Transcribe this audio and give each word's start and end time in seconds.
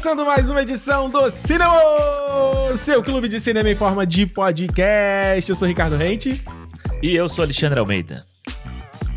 Começando 0.00 0.24
mais 0.24 0.48
uma 0.48 0.62
edição 0.62 1.10
do 1.10 1.30
Cinema, 1.30 1.74
seu 2.74 3.02
clube 3.02 3.28
de 3.28 3.38
cinema 3.38 3.68
em 3.68 3.74
forma 3.74 4.06
de 4.06 4.24
podcast. 4.24 5.46
Eu 5.46 5.54
sou 5.54 5.68
Ricardo 5.68 5.94
Rente. 5.94 6.42
E 7.02 7.14
eu 7.14 7.28
sou 7.28 7.42
Alexandre 7.42 7.78
Almeida. 7.78 8.24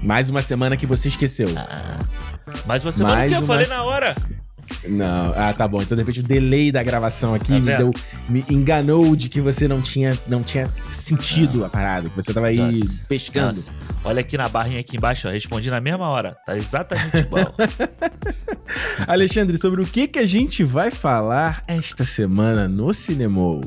Mais 0.02 0.30
uma 0.30 0.42
semana 0.42 0.76
que 0.76 0.86
você 0.86 1.08
esqueceu. 1.08 1.48
Ah, 1.56 2.00
mais 2.66 2.84
uma 2.84 2.92
semana 2.92 3.16
mais 3.16 3.32
que 3.32 3.38
eu 3.38 3.40
uma... 3.40 3.48
falei 3.48 3.68
na 3.68 3.84
hora. 3.84 4.14
Não, 4.86 5.34
ah, 5.38 5.54
tá 5.54 5.70
bom. 5.70 5.82
Então, 5.82 5.96
de 5.96 6.02
repente, 6.02 6.20
o 6.20 6.24
delay 6.24 6.70
da 6.70 6.84
gravação 6.84 7.34
aqui 7.34 7.54
tá 7.54 7.60
me, 7.62 7.78
deu, 7.78 7.92
me 8.28 8.46
enganou 8.50 9.16
de 9.16 9.30
que 9.30 9.40
você 9.40 9.70
não 9.70 9.82
tinha, 9.82 10.18
não 10.28 10.44
tinha 10.44 10.70
sentido 10.92 11.60
não. 11.60 11.66
a 11.66 11.70
parada, 11.70 12.10
que 12.10 12.16
você 12.18 12.34
tava 12.34 12.48
aí 12.48 12.58
nossa, 12.58 13.06
pescando. 13.08 13.48
Nossa. 13.48 13.72
Olha 14.04 14.20
aqui 14.20 14.38
na 14.38 14.50
barrinha 14.50 14.82
aqui 14.82 14.98
embaixo, 14.98 15.30
ó, 15.30 15.32
respondi 15.32 15.72
na 15.72 15.80
mesma 15.80 16.10
hora. 16.10 16.36
Tá 16.46 16.58
exatamente 16.58 17.20
igual. 17.20 17.56
Alexandre, 19.08 19.58
sobre 19.58 19.82
o 19.82 19.86
que, 19.86 20.08
que 20.08 20.20
a 20.20 20.26
gente 20.26 20.64
vai 20.64 20.92
falar 20.92 21.64
esta 21.68 22.06
semana 22.06 22.68
no 22.68 22.94
cinema? 22.94 23.62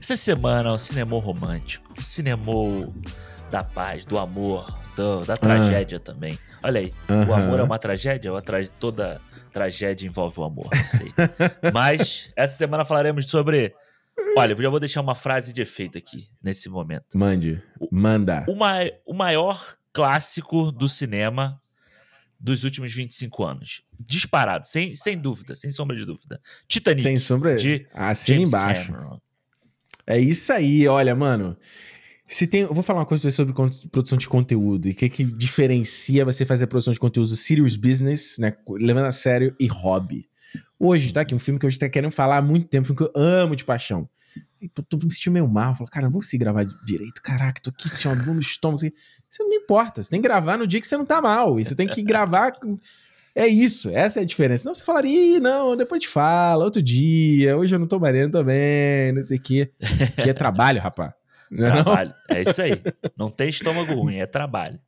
Essa 0.00 0.16
semana 0.16 0.70
é 0.70 0.72
um 0.72 0.78
cinema 0.78 1.18
romântico, 1.18 1.94
um 1.98 2.02
cinema 2.02 2.52
da 3.50 3.62
paz, 3.62 4.04
do 4.04 4.18
amor, 4.18 4.66
do, 4.96 5.24
da 5.24 5.36
tragédia 5.36 6.00
também. 6.00 6.38
Olha 6.62 6.80
aí, 6.80 6.92
o 7.28 7.32
amor 7.32 7.60
é 7.60 7.62
uma 7.62 7.78
tragédia? 7.78 8.32
Ou 8.32 8.42
tra... 8.42 8.64
toda 8.80 9.20
tragédia 9.52 10.06
envolve 10.06 10.40
o 10.40 10.44
amor? 10.44 10.68
Não 10.74 10.84
sei. 10.84 11.12
Mas 11.72 12.30
essa 12.36 12.56
semana 12.56 12.84
falaremos 12.84 13.28
sobre. 13.30 13.74
Olha, 14.36 14.52
eu 14.52 14.60
já 14.60 14.68
vou 14.68 14.80
deixar 14.80 15.00
uma 15.00 15.14
frase 15.14 15.52
de 15.52 15.62
efeito 15.62 15.96
aqui, 15.96 16.26
nesse 16.42 16.68
momento. 16.68 17.16
Mande. 17.16 17.62
Manda. 17.90 18.44
O, 18.48 19.12
o 19.12 19.16
maior 19.16 19.76
clássico 19.92 20.72
do 20.72 20.88
cinema 20.88 21.60
dos 22.38 22.64
últimos 22.64 22.92
25 22.92 23.44
anos. 23.44 23.82
Disparado, 23.98 24.66
sem, 24.66 24.94
sem 24.94 25.16
dúvida, 25.16 25.56
sem 25.56 25.70
sombra 25.70 25.96
de 25.96 26.04
dúvida. 26.04 26.40
Titanic. 26.66 27.02
Sem 27.02 27.18
sombra 27.18 27.56
de 27.56 27.86
assim 27.92 28.34
James 28.34 28.48
embaixo. 28.48 28.92
Cameron. 28.92 29.20
É 30.06 30.18
isso 30.18 30.52
aí, 30.52 30.86
olha, 30.88 31.14
mano. 31.14 31.56
Se 32.26 32.46
tem, 32.46 32.60
eu 32.60 32.74
vou 32.74 32.82
falar 32.82 33.00
uma 33.00 33.06
coisa 33.06 33.30
sobre 33.30 33.54
produção 33.90 34.18
de 34.18 34.28
conteúdo 34.28 34.86
e 34.86 34.92
o 34.92 34.94
que, 34.94 35.08
que 35.08 35.24
diferencia 35.24 36.24
você 36.24 36.44
fazer 36.44 36.66
produção 36.66 36.92
de 36.92 37.00
conteúdo 37.00 37.34
serious 37.34 37.74
business, 37.74 38.36
né, 38.38 38.54
levando 38.68 39.06
a 39.06 39.12
sério 39.12 39.56
e 39.58 39.66
hobby. 39.66 40.28
Hoje, 40.78 41.12
tá 41.12 41.22
aqui 41.22 41.34
um 41.34 41.38
filme 41.38 41.58
que 41.58 41.66
eu 41.66 41.70
estou 41.70 41.88
querendo 41.88 42.10
falar 42.10 42.38
há 42.38 42.42
muito 42.42 42.68
tempo, 42.68 42.84
um 42.84 42.94
filme 42.94 43.10
que 43.10 43.18
eu 43.18 43.22
amo 43.22 43.56
de 43.56 43.64
paixão. 43.64 44.08
E 44.60 44.68
tô, 44.68 44.82
tô 44.82 44.96
me 44.96 45.12
sentindo 45.12 45.32
meio 45.32 45.48
mal, 45.48 45.74
falo, 45.74 45.88
cara, 45.88 46.06
não 46.06 46.12
vou 46.12 46.20
conseguir 46.20 46.44
gravar 46.44 46.64
direito, 46.84 47.22
caraca, 47.22 47.60
tô 47.62 47.70
aqui, 47.70 47.88
sentindo 47.88 48.14
uma 48.14 48.24
dor 48.24 48.34
no 48.34 48.40
estômago. 48.40 48.76
Assim. 48.76 48.92
Isso 49.30 49.42
não 49.44 49.54
importa, 49.54 50.02
você 50.02 50.10
tem 50.10 50.20
que 50.20 50.28
gravar 50.28 50.56
no 50.56 50.66
dia 50.66 50.80
que 50.80 50.86
você 50.86 50.96
não 50.96 51.04
tá 51.04 51.20
mal, 51.20 51.58
e 51.58 51.64
você 51.64 51.74
tem 51.74 51.86
que 51.86 52.02
gravar... 52.02 52.52
É 53.34 53.46
isso, 53.46 53.88
essa 53.90 54.18
é 54.18 54.22
a 54.22 54.26
diferença. 54.26 54.68
Não, 54.68 54.74
você 54.74 54.82
falaria, 54.82 55.36
Ih, 55.36 55.38
não, 55.38 55.76
depois 55.76 56.00
te 56.00 56.08
fala, 56.08 56.64
outro 56.64 56.82
dia, 56.82 57.56
hoje 57.56 57.72
eu 57.72 57.78
não 57.78 57.86
tô 57.86 58.00
marido 58.00 58.32
também, 58.32 59.12
não 59.12 59.22
sei 59.22 59.38
o 59.38 59.40
quê. 59.40 59.70
Que 60.20 60.30
é 60.30 60.34
trabalho, 60.34 60.80
rapaz. 60.80 61.12
Trabalho. 61.56 62.14
Não? 62.28 62.36
É 62.36 62.42
isso 62.42 62.60
aí. 62.60 62.72
Não 63.16 63.30
tem 63.30 63.48
estômago 63.48 63.94
ruim, 63.94 64.16
é 64.16 64.26
trabalho. 64.26 64.80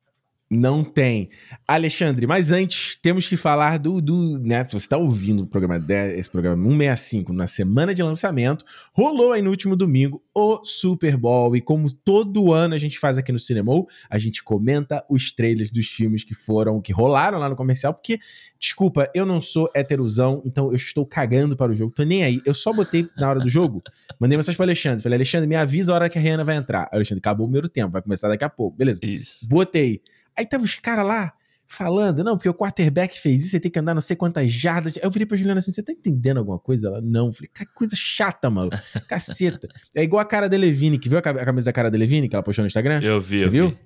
Não 0.52 0.82
tem. 0.82 1.28
Alexandre, 1.66 2.26
mas 2.26 2.50
antes 2.50 2.98
temos 3.00 3.28
que 3.28 3.36
falar 3.36 3.78
do. 3.78 4.00
do 4.00 4.36
né, 4.40 4.64
se 4.64 4.72
você 4.72 4.78
está 4.78 4.96
ouvindo 4.96 5.44
o 5.44 5.46
programa, 5.46 5.80
esse 6.16 6.28
programa 6.28 6.60
165 6.60 7.32
na 7.32 7.46
semana 7.46 7.94
de 7.94 8.02
lançamento, 8.02 8.64
rolou 8.92 9.32
aí 9.32 9.42
no 9.42 9.50
último 9.50 9.76
domingo 9.76 10.20
o 10.34 10.64
Super 10.64 11.16
Bowl. 11.16 11.54
E 11.54 11.60
como 11.60 11.88
todo 11.92 12.52
ano 12.52 12.74
a 12.74 12.78
gente 12.78 12.98
faz 12.98 13.16
aqui 13.16 13.30
no 13.30 13.38
Cinema, 13.38 13.70
a 14.10 14.18
gente 14.18 14.42
comenta 14.42 15.04
os 15.08 15.30
trailers 15.30 15.70
dos 15.70 15.86
filmes 15.86 16.24
que 16.24 16.34
foram, 16.34 16.80
que 16.80 16.92
rolaram 16.92 17.38
lá 17.38 17.48
no 17.48 17.54
comercial, 17.54 17.94
porque, 17.94 18.18
desculpa, 18.58 19.08
eu 19.14 19.24
não 19.24 19.40
sou 19.40 19.70
heterosão, 19.72 20.42
então 20.44 20.70
eu 20.70 20.74
estou 20.74 21.06
cagando 21.06 21.56
para 21.56 21.70
o 21.70 21.74
jogo, 21.76 21.92
tô 21.94 22.02
nem 22.02 22.24
aí. 22.24 22.42
Eu 22.44 22.54
só 22.54 22.72
botei 22.72 23.08
na 23.16 23.30
hora 23.30 23.38
do 23.38 23.48
jogo, 23.48 23.84
mandei 24.18 24.36
mensagem 24.36 24.56
para 24.56 24.66
Alexandre. 24.66 25.00
Falei, 25.00 25.16
Alexandre, 25.16 25.46
me 25.46 25.54
avisa 25.54 25.92
a 25.92 25.94
hora 25.94 26.08
que 26.08 26.18
a 26.18 26.20
Rihanna 26.20 26.42
vai 26.42 26.56
entrar. 26.56 26.88
Alexandre, 26.90 27.20
acabou 27.20 27.46
o 27.46 27.48
primeiro 27.48 27.68
tempo, 27.68 27.92
vai 27.92 28.02
começar 28.02 28.26
daqui 28.26 28.42
a 28.42 28.50
pouco. 28.50 28.76
Beleza. 28.76 28.98
Isso. 29.00 29.46
Botei. 29.48 30.02
Aí 30.40 30.46
tava 30.46 30.64
os 30.64 30.74
caras 30.76 31.06
lá 31.06 31.34
falando, 31.66 32.24
não, 32.24 32.36
porque 32.36 32.48
o 32.48 32.54
quarterback 32.54 33.20
fez 33.20 33.42
isso, 33.42 33.50
você 33.50 33.60
tem 33.60 33.70
que 33.70 33.78
andar 33.78 33.94
não 33.94 34.00
sei 34.00 34.16
quantas 34.16 34.50
jardas. 34.50 34.96
Aí 34.96 35.02
eu 35.04 35.10
virei 35.10 35.26
pra 35.26 35.36
Juliana 35.36 35.60
assim, 35.60 35.70
você 35.70 35.82
tá 35.82 35.92
entendendo 35.92 36.38
alguma 36.38 36.58
coisa? 36.58 36.88
Ela, 36.88 37.00
não. 37.02 37.26
Eu 37.26 37.32
falei, 37.34 37.50
que 37.54 37.66
coisa 37.66 37.94
chata, 37.94 38.48
mano. 38.48 38.70
Caceta. 39.06 39.68
É 39.94 40.02
igual 40.02 40.20
a 40.20 40.24
cara 40.24 40.48
da 40.48 40.56
Levine, 40.56 40.98
que 40.98 41.08
viu 41.08 41.18
a 41.18 41.22
camisa 41.22 41.66
da 41.66 41.72
cara 41.72 41.90
da 41.90 41.98
Levine 41.98 42.28
que 42.28 42.34
ela 42.34 42.42
postou 42.42 42.62
no 42.62 42.66
Instagram? 42.66 43.00
Eu 43.02 43.20
vi, 43.20 43.40
você 43.40 43.46
eu 43.46 43.50
viu? 43.50 43.68
Vi. 43.68 43.78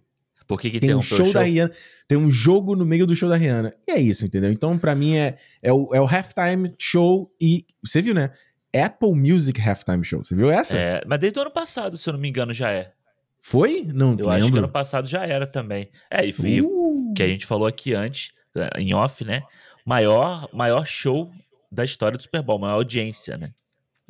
Por 0.47 0.61
que, 0.61 0.71
que 0.71 0.79
tem 0.79 0.95
um 0.95 1.03
show, 1.03 1.19
show, 1.19 1.33
da 1.33 1.43
Rihanna, 1.43 1.73
tem 2.07 2.19
um 2.19 2.31
jogo 2.31 2.77
no 2.77 2.85
meio 2.85 3.07
do 3.07 3.17
show 3.17 3.29
da 3.29 3.37
Rihanna. 3.37 3.75
E 3.89 3.93
é 3.93 4.01
isso, 4.01 4.25
entendeu? 4.25 4.53
Então, 4.53 4.79
para 4.79 4.95
mim, 4.95 5.17
é, 5.17 5.37
é, 5.63 5.73
o, 5.73 5.95
é 5.95 6.01
o 6.01 6.07
halftime 6.07 6.73
show 6.79 7.35
e. 7.41 7.67
Você 7.85 8.01
viu, 8.01 8.15
né? 8.15 8.31
Apple 8.75 9.15
Music 9.15 9.61
Halftime 9.61 10.05
Show. 10.05 10.23
Você 10.23 10.35
viu 10.35 10.51
essa? 10.51 10.77
É, 10.77 11.03
mas 11.07 11.19
desde 11.19 11.39
o 11.39 11.43
ano 11.43 11.51
passado, 11.51 11.97
se 11.97 12.09
eu 12.09 12.13
não 12.13 12.21
me 12.21 12.29
engano, 12.29 12.53
já 12.53 12.71
é. 12.71 12.93
Foi? 13.47 13.87
Não 13.93 14.13
Eu 14.13 14.17
lembro. 14.17 14.31
acho 14.31 14.53
que 14.53 14.59
ano 14.59 14.69
passado 14.71 15.07
já 15.07 15.27
era 15.27 15.47
também. 15.47 15.91
É, 16.11 16.25
e 16.25 16.33
foi 16.33 16.63
uh. 16.63 17.13
que 17.15 17.23
a 17.23 17.29
gente 17.29 17.45
falou 17.45 17.67
aqui 17.67 17.93
antes, 17.93 18.31
em 18.79 18.95
off, 18.95 19.23
né? 19.23 19.43
Maior, 19.85 20.49
maior 20.51 20.87
show 20.87 21.31
da 21.71 21.85
história 21.85 22.17
do 22.17 22.23
Super 22.23 22.41
Bowl, 22.41 22.59
maior 22.59 22.77
audiência, 22.77 23.37
né? 23.37 23.51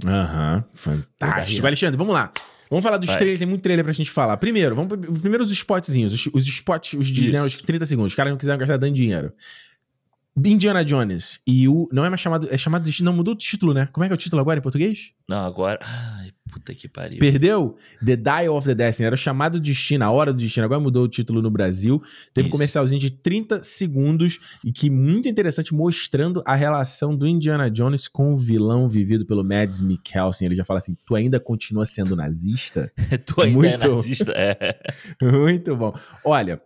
Aham, 0.07 0.59
uhum, 0.59 0.65
fantástico. 0.73 1.67
Alexandre, 1.67 1.99
vamos 1.99 2.15
lá. 2.15 2.33
Vamos 2.71 2.85
falar 2.85 2.97
dos 2.97 3.09
Vai. 3.09 3.17
trailers, 3.17 3.41
tem 3.41 3.49
muito 3.49 3.63
trailer 3.63 3.85
pra 3.85 3.93
gente 3.93 4.09
falar. 4.09 4.37
Primeiro, 4.37 4.77
vamos 4.77 4.97
primeiro 5.21 5.43
os 5.43 5.51
spotzinhos, 5.51 6.13
os, 6.13 6.27
os 6.33 6.47
spots, 6.47 6.93
os, 6.93 7.09
de, 7.09 7.33
né, 7.33 7.43
os 7.43 7.57
30 7.57 7.87
segundos. 7.87 8.13
Os 8.13 8.17
caras 8.17 8.31
não 8.31 8.39
quiseram 8.39 8.59
gastar 8.59 8.77
dando 8.77 8.95
dinheiro. 8.95 9.33
Indiana 10.37 10.85
Jones 10.85 11.41
e 11.47 11.69
o. 11.69 11.87
Não 11.93 12.05
é 12.05 12.09
mais 12.09 12.21
chamado. 12.21 12.49
É 12.51 12.59
chamado 12.59 12.91
de. 12.91 13.05
Não, 13.05 13.13
mudou 13.13 13.35
o 13.35 13.37
título, 13.37 13.73
né? 13.73 13.87
Como 13.93 14.05
é 14.05 14.09
que 14.09 14.13
é 14.13 14.17
o 14.17 14.19
título 14.19 14.41
agora 14.41 14.59
em 14.59 14.63
português? 14.63 15.13
Não, 15.29 15.45
agora. 15.45 15.79
Ai, 15.83 16.33
puta 16.51 16.75
que 16.75 16.89
pariu. 16.89 17.21
Perdeu? 17.21 17.77
The 18.05 18.17
Dial 18.17 18.57
of 18.57 18.67
the 18.67 18.75
Destiny. 18.75 19.07
Era 19.07 19.15
o 19.15 19.19
chamado 19.19 19.61
destino, 19.61 20.05
a 20.05 20.11
hora 20.11 20.33
do 20.33 20.39
destino. 20.39 20.65
Agora 20.65 20.81
mudou 20.81 21.05
o 21.05 21.09
título 21.09 21.41
no 21.41 21.51
Brasil. 21.53 21.99
Teve 22.33 22.49
Isso. 22.49 22.49
um 22.49 22.51
comercialzinho 22.51 23.01
de 23.01 23.11
30 23.11 23.63
segundos 23.63 24.41
e 24.65 24.73
que 24.73 24.91
muito 24.91 25.29
interessante, 25.29 25.73
mostrando 25.73 26.43
a 26.45 26.57
relação 26.57 27.17
do 27.17 27.29
Indiana 27.29 27.71
Jones 27.71 28.09
com 28.09 28.35
o 28.35 28.37
vilão 28.37 28.89
vivido 28.89 29.25
pelo 29.25 29.45
Mads 29.45 29.81
Mikkelsen. 29.81 30.47
Ele 30.47 30.57
já 30.57 30.65
fala 30.65 30.79
assim: 30.79 30.97
tu 31.07 31.15
ainda 31.15 31.39
continua 31.39 31.87
sendo 31.87 32.17
nazista? 32.17 32.93
tu 33.25 33.41
ainda 33.41 33.69
é 33.69 33.71
muito... 33.71 33.85
é 33.85 33.89
nazista? 33.89 34.33
É. 34.33 34.77
muito 35.23 35.77
bom. 35.77 35.97
Olha. 36.25 36.61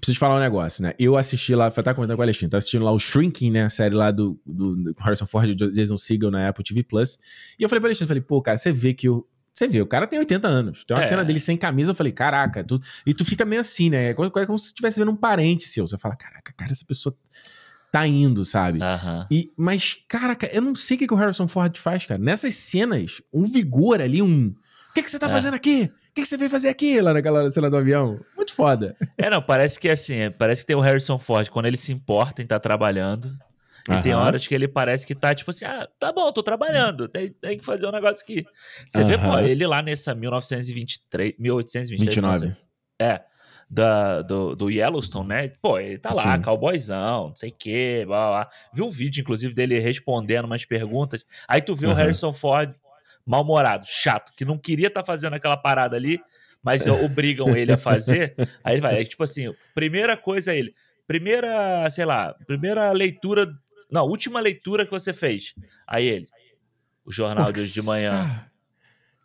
Preciso 0.00 0.18
falar 0.18 0.36
um 0.36 0.40
negócio, 0.40 0.82
né? 0.82 0.92
Eu 0.98 1.16
assisti 1.16 1.54
lá, 1.54 1.70
foi 1.70 1.80
até 1.80 1.94
comentando 1.94 2.16
com 2.16 2.20
o 2.20 2.24
Alexandre, 2.24 2.50
tá 2.50 2.58
assistindo 2.58 2.84
lá 2.84 2.92
o 2.92 2.98
Shrinking, 2.98 3.50
né? 3.50 3.64
A 3.64 3.70
série 3.70 3.94
lá 3.94 4.10
do, 4.10 4.38
do, 4.44 4.76
do 4.76 4.94
Harrison 5.00 5.26
Ford 5.26 5.48
e 5.48 5.54
Jason 5.54 5.96
Segel 5.96 6.30
na 6.30 6.48
Apple 6.48 6.62
TV 6.62 6.82
Plus. 6.82 7.18
E 7.58 7.62
eu 7.62 7.68
falei 7.68 7.80
pro 7.80 7.88
Alexandre, 7.88 8.08
falei, 8.08 8.22
pô, 8.22 8.42
cara, 8.42 8.58
você 8.58 8.72
vê 8.72 8.92
que 8.92 9.08
o. 9.08 9.26
Você 9.54 9.66
vê, 9.66 9.80
o 9.80 9.86
cara 9.86 10.06
tem 10.06 10.18
80 10.18 10.46
anos. 10.46 10.84
Tem 10.84 10.94
uma 10.94 11.02
é. 11.02 11.06
cena 11.06 11.24
dele 11.24 11.40
sem 11.40 11.56
camisa, 11.56 11.92
eu 11.92 11.94
falei, 11.94 12.12
caraca, 12.12 12.62
tu, 12.62 12.78
e 13.06 13.14
tu 13.14 13.24
fica 13.24 13.42
meio 13.46 13.62
assim, 13.62 13.88
né? 13.88 14.10
É 14.10 14.14
como, 14.14 14.30
é 14.38 14.44
como 14.44 14.58
se 14.58 14.66
estivesse 14.66 14.98
vendo 14.98 15.10
um 15.10 15.16
parente 15.16 15.64
seu. 15.64 15.86
Você 15.86 15.96
fala, 15.96 16.14
caraca, 16.14 16.52
cara, 16.54 16.72
essa 16.72 16.84
pessoa 16.84 17.16
tá 17.90 18.06
indo, 18.06 18.44
sabe? 18.44 18.80
E, 19.30 19.50
mas, 19.56 19.96
caraca, 20.06 20.46
eu 20.52 20.60
não 20.60 20.74
sei 20.74 20.96
o 20.96 20.98
que, 20.98 21.06
que 21.06 21.14
o 21.14 21.16
Harrison 21.16 21.48
Ford 21.48 21.74
faz, 21.78 22.04
cara. 22.04 22.20
Nessas 22.20 22.54
cenas, 22.54 23.22
um 23.32 23.44
vigor 23.44 24.02
ali, 24.02 24.20
um. 24.20 24.48
O 24.90 24.94
que, 24.94 25.02
que 25.02 25.10
você 25.10 25.18
tá 25.18 25.28
é. 25.28 25.32
fazendo 25.32 25.54
aqui? 25.54 25.90
que, 26.16 26.22
que 26.22 26.28
você 26.28 26.38
veio 26.38 26.50
fazer 26.50 26.70
aqui 26.70 26.98
lá 27.02 27.12
naquela 27.12 27.50
cena 27.50 27.68
do 27.68 27.76
avião? 27.76 28.18
Foda. 28.56 28.96
É, 29.18 29.28
não, 29.28 29.42
parece 29.42 29.78
que 29.78 29.88
é 29.88 29.92
assim, 29.92 30.16
é, 30.16 30.30
parece 30.30 30.62
que 30.62 30.66
tem 30.66 30.76
o 30.76 30.80
Harrison 30.80 31.18
Ford, 31.18 31.48
quando 31.50 31.66
ele 31.66 31.76
se 31.76 31.92
importa 31.92 32.40
em 32.40 32.44
estar 32.44 32.56
tá 32.56 32.60
trabalhando. 32.60 33.36
E 33.88 34.02
tem 34.02 34.14
horas 34.14 34.46
que 34.46 34.54
ele 34.54 34.66
parece 34.66 35.06
que 35.06 35.14
tá 35.14 35.32
tipo 35.32 35.50
assim, 35.50 35.64
ah, 35.64 35.86
tá 36.00 36.12
bom, 36.12 36.32
tô 36.32 36.42
trabalhando, 36.42 37.06
tem, 37.06 37.28
tem 37.28 37.56
que 37.56 37.64
fazer 37.64 37.86
um 37.86 37.92
negócio 37.92 38.20
aqui. 38.20 38.44
Você 38.88 39.04
vê, 39.04 39.16
pô, 39.16 39.38
ele 39.38 39.64
lá 39.64 39.80
nessa 39.80 40.12
1923, 40.12 41.34
1823. 41.38 42.40
29. 42.40 42.56
é, 42.98 43.20
da, 43.68 44.22
do, 44.22 44.56
do 44.56 44.70
Yellowstone, 44.70 45.28
né? 45.28 45.52
Pô, 45.60 45.78
ele 45.78 45.98
tá 45.98 46.12
lá, 46.12 46.36
Sim. 46.36 46.42
cowboyzão, 46.42 47.28
não 47.28 47.36
sei 47.36 47.50
o 47.50 47.54
quê, 47.56 48.04
blá, 48.06 48.28
blá. 48.28 48.50
Viu 48.72 48.86
um 48.86 48.90
vídeo, 48.90 49.20
inclusive, 49.20 49.54
dele 49.54 49.78
respondendo 49.78 50.46
umas 50.46 50.64
perguntas. 50.64 51.24
Aí 51.46 51.60
tu 51.60 51.74
vê 51.74 51.86
o 51.86 51.92
Harrison 51.92 52.32
Ford 52.32 52.74
mal-humorado, 53.24 53.84
chato, 53.86 54.32
que 54.36 54.44
não 54.44 54.56
queria 54.56 54.86
estar 54.86 55.02
tá 55.02 55.06
fazendo 55.06 55.34
aquela 55.34 55.56
parada 55.56 55.96
ali, 55.96 56.20
mas 56.62 56.86
obrigam 56.86 57.56
ele 57.56 57.72
a 57.72 57.78
fazer. 57.78 58.34
Aí 58.64 58.74
ele 58.74 58.80
vai, 58.80 59.00
é 59.00 59.04
tipo 59.04 59.22
assim, 59.22 59.52
primeira 59.74 60.16
coisa 60.16 60.52
é 60.52 60.58
ele, 60.58 60.74
primeira, 61.06 61.88
sei 61.90 62.04
lá, 62.04 62.34
primeira 62.46 62.90
leitura, 62.92 63.48
não, 63.90 64.06
última 64.06 64.40
leitura 64.40 64.84
que 64.84 64.90
você 64.90 65.12
fez. 65.12 65.54
Aí 65.86 66.06
ele, 66.06 66.28
o 67.04 67.12
jornal 67.12 67.46
Pô, 67.46 67.52
de 67.52 67.60
hoje 67.60 67.74
de 67.74 67.82
manhã. 67.82 68.46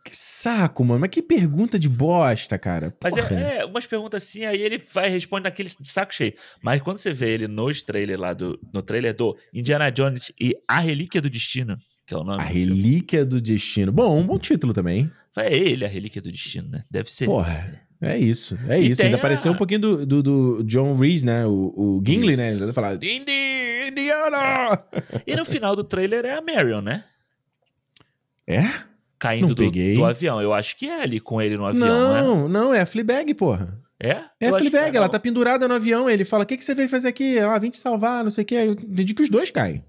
Que 0.03 0.15
saco, 0.15 0.83
mano. 0.83 0.99
Mas 0.99 1.09
que 1.09 1.21
pergunta 1.21 1.79
de 1.79 1.87
bosta, 1.87 2.57
cara. 2.57 2.95
Mas 3.03 3.17
é, 3.17 3.59
é, 3.59 3.65
umas 3.65 3.85
perguntas 3.85 4.23
assim, 4.23 4.45
aí 4.45 4.61
ele 4.61 4.77
vai 4.77 5.09
responder 5.09 5.43
daquele 5.43 5.69
de 5.69 5.87
saco 5.87 6.13
cheio. 6.13 6.33
Mas 6.63 6.81
quando 6.81 6.97
você 6.97 7.13
vê 7.13 7.33
ele 7.33 7.47
nos 7.47 7.83
trailers 7.83 8.19
lá 8.19 8.33
do. 8.33 8.59
No 8.73 8.81
trailer 8.81 9.15
do 9.15 9.37
Indiana 9.53 9.91
Jones 9.91 10.31
e 10.39 10.55
A 10.67 10.79
Relíquia 10.79 11.21
do 11.21 11.29
Destino, 11.29 11.77
que 12.07 12.13
é 12.13 12.17
o 12.17 12.23
nome. 12.23 12.41
A 12.41 12.45
Relíquia 12.45 13.23
do 13.23 13.39
Destino. 13.39 13.91
Bom, 13.91 14.17
um 14.17 14.25
bom 14.25 14.39
título 14.39 14.73
também. 14.73 15.11
É 15.37 15.55
ele, 15.55 15.85
a 15.85 15.87
Relíquia 15.87 16.21
do 16.21 16.31
Destino, 16.31 16.69
né? 16.69 16.83
Deve 16.91 17.11
ser. 17.11 17.25
Porra. 17.25 17.79
É 18.03 18.17
isso, 18.17 18.57
é 18.67 18.81
e 18.81 18.89
isso. 18.89 19.03
Ainda 19.03 19.17
a... 19.17 19.19
apareceu 19.19 19.51
um 19.51 19.55
pouquinho 19.55 19.79
do, 19.79 20.05
do, 20.07 20.23
do, 20.23 20.63
John 20.63 20.97
Reese, 20.97 21.23
né? 21.23 21.45
O, 21.45 21.71
o 21.77 22.03
Gimli, 22.03 22.31
isso. 22.31 22.41
né? 22.41 22.53
Ele 22.53 22.73
falar 22.73 22.95
Indy, 22.95 23.89
Indiana! 23.89 24.83
E 25.27 25.35
no 25.35 25.45
final 25.45 25.75
do 25.75 25.83
trailer 25.83 26.25
é 26.25 26.33
a 26.35 26.41
Marion, 26.41 26.81
né? 26.81 27.03
É? 28.47 28.63
Caindo 29.19 29.53
do, 29.53 29.69
do, 29.69 30.05
avião. 30.05 30.41
Eu 30.41 30.51
acho 30.51 30.75
que 30.75 30.89
é 30.89 31.03
ali 31.03 31.19
com 31.19 31.39
ele 31.39 31.55
no 31.55 31.65
avião, 31.67 31.87
não, 31.87 32.07
não 32.07 32.45
é? 32.45 32.49
Não, 32.49 32.73
é 32.73 32.81
a 32.81 32.85
Fleabag, 32.87 33.35
porra. 33.35 33.79
É? 33.99 34.23
É 34.39 34.49
a 34.49 34.57
Fleabag, 34.57 34.97
ela 34.97 35.07
tá 35.07 35.19
pendurada 35.19 35.67
no 35.67 35.75
avião. 35.75 36.09
Ele 36.09 36.25
fala: 36.25 36.43
O 36.43 36.47
que, 36.47 36.57
que 36.57 36.65
você 36.65 36.73
veio 36.73 36.89
fazer 36.89 37.09
aqui? 37.09 37.37
Ela 37.37 37.59
vem 37.59 37.69
te 37.69 37.77
salvar, 37.77 38.23
não 38.23 38.31
sei 38.31 38.43
o 38.43 38.47
que. 38.47 38.55
Eu 38.55 38.71
entendi 38.71 39.13
que 39.13 39.21
os 39.21 39.29
dois 39.29 39.51
caem. 39.51 39.85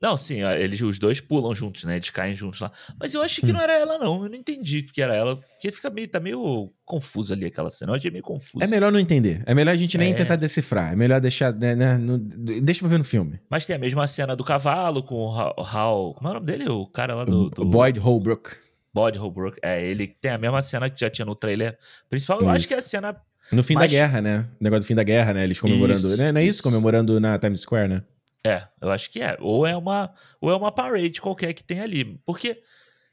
Não, 0.00 0.16
sim, 0.16 0.42
eles, 0.42 0.80
os 0.82 0.98
dois 0.98 1.20
pulam 1.20 1.54
juntos, 1.54 1.84
né? 1.84 1.96
Eles 1.96 2.10
caem 2.10 2.34
juntos 2.34 2.60
lá. 2.60 2.70
Mas 3.00 3.14
eu 3.14 3.22
achei 3.22 3.42
que 3.42 3.52
não 3.52 3.60
era 3.60 3.72
ela, 3.72 3.98
não. 3.98 4.24
Eu 4.24 4.28
não 4.28 4.36
entendi 4.36 4.82
que 4.82 5.00
era 5.00 5.14
ela. 5.14 5.36
Porque 5.36 5.70
fica 5.70 5.88
meio, 5.88 6.06
tá 6.06 6.20
meio 6.20 6.70
confuso 6.84 7.32
ali 7.32 7.46
aquela 7.46 7.70
cena. 7.70 7.92
Eu 7.92 7.96
achei 7.96 8.10
meio 8.10 8.22
confuso. 8.22 8.62
É 8.62 8.66
melhor 8.66 8.92
não 8.92 9.00
entender. 9.00 9.42
É 9.46 9.54
melhor 9.54 9.72
a 9.72 9.76
gente 9.76 9.96
nem 9.96 10.12
é. 10.12 10.14
tentar 10.14 10.36
decifrar. 10.36 10.92
É 10.92 10.96
melhor 10.96 11.18
deixar. 11.18 11.52
Né, 11.54 11.74
né, 11.74 11.96
no, 11.96 12.18
deixa 12.18 12.80
pra 12.80 12.88
ver 12.88 12.98
no 12.98 13.04
filme. 13.04 13.40
Mas 13.48 13.64
tem 13.64 13.74
a 13.74 13.78
mesma 13.78 14.06
cena 14.06 14.36
do 14.36 14.44
cavalo 14.44 15.02
com 15.02 15.14
o 15.14 15.62
Hal. 15.62 16.14
Como 16.14 16.28
é 16.28 16.30
o 16.30 16.34
nome 16.34 16.46
dele? 16.46 16.68
O 16.68 16.86
cara 16.86 17.14
lá 17.14 17.24
do. 17.24 17.48
do... 17.48 17.64
Boyd 17.64 17.98
Holbrook. 17.98 18.50
Boyd 18.92 19.16
Holbrook. 19.18 19.58
É, 19.62 19.82
ele 19.82 20.06
tem 20.06 20.30
a 20.30 20.38
mesma 20.38 20.62
cena 20.62 20.90
que 20.90 21.00
já 21.00 21.08
tinha 21.08 21.24
no 21.24 21.34
trailer 21.34 21.78
principal. 22.08 22.38
Eu 22.38 22.46
isso. 22.48 22.56
acho 22.56 22.68
que 22.68 22.74
é 22.74 22.78
a 22.78 22.82
cena. 22.82 23.16
No 23.50 23.62
fim 23.62 23.74
da 23.74 23.86
guerra, 23.86 24.20
né? 24.20 24.46
O 24.60 24.64
negócio 24.64 24.84
do 24.84 24.86
fim 24.86 24.94
da 24.94 25.04
guerra, 25.04 25.32
né? 25.32 25.44
Eles 25.44 25.58
comemorando. 25.58 25.98
Isso, 26.00 26.16
né? 26.16 26.32
Não 26.32 26.40
é 26.40 26.44
isso? 26.44 26.60
isso? 26.60 26.62
Comemorando 26.62 27.18
na 27.18 27.38
Times 27.38 27.60
Square, 27.60 27.88
né? 27.88 28.02
É, 28.46 28.68
eu 28.80 28.90
acho 28.90 29.10
que 29.10 29.20
é. 29.20 29.36
Ou 29.40 29.66
é 29.66 29.76
uma, 29.76 30.14
ou 30.40 30.50
é 30.50 30.56
uma 30.56 30.70
parade 30.70 31.20
qualquer 31.20 31.52
que 31.52 31.64
tem 31.64 31.80
ali. 31.80 32.20
Porque 32.24 32.62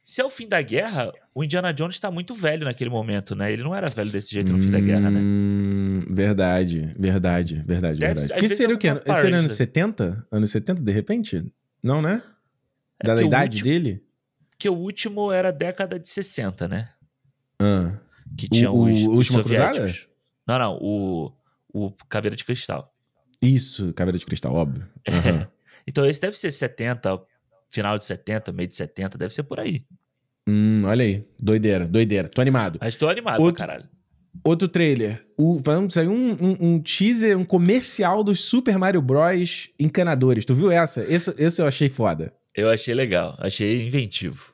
se 0.03 0.21
é 0.21 0.25
o 0.25 0.29
fim 0.29 0.47
da 0.47 0.61
guerra, 0.61 1.11
o 1.33 1.43
Indiana 1.43 1.73
Jones 1.73 1.95
está 1.95 2.11
muito 2.11 2.35
velho 2.35 2.65
naquele 2.65 2.89
momento, 2.89 3.35
né? 3.35 3.51
Ele 3.51 3.63
não 3.63 3.73
era 3.73 3.89
velho 3.89 4.11
desse 4.11 4.31
jeito 4.31 4.51
no 4.51 4.59
fim 4.59 4.69
da 4.69 4.79
guerra, 4.79 5.09
né? 5.09 5.19
Hum, 5.19 6.05
verdade, 6.09 6.93
verdade, 6.99 7.63
verdade, 7.65 7.99
Deve, 7.99 8.13
verdade. 8.19 8.33
Porque 8.33 8.49
seria 8.49 8.75
o 8.75 8.77
quê? 8.77 8.89
Seria 9.15 9.37
anos 9.37 9.53
70? 9.53 10.27
Anos 10.31 10.51
70, 10.51 10.81
de 10.81 10.91
repente? 10.91 11.43
Não, 11.81 12.01
né? 12.01 12.21
É 12.99 13.07
da 13.07 13.23
idade 13.23 13.57
último, 13.57 13.63
dele? 13.63 14.03
Que 14.59 14.69
o 14.69 14.73
último 14.73 15.31
era 15.31 15.51
década 15.51 15.97
de 15.97 16.07
60, 16.07 16.67
né? 16.67 16.89
Ah. 17.59 17.93
Que 18.37 18.47
tinha 18.47 18.71
o, 18.71 18.83
os, 18.83 19.01
o 19.01 19.11
os 19.11 19.17
Última 19.17 19.43
Cruzada? 19.43 19.93
Não, 20.45 20.59
não. 20.59 20.77
O, 20.81 21.31
o 21.73 21.91
Caveira 22.07 22.35
de 22.35 22.43
Cristal. 22.45 22.92
Isso, 23.43 23.93
Caveira 23.93 24.17
de 24.17 24.25
Cristal, 24.25 24.53
óbvio. 24.53 24.87
Uhum. 25.07 25.45
então 25.85 26.05
esse 26.05 26.21
deve 26.21 26.37
ser 26.37 26.49
70, 26.49 27.21
final 27.69 27.97
de 27.97 28.05
70, 28.05 28.53
meio 28.53 28.69
de 28.69 28.75
70, 28.75 29.17
deve 29.17 29.33
ser 29.33 29.43
por 29.43 29.59
aí. 29.59 29.83
Hum, 30.47 30.83
olha 30.85 31.03
aí. 31.03 31.25
Doideira, 31.39 31.87
doideira. 31.87 32.29
Tô 32.29 32.41
animado. 32.41 32.79
Mas 32.81 32.95
tô 32.95 33.07
animado 33.07 33.39
Outro... 33.41 33.57
pra 33.57 33.67
caralho. 33.67 33.89
Outro 34.43 34.67
trailer. 34.67 35.21
O, 35.37 35.59
vamos 35.59 35.93
sair 35.93 36.07
um, 36.07 36.31
um, 36.31 36.57
um, 36.59 36.79
teaser, 36.79 37.37
um 37.37 37.45
comercial 37.45 38.23
dos 38.23 38.43
Super 38.43 38.77
Mario 38.77 39.01
Bros. 39.01 39.69
encanadores. 39.79 40.43
Tu 40.43 40.55
viu 40.55 40.71
essa? 40.71 41.03
Esse, 41.03 41.33
esse 41.37 41.61
eu 41.61 41.67
achei 41.67 41.87
foda. 41.87 42.33
Eu 42.55 42.69
achei 42.69 42.93
legal, 42.93 43.35
achei 43.39 43.85
inventivo. 43.85 44.53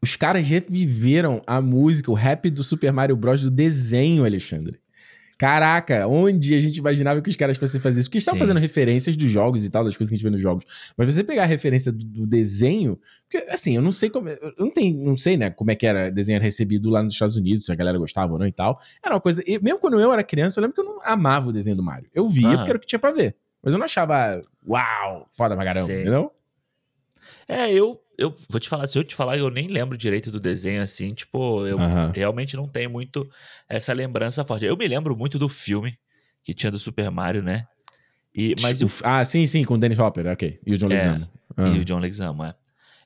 Os 0.00 0.16
caras 0.16 0.46
reviveram 0.46 1.42
a 1.46 1.60
música, 1.60 2.10
o 2.10 2.14
rap 2.14 2.50
do 2.50 2.64
Super 2.64 2.92
Mario 2.92 3.16
Bros. 3.16 3.42
do 3.42 3.50
desenho, 3.50 4.24
Alexandre. 4.24 4.80
Caraca, 5.42 6.06
onde 6.06 6.54
a 6.54 6.60
gente 6.60 6.76
imaginava 6.76 7.20
que 7.20 7.28
os 7.28 7.34
caras 7.34 7.56
fossem 7.56 7.80
fazer 7.80 8.00
isso? 8.00 8.08
Porque 8.08 8.18
estão 8.18 8.36
fazendo 8.36 8.60
referências 8.60 9.16
dos 9.16 9.28
jogos 9.28 9.64
e 9.64 9.70
tal, 9.70 9.82
das 9.82 9.96
coisas 9.96 10.08
que 10.08 10.14
a 10.14 10.16
gente 10.16 10.22
vê 10.22 10.30
nos 10.30 10.40
jogos. 10.40 10.92
Mas 10.96 11.12
você 11.12 11.24
pegar 11.24 11.42
a 11.42 11.46
referência 11.46 11.90
do, 11.90 12.04
do 12.04 12.24
desenho, 12.24 12.96
porque 13.28 13.50
assim, 13.50 13.74
eu 13.74 13.82
não 13.82 13.90
sei 13.90 14.08
como. 14.08 14.28
Eu 14.28 14.54
não, 14.56 14.70
tenho, 14.70 15.04
não 15.04 15.16
sei, 15.16 15.36
né, 15.36 15.50
como 15.50 15.72
é 15.72 15.74
que 15.74 15.84
era 15.84 16.12
desenho 16.12 16.36
era 16.36 16.44
recebido 16.44 16.88
lá 16.90 17.02
nos 17.02 17.14
Estados 17.14 17.36
Unidos, 17.36 17.64
se 17.64 17.72
a 17.72 17.74
galera 17.74 17.98
gostava 17.98 18.32
ou 18.32 18.38
não 18.38 18.46
e 18.46 18.52
tal. 18.52 18.78
Era 19.04 19.16
uma 19.16 19.20
coisa. 19.20 19.42
mesmo 19.60 19.80
quando 19.80 20.00
eu 20.00 20.12
era 20.12 20.22
criança, 20.22 20.60
eu 20.60 20.62
lembro 20.62 20.76
que 20.76 20.80
eu 20.80 20.84
não 20.84 21.02
amava 21.04 21.48
o 21.48 21.52
desenho 21.52 21.76
do 21.76 21.82
Mario. 21.82 22.08
Eu 22.14 22.28
via 22.28 22.58
porque 22.58 22.70
era 22.70 22.76
o 22.76 22.80
que 22.80 22.86
tinha 22.86 23.00
pra 23.00 23.10
ver. 23.10 23.34
Mas 23.60 23.74
eu 23.74 23.78
não 23.80 23.84
achava, 23.84 24.40
uau, 24.64 25.26
foda 25.32 25.56
pra 25.56 25.64
caramba, 25.64 25.92
entendeu? 25.92 26.30
É, 27.48 27.68
eu 27.72 28.00
eu 28.22 28.34
vou 28.48 28.60
te 28.60 28.68
falar, 28.68 28.86
se 28.86 28.98
eu 28.98 29.04
te 29.04 29.14
falar, 29.14 29.36
eu 29.36 29.50
nem 29.50 29.66
lembro 29.66 29.96
direito 29.96 30.30
do 30.30 30.40
desenho, 30.40 30.82
assim, 30.82 31.08
tipo, 31.08 31.66
eu 31.66 31.76
realmente 32.14 32.56
não 32.56 32.68
tenho 32.68 32.90
muito 32.90 33.28
essa 33.68 33.92
lembrança 33.92 34.44
forte. 34.44 34.64
Eu 34.64 34.76
me 34.76 34.86
lembro 34.86 35.16
muito 35.16 35.38
do 35.38 35.48
filme 35.48 35.98
que 36.42 36.54
tinha 36.54 36.70
do 36.70 36.78
Super 36.78 37.10
Mario, 37.10 37.42
né? 37.42 37.66
E, 38.34 38.54
mas 38.60 38.80
o, 38.80 38.88
Ah, 39.04 39.24
sim, 39.24 39.46
sim, 39.46 39.64
com 39.64 39.74
o 39.74 39.78
Dennis 39.78 39.98
Hopper, 39.98 40.26
ok. 40.26 40.58
E 40.66 40.74
o 40.74 40.78
John 40.78 40.86
é, 40.86 40.94
Leguizamo. 40.94 41.28
E 41.58 41.78
o 41.78 41.84
John 41.84 41.98
Leguizamo, 41.98 42.44
é. 42.44 42.54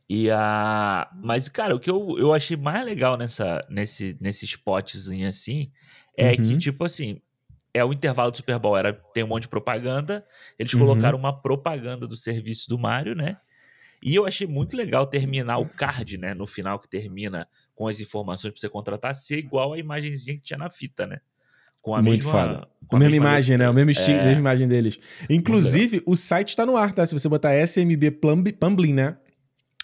E 0.09 0.31
a... 0.31 1.11
Mas, 1.23 1.49
cara, 1.49 1.75
o 1.75 1.81
que 1.81 1.91
eu, 1.91 2.17
eu 2.17 2.33
achei 2.33 2.57
mais 2.57 2.85
legal 2.85 3.17
nessa, 3.17 3.67
nesse, 3.69 4.17
nesse 4.21 4.45
spotzinho 4.47 5.29
assim 5.29 5.73
é 6.17 6.31
uhum. 6.31 6.37
que, 6.37 6.57
tipo 6.59 6.85
assim, 6.85 7.21
é 7.75 7.85
o 7.85 7.93
intervalo 7.93 8.31
do 8.31 8.37
Super 8.37 8.59
Bowl, 8.59 8.77
era, 8.77 8.93
tem 9.12 9.25
um 9.25 9.27
monte 9.27 9.43
de 9.43 9.49
propaganda, 9.49 10.25
eles 10.59 10.73
uhum. 10.73 10.81
colocaram 10.81 11.19
uma 11.19 11.33
propaganda 11.33 12.07
do 12.07 12.17
serviço 12.17 12.69
do 12.69 12.79
Mario, 12.79 13.15
né? 13.15 13.37
E 14.06 14.14
eu 14.14 14.25
achei 14.25 14.47
muito 14.47 14.76
legal 14.76 15.05
terminar 15.05 15.58
o 15.58 15.67
card, 15.67 16.17
né? 16.17 16.32
No 16.32 16.47
final 16.47 16.79
que 16.79 16.88
termina 16.88 17.49
com 17.75 17.88
as 17.88 18.00
informações 18.00 18.53
para 18.53 18.61
você 18.61 18.69
contratar, 18.69 19.12
ser 19.17 19.38
igual 19.38 19.73
a 19.73 19.79
imagenzinha 19.79 20.37
que 20.37 20.44
tinha 20.44 20.56
na 20.56 20.70
fita, 20.70 21.08
né? 21.08 21.19
Com 21.82 21.93
a 21.93 22.00
muito 22.00 22.25
mesma, 22.25 22.69
Com 22.87 22.94
a, 22.94 22.99
mesma, 23.00 23.11
mesma 23.11 23.17
imagem, 23.17 23.58
né? 23.58 23.69
O 23.69 23.75
mesmo 23.75 23.91
estilo, 23.91 24.19
é... 24.19 24.25
mesma 24.26 24.38
imagem 24.38 24.69
deles. 24.69 25.00
Inclusive, 25.29 26.05
o 26.06 26.14
site 26.14 26.50
está 26.50 26.64
no 26.64 26.76
ar, 26.76 26.93
tá? 26.93 27.05
Se 27.05 27.12
você 27.19 27.29
botar 27.29 27.53
SMB 27.67 28.12
Plumbling, 28.61 28.93
né? 28.93 29.17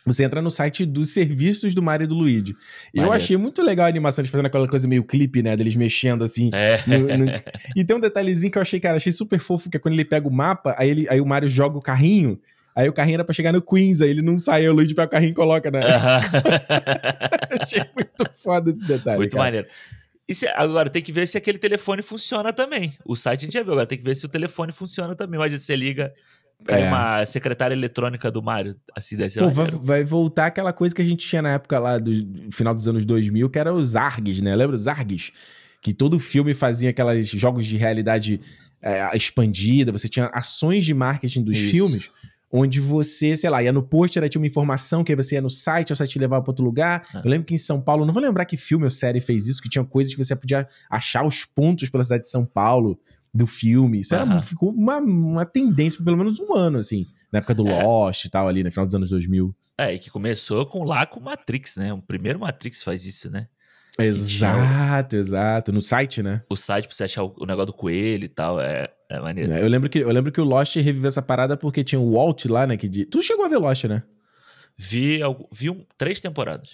Você 0.07 0.23
entra 0.23 0.41
no 0.41 0.53
site 0.53 0.87
dos 0.87 1.11
serviços 1.11 1.75
do 1.75 1.83
Mario 1.83 2.05
e 2.05 2.07
do 2.07 2.15
Luigi. 2.15 2.55
E 2.95 2.99
eu 2.99 3.11
achei 3.11 3.37
muito 3.37 3.61
legal 3.61 3.87
a 3.87 3.89
animação 3.89 4.23
de 4.23 4.31
fazendo 4.31 4.47
aquela 4.47 4.69
coisa 4.69 4.87
meio 4.87 5.03
clipe, 5.03 5.43
né? 5.43 5.57
Deles 5.57 5.75
mexendo 5.75 6.23
assim. 6.23 6.49
É. 6.53 6.81
No, 6.87 7.25
no... 7.25 7.33
E 7.75 7.85
tem 7.85 7.97
um 7.97 8.01
detalhezinho 8.01 8.53
que 8.53 8.59
eu 8.59 8.63
achei, 8.63 8.79
cara, 8.79 8.99
achei 8.99 9.13
super 9.13 9.41
fofo, 9.41 9.69
que 9.69 9.77
é 9.77 9.81
quando 9.81 9.95
ele 9.95 10.05
pega 10.05 10.29
o 10.29 10.33
mapa, 10.33 10.77
aí, 10.79 10.91
ele, 10.91 11.09
aí 11.09 11.21
o 11.21 11.27
Mario 11.27 11.49
joga 11.49 11.77
o 11.77 11.83
carrinho. 11.83 12.41
Aí 12.75 12.89
o 12.89 12.93
carrinho 12.93 13.17
era 13.17 13.25
pra 13.25 13.35
chegar 13.35 13.53
no 13.53 13.61
Queens, 13.61 14.01
aí 14.01 14.11
ele 14.11 14.23
não 14.23 14.39
sai, 14.39 14.67
o 14.67 14.73
Luigi 14.73 14.95
pega 14.95 15.07
o 15.07 15.11
carrinho 15.11 15.31
e 15.31 15.35
coloca, 15.35 15.71
né? 15.71 15.81
Achei 17.61 17.85
muito 17.95 18.31
foda 18.35 18.71
esse 18.71 18.87
detalhe. 18.87 19.19
Muito 19.19 19.33
cara. 19.33 19.45
maneiro. 19.45 19.69
E 20.27 20.35
se, 20.35 20.47
agora 20.49 20.89
tem 20.89 21.03
que 21.03 21.13
ver 21.13 21.27
se 21.27 21.37
aquele 21.37 21.59
telefone 21.59 22.01
funciona 22.01 22.53
também. 22.53 22.95
O 23.05 23.15
site 23.15 23.41
a 23.41 23.45
gente 23.45 23.55
já 23.55 23.63
viu, 23.63 23.73
agora 23.73 23.87
tem 23.87 23.99
que 23.99 24.05
ver 24.05 24.17
se 24.17 24.25
o 24.25 24.29
telefone 24.29 24.73
funciona 24.73 25.15
também. 25.15 25.39
Mas 25.39 25.61
você 25.61 25.77
liga, 25.77 26.15
cai 26.65 26.83
é. 26.83 26.89
uma 26.89 27.27
secretária 27.27 27.75
eletrônica 27.75 28.31
do 28.31 28.43
Mario, 28.43 28.75
assim, 28.97 29.17
deve 29.17 29.39
Pô, 29.39 29.51
vai, 29.51 29.67
vai, 29.71 30.05
voltar 30.05 30.47
aquela 30.47 30.73
coisa 30.73 30.95
que 30.95 31.03
a 31.03 31.05
gente 31.05 31.27
tinha 31.27 31.43
na 31.43 31.51
época 31.51 31.79
lá 31.79 31.99
do 31.99 32.11
final 32.51 32.75
dos 32.75 32.89
anos 32.89 33.05
2000, 33.05 33.51
que 33.51 33.59
era 33.59 33.75
os 33.75 33.97
ARGs, 33.97 34.41
né? 34.41 34.57
Lembra 34.57 34.77
os 34.77 34.89
ARGs? 34.89 35.33
Que 35.83 35.93
todo 35.93 36.19
filme 36.19 36.55
fazia 36.55 36.89
aqueles 36.89 37.29
jogos 37.29 37.67
de 37.67 37.77
realidade 37.77 38.41
é, 38.81 39.15
expandida, 39.17 39.93
você 39.93 40.09
tinha 40.09 40.31
ações 40.33 40.85
de 40.85 40.95
marketing 40.95 41.43
dos 41.43 41.59
Isso. 41.59 41.71
filmes 41.71 42.11
onde 42.53 42.81
você, 42.81 43.35
sei 43.35 43.49
lá, 43.49 43.63
ia 43.63 43.73
no 43.73 43.83
pôster, 43.83 44.29
tinha 44.29 44.41
uma 44.41 44.47
informação, 44.47 45.03
que 45.03 45.11
aí 45.11 45.17
você 45.17 45.37
ia 45.37 45.41
no 45.41 45.49
site, 45.49 45.93
o 45.93 45.97
site 45.97 46.11
te 46.11 46.19
levava 46.19 46.43
para 46.43 46.51
outro 46.51 46.65
lugar. 46.65 47.03
Ah. 47.15 47.23
Eu 47.25 47.31
lembro 47.31 47.47
que 47.47 47.55
em 47.55 47.59
São 47.59 47.81
Paulo, 47.81 48.05
não 48.05 48.13
vou 48.13 48.23
lembrar 48.23 48.45
que 48.45 48.59
filme 48.59 48.85
ou 48.85 48.91
série 48.91 49.21
fez 49.21 49.49
isso, 49.49 49.63
que 49.63 49.71
tinha 49.71 49.85
coisas 49.85 50.15
que 50.15 50.23
você 50.23 50.37
podia 50.37 50.69
achar 50.91 51.25
os 51.25 51.47
pontos 51.47 51.89
pela 51.89 52.05
cidade 52.05 52.25
de 52.25 52.29
São 52.29 52.45
Paulo 52.45 53.01
do 53.33 53.47
filme. 53.47 54.01
Isso 54.01 54.15
era, 54.15 54.43
ficou 54.43 54.71
uma, 54.71 54.99
uma 54.99 55.47
tendência 55.47 55.97
por 55.97 56.05
pelo 56.05 56.19
menos 56.19 56.39
um 56.39 56.55
ano, 56.55 56.79
assim, 56.79 57.07
na 57.33 57.39
época 57.39 57.55
do 57.55 57.67
é. 57.67 57.83
Lost 57.83 58.27
e 58.27 58.31
tal, 58.31 58.47
ali, 58.47 58.63
no 58.63 58.71
final 58.71 58.85
dos 58.85 58.95
anos 58.95 59.09
2000. 59.09 59.55
É, 59.79 59.95
e 59.95 59.99
que 59.99 60.11
começou 60.11 60.67
com 60.67 60.85
lá 60.85 61.07
com 61.07 61.19
Matrix, 61.19 61.77
né? 61.77 61.93
O 61.95 62.03
primeiro 62.03 62.39
Matrix 62.39 62.83
faz 62.83 63.07
isso, 63.07 63.31
né? 63.31 63.49
Exato, 63.99 65.17
exato. 65.17 65.73
No 65.73 65.83
site, 65.83 66.23
né? 66.23 66.43
O 66.49 66.57
site 66.57 66.87
pra 66.87 66.95
você 66.95 67.05
achar 67.05 67.23
o, 67.25 67.47
negócio 67.47 67.67
do 67.67 67.73
coelho 67.73 68.25
e 68.25 68.29
tal, 68.29 68.61
é, 68.61 68.89
é 69.11 69.21
maneiro. 69.21 69.53
É, 69.53 69.63
eu, 69.63 69.69
lembro 69.69 69.91
que, 69.91 69.99
eu 69.99 70.11
lembro 70.11 70.33
que 70.33 70.41
o 70.41 70.45
Lost 70.45 70.77
reviveu 70.77 71.09
essa 71.09 71.23
parada 71.23 71.57
porque 71.57 71.85
tinha 71.85 72.01
o 72.01 72.13
Walt 72.13 72.47
lá, 72.47 72.67
né? 72.67 72.77
Que 72.77 72.89
de... 72.89 73.05
Tu 73.05 73.23
chegou 73.23 73.45
a 73.45 73.49
ver 73.49 73.59
Lost, 73.59 73.85
né? 73.85 74.03
Vi, 74.77 75.21
vi 75.53 75.71
um, 75.71 75.85
três 75.99 76.21
temporadas. 76.21 76.71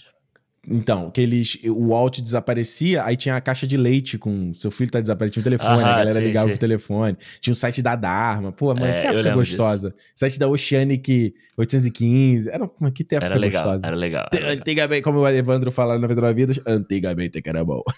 Então, 0.70 1.10
que 1.10 1.20
eles. 1.20 1.58
O 1.64 1.88
Walt 1.88 2.20
desaparecia, 2.20 3.04
aí 3.04 3.16
tinha 3.16 3.36
a 3.36 3.40
caixa 3.40 3.66
de 3.66 3.76
leite 3.76 4.18
com. 4.18 4.52
Seu 4.52 4.70
filho 4.70 4.90
tá 4.90 5.00
desaparecido, 5.00 5.34
tinha 5.34 5.40
o 5.40 5.44
telefone, 5.44 5.82
ah, 5.82 5.86
a 5.86 5.98
galera 5.98 6.18
sim, 6.18 6.24
ligava 6.24 6.46
sim. 6.46 6.52
pro 6.52 6.60
telefone. 6.60 7.16
Tinha 7.40 7.52
o 7.52 7.56
site 7.56 7.82
da 7.82 7.96
Dharma. 7.96 8.52
Pô, 8.52 8.74
mano, 8.74 8.86
é, 8.86 9.00
que 9.00 9.06
época 9.06 9.34
gostosa. 9.34 9.90
Disso. 9.90 10.02
Site 10.14 10.38
da 10.38 10.48
Oceanic 10.48 11.34
815. 11.56 12.50
Era, 12.50 12.70
mano, 12.78 12.92
que 12.92 13.02
época 13.02 13.24
era 13.24 13.36
legal, 13.36 13.64
gostosa. 13.64 13.86
Era 13.86 13.96
legal. 13.96 14.28
Era 14.32 14.52
antigamente, 14.52 15.02
como 15.02 15.20
o 15.20 15.28
Evandro 15.28 15.72
fala 15.72 15.98
na 15.98 16.06
Vida 16.06 16.32
Vida, 16.32 16.52
antigamente 16.66 17.40
que 17.40 17.48
era 17.48 17.64
bom. 17.64 17.82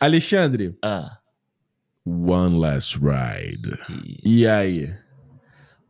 Alexandre. 0.00 0.76
Ah. 0.82 1.18
One 2.06 2.58
Last 2.58 2.98
Ride. 2.98 3.70
E... 4.24 4.40
e 4.40 4.46
aí? 4.46 4.94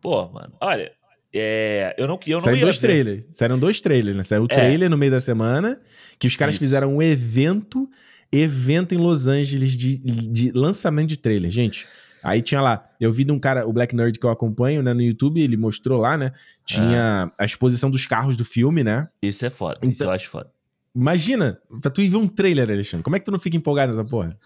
Pô, 0.01 0.29
mano, 0.29 0.53
olha, 0.61 0.93
é, 1.39 1.95
eu 1.99 2.07
não, 2.07 2.19
eu 2.27 2.33
não 2.35 2.41
Saíram 2.41 2.61
dois 2.63 2.79
ver. 2.79 2.87
trailers. 2.87 3.27
Saíram 3.33 3.59
dois 3.59 3.81
trailers, 3.81 4.17
né? 4.17 4.25
Saiu 4.25 4.43
o 4.43 4.49
é. 4.51 4.55
trailer 4.55 4.91
no 4.91 4.97
meio 4.97 5.13
da 5.13 5.21
semana, 5.21 5.81
que 6.19 6.27
os 6.27 6.37
caras 6.37 6.55
Isso. 6.55 6.65
fizeram 6.65 6.97
um 6.97 7.03
evento, 7.03 7.89
evento 8.31 8.95
em 8.95 8.99
Los 8.99 9.27
Angeles 9.27 9.77
de, 9.77 9.99
de 9.99 10.53
lançamento 10.53 11.09
de 11.09 11.17
trailer. 11.17 11.51
Gente, 11.51 11.87
aí 12.23 12.43
tinha 12.43 12.61
lá, 12.61 12.89
eu 13.01 13.13
vi 13.13 13.25
de 13.25 13.33
um 13.33 13.39
cara, 13.39 13.67
o 13.67 13.73
Black 13.73 13.95
Nerd 13.95 14.19
que 14.19 14.27
eu 14.27 14.31
acompanho, 14.31 14.83
né, 14.83 14.93
no 14.93 15.03
YouTube, 15.03 15.41
ele 15.41 15.57
mostrou 15.57 16.01
lá, 16.01 16.17
né? 16.17 16.33
Tinha 16.67 17.33
é. 17.39 17.43
a 17.43 17.45
exposição 17.45 17.91
dos 17.91 18.07
carros 18.07 18.37
do 18.37 18.45
filme, 18.45 18.85
né? 18.85 19.09
Isso 19.23 19.45
é 19.45 19.51
foda, 19.51 19.79
então, 19.79 19.91
isso 19.91 20.05
eu 20.05 20.11
acho 20.11 20.29
foda. 20.29 20.51
Imagina, 20.95 21.61
pra 21.81 21.91
tu 21.91 22.01
ir 22.01 22.09
ver 22.09 22.17
um 22.17 22.27
trailer, 22.27 22.69
Alexandre. 22.69 23.05
Como 23.05 23.15
é 23.15 23.19
que 23.19 23.25
tu 23.25 23.31
não 23.31 23.39
fica 23.39 23.57
empolgado 23.57 23.93
nessa 23.93 24.05
porra? 24.05 24.37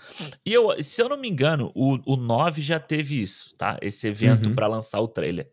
E 0.45 0.53
eu, 0.53 0.71
se 0.83 1.01
eu 1.01 1.09
não 1.09 1.17
me 1.17 1.29
engano, 1.29 1.73
o, 1.75 1.99
o 2.05 2.17
9 2.17 2.61
já 2.61 2.79
teve 2.79 3.23
isso, 3.23 3.55
tá? 3.57 3.79
Esse 3.81 4.09
evento 4.09 4.49
uhum. 4.49 4.55
para 4.55 4.67
lançar 4.67 5.01
o 5.01 5.09
trailer. 5.09 5.49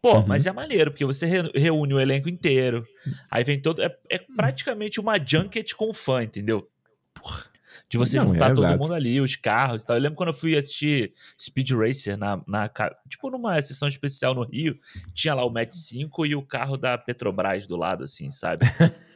Pô, 0.00 0.18
uhum. 0.18 0.26
mas 0.26 0.46
é 0.46 0.52
maneiro, 0.52 0.90
porque 0.90 1.04
você 1.04 1.26
re, 1.26 1.50
reúne 1.54 1.94
o 1.94 2.00
elenco 2.00 2.28
inteiro. 2.28 2.86
Aí 3.30 3.42
vem 3.42 3.60
todo. 3.60 3.82
É, 3.82 3.96
é 4.10 4.18
praticamente 4.18 5.00
uma 5.00 5.18
junket 5.18 5.74
com 5.74 5.92
fã, 5.92 6.22
entendeu? 6.22 6.68
Porra. 7.14 7.54
De 7.88 7.98
você 7.98 8.18
não, 8.18 8.26
juntar 8.26 8.50
é 8.50 8.54
todo 8.54 8.64
exato. 8.64 8.82
mundo 8.82 8.94
ali, 8.94 9.20
os 9.20 9.36
carros 9.36 9.82
e 9.82 9.86
tal. 9.86 9.96
Eu 9.96 10.02
lembro 10.02 10.16
quando 10.16 10.28
eu 10.28 10.34
fui 10.34 10.56
assistir 10.56 11.12
Speed 11.40 11.70
Racer 11.72 12.16
na, 12.16 12.40
na. 12.46 12.70
Tipo, 13.08 13.30
numa 13.30 13.60
sessão 13.60 13.88
especial 13.88 14.34
no 14.34 14.44
Rio, 14.44 14.78
tinha 15.12 15.34
lá 15.34 15.44
o 15.44 15.50
Match 15.50 15.72
5 15.72 16.26
e 16.26 16.34
o 16.34 16.42
carro 16.42 16.76
da 16.76 16.96
Petrobras 16.96 17.66
do 17.66 17.76
lado, 17.76 18.04
assim, 18.04 18.30
sabe? 18.30 18.64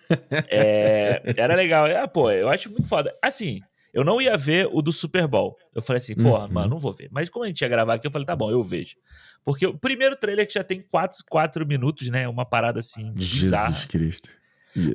é, 0.48 1.22
era 1.36 1.54
legal. 1.54 1.86
É, 1.86 2.06
pô, 2.06 2.30
eu 2.30 2.48
acho 2.48 2.70
muito 2.70 2.88
foda. 2.88 3.14
Assim, 3.22 3.60
eu 3.92 4.04
não 4.04 4.20
ia 4.20 4.36
ver 4.36 4.68
o 4.72 4.82
do 4.82 4.92
Super 4.92 5.26
Bowl. 5.26 5.56
Eu 5.74 5.82
falei 5.82 5.98
assim, 5.98 6.14
porra, 6.14 6.44
uhum. 6.46 6.52
mano, 6.52 6.70
não 6.70 6.78
vou 6.78 6.92
ver. 6.92 7.08
Mas 7.10 7.28
como 7.28 7.44
a 7.44 7.48
gente 7.48 7.60
ia 7.60 7.68
gravar 7.68 7.94
aqui, 7.94 8.06
eu 8.06 8.10
falei, 8.10 8.26
tá 8.26 8.36
bom, 8.36 8.50
eu 8.50 8.62
vejo. 8.62 8.96
Porque 9.44 9.66
o 9.66 9.76
primeiro 9.76 10.16
trailer 10.16 10.46
que 10.46 10.54
já 10.54 10.64
tem 10.64 10.80
4, 10.80 11.18
4 11.28 11.66
minutos, 11.66 12.08
né? 12.08 12.28
Uma 12.28 12.44
parada 12.44 12.80
assim, 12.80 13.12
bizarra. 13.12 13.68
Jesus 13.68 13.86
Cristo. 13.86 14.38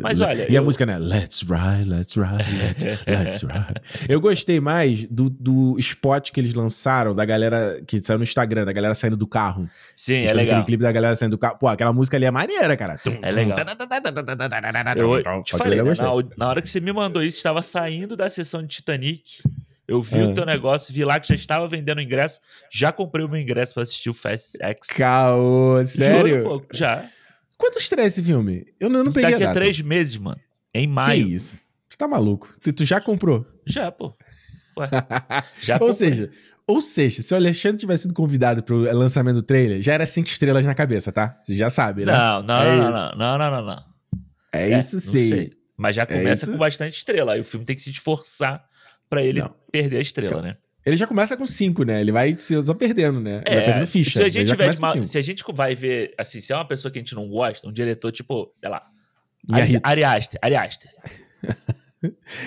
Mas 0.02 0.22
olha. 0.22 0.50
E 0.50 0.56
eu... 0.56 0.62
a 0.62 0.64
música, 0.64 0.86
né? 0.86 0.98
Let's 0.98 1.42
ride, 1.42 1.90
let's 1.90 2.16
ride, 2.16 2.58
let's, 2.58 3.06
let's 3.08 3.42
ride. 3.42 4.08
Eu 4.08 4.22
gostei 4.22 4.60
mais 4.60 5.04
do, 5.04 5.30
do 5.30 5.78
spot 5.80 6.32
que 6.32 6.40
eles 6.40 6.54
lançaram 6.54 7.14
da 7.14 7.26
galera 7.26 7.82
que 7.86 8.00
saiu 8.00 8.18
no 8.18 8.24
Instagram, 8.24 8.66
da 8.66 8.74
galera 8.74 8.94
saindo 8.94 9.18
do 9.18 9.28
carro. 9.28 9.70
Sim, 9.96 10.26
é 10.26 10.34
legal. 10.34 10.56
Aquele 10.56 10.66
clipe 10.66 10.84
da 10.84 10.92
galera 10.92 11.16
saindo 11.16 11.32
do 11.32 11.38
carro. 11.38 11.58
Pô, 11.60 11.68
aquela 11.68 11.94
música 11.94 12.18
ali 12.18 12.26
é 12.26 12.32
maneira, 12.32 12.76
cara. 12.78 13.00
É 13.22 13.32
legal. 13.32 13.58
Eu 15.38 15.44
te 15.44 15.58
falei, 15.58 15.82
né? 15.82 15.94
na, 16.38 16.48
hora 16.48 16.62
que 16.62 16.70
você 16.70 16.80
me 16.80 16.92
mandou 16.92 17.24
isso, 17.24 17.38
estava 17.38 17.62
saindo 17.62 18.16
da 18.16 18.30
sessão 18.30 18.62
de 18.62 18.68
Titanic. 18.68 19.42
Eu 19.88 20.02
vi 20.02 20.20
é. 20.20 20.24
o 20.24 20.34
teu 20.34 20.46
negócio, 20.46 20.94
vi 20.94 21.04
lá 21.04 21.20
que 21.20 21.28
já 21.28 21.36
estava 21.36 21.68
vendendo 21.68 22.00
ingresso. 22.02 22.40
Já 22.72 22.92
comprei 22.92 23.26
o 23.26 23.30
meu 23.30 23.40
ingresso 23.40 23.74
para 23.74 23.84
assistir 23.84 24.10
o 24.10 24.14
Fast 24.14 24.58
X. 24.60 24.88
Caô, 24.98 25.84
sério? 25.86 26.38
Juro, 26.38 26.62
pô, 26.62 26.66
já. 26.72 27.06
Quanto 27.64 27.80
estreia 27.80 28.08
esse 28.08 28.22
filme? 28.22 28.66
Eu 28.78 28.90
não, 28.90 29.00
eu 29.00 29.04
não 29.06 29.14
peguei 29.14 29.32
Daqui 29.32 29.46
a, 29.46 29.52
a 29.52 29.54
três 29.54 29.80
meses, 29.80 30.18
mano. 30.18 30.38
Em 30.74 30.86
maio. 30.86 31.28
Que 31.28 31.34
isso? 31.34 31.62
Você 31.88 31.98
tá 31.98 32.06
maluco? 32.10 32.54
Tu, 32.62 32.74
tu 32.74 32.84
já 32.84 33.00
comprou? 33.00 33.48
Já, 33.66 33.90
pô. 33.90 34.14
Ué, 34.78 34.90
já 35.64 35.78
ou 35.80 35.94
seja, 35.94 36.30
ou 36.68 36.82
seja, 36.82 37.22
se 37.22 37.34
o 37.34 37.38
Alexandre 37.38 37.78
tivesse 37.78 38.04
sido 38.04 38.14
convidado 38.14 38.64
pro 38.64 38.80
lançamento 38.80 39.36
do 39.36 39.42
trailer, 39.42 39.82
já 39.82 39.94
era 39.94 40.06
cinco 40.06 40.28
estrelas 40.28 40.66
na 40.66 40.76
cabeça, 40.76 41.10
tá? 41.14 41.40
Você 41.42 41.56
já 41.56 41.70
sabe, 41.70 42.04
né? 42.04 42.12
Não, 42.12 42.44
não, 42.44 42.62
é 42.64 42.76
não, 42.76 42.92
não, 42.92 42.92
não, 42.92 43.38
não, 43.38 43.52
não, 43.52 43.66
não, 43.66 43.84
É, 44.52 44.70
é 44.70 44.78
isso 44.78 45.00
sim. 45.00 45.30
Sei. 45.30 45.54
Mas 45.78 45.96
já 45.96 46.02
é 46.02 46.06
começa 46.06 46.46
é 46.46 46.52
com 46.52 46.58
bastante 46.58 46.98
estrela. 46.98 47.32
Aí 47.32 47.40
o 47.40 47.46
filme 47.46 47.66
tem 47.66 47.78
que 47.78 47.82
se 47.82 47.92
esforçar 47.92 48.62
para 49.10 49.24
ele 49.24 49.40
não. 49.40 49.56
perder 49.72 50.00
a 50.00 50.02
estrela, 50.02 50.42
né? 50.42 50.56
Ele 50.86 50.98
já 50.98 51.08
começa 51.08 51.38
com 51.38 51.48
5, 51.48 51.84
né? 51.84 52.02
Ele 52.02 52.12
vai 52.12 52.36
só 52.38 52.74
perdendo, 52.74 53.22
né? 53.22 53.42
É, 53.46 53.56
vai 53.56 53.66
perdendo 53.66 53.88
ficha. 53.88 54.20
Se 54.20 54.26
a 54.26 54.30
gente 54.30 54.50
tiver 54.50 54.78
uma, 54.78 55.04
se 55.04 55.18
a 55.18 55.22
gente 55.22 55.44
vai 55.54 55.76
ver, 55.76 56.14
assim, 56.18 56.42
se 56.42 56.52
é 56.52 56.56
uma 56.56 56.68
pessoa 56.68 56.92
que 56.92 57.00
a 57.00 57.02
gente 57.02 57.16
não 57.16 57.28
gosta, 57.30 57.68
um 57.68 57.72
diretor 57.72 58.12
tipo, 58.12 58.52
sei 58.60 58.70
lá, 58.70 58.82
Ari, 59.84 60.04
Aster, 60.04 60.40
Ari 60.42 60.56
Aster. 60.56 60.92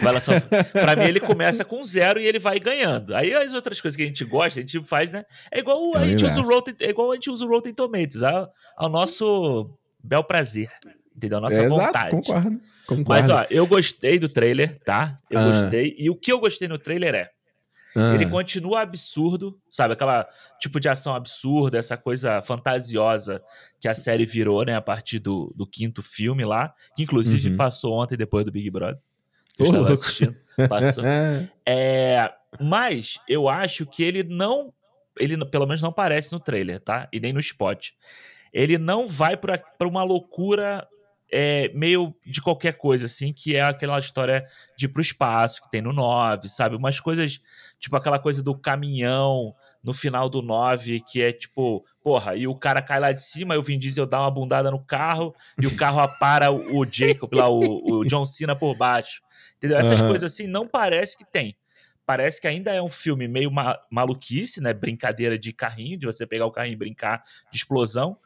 Vai 0.02 0.12
lá 0.12 0.20
só, 0.20 0.32
pra 0.72 0.94
mim, 0.96 1.04
ele 1.04 1.18
começa 1.18 1.64
com 1.64 1.82
zero 1.82 2.20
e 2.20 2.26
ele 2.26 2.38
vai 2.38 2.60
ganhando. 2.60 3.14
Aí 3.14 3.32
as 3.32 3.54
outras 3.54 3.80
coisas 3.80 3.96
que 3.96 4.02
a 4.02 4.06
gente 4.06 4.22
gosta, 4.22 4.60
a 4.60 4.62
gente 4.62 4.84
faz, 4.84 5.10
né? 5.10 5.24
É 5.50 5.60
igual 5.60 5.96
é 5.96 6.00
a, 6.00 6.06
gente 6.06 6.26
usa 6.26 6.40
o 6.40 6.44
Rotten, 6.44 6.74
é 6.82 6.90
igual 6.90 7.10
a 7.10 7.14
gente 7.14 7.30
usa 7.30 7.42
o 7.42 7.48
Rotten 7.48 7.72
Tomatoes, 7.72 8.22
ao, 8.22 8.52
ao 8.76 8.90
nosso 8.90 9.70
bel 10.04 10.22
prazer. 10.22 10.70
Entendeu? 11.16 11.38
A 11.38 11.40
nossa 11.40 11.62
é, 11.62 11.68
vontade. 11.68 12.14
Exato, 12.14 12.16
concordo, 12.16 12.60
concordo. 12.86 13.08
Mas, 13.08 13.30
ó, 13.30 13.46
eu 13.48 13.66
gostei 13.66 14.18
do 14.18 14.28
trailer, 14.28 14.78
tá? 14.80 15.14
Eu 15.30 15.40
ah. 15.40 15.50
gostei. 15.50 15.94
E 15.98 16.10
o 16.10 16.14
que 16.14 16.30
eu 16.30 16.38
gostei 16.38 16.68
no 16.68 16.76
trailer 16.76 17.14
é 17.14 17.30
ah. 17.96 18.14
Ele 18.14 18.26
continua 18.26 18.82
absurdo, 18.82 19.58
sabe? 19.70 19.94
Aquela 19.94 20.28
tipo 20.60 20.78
de 20.78 20.88
ação 20.88 21.14
absurda, 21.14 21.78
essa 21.78 21.96
coisa 21.96 22.42
fantasiosa 22.42 23.42
que 23.80 23.88
a 23.88 23.94
série 23.94 24.26
virou, 24.26 24.64
né? 24.64 24.76
A 24.76 24.82
partir 24.82 25.18
do, 25.18 25.52
do 25.56 25.66
quinto 25.66 26.02
filme 26.02 26.44
lá, 26.44 26.74
que 26.94 27.02
inclusive 27.04 27.50
uhum. 27.50 27.56
passou 27.56 27.94
ontem 27.94 28.16
depois 28.16 28.44
do 28.44 28.52
Big 28.52 28.70
Brother. 28.70 29.00
Eu 29.58 29.64
oh, 29.64 29.68
estava 29.68 29.92
assistindo. 29.92 30.36
Passou. 30.68 31.02
é, 31.66 32.30
mas 32.60 33.18
eu 33.28 33.48
acho 33.48 33.86
que 33.86 34.02
ele 34.02 34.22
não. 34.22 34.72
Ele 35.18 35.42
pelo 35.46 35.66
menos 35.66 35.80
não 35.80 35.88
aparece 35.88 36.30
no 36.32 36.38
trailer, 36.38 36.78
tá? 36.78 37.08
E 37.10 37.18
nem 37.18 37.32
no 37.32 37.40
spot. 37.40 37.92
Ele 38.52 38.76
não 38.76 39.08
vai 39.08 39.36
para 39.36 39.62
uma 39.82 40.02
loucura 40.02 40.86
é, 41.30 41.70
meio 41.74 42.14
de 42.24 42.40
qualquer 42.40 42.74
coisa, 42.76 43.06
assim, 43.06 43.32
que 43.32 43.56
é 43.56 43.62
aquela 43.62 43.98
história 43.98 44.46
de 44.76 44.86
ir 44.86 44.88
pro 44.88 45.02
espaço 45.02 45.60
que 45.62 45.70
tem 45.70 45.82
no 45.82 45.92
9, 45.92 46.48
sabe? 46.48 46.76
Umas 46.76 47.00
coisas, 47.00 47.40
tipo 47.78 47.96
aquela 47.96 48.18
coisa 48.18 48.42
do 48.42 48.56
caminhão 48.56 49.54
no 49.82 49.92
final 49.92 50.28
do 50.28 50.40
9, 50.40 51.00
que 51.00 51.22
é 51.22 51.32
tipo, 51.32 51.84
porra, 52.02 52.36
e 52.36 52.46
o 52.46 52.54
cara 52.54 52.80
cai 52.80 53.00
lá 53.00 53.12
de 53.12 53.20
cima, 53.20 53.54
e 53.54 53.58
o 53.58 53.62
Vin 53.62 53.78
Diesel 53.78 54.06
dá 54.06 54.20
uma 54.20 54.30
bundada 54.30 54.70
no 54.70 54.84
carro, 54.84 55.34
e 55.60 55.66
o 55.66 55.76
carro 55.76 56.00
apara 56.00 56.50
o, 56.50 56.78
o 56.78 56.86
Jacob 56.86 57.32
lá, 57.32 57.48
o, 57.48 58.00
o, 58.00 58.04
John 58.04 58.24
Cena 58.24 58.54
por 58.54 58.76
baixo. 58.76 59.20
Entendeu? 59.56 59.78
Essas 59.78 60.00
uhum. 60.00 60.08
coisas 60.08 60.32
assim 60.32 60.46
não 60.46 60.66
parece 60.66 61.16
que 61.16 61.24
tem. 61.24 61.56
Parece 62.04 62.40
que 62.40 62.46
ainda 62.46 62.72
é 62.72 62.80
um 62.80 62.88
filme 62.88 63.26
meio 63.26 63.50
ma 63.50 63.76
maluquice, 63.90 64.60
né? 64.60 64.72
Brincadeira 64.72 65.36
de 65.36 65.52
carrinho, 65.52 65.98
de 65.98 66.06
você 66.06 66.24
pegar 66.24 66.46
o 66.46 66.52
carrinho 66.52 66.74
e 66.74 66.76
brincar 66.76 67.24
de 67.50 67.56
explosão. 67.56 68.16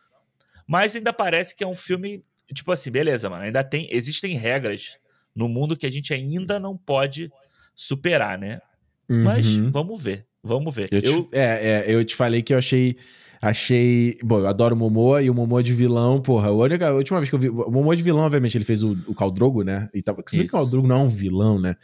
Mas 0.66 0.95
ainda 0.95 1.14
parece 1.14 1.57
que 1.57 1.64
é 1.64 1.66
um 1.66 1.75
filme 1.75 2.23
tipo 2.54 2.71
assim, 2.73 2.90
beleza, 2.90 3.28
mano, 3.28 3.45
ainda 3.45 3.62
tem, 3.62 3.88
existem 3.90 4.37
regras 4.37 4.99
no 5.35 5.49
mundo 5.49 5.76
que 5.76 5.87
a 5.87 5.90
gente 5.90 6.12
ainda 6.12 6.59
não 6.59 6.76
pode 6.76 7.30
superar, 7.75 8.38
né? 8.38 8.61
Uhum. 9.09 9.25
Mas 9.25 9.47
vamos 9.57 10.02
ver, 10.02 10.26
vamos 10.42 10.75
ver. 10.75 10.88
Eu, 10.90 11.00
eu... 11.00 11.25
Te, 11.25 11.28
é, 11.32 11.85
é, 11.88 11.94
eu 11.94 12.04
te 12.04 12.16
falei 12.16 12.42
que 12.42 12.52
eu 12.52 12.59
achei 12.59 12.97
Achei. 13.42 14.18
Bom, 14.23 14.40
eu 14.40 14.47
adoro 14.47 14.75
o 14.75 14.78
Momoa 14.78 15.23
e 15.23 15.30
o 15.30 15.35
Momoa 15.35 15.62
de 15.62 15.73
vilão, 15.73 16.20
porra. 16.20 16.49
A, 16.49 16.52
única, 16.52 16.88
a 16.88 16.92
última 16.92 17.18
vez 17.18 17.30
que 17.30 17.35
eu 17.35 17.38
vi. 17.38 17.49
O 17.49 17.70
Momoa 17.70 17.97
de 17.97 18.02
vilão, 18.02 18.23
obviamente, 18.23 18.59
ele 18.59 18.66
fez 18.66 18.82
o, 18.82 18.94
o 19.06 19.14
Caldrogo, 19.14 19.62
né? 19.62 19.88
E 19.94 20.02
tava, 20.02 20.23
que 20.23 20.38
o 20.38 20.47
Caldrogo 20.47 20.87
não 20.87 20.97
é 20.97 20.99
um 21.04 21.09
vilão, 21.09 21.59
né? 21.59 21.75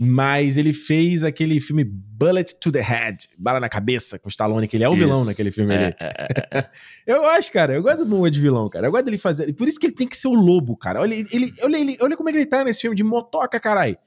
Mas 0.00 0.56
ele 0.56 0.72
fez 0.72 1.22
aquele 1.22 1.60
filme 1.60 1.84
Bullet 1.84 2.58
to 2.58 2.72
the 2.72 2.80
Head 2.80 3.28
Bala 3.36 3.60
na 3.60 3.68
Cabeça, 3.68 4.18
com 4.18 4.28
o 4.28 4.30
Stallone, 4.30 4.66
que 4.66 4.78
ele 4.78 4.84
é 4.84 4.88
o 4.88 4.94
Isso. 4.94 5.02
vilão 5.02 5.22
naquele 5.26 5.50
filme 5.50 5.74
é, 5.74 5.76
ali. 5.76 5.94
É, 6.00 6.06
é, 6.06 6.58
é. 6.60 6.70
eu 7.06 7.26
acho, 7.26 7.52
cara, 7.52 7.74
eu 7.74 7.82
gosto 7.82 8.06
do 8.06 8.06
Momoa 8.06 8.30
de 8.30 8.40
vilão, 8.40 8.70
cara. 8.70 8.86
Eu 8.86 8.90
gosto 8.90 9.04
dele 9.04 9.18
fazer. 9.18 9.52
Por 9.52 9.68
isso 9.68 9.78
que 9.78 9.84
ele 9.84 9.94
tem 9.94 10.08
que 10.08 10.16
ser 10.16 10.28
o 10.28 10.34
lobo, 10.34 10.78
cara. 10.78 10.98
Olha, 10.98 11.14
ele, 11.14 11.52
olha, 11.62 11.76
ele, 11.76 11.94
olha 12.00 12.16
como 12.16 12.30
é 12.30 12.32
que 12.32 12.38
ele 12.38 12.46
tá 12.46 12.64
nesse 12.64 12.80
filme 12.80 12.96
de 12.96 13.04
motoca, 13.04 13.60
caralho 13.60 13.98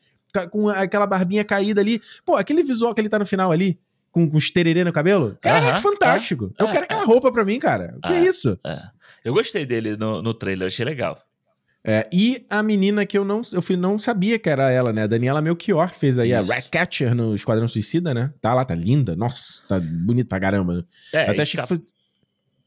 com 0.51 0.67
aquela 0.67 1.07
barbinha 1.07 1.45
caída 1.45 1.79
ali. 1.79 2.01
Pô, 2.25 2.35
aquele 2.35 2.61
visual 2.61 2.93
que 2.93 2.99
ele 2.99 3.07
tá 3.07 3.17
no 3.17 3.25
final 3.25 3.53
ali, 3.53 3.79
com, 4.15 4.29
com 4.29 4.37
os 4.37 4.49
tererê 4.49 4.85
no 4.85 4.93
cabelo. 4.93 5.37
Cara, 5.41 5.71
é 5.71 5.81
fantástico. 5.81 6.53
É, 6.57 6.63
eu 6.63 6.71
quero 6.71 6.85
aquela 6.85 7.03
roupa 7.03 7.29
pra 7.33 7.43
mim, 7.43 7.59
cara. 7.59 7.93
O 7.97 8.07
que 8.07 8.13
é, 8.13 8.23
isso? 8.23 8.57
Eu 9.25 9.33
gostei 9.33 9.65
dele 9.65 9.97
no, 9.97 10.21
no 10.21 10.33
trailer, 10.33 10.67
achei 10.67 10.85
legal. 10.85 11.21
É, 11.83 12.07
e 12.11 12.45
a 12.49 12.63
menina 12.63 13.05
que 13.05 13.17
eu 13.17 13.25
não, 13.25 13.41
eu 13.51 13.77
não 13.77 13.99
sabia 13.99 14.39
que 14.39 14.49
era 14.49 14.71
ela, 14.71 14.93
né? 14.93 15.03
A 15.03 15.07
Daniela 15.07 15.41
Melchior 15.41 15.89
fez 15.89 16.17
aí 16.17 16.31
Isso. 16.31 16.51
a 16.51 16.55
Ratcatcher 16.55 17.13
no 17.13 17.35
Esquadrão 17.35 17.67
Suicida, 17.67 18.11
né? 18.13 18.33
Tá 18.39 18.53
lá, 18.53 18.63
tá 18.63 18.73
linda. 18.73 19.15
Nossa, 19.15 19.61
tá 19.67 19.79
bonito 19.79 20.27
pra 20.27 20.39
caramba. 20.39 20.83
É, 21.13 21.29
até 21.29 21.41
achei 21.41 21.59
cap... 21.59 21.67
que 21.67 21.75
foi... 21.75 21.85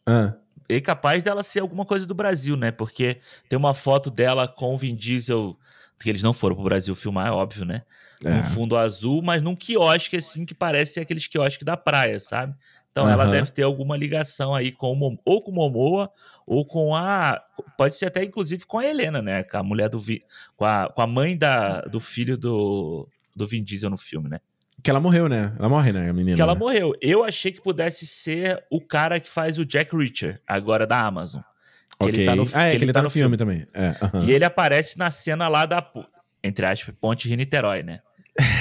Ah. 0.06 0.34
E 0.68 0.80
capaz 0.82 1.22
dela 1.22 1.42
ser 1.42 1.60
alguma 1.60 1.84
coisa 1.84 2.06
do 2.06 2.14
Brasil, 2.14 2.56
né? 2.56 2.70
Porque 2.70 3.16
tem 3.48 3.58
uma 3.58 3.72
foto 3.72 4.10
dela 4.10 4.46
com 4.46 4.74
o 4.74 4.78
Vin 4.78 4.94
Diesel, 4.94 5.58
que 5.98 6.10
eles 6.10 6.22
não 6.22 6.34
foram 6.34 6.54
pro 6.54 6.64
Brasil 6.64 6.94
filmar, 6.94 7.26
é 7.26 7.30
óbvio, 7.30 7.64
né? 7.64 7.82
É. 8.24 8.42
fundo 8.42 8.76
azul, 8.76 9.22
mas 9.22 9.42
num 9.42 9.54
quiosque 9.54 10.16
assim 10.16 10.44
que 10.44 10.54
parece 10.54 11.00
aqueles 11.00 11.26
quiosques 11.26 11.64
da 11.64 11.76
praia, 11.76 12.18
sabe? 12.18 12.54
Então 12.90 13.04
uhum. 13.04 13.12
ela 13.12 13.26
deve 13.26 13.52
ter 13.52 13.62
alguma 13.62 13.96
ligação 13.96 14.54
aí 14.54 14.72
com 14.72 14.92
o, 14.92 15.18
ou 15.24 15.42
com 15.42 15.50
o 15.50 15.54
Momoa 15.54 16.10
ou 16.46 16.64
com 16.64 16.96
a 16.96 17.40
pode 17.76 17.94
ser 17.94 18.06
até 18.06 18.24
inclusive 18.24 18.66
com 18.66 18.78
a 18.78 18.86
Helena, 18.86 19.22
né? 19.22 19.44
Com 19.44 19.58
a 19.58 19.62
mulher 19.62 19.88
do 19.88 20.02
com 20.56 20.64
a, 20.64 20.88
com 20.88 21.00
a 21.00 21.06
mãe 21.06 21.36
da, 21.36 21.82
do 21.82 22.00
filho 22.00 22.36
do, 22.36 23.08
do 23.36 23.46
Vin 23.46 23.62
Diesel 23.62 23.90
no 23.90 23.96
filme, 23.96 24.28
né? 24.28 24.40
Que 24.82 24.90
ela 24.90 25.00
morreu, 25.00 25.28
né? 25.28 25.52
Ela 25.58 25.68
morre, 25.68 25.92
né, 25.92 26.08
a 26.08 26.12
menina? 26.12 26.36
Que 26.36 26.42
ela 26.42 26.54
morreu. 26.54 26.94
Eu 27.00 27.24
achei 27.24 27.50
que 27.50 27.60
pudesse 27.60 28.06
ser 28.06 28.62
o 28.70 28.80
cara 28.80 29.18
que 29.18 29.28
faz 29.28 29.58
o 29.58 29.66
Jack 29.66 29.94
Reacher, 29.96 30.40
agora 30.46 30.86
da 30.86 31.00
Amazon. 31.00 31.40
Que 32.00 32.06
okay. 32.06 32.20
ele 32.20 32.24
tá 32.24 32.36
no, 32.36 32.48
ah, 32.54 32.62
é, 32.62 32.70
que 32.70 32.76
ele, 32.76 32.84
ele 32.84 32.92
tá, 32.92 33.00
tá 33.00 33.02
no 33.02 33.10
filme, 33.10 33.36
filme. 33.36 33.36
também. 33.36 33.66
É, 33.74 34.16
uhum. 34.16 34.24
E 34.24 34.32
ele 34.32 34.44
aparece 34.44 34.96
na 34.96 35.10
cena 35.10 35.48
lá 35.48 35.66
da, 35.66 35.84
entre 36.44 36.64
aspas, 36.64 36.94
Ponte 36.94 37.26
Rio-Niterói, 37.26 37.82
né? 37.82 38.00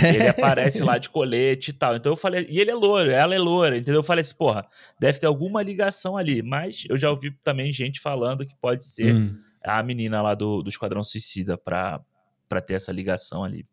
Ele 0.03 0.27
aparece 0.27 0.83
lá 0.83 0.97
de 0.97 1.09
colete 1.09 1.71
e 1.71 1.73
tal. 1.73 1.95
Então 1.95 2.11
eu 2.11 2.17
falei, 2.17 2.45
e 2.49 2.59
ele 2.59 2.71
é 2.71 2.75
louro, 2.75 3.09
ela 3.09 3.35
é 3.35 3.39
loura, 3.39 3.77
entendeu? 3.77 3.99
Eu 3.99 4.03
falei 4.03 4.21
assim, 4.21 4.35
porra, 4.35 4.65
deve 4.99 5.19
ter 5.19 5.27
alguma 5.27 5.61
ligação 5.61 6.17
ali. 6.17 6.41
Mas 6.41 6.85
eu 6.89 6.97
já 6.97 7.09
ouvi 7.09 7.31
também 7.43 7.71
gente 7.71 7.99
falando 7.99 8.45
que 8.45 8.55
pode 8.55 8.83
ser 8.83 9.15
hum. 9.15 9.37
a 9.63 9.81
menina 9.83 10.21
lá 10.21 10.33
do, 10.33 10.61
do 10.61 10.69
Esquadrão 10.69 11.03
Suicida 11.03 11.57
pra, 11.57 12.01
pra 12.49 12.61
ter 12.61 12.75
essa 12.75 12.91
ligação 12.91 13.43
ali. 13.43 13.65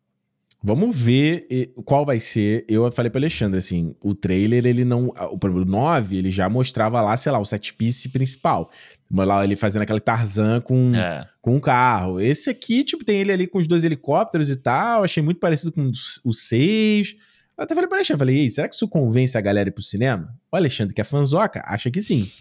Vamos 0.67 0.99
ver 0.99 1.45
qual 1.85 2.03
vai 2.03 2.19
ser. 2.19 2.65
Eu 2.67 2.91
falei 2.91 3.11
para 3.11 3.19
Alexandre 3.19 3.59
assim, 3.59 3.95
o 4.03 4.15
trailer 4.15 4.65
ele 4.65 4.83
não, 4.83 5.09
o 5.09 5.65
9, 5.65 6.17
ele 6.17 6.31
já 6.31 6.49
mostrava 6.49 6.99
lá, 7.01 7.15
sei 7.15 7.31
lá, 7.31 7.37
o 7.37 7.45
set 7.45 7.71
piece 7.75 8.09
principal. 8.09 8.71
Lá 9.11 9.43
ele 9.43 9.55
fazendo 9.55 9.83
aquele 9.83 9.99
Tarzan 9.99 10.59
com, 10.61 10.89
é. 10.95 11.23
com 11.39 11.55
um 11.55 11.59
carro. 11.59 12.19
Esse 12.19 12.49
aqui, 12.49 12.83
tipo, 12.83 13.05
tem 13.05 13.19
ele 13.19 13.31
ali 13.31 13.45
com 13.45 13.59
os 13.59 13.67
dois 13.67 13.83
helicópteros 13.83 14.49
e 14.49 14.55
tal. 14.55 15.03
Achei 15.03 15.21
muito 15.21 15.39
parecido 15.39 15.71
com 15.71 15.91
o 16.23 16.33
6. 16.33 17.15
Eu 17.55 17.63
até 17.63 17.75
falei 17.75 17.87
pra 17.87 17.99
Alexandre, 17.99 18.17
falei, 18.17 18.39
Ei, 18.39 18.49
será 18.49 18.67
que 18.67 18.73
isso 18.73 18.87
convence 18.87 19.37
a 19.37 19.41
galera 19.41 19.69
ir 19.69 19.71
pro 19.71 19.83
cinema? 19.83 20.35
O 20.51 20.55
Alexandre, 20.55 20.95
que 20.95 21.01
é 21.01 21.03
fanzoca, 21.03 21.61
acha 21.67 21.91
que 21.91 22.01
sim. 22.01 22.31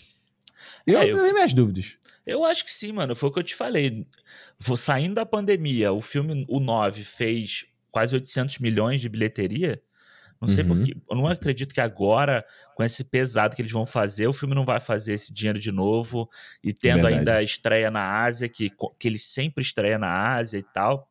Eu 0.87 0.99
é, 0.99 1.04
tenho 1.04 1.35
minhas 1.35 1.52
dúvidas. 1.52 1.99
Eu 2.26 2.43
acho 2.43 2.64
que 2.64 2.73
sim, 2.73 2.90
mano. 2.90 3.14
Foi 3.14 3.28
o 3.28 3.33
que 3.33 3.40
eu 3.40 3.45
te 3.45 3.54
falei. 3.54 4.07
Vou 4.59 4.78
saindo 4.78 5.14
da 5.14 5.26
pandemia, 5.26 5.93
o 5.93 6.00
filme, 6.00 6.47
o 6.49 6.59
9, 6.59 7.04
fez 7.04 7.66
quase 7.95 8.13
800 8.13 8.59
milhões 8.59 9.01
de 9.01 9.09
bilheteria. 9.09 9.81
Não 10.41 10.49
sei 10.49 10.65
uhum. 10.65 10.75
porque. 10.75 10.97
Eu 11.09 11.17
não 11.17 11.29
acredito 11.29 11.73
que 11.73 11.81
agora, 11.81 12.45
com 12.75 12.83
esse 12.83 13.05
pesado 13.05 13.55
que 13.55 13.63
eles 13.63 13.71
vão 13.71 13.87
fazer, 13.87 14.27
o 14.27 14.33
filme 14.33 14.53
não 14.53 14.65
vai 14.65 14.81
fazer 14.81 15.15
esse 15.15 15.33
dinheiro 15.33 15.61
de 15.61 15.71
novo. 15.71 16.29
E 16.63 16.73
tendo 16.73 17.03
Verdade. 17.03 17.15
ainda 17.19 17.37
a 17.37 17.43
estreia 17.43 17.89
na 17.93 18.25
Ásia, 18.25 18.49
que, 18.49 18.69
que 18.99 19.09
ele 19.09 19.19
sempre 19.19 19.63
estreia 19.63 19.97
na 19.97 20.35
Ásia 20.35 20.59
e 20.59 20.65
tal. 20.75 21.09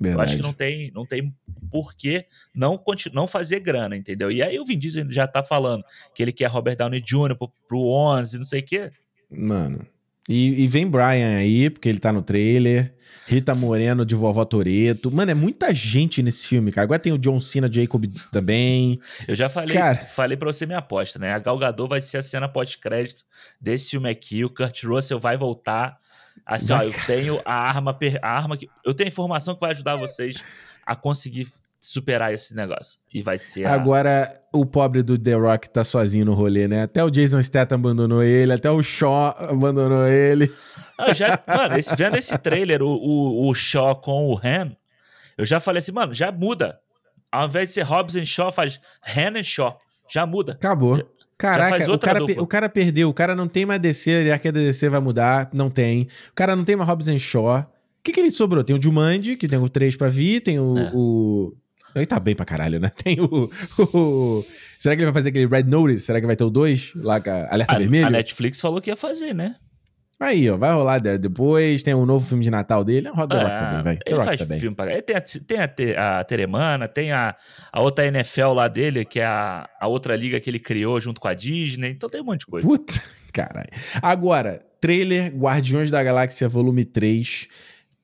Verdade. 0.00 0.16
Eu 0.16 0.24
acho 0.24 0.36
que 0.36 0.42
não 0.42 0.52
tem, 0.52 0.92
não 0.92 1.04
tem 1.04 1.34
por 1.70 1.94
que 1.94 2.24
não, 2.54 2.80
não 3.12 3.26
fazer 3.26 3.58
grana, 3.60 3.96
entendeu? 3.96 4.30
E 4.30 4.42
aí 4.42 4.58
o 4.60 4.64
Vin 4.64 4.78
Diesel 4.78 5.08
já 5.10 5.26
tá 5.26 5.42
falando 5.42 5.84
que 6.14 6.22
ele 6.22 6.32
quer 6.32 6.48
Robert 6.48 6.76
Downey 6.76 7.00
Jr. 7.00 7.36
pro, 7.36 7.52
pro 7.68 7.88
11, 7.88 8.38
não 8.38 8.44
sei 8.44 8.60
o 8.60 8.64
quê. 8.64 8.92
Mano. 9.28 9.86
E, 10.28 10.62
e, 10.62 10.68
vem 10.68 10.88
Brian 10.88 11.36
aí, 11.36 11.68
porque 11.68 11.88
ele 11.88 11.98
tá 11.98 12.12
no 12.12 12.22
trailer. 12.22 12.94
Rita 13.26 13.54
Moreno 13.54 14.04
de 14.04 14.14
Vovó 14.14 14.44
Toreto. 14.44 15.10
Mano, 15.10 15.30
é 15.30 15.34
muita 15.34 15.72
gente 15.72 16.22
nesse 16.22 16.46
filme, 16.46 16.72
cara. 16.72 16.84
Agora 16.84 16.98
tem 16.98 17.12
o 17.12 17.18
John 17.18 17.38
Cena 17.40 17.72
Jacob 17.72 18.04
também. 18.30 19.00
Eu 19.26 19.34
já 19.34 19.48
falei, 19.48 19.76
cara... 19.76 20.02
falei 20.02 20.36
pra 20.36 20.52
você 20.52 20.66
minha 20.66 20.78
aposta, 20.78 21.18
né? 21.18 21.32
A 21.32 21.38
Gal 21.38 21.56
Gadot 21.56 21.88
vai 21.88 22.02
ser 22.02 22.18
a 22.18 22.22
cena 22.22 22.48
pós-crédito 22.48 23.24
desse 23.60 23.90
filme 23.90 24.08
aqui. 24.08 24.44
O 24.44 24.50
Kurt 24.50 24.84
Russell 24.84 25.18
vai 25.18 25.36
voltar. 25.36 25.98
Assim, 26.44 26.72
ó, 26.72 26.82
eu 26.82 26.92
tenho 27.06 27.40
a 27.44 27.54
arma, 27.54 27.96
a 28.20 28.30
arma 28.30 28.56
que. 28.56 28.68
Eu 28.84 28.92
tenho 28.92 29.08
a 29.08 29.12
informação 29.12 29.54
que 29.54 29.60
vai 29.60 29.70
ajudar 29.70 29.96
vocês 29.96 30.42
a 30.84 30.96
conseguir 30.96 31.46
superar 31.82 32.32
esse 32.32 32.54
negócio. 32.54 33.00
E 33.12 33.22
vai 33.22 33.38
ser. 33.38 33.64
A... 33.64 33.74
Agora, 33.74 34.32
o 34.52 34.64
pobre 34.64 35.02
do 35.02 35.18
The 35.18 35.34
Rock 35.34 35.68
tá 35.68 35.82
sozinho 35.82 36.24
no 36.24 36.32
rolê, 36.32 36.68
né? 36.68 36.82
Até 36.82 37.02
o 37.02 37.10
Jason 37.10 37.42
Statham 37.42 37.76
abandonou 37.76 38.22
ele, 38.22 38.52
até 38.52 38.70
o 38.70 38.80
Shaw 38.82 39.34
abandonou 39.38 40.06
ele. 40.06 40.52
Ah, 40.96 41.12
já, 41.12 41.42
mano, 41.46 41.76
esse, 41.76 41.94
vendo 41.96 42.16
esse 42.16 42.38
trailer, 42.38 42.82
o, 42.82 42.86
o, 42.86 43.48
o 43.48 43.54
Shaw 43.54 43.96
com 43.96 44.32
o 44.32 44.38
Han, 44.38 44.76
eu 45.36 45.44
já 45.44 45.58
falei 45.58 45.80
assim, 45.80 45.92
mano, 45.92 46.14
já 46.14 46.30
muda. 46.30 46.78
Ao 47.30 47.46
invés 47.46 47.68
de 47.68 47.74
ser 47.74 47.82
Hobbs 47.82 48.14
e 48.14 48.24
Shaw, 48.24 48.52
faz 48.52 48.80
Han 49.16 49.38
e 49.38 49.44
Shaw. 49.44 49.76
Já 50.08 50.24
muda. 50.24 50.52
Acabou. 50.52 50.94
Já, 50.94 51.02
Caraca, 51.36 51.92
o 51.92 51.98
cara, 51.98 52.24
o 52.24 52.46
cara 52.46 52.68
perdeu, 52.68 53.08
o 53.08 53.14
cara 53.14 53.34
não 53.34 53.48
tem 53.48 53.66
mais 53.66 53.80
DC, 53.80 54.10
ele 54.12 54.30
acha 54.30 54.38
que 54.38 54.48
a 54.48 54.52
DC 54.52 54.88
vai 54.88 55.00
mudar, 55.00 55.50
não 55.52 55.68
tem. 55.68 56.02
O 56.30 56.34
cara 56.36 56.54
não 56.54 56.62
tem 56.62 56.76
mais 56.76 56.88
Hobbs 56.88 57.20
Shaw. 57.20 57.58
O 57.58 57.66
que, 58.04 58.12
que 58.12 58.20
ele 58.20 58.30
sobrou? 58.30 58.62
Tem 58.62 58.76
o 58.76 58.82
Jumanji, 58.82 59.36
que 59.36 59.48
tem 59.48 59.58
o 59.58 59.68
3 59.68 59.96
pra 59.96 60.08
vir, 60.08 60.40
tem 60.40 60.60
o, 60.60 60.74
é. 60.78 60.90
o 60.94 61.52
ele 61.94 62.06
tá 62.06 62.18
bem 62.18 62.34
pra 62.34 62.44
caralho, 62.44 62.80
né? 62.80 62.90
Tem 62.96 63.20
o, 63.20 63.50
o, 63.78 64.44
Será 64.78 64.96
que 64.96 65.02
ele 65.02 65.10
vai 65.10 65.14
fazer 65.14 65.28
aquele 65.28 65.46
Red 65.46 65.64
Notice? 65.64 66.06
Será 66.06 66.20
que 66.20 66.26
vai 66.26 66.36
ter 66.36 66.44
o 66.44 66.50
2? 66.50 66.94
Lá 66.96 67.20
com 67.20 67.30
a 67.30 67.52
Alerta 67.52 67.76
a, 67.76 67.78
Vermelho? 67.78 68.06
A 68.06 68.10
Netflix 68.10 68.60
falou 68.60 68.80
que 68.80 68.90
ia 68.90 68.96
fazer, 68.96 69.34
né? 69.34 69.56
Aí, 70.22 70.48
ó, 70.48 70.56
vai 70.56 70.72
rolar 70.72 70.98
depois. 70.98 71.82
Tem 71.82 71.94
um 71.94 72.06
novo 72.06 72.24
filme 72.24 72.44
de 72.44 72.50
Natal 72.50 72.84
dele. 72.84 73.08
Roda 73.08 73.36
é, 73.36 73.42
Rock 73.42 73.58
também, 73.58 73.82
vai. 73.82 73.98
Ele 74.06 74.24
faz 74.24 74.40
também. 74.40 74.60
filme 74.60 74.76
pra 74.76 75.02
Tem, 75.02 75.16
a, 75.16 75.20
tem 75.20 75.94
a, 75.96 76.20
a 76.20 76.24
Teremana, 76.24 76.86
tem 76.86 77.10
a, 77.10 77.34
a 77.72 77.80
outra 77.80 78.06
NFL 78.06 78.52
lá 78.52 78.68
dele, 78.68 79.04
que 79.04 79.18
é 79.18 79.24
a, 79.24 79.68
a 79.80 79.88
outra 79.88 80.14
liga 80.14 80.38
que 80.38 80.48
ele 80.48 80.60
criou 80.60 81.00
junto 81.00 81.20
com 81.20 81.26
a 81.26 81.34
Disney. 81.34 81.90
Então 81.90 82.08
tem 82.08 82.20
um 82.20 82.24
monte 82.24 82.40
de 82.40 82.46
coisa. 82.46 82.66
Puta, 82.66 82.94
caralho. 83.32 83.68
Agora, 84.00 84.64
trailer 84.80 85.34
Guardiões 85.34 85.90
da 85.90 86.02
Galáxia 86.02 86.48
Volume 86.48 86.84
3. 86.84 87.48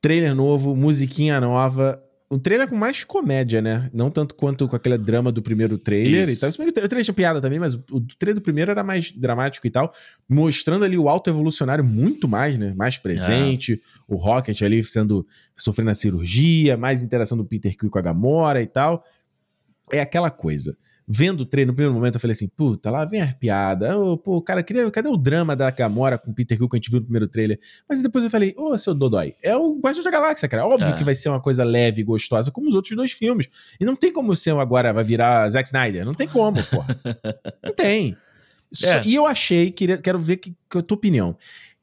Trailer 0.01 0.35
novo, 0.35 0.75
musiquinha 0.75 1.41
nova 1.41 2.03
um 2.31 2.39
trailer 2.39 2.69
com 2.69 2.77
mais 2.77 3.05
comédia, 3.05 3.63
né? 3.63 3.91
Não 3.93 4.11
tanto 4.11 4.35
quanto 4.35 4.69
com 4.69 4.77
aquele 4.77 4.99
drama 4.99 5.33
do 5.33 5.41
primeiro 5.41 5.79
trailer 5.79 6.29
Isso. 6.29 6.45
e 6.45 6.53
tal. 6.53 6.67
O 6.67 6.73
trailer 6.73 7.03
tinha 7.03 7.15
piada 7.15 7.41
também, 7.41 7.59
mas 7.59 7.75
o 7.75 8.01
trailer 8.19 8.35
do 8.35 8.43
primeiro 8.43 8.71
era 8.71 8.85
mais 8.85 9.11
dramático 9.11 9.67
e 9.67 9.71
tal. 9.71 9.93
Mostrando 10.29 10.85
ali 10.85 10.99
o 10.99 11.09
alto 11.09 11.31
evolucionário 11.31 11.83
muito 11.83 12.29
mais, 12.29 12.59
né? 12.59 12.75
Mais 12.77 12.99
presente. 12.99 13.75
É. 13.75 13.79
O 14.07 14.17
Rocket 14.17 14.61
ali 14.63 14.83
sendo... 14.85 15.27
Sofrendo 15.57 15.91
a 15.91 15.95
cirurgia. 15.95 16.77
Mais 16.77 17.03
interação 17.03 17.39
do 17.39 17.45
Peter 17.45 17.75
Quill 17.77 17.91
com 17.91 17.99
a 17.99 18.03
Gamora 18.03 18.61
e 18.61 18.67
tal. 18.67 19.03
É 19.91 20.01
aquela 20.01 20.31
coisa 20.31 20.77
vendo 21.09 21.41
o 21.41 21.45
treino 21.47 21.73
no 21.73 21.75
primeiro 21.75 21.95
momento, 21.95 22.17
eu 22.17 22.21
falei 22.21 22.33
assim, 22.33 22.49
puta, 22.49 22.91
lá 22.91 23.05
vem 23.07 23.23
a 23.23 23.33
piada. 23.33 23.99
Oh, 23.99 24.19
pô, 24.19 24.43
cara, 24.43 24.63
queria, 24.63 24.91
cadê 24.91 25.09
o 25.09 25.17
drama 25.17 25.57
da 25.57 25.71
Gamora 25.71 26.19
com 26.19 26.31
o 26.31 26.35
Peter 26.35 26.59
Quill 26.59 26.69
que 26.69 26.77
a 26.77 26.79
gente 26.79 26.91
viu 26.91 27.01
no 27.01 27.07
primeiro 27.07 27.27
trailer? 27.27 27.59
Mas 27.89 28.03
depois 28.03 28.25
eu 28.25 28.31
falei, 28.31 28.55
ô, 28.59 28.73
oh, 28.73 28.79
seu 28.79 28.95
Dodói, 28.95 29.35
é 29.43 29.57
o 29.57 29.79
Guardião 29.79 30.05
da 30.05 30.11
Galáxia, 30.11 30.47
cara. 30.49 30.67
Óbvio 30.67 30.89
é. 30.89 30.93
que 30.93 31.05
vai 31.05 31.15
ser 31.15 31.31
uma 31.31 31.41
coisa 31.41 31.65
leve 31.65 32.03
e 32.03 32.05
gostosa, 32.05 32.51
como 32.51 32.69
os 32.69 32.75
outros 32.75 32.95
dois 32.95 33.13
filmes. 33.13 33.49
E 33.81 33.85
não 33.87 33.97
tem 33.97 34.13
como 34.13 34.37
ser 34.37 34.59
agora 34.59 34.93
vai 34.93 35.05
virar 35.05 35.49
Zack 35.49 35.69
Snyder. 35.69 36.05
Não 36.05 36.15
tem 36.15 36.29
como, 36.29 36.59
pô. 36.65 36.85
não 37.65 37.75
tem. 37.75 38.17
É. 38.85 39.07
E 39.07 39.15
eu 39.15 39.25
achei, 39.25 39.71
queria, 39.71 39.97
quero 39.97 40.19
ver 40.19 40.37
que, 40.37 40.55
que 40.69 40.79
a 40.79 40.83
tua 40.83 40.97
opinião. 40.97 41.37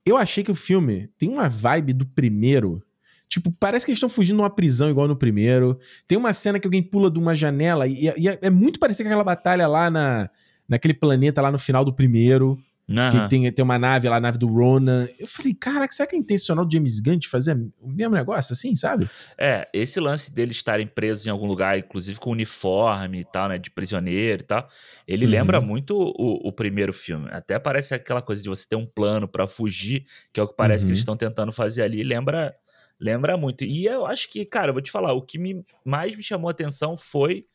Eu 0.05 0.17
achei 0.17 0.43
que 0.43 0.51
o 0.51 0.55
filme 0.55 1.09
tem 1.17 1.29
uma 1.29 1.49
vibe 1.49 1.93
do 1.93 2.05
primeiro 2.05 2.83
Tipo, 3.27 3.51
parece 3.59 3.85
que 3.85 3.91
eles 3.91 3.97
estão 3.97 4.09
fugindo 4.09 4.37
de 4.37 4.41
uma 4.41 4.49
prisão 4.49 4.89
igual 4.89 5.07
no 5.07 5.15
primeiro. 5.15 5.79
Tem 6.07 6.17
uma 6.17 6.33
cena 6.33 6.59
que 6.59 6.67
alguém 6.67 6.83
pula 6.83 7.09
de 7.09 7.19
uma 7.19 7.35
janela 7.35 7.87
e, 7.87 8.11
e 8.17 8.29
é, 8.29 8.39
é, 8.41 8.49
muito 8.49 8.79
parecido 8.79 9.05
com 9.05 9.09
aquela 9.09 9.23
batalha 9.23 9.67
lá 9.67 9.89
na, 9.89 10.29
naquele 10.67 10.93
planeta 10.93 11.41
lá 11.41 11.51
no 11.51 11.59
final 11.59 11.83
do 11.83 11.93
primeiro. 11.93 12.57
Uhum. 12.87 13.11
Que 13.11 13.29
tem, 13.29 13.51
tem 13.51 13.63
uma 13.63 13.79
nave 13.79 14.07
lá, 14.07 14.17
a 14.17 14.19
nave 14.19 14.37
do 14.37 14.47
Ronan. 14.47 15.07
Eu 15.19 15.27
falei, 15.27 15.55
cara, 15.55 15.87
será 15.89 16.07
que 16.07 16.15
é 16.15 16.19
intencional 16.19 16.63
do 16.63 16.71
James 16.71 16.99
Gunn 16.99 17.17
de 17.17 17.27
fazer 17.27 17.57
o 17.81 17.89
mesmo 17.89 18.13
negócio 18.13 18.53
assim, 18.53 18.75
sabe? 18.75 19.09
É, 19.37 19.67
esse 19.73 19.99
lance 19.99 20.31
deles 20.31 20.57
estarem 20.57 20.85
presos 20.85 21.25
em 21.25 21.31
algum 21.31 21.47
lugar, 21.47 21.79
inclusive 21.79 22.19
com 22.19 22.29
uniforme 22.29 23.21
e 23.21 23.25
tal, 23.25 23.49
né? 23.49 23.57
De 23.57 23.71
prisioneiro 23.71 24.43
e 24.43 24.45
tal. 24.45 24.69
Ele 25.07 25.25
uhum. 25.25 25.31
lembra 25.31 25.59
muito 25.59 25.97
o, 25.97 26.47
o, 26.47 26.51
primeiro 26.51 26.93
filme. 26.93 27.27
Até 27.31 27.57
parece 27.57 27.95
aquela 27.95 28.21
coisa 28.21 28.43
de 28.43 28.49
você 28.49 28.67
ter 28.67 28.75
um 28.75 28.85
plano 28.85 29.27
para 29.27 29.47
fugir, 29.47 30.05
que 30.31 30.39
é 30.39 30.43
o 30.43 30.47
que 30.47 30.55
parece 30.55 30.83
uhum. 30.83 30.89
que 30.89 30.91
eles 30.91 30.99
estão 30.99 31.17
tentando 31.17 31.51
fazer 31.51 31.81
ali. 31.81 32.03
Lembra 32.03 32.55
Lembra 32.99 33.35
muito. 33.37 33.63
E 33.63 33.85
eu 33.85 34.05
acho 34.05 34.29
que, 34.29 34.45
cara, 34.45 34.69
eu 34.69 34.73
vou 34.73 34.81
te 34.81 34.91
falar, 34.91 35.13
o 35.13 35.21
que 35.21 35.37
me, 35.37 35.65
mais 35.83 36.15
me 36.15 36.23
chamou 36.23 36.47
a 36.47 36.51
atenção 36.51 36.95
foi 36.95 37.45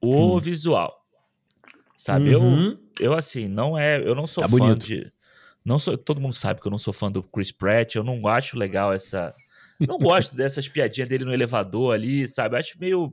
o 0.00 0.36
hum. 0.36 0.40
visual. 0.40 1.02
Sabe? 1.96 2.34
Uhum. 2.34 2.78
Eu, 2.98 3.12
eu, 3.12 3.14
assim, 3.14 3.48
não 3.48 3.78
é. 3.78 3.98
Eu 3.98 4.14
não 4.14 4.26
sou 4.26 4.42
tá 4.42 4.48
fã 4.48 4.56
bonito. 4.56 4.86
de. 4.86 5.12
Não 5.64 5.78
sou, 5.78 5.96
todo 5.96 6.20
mundo 6.20 6.34
sabe 6.34 6.60
que 6.60 6.66
eu 6.66 6.70
não 6.70 6.78
sou 6.78 6.92
fã 6.92 7.10
do 7.10 7.22
Chris 7.22 7.50
Pratt, 7.50 7.94
eu 7.94 8.04
não 8.04 8.26
acho 8.28 8.58
legal 8.58 8.92
essa. 8.92 9.34
Não 9.80 9.98
gosto 9.98 10.34
dessas 10.36 10.68
piadinhas 10.68 11.08
dele 11.08 11.24
no 11.24 11.32
elevador 11.32 11.94
ali, 11.94 12.28
sabe? 12.28 12.54
Eu 12.54 12.60
acho 12.60 12.78
meio 12.78 13.12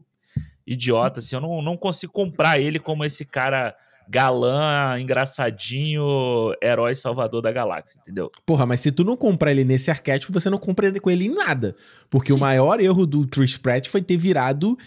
idiota, 0.68 1.20
assim. 1.20 1.36
Eu 1.36 1.42
não, 1.42 1.62
não 1.62 1.78
consigo 1.78 2.12
comprar 2.12 2.60
ele 2.60 2.80
como 2.80 3.06
esse 3.06 3.24
cara 3.26 3.76
galã, 4.10 5.00
engraçadinho, 5.00 6.54
herói 6.62 6.96
salvador 6.96 7.42
da 7.42 7.52
galáxia, 7.52 8.00
entendeu? 8.00 8.32
Porra, 8.46 8.66
mas 8.66 8.80
se 8.82 8.92
tu 8.92 9.04
não 9.04 9.16
comprar 9.16 9.52
ele 9.52 9.64
nesse 9.64 9.90
arquétipo, 9.90 10.34
você 10.34 10.50
não 10.50 10.58
compra 10.58 10.88
ele 10.88 11.00
com 11.00 11.10
ele 11.10 11.26
em 11.26 11.34
nada. 11.34 11.76
Porque 12.10 12.32
Sim. 12.32 12.38
o 12.38 12.40
maior 12.40 12.80
erro 12.80 13.06
do 13.06 13.28
Chris 13.28 13.58
Pratt 13.58 13.88
foi 13.88 14.02
ter 14.02 14.18
virado 14.18 14.78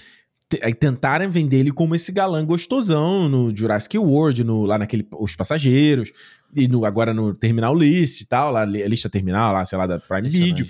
tentaram 0.78 1.28
vender 1.28 1.58
ele 1.58 1.72
como 1.72 1.94
esse 1.94 2.12
galã 2.12 2.44
gostosão 2.44 3.28
no 3.28 3.54
Jurassic 3.54 3.98
World, 3.98 4.44
no, 4.44 4.64
lá 4.64 4.78
naquele 4.78 5.06
Os 5.18 5.34
Passageiros, 5.34 6.12
e 6.54 6.68
no, 6.68 6.84
agora 6.84 7.12
no 7.12 7.34
Terminal 7.34 7.74
List 7.74 8.20
e 8.20 8.26
tal, 8.26 8.52
lá, 8.52 8.62
a 8.62 8.66
lista 8.66 9.10
terminal, 9.10 9.52
lá, 9.52 9.64
sei 9.64 9.76
lá, 9.76 9.86
da 9.86 9.98
Prime 9.98 10.28
Video. 10.28 10.66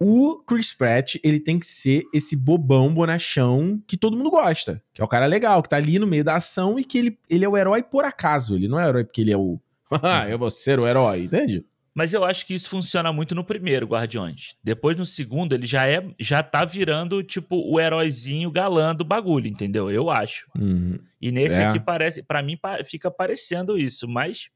O 0.00 0.42
Chris 0.46 0.72
Pratt, 0.72 1.16
ele 1.24 1.40
tem 1.40 1.58
que 1.58 1.66
ser 1.66 2.04
esse 2.14 2.36
bobão 2.36 2.94
bonachão 2.94 3.82
que 3.86 3.96
todo 3.96 4.16
mundo 4.16 4.30
gosta. 4.30 4.80
Que 4.94 5.02
é 5.02 5.04
o 5.04 5.08
cara 5.08 5.26
legal, 5.26 5.62
que 5.62 5.68
tá 5.68 5.76
ali 5.76 5.98
no 5.98 6.06
meio 6.06 6.22
da 6.22 6.36
ação 6.36 6.78
e 6.78 6.84
que 6.84 6.98
ele, 6.98 7.18
ele 7.28 7.44
é 7.44 7.48
o 7.48 7.56
herói 7.56 7.82
por 7.82 8.04
acaso. 8.04 8.54
Ele 8.54 8.68
não 8.68 8.78
é 8.78 8.86
o 8.86 8.88
herói 8.88 9.04
porque 9.04 9.20
ele 9.20 9.32
é 9.32 9.36
o. 9.36 9.60
Ah, 10.02 10.28
eu 10.28 10.38
vou 10.38 10.50
ser 10.50 10.78
o 10.78 10.86
herói, 10.86 11.24
entende? 11.24 11.64
Mas 11.94 12.12
eu 12.12 12.22
acho 12.22 12.46
que 12.46 12.54
isso 12.54 12.68
funciona 12.68 13.12
muito 13.12 13.34
no 13.34 13.42
primeiro 13.42 13.86
Guardiões. 13.86 14.54
Depois, 14.62 14.96
no 14.96 15.04
segundo, 15.04 15.54
ele 15.54 15.66
já 15.66 15.88
é 15.88 16.06
já 16.20 16.44
tá 16.44 16.64
virando, 16.64 17.24
tipo, 17.24 17.56
o 17.56 17.80
heróizinho 17.80 18.52
galã 18.52 18.94
do 18.94 19.04
bagulho, 19.04 19.48
entendeu? 19.48 19.90
Eu 19.90 20.08
acho. 20.08 20.46
Uhum. 20.56 20.96
E 21.20 21.32
nesse 21.32 21.60
é. 21.60 21.66
aqui 21.66 21.80
parece, 21.80 22.22
para 22.22 22.40
mim 22.40 22.56
fica 22.84 23.10
parecendo 23.10 23.76
isso, 23.76 24.06
mas 24.06 24.48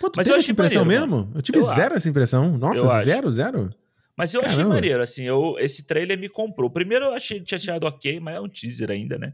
Pô, 0.00 0.10
tu 0.10 0.16
mas 0.16 0.26
eu 0.26 0.34
essa 0.34 0.50
impressão 0.50 0.84
maneiro, 0.84 1.06
mesmo? 1.06 1.16
Mano. 1.18 1.32
Eu 1.36 1.42
tive 1.42 1.58
eu 1.58 1.62
zero 1.62 1.86
acho. 1.86 1.96
essa 1.96 2.08
impressão. 2.08 2.58
Nossa, 2.58 2.82
eu 2.82 2.88
zero, 2.88 3.28
acho. 3.28 3.30
zero. 3.32 3.70
Mas 4.18 4.34
eu 4.34 4.40
Caramba. 4.40 4.60
achei 4.60 4.68
maneiro, 4.68 5.02
assim, 5.02 5.22
eu, 5.22 5.54
esse 5.60 5.86
trailer 5.86 6.18
me 6.18 6.28
comprou. 6.28 6.68
Primeiro 6.68 7.04
eu 7.04 7.14
achei 7.14 7.40
tinha 7.40 7.56
achado 7.56 7.84
ok, 7.84 8.18
mas 8.18 8.36
é 8.36 8.40
um 8.40 8.48
teaser 8.48 8.90
ainda, 8.90 9.16
né? 9.16 9.32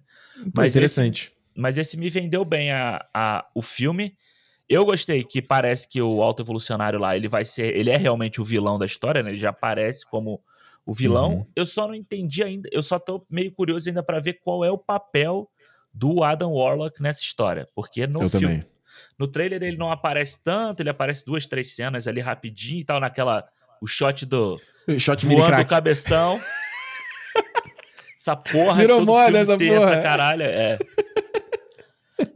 mas 0.55 0.77
interessante. 0.77 1.29
Esse, 1.29 1.33
mas 1.57 1.79
esse 1.79 1.97
me 1.97 2.11
vendeu 2.11 2.45
bem 2.45 2.71
a, 2.71 3.03
a, 3.15 3.47
o 3.55 3.63
filme. 3.63 4.15
Eu 4.69 4.85
gostei 4.85 5.25
que 5.25 5.41
parece 5.41 5.89
que 5.89 6.03
o 6.03 6.23
Alto 6.23 6.43
Evolucionário 6.43 6.99
lá, 6.99 7.17
ele 7.17 7.29
vai 7.29 7.47
ser. 7.47 7.75
Ele 7.75 7.89
é 7.89 7.97
realmente 7.97 8.43
o 8.43 8.45
vilão 8.45 8.79
da 8.79 8.85
história, 8.85 9.23
né? 9.23 9.31
Ele 9.31 9.39
já 9.39 9.51
aparece 9.51 10.05
como 10.07 10.43
o 10.85 10.93
vilão. 10.93 11.37
Uhum. 11.37 11.47
Eu 11.57 11.65
só 11.65 11.87
não 11.87 11.95
entendi 11.95 12.43
ainda, 12.43 12.69
eu 12.71 12.83
só 12.83 12.99
tô 12.99 13.27
meio 13.31 13.53
curioso 13.53 13.89
ainda 13.89 14.03
para 14.03 14.21
ver 14.21 14.35
qual 14.35 14.65
é 14.65 14.71
o 14.71 14.77
papel 14.77 15.49
do 15.93 16.23
Adam 16.23 16.53
Warlock 16.53 17.03
nessa 17.03 17.23
história. 17.23 17.67
Porque 17.75 18.07
no 18.07 18.23
eu 18.23 18.29
filme. 18.29 18.59
Também. 18.59 18.75
No 19.19 19.27
trailer 19.27 19.63
ele 19.63 19.77
não 19.77 19.91
aparece 19.91 20.43
tanto, 20.43 20.81
ele 20.81 20.91
aparece 20.91 21.25
duas, 21.25 21.47
três 21.47 21.75
cenas 21.75 22.07
ali 22.07 22.21
rapidinho 22.21 22.81
e 22.81 22.85
tal, 22.85 23.01
naquela. 23.01 23.49
O 23.85 23.87
shot 23.87 24.25
do. 24.25 24.59
O 24.89 24.99
shot 24.99 25.27
voando 25.27 25.61
o 25.61 25.67
cabeção. 25.67 26.41
essa 28.19 28.35
porra 28.35 28.81
Virou 28.81 29.01
todo 29.01 29.07
moda 29.09 29.39
essa 29.39 29.59
porra. 29.59 29.75
essa 29.75 30.03
caralho. 30.03 30.43
É. 30.43 30.79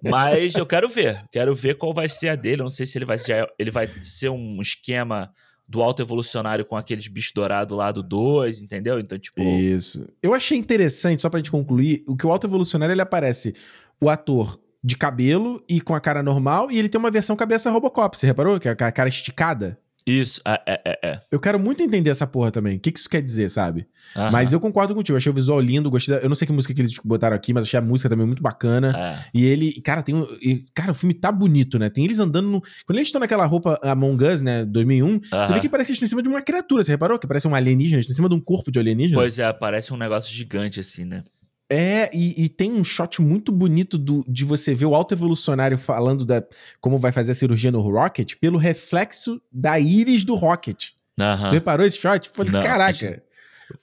Mas 0.03 0.55
eu 0.55 0.67
quero 0.67 0.91
ver. 0.91 1.19
Quero 1.33 1.55
ver 1.55 1.77
qual 1.79 1.95
vai 1.95 2.07
ser 2.07 2.29
a 2.29 2.37
dele. 2.37 2.61
Eu 2.61 2.65
não 2.65 2.71
sei 2.71 2.85
se 2.85 2.99
ele 2.99 3.07
vai, 3.07 3.17
ele 3.59 3.71
vai 3.71 3.89
ser 4.03 4.29
um 4.29 4.61
esquema 4.61 5.33
do 5.67 5.81
alto 5.81 6.03
evolucionário 6.03 6.67
com 6.67 6.77
aqueles 6.77 7.09
bichos 7.09 7.33
dourados 7.33 7.75
lá 7.75 7.91
do 7.91 8.03
2, 8.03 8.63
entendeu? 8.63 9.01
Então, 9.01 9.19
tipo. 9.19 9.41
Isso. 9.41 10.07
Eu 10.23 10.35
achei 10.35 10.59
interessante, 10.59 11.23
só 11.23 11.31
pra 11.31 11.39
gente 11.39 11.51
concluir, 11.51 12.05
o 12.07 12.15
que 12.15 12.27
o 12.27 12.31
alto 12.31 12.47
evolucionário 12.47 12.93
ele 12.93 13.01
aparece 13.01 13.55
o 13.99 14.11
ator 14.11 14.61
de 14.85 14.99
cabelo 14.99 15.65
e 15.67 15.81
com 15.81 15.95
a 15.95 16.01
cara 16.01 16.23
normal, 16.23 16.71
e 16.71 16.79
ele 16.79 16.91
tem 16.91 16.99
uma 16.99 17.11
versão 17.11 17.35
cabeça 17.35 17.71
Robocop. 17.71 18.19
Você 18.19 18.27
reparou? 18.27 18.61
Que 18.61 18.69
é 18.69 18.73
a 18.73 18.93
cara 18.93 19.09
esticada. 19.09 19.79
Isso, 20.09 20.41
é, 20.47 20.61
é, 20.67 20.81
é, 20.85 20.99
é. 21.11 21.21
Eu 21.31 21.39
quero 21.39 21.59
muito 21.59 21.83
entender 21.83 22.11
essa 22.11 22.27
porra 22.27 22.51
também. 22.51 22.77
O 22.77 22.81
que, 22.81 22.91
que 22.91 22.99
isso 22.99 23.09
quer 23.09 23.21
dizer, 23.21 23.49
sabe? 23.51 23.87
Mas 24.33 24.53
eu 24.53 24.61
concordo 24.61 24.95
contigo. 24.95 25.15
Eu 25.15 25.19
achei 25.19 25.31
o 25.31 25.35
visual 25.35 25.61
lindo, 25.61 25.91
gostei 25.91 26.15
da... 26.15 26.21
Eu 26.21 26.29
não 26.29 26.37
sei 26.37 26.47
que 26.47 26.53
música 26.53 26.73
que 26.73 26.81
eles 26.81 26.95
botaram 27.05 27.37
aqui, 27.37 27.53
mas 27.53 27.65
achei 27.65 27.79
a 27.79 27.83
música 27.83 28.09
também 28.09 28.27
muito 28.27 28.43
bacana. 28.43 28.97
É. 28.97 29.19
E 29.35 29.45
ele, 29.45 29.81
cara, 29.83 30.03
tem 30.03 30.15
um. 30.15 30.27
Cara, 30.75 30.93
o 30.93 30.95
filme 30.95 31.15
tá 31.15 31.31
bonito, 31.31 31.79
né? 31.79 31.89
Tem 31.91 32.05
eles 32.05 32.19
andando 32.19 32.49
no. 32.49 32.61
Quando 32.87 32.97
eles 32.97 33.09
estão 33.09 33.21
naquela 33.21 33.45
roupa 33.45 33.79
Among 33.83 34.25
Us, 34.25 34.43
né? 34.43 34.65
2001, 34.65 35.07
uhum. 35.07 35.21
você 35.31 35.53
vê 35.53 35.61
que 35.61 35.69
parece 35.69 35.89
que 35.89 35.93
estão 35.93 36.07
em 36.07 36.09
cima 36.09 36.23
de 36.23 36.29
uma 36.29 36.43
criatura. 36.43 36.83
Você 36.83 36.93
reparou? 36.93 37.19
Que 37.19 37.27
parece 37.27 37.47
um 37.47 37.55
alienígena, 37.55 38.01
estão 38.01 38.13
em 38.13 38.17
cima 38.17 38.29
de 38.29 38.35
um 38.35 38.41
corpo 38.41 38.71
de 38.71 38.79
alienígena. 38.79 39.21
Pois 39.21 39.39
é, 39.39 39.53
parece 39.53 39.93
um 39.93 39.97
negócio 39.97 40.33
gigante 40.33 40.81
assim, 40.81 41.05
né? 41.05 41.23
É, 41.71 42.09
e, 42.15 42.45
e, 42.45 42.49
tem 42.49 42.73
um 42.73 42.83
shot 42.83 43.21
muito 43.21 43.53
bonito 43.53 43.99
do, 43.99 44.25
de 44.27 44.43
você 44.43 44.75
ver 44.75 44.87
o 44.87 44.95
alto 44.95 45.13
evolucionário 45.13 45.77
falando 45.77 46.25
da 46.25 46.43
como 46.81 46.97
vai 46.99 47.13
fazer 47.13 47.33
a 47.33 47.35
cirurgia 47.35 47.71
no 47.71 47.83
Rocket 47.83 48.37
pelo 48.41 48.57
reflexo 48.57 49.39
da 49.53 49.79
íris 49.79 50.25
do 50.25 50.35
Rocket. 50.35 50.93
Uhum. 51.19 51.51
Tu 51.51 51.53
reparou 51.53 51.85
esse 51.85 51.99
shot? 51.99 52.31
Foi, 52.33 52.47
caraca. 52.51 53.23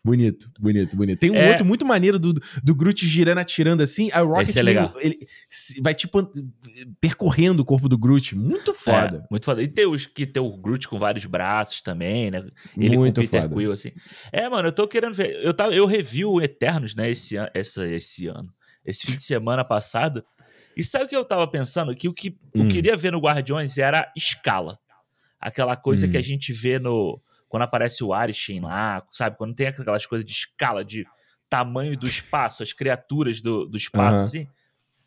Bonito, 0.04 0.50
bonito, 0.60 0.96
bonito. 0.96 1.20
Tem 1.20 1.32
um 1.32 1.36
é... 1.36 1.50
outro 1.50 1.66
muito 1.66 1.86
maneiro 1.86 2.18
do, 2.18 2.34
do 2.64 2.76
Groot 2.76 3.06
girando, 3.06 3.40
atirando 3.40 3.84
assim. 3.84 4.10
A 4.12 4.22
Rocket 4.22 4.56
é 4.56 4.62
legal. 4.62 4.94
Ele, 5.00 5.16
ele, 5.16 5.82
vai 5.82 5.94
tipo 5.94 6.32
percorrendo 7.00 7.62
o 7.62 7.66
corpo 7.66 7.88
do 7.88 7.98
Groot. 7.98 8.36
Muito 8.36 8.74
foda. 8.74 9.24
É, 9.24 9.28
muito 9.30 9.46
foda. 9.46 9.62
E 9.62 9.68
tem 9.68 9.86
os 9.86 10.06
que 10.06 10.26
tem 10.26 10.42
o 10.42 10.58
Groot 10.58 10.88
com 10.88 10.98
vários 10.98 11.26
braços 11.26 11.82
também, 11.82 12.32
né? 12.32 12.44
Ele 12.78 12.98
muito 12.98 13.16
com 13.16 13.22
o 13.22 13.24
Peter 13.24 13.42
foda. 13.42 13.56
Quill, 13.56 13.72
assim. 13.72 13.92
É, 14.32 14.50
mano, 14.50 14.70
eu 14.70 14.72
tô 14.72 14.88
querendo 14.88 15.14
ver. 15.14 15.40
Eu, 15.44 15.54
tava, 15.54 15.74
eu 15.74 15.86
revi 15.86 16.26
o 16.26 16.42
Eternos, 16.42 16.96
né, 16.96 17.10
esse, 17.10 17.38
an, 17.38 17.50
essa, 17.54 17.88
esse 17.88 18.28
ano. 18.28 18.50
Esse 18.86 19.06
fim 19.06 19.16
de 19.16 19.24
semana 19.24 19.64
passado. 19.64 20.24
E 20.78 20.84
sabe 20.84 21.06
o 21.06 21.08
que 21.08 21.16
eu 21.16 21.26
tava 21.26 21.48
pensando? 21.48 21.96
Que 21.96 22.08
o 22.08 22.14
que 22.14 22.38
hum. 22.54 22.64
eu 22.64 22.68
queria 22.68 22.98
ver 22.98 23.12
no 23.12 23.20
Guardiões 23.20 23.78
era 23.78 24.12
escala. 24.16 24.78
Aquela 25.40 25.76
coisa 25.76 26.08
hum. 26.08 26.10
que 26.10 26.18
a 26.18 26.22
gente 26.22 26.52
vê 26.52 26.80
no 26.80 27.20
quando 27.48 27.64
aparece 27.64 28.04
o 28.04 28.14
Arishin 28.14 28.62
lá, 28.62 29.06
sabe? 29.10 29.38
Quando 29.38 29.56
tem 29.56 29.68
aquelas 29.68 30.06
coisas 30.06 30.26
de 30.26 30.32
escala, 30.32 30.84
de 30.84 31.06
tamanho 31.50 31.98
do 31.98 32.06
espaço, 32.06 32.64
as 32.64 32.74
criaturas 32.74 33.42
do, 33.42 33.66
do 33.66 33.78
espaço, 33.78 34.18
uhum. 34.18 34.26
assim. 34.26 34.48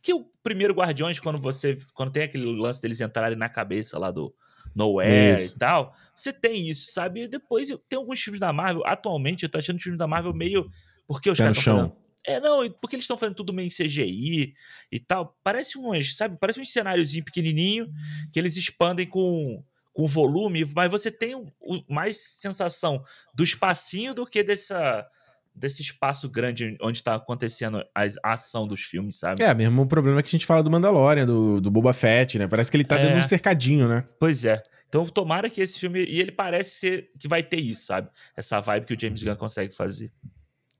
Que 0.00 0.14
o 0.14 0.24
primeiro 0.42 0.74
Guardiões, 0.74 1.20
quando 1.20 1.38
você. 1.38 1.76
Quando 1.92 2.12
tem 2.12 2.22
aquele 2.22 2.44
lance 2.44 2.80
deles 2.80 3.00
entrarem 3.00 3.36
na 3.36 3.48
cabeça 3.48 3.98
lá 3.98 4.10
do 4.10 4.34
Nowhere 4.74 5.42
isso. 5.42 5.56
e 5.56 5.58
tal, 5.58 5.94
você 6.16 6.32
tem 6.32 6.68
isso, 6.68 6.92
sabe? 6.92 7.24
E 7.24 7.28
depois 7.28 7.68
tem 7.88 7.98
alguns 7.98 8.20
filmes 8.20 8.40
da 8.40 8.52
Marvel. 8.52 8.82
Atualmente, 8.86 9.42
eu 9.42 9.48
tô 9.48 9.58
achando 9.58 9.76
os 9.76 9.82
filmes 9.82 9.98
da 9.98 10.06
Marvel 10.06 10.32
meio. 10.32 10.70
Porque 11.06 11.30
os 11.30 11.38
caras 11.38 11.58
estão. 11.58 11.96
É, 12.26 12.38
não, 12.38 12.68
porque 12.72 12.96
eles 12.96 13.04
estão 13.04 13.16
fazendo 13.16 13.36
tudo 13.36 13.54
meio 13.54 13.66
em 13.66 13.70
CGI 13.70 14.54
e 14.92 15.00
tal. 15.00 15.36
Parece 15.42 15.78
uns, 15.78 16.16
sabe? 16.16 16.36
Parece 16.38 16.60
um 16.60 16.64
cenáriozinho 16.64 17.24
pequenininho 17.24 17.90
que 18.32 18.38
eles 18.38 18.56
expandem 18.56 19.06
com 19.06 19.64
com 19.98 20.06
volume, 20.06 20.64
mas 20.76 20.88
você 20.88 21.10
tem 21.10 21.34
o, 21.34 21.44
mais 21.88 22.16
sensação 22.38 23.02
do 23.34 23.42
espacinho 23.42 24.14
do 24.14 24.24
que 24.24 24.44
dessa 24.44 25.04
desse 25.52 25.82
espaço 25.82 26.28
grande 26.28 26.78
onde 26.80 26.98
está 26.98 27.16
acontecendo 27.16 27.84
a, 27.92 28.02
a, 28.22 28.34
ação 28.34 28.64
dos 28.64 28.82
filmes, 28.82 29.18
sabe? 29.18 29.42
É, 29.42 29.52
mesmo 29.52 29.82
o 29.82 29.86
problema 29.88 30.20
é 30.20 30.22
que 30.22 30.28
a 30.28 30.30
gente 30.30 30.46
fala 30.46 30.62
do 30.62 30.70
Mandalorian, 30.70 31.26
do, 31.26 31.60
do 31.60 31.68
Boba 31.68 31.92
Fett, 31.92 32.38
né? 32.38 32.46
Parece 32.46 32.70
que 32.70 32.76
ele 32.76 32.84
tá 32.84 32.94
é. 32.94 33.00
dentro 33.00 33.16
de 33.16 33.22
um 33.22 33.28
cercadinho, 33.28 33.88
né? 33.88 34.04
Pois 34.20 34.44
é. 34.44 34.62
Então 34.88 35.04
tomara 35.04 35.50
que 35.50 35.60
esse 35.60 35.80
filme. 35.80 36.04
E 36.04 36.20
ele 36.20 36.30
parece 36.30 36.78
ser 36.78 37.10
que 37.18 37.26
vai 37.26 37.42
ter 37.42 37.58
isso, 37.58 37.86
sabe? 37.86 38.08
Essa 38.36 38.60
vibe 38.60 38.86
que 38.86 38.94
o 38.94 39.00
James 39.00 39.20
Gunn 39.20 39.34
consegue 39.34 39.74
fazer. 39.74 40.12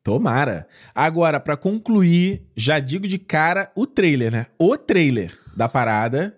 Tomara. 0.05 0.69
Agora, 0.95 1.41
para 1.41 1.57
concluir, 1.57 2.47
já 2.55 2.79
digo 2.79 3.09
de 3.09 3.19
cara 3.19 3.73
o 3.75 3.85
trailer, 3.85 4.31
né? 4.31 4.47
O 4.57 4.77
trailer 4.79 5.37
da 5.57 5.69
parada 5.69 6.38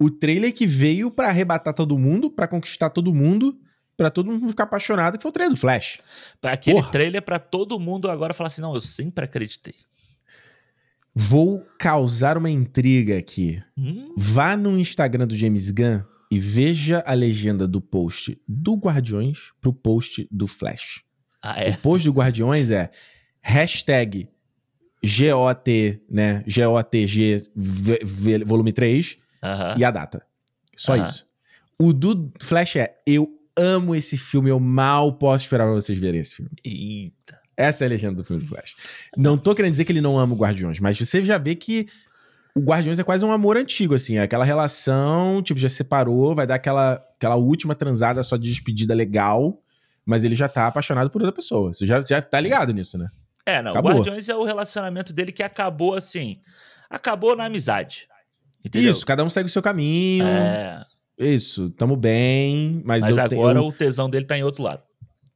o 0.00 0.10
trailer 0.10 0.52
que 0.54 0.66
veio 0.66 1.10
para 1.10 1.28
arrebatar 1.28 1.74
todo 1.74 1.98
mundo, 1.98 2.30
para 2.30 2.48
conquistar 2.48 2.88
todo 2.88 3.14
mundo, 3.14 3.60
para 3.98 4.10
todo 4.10 4.30
mundo 4.30 4.48
ficar 4.48 4.64
apaixonado, 4.64 5.18
que 5.18 5.22
foi 5.22 5.28
o 5.28 5.32
trailer 5.32 5.54
do 5.54 5.60
Flash. 5.60 5.98
Aquele 6.42 6.78
Porra. 6.78 6.90
trailer 6.90 7.22
para 7.22 7.38
todo 7.38 7.78
mundo 7.78 8.10
agora 8.10 8.32
falar 8.32 8.46
assim: 8.46 8.62
não, 8.62 8.74
eu 8.74 8.80
sempre 8.80 9.26
acreditei. 9.26 9.74
Vou 11.14 11.66
causar 11.78 12.38
uma 12.38 12.48
intriga 12.48 13.18
aqui. 13.18 13.62
Hum? 13.76 14.14
Vá 14.16 14.56
no 14.56 14.78
Instagram 14.78 15.26
do 15.26 15.36
James 15.36 15.70
Gunn 15.70 16.02
e 16.30 16.38
veja 16.38 17.02
a 17.06 17.12
legenda 17.12 17.68
do 17.68 17.80
post 17.80 18.40
do 18.48 18.76
Guardiões 18.76 19.52
pro 19.60 19.72
post 19.72 20.26
do 20.30 20.46
Flash. 20.46 21.02
Ah, 21.42 21.60
é? 21.60 21.70
O 21.70 21.78
post 21.78 22.08
do 22.08 22.14
Guardiões 22.14 22.70
é 22.70 22.90
hashtag 23.42 24.30
GOT, 25.04 26.00
né? 26.08 26.42
GOTG 26.46 27.50
volume 28.46 28.72
3 28.72 29.18
Uhum. 29.42 29.78
E 29.78 29.84
a 29.84 29.90
data. 29.90 30.24
Só 30.76 30.96
uhum. 30.96 31.04
isso. 31.04 31.26
O 31.78 31.92
do 31.92 32.32
Flash 32.40 32.76
é: 32.76 32.96
eu 33.06 33.26
amo 33.56 33.94
esse 33.94 34.16
filme, 34.16 34.50
eu 34.50 34.60
mal 34.60 35.12
posso 35.14 35.44
esperar 35.44 35.64
pra 35.64 35.74
vocês 35.74 35.98
verem 35.98 36.20
esse 36.20 36.36
filme. 36.36 36.50
Eita. 36.64 37.40
Essa 37.56 37.84
é 37.84 37.86
a 37.86 37.90
legenda 37.90 38.14
do 38.14 38.24
filme 38.24 38.42
do 38.42 38.48
Flash. 38.48 38.74
Não 39.16 39.36
tô 39.36 39.54
querendo 39.54 39.72
dizer 39.72 39.84
que 39.84 39.92
ele 39.92 40.00
não 40.00 40.18
ama 40.18 40.34
o 40.34 40.36
Guardiões, 40.36 40.80
mas 40.80 40.98
você 40.98 41.22
já 41.22 41.36
vê 41.36 41.54
que 41.54 41.86
o 42.54 42.60
Guardiões 42.60 42.98
é 42.98 43.04
quase 43.04 43.24
um 43.24 43.30
amor 43.30 43.56
antigo, 43.56 43.94
assim. 43.94 44.16
É 44.16 44.22
aquela 44.22 44.44
relação, 44.44 45.42
tipo, 45.42 45.60
já 45.60 45.68
separou, 45.68 46.34
vai 46.34 46.46
dar 46.46 46.54
aquela, 46.54 46.94
aquela 47.14 47.36
última 47.36 47.74
transada 47.74 48.22
só 48.22 48.36
de 48.36 48.50
despedida 48.50 48.94
legal, 48.94 49.62
mas 50.06 50.24
ele 50.24 50.34
já 50.34 50.48
tá 50.48 50.66
apaixonado 50.66 51.10
por 51.10 51.20
outra 51.20 51.34
pessoa. 51.34 51.72
Você 51.72 51.84
já, 51.84 52.00
já 52.00 52.22
tá 52.22 52.40
ligado 52.40 52.72
nisso, 52.72 52.96
né? 52.96 53.08
É, 53.44 53.62
não. 53.62 53.72
Acabou. 53.72 53.92
O 53.92 53.94
Guardiões 53.96 54.28
é 54.28 54.34
o 54.34 54.44
relacionamento 54.44 55.12
dele 55.12 55.30
que 55.30 55.42
acabou 55.42 55.94
assim. 55.94 56.40
Acabou 56.88 57.36
na 57.36 57.44
amizade. 57.44 58.08
Entendeu? 58.64 58.90
Isso, 58.90 59.06
cada 59.06 59.24
um 59.24 59.30
segue 59.30 59.48
o 59.48 59.52
seu 59.52 59.62
caminho. 59.62 60.24
É. 60.24 60.84
Isso, 61.18 61.70
tamo 61.70 61.96
bem, 61.96 62.80
mas, 62.84 63.02
mas 63.02 63.18
agora 63.18 63.58
tenho... 63.58 63.68
o 63.68 63.72
tesão 63.72 64.08
dele 64.08 64.24
tá 64.24 64.38
em 64.38 64.42
outro 64.42 64.62
lado. 64.62 64.82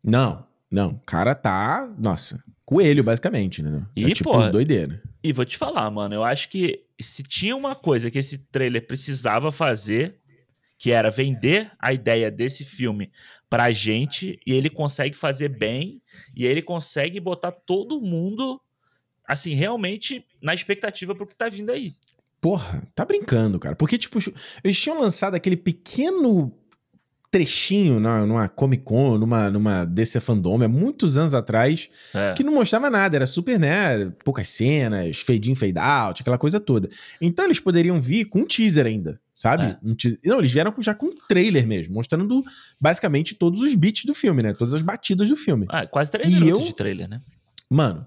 Não, 0.03 0.47
não. 0.71 0.91
O 0.91 1.01
cara 1.01 1.35
tá, 1.35 1.93
nossa, 1.99 2.43
coelho, 2.65 3.05
basicamente, 3.05 3.63
né? 3.63 3.87
E, 3.95 4.05
é 4.05 4.15
tipo 4.15 4.31
porra, 4.31 4.51
doideira. 4.51 5.03
E 5.23 5.33
vou 5.33 5.45
te 5.45 5.59
falar, 5.59 5.91
mano, 5.91 6.15
eu 6.15 6.25
acho 6.25 6.49
que 6.49 6.85
se 7.01 7.23
tinha 7.23 7.55
uma 7.55 7.75
coisa 7.75 8.11
que 8.11 8.19
esse 8.19 8.39
trailer 8.39 8.87
precisava 8.87 9.53
fazer, 9.53 10.17
que 10.79 10.91
era 10.91 11.11
vender 11.11 11.71
a 11.79 11.93
ideia 11.93 12.31
desse 12.31 12.65
filme 12.65 13.11
pra 13.49 13.71
gente, 13.71 14.41
e 14.47 14.53
ele 14.53 14.71
consegue 14.71 15.17
fazer 15.17 15.49
bem, 15.49 16.03
e 16.35 16.45
ele 16.47 16.63
consegue 16.63 17.21
botar 17.21 17.53
todo 17.53 18.01
mundo, 18.01 18.61
assim, 19.27 19.55
realmente 19.55 20.25
na 20.43 20.55
expectativa 20.55 21.15
pro 21.15 21.27
que 21.27 21.37
tá 21.37 21.49
vindo 21.49 21.71
aí. 21.71 21.95
Porra, 22.45 22.83
tá 22.95 23.07
brincando, 23.07 23.59
cara. 23.59 23.75
Porque, 23.75 23.97
tipo, 23.97 24.19
eles 24.63 24.79
tinham 24.79 25.01
lançado 25.01 25.35
aquele 25.35 25.57
pequeno 25.57 26.53
trechinho 27.31 27.99
na, 27.99 28.27
numa 28.27 28.47
Comic 28.51 28.85
Con, 28.85 29.17
numa, 29.17 29.49
numa 29.49 29.87
DC 29.87 30.21
Fandom, 30.21 30.63
há 30.63 30.69
muitos 30.69 31.17
anos 31.17 31.33
atrás, 31.33 31.89
é. 32.13 32.35
que 32.35 32.45
não 32.45 32.53
mostrava 32.53 32.91
nada, 32.91 33.17
era 33.17 33.27
super, 33.27 33.59
né? 33.59 34.13
Poucas 34.23 34.47
cenas, 34.49 35.21
fade 35.21 35.51
in, 35.51 35.55
fade 35.55 35.79
out, 35.79 36.21
aquela 36.21 36.37
coisa 36.37 36.61
toda. 36.61 36.91
Então 37.19 37.47
eles 37.47 37.59
poderiam 37.59 37.99
vir 37.99 38.27
com 38.27 38.41
um 38.41 38.47
teaser 38.47 38.85
ainda, 38.85 39.19
sabe? 39.33 39.63
É. 39.63 39.79
Um. 39.83 39.97
Não, 40.27 40.39
eles 40.41 40.53
vieram 40.53 40.75
já 40.81 40.93
com 40.93 41.07
um 41.07 41.15
trailer 41.27 41.67
mesmo, 41.67 41.95
mostrando 41.95 42.45
basicamente 42.79 43.35
todos 43.35 43.63
os 43.63 43.75
beats 43.75 44.05
do 44.05 44.13
filme, 44.13 44.43
né? 44.43 44.53
Todas 44.53 44.75
as 44.75 44.83
batidas 44.83 45.31
do 45.31 45.37
filme. 45.37 45.65
Ah, 45.71 45.87
quase 45.87 46.11
três 46.11 46.29
minutos 46.31 46.61
eu... 46.61 46.67
de 46.67 46.75
trailer, 46.75 47.09
né? 47.09 47.23
Mano, 47.71 48.07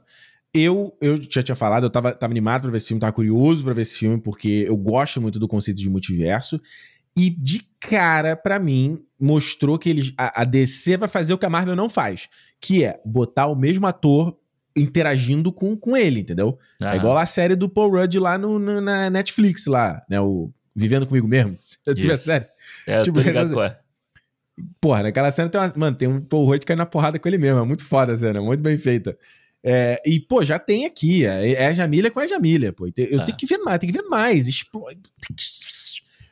eu, 0.62 0.96
eu 1.02 1.20
já 1.30 1.42
tinha 1.42 1.56
falado, 1.56 1.86
eu 1.86 1.90
tava, 1.90 2.12
tava 2.14 2.32
animado 2.32 2.64
pra 2.64 2.72
ver 2.72 2.78
esse 2.78 2.88
filme, 2.88 3.02
tava 3.02 3.14
curioso 3.14 3.64
pra 3.64 3.74
ver 3.74 3.82
esse 3.82 3.98
filme, 3.98 4.20
porque 4.20 4.66
eu 4.68 4.78
gosto 4.78 5.22
muito 5.22 5.40
do 5.40 5.48
conceito 5.48 5.78
de 5.78 5.90
multiverso. 5.90 6.60
E 7.16 7.30
de 7.30 7.64
cara, 7.80 8.36
para 8.36 8.60
mim, 8.60 9.04
mostrou 9.20 9.80
que 9.80 9.90
eles, 9.90 10.14
a, 10.18 10.42
a, 10.42 10.44
DC 10.44 10.98
vai 10.98 11.10
fazer 11.10 11.34
o 11.34 11.38
que 11.38 11.46
a 11.46 11.50
Marvel 11.50 11.76
não 11.76 11.90
faz, 11.90 12.30
que 12.62 12.84
é 12.84 13.00
botar 13.04 13.48
o 13.48 13.56
mesmo 13.56 13.88
ator 13.88 14.38
interagindo 14.76 15.52
com, 15.52 15.76
com 15.76 15.98
ele, 15.98 16.20
entendeu? 16.20 16.60
É 16.80 16.96
igual 16.96 17.18
a 17.18 17.26
série 17.26 17.56
do 17.56 17.68
Paul 17.68 17.92
Rudd 17.92 18.20
lá 18.20 18.38
no, 18.38 18.60
no, 18.60 18.80
na 18.80 19.10
Netflix, 19.10 19.66
lá, 19.66 20.04
né? 20.08 20.22
O 20.22 20.52
Vivendo 20.76 21.08
Comigo 21.08 21.28
Mesmo. 21.28 21.58
Eu 21.86 21.96
tive 21.96 22.14
a 22.14 22.18
série. 22.18 22.46
É, 22.86 23.02
tipo, 23.02 23.20
qual 23.52 23.64
é. 23.64 23.80
Porra, 24.80 25.04
naquela 25.04 25.32
cena 25.32 25.50
tem 25.50 25.60
uma. 25.60 25.74
Mano, 25.76 25.98
tem 25.98 26.08
um 26.08 26.22
Paul 26.22 26.46
Rudd 26.46 26.66
caindo 26.66 26.80
na 26.80 26.86
porrada 26.86 27.18
com 27.18 27.28
ele 27.28 27.38
mesmo. 27.38 27.60
É 27.60 27.66
muito 27.66 27.84
foda 27.84 28.14
a 28.14 28.16
cena, 28.16 28.42
muito 28.42 28.62
bem 28.62 28.78
feita. 28.78 29.18
É, 29.70 30.02
e, 30.06 30.18
pô, 30.18 30.46
já 30.46 30.58
tem 30.58 30.86
aqui. 30.86 31.26
É, 31.26 31.52
é 31.52 31.68
a 31.68 31.74
Jamília 31.74 32.10
com 32.10 32.22
a 32.22 32.28
Jamília, 32.28 32.72
pô. 32.72 32.86
Eu 32.86 33.20
é. 33.20 33.26
tenho 33.26 33.38
que 33.38 33.46
ver 33.46 33.58
mais, 33.58 33.78
tem 33.80 33.92
que 33.92 33.98
ver 33.98 34.08
mais. 34.08 34.64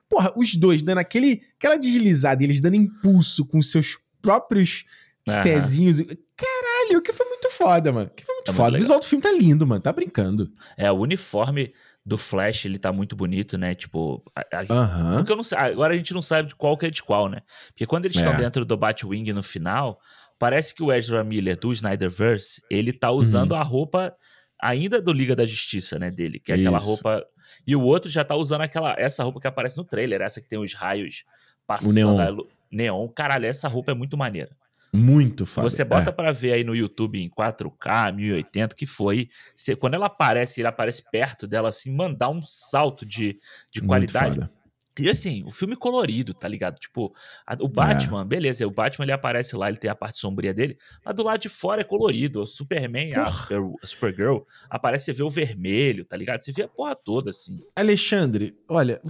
Porra, 0.07 0.31
os 0.37 0.55
dois 0.55 0.81
dando 0.81 0.99
aquele, 0.99 1.41
aquela 1.57 1.75
deslizada 1.75 2.41
e 2.41 2.45
eles 2.45 2.61
dando 2.61 2.77
impulso 2.77 3.45
com 3.45 3.61
seus 3.61 3.99
próprios 4.21 4.85
Aham. 5.27 5.43
pezinhos. 5.43 5.99
Caralho, 5.99 7.01
que 7.01 7.11
foi 7.11 7.27
muito 7.27 7.49
foda, 7.51 7.91
mano. 7.91 8.09
Que 8.15 8.23
foi 8.23 8.35
muito 8.35 8.51
é 8.51 8.53
foda. 8.53 8.69
Muito 8.69 8.79
o 8.79 8.83
visual 8.83 8.99
do 8.99 9.05
filme 9.05 9.21
tá 9.21 9.31
lindo, 9.33 9.67
mano. 9.67 9.81
Tá 9.81 9.91
brincando. 9.91 10.49
É, 10.77 10.89
o 10.89 10.95
uniforme 10.95 11.73
do 12.05 12.17
Flash, 12.17 12.65
ele 12.65 12.77
tá 12.77 12.93
muito 12.93 13.17
bonito, 13.17 13.57
né? 13.57 13.75
Tipo, 13.75 14.23
a, 14.33 14.41
a, 14.59 14.61
uhum. 14.61 15.17
porque 15.17 15.31
eu 15.31 15.35
não 15.35 15.43
sei, 15.43 15.57
agora 15.57 15.93
a 15.93 15.97
gente 15.97 16.13
não 16.13 16.21
sabe 16.21 16.49
de 16.49 16.55
qual 16.55 16.77
que 16.77 16.85
é 16.85 16.89
de 16.89 17.01
qual, 17.01 17.27
né? 17.27 17.41
Porque 17.69 17.85
quando 17.85 18.05
eles 18.05 18.15
estão 18.15 18.33
é. 18.33 18.37
dentro 18.37 18.63
do 18.63 18.77
Batwing 18.77 19.33
no 19.33 19.41
final, 19.41 19.99
parece 20.39 20.73
que 20.73 20.83
o 20.83 20.91
Ezra 20.91 21.23
Miller 21.23 21.57
do 21.57 21.71
Snyderverse, 21.71 22.61
ele 22.69 22.93
tá 22.93 23.11
usando 23.11 23.51
uhum. 23.51 23.57
a 23.57 23.63
roupa 23.63 24.15
ainda 24.61 25.01
do 25.01 25.11
Liga 25.11 25.35
da 25.35 25.45
Justiça, 25.45 25.99
né, 25.99 26.09
dele, 26.09 26.39
que 26.39 26.51
é 26.51 26.55
aquela 26.55 26.77
Isso. 26.77 26.87
roupa 26.87 27.25
e 27.67 27.75
o 27.75 27.81
outro 27.81 28.09
já 28.09 28.23
tá 28.23 28.35
usando 28.35 28.61
aquela 28.61 28.95
essa 28.97 29.23
roupa 29.23 29.39
que 29.39 29.47
aparece 29.47 29.77
no 29.77 29.83
trailer, 29.83 30.21
essa 30.21 30.41
que 30.41 30.47
tem 30.47 30.59
os 30.59 30.73
raios 30.73 31.23
passando 31.65 32.13
o 32.13 32.17
neon. 32.17 32.37
neon. 32.71 33.07
Caralho, 33.09 33.45
essa 33.45 33.67
roupa 33.67 33.91
é 33.91 33.95
muito 33.95 34.17
maneira. 34.17 34.55
Muito 34.93 35.45
foda. 35.45 35.69
Você 35.69 35.83
bota 35.83 36.09
é. 36.09 36.13
para 36.13 36.31
ver 36.31 36.53
aí 36.53 36.63
no 36.63 36.75
YouTube 36.75 37.21
em 37.21 37.29
4K, 37.29 38.13
1080, 38.15 38.75
que 38.75 38.85
foi. 38.85 39.29
Você, 39.55 39.75
quando 39.75 39.95
ela 39.95 40.05
aparece, 40.05 40.61
ele 40.61 40.67
aparece 40.67 41.03
perto 41.11 41.47
dela, 41.47 41.69
assim, 41.69 41.93
mandar 41.93 42.29
um 42.29 42.41
salto 42.41 43.05
de, 43.05 43.37
de 43.73 43.81
qualidade. 43.81 44.35
Foda. 44.35 44.51
E 44.99 45.09
assim, 45.09 45.43
o 45.45 45.51
filme 45.51 45.75
colorido, 45.75 46.33
tá 46.33 46.47
ligado? 46.47 46.77
Tipo, 46.77 47.13
a, 47.45 47.55
o 47.59 47.67
Batman, 47.67 48.21
é. 48.21 48.25
beleza, 48.25 48.65
o 48.65 48.71
Batman 48.71 49.05
ele 49.05 49.11
aparece 49.11 49.55
lá, 49.55 49.67
ele 49.67 49.77
tem 49.77 49.89
a 49.89 49.95
parte 49.95 50.17
sombria 50.17 50.53
dele, 50.53 50.77
mas 51.03 51.15
do 51.15 51.23
lado 51.23 51.41
de 51.41 51.49
fora 51.49 51.81
é 51.81 51.83
colorido. 51.83 52.41
O 52.41 52.47
Superman, 52.47 53.13
a, 53.15 53.31
Super, 53.31 53.61
a 53.83 53.87
Supergirl, 53.87 54.37
aparece, 54.69 55.05
você 55.05 55.13
vê 55.13 55.23
o 55.23 55.29
vermelho, 55.29 56.05
tá 56.05 56.15
ligado? 56.15 56.41
Você 56.41 56.51
vê 56.51 56.63
a 56.63 56.67
porra 56.67 56.95
toda, 56.95 57.29
assim. 57.29 57.59
Alexandre, 57.75 58.55
olha, 58.67 59.01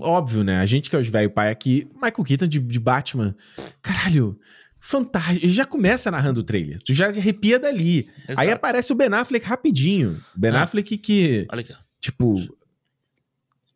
óbvio, 0.00 0.42
né? 0.42 0.60
A 0.60 0.66
gente 0.66 0.90
que 0.90 0.96
é 0.96 0.98
os 0.98 1.08
velho 1.08 1.30
pai 1.30 1.50
aqui, 1.50 1.88
Michael 1.94 2.24
Keaton 2.24 2.48
de, 2.48 2.58
de 2.58 2.80
Batman, 2.80 3.34
caralho, 3.80 4.38
fantástico. 4.80 5.44
Ele 5.44 5.52
já 5.52 5.64
começa 5.64 6.10
narrando 6.10 6.40
o 6.40 6.44
trailer. 6.44 6.80
Tu 6.80 6.92
já 6.92 7.08
arrepia 7.08 7.58
dali. 7.58 8.08
Exato. 8.28 8.40
Aí 8.40 8.50
aparece 8.50 8.92
o 8.92 8.96
Ben 8.96 9.08
Affleck 9.12 9.44
rapidinho. 9.46 10.20
Ben 10.36 10.50
ah. 10.52 10.62
Affleck 10.62 10.96
que. 10.98 11.46
Olha 11.50 11.60
aqui. 11.60 11.74
Tipo. 12.00 12.36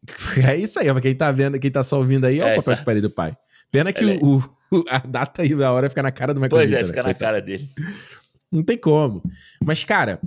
É 0.47 0.57
isso 0.57 0.79
aí, 0.79 1.01
quem 1.01 1.15
tá 1.15 1.31
vendo, 1.31 1.59
quem 1.59 1.71
tá 1.71 1.83
só 1.83 1.99
ouvindo 1.99 2.25
aí, 2.25 2.41
é, 2.41 2.49
é 2.49 2.53
o 2.53 2.57
papel 2.57 2.77
de 2.77 2.85
parede 2.85 3.03
do 3.03 3.11
pai. 3.11 3.37
Pena 3.71 3.93
que 3.93 4.05
o, 4.05 4.39
o, 4.71 4.85
a 4.91 4.99
data 4.99 5.43
aí, 5.43 5.53
a 5.53 5.73
hora 5.73 5.89
fica 5.89 6.03
na 6.03 6.11
cara 6.11 6.35
do 6.35 6.41
Michael 6.41 6.51
Pois 6.51 6.73
é, 6.73 6.85
fica 6.85 7.03
né? 7.03 7.09
na 7.09 7.15
cara 7.15 7.41
dele. 7.41 7.69
Não 8.51 8.63
tem 8.63 8.77
como. 8.77 9.23
Mas, 9.65 9.83
cara, 9.83 10.21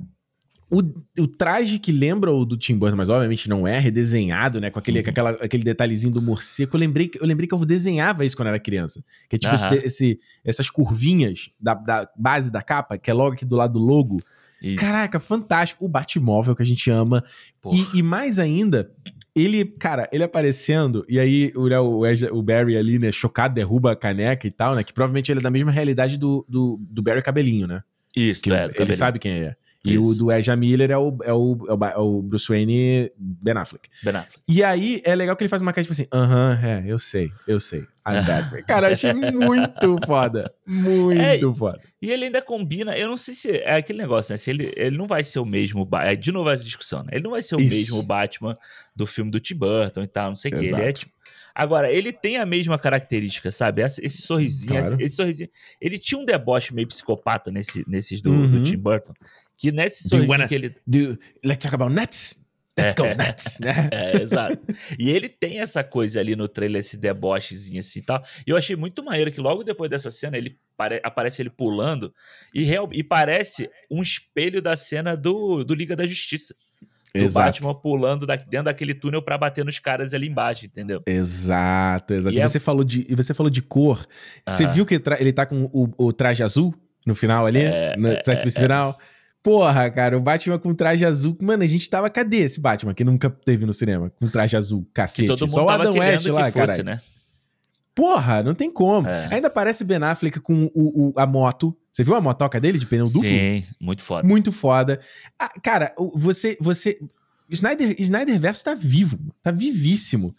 o, 0.69 0.81
o 1.19 1.27
traje 1.27 1.77
que 1.77 1.91
lembra 1.91 2.31
o 2.31 2.43
do 2.43 2.57
Tim 2.57 2.75
Burton, 2.75 2.95
mas 2.95 3.07
obviamente 3.07 3.47
não 3.47 3.67
é, 3.67 3.77
redesenhado, 3.77 4.59
né? 4.59 4.71
Com 4.71 4.79
aquele, 4.79 4.99
uhum. 4.99 5.03
com 5.03 5.09
aquela, 5.11 5.29
aquele 5.31 5.63
detalhezinho 5.63 6.11
do 6.11 6.21
morcego. 6.21 6.75
Eu 6.75 6.79
lembrei, 6.79 7.11
eu 7.19 7.27
lembrei 7.27 7.47
que 7.47 7.53
eu 7.53 7.63
desenhava 7.63 8.25
isso 8.25 8.35
quando 8.35 8.47
era 8.47 8.59
criança. 8.59 9.03
Que 9.29 9.35
é 9.35 9.39
tipo 9.39 9.53
uhum. 9.53 9.73
esse, 9.73 9.85
esse, 9.85 10.19
essas 10.43 10.69
curvinhas 10.69 11.51
da, 11.59 11.75
da 11.75 12.09
base 12.17 12.51
da 12.51 12.63
capa, 12.63 12.97
que 12.97 13.11
é 13.11 13.13
logo 13.13 13.33
aqui 13.33 13.45
do 13.45 13.55
lado 13.55 13.73
do 13.73 13.79
logo. 13.79 14.17
Isso. 14.61 14.79
Caraca, 14.79 15.19
fantástico. 15.19 15.85
O 15.85 15.87
Batmóvel 15.87 16.55
que 16.55 16.63
a 16.63 16.65
gente 16.65 16.89
ama. 16.89 17.23
E, 17.71 17.99
e, 17.99 18.01
mais 18.01 18.39
ainda, 18.39 18.91
ele, 19.35 19.65
cara, 19.65 20.07
ele 20.11 20.23
aparecendo, 20.23 21.05
e 21.09 21.19
aí 21.19 21.51
o, 21.55 21.67
o, 21.67 22.37
o, 22.37 22.41
Barry 22.41 22.77
ali, 22.77 22.97
né, 22.97 23.11
chocado, 23.11 23.53
derruba 23.53 23.91
a 23.91 23.95
caneca 23.95 24.47
e 24.47 24.51
tal, 24.51 24.75
né? 24.75 24.83
Que 24.83 24.93
provavelmente 24.93 25.31
ele 25.31 25.39
é 25.39 25.43
da 25.43 25.51
mesma 25.51 25.71
realidade 25.71 26.17
do, 26.17 26.45
do, 26.47 26.79
do 26.79 27.01
Barry 27.01 27.21
Cabelinho, 27.21 27.67
né? 27.67 27.81
Isso, 28.15 28.41
que 28.41 28.53
é, 28.53 28.69
ele 28.75 28.93
sabe 28.93 29.19
quem 29.19 29.43
é. 29.43 29.55
E 29.83 29.95
Isso. 29.95 30.09
o 30.09 30.15
do 30.15 30.31
Ezra 30.31 30.55
Miller 30.55 30.89
é 30.89 30.97
o, 30.97 31.15
é, 31.23 31.33
o, 31.33 31.57
é 31.69 31.97
o 31.97 32.21
Bruce 32.21 32.47
Wayne 32.47 33.11
Ben 33.17 33.55
Affleck. 33.55 33.87
Ben 34.01 34.15
Affleck. 34.15 34.39
E 34.47 34.63
aí 34.63 35.01
é 35.05 35.13
legal 35.13 35.35
que 35.35 35.43
ele 35.43 35.49
faz 35.49 35.61
uma 35.61 35.71
cara 35.71 35.83
tipo 35.83 35.93
assim, 35.93 36.07
aham, 36.11 36.53
uh 36.53 36.57
-huh, 36.57 36.65
é, 36.65 36.83
eu 36.87 36.97
sei, 36.97 37.29
eu 37.47 37.59
sei. 37.59 37.85
I'm. 38.07 38.63
Cara, 38.67 38.89
achei 38.91 39.13
muito 39.13 39.97
foda. 40.05 40.53
Muito 40.67 41.19
é, 41.19 41.55
foda. 41.55 41.81
E 42.01 42.11
ele 42.11 42.25
ainda 42.25 42.41
combina, 42.41 42.95
eu 42.95 43.07
não 43.07 43.17
sei 43.17 43.33
se 43.33 43.51
é 43.51 43.77
aquele 43.77 43.97
negócio, 43.97 44.31
né? 44.31 44.37
Se 44.37 44.51
ele, 44.51 44.71
ele 44.75 44.95
não 44.95 45.07
vai 45.07 45.23
ser 45.23 45.39
o 45.39 45.45
mesmo. 45.45 45.87
É, 46.01 46.15
de 46.15 46.31
novo 46.31 46.49
essa 46.49 46.63
discussão, 46.63 47.01
né? 47.01 47.09
Ele 47.13 47.23
não 47.23 47.31
vai 47.31 47.41
ser 47.41 47.55
o 47.55 47.61
Isso. 47.61 47.75
mesmo 47.75 48.03
Batman 48.03 48.53
do 48.95 49.07
filme 49.07 49.31
do 49.31 49.39
Tim 49.39 49.55
Burton 49.55 50.03
e 50.03 50.07
tal, 50.07 50.27
não 50.27 50.35
sei 50.35 50.51
o 50.51 50.57
que. 50.57 50.67
Ele 50.67 50.81
é 50.81 50.93
tipo. 50.93 51.11
Agora, 51.55 51.89
ele 51.89 52.11
tem 52.11 52.37
a 52.37 52.45
mesma 52.45 52.77
característica, 52.77 53.49
sabe? 53.49 53.81
Esse, 53.81 54.21
sorrisinho, 54.21 54.73
claro. 54.73 54.95
esse, 54.95 55.03
esse, 55.03 55.15
sorrisinho. 55.15 55.49
Ele 55.79 55.97
tinha 55.97 56.19
um 56.19 56.25
deboche 56.25 56.73
meio 56.73 56.87
psicopata 56.87 57.49
nesse, 57.49 57.85
nesses 57.87 58.21
do, 58.21 58.29
uhum. 58.29 58.51
do 58.51 58.63
Tim 58.65 58.77
Burton. 58.77 59.13
Que 59.57 59.71
nesse 59.71 60.07
sorriso 60.07 60.29
wanna, 60.29 60.49
que 60.49 60.55
ele. 60.55 60.75
Do, 60.85 61.17
let's 61.43 61.63
talk 61.63 61.73
about 61.73 61.95
nuts? 61.95 62.41
Let's 62.77 62.93
go 62.93 63.05
é. 63.05 63.15
nuts, 63.15 63.59
né? 63.59 63.89
É, 63.91 64.21
exato. 64.21 64.59
E 64.99 65.09
ele 65.09 65.29
tem 65.29 65.59
essa 65.59 65.83
coisa 65.83 66.19
ali 66.19 66.35
no 66.35 66.47
trailer, 66.47 66.79
esse 66.79 66.97
debochezinho 66.97 67.79
assim 67.79 67.99
e 67.99 68.01
tal. 68.01 68.21
E 68.45 68.49
eu 68.49 68.57
achei 68.57 68.75
muito 68.75 69.03
maneiro 69.03 69.31
que 69.31 69.39
logo 69.39 69.63
depois 69.63 69.89
dessa 69.89 70.11
cena 70.11 70.37
ele 70.37 70.57
aparece 71.03 71.41
ele 71.41 71.49
pulando 71.49 72.13
e, 72.53 72.63
real, 72.63 72.89
e 72.91 73.01
parece 73.01 73.69
um 73.89 74.01
espelho 74.01 74.61
da 74.61 74.75
cena 74.75 75.15
do, 75.15 75.63
do 75.63 75.73
Liga 75.73 75.95
da 75.95 76.05
Justiça. 76.05 76.53
Do 77.13 77.21
exato. 77.21 77.45
Batman 77.45 77.73
pulando 77.73 78.25
daqui, 78.25 78.45
dentro 78.49 78.65
daquele 78.65 78.93
túnel 78.93 79.21
para 79.21 79.37
bater 79.37 79.63
nos 79.63 79.79
caras 79.79 80.13
ali 80.13 80.27
embaixo, 80.27 80.65
entendeu? 80.65 81.01
Exato, 81.07 82.13
exato. 82.13 82.35
E, 82.35 82.39
e 82.39 82.41
é... 82.41 82.47
você, 82.47 82.59
falou 82.59 82.83
de, 82.83 83.05
e 83.07 83.15
você 83.15 83.33
falou 83.33 83.49
de 83.49 83.61
cor. 83.61 84.05
Você 84.45 84.67
viu 84.67 84.85
que 84.85 85.01
ele 85.17 85.31
tá 85.31 85.45
com 85.45 85.69
o, 85.71 85.89
o, 85.97 86.11
traje 86.11 86.43
azul 86.43 86.75
no 87.07 87.15
final 87.15 87.45
ali? 87.45 87.61
É, 87.61 87.95
no 87.95 88.09
é, 88.09 88.21
é, 88.27 88.49
final? 88.49 88.99
É. 89.11 89.14
Porra, 89.45 89.91
cara, 89.91 90.17
o 90.17 90.19
Batman 90.19 90.57
com 90.57 90.73
traje 90.73 91.05
azul. 91.05 91.37
Mano, 91.39 91.61
a 91.61 91.67
gente 91.67 91.87
tava. 91.87 92.09
Cadê 92.09 92.37
esse 92.37 92.59
Batman 92.59 92.95
que 92.95 93.03
nunca 93.03 93.29
teve 93.29 93.63
no 93.63 93.75
cinema? 93.75 94.11
Com 94.19 94.27
traje 94.27 94.57
azul, 94.57 94.89
cacete. 94.91 95.21
Que 95.21 95.27
todo 95.27 95.41
mundo 95.41 95.51
Só 95.51 95.65
o 95.65 95.69
Adam 95.69 95.93
West 95.93 96.25
lá, 96.25 96.51
cara. 96.51 96.81
Né? 96.81 96.99
Porra, 97.93 98.41
não 98.41 98.55
tem 98.55 98.71
como. 98.71 99.07
É. 99.07 99.29
Ainda 99.31 99.47
parece 99.47 99.83
Ben 99.83 100.01
Affleck 100.01 100.39
com 100.39 100.65
o, 100.73 101.09
o, 101.09 101.13
a 101.15 101.27
moto. 101.27 101.77
Você 101.91 102.03
viu 102.03 102.15
a 102.15 102.21
motoca 102.21 102.59
dele 102.59 102.79
de 102.79 102.87
pneu 102.87 103.05
duplo? 103.05 103.21
Sim, 103.21 103.63
muito 103.79 104.01
foda. 104.01 104.27
Muito 104.27 104.51
foda. 104.51 104.99
Ah, 105.39 105.53
cara, 105.61 105.93
você. 106.15 106.57
você 106.59 106.99
Snyder, 107.47 107.95
Snyder 107.99 108.39
Verso 108.39 108.63
tá 108.63 108.73
vivo, 108.73 109.19
tá 109.43 109.51
vivíssimo. 109.51 110.35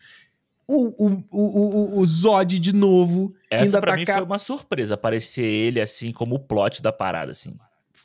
O, 0.66 1.06
o, 1.06 1.24
o, 1.30 2.00
o, 2.00 2.06
Zod 2.06 2.58
de 2.58 2.72
novo. 2.72 3.32
Essa 3.48 3.80
pra 3.80 3.92
tá 3.92 3.96
mim 3.98 4.04
foi 4.04 4.22
uma 4.24 4.38
surpresa, 4.40 4.94
aparecer 4.94 5.44
ele 5.44 5.80
assim 5.80 6.10
como 6.10 6.34
o 6.34 6.40
plot 6.40 6.82
da 6.82 6.90
parada, 6.90 7.30
assim 7.30 7.56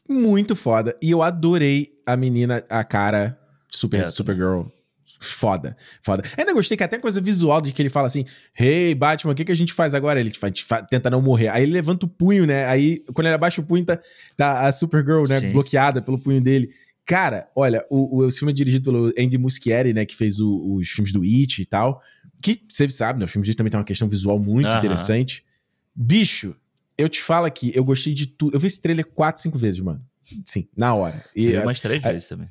muito 0.07 0.55
foda. 0.55 0.95
E 1.01 1.11
eu 1.11 1.21
adorei 1.21 1.91
a 2.07 2.15
menina, 2.15 2.63
a 2.69 2.83
cara 2.83 3.37
Super, 3.69 4.05
é, 4.05 4.11
Supergirl. 4.11 4.63
Foda, 5.23 5.77
foda. 6.01 6.23
Ainda 6.35 6.51
gostei 6.51 6.75
que 6.75 6.83
até 6.83 6.97
coisa 6.97 7.21
visual 7.21 7.61
de 7.61 7.71
que 7.71 7.81
ele 7.81 7.89
fala 7.89 8.07
assim: 8.07 8.25
Hey, 8.59 8.95
Batman, 8.95 9.33
o 9.33 9.35
que, 9.35 9.45
que 9.45 9.51
a 9.51 9.55
gente 9.55 9.71
faz 9.71 9.93
agora? 9.93 10.19
Ele 10.19 10.31
tenta 10.89 11.11
não 11.11 11.21
morrer. 11.21 11.49
Aí 11.49 11.61
ele 11.61 11.71
levanta 11.71 12.07
o 12.07 12.09
punho, 12.09 12.47
né? 12.47 12.65
Aí 12.65 13.03
quando 13.13 13.27
ele 13.27 13.35
abaixa 13.35 13.61
o 13.61 13.63
punho, 13.63 13.85
tá, 13.85 13.99
tá 14.35 14.67
a 14.67 14.71
Supergirl, 14.71 15.25
né? 15.29 15.39
Sim. 15.39 15.51
Bloqueada 15.51 16.01
pelo 16.01 16.17
punho 16.17 16.41
dele. 16.41 16.71
Cara, 17.05 17.47
olha, 17.55 17.85
o, 17.89 18.25
o 18.25 18.31
filme 18.31 18.51
é 18.51 18.55
dirigido 18.55 18.85
pelo 18.85 19.11
Andy 19.17 19.37
Muschietti, 19.37 19.93
né? 19.93 20.05
Que 20.05 20.15
fez 20.15 20.39
o, 20.39 20.75
os 20.75 20.89
filmes 20.89 21.13
do 21.13 21.21
It 21.21 21.61
e 21.61 21.65
tal. 21.65 22.01
Que 22.41 22.59
você 22.67 22.89
sabe, 22.89 23.19
né? 23.19 23.25
O 23.25 23.27
filme 23.27 23.45
de 23.45 23.53
também 23.53 23.69
tem 23.69 23.79
uma 23.79 23.85
questão 23.85 24.07
visual 24.07 24.39
muito 24.39 24.67
uh 24.67 24.71
-huh. 24.71 24.77
interessante. 24.79 25.45
Bicho, 25.95 26.55
eu 27.01 27.09
te 27.09 27.21
falo 27.21 27.45
aqui, 27.45 27.71
eu 27.75 27.83
gostei 27.83 28.13
de 28.13 28.27
tudo. 28.27 28.55
Eu 28.55 28.59
vi 28.59 28.67
esse 28.67 28.81
trailer 28.81 29.05
quatro, 29.05 29.41
cinco 29.41 29.57
vezes, 29.57 29.79
mano. 29.81 30.01
Sim, 30.45 30.67
na 30.75 30.93
hora. 30.93 31.23
E 31.35 31.47
eu 31.47 31.63
umas 31.63 31.81
três 31.81 32.01
vezes 32.01 32.27
também. 32.27 32.47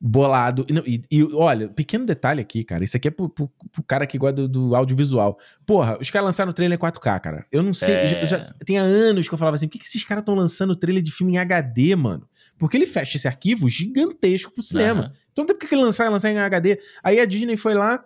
Bolado. 0.00 0.64
E, 0.86 1.02
e, 1.10 1.18
e, 1.18 1.34
olha, 1.34 1.68
pequeno 1.68 2.06
detalhe 2.06 2.40
aqui, 2.40 2.62
cara. 2.62 2.84
Isso 2.84 2.96
aqui 2.96 3.08
é 3.08 3.10
pro, 3.10 3.28
pro, 3.28 3.50
pro 3.72 3.82
cara 3.82 4.06
que 4.06 4.16
gosta 4.16 4.34
do, 4.34 4.48
do, 4.48 4.76
audiovisual. 4.76 5.36
Porra, 5.66 5.98
os 6.00 6.08
caras 6.08 6.26
lançaram 6.26 6.50
o 6.50 6.54
trailer 6.54 6.78
em 6.78 6.80
4K, 6.80 7.20
cara. 7.20 7.46
Eu 7.50 7.64
não 7.64 7.74
sei. 7.74 7.94
É... 7.94 8.26
Já, 8.26 8.36
já, 8.38 8.54
tem 8.64 8.78
há 8.78 8.82
anos 8.82 9.28
que 9.28 9.34
eu 9.34 9.38
falava 9.38 9.56
assim: 9.56 9.66
por 9.66 9.72
que, 9.72 9.80
que 9.80 9.86
esses 9.86 10.04
caras 10.04 10.22
estão 10.22 10.36
lançando 10.36 10.76
trailer 10.76 11.02
de 11.02 11.10
filme 11.10 11.32
em 11.32 11.38
HD, 11.38 11.96
mano? 11.96 12.28
Porque 12.56 12.76
ele 12.76 12.86
fecha 12.86 13.16
esse 13.16 13.26
arquivo 13.26 13.68
gigantesco 13.68 14.52
pro 14.52 14.62
cinema. 14.62 15.06
Uhum. 15.06 15.10
Então 15.32 15.46
tem 15.46 15.56
por 15.56 15.68
que 15.68 15.74
ele 15.74 15.82
lançar, 15.82 16.08
lançar 16.08 16.30
em 16.30 16.38
HD. 16.38 16.80
Aí 17.02 17.18
a 17.18 17.24
Disney 17.24 17.56
foi 17.56 17.74
lá, 17.74 18.04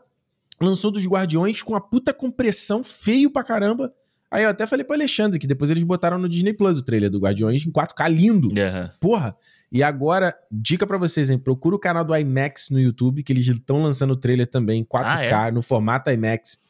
lançou 0.60 0.90
dos 0.90 1.04
Guardiões 1.04 1.62
com 1.62 1.74
a 1.74 1.80
puta 1.80 2.14
compressão 2.14 2.82
feio 2.82 3.30
pra 3.30 3.44
caramba. 3.44 3.92
Aí 4.32 4.44
eu 4.44 4.48
até 4.48 4.66
falei 4.66 4.82
pro 4.82 4.96
Alexandre 4.96 5.38
que 5.38 5.46
depois 5.46 5.70
eles 5.70 5.82
botaram 5.82 6.16
no 6.16 6.26
Disney 6.26 6.54
Plus 6.54 6.78
o 6.78 6.82
trailer 6.82 7.10
do 7.10 7.18
Guardiões 7.18 7.66
em 7.66 7.70
4K 7.70 8.08
lindo. 8.08 8.48
Uhum. 8.48 8.90
Porra. 8.98 9.36
E 9.70 9.82
agora, 9.82 10.34
dica 10.50 10.86
para 10.86 10.96
vocês, 10.96 11.28
hein? 11.28 11.38
Procura 11.38 11.76
o 11.76 11.78
canal 11.78 12.02
do 12.02 12.16
IMAX 12.16 12.70
no 12.70 12.80
YouTube, 12.80 13.22
que 13.22 13.30
eles 13.30 13.46
estão 13.46 13.82
lançando 13.82 14.12
o 14.12 14.16
trailer 14.16 14.46
também 14.46 14.80
em 14.80 14.84
4K, 14.84 15.32
ah, 15.34 15.48
é? 15.48 15.50
no 15.50 15.60
formato 15.60 16.10
IMAX. 16.10 16.62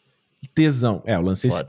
Tesão. 0.48 1.02
É, 1.07 1.14
eu 1.14 1.22
lancei 1.22 1.48
esse, 1.48 1.64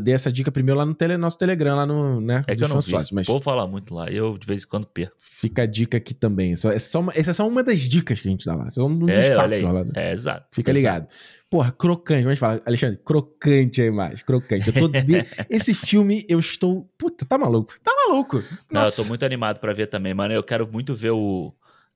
dei 0.00 0.14
essa 0.14 0.30
dica 0.30 0.50
primeiro 0.50 0.78
lá 0.78 0.86
no 0.86 0.94
tele, 0.94 1.16
nosso 1.16 1.38
Telegram, 1.38 1.76
lá 1.76 1.86
no, 1.86 2.20
né? 2.20 2.44
É 2.46 2.54
que 2.54 2.62
eu 2.62 2.68
não 2.68 2.80
vi, 2.80 2.92
mas 3.12 3.26
vou 3.26 3.40
falar 3.40 3.66
muito 3.66 3.94
lá, 3.94 4.08
eu 4.10 4.38
de 4.38 4.46
vez 4.46 4.62
em 4.62 4.66
quando 4.66 4.86
perco. 4.86 5.16
Fica 5.18 5.62
a 5.62 5.66
dica 5.66 5.96
aqui 5.96 6.14
também. 6.14 6.56
Só, 6.56 6.70
é 6.70 6.78
só 6.78 7.00
uma, 7.00 7.12
essa 7.14 7.30
é 7.30 7.34
só 7.34 7.46
uma 7.46 7.62
das 7.62 7.80
dicas 7.80 8.20
que 8.20 8.28
a 8.28 8.30
gente 8.30 8.46
dá 8.46 8.54
lá. 8.54 8.66
Essa 8.66 8.80
é 8.80 8.84
um 8.84 9.08
é. 9.08 9.34
Lá, 9.34 9.48
né? 9.48 9.90
É, 9.96 10.12
exato. 10.12 10.46
Fica 10.52 10.70
exato. 10.70 10.76
ligado. 10.76 11.08
Porra, 11.50 11.72
crocante. 11.72 12.24
Vamos 12.24 12.38
falar, 12.38 12.60
Alexandre, 12.66 13.00
crocante 13.04 13.82
a 13.82 13.86
imagem, 13.86 14.24
crocante. 14.24 14.70
De... 15.04 15.24
Esse 15.50 15.74
filme, 15.74 16.24
eu 16.28 16.38
estou. 16.38 16.88
Puta, 16.98 17.24
tá 17.24 17.38
maluco. 17.38 17.74
Tá 17.82 17.92
maluco. 18.06 18.36
Nossa. 18.36 18.62
Não, 18.70 18.84
eu 18.84 18.92
tô 18.92 19.04
muito 19.04 19.24
animado 19.24 19.60
para 19.60 19.72
ver 19.72 19.86
também, 19.86 20.14
mano. 20.14 20.34
Eu 20.34 20.42
quero 20.42 20.70
muito 20.70 20.94
ver 20.94 21.10
o 21.10 21.52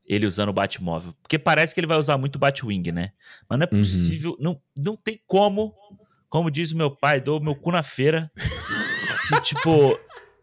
ele 0.08 0.26
usando 0.26 0.48
o 0.48 0.52
Batmóvel. 0.52 1.14
Porque 1.20 1.38
parece 1.38 1.74
que 1.74 1.80
ele 1.80 1.86
vai 1.86 1.98
usar 1.98 2.16
muito 2.16 2.36
o 2.36 2.38
Batwing, 2.38 2.90
né? 2.90 3.10
Mas 3.48 3.58
não 3.58 3.66
é 3.66 3.68
uhum. 3.70 3.78
possível, 3.80 4.30
uhum. 4.30 4.36
não, 4.40 4.62
não 4.76 4.96
tem 4.96 5.20
como, 5.26 5.74
como 6.28 6.50
diz 6.50 6.72
o 6.72 6.76
meu 6.76 6.90
pai, 6.90 7.20
dou 7.20 7.42
meu 7.42 7.54
cu 7.54 7.70
na 7.70 7.82
feira, 7.82 8.30
se 8.98 9.40
tipo, 9.42 9.98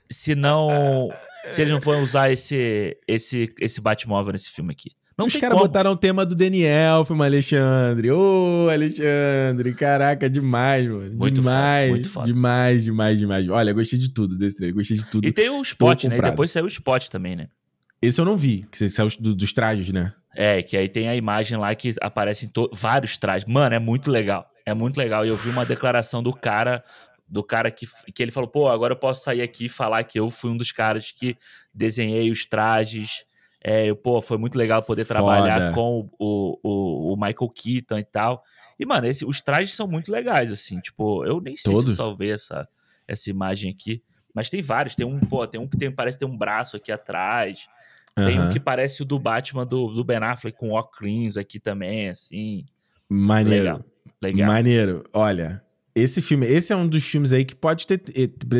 se 0.09 0.35
não, 0.35 1.09
se 1.49 1.61
eles 1.61 1.73
não 1.73 1.81
forem 1.81 2.01
usar 2.01 2.31
esse, 2.31 2.97
esse, 3.07 3.53
esse 3.59 3.81
Batmóvel 3.81 4.33
nesse 4.33 4.51
filme 4.51 4.71
aqui. 4.71 4.91
Não 5.17 5.27
Os 5.27 5.37
caras 5.37 5.57
botaram 5.57 5.91
o 5.91 5.95
tema 5.95 6.25
do 6.25 6.35
Daniel, 6.35 7.05
filme 7.05 7.23
Alexandre. 7.23 8.11
Ô, 8.11 8.65
oh, 8.65 8.69
Alexandre, 8.69 9.73
caraca, 9.73 10.29
demais, 10.29 10.85
mano. 10.89 11.15
Muito 11.15 11.35
demais, 11.35 11.87
foda, 11.87 11.89
muito 11.89 12.09
foda. 12.09 12.27
demais, 12.27 12.83
demais, 12.83 13.17
demais. 13.17 13.47
Olha, 13.47 13.71
gostei 13.71 13.97
de 13.97 14.13
tudo 14.13 14.37
desse 14.37 14.57
trailer, 14.57 14.75
gostei 14.75 14.97
de 14.97 15.05
tudo. 15.05 15.25
E 15.25 15.31
tem 15.31 15.49
o 15.49 15.61
spot, 15.61 16.03
né? 16.05 16.17
E 16.17 16.21
depois 16.21 16.51
saiu 16.51 16.65
o 16.65 16.67
spot 16.67 17.07
também, 17.07 17.33
né? 17.37 17.47
Esse 18.01 18.19
eu 18.19 18.25
não 18.25 18.35
vi, 18.35 18.65
que 18.69 18.89
saiu 18.89 19.07
do, 19.17 19.33
dos 19.33 19.53
trajes, 19.53 19.93
né? 19.93 20.13
É, 20.35 20.61
que 20.61 20.75
aí 20.75 20.89
tem 20.89 21.07
a 21.07 21.15
imagem 21.15 21.57
lá 21.57 21.73
que 21.73 21.95
aparecem 22.01 22.51
vários 22.73 23.17
trajes. 23.17 23.47
Mano, 23.47 23.73
é 23.73 23.79
muito 23.79 24.11
legal. 24.11 24.45
É 24.65 24.73
muito 24.73 24.97
legal. 24.97 25.25
E 25.25 25.29
eu 25.29 25.37
vi 25.37 25.49
uma 25.49 25.65
declaração 25.65 26.23
do 26.23 26.33
cara, 26.33 26.83
do 27.27 27.43
cara 27.43 27.69
que, 27.69 27.87
que 28.13 28.23
ele 28.23 28.31
falou: 28.31 28.49
pô, 28.49 28.67
agora 28.67 28.93
eu 28.93 28.97
posso 28.97 29.23
sair 29.23 29.41
aqui 29.41 29.65
e 29.65 29.69
falar 29.69 30.03
que 30.03 30.19
eu 30.19 30.29
fui 30.29 30.51
um 30.51 30.57
dos 30.57 30.71
caras 30.71 31.11
que 31.11 31.37
desenhei 31.73 32.31
os 32.31 32.45
trajes. 32.45 33.25
É, 33.67 33.91
pô, 33.95 34.21
foi 34.21 34.37
muito 34.37 34.57
legal 34.57 34.83
poder 34.83 35.05
trabalhar 35.05 35.59
Foda. 35.59 35.73
com 35.73 36.09
o, 36.19 36.59
o, 36.61 37.13
o, 37.13 37.15
Michael 37.15 37.49
Keaton 37.49 37.97
e 37.97 38.03
tal. 38.03 38.43
E, 38.77 38.85
mano, 38.85 39.07
esse, 39.07 39.25
os 39.25 39.41
trajes 39.41 39.73
são 39.73 39.87
muito 39.87 40.11
legais, 40.11 40.51
assim. 40.51 40.79
Tipo, 40.79 41.25
eu 41.25 41.41
nem 41.41 41.55
sei 41.55 41.75
se 41.75 41.83
eu 41.83 41.95
salvei 41.95 42.31
essa, 42.31 42.67
essa 43.07 43.27
imagem 43.29 43.71
aqui. 43.71 44.03
Mas 44.35 44.51
tem 44.51 44.61
vários. 44.61 44.95
Tem 44.95 45.05
um, 45.05 45.19
pô, 45.19 45.47
tem 45.47 45.59
um 45.59 45.67
que 45.67 45.77
tem, 45.77 45.91
parece 45.91 46.17
ter 46.17 46.25
um 46.25 46.37
braço 46.37 46.77
aqui 46.77 46.91
atrás. 46.91 47.67
Tem 48.15 48.39
um 48.39 48.49
que 48.49 48.59
parece 48.59 49.01
o 49.01 49.05
do 49.05 49.19
Batman 49.19 49.65
do, 49.65 49.87
do 49.87 50.03
Ben 50.03 50.17
Affleck 50.17 50.57
com 50.57 50.71
óculos 50.71 51.35
aqui 51.35 51.59
também, 51.59 52.09
assim. 52.09 52.65
Maneiro. 53.09 53.63
Legal. 53.63 53.94
Legal. 54.21 54.47
Maneiro. 54.47 55.03
Olha, 55.13 55.61
esse 55.95 56.21
filme, 56.21 56.45
esse 56.45 56.73
é 56.73 56.75
um 56.75 56.87
dos 56.87 57.05
filmes 57.05 57.31
aí 57.31 57.45
que 57.45 57.55
pode 57.55 57.87
ter 57.87 58.01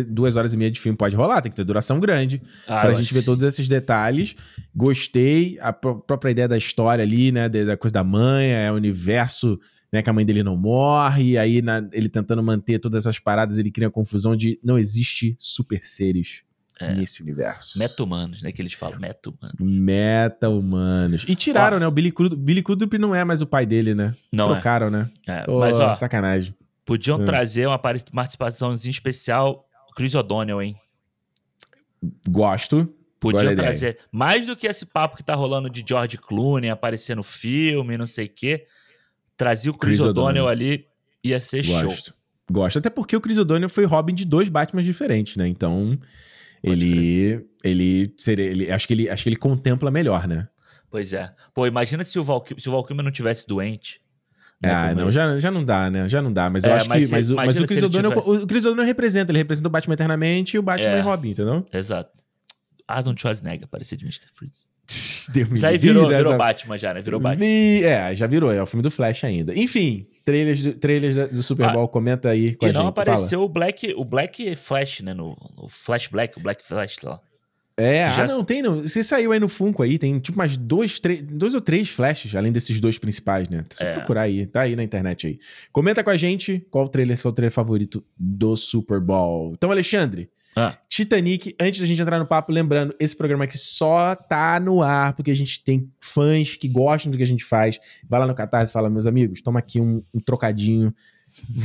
duas 0.07 0.37
horas 0.37 0.53
e 0.53 0.57
meia 0.57 0.71
de 0.71 0.79
filme, 0.79 0.97
pode 0.97 1.15
rolar, 1.15 1.41
tem 1.41 1.51
que 1.51 1.55
ter 1.55 1.65
duração 1.65 1.99
grande. 1.99 2.41
Ah, 2.67 2.81
pra 2.81 2.93
gente 2.93 3.13
ver 3.13 3.23
todos 3.23 3.43
esses 3.43 3.67
detalhes. 3.67 4.35
Gostei, 4.73 5.57
a 5.59 5.73
própria 5.73 6.31
ideia 6.31 6.47
da 6.47 6.57
história 6.57 7.03
ali, 7.03 7.31
né? 7.31 7.49
Da 7.49 7.75
coisa 7.75 7.93
da 7.93 8.03
mãe, 8.03 8.51
é 8.51 8.71
o 8.71 8.75
universo, 8.75 9.59
né? 9.91 10.01
Que 10.01 10.09
a 10.09 10.13
mãe 10.13 10.25
dele 10.25 10.43
não 10.43 10.55
morre, 10.55 11.37
aí 11.37 11.61
na, 11.61 11.87
ele 11.91 12.07
tentando 12.07 12.41
manter 12.41 12.79
todas 12.79 13.05
essas 13.05 13.19
paradas, 13.19 13.57
ele 13.57 13.69
cria 13.69 13.89
a 13.89 13.91
confusão 13.91 14.35
de 14.35 14.57
não 14.63 14.77
existe 14.77 15.35
super 15.37 15.83
seres 15.83 16.43
é. 16.79 16.93
nesse 16.93 17.21
universo. 17.21 17.79
Meta-humanos, 17.79 18.41
né? 18.41 18.51
Que 18.51 18.61
eles 18.61 18.73
falam, 18.73 18.99
meta-humanos. 18.99 19.55
Meta-humanos. 19.59 21.25
E 21.27 21.35
tiraram, 21.35 21.77
ó, 21.77 21.79
né? 21.79 21.87
O 21.87 21.91
Billy, 21.91 22.11
Crudup, 22.11 22.41
Billy 22.41 22.61
Crudup 22.61 22.97
não 22.97 23.13
é 23.15 23.23
mais 23.23 23.41
o 23.41 23.47
pai 23.47 23.65
dele, 23.65 23.93
né? 23.93 24.15
Não 24.31 24.45
é. 24.45 24.53
Trocaram, 24.53 24.87
é. 24.87 24.91
né? 24.91 25.09
É, 25.27 25.45
oh, 25.47 25.59
mas, 25.59 25.79
ó, 25.79 25.93
sacanagem. 25.95 26.55
Podiam 26.85 27.21
é. 27.21 27.25
trazer 27.25 27.67
uma 27.67 27.79
participaçãozinha 27.79 28.91
especial 28.91 29.65
Chris 29.95 30.13
O'Donnell, 30.13 30.61
hein? 30.61 30.75
Gosto. 32.29 32.93
Podiam 33.19 33.55
trazer. 33.55 33.97
Mais 34.11 34.45
do 34.45 34.55
que 34.55 34.67
esse 34.67 34.85
papo 34.85 35.17
que 35.17 35.23
tá 35.23 35.33
rolando 35.33 35.69
de 35.69 35.83
George 35.87 36.17
Clooney 36.17 36.69
aparecer 36.69 37.15
no 37.15 37.23
filme, 37.23 37.97
não 37.97 38.05
sei 38.05 38.25
o 38.25 38.29
quê. 38.29 38.67
Trazia 39.35 39.71
o 39.71 39.77
Chris, 39.77 39.97
Chris 39.97 40.09
O'Donnell 40.09 40.47
ali, 40.47 40.85
ia 41.23 41.39
ser 41.39 41.65
Gosto. 41.65 42.05
show. 42.05 42.15
Gosto. 42.51 42.79
Até 42.79 42.89
porque 42.89 43.15
o 43.15 43.21
Chris 43.21 43.37
O'Donnell 43.37 43.69
foi 43.69 43.85
Robin 43.85 44.13
de 44.13 44.25
dois 44.25 44.49
Batman 44.49 44.83
diferentes, 44.83 45.35
né? 45.37 45.47
Então 45.47 45.97
ele, 46.71 47.47
ele, 47.63 48.13
seria, 48.17 48.45
ele, 48.45 48.71
acho 48.71 48.87
que 48.87 48.93
ele, 48.93 49.09
acho 49.09 49.23
que 49.23 49.29
ele 49.29 49.35
contempla 49.35 49.91
melhor, 49.91 50.27
né? 50.27 50.47
Pois 50.89 51.13
é. 51.13 51.33
Pô, 51.53 51.67
imagina 51.67 52.03
se 52.03 52.17
o 52.17 52.23
Valkyrie, 52.23 52.61
se 52.61 52.69
o 52.69 52.71
Valkyrie 52.71 53.01
não 53.03 53.11
tivesse 53.11 53.47
doente. 53.47 54.01
Né, 54.61 54.71
ah, 54.71 54.95
não, 54.95 55.11
já, 55.11 55.37
já 55.37 55.51
não 55.51 55.63
dá, 55.63 55.89
né? 55.89 56.07
Já 56.07 56.21
não 56.21 56.31
dá. 56.31 56.49
Mas 56.49 56.63
eu 56.63 56.71
é, 56.71 56.75
acho 56.75 56.87
mas 56.87 57.05
que. 57.05 57.11
Mas, 57.11 57.29
mas 57.31 57.59
o 57.59 57.67
Chris 57.67 57.83
O'Donnell 57.83 58.11
tivesse... 58.11 58.67
o 58.67 58.83
representa, 58.83 59.31
ele 59.31 59.39
representa 59.39 59.67
o 59.67 59.71
Batman 59.71 59.93
eternamente 59.93 60.55
e 60.55 60.59
o 60.59 60.63
Batman 60.63 60.91
é, 60.91 60.99
e 60.99 61.01
Robin, 61.01 61.31
entendeu? 61.31 61.65
Exato. 61.73 62.11
Arnold 62.87 63.19
Schwarzenegger 63.19 63.67
parecia 63.67 63.97
de 63.97 64.05
Mr. 64.05 64.27
Freeze. 64.33 64.65
Deus 65.31 65.49
Isso 65.53 65.65
aí 65.65 65.77
virou, 65.77 66.07
virou 66.07 66.37
Batman 66.37 66.77
já, 66.77 66.93
né? 66.93 67.01
Virou 67.01 67.19
Batman. 67.19 67.45
Vi, 67.45 67.83
é, 67.83 68.15
já 68.15 68.27
virou, 68.27 68.51
é 68.51 68.61
o 68.61 68.65
filme 68.65 68.83
do 68.83 68.91
Flash 68.91 69.23
ainda. 69.23 69.57
Enfim, 69.57 70.05
trailers 70.23 70.63
do, 70.63 70.73
trailers 70.73 71.15
do 71.29 71.41
Super 71.41 71.71
Bowl, 71.71 71.85
ah, 71.85 71.87
comenta 71.87 72.29
aí 72.29 72.55
com 72.55 72.65
a 72.65 72.67
gente. 72.67 72.77
E 72.77 72.79
não 72.79 72.87
apareceu 72.87 73.41
o 73.41 73.49
Black, 73.49 73.93
o 73.95 74.05
Black 74.05 74.55
Flash, 74.55 75.01
né? 75.01 75.13
No, 75.13 75.35
o 75.57 75.67
Flash 75.67 76.07
Black, 76.07 76.37
o 76.37 76.41
Black 76.41 76.65
Flash 76.65 76.97
lá. 77.01 77.19
É, 77.77 78.05
ah, 78.05 78.25
não, 78.25 78.43
tem 78.43 78.61
não. 78.61 78.81
Você 78.81 79.03
saiu 79.03 79.33
aí 79.33 79.39
no 79.39 79.49
Funko 79.49 79.83
aí, 79.83 79.99
tem 79.99 80.17
tipo 80.19 80.37
mais 80.37 80.55
dois, 80.55 80.97
três, 80.97 81.21
dois 81.21 81.53
ou 81.55 81.59
três 81.59 81.89
flashes, 81.89 82.33
além 82.33 82.49
desses 82.51 82.79
dois 82.79 82.97
principais, 82.97 83.49
né? 83.49 83.65
Só 83.69 83.83
é. 83.83 83.91
procurar 83.95 84.21
aí, 84.21 84.45
tá 84.45 84.61
aí 84.61 84.77
na 84.77 84.83
internet 84.83 85.27
aí. 85.27 85.39
Comenta 85.73 86.01
com 86.01 86.09
a 86.09 86.15
gente 86.15 86.65
qual 86.71 86.85
o 86.85 86.89
trailer, 86.89 87.17
seu 87.17 87.33
trailer 87.33 87.51
favorito 87.51 88.01
do 88.17 88.55
Super 88.55 89.01
Bowl. 89.01 89.51
Então, 89.57 89.71
Alexandre, 89.71 90.29
ah. 90.55 90.77
Titanic, 90.87 91.53
antes 91.59 91.81
da 91.81 91.85
gente 91.85 92.01
entrar 92.01 92.17
no 92.17 92.25
papo, 92.25 92.51
lembrando, 92.51 92.95
esse 92.99 93.15
programa 93.15 93.43
aqui 93.43 93.57
só 93.57 94.15
tá 94.15 94.59
no 94.59 94.81
ar 94.81 95.13
porque 95.13 95.31
a 95.31 95.35
gente 95.35 95.61
tem 95.63 95.91
fãs 95.99 96.55
que 96.55 96.69
gostam 96.69 97.11
do 97.11 97.17
que 97.17 97.23
a 97.23 97.27
gente 97.27 97.43
faz. 97.43 97.77
Vai 98.07 98.19
lá 98.19 98.25
no 98.25 98.33
Catarse 98.33 98.71
e 98.71 98.73
fala, 98.73 98.89
meus 98.89 99.05
amigos, 99.05 99.41
toma 99.41 99.59
aqui 99.59 99.81
um, 99.81 100.01
um 100.13 100.19
trocadinho 100.19 100.93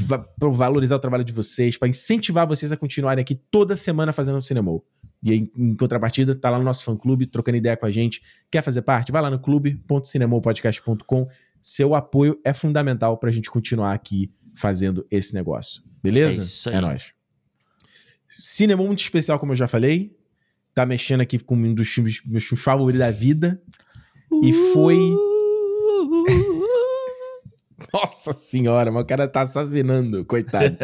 para 0.09 0.25
valorizar 0.51 0.97
o 0.97 0.99
trabalho 0.99 1.23
de 1.23 1.33
vocês, 1.33 1.77
para 1.77 1.89
incentivar 1.89 2.47
vocês 2.47 2.73
a 2.73 2.77
continuarem 2.77 3.23
aqui 3.23 3.37
toda 3.37 3.77
semana 3.77 4.13
fazendo 4.13 4.39
o 4.39 4.43
cinema. 4.43 4.81
E 5.23 5.31
aí, 5.31 5.53
em 5.57 5.77
contrapartida, 5.77 6.35
tá 6.35 6.51
lá 6.51 6.59
no 6.59 6.65
nosso 6.65 6.83
fã-clube, 6.83 7.27
trocando 7.27 7.59
ideia 7.59 7.77
com 7.77 7.87
a 7.87 7.91
gente. 7.91 8.21
Quer 8.51 8.63
fazer 8.63 8.83
parte? 8.83 9.13
Vai 9.13 9.23
lá 9.23 9.31
no 9.31 9.39
clube.cinemopodcast.com. 9.39 11.29
Seu 11.63 11.95
apoio 11.95 12.41
é 12.45 12.53
fundamental 12.53 13.19
pra 13.19 13.31
gente 13.31 13.51
continuar 13.51 13.93
aqui 13.93 14.33
fazendo 14.55 15.07
esse 15.11 15.35
negócio. 15.35 15.83
Beleza? 16.03 16.41
É, 16.41 16.45
isso 16.45 16.69
aí. 16.69 16.75
é 16.75 16.81
nóis. 16.81 17.20
Cinema 18.31 18.85
muito 18.85 19.01
especial, 19.01 19.41
como 19.41 19.51
eu 19.53 19.57
já 19.57 19.67
falei. 19.67 20.17
Tá 20.73 20.87
mexendo 20.87 21.21
aqui 21.21 21.37
com 21.37 21.57
um 21.57 21.75
dos 21.75 21.89
filmes, 21.89 22.23
meus 22.25 22.45
filmes 22.45 22.65
favoritos 22.65 23.01
da 23.01 23.11
vida. 23.11 23.61
E 24.45 24.53
foi. 24.73 24.97
Nossa 27.93 28.33
senhora, 28.33 28.93
mas 28.93 29.03
o 29.03 29.07
cara 29.07 29.27
tá 29.27 29.43
assassinando, 29.43 30.25
coitado. 30.25 30.77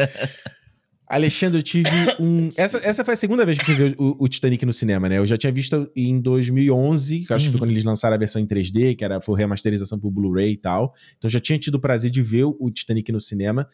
Alexandre, 1.07 1.59
eu 1.59 1.63
tive 1.63 1.89
um. 2.19 2.51
Essa, 2.57 2.79
essa 2.83 3.05
foi 3.05 3.13
a 3.13 3.17
segunda 3.17 3.45
vez 3.45 3.57
que 3.57 3.71
eu 3.71 3.75
vi 3.75 3.95
o, 3.97 4.17
o, 4.19 4.27
Titanic 4.27 4.65
no 4.65 4.73
cinema, 4.73 5.07
né? 5.07 5.17
Eu 5.17 5.25
já 5.25 5.37
tinha 5.37 5.53
visto 5.53 5.89
em 5.95 6.19
2011, 6.19 7.21
que 7.21 7.33
acho 7.33 7.45
que 7.45 7.51
foi 7.51 7.55
uhum. 7.55 7.59
quando 7.61 7.71
eles 7.71 7.85
lançaram 7.85 8.15
a 8.15 8.19
versão 8.19 8.41
em 8.41 8.45
3D, 8.45 8.97
que 8.97 9.05
era, 9.05 9.21
foi 9.21 9.37
remasterização 9.37 9.97
pro 9.97 10.11
Blu-ray 10.11 10.51
e 10.51 10.57
tal. 10.57 10.93
Então 11.17 11.29
já 11.29 11.39
tinha 11.39 11.57
tido 11.57 11.75
o 11.75 11.79
prazer 11.79 12.11
de 12.11 12.21
ver 12.21 12.43
o 12.43 12.69
Titanic 12.69 13.09
no 13.09 13.21
cinema. 13.21 13.69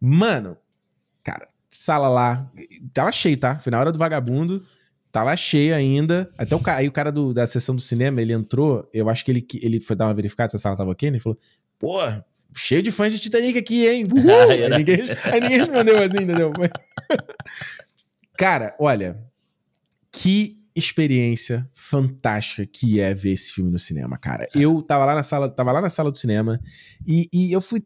Mano, 0.00 0.56
cara, 1.22 1.46
sala 1.70 2.08
lá. 2.08 2.50
Tava 2.92 3.12
cheio, 3.12 3.36
tá? 3.36 3.58
Foi 3.58 3.70
na 3.70 3.80
hora 3.80 3.92
do 3.92 3.98
vagabundo. 3.98 4.64
Tava 5.10 5.34
cheio 5.36 5.74
ainda. 5.74 6.30
Até 6.36 6.54
o 6.54 6.60
cara, 6.60 6.78
aí 6.78 6.88
o 6.88 6.92
cara 6.92 7.10
do, 7.10 7.32
da 7.32 7.46
sessão 7.46 7.74
do 7.74 7.80
cinema, 7.80 8.20
ele 8.20 8.32
entrou. 8.32 8.88
Eu 8.92 9.08
acho 9.08 9.24
que 9.24 9.30
ele, 9.30 9.46
ele 9.62 9.80
foi 9.80 9.96
dar 9.96 10.06
uma 10.06 10.14
verificada 10.14 10.50
se 10.50 10.56
a 10.56 10.58
sala 10.58 10.76
tava 10.76 10.90
ok, 10.90 11.10
né? 11.10 11.16
Ele 11.16 11.22
falou: 11.22 11.38
Pô, 11.78 11.98
cheio 12.54 12.82
de 12.82 12.90
fãs 12.90 13.12
de 13.12 13.18
Titanic 13.18 13.58
aqui, 13.58 13.86
hein? 13.86 14.04
Uhul! 14.10 14.30
aí, 14.50 14.68
ninguém, 14.76 15.00
aí 15.24 15.40
ninguém 15.40 15.58
respondeu 15.58 15.98
assim, 15.98 16.22
entendeu? 16.22 16.52
Cara, 18.36 18.74
olha. 18.78 19.24
Que 20.10 20.58
experiência 20.74 21.68
fantástica 21.72 22.64
que 22.64 23.00
é 23.00 23.12
ver 23.12 23.32
esse 23.32 23.52
filme 23.52 23.70
no 23.70 23.78
cinema, 23.78 24.16
cara. 24.16 24.48
Eu 24.54 24.80
tava 24.80 25.04
lá 25.04 25.14
na 25.14 25.22
sala, 25.22 25.50
tava 25.50 25.72
lá 25.72 25.80
na 25.80 25.90
sala 25.90 26.10
do 26.10 26.16
cinema 26.16 26.60
e, 27.06 27.28
e 27.32 27.52
eu 27.52 27.60
fui, 27.60 27.82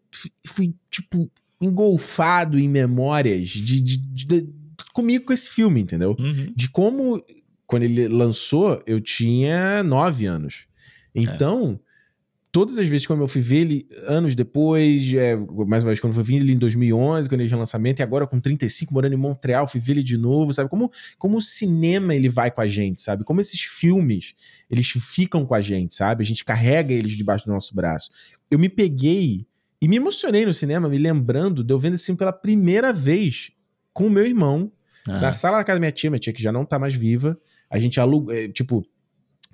fui, 0.46 0.74
tipo, 0.90 1.30
engolfado 1.62 2.58
em 2.58 2.68
memórias 2.68 3.48
de, 3.48 3.80
de, 3.80 3.96
de, 3.96 4.48
comigo 4.92 5.26
com 5.26 5.32
esse 5.32 5.48
filme, 5.48 5.80
entendeu? 5.80 6.16
Uhum. 6.18 6.52
De 6.54 6.68
como, 6.68 7.24
quando 7.66 7.84
ele 7.84 8.08
lançou, 8.08 8.82
eu 8.84 9.00
tinha 9.00 9.82
nove 9.84 10.26
anos. 10.26 10.66
Então, 11.14 11.78
é. 11.80 11.92
todas 12.50 12.78
as 12.78 12.88
vezes 12.88 13.06
como 13.06 13.22
eu 13.22 13.28
fui 13.28 13.40
ver 13.40 13.58
ele 13.58 13.86
anos 14.06 14.34
depois, 14.34 15.14
é, 15.14 15.36
mais 15.36 15.84
uma 15.84 15.90
vez, 15.90 16.00
quando 16.00 16.10
eu 16.10 16.24
fui 16.24 16.24
ver 16.24 16.42
ele 16.42 16.52
em 16.52 16.58
2011, 16.58 17.28
quando 17.28 17.40
ele 17.40 17.48
tinha 17.48 17.58
lançamento, 17.58 18.00
e 18.00 18.02
agora 18.02 18.26
com 18.26 18.40
35, 18.40 18.92
morando 18.92 19.14
em 19.14 19.18
Montreal, 19.18 19.68
fui 19.68 19.80
ver 19.80 19.92
ele 19.92 20.02
de 20.02 20.16
novo, 20.16 20.52
sabe? 20.52 20.68
Como, 20.68 20.90
como 21.16 21.36
o 21.36 21.40
cinema 21.40 22.12
ele 22.12 22.28
vai 22.28 22.50
com 22.50 22.60
a 22.60 22.66
gente, 22.66 23.00
sabe? 23.00 23.22
Como 23.22 23.40
esses 23.40 23.60
filmes, 23.60 24.34
eles 24.68 24.88
ficam 24.90 25.46
com 25.46 25.54
a 25.54 25.60
gente, 25.60 25.94
sabe? 25.94 26.22
A 26.22 26.26
gente 26.26 26.44
carrega 26.44 26.92
eles 26.92 27.12
debaixo 27.12 27.46
do 27.46 27.52
nosso 27.52 27.72
braço. 27.72 28.10
Eu 28.50 28.58
me 28.58 28.68
peguei 28.68 29.46
E 29.82 29.88
me 29.88 29.96
emocionei 29.96 30.46
no 30.46 30.54
cinema, 30.54 30.88
me 30.88 30.96
lembrando 30.96 31.64
de 31.64 31.74
eu 31.74 31.78
vendo 31.78 31.94
esse 31.94 32.06
filme 32.06 32.16
pela 32.16 32.32
primeira 32.32 32.92
vez 32.92 33.50
com 33.92 34.06
o 34.06 34.10
meu 34.10 34.24
irmão, 34.24 34.70
uhum. 35.08 35.20
na 35.20 35.32
sala 35.32 35.58
da 35.58 35.64
casa 35.64 35.76
da 35.76 35.80
minha 35.80 35.90
tia, 35.90 36.08
minha 36.08 36.20
tia 36.20 36.32
que 36.32 36.40
já 36.40 36.52
não 36.52 36.64
tá 36.64 36.78
mais 36.78 36.94
viva. 36.94 37.36
A 37.68 37.80
gente 37.80 37.98
aluga, 37.98 38.32
é, 38.32 38.46
tipo, 38.46 38.86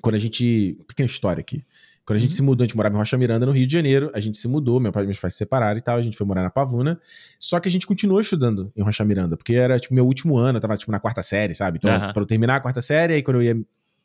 quando 0.03 0.17
a 0.17 0.19
gente. 0.19 0.79
Pequena 0.87 1.07
história 1.07 1.41
aqui. 1.41 1.65
Quando 2.05 2.19
a 2.19 2.21
gente 2.21 2.31
uhum. 2.33 2.37
se 2.37 2.43
mudou, 2.43 2.63
a 2.63 2.67
gente 2.67 2.77
morava 2.77 2.95
em 2.95 2.99
Rocha 2.99 3.17
Miranda, 3.17 3.47
no 3.47 3.53
Rio 3.53 3.67
de 3.67 3.73
Janeiro. 3.73 4.11
A 4.15 4.21
gente 4.21 4.37
se 4.37 4.47
mudou, 4.47 4.79
meu 4.79 4.93
pai, 4.93 5.07
meus 5.07 5.19
pais 5.19 5.33
se 5.33 5.39
separaram 5.39 5.79
e 5.79 5.81
tal. 5.81 5.97
A 5.97 6.03
gente 6.03 6.17
foi 6.17 6.27
morar 6.27 6.43
na 6.43 6.51
Pavuna. 6.51 7.01
Só 7.39 7.59
que 7.59 7.67
a 7.67 7.73
gente 7.73 7.87
continuou 7.87 8.21
estudando 8.21 8.71
em 8.77 8.83
Rocha 8.83 9.05
Miranda, 9.07 9.35
porque 9.35 9.55
era, 9.55 9.79
tipo, 9.79 9.95
meu 9.95 10.05
último 10.05 10.37
ano. 10.37 10.59
Eu 10.59 10.61
tava, 10.61 10.77
tipo, 10.77 10.93
na 10.93 11.01
quarta 11.01 11.23
série, 11.23 11.55
sabe? 11.55 11.79
Então, 11.79 11.91
uhum. 11.91 12.13
pra 12.13 12.23
eu 12.23 12.27
terminar 12.27 12.57
a 12.57 12.61
quarta 12.61 12.83
série, 12.83 13.15
aí 13.15 13.23
quando 13.23 13.39
eu 13.39 13.43
ia 13.45 13.57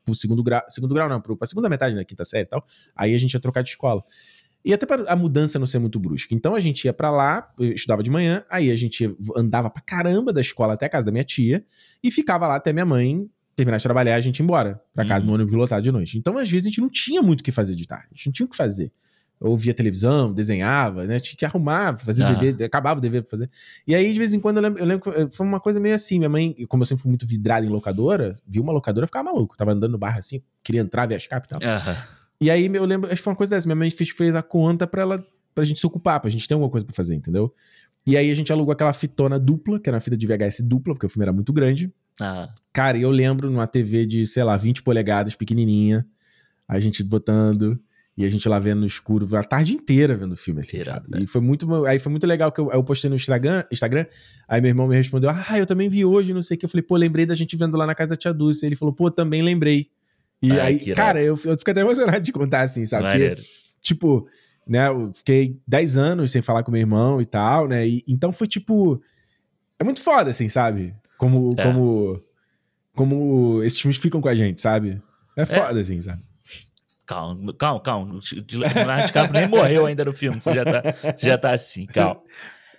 pro 0.05 0.15
segundo 0.15 0.41
grau. 0.41 0.61
Segundo 0.69 0.93
grau, 0.93 1.09
não, 1.09 1.19
pro, 1.19 1.35
pra 1.35 1.45
segunda 1.45 1.67
metade 1.67 1.95
da 1.95 2.05
quinta 2.05 2.23
série 2.23 2.43
e 2.43 2.49
tal. 2.49 2.65
Aí 2.95 3.13
a 3.13 3.17
gente 3.17 3.33
ia 3.33 3.39
trocar 3.41 3.61
de 3.61 3.71
escola. 3.71 4.01
E 4.65 4.73
até 4.73 4.85
para 4.85 5.11
a 5.11 5.15
mudança 5.15 5.59
não 5.59 5.65
ser 5.65 5.79
muito 5.79 5.99
brusca. 5.99 6.33
Então 6.33 6.55
a 6.55 6.59
gente 6.59 6.85
ia 6.85 6.93
para 6.93 7.11
lá, 7.11 7.51
estudava 7.59 8.01
de 8.01 8.09
manhã, 8.09 8.43
aí 8.49 8.71
a 8.71 8.75
gente 8.75 9.13
andava 9.35 9.69
pra 9.69 9.81
caramba 9.81 10.31
da 10.31 10.39
escola 10.39 10.73
até 10.73 10.85
a 10.85 10.89
casa 10.89 11.05
da 11.05 11.11
minha 11.11 11.23
tia 11.23 11.63
e 12.01 12.09
ficava 12.09 12.47
lá 12.47 12.55
até 12.55 12.71
minha 12.71 12.85
mãe 12.85 13.29
terminar 13.55 13.77
de 13.77 13.83
trabalhar, 13.83 14.15
a 14.15 14.21
gente 14.21 14.39
ia 14.39 14.43
embora 14.43 14.81
pra 14.93 15.05
casa 15.05 15.21
uhum. 15.21 15.27
no 15.27 15.33
ônibus 15.35 15.53
lotado 15.53 15.83
de 15.83 15.91
noite. 15.91 16.17
Então, 16.17 16.37
às 16.37 16.49
vezes, 16.49 16.65
a 16.65 16.69
gente 16.69 16.81
não 16.81 16.89
tinha 16.89 17.21
muito 17.21 17.41
o 17.41 17.43
que 17.43 17.51
fazer 17.51 17.75
de 17.75 17.87
tarde. 17.87 18.07
A 18.11 18.15
gente 18.15 18.25
não 18.27 18.33
tinha 18.33 18.45
o 18.45 18.49
que 18.49 18.55
fazer. 18.55 18.91
Eu 19.39 19.49
ouvia 19.49 19.73
televisão, 19.73 20.33
desenhava, 20.33 21.05
né? 21.05 21.19
Tinha 21.19 21.37
que 21.37 21.45
arrumar, 21.45 21.97
fazer 21.97 22.23
uhum. 22.25 22.33
dever, 22.35 22.65
acabava 22.65 22.99
o 22.99 23.01
dever 23.01 23.21
pra 23.21 23.29
fazer. 23.29 23.49
E 23.85 23.93
aí, 23.93 24.11
de 24.13 24.17
vez 24.17 24.33
em 24.33 24.39
quando, 24.39 24.57
eu 24.57 24.63
lembro, 24.63 24.79
eu 24.79 24.85
lembro 24.85 25.11
que 25.11 25.35
foi 25.35 25.45
uma 25.45 25.59
coisa 25.59 25.79
meio 25.79 25.93
assim. 25.93 26.17
Minha 26.17 26.29
mãe, 26.29 26.55
como 26.67 26.81
eu 26.81 26.85
sempre 26.87 27.03
fui 27.03 27.09
muito 27.09 27.27
vidrado 27.27 27.65
em 27.65 27.69
locadora, 27.69 28.33
viu 28.47 28.63
uma 28.63 28.71
locadora, 28.71 29.05
ficava 29.05 29.25
maluco. 29.25 29.55
Tava 29.57 29.73
andando 29.73 29.91
no 29.91 29.97
bairro 29.97 30.19
assim, 30.19 30.41
queria 30.63 30.81
entrar, 30.81 31.05
ver 31.05 31.15
as 31.15 31.27
capas 31.27 31.51
e 31.51 31.59
tal. 31.59 31.61
Uhum. 31.61 31.95
E 32.43 32.51
aí, 32.51 32.65
eu 32.65 32.85
lembro, 32.85 33.07
acho 33.07 33.17
que 33.17 33.23
foi 33.23 33.31
uma 33.31 33.37
coisa 33.37 33.55
dessa. 33.55 33.67
Minha 33.67 33.75
mãe 33.75 33.89
fez, 33.89 34.09
fez 34.09 34.35
a 34.35 34.43
conta 34.43 34.85
pra 34.85 35.01
ela, 35.01 35.25
pra 35.55 35.63
gente 35.63 35.79
se 35.79 35.87
ocupar, 35.87 36.19
pra 36.19 36.29
gente 36.29 36.47
ter 36.47 36.53
alguma 36.53 36.69
coisa 36.69 36.85
pra 36.85 36.93
fazer, 36.93 37.15
entendeu? 37.15 37.53
E 38.05 38.17
aí 38.17 38.29
a 38.29 38.35
gente 38.35 38.51
alugou 38.51 38.73
aquela 38.73 38.91
fitona 38.91 39.39
dupla, 39.39 39.79
que 39.79 39.89
era 39.89 39.95
uma 39.95 40.01
fita 40.01 40.17
de 40.17 40.27
VHS 40.27 40.61
dupla, 40.61 40.93
porque 40.93 41.05
o 41.05 41.09
filme 41.09 41.23
era 41.23 41.31
muito 41.31 41.53
grande. 41.53 41.93
Ah. 42.19 42.53
Cara, 42.73 42.97
eu 42.97 43.09
lembro 43.09 43.49
numa 43.49 43.65
TV 43.65 44.05
de, 44.05 44.27
sei 44.27 44.43
lá, 44.43 44.57
20 44.57 44.83
polegadas, 44.83 45.35
pequenininha, 45.35 46.05
a 46.67 46.79
gente 46.81 47.01
botando 47.01 47.79
e 48.15 48.25
a 48.25 48.29
gente 48.29 48.47
lá 48.47 48.59
vendo 48.59 48.81
no 48.81 48.87
escuro 48.87 49.27
a 49.35 49.43
tarde 49.43 49.73
inteira 49.73 50.15
vendo 50.15 50.33
o 50.33 50.37
filme, 50.37 50.59
assim, 50.59 50.81
sabe? 50.81 51.09
Né? 51.09 51.23
E 51.23 51.27
foi 51.27 51.41
muito, 51.41 51.85
aí 51.85 51.97
foi 51.97 52.11
muito 52.11 52.27
legal 52.27 52.51
que 52.51 52.59
eu, 52.59 52.69
eu 52.71 52.83
postei 52.83 53.09
no 53.09 53.15
Instagram, 53.15 53.63
Instagram, 53.71 54.05
aí 54.47 54.61
meu 54.61 54.69
irmão 54.69 54.87
me 54.87 54.95
respondeu, 54.95 55.29
ah, 55.31 55.57
eu 55.57 55.65
também 55.65 55.89
vi 55.89 56.05
hoje, 56.05 56.33
não 56.33 56.41
sei 56.41 56.55
o 56.55 56.59
que. 56.59 56.65
Eu 56.65 56.69
falei, 56.69 56.83
pô, 56.83 56.95
lembrei 56.95 57.25
da 57.25 57.33
gente 57.33 57.55
vendo 57.55 57.75
lá 57.77 57.87
na 57.87 57.95
casa 57.95 58.11
da 58.11 58.15
tia 58.15 58.33
Dulce. 58.33 58.65
Ele 58.65 58.75
falou, 58.75 58.93
pô, 58.93 59.09
também 59.09 59.41
lembrei. 59.41 59.89
E 60.43 60.51
Ai, 60.51 60.59
aí, 60.59 60.93
cara, 60.93 61.21
eu, 61.21 61.39
eu 61.45 61.57
fico 61.57 61.71
até 61.71 61.79
emocionado 61.79 62.19
de 62.19 62.33
contar, 62.33 62.63
assim, 62.63 62.85
sabe? 62.85 63.03
Porque, 63.07 63.41
tipo, 63.81 64.27
né, 64.67 64.89
eu 64.89 65.09
fiquei 65.13 65.57
10 65.65 65.95
anos 65.95 66.31
sem 66.31 66.41
falar 66.41 66.63
com 66.63 66.71
meu 66.71 66.81
irmão 66.81 67.21
e 67.21 67.25
tal, 67.25 67.65
né? 67.65 67.87
E, 67.87 68.03
então 68.05 68.33
foi 68.33 68.45
tipo. 68.45 69.01
É 69.79 69.85
muito 69.85 70.01
foda, 70.01 70.31
assim, 70.31 70.49
sabe? 70.49 70.93
Como, 71.17 71.55
é. 71.57 71.63
como, 71.63 72.21
como 72.93 73.63
esses 73.63 73.79
filmes 73.79 73.95
ficam 73.95 74.19
com 74.19 74.27
a 74.27 74.35
gente, 74.35 74.59
sabe? 74.59 75.01
É, 75.37 75.43
é. 75.43 75.45
foda, 75.45 75.79
é. 75.79 75.81
assim, 75.81 76.01
sabe? 76.01 76.21
Calma, 77.05 77.53
calma, 77.53 77.79
calma. 77.79 78.15
O 78.15 78.57
Leonardo 78.57 79.05
DiCaprio 79.05 79.39
nem 79.39 79.47
morreu 79.47 79.85
ainda 79.85 80.03
no 80.03 80.11
filme. 80.11 80.41
Você 80.41 80.53
já 80.53 80.65
tá, 80.65 80.81
você 81.15 81.27
já 81.29 81.37
tá 81.37 81.53
assim, 81.53 81.85
calma. 81.85 82.21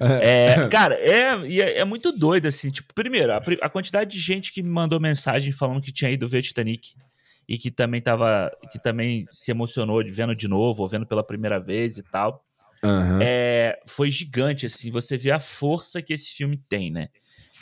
É, 0.01 0.69
cara, 0.69 0.97
é, 0.97 1.37
é, 1.47 1.79
é, 1.79 1.85
muito 1.85 2.11
doido, 2.11 2.47
assim. 2.47 2.69
Tipo, 2.69 2.93
primeiro, 2.93 3.33
a, 3.33 3.41
a, 3.63 3.69
quantidade 3.71 4.11
de 4.11 4.19
gente 4.19 4.53
que 4.53 4.61
me 4.61 4.69
mandou 4.69 4.99
mensagem 4.99 5.53
falando 5.53 5.81
que 5.81 5.93
tinha 5.93 6.11
ido 6.11 6.27
ver 6.27 6.43
Titanic 6.43 6.97
e 7.49 7.59
que 7.59 7.71
também 7.71 8.01
tava. 8.01 8.51
que 8.71 8.79
também 8.79 9.25
se 9.31 9.51
emocionou 9.51 10.03
de 10.03 10.13
vendo 10.13 10.35
de 10.35 10.49
novo, 10.49 10.83
ou 10.83 10.89
vendo 10.89 11.07
pela 11.07 11.23
primeira 11.23 11.61
vez 11.61 11.99
e 11.99 12.03
tal. 12.03 12.45
Uhum. 12.83 13.19
É, 13.23 13.81
foi 13.87 14.11
gigante, 14.11 14.67
assim. 14.67 14.91
Você 14.91 15.17
vê 15.17 15.31
a 15.31 15.41
força 15.41 16.03
que 16.03 16.13
esse 16.13 16.33
filme 16.33 16.57
tem, 16.69 16.91
né? 16.91 17.09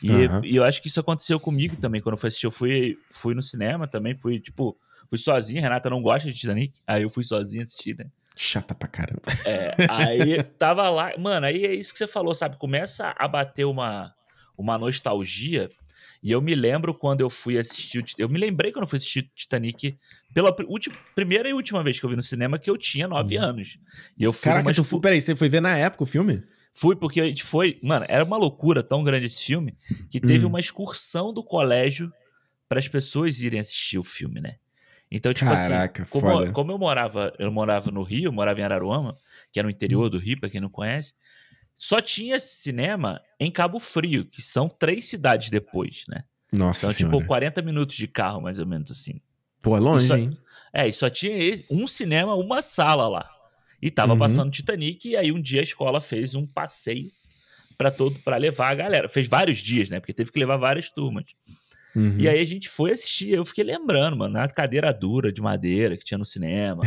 E, 0.03 0.11
uhum. 0.11 0.45
e, 0.45 0.57
eu 0.57 0.64
acho 0.64 0.83
que 0.83 0.89
isso 0.89 0.99
aconteceu 0.99 1.39
comigo 1.39 1.76
também 1.76 2.01
quando 2.01 2.14
eu 2.14 2.18
fui 2.18 2.28
assistir. 2.28 2.47
Eu 2.47 2.51
fui, 2.51 2.99
fui 3.09 3.35
no 3.35 3.43
cinema 3.43 3.87
também, 3.87 4.16
fui, 4.16 4.41
tipo, 4.41 4.76
fui 5.09 5.18
sozinho. 5.18 5.62
Renata 5.62 5.89
não 5.89 6.03
gosta 6.03 6.28
de 6.28 6.35
Titanic. 6.35 6.80
Aí 6.87 7.03
eu 7.03 7.11
fui 7.11 7.22
sozinho 7.22 7.62
assistir, 7.62 7.97
né? 7.97 8.07
Chata 8.37 8.74
pra 8.74 8.89
caramba. 8.89 9.22
É, 9.45 9.76
aí 9.89 10.43
tava 10.59 10.89
lá. 10.89 11.12
Mano, 11.18 11.47
aí 11.47 11.64
é 11.64 11.74
isso 11.74 11.93
que 11.93 11.99
você 11.99 12.09
falou, 12.09 12.35
sabe? 12.35 12.57
Começa 12.57 13.14
a 13.16 13.28
bater 13.28 13.64
uma, 13.64 14.12
uma 14.57 14.76
nostalgia. 14.76 15.68
E 16.22 16.30
eu 16.30 16.40
me 16.40 16.54
lembro 16.54 16.94
quando 16.94 17.20
eu 17.20 17.28
fui 17.28 17.58
assistir. 17.58 18.04
Eu 18.16 18.28
me 18.28 18.38
lembrei 18.38 18.70
quando 18.70 18.84
eu 18.84 18.88
fui 18.88 18.96
assistir 18.96 19.28
Titanic 19.34 19.98
pela 20.32 20.54
última, 20.68 20.94
primeira 21.14 21.48
e 21.48 21.52
última 21.52 21.82
vez 21.82 21.98
que 21.98 22.06
eu 22.06 22.10
vi 22.10 22.14
no 22.14 22.22
cinema, 22.22 22.58
que 22.58 22.70
eu 22.70 22.78
tinha 22.78 23.08
nove 23.08 23.36
uhum. 23.36 23.44
anos. 23.44 23.78
E 24.16 24.22
eu 24.22 24.32
fui 24.32 24.44
Caraca, 24.44 24.72
tu 24.72 24.84
foi, 24.84 25.00
peraí, 25.00 25.20
você 25.20 25.34
foi 25.34 25.48
ver 25.48 25.60
na 25.60 25.76
época 25.76 26.04
o 26.04 26.06
filme? 26.06 26.44
Fui 26.72 26.94
porque 26.94 27.20
a 27.20 27.24
gente 27.24 27.42
foi. 27.42 27.78
Mano, 27.82 28.06
era 28.08 28.24
uma 28.24 28.36
loucura 28.36 28.84
tão 28.84 29.02
grande 29.02 29.26
esse 29.26 29.44
filme 29.44 29.76
que 30.08 30.20
teve 30.20 30.44
hum. 30.46 30.48
uma 30.48 30.60
excursão 30.60 31.32
do 31.32 31.42
colégio 31.42 32.12
para 32.68 32.78
as 32.78 32.86
pessoas 32.86 33.40
irem 33.40 33.58
assistir 33.58 33.98
o 33.98 34.04
filme, 34.04 34.40
né? 34.40 34.56
Então, 35.10 35.34
tipo 35.34 35.50
assim, 35.50 35.72
Caraca, 35.72 36.04
assim, 36.04 36.10
como, 36.10 36.52
como, 36.52 36.72
eu 36.72 36.78
morava, 36.78 37.34
eu 37.38 37.52
morava 37.52 37.90
no 37.90 38.02
Rio, 38.02 38.28
eu 38.28 38.32
morava 38.32 38.60
em 38.60 38.62
Araruama, 38.62 39.14
que 39.52 39.60
é 39.60 39.62
no 39.62 39.68
interior 39.68 40.06
hum. 40.06 40.10
do 40.10 40.18
Rio, 40.18 40.40
para 40.40 40.48
quem 40.48 40.60
não 40.60 40.70
conhece, 40.70 41.14
só 41.74 42.00
tinha 42.00 42.38
cinema 42.38 43.20
em 43.38 43.50
Cabo 43.50 43.80
Frio, 43.80 44.24
que 44.24 44.40
são 44.40 44.68
três 44.68 45.06
cidades 45.06 45.50
depois, 45.50 46.04
né? 46.08 46.24
Nossa. 46.52 46.86
Então, 46.86 46.90
tipo, 46.90 46.98
senhora. 46.98 47.16
tipo, 47.18 47.26
40 47.26 47.62
minutos 47.62 47.96
de 47.96 48.06
carro, 48.06 48.40
mais 48.40 48.58
ou 48.58 48.66
menos 48.66 48.90
assim. 48.90 49.20
Pô, 49.60 49.76
é 49.76 49.80
longe, 49.80 50.06
só, 50.06 50.16
hein? 50.16 50.36
É, 50.72 50.88
e 50.88 50.92
só 50.92 51.08
tinha 51.08 51.34
um 51.70 51.86
cinema, 51.86 52.34
uma 52.34 52.62
sala 52.62 53.08
lá. 53.08 53.30
E 53.80 53.90
tava 53.90 54.12
uhum. 54.12 54.18
passando 54.18 54.50
Titanic, 54.50 55.08
e 55.08 55.16
aí 55.16 55.32
um 55.32 55.40
dia 55.40 55.60
a 55.60 55.64
escola 55.64 56.00
fez 56.00 56.34
um 56.34 56.46
passeio 56.46 57.10
para 57.76 57.90
todo 57.90 58.18
para 58.20 58.36
levar 58.36 58.68
a 58.68 58.74
galera. 58.74 59.08
Fez 59.08 59.26
vários 59.26 59.58
dias, 59.58 59.90
né? 59.90 59.98
Porque 59.98 60.12
teve 60.12 60.30
que 60.30 60.38
levar 60.38 60.56
várias 60.56 60.88
turmas. 60.88 61.24
Uhum. 61.95 62.16
E 62.18 62.28
aí 62.28 62.40
a 62.40 62.45
gente 62.45 62.68
foi 62.68 62.93
assistir, 62.93 63.30
eu 63.30 63.45
fiquei 63.45 63.64
lembrando, 63.64 64.16
mano, 64.16 64.34
na 64.34 64.49
cadeira 64.49 64.93
dura 64.93 65.32
de 65.32 65.43
madeira 65.43 65.97
que 65.97 66.05
tinha 66.05 66.18
no 66.18 66.24
cinema, 66.24 66.82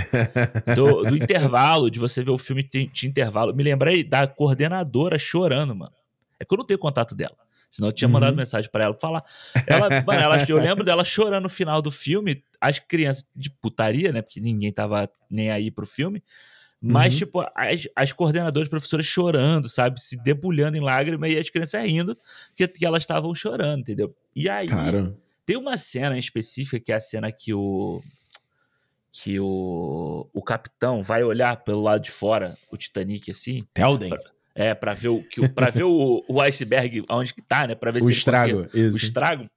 do, 0.75 1.03
do 1.03 1.15
intervalo, 1.17 1.91
de 1.91 1.99
você 1.99 2.23
ver 2.23 2.31
o 2.31 2.37
filme 2.37 2.63
de, 2.63 2.87
de 2.87 3.07
intervalo. 3.07 3.55
Me 3.55 3.63
lembrei 3.63 4.03
da 4.03 4.27
coordenadora 4.27 5.19
chorando, 5.19 5.75
mano. 5.75 5.93
É 6.39 6.45
que 6.45 6.53
eu 6.53 6.57
não 6.57 6.65
tenho 6.65 6.79
contato 6.79 7.15
dela. 7.15 7.35
Senão 7.69 7.89
eu 7.89 7.93
tinha 7.93 8.07
mandado 8.07 8.31
uhum. 8.31 8.37
mensagem 8.37 8.69
para 8.71 8.85
ela 8.85 8.93
falar. 8.93 9.23
Ela, 9.67 9.89
mano, 10.01 10.21
ela, 10.21 10.45
eu 10.47 10.57
lembro 10.57 10.83
dela 10.83 11.03
chorando 11.03 11.43
no 11.43 11.49
final 11.49 11.81
do 11.81 11.91
filme, 11.91 12.41
as 12.59 12.79
crianças 12.79 13.25
de 13.35 13.49
putaria, 13.49 14.11
né? 14.11 14.21
Porque 14.21 14.39
ninguém 14.39 14.71
tava 14.71 15.09
nem 15.29 15.51
aí 15.51 15.69
pro 15.69 15.85
filme. 15.85 16.23
Mas, 16.87 17.13
uhum. 17.13 17.19
tipo, 17.19 17.45
as, 17.55 17.87
as 17.95 18.13
coordenadoras, 18.13 18.69
professoras 18.69 19.05
chorando, 19.05 19.67
sabe? 19.67 19.99
Se 19.99 20.15
debulhando 20.21 20.77
em 20.77 20.81
lágrimas 20.81 21.31
e 21.31 21.37
as 21.37 21.49
crianças 21.49 21.81
rindo 21.81 22.15
que, 22.55 22.67
que 22.67 22.85
elas 22.85 23.03
estavam 23.03 23.33
chorando, 23.33 23.79
entendeu? 23.79 24.15
E 24.35 24.47
aí, 24.47 24.67
Cara. 24.67 25.15
tem 25.45 25.57
uma 25.57 25.77
cena 25.77 26.15
em 26.15 26.19
específica 26.19 26.79
que 26.79 26.91
é 26.91 26.95
a 26.95 26.99
cena 26.99 27.31
que 27.31 27.53
o. 27.53 28.01
Que 29.11 29.39
o, 29.39 30.27
o 30.33 30.43
capitão 30.43 31.01
vai 31.01 31.23
olhar 31.23 31.55
pelo 31.63 31.81
lado 31.81 32.01
de 32.01 32.11
fora, 32.11 32.57
o 32.69 32.75
Titanic, 32.75 33.31
assim. 33.31 33.65
Telden. 33.73 34.09
Pra, 34.09 34.19
é, 34.53 34.73
pra 34.75 34.93
ver 34.93 35.07
o, 35.07 35.23
que, 35.23 35.47
pra 35.49 35.69
ver 35.69 35.83
o, 35.83 36.23
o 36.27 36.41
iceberg 36.41 37.03
onde 37.09 37.33
que 37.33 37.41
tá, 37.41 37.65
né? 37.65 37.75
Pra 37.75 37.91
ver 37.91 38.01
o 38.01 38.05
se 38.05 38.11
estrago, 38.11 38.65
conseguia, 38.65 38.91
o 38.91 38.97
estrago. 38.97 39.49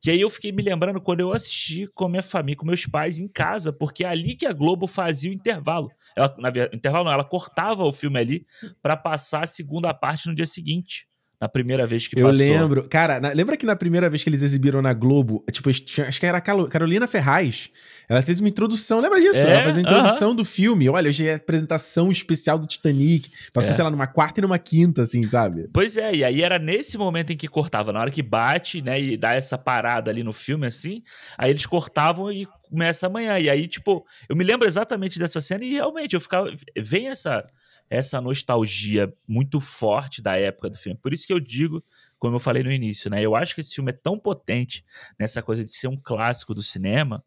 Que 0.00 0.12
aí 0.12 0.20
eu 0.20 0.30
fiquei 0.30 0.52
me 0.52 0.62
lembrando 0.62 1.00
quando 1.00 1.20
eu 1.20 1.32
assisti 1.32 1.86
com 1.88 2.04
a 2.04 2.08
minha 2.08 2.22
família, 2.22 2.56
com 2.56 2.64
meus 2.64 2.86
pais 2.86 3.18
em 3.18 3.26
casa, 3.26 3.72
porque 3.72 4.04
é 4.04 4.08
ali 4.08 4.36
que 4.36 4.46
a 4.46 4.52
Globo 4.52 4.86
fazia 4.86 5.30
o 5.30 5.34
intervalo. 5.34 5.90
Ela, 6.16 6.34
na 6.38 6.48
intervalo 6.72 7.04
não, 7.04 7.12
ela 7.12 7.24
cortava 7.24 7.82
o 7.82 7.92
filme 7.92 8.18
ali 8.18 8.46
para 8.80 8.96
passar 8.96 9.44
a 9.44 9.46
segunda 9.46 9.92
parte 9.92 10.28
no 10.28 10.34
dia 10.34 10.46
seguinte. 10.46 11.07
Na 11.40 11.48
primeira 11.48 11.86
vez 11.86 12.08
que 12.08 12.18
eu 12.18 12.26
passou. 12.26 12.44
Eu 12.44 12.60
lembro. 12.60 12.88
Cara, 12.88 13.20
na, 13.20 13.28
lembra 13.30 13.56
que 13.56 13.64
na 13.64 13.76
primeira 13.76 14.10
vez 14.10 14.24
que 14.24 14.28
eles 14.28 14.42
exibiram 14.42 14.82
na 14.82 14.92
Globo, 14.92 15.44
tipo, 15.52 15.70
acho 15.70 16.20
que 16.20 16.26
era 16.26 16.38
a 16.38 16.40
Carolina 16.40 17.06
Ferraz. 17.06 17.70
Ela 18.08 18.22
fez 18.22 18.40
uma 18.40 18.48
introdução, 18.48 19.00
lembra 19.00 19.20
disso? 19.20 19.38
É? 19.38 19.52
Ela 19.52 19.62
fez 19.64 19.78
a 19.78 19.80
introdução 19.82 20.30
uh 20.30 20.32
-huh. 20.32 20.36
do 20.36 20.44
filme. 20.44 20.88
Olha, 20.88 21.08
hoje 21.08 21.28
é 21.28 21.34
a 21.34 21.36
apresentação 21.36 22.10
especial 22.10 22.58
do 22.58 22.66
Titanic. 22.66 23.30
Passou, 23.52 23.70
é. 23.70 23.74
sei 23.74 23.84
lá, 23.84 23.90
numa 23.90 24.06
quarta 24.06 24.40
e 24.40 24.42
numa 24.42 24.58
quinta, 24.58 25.02
assim, 25.02 25.24
sabe? 25.26 25.68
Pois 25.72 25.96
é, 25.96 26.14
e 26.14 26.24
aí 26.24 26.42
era 26.42 26.58
nesse 26.58 26.96
momento 26.96 27.32
em 27.32 27.36
que 27.36 27.46
cortava, 27.46 27.92
na 27.92 28.00
hora 28.00 28.10
que 28.10 28.22
bate, 28.22 28.80
né, 28.80 28.98
e 28.98 29.16
dá 29.16 29.34
essa 29.34 29.58
parada 29.58 30.10
ali 30.10 30.22
no 30.22 30.32
filme, 30.32 30.66
assim, 30.66 31.02
aí 31.36 31.50
eles 31.50 31.66
cortavam 31.66 32.32
e 32.32 32.46
começa 32.62 33.06
amanhã. 33.06 33.38
E 33.38 33.50
aí, 33.50 33.68
tipo, 33.68 34.04
eu 34.28 34.34
me 34.34 34.42
lembro 34.42 34.66
exatamente 34.66 35.18
dessa 35.18 35.40
cena 35.40 35.62
e 35.64 35.74
realmente 35.74 36.14
eu 36.14 36.20
ficava. 36.20 36.50
Vem 36.76 37.08
essa 37.08 37.44
essa 37.90 38.20
nostalgia 38.20 39.12
muito 39.26 39.60
forte 39.60 40.20
da 40.20 40.36
época 40.36 40.70
do 40.70 40.76
filme. 40.76 40.98
Por 41.00 41.12
isso 41.12 41.26
que 41.26 41.32
eu 41.32 41.40
digo, 41.40 41.82
como 42.18 42.36
eu 42.36 42.40
falei 42.40 42.62
no 42.62 42.72
início, 42.72 43.10
né? 43.10 43.22
Eu 43.22 43.34
acho 43.34 43.54
que 43.54 43.60
esse 43.60 43.74
filme 43.74 43.90
é 43.90 43.94
tão 43.94 44.18
potente 44.18 44.84
nessa 45.18 45.42
coisa 45.42 45.64
de 45.64 45.74
ser 45.74 45.88
um 45.88 45.96
clássico 45.96 46.54
do 46.54 46.62
cinema 46.62 47.24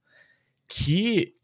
que 0.68 1.36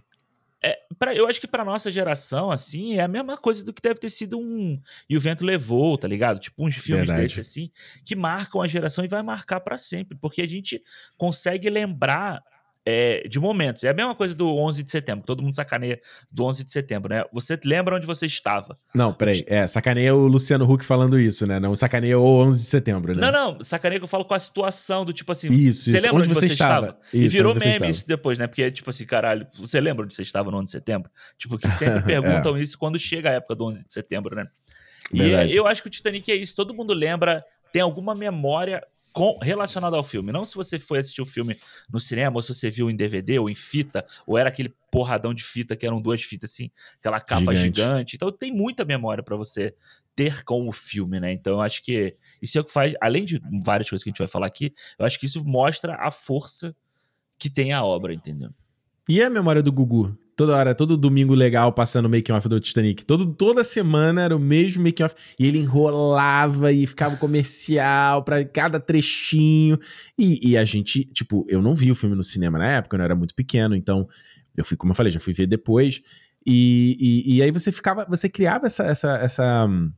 é, 0.64 0.76
pra, 0.98 1.14
eu 1.14 1.28
acho 1.28 1.40
que 1.40 1.48
pra 1.48 1.64
nossa 1.64 1.92
geração, 1.92 2.50
assim, 2.50 2.96
é 2.96 3.02
a 3.02 3.08
mesma 3.08 3.38
coisa 3.38 3.64
do 3.64 3.72
que 3.72 3.82
deve 3.82 4.00
ter 4.00 4.10
sido 4.10 4.40
um. 4.40 4.82
E 5.08 5.16
o 5.16 5.20
Vento 5.20 5.46
Levou, 5.46 5.98
tá 5.98 6.08
ligado? 6.08 6.40
Tipo, 6.40 6.66
uns 6.66 6.76
filmes 6.76 7.10
desses, 7.10 7.40
assim, 7.40 7.72
que 8.04 8.16
marcam 8.16 8.62
a 8.62 8.68
geração 8.68 9.06
e 9.06 9.08
vai 9.08 9.22
marcar 9.22 9.60
para 9.60 9.78
sempre, 9.78 10.18
porque 10.18 10.42
a 10.42 10.48
gente 10.48 10.82
consegue 11.16 11.70
lembrar 11.70 12.44
é, 12.90 13.28
de 13.28 13.38
momentos. 13.38 13.84
É 13.84 13.90
a 13.90 13.94
mesma 13.94 14.16
coisa 14.16 14.34
do 14.34 14.56
11 14.56 14.82
de 14.82 14.90
setembro, 14.90 15.26
todo 15.26 15.44
mundo 15.44 15.54
sacaneia 15.54 16.00
do 16.32 16.46
11 16.46 16.64
de 16.64 16.72
setembro, 16.72 17.14
né? 17.14 17.26
Você 17.34 17.60
lembra 17.66 17.98
onde 17.98 18.08
você 18.08 18.26
estava. 18.26 18.80
Não, 18.96 19.14
peraí. 19.14 19.44
É, 19.46 19.68
sacaneia 19.68 20.16
o 20.16 20.26
Luciano 20.26 20.64
Huck 20.64 20.86
falando 20.86 21.20
isso, 21.20 21.46
né? 21.46 21.60
Não 21.60 21.76
sacaneia 21.76 22.18
o 22.18 22.24
11 22.24 22.64
de 22.64 22.70
setembro, 22.70 23.14
né? 23.14 23.30
Não, 23.30 23.32
não. 23.56 23.64
Sacaneia 23.64 24.00
que 24.00 24.06
eu 24.06 24.08
falo 24.08 24.24
com 24.24 24.34
a 24.34 24.40
situação 24.40 25.04
do 25.04 25.12
tipo 25.12 25.30
assim. 25.34 25.52
Isso, 25.52 25.84
você 25.84 25.98
isso. 25.98 26.06
lembra 26.06 26.22
onde, 26.22 26.30
onde 26.30 26.40
você, 26.40 26.46
estava? 26.46 26.88
estava? 26.88 27.02
e 27.14 27.26
Isso, 27.26 27.36
virou 27.36 27.52
onde 27.52 27.60
você 27.62 27.66
meme 27.66 27.76
estava. 27.76 27.92
isso 27.92 28.08
depois, 28.08 28.38
né? 28.38 28.48
Porque, 28.48 28.72
tipo 28.72 28.90
assim, 28.90 29.06
caralho, 29.06 29.46
você 29.60 29.82
lembra 29.82 30.06
onde 30.06 30.16
você 30.16 30.22
estava 30.22 30.50
no 30.50 30.56
11 30.56 30.66
de 30.66 30.72
setembro? 30.72 31.12
Tipo, 31.38 31.58
que 31.58 31.70
sempre 31.70 32.04
perguntam 32.08 32.58
isso 32.58 32.78
quando 32.78 32.98
chega 32.98 33.32
a 33.32 33.34
época 33.34 33.54
do 33.54 33.66
11 33.66 33.86
de 33.86 33.92
setembro, 33.92 34.34
né? 34.34 34.48
E 35.12 35.20
Verdade. 35.20 35.54
eu 35.54 35.68
acho 35.68 35.82
que 35.82 35.90
o 35.90 35.92
Titanic 35.92 36.32
é 36.32 36.36
isso. 36.36 36.56
Todo 36.56 36.74
mundo 36.74 36.94
lembra, 36.94 37.44
tem 37.74 37.82
alguma 37.82 38.16
memória 38.16 38.82
com, 39.18 39.36
relacionada 39.42 39.98
ao 39.98 40.04
filme. 40.04 40.32
Não 40.32 40.46
se 40.46 40.54
você 40.54 40.78
foi 40.78 41.00
assistir 41.00 41.24
o 41.24 41.26
filme 41.26 41.58
no 41.92 42.00
cinema, 42.00 42.36
ou 42.36 42.44
se 42.44 42.54
você 42.54 42.70
viu 42.70 42.88
em 42.88 42.96
DVD 42.96 43.40
ou 43.40 43.50
em 43.50 43.56
fita, 43.56 44.06
ou 44.28 44.38
era 44.38 44.50
aquele 44.50 44.76
porradão 44.92 45.34
de 45.34 45.44
fita 45.44 45.76
que 45.76 45.88
eram 45.88 46.00
duas 46.00 46.22
fitas 46.22 46.52
assim, 46.52 46.70
aquela 47.00 47.20
capa 47.20 47.56
Gigante. 47.56 47.82
gigante. 47.82 48.16
Então 48.16 48.32
tem 48.32 48.54
muita 48.54 48.86
memória 48.86 49.24
pra 49.24 49.36
você 49.36 49.74
ter 50.16 50.44
com 50.44 50.70
o 50.70 50.72
filme, 50.72 51.20
né? 51.20 51.34
Então 51.34 51.54
eu 51.54 51.62
acho 51.62 51.82
que 51.82 52.16
isso 52.40 52.60
é 52.60 52.62
o 52.62 52.64
que 52.64 52.72
faz, 52.72 52.94
além 53.02 53.26
de 53.26 53.42
várias 53.64 53.90
coisas 53.90 54.04
que 54.04 54.10
a 54.10 54.12
gente 54.12 54.20
vai 54.20 54.28
falar 54.28 54.46
aqui, 54.46 54.72
eu 55.00 55.06
acho 55.08 55.20
que 55.20 55.26
isso 55.26 55.44
mostra 55.44 55.96
a 55.96 56.12
força 56.12 56.76
que 57.40 57.50
tem 57.50 57.74
a 57.74 57.84
obra, 57.84 58.14
entendeu? 58.14 58.52
E 59.10 59.20
a 59.20 59.32
memória 59.32 59.64
do 59.64 59.72
Gugu? 59.72 60.16
Toda 60.38 60.56
hora, 60.56 60.76
todo 60.76 60.96
domingo 60.96 61.34
legal 61.34 61.74
passando 61.74 62.06
o 62.06 62.10
making 62.10 62.32
off 62.32 62.48
do 62.48 62.60
Titanic. 62.60 63.04
Todo, 63.04 63.34
toda 63.34 63.64
semana 63.64 64.22
era 64.22 64.36
o 64.36 64.40
mesmo 64.40 64.84
making 64.84 65.02
off. 65.02 65.16
E 65.40 65.48
ele 65.48 65.58
enrolava 65.58 66.72
e 66.72 66.86
ficava 66.86 67.18
comercial 67.18 68.24
pra 68.24 68.46
cada 68.46 68.80
trechinho. 68.80 69.80
E, 70.16 70.52
e 70.52 70.56
a 70.56 70.64
gente, 70.64 71.06
tipo, 71.06 71.44
eu 71.50 71.60
não 71.60 71.74
vi 71.74 71.90
o 71.90 71.96
filme 71.96 72.16
no 72.16 72.24
cinema 72.24 72.60
na 72.60 72.68
época, 72.68 72.96
eu 72.96 72.98
não 73.00 73.06
era 73.06 73.16
muito 73.16 73.34
pequeno, 73.34 73.76
então 73.76 74.08
eu 74.56 74.64
fui, 74.64 74.78
como 74.78 74.92
eu 74.92 74.96
falei, 74.96 75.12
já 75.12 75.20
fui 75.20 75.34
ver 75.34 75.48
depois. 75.48 76.04
E, 76.46 76.96
e, 77.00 77.38
e 77.38 77.42
aí 77.42 77.50
você 77.50 77.72
ficava, 77.72 78.06
você 78.08 78.30
criava 78.30 78.68
essa, 78.68 78.84
essa, 78.84 79.18
essa 79.18 79.66
hum, 79.66 79.92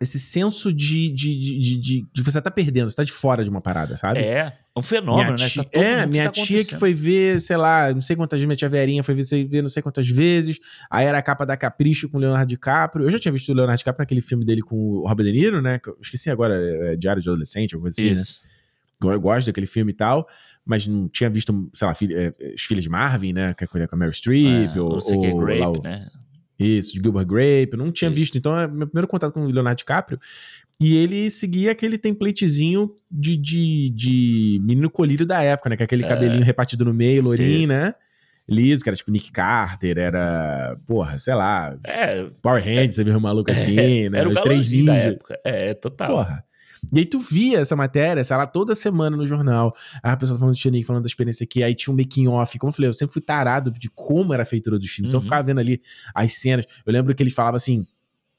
esse 0.00 0.18
senso 0.18 0.72
de, 0.72 1.10
de, 1.10 1.36
de, 1.36 1.58
de, 1.78 2.06
de- 2.12 2.22
você 2.22 2.40
tá 2.40 2.50
perdendo, 2.50 2.90
você 2.90 2.96
tá 2.96 3.04
de 3.04 3.12
fora 3.12 3.44
de 3.44 3.50
uma 3.50 3.60
parada, 3.60 3.96
sabe? 3.96 4.18
É, 4.20 4.52
um 4.76 4.82
fenômeno, 4.82 5.34
minha 5.34 5.46
né? 5.46 5.50
Tá 5.54 5.64
é, 5.72 6.06
minha 6.06 6.24
tá 6.24 6.30
tia 6.32 6.64
que 6.64 6.76
foi 6.76 6.92
ver, 6.92 7.40
sei 7.40 7.56
lá, 7.56 7.92
não 7.92 8.00
sei 8.00 8.16
quantas 8.16 8.38
vezes, 8.40 8.46
minha 8.46 8.56
tia 8.56 8.68
Verinha 8.68 9.02
foi 9.04 9.14
ver, 9.14 9.22
ver 9.46 9.62
não 9.62 9.68
sei 9.68 9.82
quantas 9.82 10.08
vezes. 10.08 10.58
Aí 10.90 11.06
era 11.06 11.18
a 11.18 11.22
capa 11.22 11.44
da 11.46 11.56
Capricho 11.56 12.08
com 12.08 12.16
o 12.16 12.20
Leonardo 12.20 12.48
DiCaprio. 12.48 13.06
Eu 13.06 13.10
já 13.10 13.18
tinha 13.18 13.30
visto 13.30 13.48
o 13.50 13.54
Leonardo 13.54 13.78
DiCaprio 13.78 14.02
naquele 14.02 14.20
filme 14.22 14.44
dele 14.44 14.62
com 14.62 14.74
o 14.76 15.06
Robert 15.06 15.26
De 15.26 15.32
Niro, 15.32 15.62
né? 15.62 15.78
eu 15.86 15.96
esqueci 16.00 16.30
agora, 16.30 16.56
é, 16.60 16.94
é 16.94 16.96
Diário 16.96 17.22
de 17.22 17.28
Adolescente, 17.28 17.74
alguma 17.74 17.90
coisa 17.92 18.00
assim, 18.00 18.10
né? 18.10 18.48
Eu 19.12 19.20
gosto 19.20 19.46
daquele 19.46 19.66
filme 19.66 19.90
e 19.90 19.94
tal, 19.94 20.28
mas 20.64 20.86
não 20.86 21.08
tinha 21.08 21.28
visto, 21.28 21.68
sei 21.74 21.86
lá, 21.88 21.94
filha, 21.94 22.34
é, 22.40 22.54
As 22.54 22.62
Filhas 22.62 22.84
de 22.84 22.90
Marvin, 22.90 23.32
né? 23.32 23.52
Que 23.52 23.64
é 23.64 23.66
com 23.66 23.76
a 23.76 23.96
Meryl 23.98 24.12
Streep, 24.12 24.76
É, 24.76 24.80
ou, 24.80 24.92
ou 24.92 24.98
é 25.26 25.32
ou 25.32 25.36
Grape, 25.38 25.60
lá 25.60 25.70
o- 25.70 25.82
né? 25.82 26.08
Isso, 26.62 26.94
de 26.94 27.00
Gilbert 27.02 27.26
Grape, 27.26 27.76
não 27.76 27.90
tinha 27.92 28.08
Isso. 28.10 28.16
visto. 28.20 28.38
Então, 28.38 28.58
é 28.58 28.66
meu 28.66 28.86
primeiro 28.86 29.08
contato 29.08 29.32
com 29.32 29.42
o 29.44 29.50
Leonardo 29.50 29.78
DiCaprio. 29.78 30.18
E 30.80 30.96
ele 30.96 31.30
seguia 31.30 31.70
aquele 31.72 31.98
templatezinho 31.98 32.88
de, 33.10 33.36
de, 33.36 33.90
de 33.90 34.60
menino 34.64 34.90
colírio 34.90 35.24
da 35.26 35.42
época, 35.42 35.70
né? 35.70 35.76
Com 35.76 35.84
aquele 35.84 36.04
É. 36.04 36.08
cabelinho 36.08 36.42
repartido 36.42 36.84
no 36.84 36.92
meio, 36.94 37.22
lourinho, 37.22 37.58
Isso. 37.60 37.68
né? 37.68 37.94
Liso, 38.48 38.82
que 38.82 38.88
era 38.90 38.96
tipo 38.96 39.10
Nick 39.12 39.30
Carter, 39.30 39.96
era, 39.96 40.76
porra, 40.86 41.16
sei 41.18 41.34
lá, 41.34 41.78
É, 41.86 42.24
Power 42.42 42.62
Rangers, 42.62 42.96
você 42.96 43.04
viu 43.04 43.16
um 43.16 43.20
maluco 43.20 43.48
assim, 43.52 44.08
né? 44.08 44.18
era 44.18 44.28
o 44.28 44.32
Três 44.32 44.44
galãozinho 44.46 44.86
da 44.86 44.94
época. 44.96 45.38
É, 45.44 45.74
total. 45.74 46.10
Porra. 46.10 46.44
E 46.92 46.98
aí 47.00 47.04
tu 47.04 47.18
via 47.18 47.58
essa 47.60 47.76
matéria, 47.76 48.24
sei 48.24 48.36
lá, 48.36 48.46
toda 48.46 48.74
semana 48.74 49.16
no 49.16 49.26
jornal. 49.26 49.74
Aí 50.02 50.12
a 50.12 50.16
pessoa 50.16 50.38
falando 50.38 50.54
do 50.54 50.56
Titanic, 50.58 50.84
falando 50.86 51.02
da 51.02 51.06
experiência 51.06 51.44
aqui. 51.44 51.62
Aí 51.62 51.74
tinha 51.74 51.92
um 51.92 51.96
making 51.96 52.28
off. 52.28 52.58
Como 52.58 52.70
eu 52.70 52.74
falei, 52.74 52.88
eu 52.88 52.94
sempre 52.94 53.12
fui 53.12 53.22
tarado 53.22 53.70
de 53.70 53.88
como 53.90 54.32
era 54.34 54.42
a 54.42 54.46
feitura 54.46 54.78
dos 54.78 54.90
filmes. 54.90 55.10
Então 55.10 55.18
eu 55.18 55.20
Uhum. 55.22 55.24
ficava 55.24 55.42
vendo 55.42 55.60
ali 55.60 55.80
as 56.14 56.32
cenas. 56.34 56.64
Eu 56.84 56.92
lembro 56.92 57.14
que 57.14 57.22
ele 57.22 57.30
falava 57.30 57.56
assim. 57.56 57.86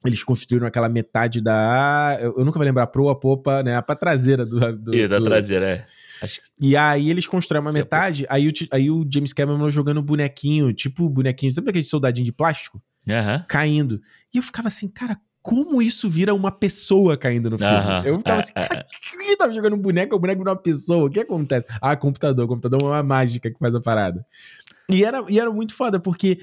Eles 0.05 0.21
construíram 0.21 0.67
aquela 0.67 0.89
metade 0.89 1.39
da. 1.41 2.17
Eu, 2.19 2.43
nunca 2.43 2.59
vou 2.59 2.65
lembrar, 2.65 2.83
a 2.83 2.87
proa, 2.87 3.13
a 3.13 3.15
popa, 3.15 3.63
né? 3.63 3.77
A 3.77 3.81
pra 3.81 3.95
traseira 3.95 4.45
do. 4.45 4.59
do- 4.77 4.93
E 4.93 5.07
da 5.07 5.17
do- 5.17 5.23
traseira, 5.23 5.65
é. 5.65 5.85
Acho 6.21 6.41
E 6.59 6.75
aí 6.75 7.09
eles 7.09 7.25
constroem 7.25 7.61
uma 7.61 7.71
metade, 7.71 8.25
aí 8.29 8.49
o, 8.49 8.53
aí 8.71 8.91
o 8.91 9.05
James 9.09 9.31
Cameron 9.31 9.69
jogando 9.71 10.01
bonequinho, 10.03 10.73
tipo 10.73 11.07
bonequinho, 11.09 11.53
sabe 11.53 11.69
aquele 11.69 11.83
soldadinho 11.85 12.25
de 12.25 12.31
plástico? 12.33 12.81
Aham. 13.09 13.45
Caindo. 13.47 14.01
E 14.33 14.37
eu 14.37 14.43
ficava 14.43 14.67
assim, 14.67 14.87
cara, 14.89 15.17
como 15.43 15.81
isso 15.81 16.09
vira 16.09 16.33
uma 16.33 16.49
pessoa 16.51 17.15
caindo 17.17 17.49
no 17.49 17.57
filme? 17.57 18.07
Eu 18.07 18.17
ficava 18.17 18.39
É, 18.39 18.41
assim, 18.41 18.53
é, 18.55 18.67
cara, 18.67 18.87
quem 19.11 19.37
tava 19.37 19.53
jogando 19.53 19.75
um 19.75 19.79
boneco, 19.79 20.15
o 20.15 20.19
boneco 20.19 20.39
vira 20.39 20.51
uma 20.51 20.55
pessoa? 20.61 21.05
O 21.05 21.09
que 21.11 21.19
acontece? 21.19 21.67
Ah, 21.81 21.95
computador, 21.95 22.47
computador 22.47 22.81
é 22.81 22.85
uma 22.85 23.03
mágica 23.03 23.51
que 23.51 23.59
faz 23.59 23.75
a 23.75 23.81
parada. 23.81 24.25
E 24.89 25.03
era, 25.03 25.23
e 25.29 25.37
era 25.37 25.51
muito 25.51 25.75
foda, 25.75 25.99
porque 25.99 26.39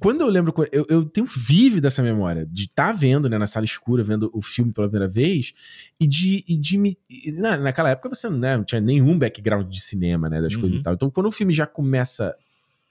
quando 0.00 0.22
eu 0.22 0.26
lembro, 0.28 0.52
eu, 0.72 0.84
eu 0.88 1.04
tenho 1.04 1.24
vívido 1.26 1.86
essa 1.86 2.02
memória 2.02 2.44
de 2.50 2.64
estar 2.64 2.92
vendo, 2.92 3.28
né, 3.28 3.38
na 3.38 3.46
sala 3.46 3.64
escura, 3.64 4.02
vendo 4.02 4.28
o 4.34 4.42
filme 4.42 4.72
pela 4.72 4.88
primeira 4.88 5.06
vez, 5.08 5.52
e 6.00 6.06
de, 6.06 6.44
e 6.48 6.56
de 6.56 6.76
me. 6.76 6.98
na, 7.34 7.56
naquela 7.56 7.90
época 7.90 8.08
você 8.12 8.28
né, 8.28 8.56
não 8.56 8.64
tinha 8.64 8.80
nenhum 8.80 9.16
background 9.16 9.68
de 9.68 9.80
cinema, 9.80 10.28
né, 10.28 10.42
das 10.42 10.54
Uhum. 10.54 10.62
coisas 10.62 10.80
e 10.80 10.82
tal. 10.82 10.94
Então 10.94 11.08
quando 11.08 11.26
o 11.26 11.32
filme 11.32 11.54
já 11.54 11.66
começa 11.66 12.34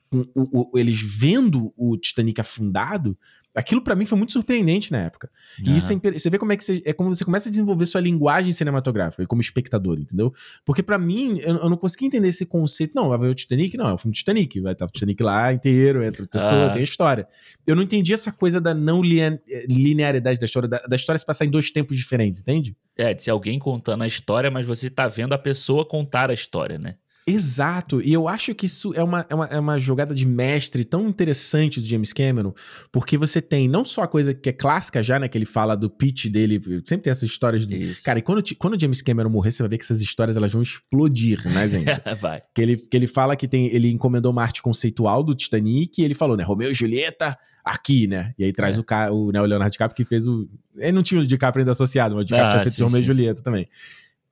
com 0.10 0.20
o- 0.34 0.72
o- 0.74 0.80
eles 0.80 1.02
vendo 1.02 1.74
o 1.76 1.98
Titanic 1.98 2.40
afundado, 2.40 3.18
aquilo 3.56 3.82
pra 3.82 3.96
mim 3.96 4.06
foi 4.06 4.18
muito 4.18 4.34
surpreendente 4.34 4.92
na 4.92 5.00
época. 5.00 5.30
E 5.64 5.76
isso 5.76 5.94
é, 5.94 6.12
você 6.20 6.30
vê 6.30 6.38
como 6.40 6.52
é 6.54 6.58
que 6.58 6.64
você, 6.64 6.82
é 6.86 6.94
como 6.94 7.14
você 7.14 7.24
começa 7.24 7.48
a 7.48 7.52
desenvolver 7.52 7.86
sua 7.86 8.02
linguagem 8.02 8.52
cinematográfica 8.54 9.26
como 9.28 9.42
espectador, 9.42 10.00
entendeu? 10.00 10.34
Porque 10.66 10.82
pra 10.82 10.98
mim, 10.98 11.38
eu, 11.40 11.58
eu 11.58 11.70
não 11.70 11.78
consegui 11.78 12.06
entender 12.06 12.28
esse 12.30 12.46
conceito. 12.46 12.94
Não, 12.96 13.10
vai 13.10 13.18
ver 13.20 13.28
o 13.30 13.34
Titanic? 13.36 13.78
Não, 13.78 13.88
é 13.90 13.94
o 13.94 13.98
filme 13.98 14.16
Titanic. 14.16 14.60
Vai 14.62 14.74
estar 14.74 14.86
o 14.86 14.90
Titanic 14.90 15.22
lá 15.22 15.54
inteiro, 15.54 16.04
entra 16.04 16.24
a 16.24 16.28
pessoa, 16.28 16.66
Ah. 16.66 16.70
tem 16.72 16.82
a 16.82 16.84
história. 16.84 17.28
Eu 17.68 17.76
não 17.76 17.84
entendi 17.84 18.14
essa 18.14 18.32
coisa 18.32 18.60
da 18.60 18.74
não 18.74 19.02
lia- 19.04 19.42
linearidade 19.68 20.40
da 20.40 20.46
história, 20.46 20.68
da, 20.70 20.78
da 20.80 20.96
história 20.96 21.18
se 21.20 21.26
passar 21.26 21.46
em 21.46 21.50
dois 21.50 21.70
tempos 21.72 21.98
diferentes, 21.98 22.42
entende? 22.42 22.76
É, 22.98 23.14
de 23.14 23.22
ser 23.24 23.32
alguém 23.32 23.58
contando 23.60 24.04
a 24.04 24.08
história, 24.08 24.52
mas 24.52 24.66
você 24.66 24.90
tá 24.90 25.08
vendo 25.08 25.34
a 25.34 25.38
pessoa 25.38 25.86
contar 25.86 26.30
a 26.30 26.34
história, 26.34 26.78
né? 26.78 26.96
Exato, 27.26 28.02
e 28.02 28.12
eu 28.12 28.28
acho 28.28 28.54
que 28.54 28.66
isso 28.66 28.94
é 28.94 29.04
uma, 29.04 29.26
é, 29.30 29.36
uma, 29.36 29.46
é 29.46 29.60
uma 29.60 29.80
jogada 29.80 30.14
de 30.14 30.26
mestre 30.26 30.84
tão 30.84 31.08
interessante 31.08 31.80
do 31.80 31.88
James 31.88 32.12
Cameron, 32.12 32.54
porque 32.92 33.18
você 33.18 33.42
tem 33.42 33.68
não 33.68 33.86
só 33.86 34.04
a 34.04 34.08
coisa 34.08 34.34
que 34.34 34.50
é 34.50 34.54
clássica 34.54 35.02
já, 35.02 35.18
né, 35.18 35.28
que 35.28 35.38
ele 35.38 35.46
fala 35.46 35.76
do 35.76 35.90
pitch 35.90 36.28
dele, 36.28 36.62
sempre 36.86 37.04
tem 37.04 37.12
essas 37.12 37.24
histórias 37.24 37.66
do... 37.66 37.74
Isso. 37.74 38.04
Cara, 38.04 38.20
e 38.20 38.22
quando, 38.22 38.44
quando 38.58 38.76
o 38.76 38.80
James 38.80 39.02
Cameron 39.02 39.30
morrer, 39.30 39.52
você 39.52 39.64
vai 39.64 39.70
ver 39.70 39.78
que 39.78 39.86
essas 39.86 40.02
histórias 40.02 40.36
elas 40.36 40.52
vão 40.52 40.62
explodir, 40.62 41.42
né, 41.50 41.68
Zé? 41.70 41.84
Vai. 42.20 42.42
que, 42.54 42.62
ele, 42.62 42.78
que 42.78 42.98
ele 42.98 43.08
fala 43.08 43.36
que 43.36 43.48
tem, 43.48 43.68
ele 43.74 43.90
encomendou 43.90 44.32
uma 44.32 44.42
arte 44.42 44.62
conceitual 44.62 45.24
do 45.24 45.34
Titanic 45.34 46.02
e 46.02 46.04
ele 46.06 46.14
falou, 46.14 46.36
né, 46.36 46.44
Romeu 46.44 46.72
e 46.72 46.74
Julieta 46.74 47.38
aqui, 47.64 48.08
né? 48.08 48.34
E 48.38 48.44
aí 48.44 48.52
traz 48.52 48.78
É. 48.78 48.82
o, 48.82 48.84
ca, 48.84 49.12
o, 49.12 49.32
né, 49.32 49.42
o 49.42 49.46
Leonardo 49.46 49.72
DiCaprio 49.72 49.96
que 49.96 50.04
fez 50.04 50.28
o... 50.28 50.50
Ele 50.76 50.92
não 50.92 51.04
tinha 51.04 51.22
o 51.22 51.26
DiCaprio 51.26 51.62
ainda 51.62 51.72
associado, 51.72 52.16
mas 52.16 52.24
o 52.24 52.26
DiCaprio 52.26 52.50
Ah, 52.50 52.54
tinha 52.54 52.64
feito 52.64 52.76
sim, 52.76 52.84
Romeu 52.84 53.02
e. 53.02 53.04
Julieta 53.06 53.42
também. 53.42 53.68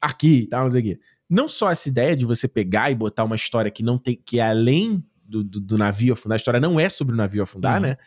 Aqui 0.02 0.48
tal, 0.50 0.64
não 0.64 0.70
sei 0.72 0.82
o 0.82 0.84
quê. 0.84 1.00
Não 1.32 1.48
só 1.48 1.72
essa 1.72 1.88
ideia 1.88 2.16
de 2.16 2.26
você 2.26 2.46
pegar 2.48 2.92
e 2.92 2.96
botar 2.96 3.24
uma 3.24 3.36
história 3.38 3.72
que 3.72 3.82
não 3.82 3.98
tem, 3.98 4.20
que 4.26 4.38
é 4.40 4.50
além 4.50 5.02
do, 5.26 5.44
do, 5.44 5.62
do 5.62 5.78
navio 5.78 6.12
afundar, 6.14 6.36
a 6.36 6.38
história 6.38 6.60
não 6.60 6.78
é 6.78 6.90
sobre 6.90 7.14
o 7.14 7.18
navio 7.18 7.42
afundar, 7.42 7.76
Uhum. 7.82 7.88
né? 7.88 7.98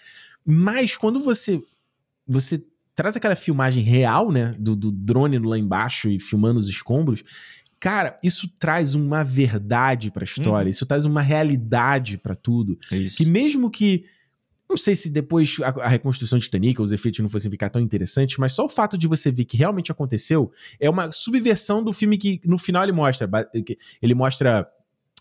Mas 0.45 0.95
quando 0.97 1.19
você 1.19 1.61
você 2.27 2.63
traz 2.95 3.17
aquela 3.17 3.35
filmagem 3.35 3.83
real, 3.83 4.31
né, 4.31 4.55
do, 4.59 4.77
do 4.77 4.93
drone 4.93 5.39
lá 5.39 5.59
embaixo 5.59 6.09
e 6.11 6.21
filmando 6.21 6.59
os 6.61 6.69
escombros, 6.69 7.25
cara, 7.81 8.17
isso 8.23 8.47
traz 8.59 8.95
uma 8.95 9.25
verdade 9.25 10.11
pra 10.11 10.25
história, 10.25 10.67
Uhum. 10.67 10.71
isso 10.71 10.87
traz 10.87 11.05
uma 11.05 11.21
realidade 11.21 12.19
pra 12.19 12.35
tudo, 12.35 12.79
Isso. 12.93 13.17
que 13.17 13.25
mesmo 13.27 13.71
que 13.71 14.05
não 14.75 14.79
sei 14.79 14.97
se 14.97 15.09
depois 15.09 15.57
a, 15.63 15.69
a 15.85 15.89
reconstrução 15.89 16.37
de 16.37 16.47
Titanic, 16.47 16.83
os 16.83 16.91
efeitos 16.91 17.21
não 17.21 17.29
fossem 17.29 17.49
ficar 17.49 17.71
tão 17.71 17.81
interessantes, 17.81 18.39
mas 18.39 18.53
só 18.53 18.65
o 18.65 18.69
fato 18.69 18.99
de 18.99 19.07
você 19.07 19.31
ver 19.31 19.45
que 19.45 19.57
realmente 19.57 19.93
aconteceu 19.93 20.51
é 20.81 20.91
uma 20.91 21.13
subversão 21.13 21.83
do 21.85 21.93
filme 21.93 22.19
que 22.19 22.41
no 22.45 22.59
final 22.59 22.83
ele 22.83 22.91
mostra. 22.91 23.31
Ele 24.03 24.15
mostra, 24.15 24.69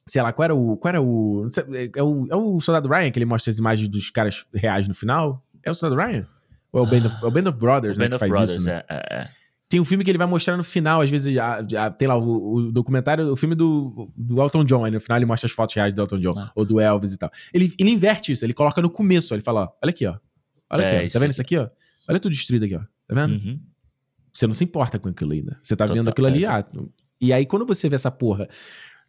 sei 0.08 0.24
lá, 0.24 0.34
qual 0.34 0.44
era 0.44 0.56
o. 0.56 0.76
Qual 0.78 0.90
era 0.90 1.00
o. 1.00 1.48
sei, 1.50 1.92
É 1.96 2.02
o, 2.02 2.28
é 2.32 2.36
o 2.36 2.60
Soldado 2.60 2.90
Ryan 2.90 3.12
que 3.12 3.20
ele 3.20 3.26
mostra 3.28 3.52
as 3.52 3.60
imagens 3.60 3.88
dos 3.88 4.10
caras 4.10 4.44
reais 4.52 4.88
no 4.88 4.96
final? 4.96 5.46
É 5.62 5.70
o 5.70 5.76
Soldado 5.76 6.02
Ryan? 6.02 6.26
Ou 6.72 6.84
é 6.84 6.88
o 6.88 6.90
Band 6.90 7.06
of, 7.06 7.16
é 7.24 7.28
o 7.28 7.32
Band 7.32 7.50
of 7.50 7.58
Brothers, 7.60 7.98
O 7.98 8.00
né? 8.00 8.10
Band 8.10 8.16
of 8.16 8.28
Brothers, 8.28 8.50
isso, 8.50 8.66
né? 8.68 8.84
é, 8.90 8.96
é, 8.96 9.16
é. 9.20 9.30
Tem 9.74 9.80
um 9.80 9.86
filme 9.86 10.04
que 10.04 10.12
ele 10.12 10.20
vai 10.20 10.28
mostrar 10.28 10.56
no 10.56 10.64
final, 10.64 11.02
às 11.02 11.10
vezes, 11.10 11.36
a, 11.36 11.58
a- 11.80 11.90
tem 11.90 12.08
lá 12.08 12.16
o, 12.16 12.56
o 12.58 12.72
documentário, 12.72 13.32
o 13.32 13.36
filme 13.36 13.56
do, 13.56 14.08
do 14.16 14.40
Elton 14.40 14.64
John, 14.64 14.86
aí 14.86 14.92
no 14.92 15.02
final 15.02 15.18
ele 15.18 15.26
mostra 15.26 15.48
as 15.48 15.52
fotos 15.52 15.74
reais 15.76 15.92
do 15.92 16.00
Elton 16.00 16.20
John, 16.20 16.34
Ah. 16.38 16.52
ou 16.56 16.64
do 16.64 16.80
Elvis 16.80 17.14
e 17.14 17.18
tal. 17.18 17.32
Ele, 17.52 17.74
ele 17.80 17.90
inverte 17.90 18.32
isso, 18.32 18.46
ele 18.46 18.54
coloca 18.54 18.80
no 18.84 18.90
começo, 18.92 19.34
ele 19.34 19.42
fala, 19.42 19.64
ó, 19.64 19.70
olha 19.82 19.90
aqui, 19.90 20.06
ó. 20.06 20.16
Olha 20.70 20.84
É, 20.84 20.98
aqui, 20.98 21.08
ó. 21.08 21.14
Tá 21.14 21.20
vendo 21.20 21.32
isso 21.32 21.42
aqui, 21.42 21.58
ó? 21.58 21.68
Olha 22.08 22.20
tudo 22.20 22.32
destruído 22.34 22.66
aqui, 22.66 22.76
ó. 22.76 22.82
Tá 23.08 23.16
vendo? 23.16 23.34
Uhum. 23.34 23.60
Você 24.32 24.46
não 24.46 24.54
se 24.54 24.64
importa 24.64 25.00
com 25.00 25.10
aquilo 25.10 25.32
ainda. 25.34 25.58
Você 25.60 25.76
tá 25.76 25.86
Total, 25.86 25.96
vendo 26.04 26.10
aquilo 26.10 26.28
ali, 26.28 26.46
é, 26.46 26.48
ah, 26.50 26.66
E 27.20 27.34
aí, 27.34 27.44
quando 27.44 27.66
você 27.66 27.90
vê 27.90 27.96
essa 27.96 28.12
porra 28.12 28.48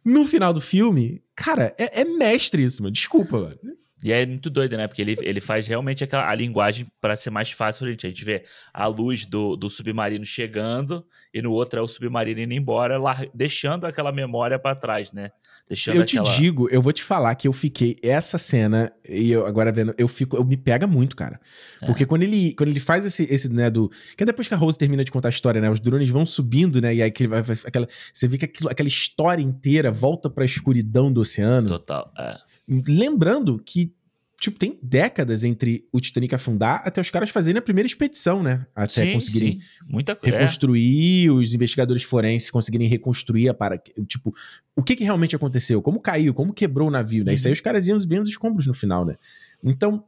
no 0.03 0.25
final 0.25 0.51
do 0.51 0.61
filme, 0.61 1.21
cara, 1.35 1.75
é, 1.77 2.01
é 2.01 2.05
mestre 2.05 2.63
isso, 2.63 2.81
mano. 2.81 2.91
Desculpa, 2.91 3.39
mano. 3.39 3.55
E 4.03 4.11
é 4.11 4.25
muito 4.25 4.49
doido, 4.49 4.75
né? 4.75 4.87
Porque 4.87 5.01
ele, 5.01 5.17
ele 5.21 5.39
faz 5.39 5.67
realmente 5.67 6.03
aquela, 6.03 6.29
a 6.29 6.35
linguagem 6.35 6.85
para 6.99 7.15
ser 7.15 7.29
mais 7.29 7.51
fácil 7.51 7.79
pra 7.79 7.89
gente. 7.89 8.05
A 8.05 8.09
gente 8.09 8.25
vê 8.25 8.43
a 8.73 8.85
luz 8.87 9.25
do, 9.25 9.55
do 9.55 9.69
submarino 9.69 10.25
chegando 10.25 11.05
e 11.33 11.41
no 11.41 11.51
outro 11.51 11.79
é 11.79 11.81
o 11.81 11.87
submarino 11.87 12.41
indo 12.41 12.53
embora, 12.53 12.97
lá, 12.97 13.25
deixando 13.33 13.85
aquela 13.85 14.11
memória 14.11 14.59
para 14.59 14.75
trás, 14.75 15.11
né? 15.11 15.31
Deixando 15.67 15.95
eu 15.95 16.01
aquela... 16.03 16.25
te 16.25 16.37
digo, 16.37 16.69
eu 16.69 16.81
vou 16.81 16.91
te 16.91 17.03
falar 17.03 17.33
que 17.35 17.47
eu 17.47 17.53
fiquei 17.53 17.97
essa 18.03 18.37
cena 18.37 18.91
e 19.07 19.31
eu 19.31 19.45
agora 19.45 19.71
vendo, 19.71 19.95
eu 19.97 20.07
fico, 20.07 20.35
eu 20.35 20.43
me 20.43 20.57
pega 20.57 20.85
muito, 20.85 21.15
cara. 21.15 21.39
É. 21.81 21.85
Porque 21.85 22.05
quando 22.05 22.23
ele, 22.23 22.53
quando 22.53 22.69
ele 22.69 22.79
faz 22.79 23.05
esse, 23.05 23.23
esse, 23.23 23.51
né, 23.51 23.69
do, 23.69 23.89
que 24.15 24.23
é 24.23 24.25
depois 24.25 24.47
que 24.47 24.53
a 24.53 24.57
Rose 24.57 24.77
termina 24.77 25.03
de 25.03 25.11
contar 25.11 25.29
a 25.29 25.31
história, 25.31 25.59
né, 25.59 25.69
os 25.69 25.79
drones 25.79 26.09
vão 26.09 26.25
subindo, 26.25 26.79
né, 26.79 26.93
e 26.93 27.01
aí 27.01 27.07
aquele, 27.09 27.33
aquela, 27.65 27.87
você 28.13 28.27
vê 28.27 28.37
que 28.37 28.45
aquilo, 28.45 28.69
aquela 28.69 28.87
história 28.87 29.41
inteira 29.41 29.91
volta 29.91 30.29
para 30.29 30.43
a 30.43 30.45
escuridão 30.45 31.11
do 31.11 31.21
oceano. 31.21 31.67
Total, 31.67 32.13
é. 32.17 32.37
Lembrando 32.67 33.61
que 33.63 33.93
tipo, 34.39 34.59
tem 34.59 34.79
décadas 34.81 35.43
entre 35.43 35.87
o 35.91 35.99
Titanic 35.99 36.35
afundar 36.35 36.81
até 36.85 36.99
os 36.99 37.09
caras 37.09 37.29
fazerem 37.29 37.57
a 37.59 37.61
primeira 37.61 37.87
expedição, 37.87 38.43
né? 38.43 38.65
Até 38.75 39.05
sim, 39.05 39.13
conseguirem 39.13 39.53
sim. 39.53 39.67
Muita 39.87 40.17
reconstruir, 40.21 41.27
é. 41.27 41.31
os 41.31 41.53
investigadores 41.53 42.03
forenses 42.03 42.51
conseguirem 42.51 42.87
reconstruir 42.87 43.49
a 43.49 43.53
para 43.53 43.77
tipo, 44.07 44.33
o 44.75 44.83
que, 44.83 44.95
que 44.95 45.03
realmente 45.03 45.35
aconteceu, 45.35 45.81
como 45.81 45.99
caiu, 45.99 46.33
como 46.33 46.53
quebrou 46.53 46.89
o 46.89 46.91
navio, 46.91 47.23
né? 47.23 47.31
Uhum. 47.31 47.35
Isso 47.35 47.47
aí 47.47 47.53
os 47.53 47.61
caras 47.61 47.87
iam 47.87 47.97
vendo 47.99 48.23
os 48.23 48.29
escombros 48.29 48.67
no 48.67 48.73
final, 48.73 49.05
né? 49.05 49.15
Então, 49.63 50.03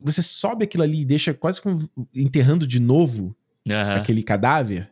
você 0.00 0.22
sobe 0.22 0.64
aquilo 0.64 0.82
ali 0.82 1.00
e 1.00 1.04
deixa 1.04 1.32
quase 1.32 1.60
como 1.60 1.88
enterrando 2.14 2.66
de 2.66 2.80
novo 2.80 3.34
uhum. 3.66 3.94
aquele 3.94 4.22
cadáver. 4.22 4.90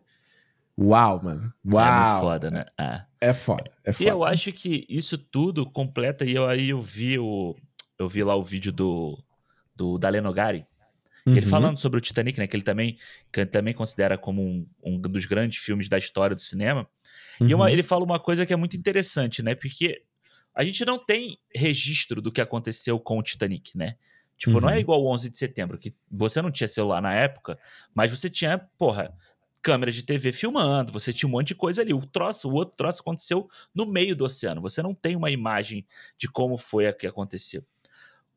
Uau, 0.78 1.22
mano. 1.22 1.52
Uau. 1.64 1.84
É 1.84 2.08
muito 2.08 2.20
foda, 2.20 2.50
né? 2.50 2.66
É. 2.78 3.28
é 3.28 3.34
foda, 3.34 3.70
é 3.84 3.92
foda. 3.92 4.04
E 4.04 4.06
eu 4.06 4.24
acho 4.24 4.52
que 4.52 4.84
isso 4.88 5.16
tudo 5.16 5.64
completa, 5.64 6.24
e 6.24 6.34
eu, 6.34 6.46
aí 6.46 6.70
eu 6.70 6.80
vi 6.80 7.18
o, 7.18 7.56
eu 7.98 8.08
vi 8.08 8.22
lá 8.22 8.36
o 8.36 8.44
vídeo 8.44 8.70
do, 8.70 9.18
do 9.74 9.96
Daleno 9.96 10.32
Gari, 10.32 10.66
uhum. 11.26 11.36
ele 11.36 11.46
falando 11.46 11.78
sobre 11.78 11.98
o 11.98 12.00
Titanic, 12.00 12.38
né? 12.38 12.46
Que 12.46 12.56
ele 12.56 12.62
também, 12.62 12.98
que 13.32 13.40
ele 13.40 13.50
também 13.50 13.72
considera 13.72 14.18
como 14.18 14.42
um, 14.42 14.66
um 14.82 15.00
dos 15.00 15.24
grandes 15.24 15.58
filmes 15.62 15.88
da 15.88 15.96
história 15.96 16.36
do 16.36 16.42
cinema. 16.42 16.86
Uhum. 17.40 17.48
E 17.48 17.54
uma, 17.54 17.70
ele 17.70 17.82
fala 17.82 18.04
uma 18.04 18.18
coisa 18.18 18.44
que 18.44 18.52
é 18.52 18.56
muito 18.56 18.76
interessante, 18.76 19.42
né? 19.42 19.54
Porque 19.54 20.02
a 20.54 20.62
gente 20.62 20.84
não 20.84 20.98
tem 20.98 21.38
registro 21.54 22.20
do 22.20 22.30
que 22.30 22.40
aconteceu 22.40 22.98
com 22.98 23.18
o 23.18 23.22
Titanic, 23.22 23.76
né? 23.76 23.96
Tipo, 24.36 24.56
uhum. 24.56 24.60
não 24.60 24.68
é 24.68 24.74
uhum. 24.74 24.80
igual 24.80 25.02
o 25.02 25.08
11 25.12 25.30
de 25.30 25.38
setembro, 25.38 25.78
que 25.78 25.94
você 26.10 26.42
não 26.42 26.50
tinha 26.50 26.68
celular 26.68 27.00
na 27.00 27.14
época, 27.14 27.58
mas 27.94 28.10
você 28.10 28.28
tinha, 28.28 28.58
porra, 28.76 29.14
câmeras 29.66 29.94
de 29.94 30.02
TV 30.02 30.30
filmando, 30.30 30.92
você 30.92 31.12
tinha 31.12 31.28
um 31.28 31.32
monte 31.32 31.48
de 31.48 31.54
coisa 31.54 31.82
ali. 31.82 31.92
O 31.92 32.06
troço, 32.06 32.48
o 32.48 32.54
outro 32.54 32.76
troço 32.76 33.00
aconteceu 33.00 33.48
no 33.74 33.84
meio 33.84 34.14
do 34.14 34.24
oceano. 34.24 34.60
Você 34.60 34.82
não 34.82 34.94
tem 34.94 35.16
uma 35.16 35.30
imagem 35.30 35.84
de 36.16 36.28
como 36.28 36.56
foi 36.56 36.86
a 36.86 36.92
que 36.92 37.06
aconteceu 37.06 37.64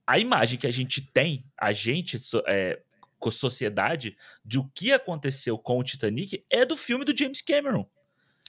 a 0.09 0.17
imagem 0.17 0.57
que 0.57 0.65
a 0.65 0.71
gente 0.71 1.01
tem, 1.01 1.45
a 1.55 1.71
gente, 1.71 2.17
é, 2.47 2.81
com 3.19 3.29
sociedade, 3.29 4.17
de 4.43 4.57
o 4.57 4.67
que 4.73 4.91
aconteceu 4.91 5.55
com 5.55 5.77
o 5.77 5.83
Titanic 5.83 6.43
é 6.49 6.65
do 6.65 6.75
filme 6.75 7.05
do 7.05 7.15
James 7.15 7.43
Cameron. 7.43 7.87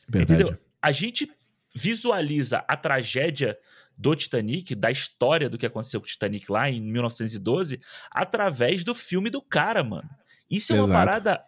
Verdade. 0.08 0.42
Entendeu? 0.42 0.58
A 0.80 0.90
gente 0.90 1.30
visualiza 1.74 2.64
a 2.66 2.78
tragédia 2.78 3.58
do 3.94 4.16
Titanic, 4.16 4.74
da 4.74 4.90
história 4.90 5.50
do 5.50 5.58
que 5.58 5.66
aconteceu 5.66 6.00
com 6.00 6.06
o 6.06 6.08
Titanic 6.08 6.50
lá 6.50 6.70
em 6.70 6.80
1912, 6.80 7.78
através 8.10 8.82
do 8.82 8.94
filme 8.94 9.28
do 9.28 9.42
cara, 9.42 9.84
mano. 9.84 10.08
Isso 10.50 10.72
é 10.72 10.76
Exato. 10.76 10.90
uma 10.90 10.98
parada 10.98 11.44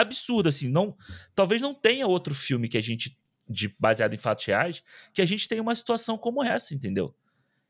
absurda, 0.00 0.48
assim. 0.48 0.68
Não, 0.68 0.96
talvez 1.34 1.60
não 1.60 1.74
tenha 1.74 2.06
outro 2.06 2.34
filme 2.34 2.68
que 2.68 2.78
a 2.78 2.82
gente, 2.82 3.16
de, 3.48 3.74
baseado 3.78 4.14
em 4.14 4.18
fatos 4.18 4.44
reais, 4.44 4.82
que 5.12 5.22
a 5.22 5.26
gente 5.26 5.48
tenha 5.48 5.62
uma 5.62 5.74
situação 5.74 6.16
como 6.16 6.42
essa, 6.42 6.74
entendeu? 6.74 7.14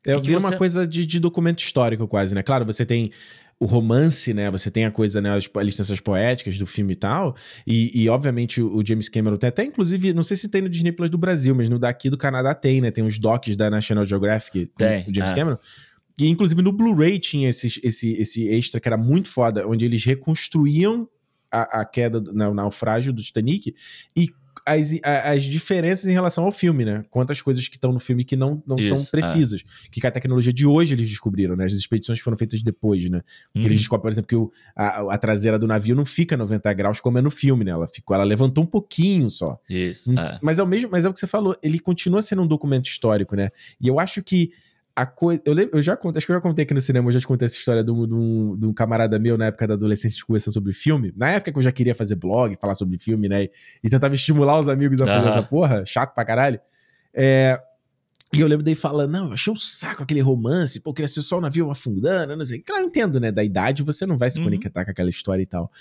É, 0.05 0.17
vira 0.17 0.39
você... 0.39 0.47
uma 0.47 0.57
coisa 0.57 0.87
de, 0.87 1.05
de, 1.05 1.19
documento 1.19 1.59
histórico 1.59 2.07
quase, 2.07 2.33
né? 2.33 2.41
Claro, 2.41 2.65
você 2.65 2.85
tem 2.85 3.11
o 3.59 3.65
romance, 3.65 4.33
né? 4.33 4.49
Você 4.49 4.71
tem 4.71 4.85
a 4.85 4.91
coisa, 4.91 5.19
né? 5.19 5.35
As, 5.35 5.49
licenças 5.63 5.99
poéticas 5.99 6.57
do 6.57 6.65
filme 6.65 6.93
e 6.93 6.95
tal. 6.95 7.35
E, 7.67 8.03
e 8.03 8.07
obviamente, 8.07 8.61
o, 8.61 8.77
o, 8.77 8.85
James 8.85 9.09
Cameron 9.09 9.35
tem 9.35 9.49
até, 9.49 9.65
inclusive, 9.65 10.13
não 10.13 10.23
sei 10.23 10.37
se 10.37 10.47
tem 10.47 10.61
no 10.61 10.69
Disney 10.69 10.93
Plus 10.93 11.09
do 11.09 11.17
Brasil, 11.17 11.53
mas 11.53 11.67
no 11.69 11.77
daqui 11.77 12.09
do 12.09 12.17
Canadá 12.17 12.55
tem, 12.55 12.79
né? 12.79 12.91
Tem 12.91 13.05
os 13.05 13.17
docs 13.17 13.57
da 13.57 13.69
National 13.69 14.05
Geographic 14.05 14.67
tem, 14.77 15.01
o 15.01 15.13
James 15.13 15.31
é. 15.31 15.35
Cameron. 15.35 15.57
E, 16.17 16.27
inclusive, 16.27 16.61
no 16.61 16.71
Blu-ray 16.71 17.19
tinha 17.19 17.49
esse, 17.49 17.79
esse, 17.83 18.13
esse 18.13 18.47
extra 18.47 18.79
que 18.79 18.87
era 18.87 18.97
muito 18.97 19.29
foda, 19.29 19.67
onde 19.67 19.85
eles 19.85 20.03
reconstruíam 20.03 21.07
a, 21.51 21.81
a 21.81 21.85
queda, 21.85 22.21
né, 22.33 22.47
o 22.47 22.53
naufrágio 22.53 23.11
do 23.11 23.21
Titanic 23.21 23.75
e 24.15 24.29
as, 24.65 24.93
as 25.03 25.43
diferenças 25.43 26.05
em 26.05 26.13
relação 26.13 26.45
ao 26.45 26.51
filme, 26.51 26.85
né? 26.85 27.03
Quantas 27.09 27.41
coisas 27.41 27.67
que 27.67 27.75
estão 27.75 27.91
no 27.91 27.99
filme 27.99 28.23
que 28.23 28.35
não, 28.35 28.61
não 28.67 28.75
Isso, 28.77 28.89
são 28.89 28.97
é. 28.97 29.09
precisas. 29.09 29.61
É. 29.61 29.89
Que 29.89 29.99
com 29.99 30.07
a 30.07 30.11
tecnologia 30.11 30.53
de 30.53 30.65
hoje 30.65 30.93
eles 30.93 31.09
descobriram, 31.09 31.55
né? 31.55 31.65
As 31.65 31.73
expedições 31.73 32.19
que 32.19 32.23
foram 32.23 32.37
feitas 32.37 32.61
depois, 32.61 33.09
né? 33.09 33.21
Porque 33.51 33.59
uhum. 33.59 33.65
eles 33.65 33.79
descobrem, 33.79 34.03
por 34.03 34.11
exemplo, 34.11 34.27
que 34.27 34.35
o, 34.35 34.51
a, 34.75 35.13
a, 35.13 35.17
traseira 35.17 35.57
do 35.57 35.65
navio 35.65 35.95
não 35.95 36.05
fica 36.05 36.37
90 36.37 36.71
graus 36.73 36.99
como 36.99 37.17
é 37.17 37.21
no 37.21 37.31
filme, 37.31 37.65
né? 37.65 37.71
Ela, 37.71 37.87
ficou, 37.87 38.13
ela 38.13 38.23
levantou 38.23 38.63
um 38.63 38.67
pouquinho 38.67 39.29
só. 39.29 39.57
Isso. 39.69 40.11
É. 40.17 40.39
Mas 40.41 40.59
é 40.59 40.63
o 40.63 40.67
mesmo, 40.67 40.89
mas 40.91 41.05
é 41.05 41.09
o 41.09 41.13
que 41.13 41.19
você 41.19 41.27
falou, 41.27 41.55
ele 41.63 41.79
continua 41.79 42.21
sendo 42.21 42.43
um 42.43 42.47
documento 42.47 42.87
histórico, 42.87 43.35
né? 43.35 43.49
E 43.81 43.87
eu 43.87 43.99
acho 43.99 44.21
que 44.21 44.51
a 45.01 45.05
coisa. 45.05 45.41
Eu, 45.45 45.55
eu 45.57 45.81
já 45.81 45.95
contei, 45.95 46.17
acho 46.17 46.25
que 46.25 46.31
eu 46.31 46.35
já 46.35 46.41
contei 46.41 46.63
aqui 46.63 46.73
no 46.73 46.81
cinema, 46.81 47.07
eu 47.07 47.13
já 47.13 47.19
te 47.19 47.27
contei 47.27 47.45
essa 47.45 47.55
história 47.55 47.83
de 47.83 47.89
um, 47.89 48.05
de 48.05 48.13
um, 48.13 48.57
de 48.57 48.65
um 48.65 48.73
camarada 48.73 49.17
meu 49.17 49.37
na 49.37 49.45
época 49.45 49.67
da 49.67 49.75
adolescência 49.75 50.23
conversando 50.25 50.53
sobre 50.53 50.73
filme. 50.73 51.13
Na 51.15 51.29
época 51.29 51.53
que 51.53 51.57
eu 51.57 51.63
já 51.63 51.71
queria 51.71 51.95
fazer 51.95 52.15
blog, 52.15 52.57
falar 52.59 52.75
sobre 52.75 52.97
filme, 52.97 53.29
né? 53.29 53.47
E 53.81 53.89
tentava 53.89 54.13
estimular 54.13 54.59
os 54.59 54.67
amigos 54.67 55.01
a 55.01 55.05
fazer 55.05 55.27
essa 55.27 55.43
porra, 55.43 55.85
chato 55.85 56.13
pra 56.13 56.25
caralho. 56.25 56.59
É, 57.13 57.59
e 58.33 58.41
eu 58.41 58.47
lembro 58.47 58.63
dele 58.63 58.75
falando, 58.75 59.11
não, 59.11 59.27
eu 59.27 59.33
achei 59.33 59.51
um 59.51 59.55
saco 59.55 60.03
aquele 60.03 60.19
romance, 60.19 60.81
pô, 60.81 60.93
queria 60.93 61.07
ser 61.07 61.21
só 61.21 61.37
o 61.37 61.41
navio 61.41 61.71
afundando, 61.71 62.35
não 62.35 62.45
sei. 62.45 62.59
Claro, 62.59 62.83
eu 62.83 62.87
entendo, 62.87 63.19
né? 63.19 63.31
Da 63.31 63.43
idade 63.43 63.83
você 63.83 64.05
não 64.05 64.17
vai 64.17 64.29
se 64.29 64.37
uhum. 64.39 64.45
conectar 64.45 64.83
com 64.83 64.91
aquela 64.91 65.09
história 65.09 65.41
e 65.41 65.47
tal. 65.47 65.71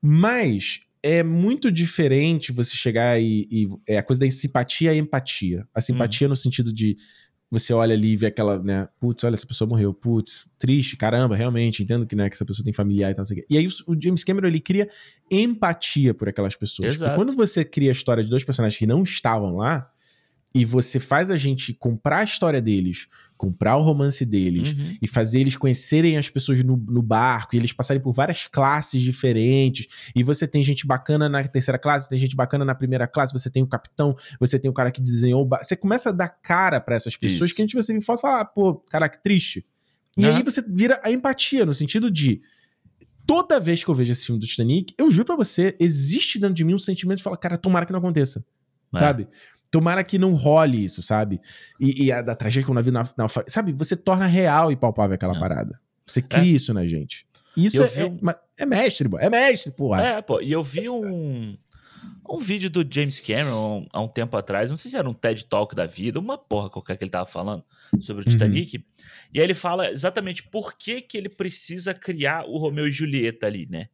Mas 0.00 0.80
é 1.02 1.22
muito 1.22 1.70
diferente 1.70 2.52
você 2.52 2.76
chegar 2.76 3.20
e, 3.20 3.46
e, 3.50 3.68
É 3.86 3.98
a 3.98 4.02
coisa 4.02 4.20
da 4.20 4.30
simpatia 4.30 4.94
e 4.94 4.98
empatia. 4.98 5.66
A 5.74 5.80
simpatia 5.80 6.26
uhum. 6.26 6.30
no 6.30 6.36
sentido 6.36 6.72
de 6.72 6.96
você 7.50 7.72
olha 7.72 7.94
ali 7.94 8.12
e 8.12 8.16
vê 8.16 8.26
aquela, 8.26 8.58
né? 8.58 8.88
Putz, 9.00 9.24
olha, 9.24 9.34
essa 9.34 9.46
pessoa 9.46 9.68
morreu. 9.68 9.94
Putz, 9.94 10.46
triste, 10.58 10.96
caramba, 10.96 11.34
realmente, 11.34 11.82
entendo 11.82 12.06
que, 12.06 12.14
né, 12.14 12.28
que 12.28 12.34
essa 12.34 12.44
pessoa 12.44 12.64
tem 12.64 12.72
familiar 12.72 13.10
e 13.10 13.14
tal, 13.14 13.24
E 13.48 13.56
aí 13.56 13.66
o, 13.86 13.96
James 14.00 14.22
Cameron, 14.22 14.48
ele 14.48 14.60
cria 14.60 14.88
empatia 15.30 16.12
por 16.12 16.28
aquelas 16.28 16.54
pessoas. 16.54 16.94
Exato. 16.94 17.16
quando 17.16 17.34
você 17.34 17.64
cria 17.64 17.90
a 17.90 17.92
história 17.92 18.22
de 18.22 18.30
dois 18.30 18.44
personagens 18.44 18.78
que 18.78 18.86
não 18.86 19.02
estavam 19.02 19.56
lá, 19.56 19.90
e 20.54 20.64
você 20.64 20.98
faz 20.98 21.30
a 21.30 21.36
gente 21.36 21.74
comprar 21.74 22.18
a 22.20 22.24
história 22.24 22.60
deles, 22.60 23.06
comprar 23.36 23.76
o 23.76 23.82
romance 23.82 24.24
deles 24.24 24.72
uhum. 24.72 24.96
e 25.00 25.06
fazer 25.06 25.40
eles 25.40 25.56
conhecerem 25.56 26.16
as 26.16 26.30
pessoas 26.30 26.64
no, 26.64 26.76
no, 26.76 27.02
barco 27.02 27.54
e 27.54 27.58
eles 27.58 27.72
passarem 27.72 28.02
por 28.02 28.12
várias 28.12 28.46
classes 28.46 29.02
diferentes. 29.02 29.86
E 30.16 30.24
você 30.24 30.48
tem 30.48 30.64
gente 30.64 30.86
bacana 30.86 31.28
na 31.28 31.44
terceira 31.44 31.78
classe, 31.78 32.08
tem 32.08 32.18
gente 32.18 32.34
bacana 32.34 32.64
na 32.64 32.74
primeira 32.74 33.06
classe, 33.06 33.32
você 33.32 33.50
tem 33.50 33.62
o 33.62 33.66
capitão, 33.66 34.16
você 34.40 34.58
tem 34.58 34.70
o 34.70 34.74
cara 34.74 34.90
que 34.90 35.02
desenhou. 35.02 35.44
O 35.44 35.48
você 35.48 35.76
começa 35.76 36.08
a 36.08 36.12
dar 36.12 36.28
cara 36.28 36.80
para 36.80 36.96
essas 36.96 37.16
pessoas 37.16 37.50
Isso. 37.50 37.54
que 37.54 37.62
a 37.62 37.64
gente 37.64 37.74
vai 37.74 37.84
ver 37.84 38.02
foto 38.02 38.18
e 38.18 38.22
fala, 38.22 38.40
ah, 38.40 38.44
pô, 38.44 38.74
caraca, 38.74 39.18
triste. 39.22 39.64
E 40.16 40.24
uhum. 40.24 40.36
aí 40.36 40.42
você 40.42 40.62
vira 40.62 41.00
a 41.04 41.12
empatia, 41.12 41.64
no 41.64 41.74
sentido 41.74 42.10
de. 42.10 42.40
Toda 43.26 43.60
vez 43.60 43.84
que 43.84 43.90
eu 43.90 43.94
vejo 43.94 44.10
esse 44.10 44.24
filme 44.24 44.40
do 44.40 44.46
Titanic, 44.46 44.94
eu 44.96 45.10
juro 45.10 45.26
pra 45.26 45.36
você, 45.36 45.76
existe 45.78 46.38
dentro 46.38 46.54
de 46.54 46.64
mim 46.64 46.72
um 46.72 46.78
sentimento 46.78 47.18
de 47.18 47.22
falar, 47.22 47.36
cara, 47.36 47.58
tomara 47.58 47.84
que 47.84 47.92
não 47.92 47.98
aconteça. 47.98 48.42
É. 48.94 48.98
Sabe? 48.98 49.28
Tomara 49.70 50.02
que 50.02 50.18
não 50.18 50.34
role 50.34 50.82
isso, 50.82 51.02
sabe? 51.02 51.40
E, 51.78 52.06
e 52.06 52.12
a 52.12 52.22
da 52.22 52.34
tragédia 52.34 52.64
que 52.64 52.70
o 52.70 52.74
navio 52.74 52.92
na, 52.92 53.04
Sabe? 53.46 53.72
Você 53.72 53.96
torna 53.96 54.26
real 54.26 54.72
e 54.72 54.76
palpável 54.76 55.14
aquela 55.14 55.34
não. 55.34 55.40
parada. 55.40 55.78
Você 56.06 56.22
cria 56.22 56.52
é. 56.52 56.56
isso 56.56 56.72
na 56.72 56.86
gente. 56.86 57.26
Isso 57.56 57.82
é, 57.82 58.04
um... 58.06 58.30
é, 58.30 58.38
é, 58.58 58.66
mestre, 58.66 59.08
pô. 59.08 59.18
É 59.18 59.28
mestre, 59.28 59.72
porra. 59.72 60.02
É, 60.02 60.22
pô. 60.22 60.40
E 60.40 60.50
eu 60.50 60.62
vi 60.62 60.88
um, 60.88 61.58
um 62.28 62.38
vídeo 62.38 62.70
do 62.70 62.86
James 62.88 63.20
Cameron 63.20 63.86
há 63.92 64.00
um 64.00 64.08
tempo 64.08 64.36
atrás. 64.36 64.70
Não 64.70 64.76
sei 64.76 64.90
se 64.90 64.96
era 64.96 65.08
um 65.08 65.12
TED 65.12 65.44
Talk 65.44 65.74
da 65.74 65.84
vida, 65.84 66.18
uma 66.18 66.38
porra 66.38 66.70
qualquer 66.70 66.96
que 66.96 67.04
ele 67.04 67.10
tava 67.10 67.26
falando 67.26 67.64
sobre 68.00 68.22
o 68.22 68.26
uhum. 68.26 68.32
Titanic. 68.32 68.76
Uhum. 68.76 68.82
E 69.34 69.40
aí 69.40 69.44
ele 69.44 69.54
fala 69.54 69.90
exatamente 69.90 70.44
por 70.44 70.78
que, 70.78 71.02
que 71.02 71.18
ele 71.18 71.28
precisa 71.28 71.92
criar 71.92 72.44
o 72.46 72.58
Romeu 72.58 72.86
e 72.86 72.90
Julieta 72.90 73.46
ali, 73.46 73.66
né? 73.68 73.88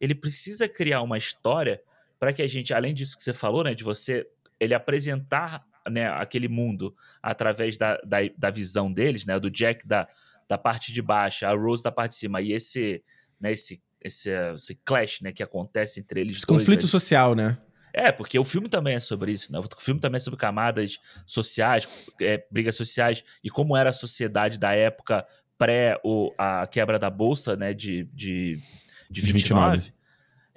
Ele 0.00 0.14
precisa 0.14 0.68
criar 0.68 1.02
uma 1.02 1.18
história 1.18 1.80
para 2.18 2.32
que 2.32 2.42
a 2.42 2.48
gente, 2.48 2.72
além 2.72 2.94
disso 2.94 3.16
que 3.16 3.22
você 3.22 3.32
falou, 3.32 3.64
né, 3.64 3.74
de 3.74 3.84
você 3.84 4.26
ele 4.60 4.74
apresentar 4.74 5.64
né, 5.90 6.08
aquele 6.08 6.48
mundo 6.48 6.94
através 7.22 7.76
da, 7.76 7.96
da, 8.04 8.18
da, 8.36 8.50
visão 8.50 8.92
deles, 8.92 9.24
né, 9.24 9.38
do 9.38 9.50
Jack 9.50 9.86
da, 9.86 10.08
da 10.48 10.58
parte 10.58 10.92
de 10.92 11.00
baixo, 11.00 11.46
a 11.46 11.52
Rose 11.54 11.82
da 11.82 11.92
parte 11.92 12.12
de 12.12 12.18
cima, 12.18 12.40
e 12.40 12.52
esse, 12.52 13.02
né, 13.40 13.52
esse, 13.52 13.82
esse, 14.00 14.30
esse 14.54 14.74
clash 14.84 15.20
né, 15.20 15.32
que 15.32 15.42
acontece 15.42 16.00
entre 16.00 16.20
eles 16.20 16.38
esse 16.38 16.46
dois. 16.46 16.60
Conflito 16.60 16.86
social, 16.86 17.34
né? 17.34 17.56
É, 17.92 18.12
porque 18.12 18.38
o 18.38 18.44
filme 18.44 18.68
também 18.68 18.94
é 18.94 19.00
sobre 19.00 19.32
isso, 19.32 19.50
né? 19.50 19.58
O 19.58 19.80
filme 19.80 19.98
também 19.98 20.18
é 20.18 20.20
sobre 20.20 20.38
camadas 20.38 20.98
sociais, 21.26 21.88
é, 22.20 22.44
brigas 22.50 22.76
sociais, 22.76 23.24
e 23.42 23.50
como 23.50 23.76
era 23.76 23.90
a 23.90 23.94
sociedade 23.94 24.58
da 24.58 24.72
época 24.72 25.26
pré 25.56 25.98
o, 26.04 26.32
a 26.38 26.66
quebra 26.66 26.98
da 26.98 27.10
bolsa, 27.10 27.56
né, 27.56 27.72
de, 27.72 28.04
de, 28.12 28.60
de 29.10 29.20
29. 29.20 29.76
29 29.78 29.97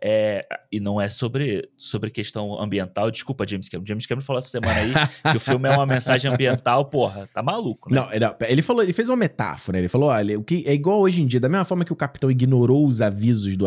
É, 0.03 0.43
e 0.71 0.79
não 0.79 0.99
é 0.99 1.07
sobre, 1.07 1.69
sobre 1.77 2.09
questão 2.09 2.59
ambiental. 2.59 3.11
Desculpa, 3.11 3.45
James 3.47 3.69
Cameron. 3.69 3.85
James 3.85 4.05
Cameron 4.07 4.25
falou 4.25 4.39
essa 4.39 4.49
semana 4.49 4.73
aí 4.73 4.93
que 5.31 5.37
o 5.37 5.39
filme 5.39 5.69
é 5.69 5.71
uma 5.71 5.85
mensagem 5.85 6.31
ambiental, 6.31 6.85
porra, 6.85 7.29
tá 7.31 7.43
maluco, 7.43 7.93
né? 7.93 8.01
Não, 8.01 8.37
ele 8.47 8.63
falou, 8.63 8.81
ele 8.81 8.93
fez 8.93 9.09
uma 9.09 9.17
metáfora, 9.17 9.77
ele 9.77 9.87
falou: 9.87 10.09
olha, 10.09 10.39
o 10.39 10.43
que 10.43 10.63
é 10.65 10.73
igual 10.73 11.01
hoje 11.01 11.21
em 11.21 11.27
dia, 11.27 11.39
da 11.39 11.47
mesma 11.47 11.65
forma 11.65 11.85
que 11.85 11.93
o 11.93 11.95
capitão 11.95 12.31
ignorou 12.31 12.87
os 12.87 12.99
avisos 12.99 13.55
do, 13.55 13.65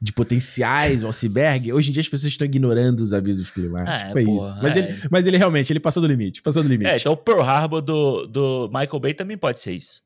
de 0.00 0.12
potenciais 0.12 1.00
do 1.00 1.08
iceberg, 1.08 1.72
hoje 1.72 1.88
em 1.88 1.92
dia 1.92 2.02
as 2.02 2.08
pessoas 2.08 2.32
estão 2.32 2.44
ignorando 2.44 3.00
os 3.00 3.14
avisos 3.14 3.48
climáticos. 3.48 4.02
É, 4.02 4.12
Foi 4.12 4.24
porra, 4.24 4.38
isso. 4.38 4.58
Mas, 4.62 4.76
é. 4.76 4.80
ele, 4.80 4.98
mas 5.10 5.26
ele 5.26 5.36
realmente, 5.38 5.72
ele 5.72 5.80
passou 5.80 6.02
do 6.02 6.08
limite, 6.08 6.42
passou 6.42 6.62
do 6.62 6.68
limite. 6.68 6.90
É, 6.90 6.96
então 6.96 7.12
o 7.12 7.16
Pearl 7.16 7.40
Harbor 7.40 7.80
do, 7.80 8.26
do 8.26 8.68
Michael 8.68 9.00
Bay 9.00 9.14
também 9.14 9.38
pode 9.38 9.60
ser 9.60 9.72
isso. 9.72 10.02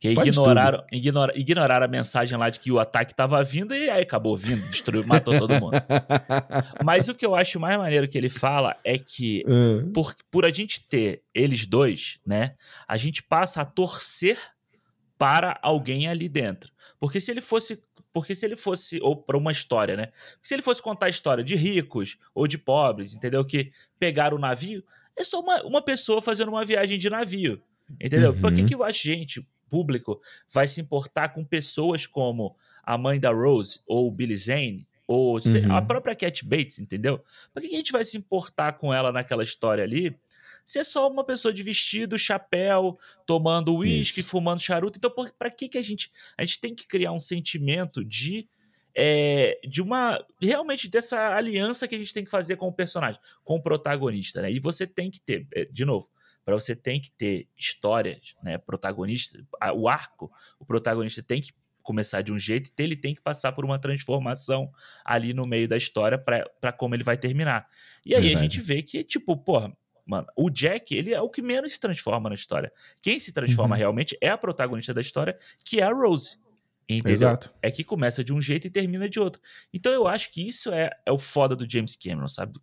Que 0.00 0.10
ignoraram, 0.10 0.84
ignora, 0.92 1.32
ignoraram 1.36 1.84
a 1.84 1.88
mensagem 1.88 2.38
lá 2.38 2.48
de 2.50 2.60
que 2.60 2.70
o 2.70 2.78
ataque 2.78 3.12
estava 3.12 3.42
vindo 3.42 3.74
e 3.74 3.90
aí 3.90 4.02
acabou 4.02 4.36
vindo, 4.36 4.62
destruiu, 4.70 5.04
matou 5.04 5.36
todo 5.36 5.58
mundo. 5.60 5.72
Mas 6.84 7.08
o 7.08 7.14
que 7.14 7.26
eu 7.26 7.34
acho 7.34 7.58
mais 7.58 7.76
maneiro 7.76 8.06
que 8.06 8.16
ele 8.16 8.28
fala 8.28 8.76
é 8.84 8.96
que 8.96 9.42
uhum. 9.46 9.90
por, 9.92 10.14
por 10.30 10.44
a 10.44 10.50
gente 10.50 10.86
ter 10.88 11.22
eles 11.34 11.66
dois, 11.66 12.20
né, 12.24 12.54
a 12.86 12.96
gente 12.96 13.24
passa 13.24 13.60
a 13.60 13.64
torcer 13.64 14.38
para 15.18 15.58
alguém 15.62 16.06
ali 16.06 16.28
dentro. 16.28 16.72
Porque 17.00 17.20
se 17.20 17.32
ele 17.32 17.40
fosse 17.40 17.82
porque 18.12 18.34
se 18.34 18.46
ele 18.46 18.56
fosse, 18.56 18.98
ou 19.02 19.16
para 19.16 19.36
uma 19.36 19.52
história, 19.52 19.96
né? 19.96 20.08
Se 20.42 20.54
ele 20.54 20.62
fosse 20.62 20.82
contar 20.82 21.06
a 21.06 21.10
história 21.10 21.44
de 21.44 21.54
ricos 21.54 22.16
ou 22.34 22.48
de 22.48 22.58
pobres, 22.58 23.14
entendeu? 23.14 23.44
Que 23.44 23.70
pegaram 23.98 24.36
o 24.36 24.40
navio, 24.40 24.82
é 25.16 25.22
só 25.22 25.40
uma, 25.40 25.62
uma 25.62 25.82
pessoa 25.82 26.22
fazendo 26.22 26.48
uma 26.48 26.64
viagem 26.64 26.98
de 26.98 27.10
navio. 27.10 27.62
Entendeu? 28.00 28.32
Uhum. 28.32 28.40
Por 28.40 28.52
que, 28.52 28.64
que 28.64 28.82
a 28.82 28.90
gente, 28.90 29.46
público 29.68 30.20
vai 30.48 30.66
se 30.66 30.80
importar 30.80 31.30
com 31.30 31.44
pessoas 31.44 32.06
como 32.06 32.56
a 32.82 32.96
mãe 32.96 33.20
da 33.20 33.30
Rose 33.30 33.80
ou 33.86 34.10
Billy 34.10 34.36
Zane 34.36 34.86
ou 35.06 35.36
uhum. 35.36 35.74
a 35.74 35.80
própria 35.80 36.14
Cat 36.14 36.44
Bates, 36.44 36.78
entendeu? 36.78 37.24
Por 37.52 37.62
que 37.62 37.68
a 37.68 37.78
gente 37.78 37.92
vai 37.92 38.04
se 38.04 38.16
importar 38.16 38.74
com 38.74 38.92
ela 38.92 39.10
naquela 39.10 39.42
história 39.42 39.82
ali? 39.82 40.14
Se 40.68 40.78
é 40.78 40.84
só 40.84 41.10
uma 41.10 41.24
pessoa 41.24 41.52
de 41.52 41.62
vestido, 41.62 42.18
chapéu, 42.18 42.98
tomando 43.24 43.74
uísque, 43.74 44.22
fumando 44.22 44.60
charuto. 44.60 44.98
Então, 44.98 45.10
para 45.38 45.50
que, 45.50 45.66
que 45.66 45.78
a 45.78 45.82
gente. 45.82 46.12
A 46.36 46.44
gente 46.44 46.60
tem 46.60 46.74
que 46.74 46.86
criar 46.86 47.10
um 47.10 47.18
sentimento 47.18 48.04
de. 48.04 48.46
É, 48.94 49.58
de 49.66 49.80
uma. 49.80 50.22
Realmente 50.42 50.86
dessa 50.86 51.34
aliança 51.34 51.88
que 51.88 51.94
a 51.94 51.98
gente 51.98 52.12
tem 52.12 52.22
que 52.22 52.30
fazer 52.30 52.56
com 52.56 52.68
o 52.68 52.72
personagem, 52.72 53.18
com 53.42 53.56
o 53.56 53.62
protagonista, 53.62 54.42
né? 54.42 54.52
E 54.52 54.60
você 54.60 54.86
tem 54.86 55.10
que 55.10 55.22
ter, 55.22 55.46
é, 55.54 55.64
de 55.64 55.86
novo, 55.86 56.06
para 56.48 56.58
você 56.58 56.74
tem 56.74 56.98
que 56.98 57.10
ter 57.10 57.46
histórias, 57.58 58.34
né, 58.42 58.56
protagonista, 58.56 59.38
o 59.74 59.86
arco, 59.86 60.32
o 60.58 60.64
protagonista 60.64 61.22
tem 61.22 61.42
que 61.42 61.52
começar 61.82 62.22
de 62.22 62.32
um 62.32 62.38
jeito 62.38 62.70
e 62.70 62.82
ele 62.82 62.96
tem 62.96 63.14
que 63.14 63.20
passar 63.20 63.52
por 63.52 63.66
uma 63.66 63.78
transformação 63.78 64.72
ali 65.04 65.34
no 65.34 65.46
meio 65.46 65.68
da 65.68 65.76
história 65.76 66.16
para 66.16 66.72
como 66.72 66.94
ele 66.94 67.04
vai 67.04 67.18
terminar. 67.18 67.68
E 68.02 68.14
aí 68.14 68.22
Verdade. 68.22 68.38
a 68.38 68.42
gente 68.42 68.62
vê 68.62 68.82
que, 68.82 69.04
tipo, 69.04 69.36
porra, 69.36 69.76
mano, 70.06 70.26
o 70.34 70.48
Jack, 70.48 70.94
ele 70.94 71.12
é 71.12 71.20
o 71.20 71.28
que 71.28 71.42
menos 71.42 71.72
se 71.72 71.80
transforma 71.80 72.30
na 72.30 72.34
história. 72.34 72.72
Quem 73.02 73.20
se 73.20 73.30
transforma 73.30 73.74
uhum. 73.74 73.80
realmente 73.80 74.16
é 74.18 74.30
a 74.30 74.38
protagonista 74.38 74.94
da 74.94 75.02
história, 75.02 75.38
que 75.62 75.80
é 75.80 75.82
a 75.82 75.92
Rose. 75.92 76.38
Entendeu? 76.88 77.12
Exato. 77.12 77.52
É 77.60 77.70
que 77.70 77.84
começa 77.84 78.24
de 78.24 78.32
um 78.32 78.40
jeito 78.40 78.66
e 78.66 78.70
termina 78.70 79.08
de 79.08 79.20
outro. 79.20 79.42
Então 79.74 79.92
eu 79.92 80.08
acho 80.08 80.30
que 80.30 80.46
isso 80.46 80.72
é, 80.72 80.90
é 81.04 81.12
o 81.12 81.18
foda 81.18 81.54
do 81.54 81.70
James 81.70 81.94
Cameron, 81.94 82.28
sabe? 82.28 82.58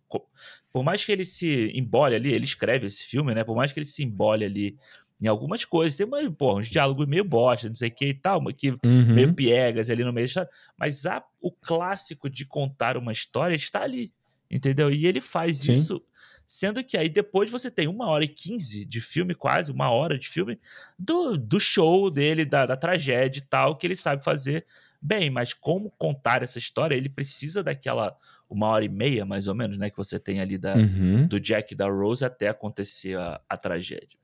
Por 0.72 0.82
mais 0.82 1.04
que 1.04 1.12
ele 1.12 1.24
se 1.24 1.70
embole 1.72 2.16
ali, 2.16 2.32
ele 2.32 2.44
escreve 2.44 2.88
esse 2.88 3.04
filme, 3.04 3.32
né? 3.34 3.44
Por 3.44 3.54
mais 3.54 3.70
que 3.70 3.78
ele 3.78 3.86
se 3.86 4.02
embole 4.02 4.44
ali 4.44 4.76
em 5.20 5.28
algumas 5.28 5.64
coisas, 5.64 5.96
tem 5.96 6.04
uma, 6.04 6.30
pô, 6.32 6.58
uns 6.58 6.68
diálogos 6.68 7.06
meio 7.06 7.24
bosta, 7.24 7.68
não 7.68 7.76
sei 7.76 7.88
o 7.88 7.92
que 7.92 8.06
e 8.06 8.14
tal, 8.14 8.44
que 8.46 8.70
uhum. 8.70 9.14
meio 9.14 9.32
piegas 9.32 9.90
ali 9.90 10.02
no 10.02 10.12
meio 10.12 10.26
da 10.26 10.28
história. 10.28 10.50
Mas 10.76 11.06
a, 11.06 11.24
o 11.40 11.52
clássico 11.52 12.28
de 12.28 12.44
contar 12.44 12.96
uma 12.96 13.12
história 13.12 13.54
está 13.54 13.82
ali, 13.82 14.12
entendeu? 14.50 14.90
E 14.90 15.06
ele 15.06 15.20
faz 15.20 15.58
Sim. 15.60 15.72
isso 15.72 16.02
Sendo 16.46 16.84
que 16.84 16.96
aí 16.96 17.08
depois 17.08 17.50
você 17.50 17.70
tem 17.70 17.88
uma 17.88 18.06
hora 18.06 18.24
e 18.24 18.28
quinze 18.28 18.84
de 18.84 19.00
filme, 19.00 19.34
quase 19.34 19.72
uma 19.72 19.90
hora 19.90 20.16
de 20.16 20.28
filme, 20.28 20.58
do, 20.96 21.36
do 21.36 21.58
show 21.58 22.08
dele, 22.08 22.44
da, 22.44 22.64
da 22.64 22.76
tragédia 22.76 23.40
e 23.40 23.42
tal, 23.42 23.76
que 23.76 23.86
ele 23.86 23.96
sabe 23.96 24.22
fazer 24.22 24.64
bem. 25.02 25.28
Mas 25.28 25.52
como 25.52 25.90
contar 25.98 26.44
essa 26.44 26.58
história, 26.58 26.94
ele 26.94 27.08
precisa 27.08 27.64
daquela 27.64 28.16
uma 28.48 28.68
hora 28.68 28.84
e 28.84 28.88
meia, 28.88 29.24
mais 29.24 29.48
ou 29.48 29.54
menos, 29.56 29.76
né? 29.76 29.90
Que 29.90 29.96
você 29.96 30.20
tem 30.20 30.40
ali 30.40 30.56
da, 30.56 30.76
uhum. 30.76 31.26
do 31.26 31.40
Jack 31.40 31.74
e 31.74 31.76
da 31.76 31.88
Rose 31.88 32.24
até 32.24 32.48
acontecer 32.48 33.18
a, 33.18 33.40
a 33.48 33.56
tragédia. 33.56 34.16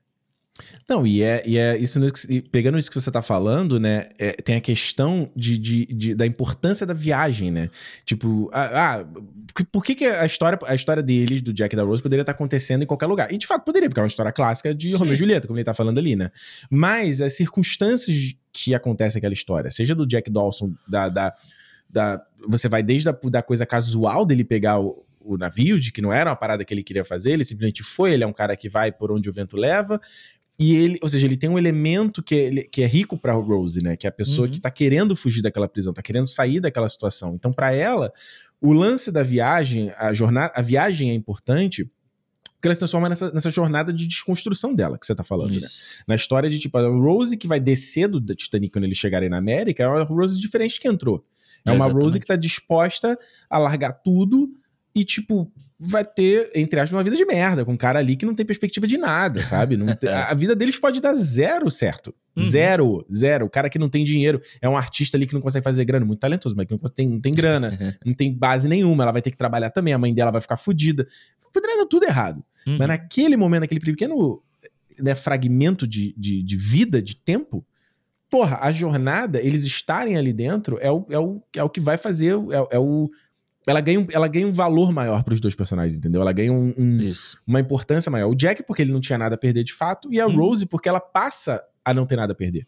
Não, 0.87 1.05
e 1.07 1.23
é, 1.23 1.41
e 1.47 1.57
é 1.57 1.75
isso, 1.77 1.99
pegando 2.51 2.77
isso 2.77 2.91
que 2.91 2.99
você 2.99 3.09
tá 3.09 3.23
falando, 3.23 3.79
né? 3.79 4.09
É, 4.19 4.33
tem 4.33 4.55
a 4.55 4.61
questão 4.61 5.31
de, 5.35 5.57
de, 5.57 5.85
de, 5.85 6.15
da 6.15 6.27
importância 6.27 6.85
da 6.85 6.93
viagem, 6.93 7.49
né? 7.49 7.69
Tipo, 8.05 8.51
ah, 8.53 8.99
ah, 9.01 9.05
por 9.71 9.83
que, 9.83 9.95
que 9.95 10.05
a 10.05 10.25
história, 10.25 10.59
a 10.65 10.75
história 10.75 11.01
deles, 11.01 11.41
do 11.41 11.51
Jack 11.51 11.73
e 11.73 11.77
da 11.77 11.83
Rose, 11.83 12.03
poderia 12.03 12.21
estar 12.21 12.33
tá 12.33 12.37
acontecendo 12.37 12.83
em 12.83 12.85
qualquer 12.85 13.07
lugar? 13.07 13.31
E 13.31 13.37
de 13.37 13.47
fato 13.47 13.63
poderia, 13.63 13.89
porque 13.89 13.99
é 13.99 14.03
uma 14.03 14.07
história 14.07 14.31
clássica 14.31 14.75
de 14.75 14.91
Sim. 14.91 14.97
Romeo 14.97 15.13
e 15.13 15.17
Julieta, 15.17 15.47
como 15.47 15.57
ele 15.57 15.63
tá 15.63 15.73
falando 15.73 15.97
ali, 15.97 16.15
né? 16.15 16.29
Mas 16.69 17.19
as 17.19 17.33
circunstâncias 17.33 18.35
que 18.51 18.75
acontecem 18.75 19.19
aquela 19.19 19.33
história, 19.33 19.71
seja 19.71 19.95
do 19.95 20.05
Jack 20.05 20.29
Dawson, 20.29 20.73
da. 20.87 21.09
da, 21.09 21.35
da 21.89 22.21
você 22.45 22.67
vai 22.67 22.83
desde 22.83 23.09
a 23.09 23.17
da 23.23 23.41
coisa 23.41 23.65
casual 23.65 24.25
dele 24.25 24.43
pegar 24.43 24.79
o, 24.79 25.03
o 25.23 25.37
navio, 25.37 25.79
de 25.79 25.91
que 25.91 26.01
não 26.01 26.11
era 26.11 26.29
uma 26.29 26.35
parada 26.35 26.63
que 26.63 26.73
ele 26.73 26.83
queria 26.83 27.05
fazer, 27.05 27.31
ele 27.31 27.45
simplesmente 27.45 27.81
foi, 27.81 28.11
ele 28.11 28.23
é 28.23 28.27
um 28.27 28.33
cara 28.33 28.55
que 28.55 28.69
vai 28.69 28.91
por 28.91 29.11
onde 29.11 29.29
o 29.29 29.33
vento 29.33 29.55
leva, 29.55 29.99
e 30.59 30.75
ele, 30.75 30.99
ou 31.01 31.09
seja, 31.09 31.25
ele 31.25 31.35
tem 31.35 31.49
um 31.49 31.57
elemento 31.57 32.21
que 32.21 32.35
é, 32.35 32.63
que 32.63 32.83
é 32.83 32.85
rico 32.85 33.17
para 33.17 33.33
Rose, 33.33 33.83
né? 33.83 33.97
Que 33.97 34.05
é 34.05 34.09
a 34.09 34.13
pessoa 34.13 34.45
uhum. 34.45 34.53
que 34.53 34.61
tá 34.61 34.69
querendo 34.69 35.15
fugir 35.15 35.41
daquela 35.41 35.67
prisão, 35.67 35.93
tá 35.93 36.01
querendo 36.01 36.27
sair 36.27 36.59
daquela 36.59 36.87
situação. 36.87 37.33
Então, 37.33 37.51
para 37.51 37.73
ela, 37.73 38.11
o 38.61 38.71
lance 38.71 39.11
da 39.11 39.23
viagem, 39.23 39.91
a 39.97 40.13
jornada, 40.13 40.53
a 40.55 40.61
viagem 40.61 41.09
é 41.09 41.13
importante 41.13 41.89
porque 42.63 42.69
ela 42.69 42.75
se 42.75 42.79
transforma 42.79 43.09
nessa, 43.09 43.29
nessa 43.33 43.51
jornada 43.51 43.91
de 43.91 44.07
desconstrução 44.07 44.73
dela, 44.73 44.97
que 44.97 45.05
você 45.05 45.13
tá 45.13 45.23
falando, 45.23 45.51
né? 45.51 45.67
Na 46.07 46.15
história 46.15 46.49
de, 46.49 46.57
tipo, 46.57 46.77
a 46.77 46.87
Rose 46.87 47.35
que 47.35 47.45
vai 47.45 47.59
descer 47.59 48.07
do 48.07 48.21
Titanic 48.33 48.71
quando 48.71 48.85
eles 48.85 48.97
chegarem 48.97 49.27
na 49.27 49.37
América 49.37 49.83
é 49.83 49.87
uma 49.87 50.03
Rose 50.03 50.39
diferente 50.39 50.79
que 50.79 50.87
entrou. 50.87 51.25
É, 51.65 51.71
é 51.71 51.73
uma 51.73 51.77
exatamente. 51.77 52.03
Rose 52.03 52.19
que 52.21 52.25
tá 52.25 52.37
disposta 52.37 53.19
a 53.49 53.57
largar 53.57 53.91
tudo 53.91 54.49
e, 54.95 55.03
tipo, 55.03 55.51
vai 55.79 56.05
ter, 56.05 56.51
entre 56.55 56.79
aspas, 56.79 56.95
uma 56.95 57.03
vida 57.03 57.15
de 57.15 57.25
merda, 57.25 57.65
com 57.65 57.73
um 57.73 57.77
cara 57.77 57.99
ali 57.99 58.15
que 58.15 58.25
não 58.25 58.35
tem 58.35 58.45
perspectiva 58.45 58.87
de 58.87 58.97
nada, 58.97 59.43
sabe? 59.43 59.77
Tem, 59.95 60.09
a, 60.09 60.27
a, 60.31 60.33
vida 60.33 60.55
deles 60.55 60.77
pode 60.77 61.01
dar 61.01 61.13
zero 61.13 61.69
certo. 61.69 62.13
Uhum. 62.35 62.43
Zero, 62.43 63.05
zero. 63.13 63.45
O 63.45 63.49
cara 63.49 63.69
que 63.69 63.77
não 63.77 63.89
tem 63.89 64.03
dinheiro 64.03 64.41
é 64.61 64.69
um 64.69 64.77
artista 64.77 65.17
ali 65.17 65.27
que 65.27 65.33
não 65.33 65.41
consegue 65.41 65.63
fazer 65.63 65.83
grana, 65.85 66.05
muito 66.05 66.19
talentoso, 66.19 66.55
mas 66.55 66.65
que 66.67 66.73
não 66.73 66.79
tem, 66.79 67.09
não 67.09 67.19
tem 67.19 67.33
grana, 67.33 67.77
não 68.05 68.13
tem 68.13 68.33
base 68.33 68.67
nenhuma, 68.67 69.03
ela 69.03 69.11
vai 69.11 69.21
ter 69.21 69.31
que 69.31 69.37
trabalhar 69.37 69.69
também, 69.69 69.93
a 69.93 69.97
mãe 69.97 70.13
dela 70.13 70.31
vai 70.31 70.41
ficar 70.41 70.57
fodida. 70.57 71.07
Poderia 71.51 71.77
dar 71.77 71.85
tudo 71.85 72.05
errado. 72.05 72.43
Uhum. 72.65 72.77
Mas 72.77 72.87
naquele 72.87 73.37
momento, 73.37 73.61
naquele 73.61 73.81
pequeno 73.81 74.41
né, 74.99 75.15
fragmento 75.15 75.87
de, 75.87 76.13
de, 76.17 76.41
de 76.41 76.55
vida, 76.55 77.01
de 77.01 77.15
tempo, 77.15 77.65
porra, 78.29 78.57
a 78.61 78.71
jornada, 78.71 79.39
eles 79.39 79.63
estarem 79.63 80.17
ali 80.17 80.33
dentro 80.33 80.79
é 80.81 80.91
o, 80.91 81.05
é 81.09 81.19
o, 81.19 81.43
é 81.55 81.63
o 81.63 81.69
que 81.69 81.79
vai 81.79 81.97
fazer, 81.97 82.33
é, 82.33 82.75
é 82.75 82.79
o 82.79 83.09
ela 83.65 83.79
ganha, 83.79 84.05
ela 84.11 84.27
ganha 84.27 84.47
um 84.47 84.51
valor 84.51 84.91
maior 84.91 85.23
para 85.23 85.33
os 85.33 85.39
dois 85.39 85.55
personagens, 85.55 85.97
entendeu? 85.97 86.21
Ela 86.21 86.33
ganha 86.33 86.51
um, 86.51 86.73
um, 86.77 87.11
uma 87.47 87.59
importância 87.59 88.11
maior. 88.11 88.29
O 88.29 88.35
Jack, 88.35 88.63
porque 88.63 88.81
ele 88.81 88.91
não 88.91 88.99
tinha 88.99 89.17
nada 89.17 89.35
a 89.35 89.37
perder 89.37 89.63
de 89.63 89.73
fato, 89.73 90.11
e 90.11 90.19
a 90.19 90.27
hum. 90.27 90.35
Rose, 90.35 90.65
porque 90.65 90.89
ela 90.89 90.99
passa 90.99 91.63
a 91.83 91.93
não 91.93 92.05
ter 92.05 92.17
nada 92.17 92.33
a 92.33 92.35
perder. 92.35 92.67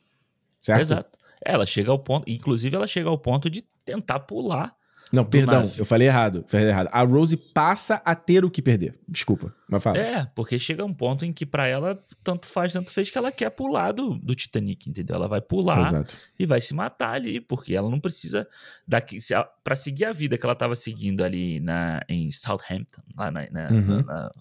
Certo? 0.61 0.81
Exato. 0.81 1.19
Ela 1.43 1.65
chega 1.65 1.91
ao 1.91 1.99
ponto, 1.99 2.29
inclusive 2.29 2.75
ela 2.75 2.87
chega 2.87 3.09
ao 3.09 3.17
ponto 3.17 3.49
de 3.49 3.63
tentar 3.83 4.21
pular 4.21 4.75
não, 5.15 5.25
perdão, 5.25 5.71
eu 5.77 5.85
falei 5.85 6.07
errado, 6.07 6.43
falei 6.47 6.67
errado. 6.67 6.89
A 6.91 7.01
Rose 7.03 7.35
passa 7.37 8.01
a 8.05 8.13
ter 8.13 8.43
o 8.43 8.51
que 8.51 8.61
perder. 8.61 8.97
Desculpa, 9.07 9.53
mas 9.67 9.81
fala. 9.81 9.97
É, 9.97 10.27
porque 10.35 10.59
chega 10.59 10.83
um 10.83 10.93
ponto 10.93 11.25
em 11.25 11.31
que 11.31 11.45
para 11.45 11.67
ela 11.67 11.97
tanto 12.23 12.47
faz, 12.47 12.73
tanto 12.73 12.91
fez 12.91 13.09
que 13.09 13.17
ela 13.17 13.31
quer 13.31 13.49
pular 13.49 13.91
do, 13.91 14.15
do 14.15 14.35
Titanic, 14.35 14.89
entendeu? 14.89 15.15
Ela 15.15 15.27
vai 15.27 15.41
pular 15.41 15.81
Exato. 15.81 16.15
e 16.37 16.45
vai 16.45 16.61
se 16.61 16.73
matar 16.73 17.13
ali, 17.13 17.39
porque 17.39 17.73
ela 17.73 17.89
não 17.89 17.99
precisa 17.99 18.47
daqui 18.87 19.17
para 19.63 19.75
seguir 19.75 20.05
a 20.05 20.11
vida 20.11 20.37
que 20.37 20.45
ela 20.45 20.55
tava 20.55 20.75
seguindo 20.75 21.23
ali 21.23 21.59
na 21.59 22.01
em 22.09 22.29
Southampton, 22.31 23.01
lá 23.15 23.31
na, 23.31 23.49
na, 23.49 23.69
uhum. 23.71 24.03
na 24.03 24.31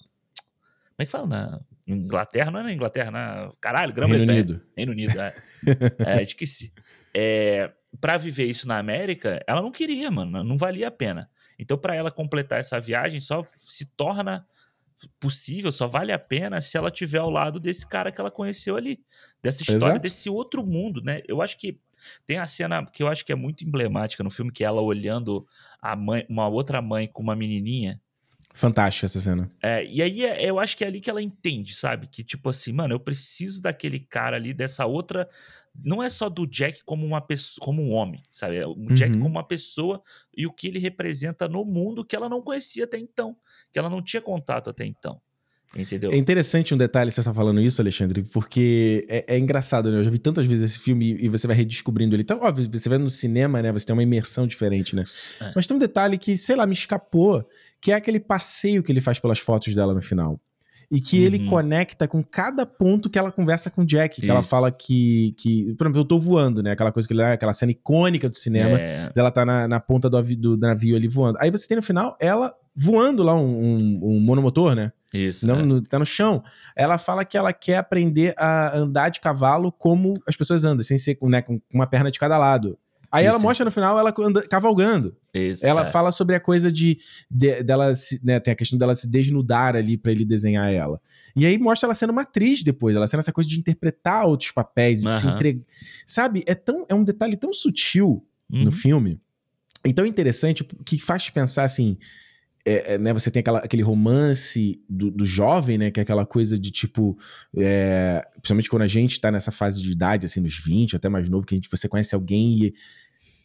como 0.97 1.03
é 1.03 1.05
que 1.07 1.11
fala? 1.11 1.27
Na 1.27 1.61
Inglaterra, 1.87 2.51
não 2.51 2.61
é 2.61 2.62
na 2.62 2.72
Inglaterra, 2.72 3.11
na. 3.11 3.53
Caralho, 3.61 3.93
Grã-Bretanha. 3.93 4.33
Reino 4.33 4.53
Unido. 4.53 4.62
Reino 4.77 4.93
Unido, 4.93 5.20
é. 5.20 5.35
é 6.18 6.22
esqueci. 6.22 6.72
É, 7.12 7.72
para 8.01 8.16
viver 8.16 8.45
isso 8.45 8.66
na 8.66 8.78
América, 8.78 9.42
ela 9.47 9.62
não 9.62 9.70
queria, 9.70 10.11
mano, 10.11 10.42
não 10.42 10.57
valia 10.57 10.88
a 10.88 10.90
pena. 10.90 11.30
Então, 11.59 11.78
para 11.78 11.95
ela 11.95 12.11
completar 12.11 12.61
essa 12.61 12.80
viagem, 12.80 13.20
só 13.20 13.45
se 13.47 13.86
torna 13.97 14.47
possível, 15.20 15.70
só 15.70 15.86
vale 15.86 16.12
a 16.12 16.18
pena 16.18 16.61
se 16.61 16.76
ela 16.76 16.90
tiver 16.90 17.18
ao 17.18 17.30
lado 17.30 17.61
desse 17.61 17.86
cara 17.86 18.11
que 18.11 18.20
ela 18.20 18.30
conheceu 18.30 18.76
ali, 18.76 19.01
dessa 19.42 19.62
história, 19.62 19.84
Exato. 19.84 20.01
desse 20.01 20.30
outro 20.30 20.64
mundo, 20.64 21.01
né? 21.03 21.20
Eu 21.28 21.42
acho 21.42 21.59
que 21.59 21.78
tem 22.26 22.38
a 22.38 22.47
cena 22.47 22.84
que 22.86 23.03
eu 23.03 23.09
acho 23.09 23.24
que 23.24 23.32
é 23.32 23.36
muito 23.36 23.64
emblemática 23.64 24.22
no 24.22 24.30
filme, 24.30 24.53
que 24.53 24.64
é 24.64 24.66
ela 24.66 24.80
olhando 24.80 25.47
a 25.80 25.95
mãe, 25.95 26.26
uma 26.28 26.49
outra 26.49 26.82
mãe 26.82 27.07
com 27.07 27.22
uma 27.22 27.36
menininha 27.36 28.01
Fantástica 28.57 29.07
essa 29.07 29.18
cena. 29.18 29.51
É, 29.61 29.84
e 29.84 30.01
aí 30.01 30.24
é, 30.24 30.49
eu 30.49 30.61
acho 30.61 30.76
que 30.76 30.84
é 30.84 30.86
ali 30.86 31.01
que 31.01 31.11
ela 31.11 31.20
entende, 31.20 31.74
sabe? 31.74 32.07
Que 32.07 32.22
tipo 32.22 32.49
assim, 32.49 32.72
mano, 32.72 32.95
eu 32.95 33.01
preciso 33.01 33.61
daquele 33.61 33.99
cara 33.99 34.36
ali, 34.36 34.55
dessa 34.55 34.86
outra. 34.86 35.28
Não 35.83 36.03
é 36.03 36.09
só 36.09 36.29
do 36.29 36.47
Jack 36.47 36.83
como 36.85 37.05
uma 37.07 37.20
pessoa, 37.20 37.64
como 37.64 37.83
um 37.83 37.93
homem, 37.93 38.22
sabe? 38.31 38.57
É 38.57 38.66
o 38.66 38.75
Jack 38.95 39.12
uhum. 39.12 39.20
como 39.20 39.35
uma 39.35 39.47
pessoa 39.47 40.03
e 40.37 40.47
o 40.47 40.53
que 40.53 40.68
ele 40.68 40.79
representa 40.79 41.49
no 41.49 41.64
mundo 41.64 42.05
que 42.05 42.14
ela 42.14 42.29
não 42.29 42.41
conhecia 42.41 42.85
até 42.85 42.99
então, 42.99 43.37
que 43.72 43.79
ela 43.79 43.91
não 43.91 44.03
tinha 44.03 44.22
contato 44.22 44.70
até 44.70 44.85
então. 44.85 45.20
Entendeu? 45.77 46.12
É 46.12 46.16
interessante 46.16 46.72
um 46.72 46.77
detalhe 46.77 47.11
você 47.11 47.20
está 47.20 47.35
falando 47.35 47.61
isso, 47.61 47.81
Alexandre, 47.81 48.22
porque 48.22 49.05
é, 49.09 49.35
é, 49.35 49.39
engraçado, 49.39 49.91
né? 49.91 49.99
Eu 49.99 50.05
já 50.05 50.11
vi 50.11 50.18
tantas 50.18 50.47
vezes 50.47 50.72
esse 50.72 50.79
filme 50.79 51.16
e 51.18 51.29
você 51.29 51.47
vai 51.47 51.57
redescobrindo 51.57 52.14
ele. 52.14 52.22
Então, 52.22 52.39
óbvio, 52.41 52.68
você 52.70 52.89
vai 52.89 52.99
no 52.99 53.11
cinema, 53.11 53.61
né? 53.61 53.72
Você 53.72 53.87
tem 53.87 53.95
uma 53.95 54.03
imersão 54.03 54.47
diferente, 54.47 54.95
né? 54.95 55.03
É. 55.41 55.53
Mas 55.57 55.66
tem 55.66 55.77
um 55.77 55.81
detalhe 55.81 56.16
que, 56.16 56.37
sei 56.37 56.55
lá, 56.55 56.66
me 56.66 56.75
escapou 56.75 57.45
que 57.81 57.91
é 57.91 57.95
aquele 57.95 58.20
passeio 58.20 58.83
que 58.83 58.93
ele 58.93 59.01
faz 59.01 59.18
pelas 59.18 59.39
fotos 59.39 59.75
dela 59.75 59.93
no 59.93 60.01
final. 60.01 60.41
E 60.91 61.01
que 61.01 61.18
uhum. 61.18 61.24
ele 61.24 61.47
conecta 61.47 62.07
com 62.07 62.22
cada 62.22 62.64
ponto 62.66 63.11
que 63.11 63.18
ela 63.18 63.32
conversa 63.32 63.70
com 63.70 63.82
o 63.82 63.87
Jack. 63.87 64.16
Que 64.16 64.22
Isso. 64.22 64.30
ela 64.30 64.43
fala 64.43 64.70
que, 64.70 65.35
que. 65.39 65.74
Por 65.74 65.85
exemplo, 65.87 66.01
eu 66.01 66.05
tô 66.05 66.18
voando, 66.18 66.62
né? 66.62 66.72
Aquela 66.72 66.93
coisa 66.93 67.07
que 67.07 67.14
ele 67.14 67.22
aquela 67.22 67.53
cena 67.53 67.72
icônica 67.72 68.28
do 68.28 68.37
cinema. 68.37 68.78
É. 68.78 69.11
Dela 69.14 69.30
tá 69.30 69.45
na, 69.45 69.68
na 69.68 69.80
ponta 69.80 70.09
do, 70.09 70.22
do, 70.22 70.57
navio 70.57 70.97
ali 70.97 71.09
voando. 71.09 71.39
Aí 71.41 71.51
você 71.51 71.66
tem 71.66 71.76
no 71.76 71.82
final 71.82 72.16
ela 72.20 72.55
voando 72.76 73.22
lá, 73.22 73.35
um, 73.35 73.41
um, 73.41 74.01
um 74.03 74.20
monomotor, 74.20 74.74
né? 74.74 74.93
Isso. 75.12 75.47
Não, 75.47 75.61
é. 75.61 75.62
no, 75.62 75.80
tá 75.80 75.99
no 75.99 76.05
chão. 76.05 76.43
Ela 76.76 76.99
fala 76.99 77.24
que 77.24 77.37
ela 77.37 77.53
quer 77.53 77.76
aprender 77.76 78.35
a 78.37 78.76
andar 78.76 79.11
de 79.11 79.20
cavalo 79.20 79.70
como 79.70 80.14
as 80.26 80.37
pessoas 80.37 80.64
andam, 80.64 80.82
sem 80.82 80.99
ser 80.99 81.16
né, 81.22 81.41
com 81.41 81.61
uma 81.72 81.87
perna 81.87 82.11
de 82.11 82.18
cada 82.18 82.37
lado. 82.37 82.76
Aí 83.14 83.26
isso, 83.26 83.34
ela 83.34 83.38
mostra 83.38 83.62
isso. 83.62 83.64
no 83.64 83.70
final 83.70 83.96
ela 83.96 84.12
anda, 84.18 84.42
cavalgando. 84.42 85.16
Isso, 85.32 85.64
ela 85.64 85.82
é. 85.82 85.84
fala 85.84 86.10
sobre 86.10 86.34
a 86.34 86.40
coisa 86.40 86.70
de, 86.70 86.98
de 87.30 87.62
dela 87.62 87.94
se, 87.94 88.20
né, 88.24 88.40
tem 88.40 88.50
a 88.50 88.56
questão 88.56 88.76
dela 88.76 88.94
se 88.96 89.08
desnudar 89.08 89.76
ali 89.76 89.96
para 89.96 90.10
ele 90.10 90.24
desenhar 90.24 90.72
ela. 90.72 91.00
E 91.36 91.46
aí 91.46 91.56
mostra 91.56 91.86
ela 91.86 91.94
sendo 91.94 92.10
uma 92.10 92.22
atriz 92.22 92.64
depois, 92.64 92.96
ela 92.96 93.06
sendo 93.06 93.20
essa 93.20 93.32
coisa 93.32 93.48
de 93.48 93.56
interpretar 93.56 94.26
outros 94.26 94.50
papéis, 94.50 95.04
uhum. 95.04 95.10
de 95.10 95.14
se 95.14 95.26
entregar. 95.28 95.62
Sabe, 96.04 96.42
é 96.44 96.56
tão 96.56 96.84
é 96.88 96.94
um 96.94 97.04
detalhe 97.04 97.36
tão 97.36 97.52
sutil 97.52 98.26
uhum. 98.52 98.64
no 98.64 98.72
filme. 98.72 99.20
E 99.86 99.92
tão 99.92 100.04
interessante 100.04 100.64
que 100.84 100.98
faz 100.98 101.30
pensar 101.30 101.62
assim, 101.62 101.96
é, 102.66 102.94
é, 102.94 102.98
né, 102.98 103.12
você 103.12 103.30
tem 103.30 103.40
aquela, 103.40 103.58
aquele 103.58 103.82
romance 103.82 104.82
do, 104.88 105.10
do, 105.10 105.26
jovem, 105.26 105.76
né? 105.76 105.90
Que 105.90 106.00
é 106.00 106.02
aquela 106.02 106.24
coisa 106.24 106.58
de 106.58 106.70
tipo. 106.70 107.16
É, 107.58 108.26
principalmente 108.36 108.70
quando 108.70 108.82
a 108.82 108.86
gente 108.86 109.20
tá 109.20 109.30
nessa 109.30 109.50
fase 109.50 109.82
de 109.82 109.90
idade, 109.90 110.24
assim, 110.24 110.40
nos 110.40 110.58
20, 110.58 110.96
até 110.96 111.08
mais 111.10 111.28
novo, 111.28 111.46
que 111.46 111.54
a 111.54 111.56
gente, 111.58 111.68
você 111.70 111.86
conhece 111.86 112.14
alguém 112.14 112.64
e 112.64 112.74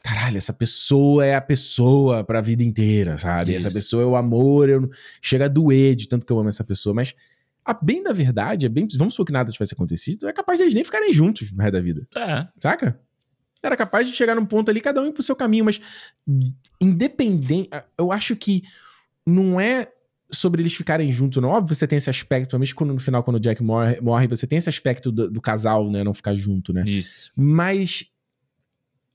caralho, 0.03 0.37
essa 0.37 0.53
pessoa 0.53 1.25
é 1.25 1.35
a 1.35 1.41
pessoa 1.41 2.23
pra 2.23 2.41
vida 2.41 2.63
inteira, 2.63 3.17
sabe? 3.17 3.51
Isso. 3.51 3.67
Essa 3.67 3.73
pessoa 3.73 4.03
é 4.03 4.05
o 4.05 4.15
amor, 4.15 4.69
eu... 4.69 4.89
chega 5.21 5.45
a 5.45 5.47
doer 5.47 5.95
de 5.95 6.07
tanto 6.07 6.25
que 6.25 6.31
eu 6.31 6.39
amo 6.39 6.49
essa 6.49 6.63
pessoa, 6.63 6.93
mas 6.93 7.13
a 7.65 7.73
bem 7.73 8.01
da 8.01 8.13
verdade, 8.13 8.65
é 8.65 8.69
bem, 8.69 8.87
vamos 8.97 9.13
supor 9.13 9.27
que 9.27 9.31
nada 9.31 9.51
tivesse 9.51 9.73
acontecido, 9.73 10.27
é 10.27 10.33
capaz 10.33 10.57
de 10.57 10.63
eles 10.63 10.73
nem 10.73 10.83
ficarem 10.83 11.13
juntos 11.13 11.51
no 11.51 11.61
resto 11.61 11.73
da 11.73 11.81
vida. 11.81 12.07
É. 12.15 12.47
Saca? 12.59 12.99
Era 13.61 13.75
capaz 13.75 14.07
de 14.07 14.15
chegar 14.15 14.35
num 14.35 14.45
ponto 14.45 14.71
ali, 14.71 14.79
cada 14.79 15.01
um 15.01 15.07
ir 15.07 15.13
pro 15.13 15.21
seu 15.21 15.35
caminho, 15.35 15.65
mas 15.65 15.81
independente, 16.79 17.69
eu 17.97 18.11
acho 18.11 18.35
que 18.35 18.63
não 19.25 19.59
é 19.59 19.87
sobre 20.31 20.61
eles 20.61 20.73
ficarem 20.73 21.11
juntos, 21.11 21.41
não. 21.41 21.49
Óbvio, 21.49 21.75
você 21.75 21.87
tem 21.87 21.97
esse 21.97 22.09
aspecto, 22.09 22.57
principalmente 22.57 22.75
quando, 22.75 22.93
no 22.93 22.99
final, 22.99 23.23
quando 23.23 23.35
o 23.35 23.39
Jack 23.39 23.61
morre, 23.61 23.99
morre 23.99 24.27
você 24.27 24.47
tem 24.47 24.57
esse 24.57 24.69
aspecto 24.69 25.11
do, 25.11 25.29
do 25.29 25.41
casal, 25.41 25.89
né? 25.89 26.03
Não 26.03 26.13
ficar 26.13 26.35
junto, 26.35 26.71
né? 26.71 26.83
Isso. 26.85 27.31
Mas 27.35 28.05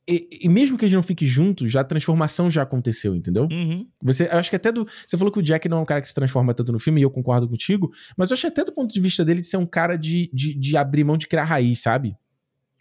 e, 0.08 0.28
e, 0.42 0.48
mesmo 0.48 0.76
que 0.76 0.84
eles 0.84 0.92
não 0.92 1.02
fiquem 1.02 1.26
juntos, 1.26 1.72
já 1.72 1.80
a 1.80 1.84
transformação 1.84 2.50
já 2.50 2.62
aconteceu, 2.62 3.14
entendeu? 3.14 3.48
Uhum. 3.50 3.78
Você, 4.02 4.24
eu 4.24 4.38
acho 4.38 4.50
que 4.50 4.56
até 4.56 4.70
do. 4.70 4.86
Você 5.06 5.16
falou 5.16 5.32
que 5.32 5.38
o 5.38 5.42
Jack 5.42 5.66
não 5.68 5.78
é 5.78 5.80
um 5.80 5.84
cara 5.84 6.00
que 6.00 6.08
se 6.08 6.14
transforma 6.14 6.52
tanto 6.52 6.72
no 6.72 6.78
filme, 6.78 7.00
e 7.00 7.04
eu 7.04 7.10
concordo 7.10 7.48
contigo, 7.48 7.90
mas 8.16 8.30
eu 8.30 8.34
acho 8.34 8.46
até 8.46 8.62
do 8.64 8.72
ponto 8.72 8.92
de 8.92 9.00
vista 9.00 9.24
dele 9.24 9.40
de 9.40 9.46
ser 9.46 9.56
um 9.56 9.64
cara 9.64 9.96
de, 9.96 10.30
de, 10.32 10.54
de 10.54 10.76
abrir 10.76 11.04
mão 11.04 11.16
de 11.16 11.26
criar 11.26 11.44
raiz, 11.44 11.80
sabe? 11.80 12.14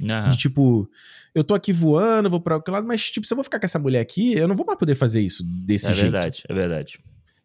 Uhum. 0.02 0.30
De 0.30 0.38
tipo, 0.38 0.90
eu 1.34 1.44
tô 1.44 1.54
aqui 1.54 1.72
voando, 1.72 2.30
vou 2.30 2.42
pra 2.42 2.56
outro 2.56 2.74
lado, 2.74 2.86
mas 2.86 3.10
tipo, 3.10 3.26
se 3.26 3.34
eu 3.34 3.38
vou 3.38 3.44
ficar 3.44 3.60
com 3.60 3.66
essa 3.66 3.80
mulher 3.80 4.02
aqui, 4.02 4.34
eu 4.34 4.48
não 4.48 4.56
vou 4.56 4.66
mais 4.66 4.78
poder 4.78 4.96
fazer 4.96 5.22
isso 5.22 5.44
desse 5.66 5.90
é 5.90 5.94
jeito. 5.94 6.16
É 6.16 6.20
verdade, 6.20 6.44
é 6.50 6.54
verdade. 6.54 7.00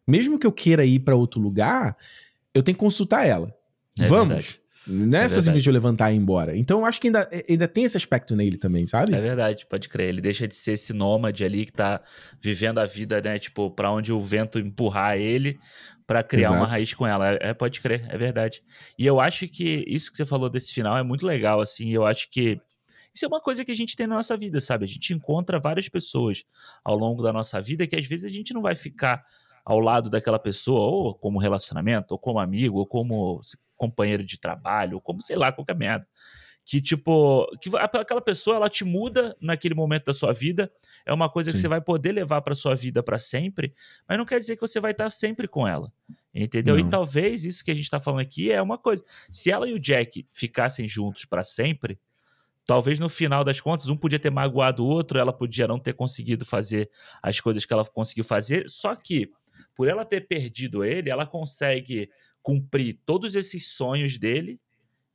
Mesmo 0.06 0.38
que 0.38 0.46
eu 0.46 0.52
queira 0.52 0.84
ir 0.84 1.00
para 1.00 1.14
outro 1.14 1.40
lugar, 1.40 1.96
eu 2.52 2.62
tenho 2.62 2.74
que 2.74 2.80
consultar 2.80 3.26
ela. 3.26 3.54
É 3.98 4.06
Vamos. 4.06 4.28
Verdade. 4.28 4.60
Não 4.88 5.18
é, 5.18 5.24
é 5.24 5.28
simplesmente 5.28 5.66
eu 5.66 5.72
levantar 5.72 6.10
e 6.10 6.14
ir 6.14 6.18
embora. 6.18 6.56
Então 6.56 6.80
eu 6.80 6.86
acho 6.86 7.00
que 7.00 7.08
ainda, 7.08 7.28
ainda 7.48 7.68
tem 7.68 7.84
esse 7.84 7.96
aspecto 7.96 8.34
nele 8.34 8.56
também, 8.56 8.86
sabe? 8.86 9.14
É 9.14 9.20
verdade, 9.20 9.66
pode 9.66 9.88
crer. 9.88 10.08
Ele 10.08 10.20
deixa 10.20 10.48
de 10.48 10.56
ser 10.56 10.72
esse 10.72 10.92
nômade 10.92 11.44
ali 11.44 11.66
que 11.66 11.72
tá 11.72 12.00
vivendo 12.40 12.78
a 12.78 12.86
vida, 12.86 13.20
né? 13.20 13.38
Tipo, 13.38 13.70
pra 13.70 13.92
onde 13.92 14.12
o 14.12 14.22
vento 14.22 14.58
empurrar 14.58 15.18
ele 15.18 15.58
para 16.06 16.22
criar 16.22 16.48
Exato. 16.48 16.56
uma 16.56 16.66
raiz 16.66 16.94
com 16.94 17.06
ela. 17.06 17.36
É, 17.40 17.52
pode 17.52 17.82
crer, 17.82 18.06
é 18.08 18.16
verdade. 18.16 18.62
E 18.98 19.04
eu 19.04 19.20
acho 19.20 19.46
que 19.46 19.84
isso 19.86 20.10
que 20.10 20.16
você 20.16 20.24
falou 20.24 20.48
desse 20.48 20.72
final 20.72 20.96
é 20.96 21.02
muito 21.02 21.26
legal, 21.26 21.60
assim. 21.60 21.90
Eu 21.90 22.06
acho 22.06 22.30
que 22.30 22.58
isso 23.14 23.26
é 23.26 23.28
uma 23.28 23.40
coisa 23.40 23.64
que 23.64 23.72
a 23.72 23.76
gente 23.76 23.94
tem 23.94 24.06
na 24.06 24.16
nossa 24.16 24.36
vida, 24.36 24.58
sabe? 24.58 24.84
A 24.84 24.88
gente 24.88 25.12
encontra 25.12 25.60
várias 25.60 25.88
pessoas 25.88 26.44
ao 26.82 26.96
longo 26.96 27.22
da 27.22 27.32
nossa 27.32 27.60
vida 27.60 27.86
que 27.86 27.96
às 27.96 28.06
vezes 28.06 28.24
a 28.24 28.34
gente 28.34 28.54
não 28.54 28.62
vai 28.62 28.74
ficar 28.74 29.22
ao 29.64 29.80
lado 29.80 30.08
daquela 30.08 30.38
pessoa, 30.38 30.80
ou 30.80 31.14
como 31.14 31.38
relacionamento, 31.38 32.12
ou 32.12 32.18
como 32.18 32.38
amigo, 32.38 32.78
ou 32.78 32.86
como 32.86 33.38
companheiro 33.78 34.22
de 34.22 34.38
trabalho, 34.38 34.96
ou 34.96 35.00
como 35.00 35.22
sei 35.22 35.36
lá, 35.36 35.50
qualquer 35.50 35.76
merda. 35.76 36.06
Que, 36.66 36.82
tipo, 36.82 37.46
que 37.62 37.70
aquela 37.78 38.20
pessoa 38.20 38.56
ela 38.56 38.68
te 38.68 38.84
muda 38.84 39.34
naquele 39.40 39.74
momento 39.74 40.04
da 40.06 40.12
sua 40.12 40.34
vida, 40.34 40.70
é 41.06 41.12
uma 41.14 41.30
coisa 41.30 41.48
Sim. 41.48 41.56
que 41.56 41.60
você 41.62 41.68
vai 41.68 41.80
poder 41.80 42.12
levar 42.12 42.42
para 42.42 42.54
sua 42.54 42.74
vida 42.74 43.02
para 43.02 43.18
sempre, 43.18 43.72
mas 44.06 44.18
não 44.18 44.26
quer 44.26 44.38
dizer 44.38 44.56
que 44.56 44.60
você 44.60 44.78
vai 44.78 44.90
estar 44.90 45.08
sempre 45.08 45.48
com 45.48 45.66
ela. 45.66 45.90
Entendeu? 46.34 46.76
Não. 46.76 46.86
E 46.86 46.90
talvez 46.90 47.46
isso 47.46 47.64
que 47.64 47.70
a 47.70 47.74
gente 47.74 47.84
está 47.84 47.98
falando 47.98 48.20
aqui 48.20 48.52
é 48.52 48.60
uma 48.60 48.76
coisa. 48.76 49.02
Se 49.30 49.50
ela 49.50 49.66
e 49.66 49.72
o 49.72 49.80
Jack 49.80 50.26
ficassem 50.30 50.86
juntos 50.86 51.24
para 51.24 51.42
sempre, 51.42 51.98
talvez 52.66 52.98
no 52.98 53.08
final 53.08 53.42
das 53.42 53.62
contas 53.62 53.88
um 53.88 53.96
podia 53.96 54.18
ter 54.18 54.30
magoado 54.30 54.84
o 54.84 54.86
outro, 54.86 55.18
ela 55.18 55.32
podia 55.32 55.66
não 55.66 55.78
ter 55.78 55.94
conseguido 55.94 56.44
fazer 56.44 56.90
as 57.22 57.40
coisas 57.40 57.64
que 57.64 57.72
ela 57.72 57.82
conseguiu 57.86 58.24
fazer, 58.24 58.68
só 58.68 58.94
que 58.94 59.32
por 59.74 59.88
ela 59.88 60.04
ter 60.04 60.28
perdido 60.28 60.84
ele, 60.84 61.08
ela 61.08 61.26
consegue 61.26 62.10
cumprir 62.42 63.00
todos 63.04 63.34
esses 63.34 63.68
sonhos 63.68 64.18
dele. 64.18 64.60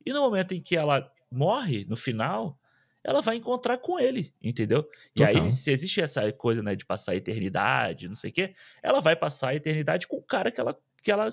E 0.04 0.12
no 0.12 0.20
momento 0.20 0.52
em 0.54 0.60
que 0.60 0.76
ela 0.76 1.10
morre, 1.30 1.84
no 1.88 1.96
final, 1.96 2.58
ela 3.02 3.20
vai 3.20 3.36
encontrar 3.36 3.78
com 3.78 3.98
ele, 3.98 4.32
entendeu? 4.42 4.82
Total. 5.14 5.34
E 5.34 5.40
aí, 5.40 5.50
se 5.50 5.70
existe 5.70 6.00
essa 6.00 6.32
coisa, 6.32 6.62
né, 6.62 6.74
de 6.74 6.84
passar 6.84 7.12
a 7.12 7.16
eternidade, 7.16 8.08
não 8.08 8.16
sei 8.16 8.30
o 8.30 8.32
quê, 8.32 8.54
ela 8.82 9.00
vai 9.00 9.14
passar 9.14 9.50
a 9.50 9.54
eternidade 9.54 10.06
com 10.06 10.16
o 10.16 10.22
cara 10.22 10.50
que 10.50 10.60
ela, 10.60 10.78
que 11.02 11.10
ela 11.10 11.28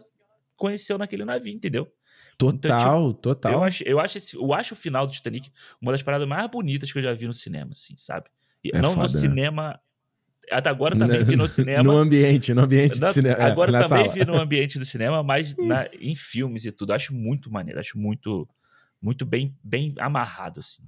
conheceu 0.56 0.98
naquele 0.98 1.24
navio, 1.24 1.54
entendeu? 1.54 1.92
Total, 2.38 2.82
então, 2.82 3.10
tipo, 3.10 3.22
total. 3.22 3.54
Eu 3.54 3.64
acho, 3.64 3.84
eu, 3.84 4.00
acho 4.00 4.18
esse, 4.18 4.36
eu 4.36 4.54
acho 4.54 4.74
o 4.74 4.78
final 4.78 5.06
do 5.06 5.14
Titanic 5.14 5.52
uma 5.80 5.92
das 5.92 6.02
paradas 6.02 6.28
mais 6.28 6.46
bonitas 6.48 6.92
que 6.92 6.98
eu 6.98 7.04
já 7.04 7.14
vi 7.14 7.28
no 7.28 7.34
cinema, 7.34 7.72
assim, 7.72 7.96
sabe? 7.98 8.30
E 8.64 8.70
é 8.74 8.82
não 8.82 8.96
foda, 8.96 9.08
no 9.08 9.14
né? 9.14 9.20
cinema 9.20 9.80
até 10.52 10.70
agora 10.70 10.96
também 10.98 11.24
vi 11.24 11.36
no 11.36 11.48
cinema. 11.48 11.84
No 11.84 11.98
ambiente, 11.98 12.54
no 12.54 12.62
ambiente 12.62 13.00
do 13.00 13.08
cinema. 13.08 13.38
É, 13.38 13.44
agora 13.44 13.72
também 13.72 13.88
sala. 13.88 14.14
vi 14.14 14.26
no 14.26 14.40
ambiente 14.40 14.78
do 14.78 14.86
cinema, 14.86 15.24
mas 15.24 15.56
na, 15.56 15.88
em 16.00 16.16
filmes 16.16 16.66
e 16.66 16.72
tudo. 16.72 16.94
Acho 16.94 17.14
muito 17.14 17.52
maneiro, 17.52 17.80
acho 17.80 17.98
muito, 17.98 18.48
muito 19.02 19.26
bem, 19.26 19.56
bem 19.64 19.94
amarrado, 19.98 20.60
assim. 20.60 20.84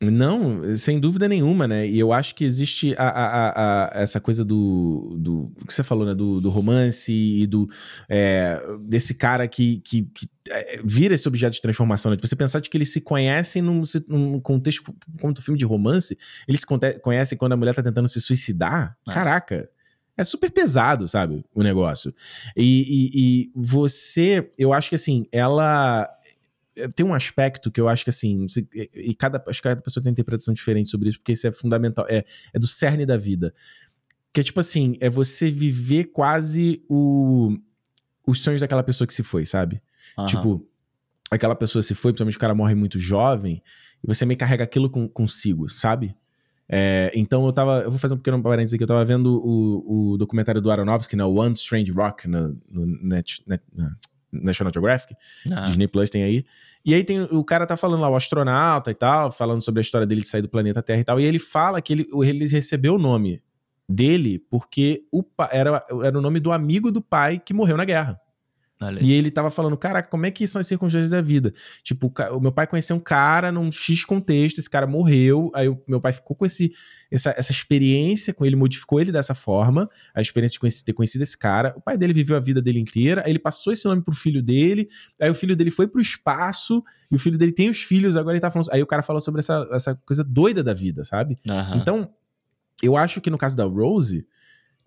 Não, 0.00 0.76
sem 0.76 1.00
dúvida 1.00 1.26
nenhuma, 1.26 1.66
né? 1.66 1.88
E 1.88 1.98
eu 1.98 2.12
acho 2.12 2.34
que 2.34 2.44
existe 2.44 2.94
a, 2.98 3.08
a, 3.08 3.48
a, 3.98 4.02
essa 4.02 4.20
coisa 4.20 4.44
do, 4.44 5.16
do. 5.18 5.52
O 5.58 5.66
que 5.66 5.72
você 5.72 5.82
falou, 5.82 6.04
né? 6.04 6.14
Do, 6.14 6.38
do 6.38 6.50
romance 6.50 7.10
e 7.10 7.46
do. 7.46 7.66
É, 8.06 8.60
desse 8.82 9.14
cara 9.14 9.48
que, 9.48 9.78
que, 9.78 10.02
que, 10.14 10.28
é, 10.50 10.80
vira 10.84 11.14
esse 11.14 11.26
objeto 11.26 11.54
de 11.54 11.62
transformação. 11.62 12.10
Né? 12.10 12.18
Você 12.20 12.36
pensar 12.36 12.60
de 12.60 12.68
que 12.68 12.76
eles 12.76 12.92
se 12.92 13.00
conhecem 13.00 13.62
num, 13.62 13.82
num 14.06 14.38
contexto. 14.38 14.94
Como 15.18 15.32
um 15.32 15.42
filme 15.42 15.58
de 15.58 15.64
romance, 15.64 16.18
eles 16.46 16.60
se 16.60 16.66
conhecem 17.00 17.38
quando 17.38 17.52
a 17.52 17.56
mulher 17.56 17.74
tá 17.74 17.82
tentando 17.82 18.08
se 18.08 18.20
suicidar. 18.20 18.94
Ah. 19.08 19.14
Caraca. 19.14 19.70
É 20.14 20.24
super 20.24 20.50
pesado, 20.50 21.08
sabe? 21.08 21.42
O 21.54 21.62
negócio. 21.62 22.14
E, 22.54 22.64
e, 22.64 23.10
e 23.14 23.50
você, 23.54 24.46
eu 24.58 24.74
acho 24.74 24.90
que 24.90 24.94
assim, 24.94 25.26
ela 25.32 26.06
tem 26.94 27.04
um 27.04 27.14
aspecto 27.14 27.70
que 27.70 27.80
eu 27.80 27.88
acho 27.88 28.04
que 28.04 28.10
assim, 28.10 28.46
e 28.94 29.14
cada, 29.14 29.42
acho 29.46 29.60
que 29.60 29.68
cada 29.68 29.80
pessoa 29.80 30.02
tem 30.02 30.10
uma 30.10 30.14
interpretação 30.14 30.52
diferente 30.52 30.90
sobre 30.90 31.08
isso, 31.08 31.18
porque 31.18 31.32
isso 31.32 31.46
é 31.46 31.52
fundamental, 31.52 32.06
é, 32.08 32.24
é 32.52 32.58
do 32.58 32.66
cerne 32.66 33.06
da 33.06 33.16
vida. 33.16 33.54
Que 34.32 34.40
é 34.40 34.42
tipo 34.42 34.60
assim, 34.60 34.96
é 35.00 35.08
você 35.08 35.50
viver 35.50 36.04
quase 36.06 36.84
o, 36.88 37.56
os 38.26 38.40
sonhos 38.40 38.60
daquela 38.60 38.82
pessoa 38.82 39.06
que 39.06 39.14
se 39.14 39.22
foi, 39.22 39.46
sabe? 39.46 39.80
Uhum. 40.18 40.26
Tipo, 40.26 40.68
aquela 41.30 41.56
pessoa 41.56 41.82
se 41.82 41.94
foi, 41.94 42.12
principalmente 42.12 42.36
o 42.36 42.40
cara 42.40 42.54
morre 42.54 42.74
muito 42.74 42.98
jovem, 42.98 43.62
e 44.02 44.06
você 44.06 44.26
meio 44.26 44.38
carrega 44.38 44.64
aquilo 44.64 44.90
com, 44.90 45.08
consigo, 45.08 45.68
sabe? 45.68 46.14
É, 46.68 47.12
então 47.14 47.46
eu 47.46 47.52
tava. 47.52 47.80
Eu 47.80 47.90
vou 47.90 47.98
fazer 47.98 48.14
um 48.14 48.18
pequeno 48.18 48.42
parênteses 48.42 48.74
aqui. 48.74 48.82
Eu 48.82 48.88
tava 48.88 49.04
vendo 49.04 49.40
o, 49.40 50.12
o 50.12 50.18
documentário 50.18 50.60
do 50.60 50.70
Aronofsky, 50.70 51.16
né? 51.16 51.24
One 51.24 51.54
Strange 51.54 51.92
Rock 51.92 52.28
no, 52.28 52.58
no 52.68 52.86
net, 53.02 53.42
net, 53.46 53.62
National 54.42 54.72
Geographic, 54.72 55.14
ah. 55.52 55.64
Disney 55.64 55.88
Plus 55.88 56.10
tem 56.10 56.22
aí. 56.22 56.44
E 56.84 56.94
aí 56.94 57.02
tem 57.02 57.22
o 57.22 57.44
cara 57.44 57.66
tá 57.66 57.76
falando 57.76 58.00
lá, 58.00 58.08
o 58.08 58.16
astronauta 58.16 58.90
e 58.90 58.94
tal, 58.94 59.32
falando 59.32 59.60
sobre 59.60 59.80
a 59.80 59.82
história 59.82 60.06
dele 60.06 60.22
de 60.22 60.28
sair 60.28 60.42
do 60.42 60.48
planeta 60.48 60.82
Terra 60.82 61.00
e 61.00 61.04
tal. 61.04 61.20
E 61.20 61.24
ele 61.24 61.38
fala 61.38 61.80
que 61.82 61.92
ele, 61.92 62.06
ele 62.22 62.46
recebeu 62.46 62.94
o 62.94 62.98
nome 62.98 63.42
dele 63.88 64.38
porque 64.50 65.04
o 65.12 65.24
era, 65.50 65.82
era 66.04 66.18
o 66.18 66.20
nome 66.20 66.40
do 66.40 66.52
amigo 66.52 66.90
do 66.90 67.00
pai 67.00 67.38
que 67.38 67.54
morreu 67.54 67.76
na 67.76 67.84
guerra. 67.84 68.20
E 69.02 69.12
ele 69.12 69.30
tava 69.30 69.50
falando, 69.50 69.76
caraca, 69.76 70.08
como 70.08 70.26
é 70.26 70.30
que 70.30 70.46
são 70.46 70.60
as 70.60 70.66
circunstâncias 70.66 71.10
da 71.10 71.20
vida? 71.22 71.52
Tipo, 71.82 72.12
o 72.32 72.40
meu 72.40 72.52
pai 72.52 72.66
conheceu 72.66 72.94
um 72.94 73.00
cara 73.00 73.50
num 73.50 73.72
X 73.72 74.04
contexto, 74.04 74.58
esse 74.58 74.68
cara 74.68 74.86
morreu, 74.86 75.50
aí 75.54 75.68
o 75.68 75.80
meu 75.88 76.00
pai 76.00 76.12
ficou 76.12 76.36
com 76.36 76.44
esse, 76.44 76.72
essa, 77.10 77.30
essa 77.30 77.52
experiência 77.52 78.34
com 78.34 78.44
ele, 78.44 78.54
modificou 78.54 79.00
ele 79.00 79.10
dessa 79.10 79.34
forma, 79.34 79.88
a 80.14 80.20
experiência 80.20 80.54
de 80.54 80.60
conhecer, 80.60 80.84
ter 80.84 80.92
conhecido 80.92 81.22
esse 81.22 81.38
cara. 81.38 81.72
O 81.76 81.80
pai 81.80 81.96
dele 81.96 82.12
viveu 82.12 82.36
a 82.36 82.40
vida 82.40 82.60
dele 82.60 82.78
inteira, 82.78 83.22
aí 83.24 83.32
ele 83.32 83.38
passou 83.38 83.72
esse 83.72 83.86
nome 83.86 84.02
pro 84.02 84.14
filho 84.14 84.42
dele, 84.42 84.88
aí 85.18 85.30
o 85.30 85.34
filho 85.34 85.56
dele 85.56 85.70
foi 85.70 85.88
pro 85.88 86.00
espaço, 86.00 86.82
e 87.10 87.16
o 87.16 87.18
filho 87.18 87.38
dele 87.38 87.52
tem 87.52 87.70
os 87.70 87.82
filhos, 87.82 88.16
agora 88.16 88.36
ele 88.36 88.42
tá 88.42 88.50
falando. 88.50 88.68
Aí 88.72 88.82
o 88.82 88.86
cara 88.86 89.02
falou 89.02 89.20
sobre 89.20 89.38
essa, 89.38 89.66
essa 89.72 89.94
coisa 90.04 90.22
doida 90.22 90.62
da 90.62 90.74
vida, 90.74 91.02
sabe? 91.02 91.38
Uhum. 91.46 91.76
Então, 91.76 92.10
eu 92.82 92.96
acho 92.96 93.22
que 93.22 93.30
no 93.30 93.38
caso 93.38 93.56
da 93.56 93.64
Rose 93.64 94.26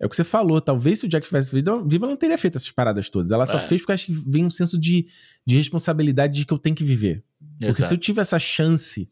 é 0.00 0.06
o 0.06 0.08
que 0.08 0.16
você 0.16 0.24
falou, 0.24 0.62
talvez 0.62 1.00
se 1.00 1.06
o 1.06 1.08
Jack 1.08 1.26
tivesse 1.26 1.52
vivo, 1.52 1.86
viva, 1.86 2.06
ela 2.06 2.12
não 2.12 2.16
teria 2.16 2.38
feito 2.38 2.56
essas 2.56 2.70
paradas 2.70 3.10
todas. 3.10 3.30
Ela 3.30 3.42
é. 3.42 3.46
só 3.46 3.60
fez 3.60 3.82
porque 3.82 3.92
acho 3.92 4.06
que 4.06 4.12
vem 4.12 4.46
um 4.46 4.50
senso 4.50 4.80
de, 4.80 5.06
de 5.46 5.56
responsabilidade 5.56 6.38
de 6.38 6.46
que 6.46 6.54
eu 6.54 6.58
tenho 6.58 6.74
que 6.74 6.82
viver. 6.82 7.22
Exato. 7.40 7.66
Porque 7.66 7.82
se 7.82 7.92
eu 7.92 7.98
tive 7.98 8.18
essa 8.18 8.38
chance, 8.38 9.10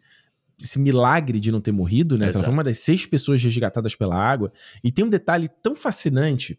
esse 0.59 0.79
milagre 0.79 1.39
de 1.39 1.53
não 1.53 1.61
ter 1.61 1.73
morrido, 1.73 2.17
né? 2.17 2.31
Ela 2.31 2.43
foi 2.43 2.53
uma 2.53 2.65
das 2.65 2.79
seis 2.79 3.05
pessoas 3.05 3.43
resgatadas 3.43 3.95
pela 3.95 4.17
água. 4.17 4.51
E 4.83 4.91
tem 4.91 5.05
um 5.05 5.11
detalhe 5.11 5.47
tão 5.63 5.77
fascinante 5.77 6.59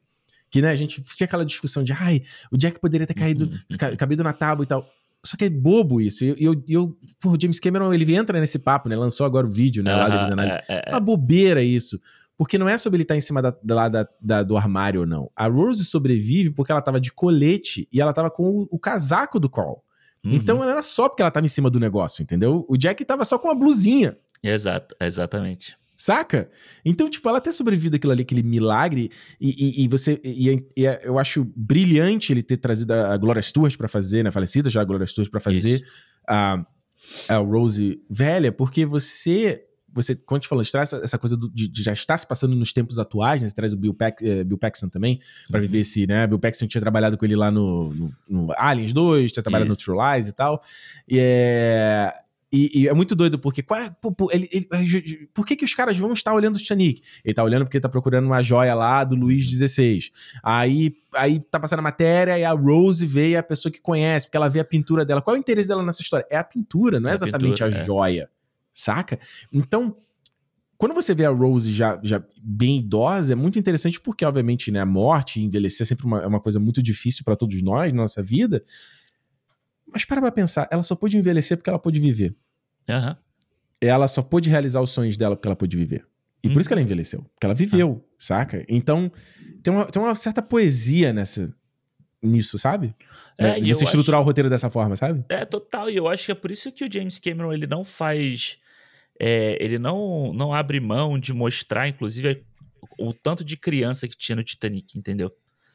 que, 0.51 0.61
né, 0.61 0.69
a 0.69 0.75
gente 0.75 1.01
fica 1.03 1.25
aquela 1.25 1.45
discussão 1.45 1.83
de, 1.83 1.91
ai, 1.91 2.21
o 2.51 2.57
Jack 2.57 2.79
poderia 2.79 3.07
ter 3.07 3.15
caído, 3.15 3.45
uhum. 3.45 3.95
caído 3.97 4.23
na 4.23 4.33
tábua 4.33 4.63
e 4.63 4.67
tal. 4.67 4.87
Só 5.25 5.35
que 5.37 5.45
é 5.45 5.49
bobo 5.49 5.99
isso. 5.99 6.23
E 6.23 6.29
eu, 6.29 6.35
eu, 6.39 6.63
eu 6.67 6.97
o 7.25 7.37
James 7.39 7.59
Cameron, 7.59 7.91
ele 7.93 8.15
entra 8.15 8.39
nesse 8.39 8.59
papo, 8.59 8.87
né? 8.87 8.95
Lançou 8.95 9.25
agora 9.25 9.45
o 9.45 9.49
vídeo, 9.49 9.83
né? 9.83 9.93
Uhum, 9.93 9.99
lá 9.99 10.27
deles 10.27 10.63
é, 10.69 10.73
é, 10.75 10.83
é. 10.85 10.91
Uma 10.91 10.99
bobeira 10.99 11.63
isso. 11.63 11.99
Porque 12.39 12.57
não 12.57 12.69
é 12.69 12.77
sobre 12.77 12.95
ele 12.95 13.03
estar 13.03 13.17
em 13.17 13.21
cima 13.21 13.41
da, 13.41 13.53
da, 13.61 13.89
da, 13.89 14.07
da, 14.21 14.43
do 14.43 14.55
armário 14.55 15.01
ou 15.01 15.05
não. 15.05 15.29
A 15.35 15.45
Rose 15.47 15.83
sobrevive 15.83 16.51
porque 16.51 16.71
ela 16.71 16.81
tava 16.81 16.97
de 16.97 17.11
colete 17.11 17.85
e 17.91 17.99
ela 17.99 18.13
tava 18.13 18.31
com 18.31 18.43
o, 18.43 18.67
o 18.71 18.79
casaco 18.79 19.41
do 19.41 19.49
Carl. 19.49 19.83
Uhum. 20.25 20.35
Então 20.35 20.57
não 20.59 20.69
era 20.69 20.81
só 20.81 21.09
porque 21.09 21.21
ela 21.21 21.31
tava 21.31 21.45
em 21.45 21.49
cima 21.49 21.69
do 21.69 21.81
negócio, 21.81 22.23
entendeu? 22.23 22.65
O 22.69 22.77
Jack 22.77 23.03
tava 23.03 23.25
só 23.25 23.37
com 23.37 23.49
a 23.49 23.53
blusinha. 23.53 24.17
Exato, 24.41 24.95
exatamente. 25.01 25.77
Saca? 25.97 26.49
Então, 26.85 27.09
tipo, 27.09 27.27
ela 27.27 27.41
ter 27.41 27.51
sobrevivido 27.51 27.97
aquilo 27.97 28.13
ali, 28.13 28.21
aquele 28.21 28.41
milagre, 28.41 29.11
e, 29.37 29.81
e, 29.81 29.83
e 29.83 29.87
você. 29.89 30.17
E, 30.23 30.65
e, 30.77 30.83
eu 31.03 31.19
acho 31.19 31.45
brilhante 31.53 32.31
ele 32.31 32.41
ter 32.41 32.55
trazido 32.55 32.93
a 32.93 33.17
Gloria 33.17 33.41
Stewart 33.41 33.75
para 33.75 33.89
fazer, 33.89 34.23
né? 34.23 34.31
Falecida 34.31 34.69
já 34.69 34.79
a 34.79 34.85
Gloria 34.85 35.05
Stewart 35.05 35.29
para 35.29 35.41
fazer 35.41 35.83
a, 36.25 36.65
a 37.27 37.35
Rose 37.35 38.01
velha, 38.09 38.49
porque 38.49 38.85
você 38.85 39.65
você, 39.93 40.15
quando 40.15 40.37
a 40.37 40.41
gente 40.41 40.47
falou, 40.47 40.63
traz 40.63 40.93
essa, 40.93 41.03
essa 41.03 41.17
coisa 41.17 41.35
do, 41.35 41.49
de, 41.49 41.67
de, 41.67 41.83
já 41.83 41.93
estar 41.93 42.17
se 42.17 42.27
passando 42.27 42.55
nos 42.55 42.71
tempos 42.71 42.99
atuais, 42.99 43.41
né? 43.41 43.47
Você 43.47 43.55
traz 43.55 43.73
o 43.73 43.77
Bill, 43.77 43.93
Pax, 43.93 44.21
eh, 44.23 44.43
Bill 44.43 44.57
Paxton 44.57 44.89
também, 44.89 45.19
para 45.49 45.59
uhum. 45.59 45.65
viver 45.65 45.79
esse, 45.79 46.05
né? 46.07 46.25
Bill 46.27 46.39
Paxton 46.39 46.67
tinha 46.67 46.81
trabalhado 46.81 47.17
com 47.17 47.25
ele 47.25 47.35
lá 47.35 47.51
no, 47.51 47.93
no, 47.93 48.13
no 48.27 48.53
Aliens 48.57 48.93
2, 48.93 49.31
tinha 49.31 49.43
trabalhado 49.43 49.71
Isso. 49.71 49.91
no 49.91 49.95
True 49.95 50.15
Lies 50.15 50.27
e 50.27 50.33
tal. 50.33 50.61
E 51.07 51.17
é. 51.19 52.13
E, 52.51 52.81
e, 52.81 52.87
é 52.87 52.93
muito 52.95 53.15
doido, 53.15 53.37
porque 53.37 53.61
qual 53.61 53.79
é, 53.79 53.91
por, 54.01 54.11
por, 54.11 54.33
ele, 54.33 54.49
ele, 54.51 54.67
por 55.35 55.45
que, 55.45 55.55
que 55.55 55.63
os 55.63 55.75
caras 55.75 55.95
vão 55.99 56.13
estar 56.13 56.33
olhando 56.33 56.55
o 56.55 56.59
Titanic? 56.59 56.99
Ele 57.23 57.33
tá 57.33 57.43
olhando 57.43 57.63
porque 57.63 57.77
ele 57.77 57.81
tá 57.83 57.89
procurando 57.89 58.25
uma 58.25 58.41
joia 58.41 58.73
lá 58.73 59.03
do 59.03 59.15
Luiz 59.15 59.43
XVI. 59.43 60.09
Aí, 60.41 60.95
aí 61.13 61.39
tá 61.43 61.59
passando 61.59 61.79
a 61.79 61.83
matéria 61.83 62.39
e 62.39 62.43
a 62.43 62.51
Rose 62.51 63.05
vê 63.05 63.35
a 63.37 63.43
pessoa 63.43 63.71
que 63.71 63.79
conhece, 63.79 64.25
porque 64.25 64.37
ela 64.37 64.49
vê 64.49 64.59
a 64.59 64.65
pintura 64.65 65.05
dela. 65.05 65.21
Qual 65.21 65.35
é 65.35 65.37
o 65.37 65.39
interesse 65.39 65.69
dela 65.69 65.83
nessa 65.83 66.01
história? 66.01 66.25
É 66.27 66.37
a 66.37 66.43
pintura, 66.43 66.99
não 66.99 67.09
é, 67.09 67.11
é 67.11 67.15
exatamente 67.15 67.63
a, 67.63 67.67
pintura, 67.67 67.81
a 67.81 67.83
é. 67.83 67.85
joia 67.85 68.29
saca? 68.79 69.19
Então, 69.51 69.95
quando 70.77 70.93
você 70.93 71.13
vê 71.13 71.25
a 71.25 71.29
Rose 71.29 71.73
já, 71.73 71.99
já 72.01 72.23
bem 72.41 72.79
idosa, 72.79 73.33
é 73.33 73.35
muito 73.35 73.59
interessante 73.59 73.99
porque, 73.99 74.23
obviamente, 74.23 74.71
né, 74.71 74.79
a 74.79 74.85
morte, 74.85 75.41
envelhecer 75.41 75.83
é 75.83 75.87
sempre 75.87 76.05
uma, 76.05 76.21
é 76.21 76.27
uma 76.27 76.39
coisa 76.39 76.59
muito 76.59 76.81
difícil 76.81 77.23
para 77.25 77.35
todos 77.35 77.61
nós 77.61 77.91
na 77.91 78.01
nossa 78.01 78.23
vida. 78.23 78.63
Mas 79.91 80.05
para 80.05 80.21
pra 80.21 80.31
pensar, 80.31 80.67
ela 80.71 80.83
só 80.83 80.95
pôde 80.95 81.17
envelhecer 81.17 81.57
porque 81.57 81.69
ela 81.69 81.79
pôde 81.79 81.99
viver. 81.99 82.35
Uhum. 82.87 83.15
Ela 83.81 84.07
só 84.07 84.21
pôde 84.21 84.49
realizar 84.49 84.81
os 84.81 84.91
sonhos 84.91 85.17
dela 85.17 85.35
porque 85.35 85.47
ela 85.47 85.55
pôde 85.55 85.75
viver. 85.75 86.05
E 86.43 86.47
uhum. 86.47 86.53
por 86.53 86.59
isso 86.61 86.69
que 86.69 86.73
ela 86.73 86.81
envelheceu. 86.81 87.21
Porque 87.33 87.45
ela 87.45 87.53
viveu, 87.53 88.01
ah. 88.01 88.15
saca? 88.17 88.65
Então, 88.69 89.11
tem 89.61 89.73
uma, 89.73 89.85
tem 89.85 90.01
uma 90.01 90.15
certa 90.15 90.41
poesia 90.41 91.11
nessa, 91.11 91.53
nisso, 92.21 92.57
sabe? 92.57 92.93
É, 93.37 93.59
é 93.59 93.61
você 93.61 93.83
estruturar 93.83 94.19
acho... 94.19 94.25
o 94.25 94.27
roteiro 94.27 94.49
dessa 94.49 94.69
forma, 94.69 94.95
sabe? 94.95 95.23
É, 95.29 95.45
total. 95.45 95.89
E 95.89 95.95
eu 95.95 96.07
acho 96.07 96.25
que 96.25 96.31
é 96.31 96.35
por 96.35 96.51
isso 96.51 96.71
que 96.71 96.85
o 96.85 96.91
James 96.91 97.19
Cameron 97.19 97.53
ele 97.53 97.67
não 97.67 97.83
faz. 97.83 98.57
É, 99.19 99.57
ele 99.59 99.77
não, 99.77 100.31
não 100.33 100.53
abre 100.53 100.79
mão 100.79 101.19
de 101.19 101.33
mostrar, 101.33 101.87
inclusive, 101.87 102.43
o 102.97 103.13
tanto 103.13 103.43
de 103.43 103.57
criança 103.57 104.07
que 104.07 104.17
tinha 104.17 104.35
no 104.35 104.43
Titanic, 104.43 104.97
entendeu? 104.97 105.31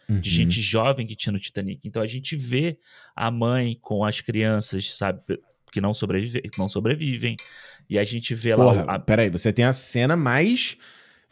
Uhum. 0.08 0.20
De 0.20 0.30
gente 0.30 0.60
jovem 0.60 1.06
que 1.06 1.14
tinha 1.14 1.32
no 1.32 1.38
Titanic. 1.38 1.80
Então 1.86 2.02
a 2.02 2.06
gente 2.06 2.36
vê 2.36 2.78
a 3.14 3.30
mãe 3.30 3.78
com 3.80 4.04
as 4.04 4.20
crianças, 4.20 4.94
sabe? 4.96 5.20
Que 5.70 5.80
não, 5.80 5.92
sobrevive, 5.92 6.40
que 6.42 6.58
não 6.58 6.68
sobrevivem. 6.68 7.36
E 7.88 7.98
a 7.98 8.04
gente 8.04 8.34
vê 8.34 8.54
Porra, 8.54 8.84
lá. 8.84 8.94
A... 8.94 8.98
Peraí, 8.98 9.30
você 9.30 9.52
tem 9.52 9.64
a 9.64 9.72
cena 9.72 10.16
mais 10.16 10.76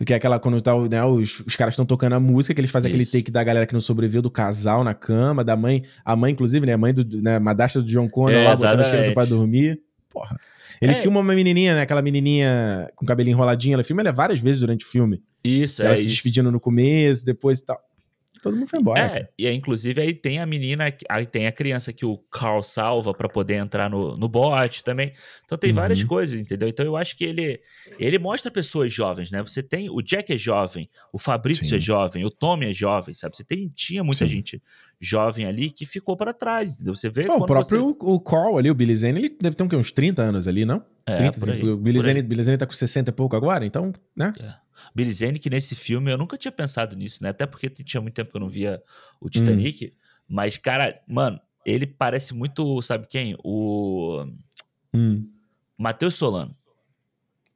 porque 0.02 0.12
é 0.12 0.16
aquela 0.16 0.36
quando 0.40 0.60
tá, 0.60 0.76
né, 0.88 1.04
os, 1.04 1.40
os 1.46 1.54
caras 1.54 1.74
estão 1.74 1.86
tocando 1.86 2.14
a 2.14 2.18
música, 2.18 2.52
que 2.52 2.60
eles 2.60 2.72
fazem 2.72 2.90
Isso. 2.90 3.08
aquele 3.08 3.22
take 3.22 3.30
da 3.30 3.44
galera 3.44 3.68
que 3.68 3.72
não 3.72 3.80
sobreviveu, 3.80 4.20
do 4.20 4.32
casal 4.32 4.82
na 4.82 4.94
cama, 4.94 5.44
da 5.44 5.56
mãe, 5.56 5.84
a 6.04 6.16
mãe, 6.16 6.32
inclusive, 6.32 6.66
né? 6.66 6.72
A 6.72 6.78
mãe 6.78 6.92
do, 6.92 7.22
né, 7.22 7.38
madastra 7.38 7.80
do 7.80 7.86
John 7.86 8.08
Connor 8.08 8.32
é, 8.32 8.48
lá, 8.48 8.56
botando 8.56 8.80
as 8.80 8.90
crianças 8.90 9.14
pra 9.14 9.24
dormir. 9.24 9.80
Porra. 10.12 10.38
Ele 10.80 10.92
é. 10.92 10.94
filma 10.96 11.20
uma 11.20 11.34
menininha, 11.34 11.74
né? 11.74 11.82
Aquela 11.82 12.02
menininha 12.02 12.90
com 12.96 13.06
cabelo 13.06 13.28
enroladinho. 13.28 13.74
Ela 13.74 13.84
filma 13.84 14.02
ela 14.02 14.12
várias 14.12 14.40
vezes 14.40 14.60
durante 14.60 14.84
o 14.84 14.88
filme. 14.88 15.22
Isso, 15.44 15.82
ela 15.82 15.92
é 15.92 15.96
se 15.96 16.02
isso. 16.02 16.10
despedindo 16.10 16.50
no 16.50 16.60
começo, 16.60 17.24
depois 17.24 17.60
e 17.60 17.64
tal 17.64 17.80
todo 18.42 18.56
mundo 18.56 18.66
foi 18.66 18.80
embora. 18.80 19.00
É, 19.00 19.28
e 19.38 19.46
aí, 19.46 19.54
inclusive 19.54 20.00
aí 20.00 20.12
tem 20.12 20.40
a 20.40 20.44
menina, 20.44 20.92
aí 21.08 21.24
tem 21.24 21.46
a 21.46 21.52
criança 21.52 21.92
que 21.92 22.04
o 22.04 22.18
Carl 22.18 22.62
salva 22.62 23.14
para 23.14 23.28
poder 23.28 23.54
entrar 23.54 23.88
no, 23.88 24.16
no 24.16 24.28
bote 24.28 24.82
também. 24.82 25.12
Então 25.44 25.56
tem 25.56 25.70
uhum. 25.70 25.76
várias 25.76 26.02
coisas, 26.02 26.40
entendeu? 26.40 26.68
Então 26.68 26.84
eu 26.84 26.96
acho 26.96 27.16
que 27.16 27.24
ele 27.24 27.60
ele 27.98 28.18
mostra 28.18 28.50
pessoas 28.50 28.92
jovens, 28.92 29.30
né? 29.30 29.40
Você 29.42 29.62
tem 29.62 29.88
o 29.88 30.02
Jack 30.02 30.32
é 30.32 30.36
jovem, 30.36 30.90
o 31.12 31.18
Fabrício 31.18 31.76
é 31.76 31.78
jovem, 31.78 32.24
o 32.24 32.30
Tommy 32.30 32.68
é 32.68 32.72
jovem, 32.72 33.14
sabe? 33.14 33.36
Você 33.36 33.44
tem 33.44 33.68
tinha 33.68 34.02
muita 34.02 34.24
Sim. 34.24 34.32
gente 34.32 34.62
jovem 35.02 35.44
ali 35.44 35.72
que 35.72 35.84
ficou 35.84 36.16
para 36.16 36.32
trás, 36.32 36.74
entendeu? 36.74 36.94
Você 36.94 37.10
vê 37.10 37.26
oh, 37.28 37.38
o 37.38 37.46
próprio 37.46 37.64
você... 37.64 37.96
o 38.06 38.20
Carl 38.20 38.56
ali, 38.56 38.70
o 38.70 38.74
Billy 38.74 38.94
Zane, 38.94 39.18
ele 39.18 39.28
deve 39.28 39.56
ter 39.56 39.74
uns 39.74 39.90
30 39.90 40.22
anos 40.22 40.46
ali, 40.46 40.64
não? 40.64 40.84
É, 41.04 41.16
30, 41.16 41.40
por 41.40 41.50
aí, 41.50 41.68
o 41.68 41.76
Billy 41.76 42.00
Zane, 42.00 42.22
Billy 42.22 42.44
Zane 42.44 42.56
tá 42.56 42.66
com 42.66 42.72
60 42.72 43.10
e 43.10 43.12
pouco 43.12 43.34
agora, 43.34 43.66
então, 43.66 43.92
né? 44.14 44.32
É. 44.38 44.54
Billy 44.94 45.12
Zane, 45.12 45.40
que 45.40 45.50
nesse 45.50 45.74
filme 45.74 46.12
eu 46.12 46.16
nunca 46.16 46.38
tinha 46.38 46.52
pensado 46.52 46.94
nisso, 46.94 47.20
né? 47.20 47.30
Até 47.30 47.46
porque 47.46 47.68
tinha 47.68 48.00
muito 48.00 48.14
tempo 48.14 48.30
que 48.30 48.36
eu 48.36 48.40
não 48.40 48.48
via 48.48 48.80
o 49.20 49.28
Titanic. 49.28 49.86
Hum. 49.86 49.90
Mas, 50.28 50.56
cara, 50.56 51.00
mano, 51.08 51.40
ele 51.66 51.86
parece 51.86 52.32
muito, 52.32 52.80
sabe 52.80 53.08
quem? 53.08 53.36
O. 53.42 54.24
Hum. 54.94 55.28
Matheus 55.76 56.14
Solano. 56.14 56.56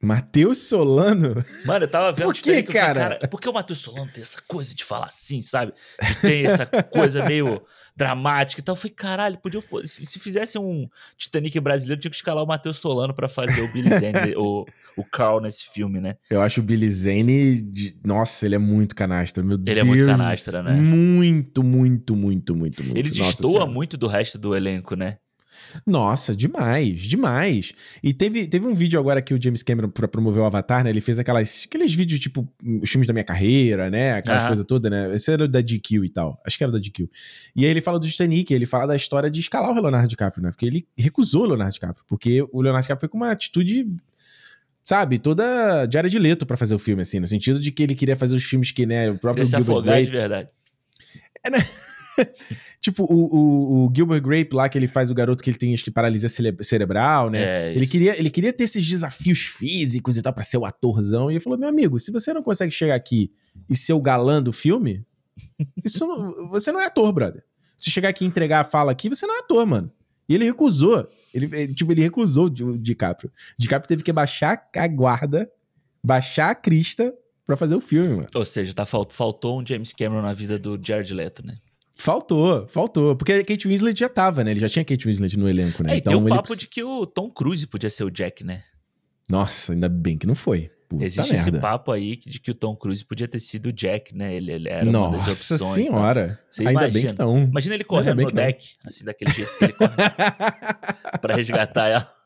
Matheus 0.01 0.67
Solano? 0.69 1.43
Mano, 1.65 1.85
eu 1.85 1.89
tava 1.89 2.11
vendo 2.11 2.27
Por 2.27 2.35
que, 2.35 2.63
cara? 2.63 3.01
Falei, 3.01 3.17
cara? 3.17 3.27
Por 3.27 3.41
que 3.41 3.49
o 3.49 3.53
Matheus 3.53 3.79
Solano 3.79 4.09
tem 4.11 4.21
essa 4.21 4.39
coisa 4.47 4.75
de 4.75 4.83
falar 4.83 5.07
assim, 5.07 5.41
sabe? 5.41 5.73
Que 5.99 6.21
tem 6.21 6.45
essa 6.45 6.65
coisa 6.65 7.25
meio 7.25 7.61
dramática 7.95 8.61
e 8.61 8.63
tal. 8.63 8.73
Eu 8.73 8.77
falei, 8.77 8.93
caralho, 8.93 9.37
podia. 9.39 9.59
Se, 9.83 10.05
se 10.05 10.19
fizesse 10.19 10.59
um 10.59 10.87
Titanic 11.17 11.59
brasileiro, 11.59 11.99
tinha 11.99 12.11
que 12.11 12.15
escalar 12.15 12.43
o 12.43 12.47
Matheus 12.47 12.77
Solano 12.77 13.13
para 13.13 13.27
fazer 13.27 13.61
o 13.61 13.73
Billy 13.73 13.89
Zane, 13.89 14.35
o, 14.37 14.65
o 14.95 15.03
Carl 15.03 15.41
nesse 15.41 15.67
filme, 15.73 15.99
né? 15.99 16.15
Eu 16.29 16.41
acho 16.41 16.61
o 16.61 16.63
Billy 16.63 16.89
Zane. 16.91 17.59
De... 17.59 17.99
Nossa, 18.05 18.45
ele 18.45 18.53
é 18.53 18.59
muito 18.59 18.95
canastra, 18.95 19.43
meu 19.43 19.55
ele 19.55 19.63
Deus. 19.63 19.77
Ele 19.77 19.79
é 19.79 19.83
muito 19.83 20.05
canastra, 20.05 20.61
né? 20.61 20.73
Muito, 20.73 21.63
muito, 21.63 22.15
muito, 22.15 22.55
muito, 22.55 22.83
muito. 22.83 22.97
Ele 22.97 23.09
destoa 23.09 23.65
muito 23.65 23.97
do 23.97 24.07
resto 24.07 24.37
do 24.37 24.55
elenco, 24.55 24.95
né? 24.95 25.17
Nossa, 25.85 26.35
demais, 26.35 27.01
demais. 27.01 27.73
E 28.03 28.13
teve, 28.13 28.47
teve 28.47 28.65
um 28.65 28.73
vídeo 28.73 28.99
agora 28.99 29.21
que 29.21 29.33
o 29.33 29.41
James 29.41 29.63
Cameron, 29.63 29.89
pra 29.89 30.07
promover 30.07 30.41
o 30.41 30.45
Avatar, 30.45 30.83
né? 30.83 30.89
Ele 30.89 31.01
fez 31.01 31.19
aquelas, 31.19 31.65
aqueles 31.67 31.93
vídeos, 31.93 32.19
tipo, 32.19 32.47
os 32.81 32.89
filmes 32.89 33.07
da 33.07 33.13
minha 33.13 33.23
carreira, 33.23 33.89
né? 33.89 34.13
Aquelas 34.13 34.45
coisas 34.45 34.65
todas, 34.65 34.91
né? 34.91 35.13
Esse 35.15 35.31
era 35.31 35.47
da 35.47 35.61
GQ 35.61 36.05
e 36.05 36.09
tal. 36.09 36.37
Acho 36.45 36.57
que 36.57 36.63
era 36.63 36.71
da 36.71 36.79
GQ. 36.79 37.09
E 37.55 37.65
aí 37.65 37.71
ele 37.71 37.81
fala 37.81 37.99
do 37.99 38.07
Titanic, 38.07 38.53
ele 38.53 38.65
fala 38.65 38.87
da 38.87 38.95
história 38.95 39.29
de 39.29 39.39
escalar 39.39 39.71
o 39.71 39.81
Leonardo 39.81 40.07
DiCaprio, 40.07 40.43
né? 40.43 40.51
Porque 40.51 40.65
ele 40.65 40.87
recusou 40.97 41.43
o 41.43 41.45
Leonardo 41.45 41.73
DiCaprio. 41.73 42.05
Porque 42.07 42.41
o 42.51 42.61
Leonardo 42.61 42.83
DiCaprio 42.83 43.01
foi 43.01 43.09
com 43.09 43.17
uma 43.17 43.31
atitude 43.31 43.87
sabe, 44.87 45.19
toda 45.19 45.85
diária 45.85 46.09
de 46.09 46.17
leto 46.17 46.45
para 46.45 46.55
fazer 46.55 46.73
o 46.73 46.79
filme, 46.79 47.01
assim, 47.01 47.19
no 47.19 47.27
sentido 47.27 47.59
de 47.59 47.73
que 47.73 47.83
ele 47.83 47.93
queria 47.93 48.15
fazer 48.15 48.37
os 48.37 48.43
filmes 48.45 48.71
que, 48.71 48.85
né, 48.85 49.11
o 49.11 49.19
próprio 49.19 49.43
queria 49.43 49.45
se 49.45 49.55
afogar 49.57 49.95
Grape, 49.95 50.05
de 50.05 50.11
verdade. 50.11 50.49
É, 51.45 51.49
né? 51.49 51.57
tipo, 52.81 53.03
o, 53.03 53.35
o, 53.35 53.85
o, 53.85 53.93
Gilbert 53.95 54.21
Grape 54.21 54.55
lá, 54.55 54.69
que 54.69 54.77
ele 54.77 54.87
faz 54.87 55.11
o 55.11 55.13
garoto 55.13 55.43
que 55.43 55.49
ele 55.49 55.57
tem 55.57 55.73
acho 55.73 55.83
que 55.83 55.91
paralisia 55.91 56.29
cerebral, 56.61 57.29
né? 57.29 57.69
É 57.69 57.75
ele, 57.75 57.85
queria, 57.85 58.17
ele 58.17 58.29
queria 58.29 58.51
ter 58.53 58.63
esses 58.63 58.85
desafios 58.85 59.39
físicos 59.39 60.17
e 60.17 60.21
tal, 60.21 60.33
pra 60.33 60.43
ser 60.43 60.57
o 60.57 60.65
atorzão. 60.65 61.29
E 61.29 61.33
ele 61.33 61.39
falou: 61.39 61.57
meu 61.57 61.69
amigo, 61.69 61.99
se 61.99 62.11
você 62.11 62.33
não 62.33 62.41
consegue 62.41 62.71
chegar 62.71 62.95
aqui 62.95 63.31
e 63.69 63.75
ser 63.75 63.93
o 63.93 64.01
galã 64.01 64.41
do 64.41 64.51
filme, 64.51 65.05
isso 65.83 66.05
não, 66.05 66.49
você 66.49 66.71
não 66.71 66.81
é 66.81 66.85
ator, 66.85 67.11
brother. 67.11 67.43
Se 67.75 67.91
chegar 67.91 68.09
aqui 68.09 68.25
e 68.25 68.27
entregar 68.27 68.61
a 68.61 68.63
fala 68.63 68.91
aqui, 68.91 69.09
você 69.09 69.25
não 69.27 69.35
é 69.35 69.39
ator, 69.39 69.65
mano. 69.65 69.91
E 70.27 70.35
ele 70.35 70.45
recusou. 70.45 71.09
Ele, 71.33 71.73
tipo, 71.73 71.91
ele 71.91 72.01
recusou 72.01 72.45
o 72.45 72.77
DiCaprio. 72.77 73.29
O 73.29 73.61
DiCaprio 73.61 73.87
teve 73.87 74.03
que 74.03 74.11
baixar 74.11 74.67
a 74.75 74.87
guarda, 74.87 75.49
baixar 76.03 76.49
a 76.49 76.55
crista 76.55 77.13
pra 77.45 77.55
fazer 77.55 77.75
o 77.75 77.79
filme, 77.79 78.09
mano. 78.09 78.27
Ou 78.35 78.43
seja, 78.43 78.73
tá, 78.73 78.85
faltou 78.85 79.61
um 79.61 79.65
James 79.65 79.93
Cameron 79.93 80.21
na 80.21 80.33
vida 80.33 80.59
do 80.59 80.79
Jared 80.81 81.13
Leto, 81.13 81.45
né? 81.45 81.55
Faltou, 81.97 82.67
faltou. 82.67 83.15
Porque 83.15 83.33
a 83.33 83.43
Kate 83.43 83.67
Winslet 83.67 83.99
já 83.99 84.07
tava, 84.07 84.43
né? 84.43 84.51
Ele 84.51 84.59
já 84.59 84.69
tinha 84.69 84.85
Kate 84.85 85.03
Winslet 85.07 85.37
no 85.37 85.49
elenco, 85.49 85.81
né? 85.81 85.95
É, 85.95 85.97
então, 85.97 86.13
tem 86.13 86.21
um 86.21 86.29
papo 86.29 86.53
ele... 86.53 86.59
de 86.59 86.67
que 86.67 86.83
o 86.83 87.07
Tom 87.07 87.27
Cruise 87.29 87.65
podia 87.65 87.89
ser 87.89 88.03
o 88.03 88.11
Jack, 88.11 88.43
né? 88.43 88.61
Nossa, 89.29 89.73
ainda 89.73 89.89
bem 89.89 90.15
que 90.15 90.27
não 90.27 90.35
foi. 90.35 90.69
Puta 90.87 91.03
Existe 91.03 91.33
merda. 91.33 91.49
esse 91.49 91.59
papo 91.59 91.91
aí 91.91 92.15
de 92.15 92.39
que 92.39 92.51
o 92.51 92.53
Tom 92.53 92.75
Cruise 92.75 93.03
podia 93.03 93.27
ter 93.27 93.39
sido 93.39 93.69
o 93.69 93.73
Jack, 93.73 94.15
né? 94.15 94.35
Ele, 94.35 94.51
ele 94.51 94.69
era 94.69 94.85
Nossa 94.85 95.17
uma 95.17 95.17
das 95.17 95.27
opções. 95.27 95.59
Nossa 95.59 95.83
senhora. 95.83 96.39
Ainda 96.59 96.71
imagina, 96.71 96.93
bem 96.93 97.07
que 97.07 97.19
não. 97.19 97.37
Imagina 97.39 97.75
ele 97.75 97.83
correndo 97.83 98.21
no 98.21 98.31
deck, 98.31 98.73
não. 98.83 98.89
assim, 98.89 99.03
daquele 99.03 99.31
jeito 99.33 99.57
que 99.57 99.63
ele 99.65 99.73
corre. 99.73 99.91
pra 101.19 101.35
resgatar 101.35 101.87
ela. 101.87 102.17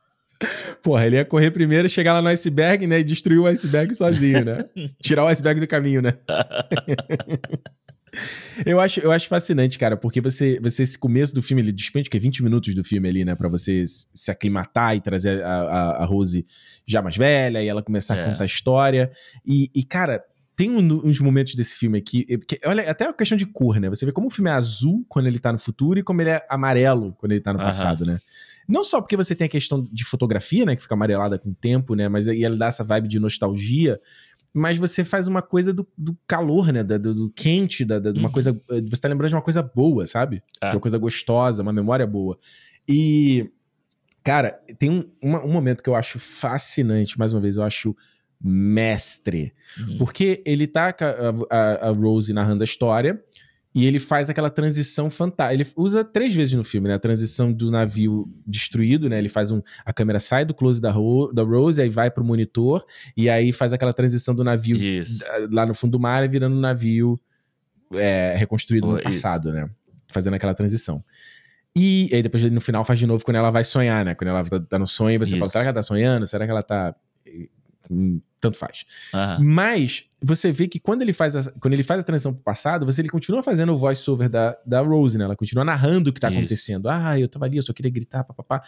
Porra, 0.84 1.08
ele 1.08 1.16
ia 1.16 1.26
correr 1.26 1.52
primeiro, 1.52 1.88
chegar 1.88 2.14
lá 2.14 2.22
no 2.22 2.28
iceberg, 2.28 2.86
né? 2.88 3.00
E 3.00 3.04
destruir 3.04 3.40
o 3.40 3.48
iceberg 3.48 3.96
sozinho, 3.96 4.44
né? 4.44 4.66
Tirar 5.02 5.24
o 5.24 5.28
iceberg 5.28 5.60
do 5.60 5.68
caminho, 5.68 6.02
né? 6.02 6.14
eu, 8.66 8.80
acho, 8.80 9.00
eu 9.00 9.12
acho 9.12 9.28
fascinante, 9.28 9.78
cara, 9.80 9.96
porque 9.96 10.22
você, 10.22 10.60
você, 10.60 10.84
esse 10.84 10.98
começo 10.98 11.34
do 11.34 11.42
filme, 11.42 11.62
ele 11.62 11.72
despende 11.72 12.10
que 12.10 12.20
20 12.20 12.44
minutos 12.44 12.74
do 12.76 12.84
filme 12.84 13.08
ali, 13.08 13.26
né? 13.26 13.36
Pra 13.36 13.48
você 13.48 13.86
se 13.88 14.32
aclimatar 14.32 14.96
e 14.96 15.02
trazer 15.02 15.44
a, 15.44 15.62
a, 15.62 16.04
a 16.04 16.06
Rose 16.06 16.46
já 16.86 17.02
mais 17.02 17.16
velha 17.16 17.64
e 17.64 17.68
ela 17.68 17.82
começar 17.82 18.18
é. 18.18 18.22
a 18.22 18.30
contar 18.32 18.44
a 18.44 18.46
história. 18.46 19.12
E, 19.46 19.70
e 19.74 19.84
cara, 19.84 20.24
tem 20.56 20.70
um, 20.70 21.08
uns 21.08 21.20
momentos 21.20 21.56
desse 21.56 21.78
filme 21.78 21.98
aqui, 21.98 22.26
que, 22.48 22.60
olha, 22.66 22.90
até 22.90 23.06
a 23.08 23.14
questão 23.14 23.38
de 23.38 23.46
cor, 23.46 23.80
né? 23.80 23.90
Você 23.90 24.06
vê 24.06 24.12
como 24.12 24.28
o 24.28 24.30
filme 24.30 24.50
é 24.50 24.54
azul 24.54 25.06
quando 25.10 25.28
ele 25.28 25.40
tá 25.40 25.52
no 25.52 25.58
futuro 25.58 26.00
e 26.00 26.04
como 26.04 26.22
ele 26.22 26.32
é 26.32 26.46
amarelo 26.50 27.16
quando 27.18 27.32
ele 27.32 27.42
tá 27.42 27.54
no 27.54 27.60
passado, 27.60 28.06
né? 28.06 28.20
Não 28.68 28.84
só 28.84 29.02
porque 29.02 29.18
você 29.18 29.36
tem 29.36 29.46
a 29.46 29.50
questão 29.50 29.82
de 29.82 30.06
fotografia, 30.06 30.66
né, 30.66 30.76
que 30.76 30.82
fica 30.82 30.94
amarelada 30.94 31.38
com 31.38 31.50
o 31.50 31.54
tempo, 31.54 31.96
né, 31.96 32.08
mas 32.08 32.28
e 32.28 32.44
ela 32.44 32.56
dá 32.56 32.68
essa 32.68 32.84
vibe 32.84 33.08
de 33.08 33.20
nostalgia, 33.20 34.00
mas 34.54 34.78
você 34.78 35.04
faz 35.04 35.28
uma 35.28 35.42
coisa 35.42 35.74
do, 35.74 35.88
do 35.98 36.18
calor, 36.28 36.74
né? 36.74 36.84
Do, 36.84 37.14
do 37.14 37.30
quente, 37.30 37.86
da, 37.86 38.00
da, 38.00 38.10
uhum. 38.12 38.20
uma 38.20 38.32
coisa. 38.32 38.60
Eh, 38.70 38.82
você 38.82 39.02
tá 39.02 39.08
lembrando 39.08 39.30
de 39.30 39.36
uma 39.36 39.42
coisa 39.42 39.64
boa, 39.64 40.06
sabe? 40.06 40.44
É. 40.62 40.70
De 40.70 40.76
uma 40.76 40.82
coisa 40.82 40.98
gostosa, 40.98 41.64
uma 41.64 41.72
memória 41.72 42.06
boa. 42.06 42.38
E, 42.88 43.50
cara, 44.24 44.60
tem 44.78 44.90
um, 44.90 45.10
uma, 45.22 45.44
um 45.46 45.52
momento 45.52 45.82
que 45.82 45.90
eu 45.90 45.96
acho 45.96 46.20
fascinante, 46.20 47.18
mais 47.18 47.32
uma 47.32 47.40
vez, 47.40 47.58
eu 47.58 47.64
acho 47.64 47.96
mestre. 48.44 49.54
Uhum. 49.80 49.98
Porque 50.00 50.42
ele 50.46 50.68
tá 50.68 50.92
com 50.92 51.06
a, 51.06 51.56
a, 51.56 51.88
a 51.88 51.92
Rose 51.92 52.34
narrando 52.34 52.64
a 52.64 52.66
história. 52.66 53.24
E 53.74 53.86
ele 53.86 54.00
faz 54.00 54.30
aquela 54.30 54.50
transição 54.50 55.10
fantástica. 55.10 55.54
Ele 55.54 55.70
usa 55.78 56.04
três 56.04 56.36
vezes 56.36 56.54
no 56.54 56.64
filme, 56.64 56.90
né? 56.90 56.96
A 56.96 57.00
transição 57.00 57.54
do 57.54 57.72
navio 57.72 58.30
destruído, 58.46 59.10
né? 59.10 59.18
Ele 59.18 59.30
faz 59.30 59.50
um. 59.50 59.62
A 59.86 59.94
câmera 59.94 60.20
sai 60.20 60.44
do 60.44 60.54
close 60.54 60.82
da, 60.82 60.92
Ro, 60.92 61.32
da 61.32 61.44
Rose, 61.44 61.82
aí 61.82 61.90
vai 61.90 62.12
pro 62.12 62.24
monitor, 62.24 62.86
e 63.16 63.30
aí 63.30 63.54
faz 63.54 63.72
aquela 63.72 63.94
transição 63.94 64.36
do 64.36 64.44
navio 64.44 64.76
isso. 64.76 65.24
lá 65.50 65.66
no 65.66 65.74
fundo 65.74 65.92
do 65.92 66.00
mar, 66.00 66.28
virando 66.28 66.56
um 66.56 66.60
navio 66.60 67.20
é, 67.94 68.36
reconstruído 68.38 68.88
no 68.88 69.02
passado, 69.02 69.50
isso. 69.50 69.54
né? 69.58 69.70
Fazendo 70.10 70.34
aquela 70.34 70.54
transição. 70.54 71.04
E, 71.74 72.10
e 72.12 72.16
aí 72.16 72.22
depois 72.22 72.44
no 72.52 72.60
final 72.60 72.84
faz 72.84 73.00
de 73.00 73.08
novo 73.08 73.24
quando 73.24 73.38
ela 73.38 73.50
vai 73.50 73.64
sonhar, 73.64 74.04
né? 74.04 74.14
Quando 74.14 74.30
ela 74.30 74.44
tá, 74.44 74.60
tá 74.60 74.80
no 74.80 74.88
sonho, 74.88 75.18
você 75.18 75.36
isso. 75.36 75.38
fala: 75.38 75.50
será 75.50 75.64
que 75.64 75.68
ela 75.70 75.76
tá 75.76 75.84
sonhando? 75.84 76.28
Será 76.28 76.46
que 76.46 76.52
ela 76.52 76.64
tá 76.64 76.96
tanto 78.40 78.58
faz. 78.58 78.86
Uhum. 79.14 79.46
Mas 79.46 80.06
você 80.22 80.52
vê 80.52 80.68
que 80.68 80.80
quando 80.80 81.04
ele 81.04 81.14
faz 81.14 81.36
a, 81.36 81.52
quando 81.60 81.74
ele 81.74 81.84
faz 81.84 82.00
a 82.00 82.04
transição 82.04 82.34
pro 82.34 82.44
passado, 82.44 82.86
você 82.86 83.02
ele 83.02 83.10
continua 83.10 83.44
fazendo 83.44 83.74
o 83.74 83.78
voice-over 83.78 84.30
da, 84.30 84.58
da 84.66 84.82
Rose, 84.82 85.18
né? 85.18 85.24
Ela 85.24 85.36
continua 85.36 85.64
narrando 85.64 86.10
o 86.10 86.14
que 86.14 86.20
tá 86.20 86.30
Isso. 86.30 86.40
acontecendo. 86.40 86.90
Ah, 86.90 87.20
eu 87.20 87.28
tava 87.28 87.46
ali, 87.46 87.58
eu 87.58 87.64
só 87.64 87.72
queria 87.72 87.92
gritar, 87.92 88.24
papapá. 88.24 88.64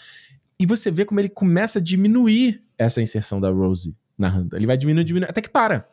E 0.60 0.66
você 0.66 0.92
vê 0.92 1.04
como 1.04 1.20
ele 1.20 1.30
começa 1.30 1.80
a 1.80 1.82
diminuir 1.82 2.64
essa 2.78 3.02
inserção 3.02 3.42
da 3.42 3.50
Rose 3.50 3.96
narrando. 4.18 4.56
Ele 4.56 4.68
vai 4.68 4.78
diminuindo, 4.78 5.06
diminuindo, 5.06 5.30
até 5.30 5.42
que 5.42 5.50
para. 5.50 5.88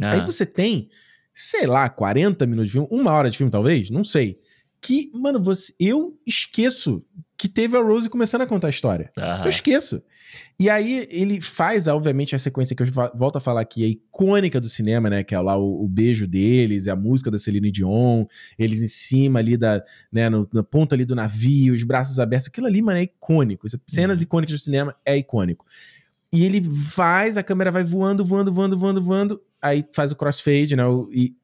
Uhum. 0.00 0.08
Aí 0.08 0.20
você 0.20 0.46
tem, 0.46 0.88
sei 1.34 1.66
lá, 1.66 1.88
40 1.88 2.46
minutos 2.46 2.68
de 2.68 2.72
filme, 2.72 2.88
uma 2.90 3.12
hora 3.12 3.28
de 3.28 3.36
filme 3.36 3.50
talvez, 3.50 3.90
não 3.90 4.04
sei. 4.04 4.40
Que, 4.80 5.10
mano, 5.14 5.40
você, 5.40 5.72
eu 5.80 6.18
esqueço 6.26 7.02
que 7.36 7.48
teve 7.48 7.76
a 7.76 7.82
Rose 7.82 8.08
começando 8.08 8.42
a 8.42 8.46
contar 8.46 8.68
a 8.68 8.70
história. 8.70 9.10
Uhum. 9.18 9.44
Eu 9.44 9.48
esqueço. 9.48 10.02
E 10.58 10.70
aí 10.70 11.06
ele 11.10 11.40
faz, 11.40 11.86
obviamente, 11.86 12.34
a 12.34 12.38
sequência 12.38 12.74
que 12.74 12.82
eu 12.82 12.86
volto 13.14 13.36
a 13.36 13.40
falar 13.40 13.60
aqui, 13.60 13.84
é 13.84 13.88
icônica 13.88 14.58
do 14.58 14.68
cinema, 14.70 15.10
né? 15.10 15.22
Que 15.22 15.34
é 15.34 15.40
lá 15.40 15.56
o, 15.56 15.84
o 15.84 15.88
beijo 15.88 16.26
deles, 16.26 16.88
a 16.88 16.96
música 16.96 17.30
da 17.30 17.38
Celine 17.38 17.70
Dion, 17.70 18.24
eles 18.58 18.80
em 18.80 18.86
cima 18.86 19.38
ali 19.38 19.56
da, 19.56 19.84
né, 20.10 20.30
no, 20.30 20.48
na 20.52 20.62
ponta 20.62 20.94
ali 20.94 21.04
do 21.04 21.14
navio, 21.14 21.74
os 21.74 21.82
braços 21.82 22.18
abertos. 22.18 22.48
Aquilo 22.48 22.66
ali, 22.66 22.80
mano, 22.80 22.98
é 22.98 23.02
icônico. 23.02 23.66
Cenas 23.86 24.18
uhum. 24.18 24.24
icônicas 24.24 24.58
do 24.58 24.64
cinema 24.64 24.94
é 25.04 25.16
icônico. 25.16 25.66
E 26.32 26.44
ele 26.44 26.62
faz, 26.64 27.36
a 27.36 27.42
câmera 27.42 27.70
vai 27.70 27.84
voando, 27.84 28.24
voando, 28.24 28.50
voando, 28.50 28.78
voando, 28.78 29.02
voando. 29.02 29.42
Aí 29.60 29.84
faz 29.92 30.10
o 30.10 30.16
crossfade, 30.16 30.74
né? 30.74 30.84
E 31.12 31.34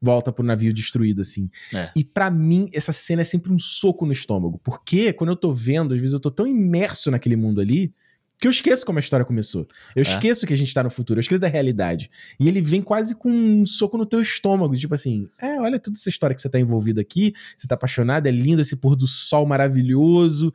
volta 0.00 0.32
pro 0.32 0.44
navio 0.44 0.72
destruído, 0.72 1.22
assim. 1.22 1.50
É. 1.74 1.90
E 1.94 2.04
para 2.04 2.30
mim, 2.30 2.68
essa 2.72 2.92
cena 2.92 3.22
é 3.22 3.24
sempre 3.24 3.52
um 3.52 3.58
soco 3.58 4.06
no 4.06 4.12
estômago. 4.12 4.60
Porque 4.62 5.12
quando 5.12 5.30
eu 5.30 5.36
tô 5.36 5.52
vendo, 5.52 5.94
às 5.94 6.00
vezes 6.00 6.14
eu 6.14 6.20
tô 6.20 6.30
tão 6.30 6.46
imerso 6.46 7.10
naquele 7.10 7.36
mundo 7.36 7.60
ali 7.60 7.92
que 8.40 8.46
eu 8.46 8.50
esqueço 8.50 8.86
como 8.86 8.98
a 8.98 9.00
história 9.00 9.26
começou. 9.26 9.66
Eu 9.96 10.00
é. 10.00 10.02
esqueço 10.02 10.46
que 10.46 10.54
a 10.54 10.56
gente 10.56 10.72
tá 10.72 10.82
no 10.82 10.90
futuro, 10.90 11.18
eu 11.18 11.20
esqueço 11.20 11.40
da 11.40 11.48
realidade. 11.48 12.08
E 12.38 12.48
ele 12.48 12.60
vem 12.60 12.80
quase 12.80 13.14
com 13.14 13.30
um 13.30 13.66
soco 13.66 13.98
no 13.98 14.06
teu 14.06 14.20
estômago, 14.20 14.74
tipo 14.76 14.94
assim, 14.94 15.28
é, 15.40 15.60
olha 15.60 15.78
toda 15.78 15.96
essa 15.96 16.08
história 16.08 16.34
que 16.34 16.40
você 16.40 16.48
tá 16.48 16.58
envolvido 16.58 17.00
aqui, 17.00 17.34
você 17.56 17.66
tá 17.66 17.74
apaixonado, 17.74 18.26
é 18.28 18.30
lindo 18.30 18.60
esse 18.60 18.76
pôr 18.76 18.94
do 18.94 19.06
sol 19.06 19.44
maravilhoso, 19.44 20.52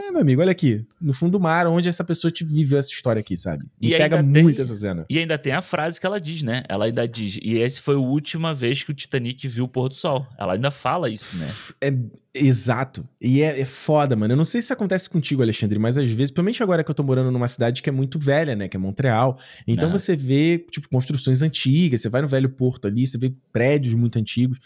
é, 0.00 0.10
meu 0.10 0.20
amigo, 0.20 0.40
olha 0.40 0.50
aqui. 0.50 0.84
No 1.00 1.12
fundo 1.12 1.32
do 1.32 1.40
mar, 1.40 1.66
onde 1.66 1.88
essa 1.88 2.04
pessoa 2.04 2.30
te 2.30 2.44
viveu 2.44 2.78
essa 2.78 2.90
história 2.90 3.20
aqui, 3.20 3.36
sabe? 3.36 3.64
Me 3.80 3.88
e 3.88 3.96
pega 3.96 4.22
muito 4.22 4.56
tem, 4.56 4.62
essa 4.62 4.74
cena. 4.74 5.04
E 5.08 5.18
ainda 5.18 5.38
tem 5.38 5.52
a 5.52 5.62
frase 5.62 6.00
que 6.00 6.06
ela 6.06 6.20
diz, 6.20 6.42
né? 6.42 6.62
Ela 6.68 6.86
ainda 6.86 7.06
diz. 7.06 7.38
E 7.42 7.60
essa 7.60 7.80
foi 7.80 7.94
a 7.94 7.98
última 7.98 8.54
vez 8.54 8.82
que 8.82 8.90
o 8.90 8.94
Titanic 8.94 9.46
viu 9.48 9.64
o 9.64 9.68
pôr 9.68 9.88
do 9.88 9.94
sol. 9.94 10.26
Ela 10.38 10.54
ainda 10.54 10.70
fala 10.70 11.08
isso, 11.08 11.36
né? 11.36 11.48
É 11.80 11.92
exato. 12.34 13.06
E 13.20 13.42
é, 13.42 13.60
é 13.60 13.64
foda, 13.64 14.16
mano. 14.16 14.32
Eu 14.32 14.36
não 14.36 14.44
sei 14.44 14.62
se 14.62 14.72
acontece 14.72 15.08
contigo, 15.08 15.42
Alexandre, 15.42 15.78
mas 15.78 15.98
às 15.98 16.08
vezes, 16.08 16.30
principalmente 16.30 16.62
agora 16.62 16.82
que 16.84 16.90
eu 16.90 16.94
tô 16.94 17.02
morando 17.02 17.30
numa 17.30 17.48
cidade 17.48 17.82
que 17.82 17.88
é 17.88 17.92
muito 17.92 18.18
velha, 18.18 18.56
né? 18.56 18.68
Que 18.68 18.76
é 18.76 18.80
Montreal. 18.80 19.38
Então 19.66 19.90
você 19.90 20.16
vê, 20.16 20.64
tipo, 20.70 20.88
construções 20.88 21.42
antigas, 21.42 22.00
você 22.00 22.08
vai 22.08 22.22
no 22.22 22.28
velho 22.28 22.48
porto 22.48 22.86
ali, 22.86 23.06
você 23.06 23.18
vê 23.18 23.32
prédios 23.52 23.94
muito 23.94 24.18
antigos. 24.18 24.58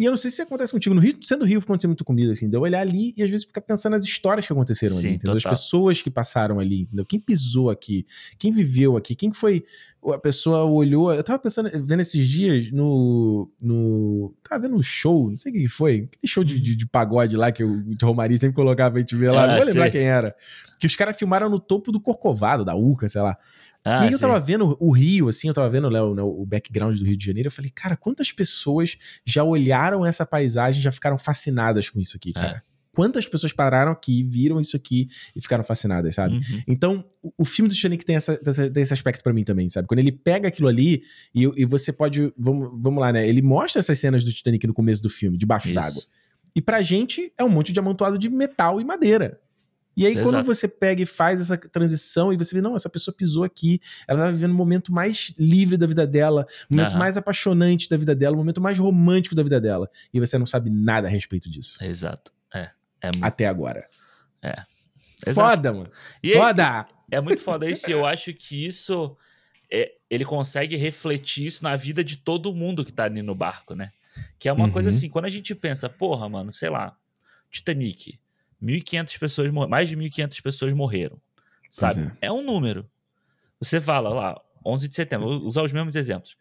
E 0.00 0.04
eu 0.06 0.10
não 0.10 0.16
sei 0.16 0.30
se 0.30 0.40
acontece 0.40 0.72
contigo. 0.72 0.94
No 0.94 1.00
Rio, 1.02 1.14
sendo 1.20 1.44
Rio, 1.44 1.58
acontece 1.58 1.86
muito 1.86 2.06
comigo, 2.06 2.32
assim. 2.32 2.48
De 2.48 2.56
eu 2.56 2.62
olhar 2.62 2.80
ali 2.80 3.12
e 3.18 3.22
às 3.22 3.28
vezes 3.28 3.44
ficar 3.44 3.60
pensando 3.60 3.92
nas 3.92 4.02
histórias 4.02 4.46
que 4.46 4.52
aconteceram 4.52 4.96
Sim, 4.96 5.08
ali, 5.08 5.16
entendeu? 5.16 5.36
As 5.36 5.44
pessoas 5.44 6.00
que 6.00 6.10
passaram 6.10 6.58
ali, 6.58 6.84
entendeu? 6.84 7.04
Quem 7.04 7.20
pisou 7.20 7.68
aqui? 7.68 8.06
Quem 8.38 8.50
viveu 8.50 8.96
aqui? 8.96 9.14
Quem 9.14 9.30
foi. 9.30 9.62
A 10.06 10.16
pessoa 10.16 10.64
olhou. 10.64 11.12
Eu 11.12 11.22
tava 11.22 11.38
pensando, 11.38 11.68
vendo 11.84 12.00
esses 12.00 12.26
dias 12.26 12.70
no. 12.72 13.50
no 13.60 14.34
tava 14.42 14.62
vendo 14.62 14.74
um 14.74 14.82
show, 14.82 15.28
não 15.28 15.36
sei 15.36 15.52
o 15.52 15.54
que 15.54 15.68
foi. 15.68 16.08
Aquele 16.10 16.26
show 16.26 16.42
de, 16.42 16.58
de, 16.58 16.74
de 16.74 16.86
pagode 16.86 17.36
lá 17.36 17.52
que 17.52 17.62
o 17.62 17.84
Romari 18.02 18.38
sempre 18.38 18.56
colocava 18.56 18.92
pra 18.92 19.00
gente 19.00 19.14
ver 19.14 19.32
lá. 19.32 19.44
Ah, 19.44 19.46
não 19.48 19.56
vou 19.58 19.66
lembrar 19.66 19.90
quem 19.90 20.04
era. 20.04 20.34
Que 20.80 20.86
os 20.86 20.96
caras 20.96 21.14
filmaram 21.14 21.50
no 21.50 21.60
topo 21.60 21.92
do 21.92 22.00
Corcovado, 22.00 22.64
da 22.64 22.74
Uca, 22.74 23.06
sei 23.06 23.20
lá. 23.20 23.36
Ah, 23.84 24.04
e 24.04 24.08
aí 24.08 24.12
eu 24.12 24.18
tava 24.18 24.38
vendo 24.38 24.76
o 24.78 24.90
Rio, 24.90 25.28
assim, 25.28 25.48
eu 25.48 25.54
tava 25.54 25.68
vendo 25.68 25.88
Léo, 25.88 26.14
né, 26.14 26.22
o 26.22 26.44
background 26.44 26.98
do 26.98 27.04
Rio 27.04 27.16
de 27.16 27.24
Janeiro, 27.24 27.46
eu 27.46 27.52
falei, 27.52 27.70
cara, 27.70 27.96
quantas 27.96 28.30
pessoas 28.30 28.96
já 29.24 29.42
olharam 29.42 30.04
essa 30.04 30.26
paisagem 30.26 30.82
já 30.82 30.92
ficaram 30.92 31.18
fascinadas 31.18 31.88
com 31.88 31.98
isso 31.98 32.16
aqui, 32.16 32.32
cara? 32.32 32.62
É. 32.66 32.70
Quantas 32.92 33.28
pessoas 33.28 33.52
pararam 33.52 33.92
aqui, 33.92 34.22
viram 34.24 34.60
isso 34.60 34.76
aqui 34.76 35.08
e 35.34 35.40
ficaram 35.40 35.62
fascinadas, 35.62 36.16
sabe? 36.16 36.34
Uhum. 36.34 36.62
Então, 36.66 37.04
o, 37.22 37.32
o, 37.38 37.44
filme 37.44 37.68
do 37.68 37.74
Titanic 37.74 38.04
tem, 38.04 38.16
essa, 38.16 38.36
tem 38.36 38.82
esse 38.82 38.92
aspecto 38.92 39.22
para 39.22 39.32
mim 39.32 39.44
também, 39.44 39.68
sabe? 39.68 39.86
Quando 39.86 40.00
ele 40.00 40.10
pega 40.10 40.48
aquilo 40.48 40.66
ali 40.66 41.02
e, 41.32 41.44
e 41.56 41.64
você 41.64 41.92
pode. 41.92 42.32
Vamos, 42.36 42.70
vamos 42.82 43.00
lá, 43.00 43.12
né? 43.12 43.26
Ele 43.28 43.42
mostra 43.42 43.78
essas 43.78 43.98
cenas 43.98 44.24
do 44.24 44.32
Titanic 44.32 44.66
no 44.66 44.74
começo 44.74 45.00
do 45.02 45.08
filme, 45.08 45.38
debaixo 45.38 45.72
d'água. 45.72 46.02
E 46.54 46.60
pra 46.60 46.82
gente 46.82 47.32
é 47.38 47.44
um 47.44 47.48
monte 47.48 47.72
de 47.72 47.78
amontoado 47.78 48.18
de 48.18 48.28
metal 48.28 48.80
e 48.80 48.84
madeira. 48.84 49.40
E 49.96 50.06
aí, 50.06 50.12
Exato. 50.12 50.30
quando 50.30 50.44
você 50.44 50.68
pega 50.68 51.02
e 51.02 51.06
faz 51.06 51.40
essa 51.40 51.58
transição 51.58 52.32
e 52.32 52.36
você 52.36 52.54
vê, 52.54 52.60
não, 52.60 52.76
essa 52.76 52.88
pessoa 52.88 53.14
pisou 53.14 53.44
aqui, 53.44 53.80
ela 54.06 54.20
tá 54.20 54.30
vivendo 54.30 54.52
o 54.52 54.54
momento 54.54 54.92
mais 54.92 55.34
livre 55.38 55.76
da 55.76 55.86
vida 55.86 56.06
dela, 56.06 56.46
o 56.70 56.74
momento 56.74 56.92
uhum. 56.92 56.98
mais 56.98 57.16
apaixonante 57.16 57.88
da 57.88 57.96
vida 57.96 58.14
dela, 58.14 58.34
o 58.34 58.38
momento 58.38 58.60
mais 58.60 58.78
romântico 58.78 59.34
da 59.34 59.42
vida 59.42 59.60
dela. 59.60 59.90
E 60.12 60.20
você 60.20 60.38
não 60.38 60.46
sabe 60.46 60.70
nada 60.70 61.08
a 61.08 61.10
respeito 61.10 61.50
disso. 61.50 61.82
Exato. 61.82 62.32
É. 62.54 62.70
é 63.02 63.06
muito... 63.08 63.24
Até 63.24 63.46
agora. 63.46 63.86
É. 64.42 64.64
Exato. 65.26 65.50
Foda, 65.50 65.72
mano. 65.72 65.90
E 66.22 66.32
foda! 66.34 66.86
É, 67.10 67.16
é 67.16 67.20
muito 67.20 67.42
foda 67.42 67.68
isso, 67.68 67.90
e 67.90 67.92
eu 67.92 68.06
acho 68.06 68.32
que 68.32 68.66
isso. 68.66 69.16
É, 69.72 69.92
ele 70.08 70.24
consegue 70.24 70.76
refletir 70.76 71.46
isso 71.46 71.62
na 71.62 71.76
vida 71.76 72.02
de 72.02 72.16
todo 72.16 72.54
mundo 72.54 72.84
que 72.84 72.92
tá 72.92 73.04
ali 73.04 73.22
no 73.22 73.34
barco, 73.34 73.74
né? 73.74 73.92
Que 74.38 74.48
é 74.48 74.52
uma 74.52 74.64
uhum. 74.64 74.70
coisa 74.72 74.88
assim, 74.88 75.08
quando 75.08 75.26
a 75.26 75.30
gente 75.30 75.54
pensa, 75.54 75.88
porra, 75.88 76.28
mano, 76.28 76.50
sei 76.50 76.70
lá, 76.70 76.96
Titanic 77.50 78.18
1.500 78.62 79.18
pessoas, 79.18 79.50
mais 79.50 79.88
de 79.88 79.96
1.500 79.96 80.42
pessoas 80.42 80.72
morreram. 80.72 81.20
Sabe? 81.70 82.12
É. 82.20 82.26
é. 82.26 82.32
um 82.32 82.42
número. 82.42 82.90
Você 83.60 83.80
fala 83.80 84.08
lá, 84.10 84.40
11 84.64 84.88
de 84.88 84.94
setembro, 84.94 85.28
vou 85.28 85.46
usar 85.46 85.62
os 85.62 85.72
mesmos 85.72 85.94
exemplos. 85.94 86.36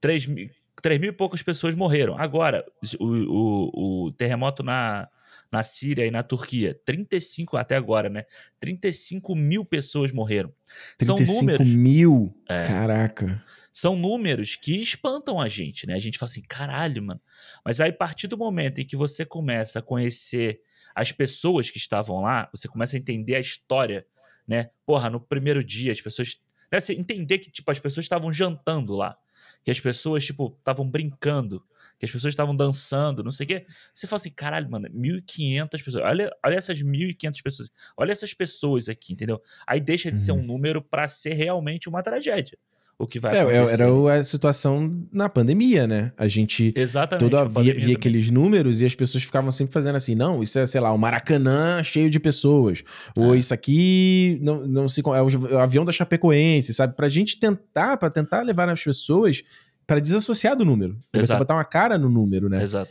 3 0.00 0.26
mil, 0.26 0.50
3 0.80 1.00
mil 1.00 1.10
e 1.10 1.12
poucas 1.12 1.42
pessoas 1.42 1.74
morreram. 1.74 2.18
Agora, 2.18 2.64
o, 2.98 3.06
o, 3.06 4.06
o 4.06 4.12
terremoto 4.12 4.62
na, 4.62 5.08
na 5.52 5.62
Síria 5.62 6.06
e 6.06 6.10
na 6.10 6.22
Turquia. 6.22 6.78
35 6.84 7.56
até 7.56 7.76
agora, 7.76 8.08
né? 8.08 8.24
35 8.58 9.36
mil 9.36 9.64
pessoas 9.64 10.10
morreram. 10.10 10.52
35 10.98 11.26
São 11.26 11.40
números. 11.40 11.68
mil? 11.68 12.34
É, 12.48 12.66
Caraca. 12.66 13.44
São 13.70 13.96
números 13.96 14.56
que 14.56 14.82
espantam 14.82 15.40
a 15.40 15.48
gente, 15.48 15.86
né? 15.86 15.94
A 15.94 15.98
gente 15.98 16.18
fala 16.18 16.30
assim, 16.30 16.42
caralho, 16.42 17.02
mano. 17.02 17.20
Mas 17.64 17.80
aí, 17.80 17.90
a 17.90 17.94
partir 17.94 18.26
do 18.26 18.36
momento 18.36 18.80
em 18.80 18.84
que 18.84 18.96
você 18.96 19.24
começa 19.24 19.78
a 19.78 19.82
conhecer 19.82 20.60
as 20.94 21.12
pessoas 21.12 21.70
que 21.70 21.78
estavam 21.78 22.20
lá, 22.20 22.48
você 22.52 22.68
começa 22.68 22.96
a 22.96 22.98
entender 22.98 23.34
a 23.34 23.40
história, 23.40 24.06
né? 24.46 24.70
Porra, 24.84 25.10
no 25.10 25.20
primeiro 25.20 25.62
dia, 25.62 25.92
as 25.92 26.00
pessoas. 26.00 26.40
Né? 26.70 26.80
Você 26.80 26.94
entender 26.94 27.38
que, 27.38 27.50
tipo, 27.50 27.70
as 27.70 27.78
pessoas 27.78 28.04
estavam 28.04 28.32
jantando 28.32 28.94
lá. 28.94 29.16
Que 29.64 29.70
as 29.70 29.78
pessoas, 29.78 30.24
tipo, 30.24 30.56
estavam 30.58 30.88
brincando 30.88 31.62
que 32.02 32.06
as 32.06 32.10
pessoas 32.10 32.32
estavam 32.32 32.56
dançando, 32.56 33.22
não 33.22 33.30
sei 33.30 33.44
o 33.44 33.46
quê. 33.46 33.66
Você 33.94 34.08
fala 34.08 34.16
assim, 34.16 34.30
caralho, 34.30 34.68
mano, 34.68 34.88
1.500 34.88 35.84
pessoas. 35.84 36.04
Olha, 36.04 36.36
olha 36.44 36.56
essas 36.56 36.82
1.500 36.82 37.42
pessoas. 37.42 37.70
Olha 37.96 38.10
essas 38.10 38.34
pessoas 38.34 38.88
aqui, 38.88 39.12
entendeu? 39.12 39.40
Aí 39.64 39.78
deixa 39.80 40.10
de 40.10 40.18
uhum. 40.18 40.24
ser 40.24 40.32
um 40.32 40.38
uhum. 40.38 40.42
número 40.42 40.82
para 40.82 41.06
ser 41.06 41.34
realmente 41.34 41.88
uma 41.88 42.02
tragédia. 42.02 42.58
O 42.98 43.06
que 43.06 43.18
vai 43.18 43.34
é, 43.34 43.38
é 43.38 43.58
acontecer. 43.58 43.82
Era 43.82 44.14
a 44.14 44.24
situação 44.24 45.04
na 45.12 45.28
pandemia, 45.28 45.86
né? 45.86 46.12
A 46.16 46.28
gente 46.28 46.72
Exatamente, 46.76 47.28
toda 47.28 47.44
via, 47.46 47.74
via 47.74 47.96
aqueles 47.96 48.30
números 48.30 48.80
e 48.80 48.86
as 48.86 48.94
pessoas 48.94 49.24
ficavam 49.24 49.50
sempre 49.50 49.72
fazendo 49.72 49.96
assim, 49.96 50.14
não, 50.14 50.42
isso 50.42 50.58
é, 50.58 50.66
sei 50.66 50.80
lá, 50.80 50.92
o 50.92 50.98
Maracanã 50.98 51.82
cheio 51.82 52.08
de 52.08 52.20
pessoas. 52.20 52.84
Ou 53.18 53.34
é. 53.34 53.38
isso 53.38 53.52
aqui 53.52 54.38
não, 54.40 54.66
não 54.66 54.88
se 54.88 55.00
é 55.00 55.22
o 55.22 55.58
avião 55.58 55.84
da 55.84 55.90
Chapecoense, 55.90 56.72
sabe? 56.72 56.94
Pra 56.94 57.08
gente 57.08 57.40
tentar, 57.40 57.96
para 57.96 58.10
tentar 58.10 58.42
levar 58.42 58.68
as 58.68 58.82
pessoas 58.82 59.42
para 59.86 60.00
desassociar 60.00 60.56
do 60.56 60.64
número. 60.64 60.96
Exato. 61.12 61.26
Você 61.26 61.36
botar 61.38 61.54
uma 61.54 61.64
cara 61.64 61.98
no 61.98 62.08
número, 62.08 62.48
né? 62.48 62.62
Exato. 62.62 62.90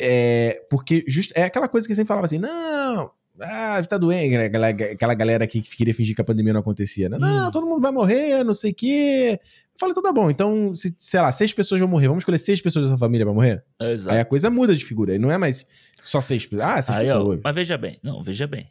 É, 0.00 0.62
porque 0.70 1.04
just, 1.08 1.32
é 1.34 1.44
aquela 1.44 1.68
coisa 1.68 1.86
que 1.86 1.94
sempre 1.94 2.08
falava 2.08 2.26
assim, 2.26 2.38
não, 2.38 3.10
ah, 3.40 3.82
tá 3.88 3.98
doente, 3.98 4.36
né? 4.36 4.44
aquela, 4.44 4.68
aquela 4.68 5.14
galera 5.14 5.44
aqui 5.44 5.60
que 5.60 5.76
queria 5.76 5.94
fingir 5.94 6.14
que 6.14 6.20
a 6.20 6.24
pandemia 6.24 6.52
não 6.52 6.60
acontecia, 6.60 7.08
né? 7.08 7.18
Não, 7.18 7.48
hum. 7.48 7.50
todo 7.50 7.66
mundo 7.66 7.80
vai 7.80 7.90
morrer, 7.90 8.44
não 8.44 8.54
sei 8.54 8.70
o 8.70 8.74
quê. 8.74 9.40
Eu 9.40 9.78
falei, 9.78 9.90
então 9.90 10.02
tá 10.02 10.12
bom, 10.12 10.30
então, 10.30 10.72
se, 10.72 10.94
sei 10.96 11.20
lá, 11.20 11.32
seis 11.32 11.52
pessoas 11.52 11.80
vão 11.80 11.88
morrer, 11.88 12.06
vamos 12.06 12.22
escolher 12.22 12.38
seis 12.38 12.60
pessoas 12.60 12.84
dessa 12.84 12.98
família 12.98 13.26
pra 13.26 13.34
morrer? 13.34 13.64
Exato. 13.80 14.14
Aí 14.14 14.20
a 14.20 14.24
coisa 14.24 14.48
muda 14.48 14.74
de 14.74 14.84
figura, 14.84 15.12
aí 15.12 15.18
não 15.18 15.32
é 15.32 15.38
mais 15.38 15.66
só 16.00 16.20
seis 16.20 16.46
pessoas. 16.46 16.70
Ah, 16.70 16.82
seis 16.82 16.98
Aí, 16.98 17.06
pessoas. 17.06 17.38
Ó, 17.38 17.40
mas 17.42 17.54
veja 17.54 17.76
bem, 17.76 17.98
não, 18.02 18.22
veja 18.22 18.46
bem. 18.46 18.68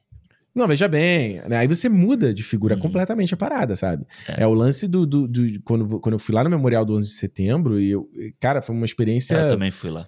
Não, 0.56 0.68
veja 0.68 0.88
bem, 0.88 1.42
né? 1.48 1.58
aí 1.58 1.68
você 1.68 1.90
muda 1.90 2.32
de 2.32 2.44
figura 2.44 2.76
uhum. 2.76 2.82
completamente 2.82 3.34
a 3.34 3.38
parada, 3.38 3.76
sabe? 3.76 4.06
É, 4.30 4.44
é 4.44 4.48
o 4.48 4.54
lance 4.54 4.88
do, 4.88 5.04
do, 5.04 5.28
do, 5.28 5.42
quando, 5.64 6.00
quando 6.00 6.14
eu 6.14 6.20
fui 6.20 6.34
lá 6.34 6.44
no 6.44 6.50
Memorial 6.50 6.86
do 6.86 6.94
11 6.94 7.08
de 7.08 7.16
Setembro, 7.16 7.80
e 7.80 7.90
eu, 7.90 8.08
cara, 8.40 8.62
foi 8.62 8.76
uma 8.76 8.86
experiência... 8.86 9.36
Eu 9.36 9.50
também 9.50 9.72
fui 9.72 9.90
lá. 9.90 10.08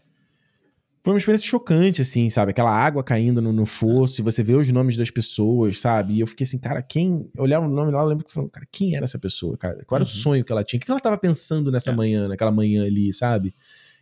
Foi 1.06 1.14
uma 1.14 1.20
experiência 1.20 1.48
chocante, 1.48 2.02
assim, 2.02 2.28
sabe? 2.30 2.50
Aquela 2.50 2.76
água 2.76 3.04
caindo 3.04 3.40
no, 3.40 3.54
no 3.54 3.68
fosso, 3.68 4.20
e 4.20 4.24
você 4.24 4.42
vê 4.42 4.56
os 4.56 4.72
nomes 4.72 4.98
das 4.98 5.12
pessoas, 5.12 5.78
sabe? 5.78 6.16
E 6.16 6.20
eu 6.20 6.26
fiquei 6.26 6.46
assim, 6.46 6.58
cara, 6.58 6.82
quem... 6.82 7.30
Eu 7.38 7.44
olhava 7.44 7.64
o 7.64 7.70
nome 7.70 7.92
lá, 7.92 8.02
eu 8.02 8.08
lembro 8.08 8.26
que 8.26 8.34
falando, 8.34 8.50
cara, 8.50 8.66
quem 8.72 8.96
era 8.96 9.04
essa 9.04 9.20
pessoa, 9.20 9.56
cara? 9.56 9.84
Qual 9.86 9.98
era 9.98 10.04
uhum. 10.04 10.12
o 10.12 10.16
sonho 10.16 10.44
que 10.44 10.52
ela 10.52 10.64
tinha? 10.64 10.80
O 10.80 10.84
que 10.84 10.90
ela 10.90 11.00
tava 11.00 11.16
pensando 11.16 11.72
nessa 11.72 11.92
é. 11.92 11.96
manhã, 11.96 12.28
naquela 12.28 12.52
manhã 12.52 12.88
ali, 12.88 13.14
sabe? 13.14 13.54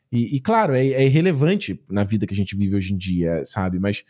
E, 0.09 0.37
e 0.37 0.39
claro, 0.39 0.73
é, 0.73 0.87
é 0.87 1.05
irrelevante 1.05 1.77
na 1.89 2.05
vida 2.05 2.25
que 2.25 2.33
a 2.33 2.37
gente 2.37 2.55
vive 2.55 2.73
hoje 2.73 2.93
em 2.93 2.97
dia, 2.97 3.43
sabe? 3.43 3.79
Mas 3.79 4.05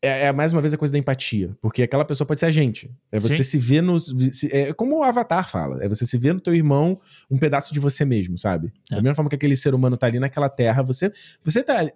é, 0.00 0.26
é, 0.26 0.32
mais 0.32 0.52
uma 0.52 0.60
vez 0.60 0.72
a 0.72 0.78
coisa 0.78 0.92
da 0.92 0.98
empatia. 0.98 1.56
Porque 1.60 1.82
aquela 1.82 2.04
pessoa 2.04 2.26
pode 2.26 2.40
ser 2.40 2.46
a 2.46 2.50
gente. 2.50 2.90
É 3.10 3.18
você 3.18 3.36
Sim. 3.36 3.42
se 3.42 3.58
ver 3.58 3.82
nos. 3.82 4.14
É 4.50 4.72
como 4.72 4.98
o 4.98 5.02
Avatar 5.02 5.50
fala. 5.50 5.82
É 5.84 5.88
você 5.88 6.06
se 6.06 6.16
ver 6.16 6.32
no 6.32 6.40
teu 6.40 6.54
irmão 6.54 7.00
um 7.30 7.36
pedaço 7.36 7.74
de 7.74 7.80
você 7.80 8.04
mesmo, 8.04 8.38
sabe? 8.38 8.72
É. 8.90 8.94
Da 8.94 9.02
mesma 9.02 9.14
forma 9.14 9.28
que 9.28 9.36
aquele 9.36 9.56
ser 9.56 9.74
humano 9.74 9.96
tá 9.96 10.06
ali 10.06 10.20
naquela 10.20 10.48
terra, 10.48 10.82
você, 10.82 11.12
você 11.42 11.62
tá, 11.62 11.90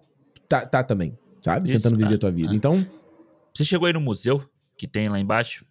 tá, 0.59 0.65
tá 0.65 0.83
também, 0.83 1.17
sabe? 1.43 1.69
Isso, 1.69 1.77
Tentando 1.77 1.97
viver 1.97 2.13
é, 2.13 2.15
a 2.15 2.19
tua 2.19 2.31
vida. 2.31 2.51
É. 2.51 2.55
Então. 2.55 2.85
Você 3.53 3.65
chegou 3.65 3.85
aí 3.85 3.93
no 3.93 4.01
museu 4.01 4.43
que 4.77 4.87
tem 4.87 5.09
lá 5.09 5.19
embaixo? 5.19 5.65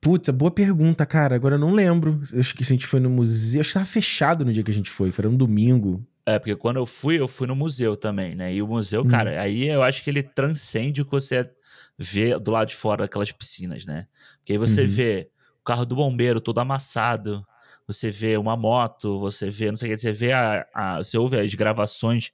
Putz, 0.00 0.28
boa 0.30 0.50
pergunta, 0.50 1.06
cara. 1.06 1.34
Agora 1.34 1.54
eu 1.54 1.58
não 1.58 1.72
lembro. 1.72 2.20
Eu 2.32 2.40
acho 2.40 2.54
que 2.54 2.62
a 2.62 2.66
gente 2.66 2.86
foi 2.86 2.98
no 2.98 3.08
museu. 3.08 3.60
Acho 3.60 3.70
que 3.70 3.74
tava 3.74 3.86
fechado 3.86 4.44
no 4.44 4.52
dia 4.52 4.62
que 4.62 4.70
a 4.70 4.74
gente 4.74 4.90
foi. 4.90 5.12
Foi 5.12 5.26
um 5.26 5.36
domingo. 5.36 6.04
É, 6.26 6.38
porque 6.38 6.56
quando 6.56 6.76
eu 6.76 6.86
fui, 6.86 7.20
eu 7.20 7.28
fui 7.28 7.46
no 7.46 7.54
museu 7.54 7.96
também, 7.96 8.34
né? 8.34 8.52
E 8.54 8.62
o 8.62 8.66
museu, 8.66 9.02
hum. 9.02 9.08
cara, 9.08 9.40
aí 9.40 9.68
eu 9.68 9.82
acho 9.82 10.02
que 10.02 10.10
ele 10.10 10.22
transcende 10.22 11.02
o 11.02 11.04
que 11.04 11.10
você 11.10 11.50
vê 11.98 12.38
do 12.38 12.50
lado 12.50 12.68
de 12.68 12.76
fora 12.76 13.04
daquelas 13.04 13.30
piscinas, 13.32 13.84
né? 13.86 14.06
Porque 14.38 14.52
aí 14.52 14.58
você 14.58 14.82
uhum. 14.82 14.88
vê 14.88 15.30
o 15.60 15.64
carro 15.64 15.84
do 15.84 15.96
bombeiro 15.96 16.40
todo 16.40 16.58
amassado, 16.58 17.44
você 17.86 18.10
vê 18.10 18.36
uma 18.36 18.56
moto, 18.56 19.18
você 19.18 19.50
vê, 19.50 19.68
não 19.70 19.76
sei 19.76 19.90
o 19.90 19.94
que, 19.94 20.00
você 20.00 20.12
vê 20.12 20.32
a, 20.32 20.66
a 20.74 20.96
você 20.98 21.18
ouve 21.18 21.38
as 21.38 21.54
gravações 21.54 22.32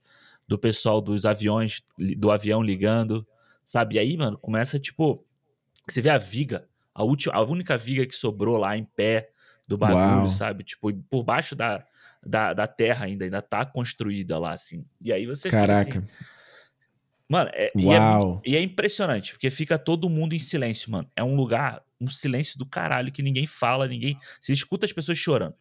do 0.48 0.58
pessoal 0.58 1.00
dos 1.00 1.26
aviões, 1.26 1.82
do 2.16 2.30
avião 2.30 2.62
ligando, 2.62 3.26
sabe? 3.64 3.96
E 3.96 3.98
aí, 3.98 4.16
mano, 4.16 4.38
começa 4.38 4.78
tipo, 4.78 5.24
você 5.86 6.00
vê 6.00 6.08
a 6.08 6.18
viga, 6.18 6.66
a 6.94 7.04
última, 7.04 7.34
a 7.34 7.42
única 7.42 7.76
viga 7.76 8.06
que 8.06 8.16
sobrou 8.16 8.56
lá 8.56 8.76
em 8.76 8.84
pé 8.84 9.30
do 9.66 9.76
bagulho, 9.76 10.20
Uau. 10.20 10.28
sabe? 10.30 10.64
Tipo, 10.64 10.92
por 11.10 11.22
baixo 11.22 11.54
da 11.54 11.84
da, 12.24 12.52
da 12.52 12.66
terra 12.66 13.06
ainda, 13.06 13.24
ainda 13.24 13.40
tá 13.40 13.64
construída 13.64 14.38
lá, 14.38 14.52
assim. 14.52 14.84
E 15.00 15.12
aí 15.12 15.26
você 15.26 15.50
Caraca. 15.50 15.84
fica 15.84 15.98
assim. 15.98 16.08
Mano, 17.28 17.50
é, 17.52 17.70
Uau. 17.76 18.42
E, 18.44 18.50
é, 18.50 18.52
e 18.54 18.56
é 18.56 18.62
impressionante, 18.62 19.32
porque 19.32 19.50
fica 19.50 19.78
todo 19.78 20.08
mundo 20.08 20.34
em 20.34 20.38
silêncio, 20.38 20.90
mano. 20.90 21.08
É 21.14 21.22
um 21.22 21.36
lugar, 21.36 21.82
um 22.00 22.08
silêncio 22.08 22.58
do 22.58 22.66
caralho 22.66 23.12
que 23.12 23.22
ninguém 23.22 23.46
fala, 23.46 23.86
ninguém. 23.86 24.18
Você 24.40 24.52
escuta 24.52 24.86
as 24.86 24.92
pessoas 24.92 25.18
chorando. 25.18 25.54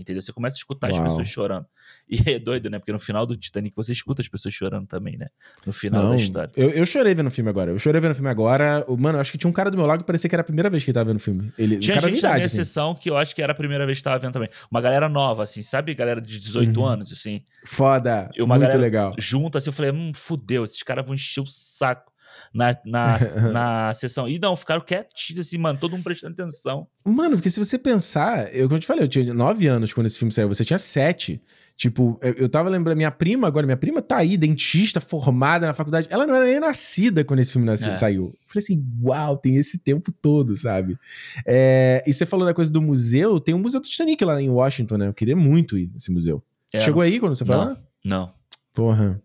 Entendeu? 0.00 0.22
Você 0.22 0.32
começa 0.32 0.56
a 0.56 0.58
escutar 0.58 0.90
Uau. 0.90 0.98
as 0.98 1.08
pessoas 1.08 1.28
chorando. 1.28 1.66
E 2.10 2.28
é 2.28 2.38
doido, 2.40 2.68
né? 2.68 2.78
Porque 2.78 2.90
no 2.90 2.98
final 2.98 3.24
do 3.24 3.36
Titanic 3.36 3.74
você 3.76 3.92
escuta 3.92 4.20
as 4.20 4.26
pessoas 4.26 4.52
chorando 4.52 4.86
também, 4.86 5.16
né? 5.16 5.28
No 5.64 5.72
final 5.72 6.02
Não, 6.02 6.10
da 6.10 6.16
história. 6.16 6.50
Eu, 6.56 6.70
eu 6.70 6.84
chorei 6.84 7.14
vendo 7.14 7.28
o 7.28 7.30
filme 7.30 7.48
agora. 7.48 7.70
Eu 7.70 7.78
chorei 7.78 8.00
vendo 8.00 8.12
o 8.12 8.14
filme 8.14 8.28
agora. 8.28 8.84
Mano, 8.98 9.20
acho 9.20 9.30
que 9.30 9.38
tinha 9.38 9.48
um 9.48 9.52
cara 9.52 9.70
do 9.70 9.76
meu 9.76 9.86
lado 9.86 10.00
que 10.00 10.06
parecia 10.06 10.28
que 10.28 10.34
era 10.34 10.40
a 10.40 10.44
primeira 10.44 10.68
vez 10.68 10.82
que 10.82 10.90
ele 10.90 10.94
tava 10.94 11.06
vendo 11.06 11.18
o 11.18 11.22
filme. 11.22 11.52
Ele, 11.56 11.78
tinha 11.78 11.96
um 11.96 12.00
cara 12.00 12.12
gente 12.12 12.22
na 12.22 12.34
minha 12.34 12.46
assim. 12.46 12.56
sessão 12.56 12.94
que 12.94 13.08
eu 13.08 13.16
acho 13.16 13.34
que 13.34 13.42
era 13.42 13.52
a 13.52 13.54
primeira 13.54 13.86
vez 13.86 13.98
que 13.98 14.04
tava 14.04 14.18
vendo 14.18 14.32
também. 14.32 14.48
Uma 14.68 14.80
galera 14.80 15.08
nova, 15.08 15.44
assim, 15.44 15.62
sabe? 15.62 15.94
Galera 15.94 16.20
de 16.20 16.40
18 16.40 16.80
uhum. 16.80 16.86
anos, 16.86 17.12
assim. 17.12 17.42
Foda. 17.64 18.28
E 18.36 18.42
uma 18.42 18.58
Muito 18.58 18.76
legal. 18.76 19.14
Junta, 19.18 19.58
assim, 19.58 19.70
eu 19.70 19.74
falei, 19.74 19.92
hum, 19.92 20.10
fudeu, 20.12 20.64
esses 20.64 20.82
caras 20.82 21.04
vão 21.04 21.14
encher 21.14 21.40
o 21.40 21.46
saco 21.46 22.09
na, 22.52 22.76
na, 22.84 23.18
na 23.52 23.94
sessão. 23.94 24.28
E 24.28 24.38
não, 24.38 24.56
ficaram 24.56 24.80
quietinhos 24.80 25.46
assim, 25.46 25.58
mano, 25.58 25.78
todo 25.78 25.92
mundo 25.92 26.04
prestando 26.04 26.34
atenção. 26.34 26.86
Mano, 27.04 27.36
porque 27.36 27.50
se 27.50 27.58
você 27.58 27.78
pensar, 27.78 28.54
eu 28.54 28.68
como 28.68 28.76
eu 28.76 28.80
te 28.80 28.86
falei, 28.86 29.04
eu 29.04 29.08
tinha 29.08 29.32
nove 29.32 29.66
anos 29.66 29.92
quando 29.92 30.06
esse 30.06 30.18
filme 30.18 30.32
saiu, 30.32 30.48
você 30.48 30.64
tinha 30.64 30.78
sete. 30.78 31.42
Tipo, 31.80 32.18
eu, 32.20 32.32
eu 32.34 32.48
tava 32.48 32.68
lembrando, 32.68 32.98
minha 32.98 33.10
prima 33.10 33.48
agora, 33.48 33.64
minha 33.64 33.76
prima 33.76 34.02
tá 34.02 34.18
aí, 34.18 34.36
dentista, 34.36 35.00
formada 35.00 35.66
na 35.66 35.72
faculdade. 35.72 36.08
Ela 36.10 36.26
não 36.26 36.34
era 36.34 36.44
nem 36.44 36.60
nascida 36.60 37.24
quando 37.24 37.40
esse 37.40 37.52
filme 37.52 37.66
nasceu, 37.66 37.92
é. 37.92 37.96
saiu. 37.96 38.24
Eu 38.24 38.48
falei 38.48 38.62
assim, 38.62 38.86
uau, 39.02 39.38
tem 39.38 39.56
esse 39.56 39.78
tempo 39.78 40.12
todo, 40.12 40.54
sabe? 40.54 40.98
É, 41.46 42.04
e 42.06 42.12
você 42.12 42.26
falou 42.26 42.44
da 42.44 42.52
coisa 42.52 42.70
do 42.70 42.82
museu, 42.82 43.40
tem 43.40 43.54
um 43.54 43.58
museu 43.58 43.80
do 43.80 43.88
Titanic 43.88 44.22
lá 44.22 44.42
em 44.42 44.50
Washington, 44.50 44.98
né? 44.98 45.08
Eu 45.08 45.14
queria 45.14 45.34
muito 45.34 45.78
ir 45.78 45.90
nesse 45.90 46.12
museu. 46.12 46.42
É, 46.70 46.80
Chegou 46.80 47.00
aí 47.00 47.18
quando 47.18 47.34
você 47.34 47.46
falou? 47.46 47.64
Não, 47.64 47.78
não. 48.04 48.34
Porra. 48.74 49.22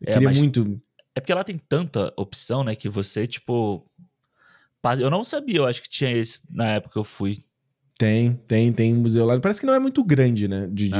Eu 0.00 0.10
é, 0.10 0.12
queria 0.14 0.30
muito 0.30 0.80
é 1.18 1.20
porque 1.20 1.34
lá 1.34 1.44
tem 1.44 1.58
tanta 1.58 2.12
opção, 2.16 2.64
né, 2.64 2.74
que 2.74 2.88
você, 2.88 3.26
tipo. 3.26 3.84
Eu 4.98 5.10
não 5.10 5.24
sabia, 5.24 5.58
eu 5.58 5.66
acho 5.66 5.82
que 5.82 5.88
tinha 5.88 6.10
esse 6.10 6.40
na 6.50 6.68
época 6.74 6.92
que 6.92 6.98
eu 6.98 7.04
fui. 7.04 7.38
Tem, 7.98 8.34
tem, 8.46 8.72
tem 8.72 8.94
museu 8.94 9.26
lá. 9.26 9.38
Parece 9.40 9.60
que 9.60 9.66
não 9.66 9.74
é 9.74 9.78
muito 9.80 10.04
grande, 10.04 10.46
né? 10.46 10.68
De, 10.70 10.88
de, 10.88 10.98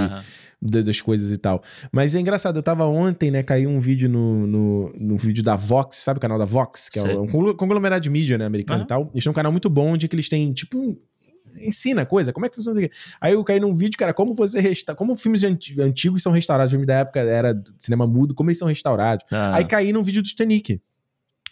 de, 0.60 0.82
das 0.82 1.00
coisas 1.00 1.30
e 1.30 1.38
tal. 1.38 1.62
Mas 1.92 2.12
é 2.12 2.20
engraçado, 2.20 2.56
eu 2.58 2.62
tava 2.62 2.84
ontem, 2.86 3.30
né? 3.30 3.44
Caiu 3.44 3.70
um 3.70 3.78
vídeo 3.78 4.08
no, 4.08 4.46
no, 4.48 4.92
no 4.98 5.16
vídeo 5.16 5.44
da 5.44 5.54
Vox, 5.54 5.96
sabe 5.96 6.18
o 6.18 6.20
canal 6.20 6.36
da 6.36 6.44
Vox? 6.44 6.88
Que 6.88 6.98
Sei. 6.98 7.12
é 7.12 7.16
um 7.18 7.28
conglomerado 7.54 8.02
de 8.02 8.10
mídia, 8.10 8.36
né? 8.36 8.44
Americano 8.44 8.80
uhum. 8.80 8.84
e 8.84 8.88
tal. 8.88 9.10
Eles 9.14 9.22
têm 9.22 9.30
um 9.30 9.34
canal 9.34 9.52
muito 9.52 9.70
bom 9.70 9.92
onde 9.92 10.08
que 10.08 10.16
eles 10.16 10.28
têm, 10.28 10.52
tipo, 10.52 10.98
ensina 11.62 12.04
coisa, 12.06 12.32
como 12.32 12.46
é 12.46 12.48
que 12.48 12.56
funciona 12.56 12.80
isso 12.80 12.86
aqui? 12.86 12.96
Aí 13.20 13.32
eu 13.32 13.44
caí 13.44 13.60
num 13.60 13.74
vídeo, 13.74 13.96
cara, 13.98 14.14
como 14.14 14.34
você 14.34 14.60
resta 14.60 14.94
como 14.94 15.16
filmes 15.16 15.42
antigos 15.44 16.22
são 16.22 16.32
restaurados, 16.32 16.70
filme 16.70 16.86
da 16.86 17.00
época 17.00 17.20
era 17.20 17.60
cinema 17.78 18.06
mudo, 18.06 18.34
como 18.34 18.50
eles 18.50 18.58
são 18.58 18.68
restaurados. 18.68 19.24
Ah. 19.30 19.56
Aí 19.56 19.64
caí 19.64 19.92
num 19.92 20.02
vídeo 20.02 20.22
do 20.22 20.28
Titanic. 20.28 20.80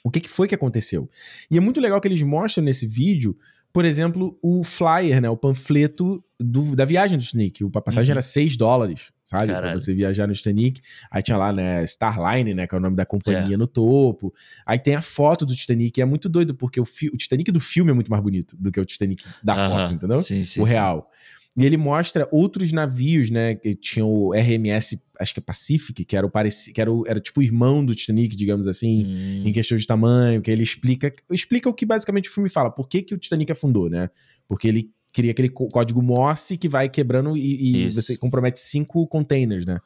O 0.05 0.11
que, 0.11 0.21
que 0.21 0.29
foi 0.29 0.47
que 0.47 0.55
aconteceu? 0.55 1.09
E 1.51 1.59
é 1.59 1.61
muito 1.61 1.81
legal 1.81 2.01
que 2.01 2.07
eles 2.07 2.23
mostram 2.23 2.65
nesse 2.65 2.87
vídeo 2.87 3.37
por 3.77 3.85
exemplo, 3.85 4.39
o 4.41 4.65
flyer, 4.65 5.21
né? 5.21 5.29
O 5.29 5.37
panfleto 5.37 6.25
do, 6.41 6.75
da 6.75 6.87
viagem 6.87 7.19
do 7.19 7.23
Titanic. 7.23 7.63
A 7.63 7.81
passagem 7.83 8.11
uhum. 8.11 8.15
era 8.15 8.23
6 8.23 8.57
dólares, 8.57 9.13
sabe? 9.23 9.49
Caralho. 9.49 9.73
Pra 9.73 9.79
você 9.79 9.93
viajar 9.93 10.27
no 10.27 10.33
Titanic. 10.33 10.81
Aí 11.11 11.23
tinha 11.23 11.37
lá, 11.37 11.53
né, 11.53 11.85
Starline, 11.85 12.55
né? 12.55 12.67
Que 12.67 12.75
é 12.75 12.79
o 12.79 12.81
nome 12.81 12.97
da 12.97 13.05
companhia 13.05 13.53
é. 13.53 13.57
no 13.59 13.67
topo. 13.67 14.33
Aí 14.65 14.79
tem 14.79 14.95
a 14.95 15.03
foto 15.03 15.45
do 15.45 15.55
Titanic. 15.55 16.01
É 16.01 16.07
muito 16.07 16.27
doido, 16.27 16.55
porque 16.55 16.81
o, 16.81 16.85
o 16.85 17.17
Titanic 17.19 17.53
do 17.53 17.61
filme 17.61 17.91
é 17.91 17.95
muito 17.95 18.11
mais 18.11 18.23
bonito 18.23 18.57
do 18.59 18.73
que 18.73 18.81
o 18.81 18.85
Titanic 18.87 19.23
da 19.43 19.55
uhum. 19.55 19.71
foto, 19.71 19.93
entendeu? 19.93 20.23
Sim, 20.23 20.43
sim, 20.43 20.63
o 20.63 20.65
real. 20.65 21.11
Sim. 21.11 21.36
E 21.57 21.65
ele 21.65 21.77
mostra 21.77 22.29
outros 22.31 22.71
navios, 22.71 23.31
né? 23.31 23.55
Que 23.55 23.75
tinham 23.75 24.13
o 24.13 24.35
RMS, 24.35 25.01
acho 25.19 25.33
que 25.33 25.41
é 25.41 25.43
Pacific, 25.43 26.05
que 26.05 26.17
era 26.17 26.27
o 26.27 26.31
parecido, 26.31 26.75
que 26.75 26.81
era, 26.81 26.93
o, 26.93 27.05
era 27.07 27.19
tipo 27.19 27.41
o 27.41 27.43
irmão 27.43 27.85
do 27.85 27.95
Titanic, 27.95 28.37
digamos 28.37 28.67
assim, 28.67 29.07
hum. 29.07 29.43
em 29.47 29.53
questão 29.53 29.77
de 29.77 29.87
tamanho, 29.87 30.43
que 30.43 30.51
ele 30.51 30.63
explica, 30.63 31.13
explica 31.31 31.69
o 31.69 31.73
que 31.73 31.87
basicamente 31.87 32.29
o 32.29 32.33
filme 32.33 32.51
fala. 32.51 32.71
Por 32.71 32.89
que, 32.89 33.01
que 33.01 33.15
o 33.15 33.19
Titanic 33.19 33.51
afundou, 33.51 33.89
né? 33.89 34.11
Porque 34.47 34.69
ele 34.69 34.91
cria 35.13 35.31
aquele 35.31 35.49
código 35.49 36.03
Morse 36.03 36.59
que 36.59 36.69
vai 36.69 36.91
quebrando 36.91 37.35
e, 37.37 37.87
e 37.87 37.93
você 37.93 38.19
compromete 38.19 38.61
cinco 38.61 39.07
containers, 39.07 39.65
né? 39.65 39.79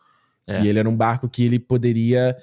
É. 0.48 0.64
E 0.64 0.68
ele 0.68 0.80
era 0.80 0.88
um 0.88 0.96
barco 0.96 1.28
que 1.28 1.44
ele 1.44 1.60
poderia 1.60 2.36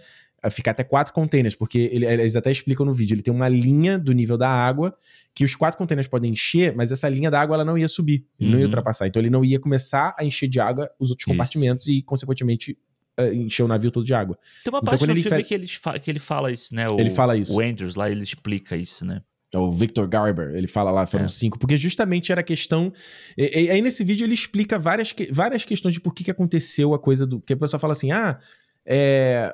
ficar 0.50 0.72
até 0.72 0.84
quatro 0.84 1.14
containers, 1.14 1.56
porque 1.56 1.90
ele, 1.92 2.06
eles 2.06 2.36
até 2.36 2.52
explicam 2.52 2.86
no 2.86 2.94
vídeo, 2.94 3.14
ele 3.14 3.22
tem 3.22 3.34
uma 3.34 3.50
linha 3.50 3.98
do 3.98 4.12
nível 4.14 4.38
da 4.38 4.50
água 4.50 4.96
que 5.34 5.44
os 5.44 5.56
quatro 5.56 5.78
containers 5.78 6.08
podem 6.08 6.32
encher, 6.32 6.76
mas 6.76 6.92
essa 6.92 7.08
linha 7.08 7.30
da 7.30 7.40
água 7.40 7.56
ela 7.56 7.66
não 7.66 7.78
ia 7.78 7.88
subir, 7.88 8.26
ele 8.40 8.48
uhum. 8.48 8.52
não 8.52 8.60
ia 8.60 8.66
uhum. 8.66 8.70
ultrapassar. 8.70 9.08
Então 9.08 9.22
ele 9.22 9.30
não 9.30 9.46
ia 9.46 9.60
começar 9.60 10.16
a 10.18 10.26
encher 10.26 10.48
de 10.48 10.60
água 10.60 10.90
os 11.00 11.10
outros 11.10 11.28
Isso. 11.28 11.32
compartimentos 11.32 11.88
e, 11.88 12.02
consequentemente, 12.02 12.78
uh, 13.20 13.34
encher 13.34 13.64
o 13.64 13.68
navio 13.68 13.92
todo 13.92 14.06
de 14.06 14.14
água. 14.14 14.38
Tem 14.64 14.74
uma 14.74 14.80
então, 14.80 14.92
parte 14.92 15.06
no 15.06 15.14
ele 15.14 15.22
filme 15.22 15.44
que, 15.44 15.54
ele 15.54 15.68
que 16.02 16.12
ele 16.12 16.20
fala 16.20 16.52
isso, 16.52 16.74
né? 16.74 16.86
O, 16.90 17.00
ele 17.00 17.10
fala 17.10 17.38
isso. 17.38 17.56
O 17.56 17.62
Andrews 17.62 17.96
lá, 17.96 18.10
ele 18.10 18.24
explica 18.24 18.76
isso, 18.76 19.06
né? 19.06 19.22
É 19.54 19.58
o 19.58 19.72
Victor 19.72 20.08
Garber, 20.08 20.54
ele 20.56 20.68
fala 20.68 20.92
lá, 20.92 21.08
foram 21.08 21.26
é. 21.26 21.30
cinco, 21.30 21.58
porque 21.58 21.78
justamente 21.78 22.32
era 22.32 22.42
a 22.42 22.44
questão. 22.44 22.92
E, 23.38 23.66
e, 23.66 23.70
aí 23.70 23.82
nesse 23.82 24.04
vídeo 24.04 24.26
ele 24.26 24.34
explica 24.34 24.78
várias, 24.78 25.16
várias 25.32 25.64
questões 25.64 25.94
de 25.94 26.02
por 26.02 26.14
que, 26.14 26.24
que 26.24 26.32
aconteceu 26.32 26.94
a 26.94 27.00
coisa 27.00 27.26
do. 27.26 27.40
Que 27.40 27.54
a 27.54 27.58
pessoa 27.58 27.80
fala 27.80 27.94
assim: 27.94 28.12
ah, 28.12 28.38
é, 28.86 29.54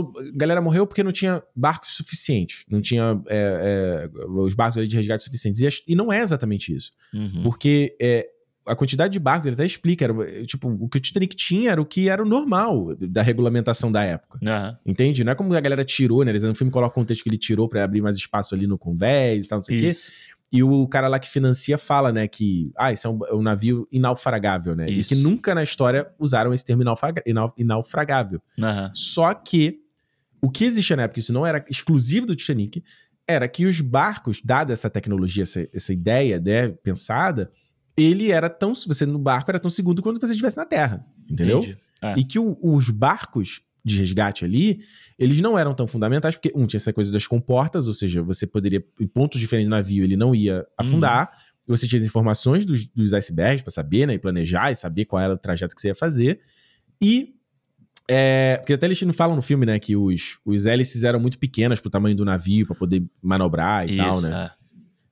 a 0.00 0.36
galera 0.36 0.60
morreu 0.60 0.86
porque 0.86 1.02
não 1.02 1.12
tinha 1.12 1.42
barcos 1.54 1.90
suficientes, 1.94 2.64
não 2.68 2.80
tinha 2.80 3.20
é, 3.28 4.08
é, 4.14 4.28
os 4.28 4.54
barcos 4.54 4.88
de 4.88 4.96
resgate 4.96 5.24
suficientes. 5.24 5.60
E, 5.60 5.92
e, 5.92 5.94
não 5.94 6.12
é 6.12 6.20
exatamente 6.20 6.74
isso. 6.74 6.92
Uhum. 7.12 7.42
Porque 7.42 7.96
é, 8.00 8.28
a 8.66 8.74
quantidade 8.74 9.12
de 9.12 9.18
barcos, 9.18 9.46
ele 9.46 9.54
até 9.54 9.66
explica, 9.66 10.04
era, 10.04 10.46
tipo, 10.46 10.68
o 10.68 10.88
que 10.88 10.98
o 10.98 11.00
Titanic 11.00 11.36
tinha 11.36 11.70
era 11.70 11.80
o 11.80 11.84
que 11.84 12.08
era 12.08 12.22
o 12.22 12.26
normal 12.26 12.94
da 12.96 13.22
regulamentação 13.22 13.92
da 13.92 14.02
época. 14.02 14.38
Uhum. 14.42 14.76
Entende? 14.86 15.22
Não 15.22 15.32
é 15.32 15.34
como 15.34 15.54
a 15.54 15.60
galera 15.60 15.84
tirou, 15.84 16.24
né? 16.24 16.30
Eles 16.30 16.42
no 16.42 16.54
filme 16.54 16.72
colocam 16.72 17.02
o 17.02 17.04
contexto 17.04 17.22
que 17.22 17.28
ele 17.28 17.38
tirou 17.38 17.68
para 17.68 17.84
abrir 17.84 18.00
mais 18.00 18.16
espaço 18.16 18.54
ali 18.54 18.66
no 18.66 18.78
convés 18.78 19.44
e 19.44 19.48
tal, 19.48 19.58
não 19.58 19.62
sei 19.62 19.78
o 19.78 19.82
quê. 19.82 19.96
E 20.52 20.62
o 20.62 20.86
cara 20.86 21.08
lá 21.08 21.18
que 21.18 21.28
financia 21.28 21.76
fala, 21.76 22.12
né, 22.12 22.28
que 22.28 22.70
ah, 22.76 22.92
isso 22.92 23.08
é 23.08 23.10
um, 23.10 23.18
é 23.26 23.34
um 23.34 23.42
navio 23.42 23.88
inaufragável, 23.90 24.76
né? 24.76 24.88
Isso. 24.88 25.12
E 25.12 25.16
que 25.16 25.22
nunca 25.22 25.52
na 25.52 25.64
história 25.64 26.08
usaram 26.16 26.54
esse 26.54 26.64
termo 26.64 26.84
inaufragável. 27.56 28.40
Uhum. 28.56 28.90
Só 28.94 29.34
que 29.34 29.80
o 30.44 30.50
que 30.50 30.64
existia 30.64 30.94
na 30.94 31.04
época, 31.04 31.20
isso 31.20 31.32
não 31.32 31.46
era 31.46 31.64
exclusivo 31.70 32.26
do 32.26 32.36
Titanic, 32.36 32.84
era 33.26 33.48
que 33.48 33.64
os 33.64 33.80
barcos, 33.80 34.42
dada 34.44 34.74
essa 34.74 34.90
tecnologia, 34.90 35.42
essa, 35.42 35.66
essa 35.72 35.90
ideia 35.90 36.38
né, 36.38 36.68
pensada, 36.68 37.50
ele 37.96 38.30
era 38.30 38.50
tão. 38.50 38.74
Você 38.74 39.06
no 39.06 39.18
barco 39.18 39.50
era 39.50 39.58
tão 39.58 39.70
seguro 39.70 40.02
quanto 40.02 40.20
você 40.20 40.32
estivesse 40.32 40.58
na 40.58 40.66
terra. 40.66 41.02
Entendeu? 41.30 41.64
É. 42.02 42.14
E 42.18 42.24
que 42.24 42.38
o, 42.38 42.58
os 42.60 42.90
barcos 42.90 43.62
de 43.82 43.98
resgate 43.98 44.44
ali, 44.44 44.80
eles 45.18 45.40
não 45.40 45.58
eram 45.58 45.74
tão 45.74 45.86
fundamentais, 45.86 46.34
porque, 46.34 46.52
um, 46.54 46.66
tinha 46.66 46.78
essa 46.78 46.92
coisa 46.92 47.10
das 47.10 47.26
comportas, 47.26 47.86
ou 47.86 47.94
seja, 47.94 48.22
você 48.22 48.46
poderia, 48.46 48.84
em 49.00 49.06
pontos 49.06 49.40
diferentes 49.40 49.68
do 49.68 49.70
navio, 49.70 50.04
ele 50.04 50.16
não 50.16 50.34
ia 50.34 50.66
afundar. 50.76 51.30
Uhum. 51.68 51.74
Você 51.74 51.88
tinha 51.88 51.98
as 51.98 52.06
informações 52.06 52.66
dos, 52.66 52.86
dos 52.86 53.14
icebergs 53.14 53.62
para 53.62 53.70
saber, 53.70 54.06
né? 54.06 54.14
E 54.14 54.18
planejar 54.18 54.70
e 54.70 54.76
saber 54.76 55.06
qual 55.06 55.22
era 55.22 55.32
o 55.32 55.38
trajeto 55.38 55.74
que 55.74 55.80
você 55.80 55.88
ia 55.88 55.94
fazer. 55.94 56.38
E. 57.00 57.34
É, 58.08 58.56
porque 58.58 58.74
até 58.74 58.86
eles 58.86 59.00
não 59.02 59.14
falam 59.14 59.34
no 59.34 59.42
filme, 59.42 59.64
né? 59.64 59.78
Que 59.78 59.96
os, 59.96 60.38
os 60.44 60.66
hélices 60.66 61.04
eram 61.04 61.18
muito 61.18 61.38
pequenas 61.38 61.80
pro 61.80 61.90
tamanho 61.90 62.14
do 62.14 62.24
navio, 62.24 62.66
para 62.66 62.76
poder 62.76 63.02
manobrar 63.22 63.88
e 63.88 63.96
Isso, 63.96 64.04
tal, 64.04 64.20
né? 64.22 64.50
É. 64.50 64.64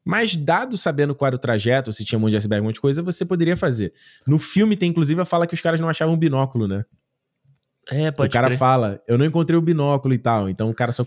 Mas, 0.05 0.35
dado 0.35 0.77
sabendo 0.77 1.14
qual 1.14 1.28
era 1.28 1.36
o 1.36 1.39
trajeto, 1.39 1.93
se 1.93 2.05
tinha 2.05 2.19
um 2.19 2.23
monte 2.23 2.32
de 2.32 2.36
iceberg, 2.36 2.62
um 2.62 2.66
monte 2.66 2.74
de 2.74 2.81
coisa, 2.81 3.02
você 3.02 3.24
poderia 3.24 3.56
fazer. 3.56 3.93
No 4.27 4.39
filme 4.39 4.77
tem, 4.77 4.90
inclusive, 4.90 5.20
a 5.20 5.24
fala 5.24 5.47
que 5.47 5.55
os 5.55 5.60
caras 5.60 5.81
não 5.81 5.89
achavam 5.89 6.16
binóculo, 6.16 6.66
né? 6.66 6.85
É, 7.91 8.11
pode 8.11 8.31
O 8.31 8.33
cara 8.33 8.47
crer. 8.47 8.59
fala, 8.59 9.01
eu 9.09 9.19
não 9.19 9.27
encontrei 9.27 9.59
o 9.59 9.63
binóculo 9.63 10.15
e 10.15 10.19
tal. 10.19 10.49
Então 10.49 10.71
o 10.71 10.75
cara 10.75 10.93
só. 10.93 11.05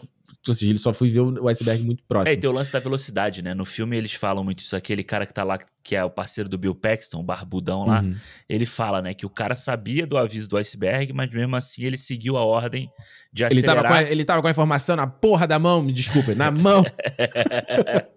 Ou 0.48 0.54
seja, 0.54 0.72
ele 0.72 0.80
só 0.80 0.92
foi 0.92 1.10
ver 1.10 1.22
o 1.22 1.48
iceberg 1.48 1.84
muito 1.84 2.04
próximo. 2.08 2.30
É, 2.30 2.34
e 2.34 2.38
tem 2.38 2.50
o 2.50 2.54
lance 2.54 2.74
da 2.74 2.80
velocidade, 2.80 3.42
né? 3.42 3.54
No 3.54 3.64
filme 3.64 3.96
eles 3.96 4.14
falam 4.14 4.44
muito 4.44 4.60
isso. 4.60 4.76
Aquele 4.76 5.04
cara 5.04 5.26
que 5.26 5.34
tá 5.34 5.44
lá, 5.44 5.58
que 5.84 5.96
é 5.96 6.04
o 6.04 6.10
parceiro 6.10 6.50
do 6.50 6.58
Bill 6.58 6.76
Paxton, 6.76 7.20
o 7.20 7.24
barbudão 7.24 7.86
lá, 7.86 8.02
uhum. 8.02 8.16
ele 8.50 8.66
fala, 8.66 9.02
né, 9.02 9.14
que 9.14 9.26
o 9.26 9.30
cara 9.30 9.56
sabia 9.56 10.06
do 10.06 10.18
aviso 10.18 10.50
do 10.50 10.58
iceberg, 10.58 11.14
mas 11.14 11.32
mesmo 11.32 11.56
assim 11.56 11.86
ele 11.86 11.98
seguiu 11.98 12.38
a 12.38 12.44
ordem 12.44 12.90
de 13.32 13.46
acelerar. 13.46 13.76
Ele 13.76 13.84
tava 13.84 13.88
com 13.88 13.94
a, 13.94 14.12
ele 14.12 14.26
tava 14.26 14.42
com 14.42 14.48
a 14.48 14.52
informação 14.52 14.96
na 14.96 15.08
porra 15.08 15.48
da 15.48 15.60
mão, 15.60 15.82
me 15.82 15.94
desculpa, 15.94 16.34
na 16.34 16.50
mão. 16.50 16.84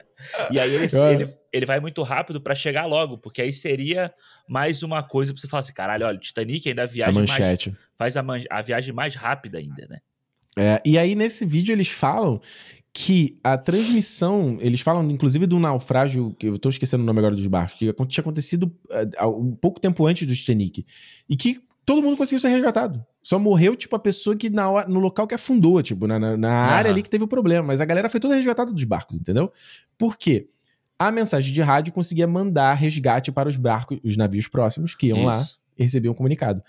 E 0.51 0.59
aí 0.59 0.75
ele, 0.75 0.87
ele, 0.87 1.35
ele 1.53 1.67
vai 1.67 1.81
muito 1.81 2.03
rápido 2.03 2.41
para 2.41 2.55
chegar 2.55 2.87
logo, 2.87 3.19
porque 3.19 3.43
aí 3.43 3.53
seria 3.53 4.13
mais 4.49 4.83
uma 4.83 5.03
coisa 5.03 5.33
pra 5.33 5.41
você 5.41 5.49
falar 5.49 5.61
assim: 5.61 5.73
caralho, 5.73 6.07
olha, 6.07 6.17
o 6.17 6.21
Titanic 6.21 6.69
ainda 6.69 6.87
viaja 6.87 7.13
a 7.13 7.15
mais. 7.15 7.31
Faz 7.97 8.17
a, 8.17 8.25
a 8.51 8.63
viagem 8.63 8.95
mais 8.95 9.15
rápida 9.15 9.59
ainda, 9.59 9.87
né? 9.89 9.99
É, 10.57 10.83
e 10.85 10.99
aí 10.99 11.15
nesse 11.15 11.47
vídeo 11.47 11.73
eles 11.73 11.89
falam 11.89 12.41
que 12.93 13.39
a 13.45 13.57
transmissão, 13.57 14.59
eles 14.61 14.81
falam 14.81 15.09
inclusive 15.09 15.47
do 15.47 15.59
naufrágio, 15.59 16.35
que 16.39 16.47
eu 16.47 16.59
tô 16.59 16.69
esquecendo 16.69 17.05
o 17.05 17.07
nome 17.07 17.21
agora 17.21 17.35
dos 17.35 17.47
barcos, 17.47 17.79
que 17.79 17.93
tinha 18.07 18.23
acontecido 18.23 18.65
uh, 18.91 19.29
um 19.29 19.55
pouco 19.55 19.79
tempo 19.79 20.05
antes 20.05 20.27
do 20.27 20.35
Titanic, 20.35 20.85
e 21.29 21.37
que 21.37 21.61
todo 21.89 22.03
mundo 22.03 22.19
conseguiu 22.19 22.39
ser 22.39 22.49
resgatado. 22.49 23.03
Só 23.23 23.39
morreu, 23.39 23.75
tipo, 23.75 23.97
a 23.97 23.99
pessoa 23.99 24.37
que 24.37 24.51
na 24.51 24.69
hora, 24.69 24.87
no 24.87 25.01
local 25.01 25.27
que 25.27 25.35
afundou, 25.35 25.83
tipo, 25.83 26.07
na, 26.07 26.19
na, 26.19 26.37
na 26.37 26.53
área 26.53 26.91
ali 26.91 27.03
que 27.03 27.09
teve 27.09 27.25
o 27.25 27.29
problema. 27.29 27.67
Mas 27.67 27.81
a 27.81 27.85
galera 27.87 28.11
foi 28.11 28.21
toda 28.21 28.35
resgatada 28.35 28.71
dos 28.71 28.85
barcos, 28.85 29.19
entendeu? 29.19 29.51
Por 29.99 30.17
quê? 30.17 30.49
A 30.99 31.11
mensagem 31.11 31.53
de 31.53 31.61
rádio 31.61 31.93
conseguia 31.93 32.27
mandar 32.27 32.73
resgate 32.75 33.31
para 33.31 33.49
os 33.49 33.57
barcos, 33.57 33.99
os 34.05 34.17
navios 34.17 34.49
próximos 34.49 34.95
que 34.95 35.09
iam 35.09 35.19
Isso. 35.19 35.27
lá 35.27 35.45
e 35.79 35.83
recebiam 35.83 36.13
um 36.13 36.15
comunicado. 36.15 36.63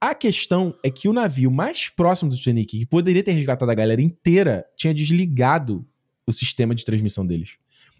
A 0.00 0.14
questão 0.14 0.74
é 0.82 0.90
que 0.90 1.08
o 1.08 1.12
navio 1.12 1.50
mais 1.50 1.88
próximo 1.88 2.30
do 2.30 2.36
Titanic, 2.36 2.78
que 2.78 2.86
poderia 2.86 3.22
ter 3.22 3.32
resgatado 3.32 3.70
a 3.70 3.74
galera 3.74 4.02
inteira, 4.02 4.66
tinha 4.76 4.92
desligado 4.92 5.86
o 6.26 6.32
sistema 6.32 6.74
de 6.74 6.84
transmissão 6.84 7.26
deles. 7.26 7.56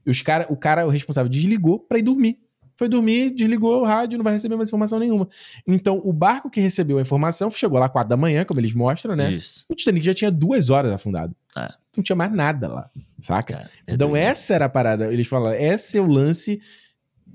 Os 0.07 0.21
cara, 0.21 0.47
o 0.51 0.57
cara, 0.57 0.87
o 0.87 0.91
responsável, 0.91 1.31
desligou 1.31 1.79
para 1.79 1.99
ir 1.99 2.03
dormir 2.03 2.45
foi 2.77 2.89
dormir, 2.89 3.31
desligou 3.31 3.81
o 3.81 3.85
rádio, 3.85 4.19
não 4.19 4.25
vai 4.25 4.33
receber 4.33 4.57
mais 4.57 4.69
informação 4.69 4.99
nenhuma. 4.99 5.29
Então, 5.67 6.01
o 6.05 6.13
barco 6.13 6.51
que 6.51 6.61
recebeu 6.61 6.99
a 6.99 7.03
informação 7.03 7.51
chegou 7.51 7.79
lá 7.79 7.89
quatro 7.89 8.09
da 8.09 8.17
manhã, 8.17 8.45
como 8.45 8.61
eles 8.61 8.75
mostram, 8.75 9.15
né? 9.15 9.33
Isso. 9.33 9.65
O 9.69 9.75
Titanic 9.75 10.05
já 10.05 10.15
tinha 10.15 10.31
duas 10.31 10.71
horas 10.71 10.91
afundado. 10.91 11.35
É. 11.57 11.73
Não 11.97 12.05
tinha 12.05 12.17
mais 12.17 12.33
nada 12.33 12.69
lá, 12.69 12.91
saca? 13.21 13.55
Cara, 13.55 13.71
é 13.87 13.95
então, 13.95 14.17
essa 14.17 14.55
era 14.55 14.65
a 14.65 14.69
parada. 14.69 15.13
Eles 15.13 15.27
falam, 15.27 15.53
esse 15.53 15.99
é 15.99 16.01
o 16.01 16.07
lance 16.07 16.61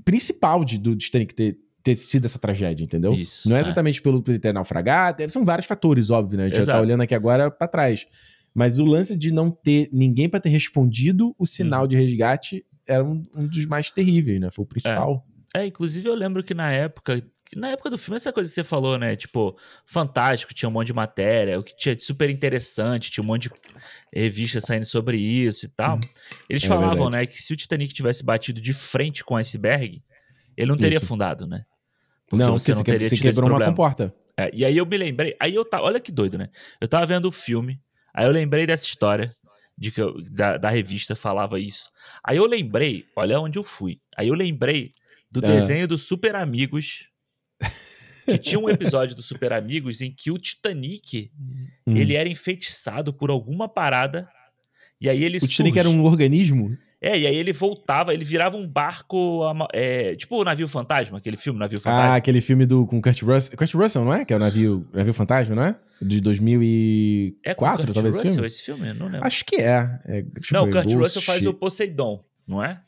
principal 0.04 0.64
de, 0.64 0.78
do 0.78 0.96
Titanic 0.96 1.34
ter, 1.34 1.58
ter 1.84 1.96
sido 1.96 2.26
essa 2.26 2.40
tragédia, 2.40 2.84
entendeu? 2.84 3.14
Isso, 3.14 3.50
não 3.50 3.56
é, 3.56 3.60
é. 3.60 3.62
exatamente 3.62 4.02
pelo 4.02 4.22
ter 4.22 4.54
naufragado, 4.54 5.30
são 5.30 5.46
vários 5.46 5.68
fatores, 5.68 6.10
óbvio, 6.10 6.38
né? 6.38 6.46
A 6.46 6.48
gente 6.48 6.60
Exato. 6.60 6.68
já 6.68 6.74
tá 6.74 6.82
olhando 6.82 7.02
aqui 7.02 7.16
agora 7.16 7.50
para 7.50 7.68
trás. 7.68 8.06
Mas 8.54 8.80
o 8.80 8.86
lance 8.86 9.16
de 9.16 9.32
não 9.32 9.50
ter 9.50 9.90
ninguém 9.94 10.28
para 10.28 10.40
ter 10.40 10.50
respondido 10.50 11.36
o 11.38 11.46
sinal 11.46 11.86
hum. 11.86 11.88
de 11.88 11.96
resgate 11.96 12.66
era 12.88 13.04
um, 13.04 13.22
um, 13.38 13.48
dos 13.48 13.66
mais 13.66 13.92
terríveis, 13.92 14.40
né? 14.40 14.50
Foi 14.52 14.64
o 14.64 14.68
principal. 14.68 15.24
É, 15.56 15.66
inclusive 15.66 16.08
eu 16.08 16.14
lembro 16.14 16.44
que 16.44 16.54
na 16.54 16.72
época, 16.72 17.24
na 17.56 17.70
época 17.70 17.90
do 17.90 17.98
filme, 17.98 18.18
essa 18.18 18.32
coisa 18.32 18.48
que 18.50 18.54
você 18.54 18.64
falou, 18.64 19.00
né? 19.00 19.16
Tipo, 19.16 19.58
fantástico, 19.86 20.54
tinha 20.54 20.70
um 20.70 20.72
monte 20.72 20.88
de 20.88 20.94
matéria, 20.94 21.60
o 21.60 21.64
que 21.64 21.76
tinha 21.76 21.96
de 21.96 22.04
super 22.04 22.30
interessante, 22.30 23.10
tinha 23.10 23.24
um 23.24 23.28
monte 23.28 23.50
de 23.50 23.56
revistas 24.14 24.64
saindo 24.64 24.86
sobre 24.86 25.18
isso 25.18 25.66
e 25.66 25.70
tal. 25.70 25.96
Uhum. 25.96 26.02
Eles 26.48 26.64
é 26.64 26.68
falavam, 26.68 27.06
verdade. 27.06 27.18
né, 27.18 27.26
que 27.26 27.42
se 27.42 27.52
o 27.52 27.56
Titanic 27.56 27.94
tivesse 27.94 28.24
batido 28.24 28.62
de 28.62 28.74
frente 28.74 29.24
com 29.24 29.34
o 29.34 29.38
iceberg, 29.38 30.04
ele 30.56 30.68
não 30.68 30.76
teria 30.76 30.98
isso. 30.98 31.06
afundado, 31.06 31.48
né? 31.48 31.66
Porque 32.30 32.46
não, 32.46 32.60
você 32.60 32.74
não 32.74 32.84
teria 32.84 33.10
se 33.10 33.18
quebrou 33.18 33.50
uma 33.50 33.66
comporta. 33.66 34.14
É, 34.38 34.52
e 34.54 34.64
aí 34.64 34.78
eu 34.78 34.86
me 34.86 34.98
lembrei, 34.98 35.36
aí 35.40 35.56
eu 35.56 35.66
tava, 35.66 35.84
olha 35.84 36.00
que 36.00 36.12
doido, 36.12 36.38
né? 36.38 36.50
Eu 36.80 36.88
tava 36.88 37.06
vendo 37.06 37.26
o 37.26 37.32
filme, 37.32 37.82
aí 38.14 38.26
eu 38.26 38.32
lembrei 38.32 38.68
dessa 38.68 38.86
história 38.86 39.36
de 39.76 39.92
que 39.92 40.02
eu, 40.02 40.22
da, 40.32 40.58
da 40.58 40.70
revista 40.70 41.16
falava 41.16 41.60
isso. 41.60 41.90
Aí 42.24 42.38
eu 42.38 42.46
lembrei, 42.46 43.06
olha 43.16 43.40
onde 43.40 43.58
eu 43.58 43.64
fui. 43.64 44.00
Aí 44.16 44.28
eu 44.28 44.36
lembrei 44.36 44.92
do 45.32 45.44
é. 45.44 45.48
desenho 45.48 45.88
dos 45.88 46.06
Super 46.06 46.36
Amigos. 46.36 47.08
Que 48.26 48.38
tinha 48.38 48.60
um 48.60 48.70
episódio 48.70 49.16
do 49.16 49.24
Super 49.24 49.54
Amigos 49.54 50.02
em 50.02 50.12
que 50.12 50.30
o 50.30 50.38
Titanic 50.38 51.32
hum. 51.88 51.96
ele 51.96 52.16
era 52.16 52.30
enfeitiçado 52.30 53.12
por 53.12 53.32
alguma 53.32 53.68
parada. 53.68 54.30
E 55.02 55.10
aí 55.10 55.24
ele 55.24 55.38
O 55.38 55.42
surge. 55.42 55.56
Titanic 55.56 55.80
era 55.80 55.90
um 55.90 56.04
organismo? 56.04 56.78
É, 57.02 57.18
e 57.18 57.26
aí 57.26 57.36
ele 57.36 57.54
voltava, 57.54 58.14
ele 58.14 58.26
virava 58.26 58.58
um 58.58 58.68
barco. 58.68 59.42
É, 59.74 60.16
tipo 60.16 60.36
o 60.36 60.44
Navio 60.44 60.68
Fantasma, 60.68 61.18
aquele 61.18 61.38
filme 61.38 61.58
Navio 61.58 61.80
Fantasma. 61.80 62.14
Ah, 62.14 62.16
aquele 62.16 62.42
filme 62.42 62.66
do, 62.66 62.86
com 62.86 63.02
Kurt 63.02 63.22
Russell. 63.22 63.58
Kurt 63.58 63.74
Russell, 63.74 64.04
não 64.04 64.14
é? 64.14 64.26
Que 64.26 64.34
é 64.34 64.36
o 64.36 64.40
Navio, 64.40 64.86
navio 64.94 65.14
Fantasma, 65.14 65.56
não 65.56 65.64
é? 65.64 65.76
De 66.02 66.20
2004, 66.20 67.90
é 67.90 67.94
talvez 67.94 68.16
Russell, 68.18 68.26
esse 68.26 68.34
filme. 68.34 68.48
esse 68.48 68.62
filme? 68.62 68.94
Não 69.00 69.08
lembro. 69.08 69.26
Acho 69.26 69.46
que 69.46 69.56
é. 69.56 70.00
é 70.06 70.26
não, 70.52 70.66
o 70.66 70.72
Kurt 70.72 70.94
Russell 70.94 71.22
faz 71.22 71.46
o 71.46 71.54
Poseidon, 71.54 72.24
não 72.46 72.62
é? 72.62 72.82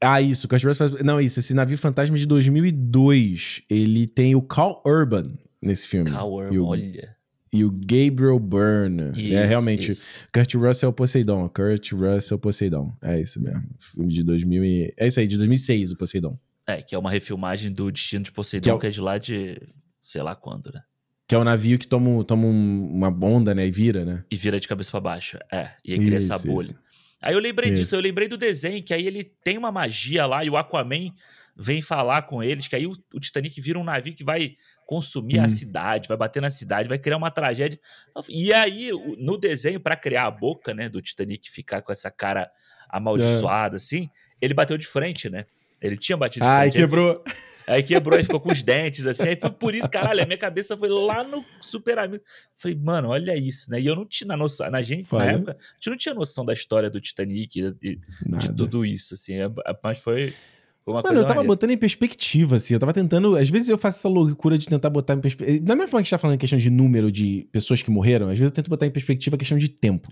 Ah, 0.00 0.20
isso. 0.20 0.48
Kurt 0.48 0.64
Russell 0.64 0.90
faz... 0.90 1.02
Não, 1.02 1.20
isso. 1.20 1.40
Esse 1.40 1.54
navio 1.54 1.76
fantasma 1.76 2.16
de 2.16 2.26
2002. 2.26 3.62
Ele 3.68 4.06
tem 4.06 4.34
o 4.34 4.42
Cal 4.42 4.82
Urban 4.86 5.24
nesse 5.60 5.88
filme. 5.88 6.10
Cal 6.10 6.32
Urban, 6.32 6.58
o... 6.58 6.66
olha. 6.66 7.16
E 7.52 7.64
o 7.64 7.70
Gabriel 7.70 8.38
Byrne. 8.38 9.12
Isso, 9.16 9.34
é 9.34 9.46
realmente. 9.46 9.90
Isso. 9.90 10.06
Kurt 10.32 10.54
Russell 10.54 10.92
Poseidon. 10.92 11.48
Kurt 11.48 11.92
Russell 11.92 12.38
Poseidon. 12.38 12.94
É 13.02 13.20
isso 13.20 13.42
mesmo. 13.42 13.64
Filme 13.78 14.12
de 14.12 14.22
2000 14.22 14.64
e... 14.64 14.94
É 14.96 15.08
isso 15.08 15.18
aí, 15.18 15.26
de 15.26 15.36
2006, 15.36 15.92
o 15.92 15.96
Poseidon. 15.96 16.38
É, 16.66 16.80
que 16.80 16.94
é 16.94 16.98
uma 16.98 17.10
refilmagem 17.10 17.72
do 17.72 17.90
Destino 17.90 18.24
de 18.24 18.30
Poseidon, 18.30 18.64
que 18.64 18.70
é, 18.70 18.74
o... 18.74 18.78
que 18.78 18.86
é 18.86 18.90
de 18.90 19.00
lá 19.00 19.18
de 19.18 19.60
sei 20.00 20.22
lá 20.22 20.34
quando, 20.34 20.72
né? 20.72 20.82
Que 21.26 21.34
é 21.34 21.38
o 21.38 21.42
um 21.42 21.44
navio 21.44 21.78
que 21.78 21.86
toma, 21.86 22.24
toma 22.24 22.46
uma 22.46 23.08
onda, 23.24 23.54
né? 23.54 23.66
E 23.66 23.70
vira, 23.70 24.04
né? 24.04 24.24
E 24.30 24.36
vira 24.36 24.58
de 24.58 24.66
cabeça 24.66 24.90
para 24.90 25.00
baixo. 25.00 25.38
É. 25.52 25.70
E 25.84 25.92
aí 25.92 25.98
cria 25.98 26.18
isso, 26.18 26.32
essa 26.32 26.44
bolha. 26.44 26.64
Isso. 26.64 26.74
Aí 27.22 27.34
eu 27.34 27.40
lembrei 27.40 27.70
Isso. 27.70 27.82
disso, 27.82 27.96
eu 27.96 28.00
lembrei 28.00 28.28
do 28.28 28.36
desenho, 28.36 28.82
que 28.82 28.94
aí 28.94 29.06
ele 29.06 29.24
tem 29.24 29.58
uma 29.58 29.70
magia 29.70 30.26
lá 30.26 30.44
e 30.44 30.50
o 30.50 30.56
Aquaman 30.56 31.12
vem 31.56 31.82
falar 31.82 32.22
com 32.22 32.42
eles 32.42 32.66
que 32.66 32.74
aí 32.74 32.86
o, 32.86 32.92
o 33.14 33.20
Titanic 33.20 33.60
vira 33.60 33.78
um 33.78 33.84
navio 33.84 34.14
que 34.14 34.24
vai 34.24 34.56
consumir 34.86 35.38
hum. 35.40 35.44
a 35.44 35.48
cidade, 35.48 36.08
vai 36.08 36.16
bater 36.16 36.40
na 36.40 36.50
cidade, 36.50 36.88
vai 36.88 36.98
criar 36.98 37.18
uma 37.18 37.30
tragédia. 37.30 37.78
E 38.28 38.52
aí, 38.52 38.90
no 39.18 39.36
desenho, 39.36 39.78
para 39.78 39.94
criar 39.94 40.26
a 40.26 40.30
boca, 40.30 40.72
né, 40.72 40.88
do 40.88 41.02
Titanic 41.02 41.50
ficar 41.50 41.82
com 41.82 41.92
essa 41.92 42.10
cara 42.10 42.50
amaldiçoada, 42.88 43.76
é. 43.76 43.78
assim, 43.78 44.08
ele 44.40 44.54
bateu 44.54 44.76
de 44.76 44.86
frente, 44.86 45.28
né? 45.28 45.44
Ele 45.80 45.96
tinha 45.96 46.16
batido 46.16 46.44
de 46.44 46.50
frente. 46.50 46.62
Ai, 46.62 46.70
quebrou. 46.70 47.22
Aí 47.66 47.82
quebrou 47.82 48.18
e 48.18 48.24
ficou 48.24 48.40
com 48.40 48.50
os 48.50 48.62
dentes, 48.62 49.06
assim. 49.06 49.28
Aí 49.28 49.36
foi 49.36 49.50
por 49.50 49.74
isso, 49.74 49.88
caralho, 49.88 50.22
a 50.22 50.26
minha 50.26 50.38
cabeça 50.38 50.76
foi 50.76 50.88
lá 50.88 51.22
no 51.24 51.44
Super 51.60 51.98
Amigo. 51.98 52.22
Falei, 52.56 52.76
mano, 52.76 53.08
olha 53.08 53.36
isso, 53.36 53.70
né? 53.70 53.80
E 53.80 53.86
eu 53.86 53.94
não 53.94 54.04
tinha 54.04 54.36
noção, 54.36 54.70
na 54.70 54.82
gente, 54.82 55.08
foi. 55.08 55.18
na 55.18 55.32
época, 55.32 55.52
a 55.52 55.74
gente 55.74 55.90
não 55.90 55.96
tinha 55.96 56.14
noção 56.14 56.44
da 56.44 56.52
história 56.52 56.90
do 56.90 57.00
Titanic, 57.00 57.74
de, 57.74 58.00
de 58.38 58.52
tudo 58.54 58.84
isso, 58.84 59.14
assim. 59.14 59.34
É, 59.34 59.50
mas 59.82 59.98
foi 59.98 60.32
Mano, 60.86 61.20
eu 61.20 61.26
tava 61.26 61.44
botando 61.44 61.70
em 61.70 61.76
perspectiva, 61.76 62.56
assim. 62.56 62.74
Eu 62.74 62.80
tava 62.80 62.92
tentando. 62.92 63.36
Às 63.36 63.48
vezes 63.48 63.68
eu 63.68 63.78
faço 63.78 63.98
essa 63.98 64.08
loucura 64.08 64.58
de 64.58 64.66
tentar 64.66 64.90
botar 64.90 65.14
em 65.14 65.20
perspectiva. 65.20 65.60
Da 65.60 65.76
mesma 65.76 65.88
forma 65.88 66.02
que 66.02 66.02
a 66.02 66.02
gente 66.04 66.10
tá 66.10 66.18
falando 66.18 66.34
em 66.34 66.38
questão 66.38 66.58
de 66.58 66.70
número 66.70 67.12
de 67.12 67.46
pessoas 67.52 67.82
que 67.82 67.90
morreram, 67.90 68.28
às 68.28 68.38
vezes 68.38 68.50
eu 68.50 68.54
tento 68.54 68.68
botar 68.68 68.86
em 68.86 68.90
perspectiva 68.90 69.36
a 69.36 69.38
questão 69.38 69.58
de 69.58 69.68
tempo. 69.68 70.08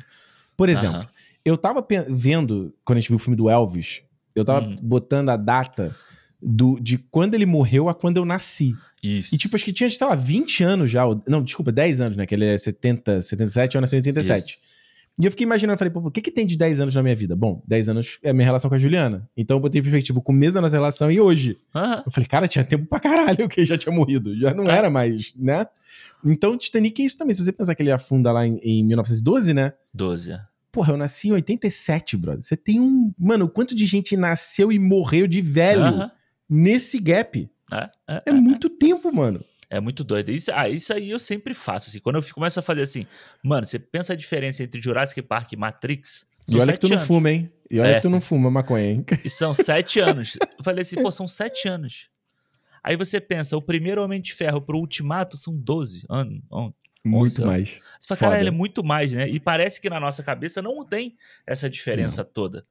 Por 0.56 0.68
exemplo, 0.68 1.00
uh 1.00 1.02
-huh. 1.02 1.08
eu 1.44 1.56
tava 1.56 1.84
vendo, 2.08 2.74
quando 2.84 2.98
a 2.98 3.00
gente 3.00 3.08
viu 3.08 3.16
o 3.16 3.18
filme 3.18 3.36
do 3.36 3.48
Elvis, 3.48 4.02
eu 4.34 4.44
tava 4.44 4.66
hum. 4.66 4.76
botando 4.82 5.30
a 5.30 5.36
data 5.36 5.96
do, 6.40 6.78
de 6.80 6.98
quando 6.98 7.34
ele 7.34 7.46
morreu 7.46 7.88
a 7.88 7.94
quando 7.94 8.16
eu 8.16 8.24
nasci. 8.24 8.74
Isso. 9.02 9.34
E 9.34 9.38
tipo, 9.38 9.54
acho 9.54 9.64
que 9.64 9.72
tinha, 9.72 9.88
sei 9.88 10.06
lá, 10.06 10.14
20 10.14 10.64
anos 10.64 10.90
já. 10.90 11.04
Não, 11.26 11.42
desculpa, 11.42 11.70
10 11.70 12.00
anos, 12.00 12.16
né? 12.16 12.26
Que 12.26 12.34
ele 12.34 12.44
é 12.44 12.58
70, 12.58 13.22
77, 13.22 13.74
eu 13.74 13.80
nasci 13.80 13.96
em 13.96 13.98
87. 13.98 14.46
Isso. 14.46 14.68
E 15.20 15.24
eu 15.24 15.32
fiquei 15.32 15.44
imaginando, 15.44 15.76
falei, 15.76 15.92
pô, 15.92 15.98
o 15.98 16.10
que, 16.12 16.22
que 16.22 16.30
tem 16.30 16.46
de 16.46 16.56
10 16.56 16.80
anos 16.80 16.94
na 16.94 17.02
minha 17.02 17.14
vida? 17.14 17.34
Bom, 17.34 17.60
10 17.66 17.88
anos 17.88 18.20
é 18.22 18.30
a 18.30 18.32
minha 18.32 18.44
relação 18.44 18.68
com 18.68 18.76
a 18.76 18.78
Juliana. 18.78 19.28
Então 19.36 19.56
eu 19.56 19.60
botei 19.60 19.80
em 19.80 19.82
perspectiva 19.82 20.16
o 20.16 20.22
começo 20.22 20.54
da 20.54 20.60
nossa 20.60 20.76
relação 20.76 21.10
e 21.10 21.20
hoje. 21.20 21.56
Uhum. 21.74 22.02
Eu 22.06 22.12
falei, 22.12 22.26
cara, 22.28 22.46
tinha 22.46 22.64
tempo 22.64 22.86
pra 22.86 23.00
caralho 23.00 23.48
que 23.48 23.66
já 23.66 23.76
tinha 23.76 23.92
morrido. 23.92 24.38
Já 24.38 24.54
não 24.54 24.70
é. 24.70 24.78
era 24.78 24.88
mais, 24.88 25.32
né? 25.36 25.66
Então 26.24 26.56
Titanic 26.56 27.02
é 27.02 27.04
isso 27.04 27.18
também. 27.18 27.34
Se 27.34 27.42
você 27.42 27.50
pensar 27.50 27.74
que 27.74 27.82
ele 27.82 27.90
afunda 27.90 28.30
lá 28.30 28.46
em, 28.46 28.60
em 28.62 28.84
1912, 28.84 29.52
né? 29.52 29.72
12, 29.92 30.32
é. 30.32 30.40
Porra, 30.70 30.92
eu 30.92 30.96
nasci 30.96 31.28
em 31.28 31.32
87, 31.32 32.16
brother. 32.16 32.44
Você 32.44 32.56
tem 32.56 32.78
um. 32.78 33.12
Mano, 33.18 33.48
quanto 33.48 33.74
de 33.74 33.86
gente 33.86 34.16
nasceu 34.16 34.70
e 34.70 34.78
morreu 34.78 35.26
de 35.26 35.40
velho 35.40 35.82
uhum. 35.82 36.10
Nesse 36.48 36.98
gap? 36.98 37.50
É, 37.72 37.76
é, 37.76 37.90
é, 38.08 38.22
é 38.26 38.32
muito 38.32 38.68
tempo, 38.68 39.12
mano. 39.12 39.44
É 39.70 39.80
muito 39.80 40.02
doido. 40.02 40.30
Isso, 40.30 40.50
ah, 40.54 40.68
isso 40.68 40.92
aí 40.92 41.10
eu 41.10 41.18
sempre 41.18 41.52
faço. 41.52 41.90
Assim, 41.90 42.00
quando 42.00 42.16
eu 42.16 42.24
começo 42.32 42.58
a 42.58 42.62
fazer 42.62 42.82
assim, 42.82 43.06
mano, 43.44 43.66
você 43.66 43.78
pensa 43.78 44.14
a 44.14 44.16
diferença 44.16 44.62
entre 44.62 44.80
Jurassic 44.80 45.20
Park 45.22 45.52
e 45.52 45.56
Matrix? 45.56 46.26
E 46.48 46.58
olha 46.58 46.72
que 46.72 46.80
tu 46.80 46.86
anos. 46.86 47.00
não 47.00 47.06
fuma, 47.06 47.30
hein? 47.30 47.52
E 47.70 47.78
olha 47.78 47.90
é. 47.90 47.94
que 47.96 48.00
tu 48.00 48.08
não 48.08 48.20
fuma 48.20 48.50
maconha, 48.50 48.92
hein? 48.92 49.04
E 49.22 49.28
são 49.28 49.52
sete 49.52 50.00
anos. 50.00 50.38
Eu 50.40 50.64
falei 50.64 50.82
assim, 50.82 50.96
pô, 51.02 51.10
são 51.10 51.28
sete 51.28 51.68
anos. 51.68 52.08
Aí 52.82 52.96
você 52.96 53.20
pensa, 53.20 53.56
o 53.56 53.60
primeiro 53.60 54.02
Homem 54.02 54.20
de 54.20 54.32
Ferro 54.32 54.62
pro 54.62 54.78
Ultimato 54.78 55.36
são 55.36 55.54
12 55.54 56.06
anos. 56.08 56.40
Muito 57.04 57.44
mais. 57.44 57.80
Você 57.98 58.16
fala, 58.16 58.32
cara, 58.32 58.40
ele 58.40 58.48
é 58.48 58.52
muito 58.52 58.82
mais, 58.82 59.12
né? 59.12 59.28
E 59.28 59.38
parece 59.38 59.80
que 59.80 59.90
na 59.90 60.00
nossa 60.00 60.22
cabeça 60.22 60.62
não 60.62 60.84
tem 60.84 61.16
essa 61.46 61.68
diferença 61.68 62.22
não. 62.22 62.30
toda. 62.30 62.66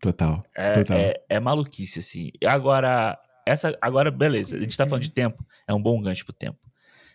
Total. 0.00 0.44
É, 0.54 0.72
total. 0.72 0.98
É, 0.98 1.22
é 1.28 1.40
maluquice, 1.40 1.98
assim. 1.98 2.30
Agora, 2.44 3.18
essa, 3.46 3.76
agora, 3.80 4.10
beleza, 4.10 4.56
a 4.56 4.60
gente 4.60 4.76
tá 4.76 4.86
falando 4.86 5.02
de 5.02 5.10
tempo, 5.10 5.44
é 5.66 5.72
um 5.72 5.80
bom 5.80 6.00
gancho 6.00 6.24
pro 6.24 6.34
tempo. 6.34 6.58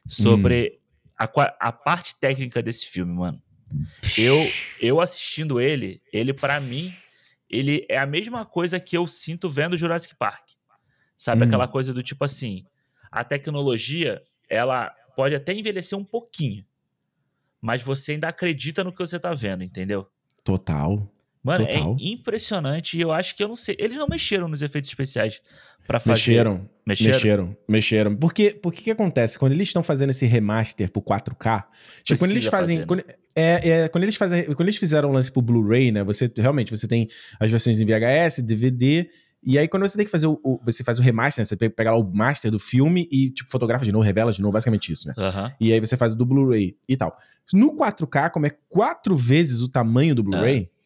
Sobre 0.08 0.80
hum. 0.80 1.04
a, 1.20 1.68
a 1.68 1.72
parte 1.72 2.16
técnica 2.16 2.62
desse 2.62 2.88
filme, 2.88 3.14
mano. 3.14 3.42
Eu, 4.18 4.36
eu 4.82 5.00
assistindo 5.00 5.62
ele, 5.62 6.02
ele 6.12 6.34
para 6.34 6.60
mim, 6.60 6.94
ele 7.50 7.86
é 7.90 7.98
a 7.98 8.06
mesma 8.06 8.46
coisa 8.46 8.80
que 8.80 8.98
eu 8.98 9.08
sinto 9.08 9.50
vendo 9.50 9.78
Jurassic 9.78 10.16
Park. 10.16 10.50
Sabe? 11.16 11.44
Hum. 11.44 11.48
Aquela 11.48 11.68
coisa 11.68 11.94
do 11.94 12.02
tipo 12.02 12.26
assim, 12.26 12.66
a 13.12 13.24
tecnologia, 13.24 14.22
ela 14.50 14.90
pode 15.16 15.36
até 15.36 15.54
envelhecer 15.54 15.98
um 15.98 16.04
pouquinho, 16.04 16.66
mas 17.62 17.84
você 17.84 18.14
ainda 18.14 18.28
acredita 18.28 18.84
no 18.84 18.92
que 18.92 19.00
você 19.00 19.20
tá 19.20 19.34
vendo, 19.34 19.64
entendeu? 19.64 20.08
Total. 20.44 21.08
Mano, 21.44 21.66
é 21.66 21.74
Total. 21.74 21.98
é 22.00 22.04
impressionante 22.04 22.98
e 22.98 23.02
eu 23.02 23.12
acho 23.12 23.36
que 23.36 23.44
eu 23.44 23.48
não 23.48 23.56
sei. 23.56 23.76
Eles 23.80 23.98
não 23.98 24.08
mexeram 24.08 24.48
nos 24.48 24.62
efeitos 24.62 24.90
especiais 24.90 25.42
para 25.88 26.00
fazer. 26.00 26.12
Mexeram, 26.12 26.70
mexeram. 26.86 27.14
Mexeram. 27.14 27.58
Mexeram. 27.68 28.16
Porque 28.16 28.60
o 28.64 28.72
que, 28.72 28.84
que 28.84 28.92
acontece? 28.92 29.40
Quando 29.40 29.54
eles 29.54 29.70
estão 29.70 29.82
fazendo 29.82 30.12
esse 30.12 30.26
remaster 30.28 30.92
pro 30.92 31.02
4K, 31.02 31.66
tipo, 32.04 32.20
quando 32.20 32.32
eles 32.32 32.46
fazem. 32.46 32.78
Fazer, 32.78 32.86
quando, 32.86 33.04
é, 33.36 33.70
é, 33.70 33.88
quando 33.88 34.04
eles 34.04 34.16
fazem. 34.16 34.46
Quando 34.46 34.62
eles 34.62 34.78
fizeram 34.78 35.10
o 35.10 35.14
lance 35.14 35.32
pro 35.32 35.42
Blu-ray, 35.42 35.92
né? 35.92 36.04
Você 36.04 36.32
realmente 36.38 36.70
você 36.70 36.88
tem 36.88 37.08
as 37.40 37.50
versões 37.50 37.80
em 37.80 37.86
VHS, 37.86 38.44
DVD. 38.44 39.10
E 39.44 39.58
aí, 39.58 39.68
quando 39.68 39.82
você 39.82 39.98
tem 39.98 40.06
que 40.06 40.12
fazer 40.12 40.28
o. 40.28 40.40
o 40.44 40.60
você 40.64 40.84
faz 40.84 41.00
o 41.00 41.02
remaster, 41.02 41.42
né? 41.42 41.46
Você 41.46 41.56
pega 41.58 41.90
lá 41.92 41.98
o 41.98 42.04
master 42.04 42.52
do 42.52 42.60
filme 42.60 43.10
e, 43.12 43.32
tipo, 43.32 43.50
fotografa 43.50 43.84
de 43.84 43.92
novo, 43.92 44.06
revela 44.06 44.32
de 44.32 44.40
novo, 44.40 44.54
basicamente 44.54 44.92
isso, 44.92 45.08
né? 45.08 45.16
Uhum. 45.18 45.52
E 45.60 45.74
aí 45.74 45.80
você 45.80 45.98
faz 45.98 46.14
o 46.14 46.18
do 46.18 46.24
Blu-ray 46.24 46.78
e 46.88 46.96
tal. 46.96 47.18
No 47.52 47.76
4K, 47.76 48.30
como 48.30 48.46
é 48.46 48.52
quatro 48.70 49.18
vezes 49.18 49.62
o 49.62 49.68
tamanho 49.68 50.14
do 50.14 50.22
Blu-ray. 50.22 50.60
Uhum 50.60 50.81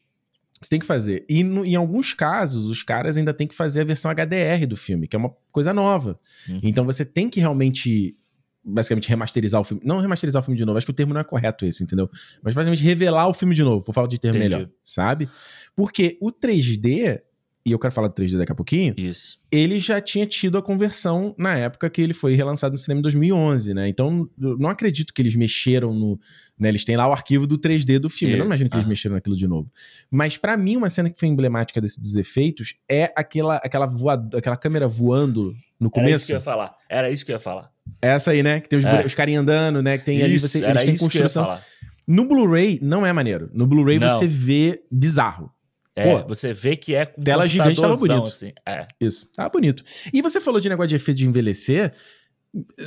você 0.65 0.69
tem 0.69 0.79
que 0.79 0.85
fazer. 0.85 1.25
E 1.29 1.43
no, 1.43 1.65
em 1.65 1.75
alguns 1.75 2.13
casos, 2.13 2.65
os 2.67 2.83
caras 2.83 3.17
ainda 3.17 3.33
têm 3.33 3.47
que 3.47 3.55
fazer 3.55 3.81
a 3.81 3.83
versão 3.83 4.11
HDR 4.11 4.65
do 4.67 4.75
filme, 4.75 5.07
que 5.07 5.15
é 5.15 5.19
uma 5.19 5.33
coisa 5.51 5.73
nova. 5.73 6.19
Uhum. 6.49 6.59
Então 6.63 6.85
você 6.85 7.05
tem 7.05 7.29
que 7.29 7.39
realmente, 7.39 8.17
basicamente, 8.63 9.07
remasterizar 9.07 9.61
o 9.61 9.63
filme. 9.63 9.81
Não 9.85 9.99
remasterizar 9.99 10.41
o 10.41 10.45
filme 10.45 10.57
de 10.57 10.65
novo, 10.65 10.77
acho 10.77 10.85
que 10.85 10.91
o 10.91 10.95
termo 10.95 11.13
não 11.13 11.21
é 11.21 11.23
correto 11.23 11.65
esse, 11.65 11.83
entendeu? 11.83 12.09
Mas 12.43 12.53
basicamente 12.53 12.83
revelar 12.83 13.27
o 13.27 13.33
filme 13.33 13.55
de 13.55 13.63
novo, 13.63 13.85
por 13.85 13.93
falta 13.93 14.09
de 14.09 14.19
termo 14.19 14.37
Entendi. 14.37 14.55
melhor, 14.55 14.69
sabe? 14.83 15.29
Porque 15.75 16.17
o 16.19 16.31
3D, 16.31 17.21
e 17.65 17.71
eu 17.71 17.79
quero 17.79 17.91
falar 17.91 18.09
do 18.09 18.13
3D 18.13 18.37
daqui 18.37 18.51
a 18.51 18.55
pouquinho, 18.55 18.93
Isso. 18.95 19.39
ele 19.51 19.79
já 19.79 19.99
tinha 19.99 20.23
tido 20.27 20.55
a 20.55 20.61
conversão 20.61 21.33
na 21.35 21.57
época 21.57 21.89
que 21.89 21.99
ele 21.99 22.13
foi 22.13 22.35
relançado 22.35 22.73
no 22.73 22.77
cinema 22.77 22.99
em 22.99 23.01
2011, 23.01 23.73
né? 23.73 23.87
Então, 23.87 24.29
não 24.37 24.69
acredito 24.69 25.11
que 25.11 25.19
eles 25.19 25.35
mexeram 25.35 25.91
no. 25.91 26.19
Né? 26.59 26.69
Eles 26.69 26.85
têm 26.85 26.95
lá 26.95 27.07
o 27.07 27.11
arquivo 27.11 27.47
do 27.47 27.57
3D 27.57 27.97
do 27.97 28.07
filme. 28.07 28.33
Isso. 28.33 28.37
Eu 28.37 28.39
não 28.41 28.45
imagino 28.45 28.69
que 28.69 28.75
ah. 28.75 28.79
eles 28.79 28.87
mexeram 28.87 29.15
naquilo 29.15 29.35
de 29.35 29.47
novo. 29.47 29.71
Mas, 30.11 30.37
para 30.37 30.55
mim, 30.55 30.75
uma 30.75 30.91
cena 30.91 31.09
que 31.09 31.17
foi 31.17 31.27
emblemática 31.27 31.81
desse, 31.81 31.99
dos 31.99 32.15
efeitos 32.15 32.75
é 32.87 33.11
aquela, 33.15 33.55
aquela, 33.55 33.87
voado, 33.87 34.37
aquela 34.37 34.55
câmera 34.55 34.87
voando 34.87 35.55
no 35.79 35.89
começo. 35.89 36.09
Era 36.09 36.15
isso 36.17 36.25
que 36.27 36.31
eu 36.33 36.37
ia 36.37 36.41
falar. 36.41 36.75
Era 36.87 37.09
isso 37.09 37.25
que 37.25 37.31
eu 37.31 37.35
ia 37.35 37.39
falar. 37.39 37.71
Essa 37.99 38.29
aí, 38.29 38.43
né? 38.43 38.59
Que 38.59 38.69
tem 38.69 38.77
os, 38.77 38.85
é. 38.85 39.03
os 39.03 39.15
carinhas 39.15 39.41
andando, 39.41 39.81
né? 39.81 39.97
Que 39.97 40.05
tem 40.05 40.17
isso, 40.17 40.23
ali. 40.23 40.39
Você, 40.39 40.63
eles 40.63 40.83
têm 40.83 40.97
construção. 40.97 41.57
No 42.07 42.27
Blu-ray, 42.27 42.77
não 42.83 43.03
é 43.03 43.11
maneiro. 43.11 43.49
No 43.51 43.65
Blu-ray, 43.65 43.97
você 43.97 44.27
vê 44.27 44.83
bizarro. 44.91 45.51
É, 45.95 46.03
Pô, 46.03 46.27
você 46.27 46.53
vê 46.53 46.75
que 46.75 46.93
é 46.93 47.05
com 47.05 47.21
tela 47.21 47.47
gigante 47.47 47.79
tava 47.79 47.95
bonito. 47.95 48.27
Assim. 48.27 48.51
É. 48.67 48.85
Isso, 48.99 49.27
tava 49.33 49.49
bonito. 49.49 49.83
E 50.13 50.21
você 50.21 50.41
falou 50.41 50.59
de 50.59 50.67
negócio 50.67 50.89
de 50.89 50.95
efeito 50.95 51.17
de 51.17 51.25
envelhecer. 51.25 51.93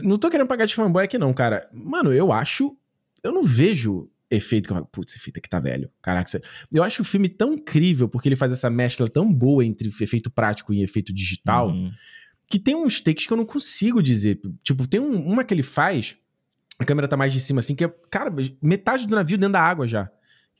Não 0.02 0.18
tô 0.18 0.28
querendo 0.28 0.46
pagar 0.46 0.66
de 0.66 0.74
fanboy 0.74 1.04
aqui, 1.04 1.16
não, 1.16 1.32
cara. 1.32 1.68
Mano, 1.72 2.12
eu 2.12 2.30
acho. 2.30 2.76
Eu 3.22 3.32
não 3.32 3.42
vejo 3.42 4.10
efeito 4.30 4.66
que 4.66 4.72
eu 4.72 4.76
falo, 4.76 4.86
putz, 4.86 5.12
esse 5.12 5.20
efeito 5.20 5.38
aqui 5.38 5.48
tá 5.48 5.58
velho. 5.58 5.90
Caraca, 6.02 6.40
eu 6.70 6.82
acho 6.82 7.02
o 7.02 7.04
filme 7.04 7.28
tão 7.28 7.54
incrível 7.54 8.08
porque 8.08 8.28
ele 8.28 8.36
faz 8.36 8.52
essa 8.52 8.68
mescla 8.68 9.08
tão 9.08 9.32
boa 9.32 9.64
entre 9.64 9.88
efeito 9.88 10.30
prático 10.30 10.72
e 10.74 10.82
efeito 10.82 11.12
digital 11.12 11.70
uhum. 11.70 11.90
que 12.46 12.58
tem 12.58 12.74
uns 12.74 13.00
takes 13.00 13.26
que 13.26 13.32
eu 13.32 13.36
não 13.36 13.46
consigo 13.46 14.02
dizer. 14.02 14.38
Tipo, 14.62 14.86
tem 14.86 15.00
um, 15.00 15.26
uma 15.26 15.44
que 15.44 15.54
ele 15.54 15.62
faz, 15.62 16.16
a 16.78 16.84
câmera 16.84 17.08
tá 17.08 17.16
mais 17.16 17.32
de 17.32 17.40
cima 17.40 17.60
assim, 17.60 17.74
que 17.74 17.84
é, 17.84 17.94
cara, 18.10 18.30
metade 18.62 19.06
do 19.06 19.14
navio 19.14 19.38
dentro 19.38 19.54
da 19.54 19.62
água 19.62 19.88
já. 19.88 20.10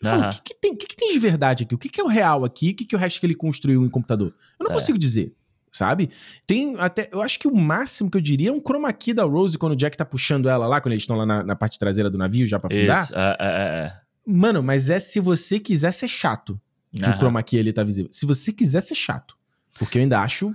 Eu 0.03 0.11
falo, 0.11 0.27
o 0.27 0.31
que, 0.31 0.43
que, 0.43 0.55
tem, 0.55 0.77
que, 0.77 0.87
que 0.87 0.97
tem 0.97 1.13
de 1.13 1.19
verdade 1.19 1.65
aqui? 1.65 1.75
O 1.75 1.79
que, 1.79 1.89
que 1.89 2.01
é 2.01 2.05
o 2.05 2.07
real 2.07 2.45
aqui? 2.45 2.71
O 2.71 2.75
que, 2.75 2.85
que 2.85 2.95
é 2.95 2.99
o 2.99 3.01
resto 3.01 3.19
que 3.19 3.27
ele 3.27 3.35
construiu 3.35 3.85
em 3.85 3.89
computador? 3.89 4.33
Eu 4.59 4.65
não 4.65 4.71
é. 4.71 4.75
consigo 4.75 4.99
dizer, 4.99 5.35
sabe? 5.73 6.11
Tem 6.47 6.77
até. 6.79 7.09
Eu 7.11 7.21
acho 7.21 7.39
que 7.39 7.49
o 7.49 7.57
máximo 7.57 8.11
que 8.11 8.17
eu 8.17 8.21
diria 8.21 8.51
é 8.51 8.53
um 8.53 8.61
chroma 8.61 8.93
key 8.93 9.13
da 9.13 9.25
Rose 9.25 9.59
quando 9.59 9.73
o 9.73 9.77
Jack 9.77 9.97
tá 9.97 10.05
puxando 10.05 10.49
ela 10.49 10.67
lá, 10.67 10.81
quando 10.81 10.93
eles 10.93 11.03
estão 11.03 11.17
lá 11.17 11.27
na, 11.27 11.43
na, 11.43 11.57
parte 11.57 11.79
traseira 11.79 12.09
do 12.09 12.17
navio 12.17 12.47
já 12.47 12.59
pra 12.59 12.71
fundar. 12.71 13.03
Isso, 13.03 13.15
é, 13.15 13.37
é, 13.39 13.47
é. 13.47 14.01
Mano, 14.25 14.63
mas 14.63 14.89
é 14.89 15.01
se 15.01 15.19
você 15.19 15.59
quiser 15.59 15.93
ser 15.93 16.09
chato 16.09 16.61
que 16.95 17.05
uhum. 17.05 17.11
o 17.11 17.19
chroma 17.19 17.43
key 17.43 17.57
ele 17.57 17.73
tá 17.73 17.83
visível. 17.83 18.11
Se 18.13 18.25
você 18.25 18.53
quiser 18.53 18.81
ser 18.83 18.95
chato. 18.95 19.37
Porque 19.79 19.99
eu 19.99 20.03
ainda 20.03 20.21
acho 20.21 20.55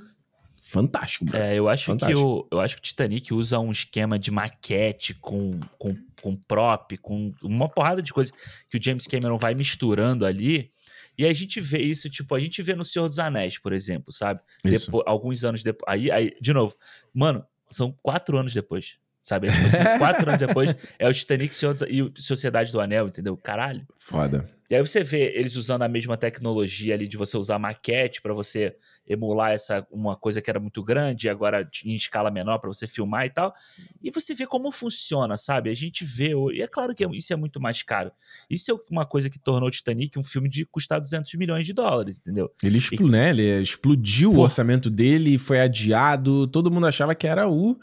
fantástico, 0.73 1.25
bro. 1.25 1.37
É, 1.37 1.55
eu 1.55 1.69
acho 1.69 1.85
fantástico. 1.85 2.19
que 2.19 2.25
o, 2.25 2.47
eu 2.51 2.59
acho 2.59 2.75
que 2.75 2.79
o 2.79 2.83
Titanic 2.83 3.31
usa 3.31 3.59
um 3.59 3.71
esquema 3.71 4.17
de 4.17 4.31
maquete 4.31 5.13
com, 5.13 5.59
com, 5.77 5.95
com 6.19 6.35
prop, 6.35 6.97
com 6.97 7.31
uma 7.43 7.69
porrada 7.69 8.01
de 8.01 8.11
coisas 8.11 8.33
que 8.69 8.77
o 8.77 8.83
James 8.83 9.05
Cameron 9.05 9.37
vai 9.37 9.53
misturando 9.53 10.25
ali. 10.25 10.71
E 11.15 11.27
a 11.27 11.33
gente 11.33 11.61
vê 11.61 11.77
isso, 11.77 12.09
tipo, 12.09 12.33
a 12.33 12.39
gente 12.39 12.59
vê 12.63 12.73
no 12.73 12.83
Senhor 12.83 13.07
dos 13.07 13.19
Anéis, 13.19 13.59
por 13.59 13.71
exemplo, 13.71 14.11
sabe? 14.11 14.41
Depois, 14.63 15.03
alguns 15.05 15.43
anos 15.43 15.61
depois. 15.61 15.85
Aí, 15.87 16.09
aí, 16.09 16.35
de 16.41 16.51
novo, 16.51 16.75
mano, 17.13 17.45
são 17.69 17.95
quatro 18.01 18.35
anos 18.35 18.51
depois. 18.51 18.97
Sabe? 19.23 19.47
Tipo 19.47 19.65
assim, 19.65 19.77
quatro 19.97 20.27
anos 20.27 20.37
depois 20.37 20.75
é 20.99 21.07
o 21.07 21.13
Titanic 21.13 21.55
e 21.87 22.21
Sociedade 22.21 22.73
do 22.73 22.81
Anel, 22.81 23.07
entendeu? 23.07 23.37
Caralho. 23.37 23.87
Foda. 23.97 24.47
E 24.69 24.75
aí 24.75 24.81
você 24.81 25.03
vê 25.03 25.31
eles 25.35 25.55
usando 25.55 25.83
a 25.83 25.87
mesma 25.87 26.17
tecnologia 26.17 26.95
ali 26.95 27.07
de 27.07 27.15
você 27.15 27.37
usar 27.37 27.59
maquete 27.59 28.21
para 28.21 28.33
você 28.33 28.75
emular 29.07 29.51
essa 29.51 29.85
uma 29.91 30.15
coisa 30.15 30.41
que 30.41 30.49
era 30.49 30.59
muito 30.59 30.81
grande, 30.81 31.29
agora 31.29 31.69
em 31.85 31.93
escala 31.93 32.31
menor 32.31 32.57
para 32.57 32.69
você 32.69 32.87
filmar 32.87 33.25
e 33.25 33.29
tal. 33.29 33.53
E 34.01 34.09
você 34.09 34.33
vê 34.33 34.47
como 34.47 34.71
funciona, 34.71 35.37
sabe? 35.37 35.69
A 35.69 35.75
gente 35.75 36.03
vê, 36.03 36.31
e 36.53 36.61
é 36.61 36.67
claro 36.67 36.95
que 36.95 37.05
isso 37.15 37.31
é 37.31 37.35
muito 37.35 37.61
mais 37.61 37.83
caro. 37.83 38.11
Isso 38.49 38.71
é 38.71 38.75
uma 38.89 39.05
coisa 39.05 39.29
que 39.29 39.37
tornou 39.37 39.69
o 39.69 39.71
Titanic 39.71 40.17
um 40.17 40.23
filme 40.23 40.49
de 40.49 40.65
custar 40.65 40.99
200 40.99 41.33
milhões 41.35 41.67
de 41.67 41.73
dólares, 41.73 42.19
entendeu? 42.19 42.51
Ele, 42.63 42.79
expl, 42.79 43.05
e, 43.05 43.11
né? 43.11 43.29
Ele 43.29 43.61
explodiu 43.61 44.31
Pô. 44.31 44.37
o 44.37 44.41
orçamento 44.41 44.89
dele, 44.89 45.37
foi 45.37 45.61
adiado, 45.61 46.47
todo 46.47 46.71
mundo 46.71 46.87
achava 46.87 47.13
que 47.13 47.27
era 47.27 47.47
o 47.47 47.77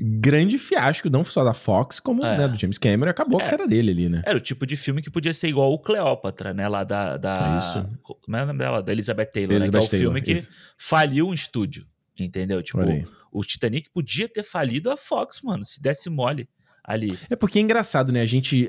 grande 0.00 0.58
fiasco, 0.58 1.10
não 1.10 1.22
só 1.22 1.44
da 1.44 1.52
Fox, 1.52 2.00
como 2.00 2.24
é. 2.24 2.38
né, 2.38 2.48
do 2.48 2.58
James 2.58 2.78
Cameron, 2.78 3.10
acabou 3.10 3.40
é. 3.40 3.42
a 3.42 3.44
carreira 3.44 3.68
dele 3.68 3.90
ali, 3.90 4.08
né? 4.08 4.22
Era 4.24 4.38
o 4.38 4.40
tipo 4.40 4.66
de 4.66 4.76
filme 4.76 5.02
que 5.02 5.10
podia 5.10 5.32
ser 5.34 5.48
igual 5.48 5.72
o 5.72 5.78
Cleópatra, 5.78 6.54
né? 6.54 6.66
Lá 6.68 6.84
da. 6.84 7.16
da 7.16 7.54
é 7.54 7.58
isso. 7.58 7.88
Como 8.02 8.36
é 8.36 8.42
o 8.42 8.46
nome 8.46 8.58
dela? 8.58 8.82
Da 8.82 8.92
Elizabeth 8.92 9.26
Taylor, 9.26 9.56
Elizabeth 9.56 9.80
né? 9.80 9.80
Que 9.80 9.84
é 9.84 9.86
o 9.86 9.90
Taylor, 9.90 10.12
filme 10.12 10.22
que 10.22 10.32
isso. 10.32 10.50
faliu 10.78 11.28
um 11.28 11.34
estúdio. 11.34 11.86
Entendeu? 12.18 12.62
Tipo, 12.62 12.80
o 13.32 13.42
Titanic 13.42 13.88
podia 13.90 14.28
ter 14.28 14.42
falido 14.42 14.90
a 14.90 14.96
Fox, 14.96 15.40
mano, 15.42 15.64
se 15.64 15.80
desse 15.80 16.10
mole 16.10 16.48
ali. 16.84 17.16
É 17.28 17.36
porque 17.36 17.58
é 17.58 17.62
engraçado, 17.62 18.12
né? 18.12 18.20
A 18.20 18.26
gente. 18.26 18.68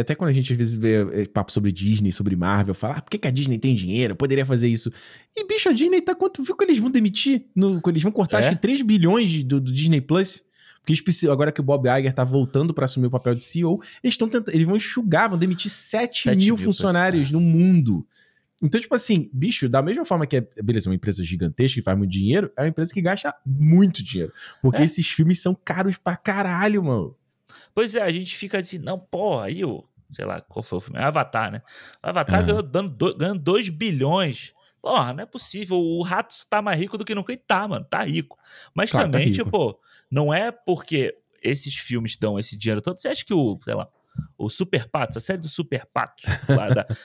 Até 0.00 0.14
quando 0.14 0.30
a 0.30 0.32
gente 0.32 0.52
às 0.52 0.58
vezes 0.58 0.76
vê 0.76 1.26
papo 1.32 1.52
sobre 1.52 1.72
Disney, 1.72 2.12
sobre 2.12 2.36
Marvel, 2.36 2.74
fala, 2.74 2.96
ah, 2.96 3.02
por 3.02 3.10
que, 3.10 3.18
que 3.18 3.28
a 3.28 3.30
Disney 3.30 3.58
tem 3.58 3.74
dinheiro? 3.74 4.16
Poderia 4.16 4.44
fazer 4.44 4.68
isso. 4.68 4.90
E, 5.36 5.46
bicho, 5.46 5.68
a 5.68 5.72
Disney 5.72 6.00
tá. 6.00 6.14
Quanto 6.14 6.42
viu 6.42 6.56
que 6.56 6.64
eles 6.64 6.78
vão 6.78 6.90
demitir? 6.90 7.46
No, 7.54 7.80
eles 7.86 8.02
vão 8.02 8.12
cortar, 8.12 8.38
é? 8.38 8.40
acho 8.40 8.50
que 8.50 8.62
3 8.62 8.82
bilhões 8.82 9.42
do, 9.42 9.60
do 9.60 9.72
Disney 9.72 10.00
Plus. 10.00 10.42
Porque 10.84 11.26
agora 11.30 11.50
que 11.50 11.60
o 11.60 11.64
Bob 11.64 11.88
Iger 11.88 12.12
tá 12.12 12.24
voltando 12.24 12.74
para 12.74 12.84
assumir 12.84 13.06
o 13.06 13.10
papel 13.10 13.34
de 13.34 13.42
CEO, 13.42 13.80
eles 14.02 14.14
estão 14.14 14.28
tentando, 14.28 14.54
eles 14.54 14.66
vão 14.66 14.76
enxugar, 14.76 15.30
vão 15.30 15.38
demitir 15.38 15.70
7, 15.70 16.22
7 16.22 16.36
mil, 16.36 16.46
mil 16.46 16.56
funcionários 16.56 17.28
pessoas. 17.28 17.42
no 17.42 17.50
mundo. 17.50 18.06
Então, 18.62 18.80
tipo 18.80 18.94
assim, 18.94 19.28
bicho, 19.32 19.68
da 19.68 19.82
mesma 19.82 20.04
forma 20.04 20.26
que 20.26 20.36
é, 20.36 20.48
beleza, 20.62 20.88
uma 20.88 20.94
empresa 20.94 21.24
gigantesca 21.24 21.80
que 21.80 21.82
faz 21.82 21.96
muito 21.96 22.10
dinheiro, 22.10 22.52
é 22.56 22.62
uma 22.62 22.68
empresa 22.68 22.92
que 22.92 23.00
gasta 23.00 23.34
muito 23.44 24.02
dinheiro. 24.02 24.32
Porque 24.62 24.82
é. 24.82 24.84
esses 24.84 25.08
filmes 25.10 25.40
são 25.40 25.54
caros 25.54 25.96
pra 25.96 26.16
caralho, 26.16 26.84
mano. 26.84 27.16
Pois 27.74 27.94
é, 27.94 28.02
a 28.02 28.12
gente 28.12 28.36
fica 28.36 28.58
assim, 28.58 28.78
não, 28.78 28.98
porra, 28.98 29.46
aí 29.46 29.64
o, 29.64 29.84
sei 30.10 30.24
lá, 30.24 30.40
qual 30.40 30.62
foi 30.62 30.78
o 30.78 30.80
filme? 30.80 30.98
Avatar, 30.98 31.50
né? 31.50 31.62
Avatar 32.02 32.48
uhum. 32.48 33.16
ganhando 33.16 33.40
2 33.40 33.68
bilhões. 33.70 34.54
Porra, 34.80 35.14
não 35.14 35.22
é 35.22 35.26
possível. 35.26 35.78
O 35.78 36.02
rato 36.02 36.34
tá 36.48 36.60
mais 36.60 36.78
rico 36.78 36.98
do 36.98 37.04
que 37.04 37.14
nunca. 37.14 37.32
E 37.32 37.38
tá, 37.38 37.66
mano, 37.66 37.86
tá 37.88 38.02
rico. 38.04 38.38
Mas 38.74 38.90
claro, 38.90 39.06
tá 39.06 39.12
também, 39.12 39.32
tá 39.32 39.42
tipo, 39.42 39.80
não 40.10 40.32
é 40.32 40.50
porque 40.50 41.14
esses 41.42 41.74
filmes 41.76 42.16
dão 42.16 42.38
esse 42.38 42.56
dinheiro 42.56 42.80
todo. 42.80 42.98
Você 42.98 43.08
acha 43.08 43.24
que 43.24 43.34
o, 43.34 43.58
sei 43.62 43.74
lá, 43.74 43.88
o 44.38 44.48
Super 44.48 44.88
Patos, 44.88 45.16
a 45.16 45.20
série 45.20 45.42
do 45.42 45.48
Super 45.48 45.84
Patos, 45.86 46.24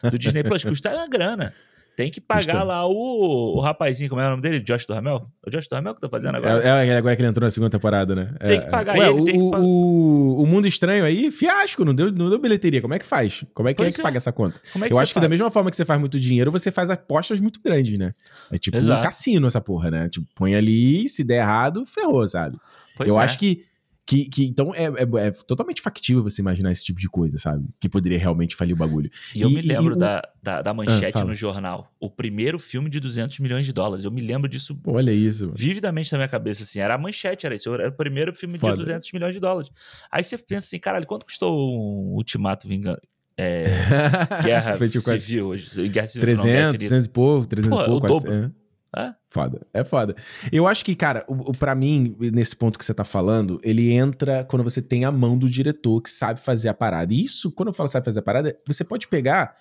do 0.10 0.18
Disney 0.18 0.44
Plus, 0.44 0.64
custa 0.66 0.94
uma 0.94 1.08
grana. 1.08 1.54
Tem 2.00 2.10
que 2.10 2.22
pagar 2.22 2.64
lá 2.64 2.88
o, 2.88 3.58
o 3.58 3.60
rapazinho, 3.60 4.10
como 4.10 4.22
é 4.22 4.26
o 4.26 4.30
nome 4.30 4.42
dele? 4.42 4.62
Josh 4.62 4.86
Duhamel? 4.86 5.30
É 5.46 5.50
o 5.50 5.52
Josh 5.52 5.68
Duhamel 5.68 5.94
que 5.94 6.00
tá 6.00 6.08
fazendo 6.08 6.38
agora? 6.38 6.64
É, 6.64 6.88
é 6.88 6.96
agora 6.96 7.14
que 7.14 7.22
ele 7.22 7.28
entrou 7.28 7.46
na 7.46 7.52
segunda 7.52 7.70
temporada, 7.70 8.16
né? 8.16 8.34
Tem 8.40 8.58
é, 8.58 8.62
que 8.62 8.70
pagar 8.70 8.98
Ué, 8.98 9.10
ele. 9.10 9.20
O, 9.20 9.26
tem 9.26 9.38
que 9.38 9.52
pagar... 9.52 9.64
O, 9.66 10.44
o 10.44 10.48
Mundo 10.48 10.66
Estranho 10.66 11.04
aí, 11.04 11.30
fiasco, 11.30 11.84
não 11.84 11.94
deu, 11.94 12.10
não 12.10 12.30
deu 12.30 12.40
bilheteria. 12.40 12.82
Como 12.82 12.94
é 12.94 13.00
que 13.00 13.06
faz? 13.06 13.44
Como 13.54 13.68
é 13.68 13.74
que, 13.74 13.84
é 13.84 13.92
que 13.92 14.02
paga 14.02 14.16
essa 14.16 14.32
conta? 14.32 14.62
É 14.82 14.94
Eu 14.94 14.98
acho 14.98 15.14
que 15.14 15.20
da 15.20 15.28
mesma 15.28 15.52
forma 15.52 15.70
que 15.70 15.76
você 15.76 15.84
faz 15.84 16.00
muito 16.00 16.18
dinheiro, 16.18 16.54
você 16.54 16.72
faz 16.72 16.90
apostas 16.90 17.42
muito 17.42 17.60
grandes, 17.62 17.98
né? 17.98 18.14
É 18.50 18.58
tipo 18.58 18.78
Exato. 18.78 19.02
um 19.02 19.04
cassino 19.04 19.48
essa 19.48 19.60
porra, 19.60 19.92
né? 19.92 20.08
Tipo, 20.08 20.26
põe 20.36 20.56
ali, 20.56 21.10
se 21.10 21.22
der 21.22 21.42
errado, 21.42 21.86
ferrou, 21.86 22.26
sabe? 22.26 22.58
Pois 22.96 23.10
Eu 23.10 23.20
é. 23.20 23.24
acho 23.26 23.38
que 23.38 23.66
que, 24.10 24.26
que, 24.26 24.46
então 24.48 24.74
é, 24.74 24.86
é, 24.86 25.28
é, 25.28 25.32
totalmente 25.46 25.84
factível 25.84 26.24
você 26.24 26.42
imaginar 26.42 26.72
esse 26.72 26.84
tipo 26.84 27.00
de 27.00 27.08
coisa, 27.08 27.38
sabe? 27.38 27.70
Que 27.80 27.88
poderia 27.88 28.18
realmente 28.18 28.56
falir 28.56 28.74
o 28.74 28.76
bagulho. 28.76 29.08
E, 29.36 29.38
e 29.38 29.42
eu 29.44 29.52
me 29.52 29.62
lembro 29.62 29.94
e 29.94 30.00
da, 30.00 30.28
da, 30.42 30.64
da, 30.64 30.74
manchete 30.74 31.20
ah, 31.20 31.24
no 31.24 31.36
jornal. 31.36 31.94
O 32.00 32.10
primeiro 32.10 32.58
filme 32.58 32.90
de 32.90 33.00
200 33.00 33.38
milhões 33.38 33.68
de 33.68 33.72
dólares. 33.72 34.06
Eu 34.06 34.10
me 34.10 34.20
lembro 34.20 34.50
disso. 34.50 34.76
Olha 34.84 35.12
isso. 35.12 35.52
Vividamente 35.56 36.12
na 36.12 36.18
minha 36.18 36.28
cabeça, 36.28 36.64
assim. 36.64 36.80
Era 36.80 36.96
a 36.96 36.98
manchete, 36.98 37.46
era 37.46 37.54
isso. 37.54 37.72
Era 37.72 37.90
o 37.90 37.92
primeiro 37.92 38.34
filme 38.34 38.58
Foda. 38.58 38.74
de 38.74 38.80
200 38.80 39.12
milhões 39.12 39.36
de 39.36 39.40
dólares. 39.40 39.70
Aí 40.12 40.24
você 40.24 40.40
pensa 40.40 40.66
assim, 40.66 40.80
caralho, 40.80 41.06
quanto 41.06 41.24
custou 41.24 41.56
um 41.56 42.16
Ultimato 42.16 42.68
Vingando? 42.68 43.02
É, 43.38 43.66
guerra 44.44 44.76
Civil 44.76 45.50
hoje. 45.50 45.88
Guerra 45.88 46.08
Civil 46.08 46.22
300, 46.22 46.78
300 46.78 47.06
e 47.06 47.10
pouco, 47.10 47.46
300 47.46 47.78
Pô, 47.78 47.84
e 47.84 47.86
pouco. 47.86 48.06
O 48.08 48.10
dobro. 48.10 48.34
É. 48.34 48.52
É? 48.96 49.14
Foda, 49.30 49.68
é 49.72 49.84
foda. 49.84 50.16
Eu 50.52 50.68
acho 50.68 50.84
que, 50.84 50.96
cara, 50.96 51.24
o, 51.28 51.52
o, 51.52 51.52
pra 51.52 51.76
mim, 51.76 52.16
nesse 52.20 52.56
ponto 52.56 52.80
que 52.80 52.84
você 52.84 52.94
tá 52.94 53.04
falando, 53.04 53.60
ele 53.64 53.92
entra 53.92 54.44
quando 54.44 54.64
você 54.64 54.82
tem 54.82 55.06
a 55.06 55.12
mão 55.12 55.38
do 55.38 55.48
diretor 55.48 56.02
que 56.02 56.10
sabe 56.10 56.42
fazer 56.42 56.70
a 56.70 56.74
parada. 56.74 57.14
E 57.14 57.24
isso, 57.24 57.52
quando 57.52 57.70
eu 57.70 57.74
falo 57.74 57.88
sabe 57.88 58.06
fazer 58.06 58.20
a 58.20 58.24
parada, 58.24 58.58
você 58.66 58.84
pode 58.84 59.08
pegar 59.08 59.56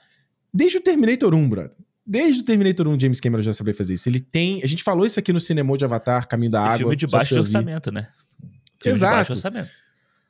desde 0.52 0.78
o 0.78 0.80
Terminator 0.80 1.34
1, 1.34 1.48
brother. 1.48 1.76
Desde 2.06 2.40
o 2.40 2.44
Terminator 2.44 2.88
1, 2.88 3.00
James 3.00 3.20
Cameron 3.20 3.42
já 3.42 3.52
sabia 3.52 3.74
fazer 3.74 3.92
isso. 3.92 4.08
Ele 4.08 4.20
tem. 4.20 4.62
A 4.62 4.66
gente 4.66 4.82
falou 4.82 5.04
isso 5.04 5.20
aqui 5.20 5.30
no 5.30 5.40
cinema 5.40 5.76
de 5.76 5.84
Avatar, 5.84 6.26
Caminho 6.26 6.50
da 6.50 6.60
e 6.60 6.62
Água. 6.62 6.78
Filme 6.78 6.96
de 6.96 7.06
baixo 7.06 7.34
de 7.34 7.40
orçamento, 7.40 7.92
né? 7.92 8.08
Filme 8.80 8.96
Exato. 8.96 9.12
De 9.12 9.18
baixo 9.18 9.32
orçamento. 9.32 9.68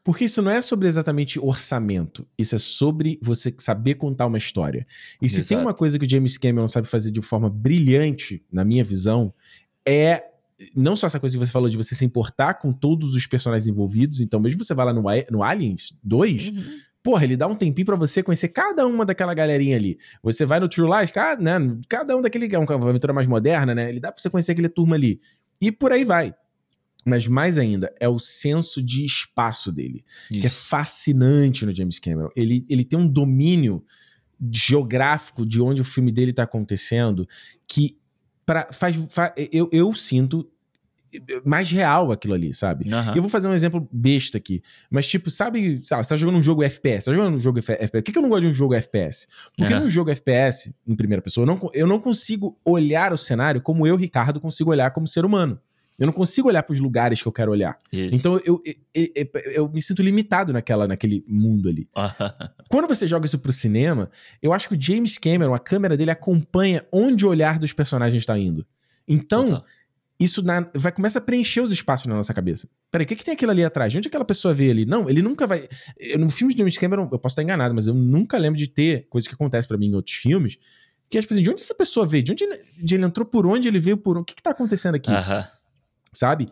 Porque 0.05 0.25
isso 0.25 0.41
não 0.41 0.51
é 0.51 0.63
sobre 0.63 0.89
exatamente 0.89 1.39
orçamento, 1.39 2.27
isso 2.39 2.55
é 2.55 2.59
sobre 2.59 3.19
você 3.23 3.55
saber 3.59 3.95
contar 3.95 4.27
uma 4.27 4.39
história. 4.39 4.87
E 5.21 5.29
se 5.29 5.45
tem 5.45 5.59
uma 5.59 5.75
coisa 5.75 5.99
que 5.99 6.07
o 6.07 6.11
James 6.11 6.39
Cameron 6.39 6.67
sabe 6.67 6.89
fazer 6.89 7.11
de 7.11 7.21
forma 7.21 7.51
brilhante, 7.51 8.43
na 8.51 8.65
minha 8.65 8.83
visão, 8.83 9.35
é 9.87 10.25
não 10.75 10.97
só 10.97 11.07
essa 11.07 11.21
coisa 11.21 11.37
que 11.37 11.45
você 11.45 11.53
falou 11.53 11.69
de 11.69 11.77
você 11.77 11.95
se 11.95 12.05
importar 12.05 12.55
com 12.55 12.73
todos 12.73 13.15
os 13.15 13.27
personagens 13.27 13.69
envolvidos, 13.69 14.21
então 14.21 14.41
mesmo 14.41 14.63
você 14.63 14.75
vai 14.75 14.87
lá 14.87 14.93
no, 14.93 15.05
no 15.31 15.43
Aliens 15.43 15.97
2, 16.03 16.49
uhum. 16.49 16.65
porra, 17.03 17.25
ele 17.25 17.37
dá 17.37 17.47
um 17.47 17.55
tempinho 17.55 17.87
para 17.87 17.97
você 17.97 18.23
conhecer 18.23 18.49
cada 18.49 18.87
uma 18.87 19.05
daquela 19.05 19.35
galerinha 19.35 19.77
ali. 19.77 19.99
Você 20.23 20.45
vai 20.45 20.59
no 20.59 20.69
True 20.69 20.91
Lies, 20.91 21.11
cada, 21.11 21.41
né, 21.43 21.77
cada 21.89 22.17
um 22.17 22.23
daquele, 22.23 22.53
é 22.53 22.59
uma 22.59 22.89
aventura 22.89 23.13
mais 23.13 23.27
moderna, 23.27 23.75
né, 23.75 23.89
ele 23.89 24.01
dá 24.01 24.11
pra 24.11 24.21
você 24.21 24.29
conhecer 24.29 24.53
aquele 24.53 24.69
turma 24.69 24.97
ali. 24.97 25.21
E 25.61 25.71
por 25.71 25.93
aí 25.93 26.05
vai. 26.05 26.35
Mas 27.09 27.27
mais 27.27 27.59
ainda, 27.59 27.93
é 27.99 28.09
o 28.09 28.19
senso 28.19 28.83
de 28.83 29.05
espaço 29.05 29.73
dele, 29.73 30.05
Isso. 30.31 30.41
que 30.41 30.47
é 30.47 30.51
fascinante 30.51 31.65
no 31.65 31.73
James 31.73 31.99
Cameron. 31.99 32.31
Ele, 32.37 32.65
ele 32.69 32.85
tem 32.85 32.99
um 32.99 33.09
domínio 33.09 33.85
geográfico 34.53 35.45
de 35.45 35.61
onde 35.61 35.81
o 35.81 35.85
filme 35.85 36.13
dele 36.13 36.31
está 36.31 36.45
acontecendo 36.45 37.27
que 37.67 37.99
pra, 38.47 38.69
faz, 38.73 38.97
faz 39.11 39.33
eu, 39.53 39.69
eu 39.73 39.93
sinto 39.95 40.49
mais 41.45 41.71
real 41.71 42.13
aquilo 42.13 42.35
ali, 42.35 42.53
sabe? 42.53 42.93
Uhum. 42.93 43.15
Eu 43.15 43.23
vou 43.23 43.29
fazer 43.29 43.49
um 43.49 43.55
exemplo 43.55 43.89
besta 43.91 44.37
aqui. 44.37 44.63
Mas, 44.91 45.07
tipo, 45.07 45.31
sabe, 45.31 45.81
sabe 45.85 46.05
você 46.05 46.11
tá 46.11 46.17
jogando 46.17 46.39
um 46.39 46.43
jogo 46.43 46.63
FPS, 46.63 47.07
tá 47.07 47.15
jogando 47.15 47.37
um 47.37 47.41
jogo 47.41 47.59
FPS. 47.59 47.91
Por 47.91 48.03
que, 48.03 48.13
que 48.13 48.19
eu 48.19 48.23
não 48.23 48.29
gosto 48.29 48.43
de 48.43 48.49
um 48.49 48.55
jogo 48.55 48.75
FPS? 48.75 49.27
Porque 49.57 49.73
uhum. 49.73 49.85
num 49.85 49.91
jogo 49.91 50.11
FPS, 50.11 50.75
em 50.87 50.95
primeira 50.95 51.23
pessoa, 51.23 51.45
eu 51.45 51.47
não, 51.47 51.71
eu 51.73 51.87
não 51.87 51.99
consigo 51.99 52.59
olhar 52.65 53.13
o 53.13 53.19
cenário 53.19 53.61
como 53.61 53.87
eu, 53.87 53.97
Ricardo, 53.97 54.41
consigo 54.41 54.71
olhar 54.71 54.91
como 54.91 55.09
ser 55.09 55.25
humano. 55.25 55.59
Eu 55.99 56.07
não 56.07 56.13
consigo 56.13 56.49
olhar 56.49 56.63
para 56.63 56.73
os 56.73 56.79
lugares 56.79 57.21
que 57.21 57.27
eu 57.27 57.33
quero 57.33 57.51
olhar. 57.51 57.77
Isso. 57.93 58.15
Então 58.15 58.41
eu, 58.45 58.63
eu, 58.65 58.75
eu, 58.95 59.41
eu, 59.53 59.69
me 59.69 59.83
sinto 59.83 60.01
limitado 60.01 60.53
naquela, 60.53 60.87
naquele 60.87 61.25
mundo 61.27 61.69
ali. 61.69 61.89
Quando 62.69 62.87
você 62.87 63.07
joga 63.07 63.27
isso 63.27 63.39
pro 63.39 63.53
cinema, 63.53 64.09
eu 64.41 64.53
acho 64.53 64.69
que 64.69 64.77
o 64.77 64.81
James 64.81 65.19
Cameron, 65.19 65.55
a 65.55 65.59
câmera 65.59 65.97
dele 65.97 66.13
acompanha 66.13 66.87
onde 66.93 67.27
o 67.27 67.29
olhar 67.29 67.59
dos 67.59 67.73
personagens 67.73 68.23
está 68.23 68.39
indo. 68.39 68.65
Então, 69.09 69.47
Total. 69.47 69.65
isso 70.21 70.41
na, 70.43 70.71
vai 70.73 70.93
começa 70.93 71.19
a 71.19 71.23
preencher 71.23 71.63
os 71.63 71.73
espaços 71.73 72.07
na 72.07 72.15
nossa 72.15 72.33
cabeça. 72.33 72.69
Peraí, 72.93 73.05
o 73.05 73.09
que, 73.09 73.17
que 73.17 73.25
tem 73.25 73.35
aquilo 73.35 73.51
ali 73.51 73.65
atrás? 73.65 73.91
De 73.91 73.99
onde 73.99 74.07
aquela 74.07 74.25
pessoa 74.25 74.55
vê 74.55 74.71
ali? 74.71 74.87
Não, 74.87 75.11
ele 75.11 75.21
nunca 75.21 75.49
vai. 75.49 75.69
Eu, 75.99 76.21
no 76.21 76.31
filme 76.31 76.53
de 76.55 76.59
James 76.59 76.79
Cameron, 76.79 77.09
eu 77.11 77.19
posso 77.19 77.33
estar 77.33 77.43
enganado, 77.43 77.75
mas 77.75 77.89
eu 77.89 77.95
nunca 77.95 78.39
lembro 78.39 78.57
de 78.57 78.69
ter 78.69 79.09
coisa 79.11 79.29
que 79.29 79.35
acontece 79.35 79.67
para 79.67 79.77
mim 79.77 79.89
em 79.89 79.95
outros 79.97 80.15
filmes. 80.15 80.59
Que 81.11 81.19
é 81.19 81.21
tipo 81.23 81.33
assim, 81.33 81.43
de 81.43 81.51
onde 81.51 81.63
essa 81.63 81.75
pessoa 81.75 82.07
veio? 82.07 82.23
De 82.23 82.33
onde 82.33 82.45
ele, 82.45 82.61
de 82.83 82.95
ele 82.95 83.05
entrou 83.05 83.27
por 83.27 83.47
onde 83.47 83.67
ele 83.67 83.81
veio 83.81 83.97
por 83.97 84.17
onde? 84.17 84.23
O 84.23 84.25
que, 84.27 84.35
que 84.35 84.43
tá 84.43 84.51
acontecendo 84.51 84.95
aqui? 84.95 85.11
Aham. 85.11 85.45
Sabe? 86.19 86.49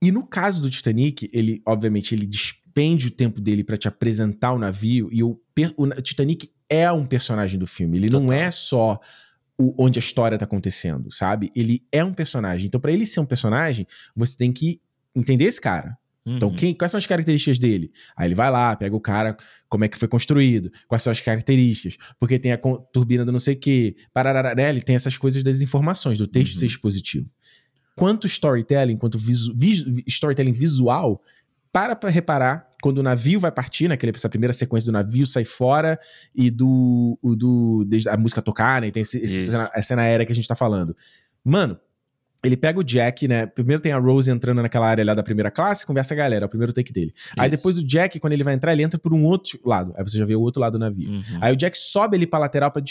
E 0.00 0.10
no 0.10 0.26
caso 0.26 0.62
do 0.62 0.70
Titanic, 0.70 1.28
ele, 1.32 1.60
obviamente, 1.66 2.14
ele 2.14 2.26
despende 2.26 3.08
o 3.08 3.10
tempo 3.10 3.40
dele 3.40 3.62
para 3.62 3.76
te 3.76 3.86
apresentar 3.86 4.52
o 4.52 4.58
navio, 4.58 5.10
e 5.12 5.22
o, 5.22 5.38
o, 5.76 5.88
Titanic 6.00 6.50
é 6.68 6.90
um 6.90 7.04
personagem 7.04 7.58
do 7.58 7.66
filme. 7.66 7.98
Ele 7.98 8.08
Total. 8.08 8.26
não 8.26 8.32
é 8.32 8.50
só 8.50 8.98
o, 9.58 9.84
onde 9.84 9.98
a 9.98 10.00
história 10.00 10.38
tá 10.38 10.46
acontecendo, 10.46 11.12
sabe? 11.12 11.50
Ele 11.54 11.84
é 11.92 12.02
um 12.02 12.14
personagem. 12.14 12.66
Então, 12.66 12.80
para 12.80 12.90
ele 12.90 13.04
ser 13.04 13.20
um 13.20 13.26
personagem, 13.26 13.86
você 14.16 14.34
tem 14.34 14.50
que 14.50 14.80
entender 15.14 15.44
esse 15.44 15.60
cara. 15.60 15.98
Então, 16.24 16.32
uhum. 16.32 16.36
Então, 16.36 16.54
quem, 16.54 16.74
quais 16.74 16.90
são 16.90 16.98
as 16.98 17.06
características 17.06 17.58
dele? 17.58 17.92
Aí 18.16 18.28
ele 18.28 18.34
vai 18.34 18.50
lá, 18.50 18.74
pega 18.74 18.96
o 18.96 19.00
cara, 19.00 19.36
como 19.68 19.84
é 19.84 19.88
que 19.88 19.98
foi 19.98 20.08
construído, 20.08 20.72
quais 20.88 21.02
são 21.02 21.10
as 21.10 21.20
características, 21.20 21.98
porque 22.18 22.38
tem 22.38 22.52
a 22.52 22.58
turbina 22.92 23.24
do 23.24 23.30
não 23.32 23.40
sei 23.40 23.54
o 23.54 23.58
quê, 23.58 23.94
parará, 24.14 24.54
né? 24.54 24.70
Ele 24.70 24.80
tem 24.80 24.96
essas 24.96 25.18
coisas 25.18 25.42
das 25.42 25.60
informações, 25.60 26.16
do 26.16 26.26
texto 26.26 26.54
uhum. 26.54 26.60
ser 26.60 26.66
expositivo 26.66 27.30
quanto 27.96 28.26
storytelling, 28.26 28.96
quanto 28.96 29.18
visu, 29.18 29.54
storytelling 30.06 30.52
visual, 30.52 31.22
para 31.72 31.96
para 31.96 32.10
reparar 32.10 32.68
quando 32.82 32.98
o 32.98 33.02
navio 33.02 33.38
vai 33.38 33.52
partir, 33.52 33.88
naquela 33.88 34.10
né, 34.10 34.16
essa 34.16 34.28
primeira 34.28 34.52
sequência 34.52 34.90
do 34.90 34.92
navio 34.92 35.24
sai 35.24 35.44
fora 35.44 35.98
e 36.34 36.50
do, 36.50 37.16
o, 37.22 37.36
do 37.36 37.86
a 38.10 38.16
música 38.16 38.42
tocar, 38.42 38.80
né? 38.80 38.88
E 38.88 38.90
tem 38.90 39.02
esse, 39.02 39.18
esse 39.18 39.50
cena, 39.50 39.70
a 39.72 39.80
cena 39.80 40.02
aérea 40.02 40.26
que 40.26 40.32
a 40.32 40.34
gente 40.34 40.48
tá 40.48 40.56
falando. 40.56 40.94
Mano, 41.44 41.78
ele 42.44 42.56
pega 42.56 42.80
o 42.80 42.82
Jack, 42.82 43.28
né? 43.28 43.46
Primeiro 43.46 43.80
tem 43.80 43.92
a 43.92 43.98
Rose 43.98 44.28
entrando 44.28 44.60
naquela 44.60 44.88
área 44.88 45.04
lá 45.04 45.14
da 45.14 45.22
primeira 45.22 45.48
classe, 45.48 45.86
conversa 45.86 46.12
com 46.12 46.20
a 46.20 46.24
galera, 46.24 46.44
é 46.44 46.46
o 46.46 46.48
primeiro 46.48 46.72
take 46.72 46.92
dele. 46.92 47.12
Isso. 47.14 47.34
Aí 47.38 47.48
depois 47.48 47.78
o 47.78 47.86
Jack, 47.86 48.18
quando 48.18 48.32
ele 48.32 48.42
vai 48.42 48.54
entrar, 48.54 48.72
ele 48.72 48.82
entra 48.82 48.98
por 48.98 49.14
um 49.14 49.24
outro 49.24 49.60
lado. 49.64 49.92
Aí 49.96 50.02
você 50.02 50.18
já 50.18 50.24
vê 50.24 50.34
o 50.34 50.40
outro 50.40 50.60
lado 50.60 50.72
do 50.72 50.78
navio. 50.80 51.08
Uhum. 51.08 51.22
Aí 51.40 51.52
o 51.52 51.56
Jack 51.56 51.78
sobe 51.78 52.16
ali 52.16 52.26
pra 52.26 52.40
lateral 52.40 52.72
pra, 52.72 52.82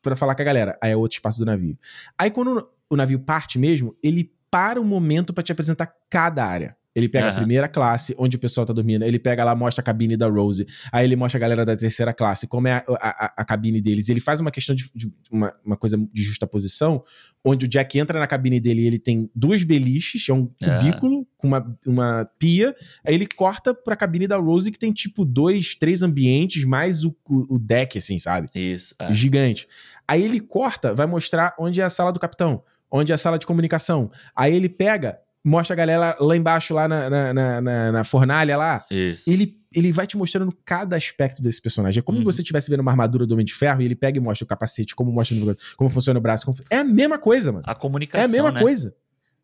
pra 0.00 0.14
falar 0.14 0.36
com 0.36 0.42
a 0.42 0.44
galera. 0.44 0.78
Aí 0.80 0.92
é 0.92 0.96
outro 0.96 1.16
espaço 1.16 1.40
do 1.40 1.44
navio. 1.44 1.76
Aí 2.16 2.30
quando 2.30 2.68
o 2.88 2.96
navio 2.96 3.18
parte 3.18 3.58
mesmo, 3.58 3.96
ele 4.00 4.32
para 4.52 4.78
um 4.78 4.84
momento 4.84 5.32
para 5.32 5.42
te 5.42 5.50
apresentar 5.50 5.90
cada 6.10 6.44
área. 6.44 6.76
Ele 6.94 7.08
pega 7.08 7.28
uhum. 7.28 7.32
a 7.32 7.36
primeira 7.36 7.68
classe, 7.68 8.14
onde 8.18 8.36
o 8.36 8.38
pessoal 8.38 8.66
tá 8.66 8.72
dormindo. 8.74 9.02
Ele 9.02 9.18
pega 9.18 9.42
lá, 9.42 9.54
mostra 9.54 9.80
a 9.80 9.84
cabine 9.84 10.14
da 10.14 10.28
Rose. 10.28 10.66
Aí 10.92 11.06
ele 11.06 11.16
mostra 11.16 11.38
a 11.38 11.40
galera 11.40 11.64
da 11.64 11.74
terceira 11.74 12.12
classe, 12.12 12.46
como 12.46 12.68
é 12.68 12.72
a, 12.72 12.84
a, 12.86 13.34
a 13.38 13.44
cabine 13.46 13.80
deles. 13.80 14.10
Ele 14.10 14.20
faz 14.20 14.40
uma 14.40 14.50
questão 14.50 14.74
de, 14.74 14.90
de, 14.94 15.10
uma, 15.30 15.50
uma 15.64 15.74
coisa 15.74 15.96
de 15.96 16.22
justa 16.22 16.46
posição, 16.46 17.02
onde 17.42 17.64
o 17.64 17.68
Jack 17.68 17.98
entra 17.98 18.20
na 18.20 18.26
cabine 18.26 18.60
dele 18.60 18.82
e 18.82 18.86
ele 18.86 18.98
tem 18.98 19.30
duas 19.34 19.62
beliches, 19.62 20.28
é 20.28 20.34
um 20.34 20.46
cubículo 20.46 21.18
uhum. 21.20 21.26
com 21.38 21.46
uma, 21.48 21.78
uma 21.86 22.30
pia. 22.38 22.76
Aí 23.02 23.14
ele 23.14 23.26
corta 23.26 23.72
pra 23.72 23.96
cabine 23.96 24.26
da 24.26 24.36
Rose, 24.36 24.70
que 24.70 24.78
tem 24.78 24.92
tipo 24.92 25.24
dois, 25.24 25.74
três 25.74 26.02
ambientes, 26.02 26.66
mais 26.66 27.04
o, 27.04 27.16
o, 27.26 27.54
o 27.54 27.58
deck, 27.58 27.96
assim, 27.96 28.18
sabe? 28.18 28.48
Isso. 28.54 28.94
É. 28.98 29.14
Gigante. 29.14 29.66
Aí 30.06 30.22
ele 30.22 30.40
corta, 30.40 30.92
vai 30.92 31.06
mostrar 31.06 31.54
onde 31.58 31.80
é 31.80 31.84
a 31.84 31.88
sala 31.88 32.12
do 32.12 32.20
capitão, 32.20 32.62
onde 32.92 33.10
é 33.10 33.14
a 33.14 33.18
sala 33.18 33.38
de 33.38 33.46
comunicação. 33.46 34.10
Aí 34.36 34.54
ele 34.54 34.68
pega 34.68 35.18
mostra 35.44 35.74
a 35.74 35.76
galera 35.76 36.16
lá 36.20 36.36
embaixo, 36.36 36.72
lá 36.72 36.86
na, 36.86 37.10
na, 37.10 37.60
na, 37.60 37.92
na 37.92 38.04
fornalha 38.04 38.56
lá. 38.56 38.84
Isso. 38.90 39.28
Ele, 39.28 39.56
ele 39.74 39.90
vai 39.90 40.06
te 40.06 40.16
mostrando 40.16 40.56
cada 40.64 40.96
aspecto 40.96 41.42
desse 41.42 41.60
personagem. 41.60 41.98
É 41.98 42.02
como 42.02 42.18
uhum. 42.18 42.24
se 42.24 42.36
você 42.36 42.42
estivesse 42.42 42.70
vendo 42.70 42.80
uma 42.80 42.92
armadura 42.92 43.26
do 43.26 43.34
Homem 43.34 43.44
de 43.44 43.54
Ferro 43.54 43.82
e 43.82 43.84
ele 43.84 43.96
pega 43.96 44.18
e 44.18 44.20
mostra 44.20 44.44
o 44.44 44.48
capacete, 44.48 44.94
como 44.94 45.10
mostra 45.10 45.36
como 45.76 45.90
funciona 45.90 46.18
o 46.18 46.22
braço. 46.22 46.46
Como... 46.46 46.56
É 46.70 46.78
a 46.78 46.84
mesma 46.84 47.18
coisa, 47.18 47.50
mano. 47.50 47.64
A 47.66 47.74
comunicação. 47.74 48.24
É 48.24 48.28
a 48.28 48.32
mesma 48.32 48.52
né? 48.52 48.60
coisa. 48.60 48.94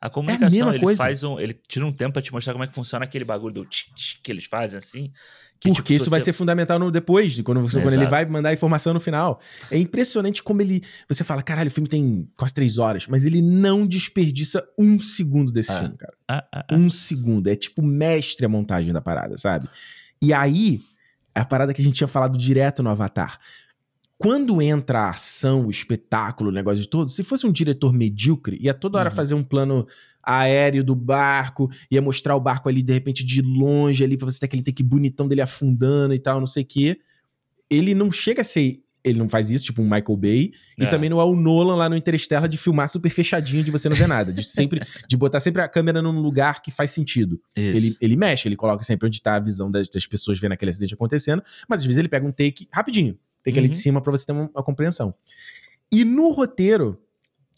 A 0.01 0.09
comunicação, 0.09 0.69
é 0.69 0.73
a 0.73 0.75
ele 0.75 0.85
coisa. 0.85 1.03
faz 1.03 1.25
um. 1.25 1.41
Ele 1.41 1.53
tira 1.67 1.85
um 1.85 1.93
tempo 1.93 2.13
pra 2.13 2.23
te 2.23 2.33
mostrar 2.33 2.53
como 2.53 2.63
é 2.63 2.69
que 2.69 2.75
funciona 2.75 3.05
aquele 3.05 3.25
bagulho 3.25 3.53
do 3.53 3.65
tch, 3.65 3.87
tch, 3.97 4.19
que 4.23 4.31
eles 4.31 4.45
fazem 4.45 4.79
assim. 4.79 5.13
Que, 5.61 5.71
Porque 5.71 5.83
tipo, 5.83 5.93
isso 5.93 6.05
você... 6.05 6.11
vai 6.11 6.21
ser 6.21 6.33
fundamental 6.33 6.79
no 6.79 6.89
depois, 6.89 7.41
quando, 7.41 7.61
você, 7.63 7.81
quando 7.81 7.95
ele 7.95 8.07
vai 8.07 8.25
mandar 8.25 8.51
a 8.51 8.53
informação 8.53 8.95
no 8.95 9.01
final. 9.01 9.41
É 9.73 9.77
impressionante 9.77 10.41
como 10.41 10.63
ele. 10.63 10.85
Você 11.09 11.25
fala, 11.25 11.43
caralho, 11.43 11.67
o 11.67 11.71
filme 11.73 11.89
tem 11.89 12.29
quase 12.37 12.55
três 12.55 12.79
horas, 12.79 13.09
mas 13.09 13.25
ele 13.25 13.43
não 13.43 13.85
desperdiça 13.85 14.65
um 14.79 15.01
segundo 15.01 15.51
desse 15.51 15.73
ah. 15.73 15.79
filme, 15.81 15.97
cara. 15.97 16.15
Ah, 16.29 16.45
ah, 16.53 16.65
ah, 16.71 16.75
um 16.77 16.89
segundo. 16.89 17.49
É 17.49 17.57
tipo 17.57 17.83
mestre 17.83 18.47
a 18.47 18.49
montagem 18.49 18.93
da 18.93 19.01
parada, 19.01 19.37
sabe? 19.37 19.69
E 20.23 20.33
aí, 20.33 20.81
é 21.35 21.41
a 21.41 21.45
parada 21.45 21.75
que 21.75 21.83
a 21.83 21.85
gente 21.85 21.97
tinha 21.97 22.09
falado 22.09 22.39
direto 22.39 22.83
no 22.83 22.91
Avatar. 22.91 23.41
Quando 24.19 24.61
entra 24.61 25.03
a 25.03 25.11
ação, 25.11 25.67
o 25.67 25.71
espetáculo, 25.71 26.51
o 26.51 26.53
negócio 26.53 26.83
de 26.83 26.89
todo, 26.89 27.09
se 27.09 27.23
fosse 27.23 27.47
um 27.47 27.53
diretor 27.53 27.93
medíocre, 27.93 28.59
ia 28.61 28.75
toda 28.75 28.99
hora 28.99 29.11
uhum. 29.11 29.15
fazer 29.15 29.35
um 29.35 29.45
plano 29.45 29.87
aéreo 30.21 30.83
do 30.83 30.95
barco, 30.95 31.71
ia 31.89 32.03
mostrar 32.03 32.35
o 32.35 32.41
barco 32.41 32.69
ali 32.69 32.83
de 32.83 32.93
repente 32.93 33.25
de 33.25 33.41
longe 33.41 34.03
ali 34.03 34.17
para 34.17 34.29
você 34.29 34.41
ter 34.41 34.47
aquele 34.47 34.63
take 34.63 34.83
bonitão 34.83 35.29
dele 35.29 35.41
afundando 35.41 36.15
e 36.15 36.19
tal, 36.19 36.41
não 36.41 36.47
sei 36.47 36.65
o 36.65 36.67
quê. 36.67 36.99
Ele 37.71 37.95
não 37.95 38.11
chega 38.11 38.43
a 38.43 38.45
ser 38.45 38.83
ele 39.05 39.19
não 39.19 39.29
faz 39.29 39.51
isso, 39.51 39.65
tipo 39.67 39.81
um 39.81 39.85
Michael 39.85 40.17
Bay, 40.17 40.53
é. 40.79 40.85
e 40.85 40.87
também 40.89 41.09
não 41.09 41.21
é 41.21 41.25
o 41.25 41.35
Nolan 41.35 41.77
lá 41.77 41.89
no 41.89 41.97
Interstellar 41.97 42.49
de 42.49 42.59
filmar 42.59 42.89
super 42.89 43.09
fechadinho 43.09 43.63
de 43.63 43.71
você 43.71 43.89
não 43.89 43.97
ver 43.97 44.09
nada, 44.09 44.33
de 44.33 44.45
sempre 44.45 44.81
de 45.07 45.17
botar 45.17 45.41
sempre 45.41 45.63
a 45.63 45.69
câmera 45.69 46.03
num 46.03 46.21
lugar 46.21 46.61
que 46.63 46.71
faz 46.71 46.91
sentido. 46.91 47.41
Ele, 47.77 47.97
ele 48.01 48.17
mexe, 48.17 48.49
ele 48.49 48.57
coloca 48.57 48.83
sempre 48.83 49.07
onde 49.07 49.23
tá 49.23 49.37
a 49.37 49.41
visão 49.41 49.71
das, 49.71 49.89
das, 49.89 50.07
pessoas 50.07 50.39
vendo 50.39 50.53
aquele 50.53 50.71
acidente 50.71 50.95
acontecendo, 50.95 51.43
mas 51.69 51.81
às 51.81 51.87
vezes 51.87 51.99
ele 51.99 52.09
pega 52.09 52.27
um 52.27 52.33
take 52.33 52.69
rapidinho, 52.73 53.17
take 53.45 53.59
uhum. 53.59 53.65
ali 53.65 53.69
de 53.69 53.77
uhum. 53.77 53.83
cima 53.83 54.01
para 54.01 54.13
você 54.13 54.27
ter 54.27 54.33
uma, 54.33 54.51
uma 54.55 54.63
compreensão. 54.63 55.15
E 55.91 56.05
no 56.05 56.31
roteiro, 56.31 57.01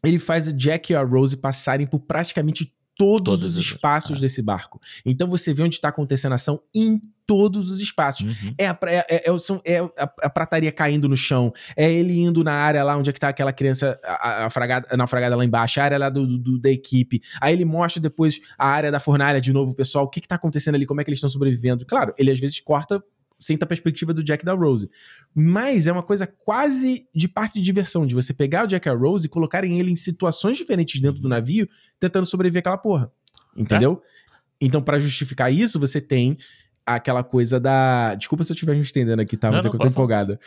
ele 0.05 0.19
faz 0.19 0.49
o 0.49 0.53
Jack 0.53 0.93
e 0.93 0.97
a 0.97 1.03
Rose 1.03 1.37
passarem 1.37 1.87
por 1.87 2.01
praticamente 2.01 2.73
todos, 2.97 3.41
todos 3.41 3.45
os 3.45 3.57
espaços 3.57 4.19
ah. 4.19 4.21
desse 4.21 4.43
barco. 4.43 4.79
Então 5.05 5.29
você 5.29 5.55
vê 5.55 5.63
onde 5.63 5.77
está 5.77 5.89
acontecendo 5.89 6.33
a 6.33 6.35
ação 6.35 6.61
em 6.75 7.01
todos 7.27 7.71
os 7.71 7.81
espaços. 7.81 8.43
Uhum. 8.43 8.55
É, 8.59 8.67
a, 8.67 8.79
é, 8.87 8.97
é, 9.09 9.25
é, 9.27 9.73
é 9.73 9.79
a, 9.79 10.13
a, 10.23 10.31
prataria 10.31 10.71
caindo 10.71 11.09
no 11.09 11.17
chão, 11.17 11.53
é 11.77 11.91
ele 11.91 12.19
indo 12.19 12.45
na 12.45 12.53
área 12.53 12.83
lá 12.83 12.97
onde 12.97 13.09
é 13.09 13.13
que 13.13 13.21
tá 13.21 13.29
aquela 13.29 13.53
criança 13.53 13.99
a, 14.05 14.47
a 14.47 14.51
fragada, 14.51 14.97
naufragada 14.97 15.37
lá 15.37 15.45
embaixo, 15.45 15.81
a 15.81 15.85
área 15.85 15.99
lá 15.99 16.11
do, 16.11 16.27
do, 16.27 16.59
da 16.59 16.71
equipe. 16.71 17.23
Aí 17.41 17.55
ele 17.55 17.65
mostra 17.65 18.03
depois 18.03 18.41
a 18.59 18.69
área 18.69 18.91
da 18.91 19.01
fornalha 19.01 19.41
de 19.41 19.53
novo, 19.53 19.75
pessoal, 19.75 20.05
o 20.05 20.09
que 20.09 20.21
que 20.21 20.29
tá 20.29 20.35
acontecendo 20.35 20.75
ali, 20.75 20.85
como 20.85 21.01
é 21.01 21.05
que 21.05 21.11
eles 21.11 21.19
estão 21.19 21.31
sobrevivendo. 21.31 21.87
Claro, 21.87 22.13
ele 22.19 22.31
às 22.31 22.39
vezes 22.39 22.61
corta 22.61 23.03
sem 23.41 23.59
a 23.61 23.67
perspectiva 23.67 24.13
do 24.13 24.23
Jack 24.23 24.45
da 24.45 24.53
Rose. 24.53 24.91
Mas 25.35 25.87
é 25.87 25.93
uma 25.93 26.03
coisa 26.03 26.27
quase 26.27 27.09
de 27.15 27.27
parte 27.27 27.55
de 27.55 27.63
diversão, 27.63 28.07
de 28.07 28.15
você 28.15 28.35
pegar 28.35 28.65
o 28.65 28.67
Jack 28.67 28.87
e 28.87 28.91
a 28.91 28.95
Rose 28.95 29.27
e 29.27 29.31
colocarem 29.31 29.81
ele 29.81 29.91
em 29.91 29.97
situações 29.97 30.59
diferentes 30.59 31.01
dentro 31.01 31.21
do 31.21 31.29
navio, 31.29 31.67
tentando 31.99 32.27
sobreviver 32.27 32.61
aquela 32.61 32.79
porra. 32.79 33.11
Entendeu? 33.57 34.03
É? 34.05 34.21
Então, 34.61 34.83
para 34.83 35.01
justificar 35.01 35.53
isso, 35.53 35.81
você 35.81 36.01
tem 36.01 36.37
aquela 36.85 37.25
coisa 37.25 37.59
da. 37.59 38.15
Desculpa 38.15 38.45
se 38.45 38.53
eu 38.53 38.55
estiver 38.55 38.75
me 38.75 38.83
estendendo 38.83 39.23
aqui, 39.23 39.37
tá? 39.37 39.51
Mas 39.51 39.65
não, 39.65 39.69
é 39.69 39.71
que 39.71 39.77
eu 39.77 39.81
tô 39.81 39.89
empolgada. 39.89 40.39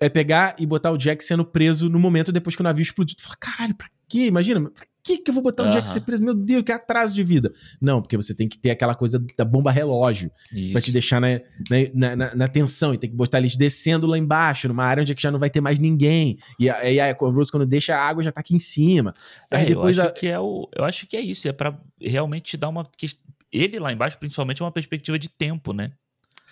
É 0.00 0.08
pegar 0.08 0.56
e 0.58 0.66
botar 0.66 0.90
o 0.90 0.98
Jack 0.98 1.24
sendo 1.24 1.44
preso 1.44 1.88
no 1.88 2.00
momento 2.00 2.32
depois 2.32 2.56
que 2.56 2.62
o 2.62 2.64
navio 2.64 2.82
explodiu. 2.82 3.16
Tu 3.16 3.22
fala, 3.22 3.36
caralho, 3.38 3.74
pra 3.74 3.88
quê? 4.08 4.26
Imagina, 4.26 4.68
pra 4.68 4.84
que, 5.04 5.18
que 5.18 5.30
eu 5.30 5.34
vou 5.34 5.42
botar 5.42 5.64
o 5.64 5.70
Jack 5.70 5.88
ser 5.88 6.00
preso? 6.00 6.22
Meu 6.22 6.34
Deus, 6.34 6.62
que 6.62 6.70
atraso 6.70 7.14
de 7.14 7.24
vida. 7.24 7.52
Não, 7.80 8.00
porque 8.00 8.16
você 8.16 8.34
tem 8.34 8.48
que 8.48 8.56
ter 8.56 8.70
aquela 8.70 8.94
coisa 8.94 9.22
da 9.36 9.44
bomba 9.44 9.70
relógio 9.70 10.30
pra 10.70 10.80
te 10.80 10.92
deixar 10.92 11.20
na, 11.20 11.40
na, 11.92 12.16
na, 12.16 12.34
na, 12.36 12.48
tensão. 12.48 12.94
E 12.94 12.98
tem 12.98 13.10
que 13.10 13.16
botar 13.16 13.38
eles 13.38 13.56
descendo 13.56 14.06
lá 14.06 14.16
embaixo, 14.16 14.68
numa 14.68 14.84
área 14.84 15.00
onde 15.00 15.12
é 15.12 15.14
que 15.14 15.22
já 15.22 15.30
não 15.30 15.38
vai 15.38 15.50
ter 15.50 15.60
mais 15.60 15.78
ninguém. 15.78 16.38
E 16.58 16.70
aí 16.70 17.00
a 17.00 17.12
Rose, 17.12 17.50
quando 17.50 17.66
deixa 17.66 17.96
a 17.96 18.00
água, 18.00 18.22
já 18.22 18.30
tá 18.30 18.40
aqui 18.40 18.54
em 18.54 18.60
cima. 18.60 19.12
Aí 19.50 19.64
é, 19.64 19.66
depois 19.66 19.98
eu 19.98 20.04
acho 20.04 20.12
a... 20.12 20.14
que 20.14 20.26
é 20.28 20.38
o. 20.38 20.68
Eu 20.76 20.84
acho 20.84 21.06
que 21.06 21.16
é 21.16 21.20
isso. 21.20 21.48
É 21.48 21.52
para 21.52 21.76
realmente 22.00 22.52
te 22.52 22.56
dar 22.56 22.68
uma. 22.68 22.84
Ele 23.52 23.78
lá 23.78 23.92
embaixo, 23.92 24.18
principalmente, 24.18 24.62
é 24.62 24.64
uma 24.64 24.72
perspectiva 24.72 25.18
de 25.18 25.28
tempo, 25.28 25.72
né? 25.72 25.92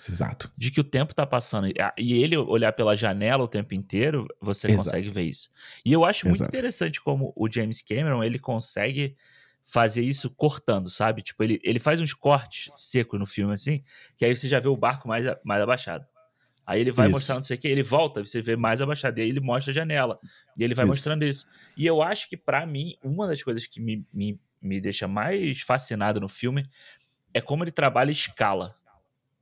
Exato. 0.09 0.51
De 0.57 0.71
que 0.71 0.81
o 0.81 0.85
tempo 0.85 1.15
tá 1.15 1.27
passando. 1.27 1.69
E 1.99 2.23
ele 2.23 2.37
olhar 2.37 2.73
pela 2.73 2.95
janela 2.95 3.43
o 3.43 3.49
tempo 3.49 3.75
inteiro, 3.75 4.27
você 4.41 4.69
Exato. 4.69 4.85
consegue 4.85 5.09
ver 5.09 5.23
isso. 5.23 5.51
E 5.85 5.93
eu 5.93 6.05
acho 6.05 6.27
Exato. 6.27 6.39
muito 6.39 6.49
interessante 6.49 7.01
como 7.01 7.33
o 7.35 7.51
James 7.51 7.83
Cameron, 7.83 8.23
ele 8.23 8.39
consegue 8.39 9.17
fazer 9.65 10.03
isso 10.03 10.31
cortando, 10.31 10.89
sabe? 10.89 11.23
Tipo, 11.23 11.43
ele, 11.45 11.61
ele 11.63 11.79
faz 11.79 12.01
uns 12.01 12.15
cortes 12.15 12.73
secos 12.77 13.19
no 13.19 13.27
filme, 13.27 13.55
assim, 13.55 13.83
que 14.17 14.25
aí 14.25 14.35
você 14.35 14.49
já 14.49 14.59
vê 14.59 14.69
o 14.69 14.77
barco 14.77 15.07
mais, 15.07 15.27
mais 15.45 15.63
abaixado. 15.63 16.07
Aí 16.67 16.81
ele 16.81 16.93
vai 16.93 17.07
isso. 17.07 17.17
mostrando 17.17 17.37
não 17.37 17.43
sei 17.43 17.57
o 17.57 17.61
que, 17.61 17.69
ele 17.69 17.83
volta, 17.83 18.25
você 18.25 18.41
vê 18.41 18.57
mais 18.57 18.81
abaixado, 18.81 19.19
e 19.19 19.23
aí 19.23 19.29
ele 19.29 19.41
mostra 19.41 19.73
a 19.73 19.75
janela. 19.75 20.19
E 20.59 20.63
ele 20.63 20.75
vai 20.75 20.85
isso. 20.85 20.95
mostrando 20.95 21.25
isso. 21.25 21.47
E 21.77 21.87
eu 21.87 22.03
acho 22.03 22.29
que, 22.29 22.37
para 22.37 22.65
mim, 22.65 22.97
uma 23.03 23.27
das 23.27 23.43
coisas 23.43 23.67
que 23.67 23.81
me, 23.81 24.07
me, 24.13 24.41
me 24.63 24.81
deixa 24.81 25.09
mais 25.09 25.61
fascinado 25.63 26.21
no 26.21 26.29
filme 26.29 26.65
é 27.33 27.41
como 27.41 27.65
ele 27.65 27.71
trabalha 27.71 28.11
escala 28.11 28.77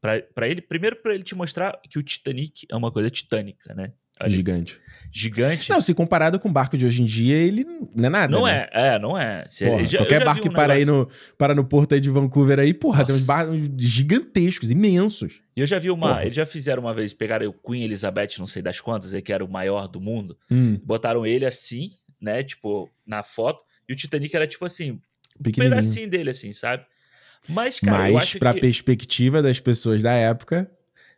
para 0.01 0.49
ele, 0.49 0.61
primeiro 0.61 0.97
para 0.97 1.15
ele 1.15 1.25
te 1.25 1.35
mostrar 1.35 1.81
que 1.89 1.99
o 1.99 2.03
Titanic 2.03 2.67
é 2.71 2.77
uma 2.77 2.91
coisa 2.91 3.11
titânica, 3.11 3.75
né? 3.75 3.93
Ali. 4.19 4.35
Gigante. 4.35 4.81
Gigante. 5.13 5.71
Não, 5.71 5.81
se 5.81 5.95
comparado 5.95 6.41
com 6.41 6.49
o 6.49 6.53
barco 6.53 6.77
de 6.77 6.85
hoje 6.85 7.03
em 7.03 7.05
dia, 7.05 7.37
ele 7.37 7.65
não 7.95 8.07
é 8.07 8.09
nada. 8.09 8.37
Não 8.37 8.47
né? 8.47 8.69
é, 8.73 8.95
é, 8.95 8.99
não 8.99 9.17
é. 9.17 9.45
Porra, 9.61 9.85
já, 9.85 9.99
qualquer 9.99 10.25
barco 10.25 10.41
um 10.41 10.43
que 10.43 10.51
para, 10.51 10.75
negócio... 10.75 10.93
aí 10.93 10.99
no, 10.99 11.09
para 11.37 11.55
no 11.55 11.65
porto 11.65 11.95
aí 11.95 12.01
de 12.01 12.11
Vancouver 12.11 12.59
aí, 12.59 12.75
porra, 12.75 13.01
Nossa. 13.01 13.13
tem 13.13 13.17
uns 13.17 13.25
barcos 13.25 13.57
gigantescos, 13.79 14.71
imensos. 14.73 15.41
E 15.57 15.61
eu 15.61 15.67
já 15.67 15.79
vi 15.79 15.89
uma. 15.91 16.09
Porra. 16.09 16.25
Eles 16.25 16.35
já 16.35 16.45
fizeram 16.45 16.83
uma 16.83 16.93
vez, 16.93 17.15
pegaram 17.15 17.47
o 17.47 17.53
Queen 17.53 17.85
Elizabeth, 17.85 18.39
não 18.41 18.47
sei 18.47 18.61
das 18.61 18.81
quantas, 18.81 19.13
que 19.21 19.33
era 19.33 19.45
o 19.45 19.49
maior 19.49 19.87
do 19.87 20.01
mundo. 20.01 20.37
Hum. 20.51 20.81
Botaram 20.85 21.25
ele 21.25 21.47
assim, 21.47 21.93
né? 22.21 22.43
Tipo, 22.43 22.91
na 23.07 23.23
foto. 23.23 23.63
E 23.89 23.93
o 23.93 23.97
Titanic 23.97 24.35
era 24.35 24.49
tipo 24.49 24.65
assim, 24.65 25.01
um 25.39 25.53
pedacinho 25.53 26.11
dele, 26.11 26.31
assim, 26.31 26.53
sabe? 26.53 26.85
Mas, 27.49 27.81
cara, 27.81 27.99
Mas, 27.99 28.13
eu 28.13 28.19
acho 28.19 28.39
pra 28.39 28.55
que... 28.55 28.61
perspectiva 28.61 29.43
das 29.43 29.61
pessoas 29.61 30.03
da 30.03 30.13
época, 30.13 30.71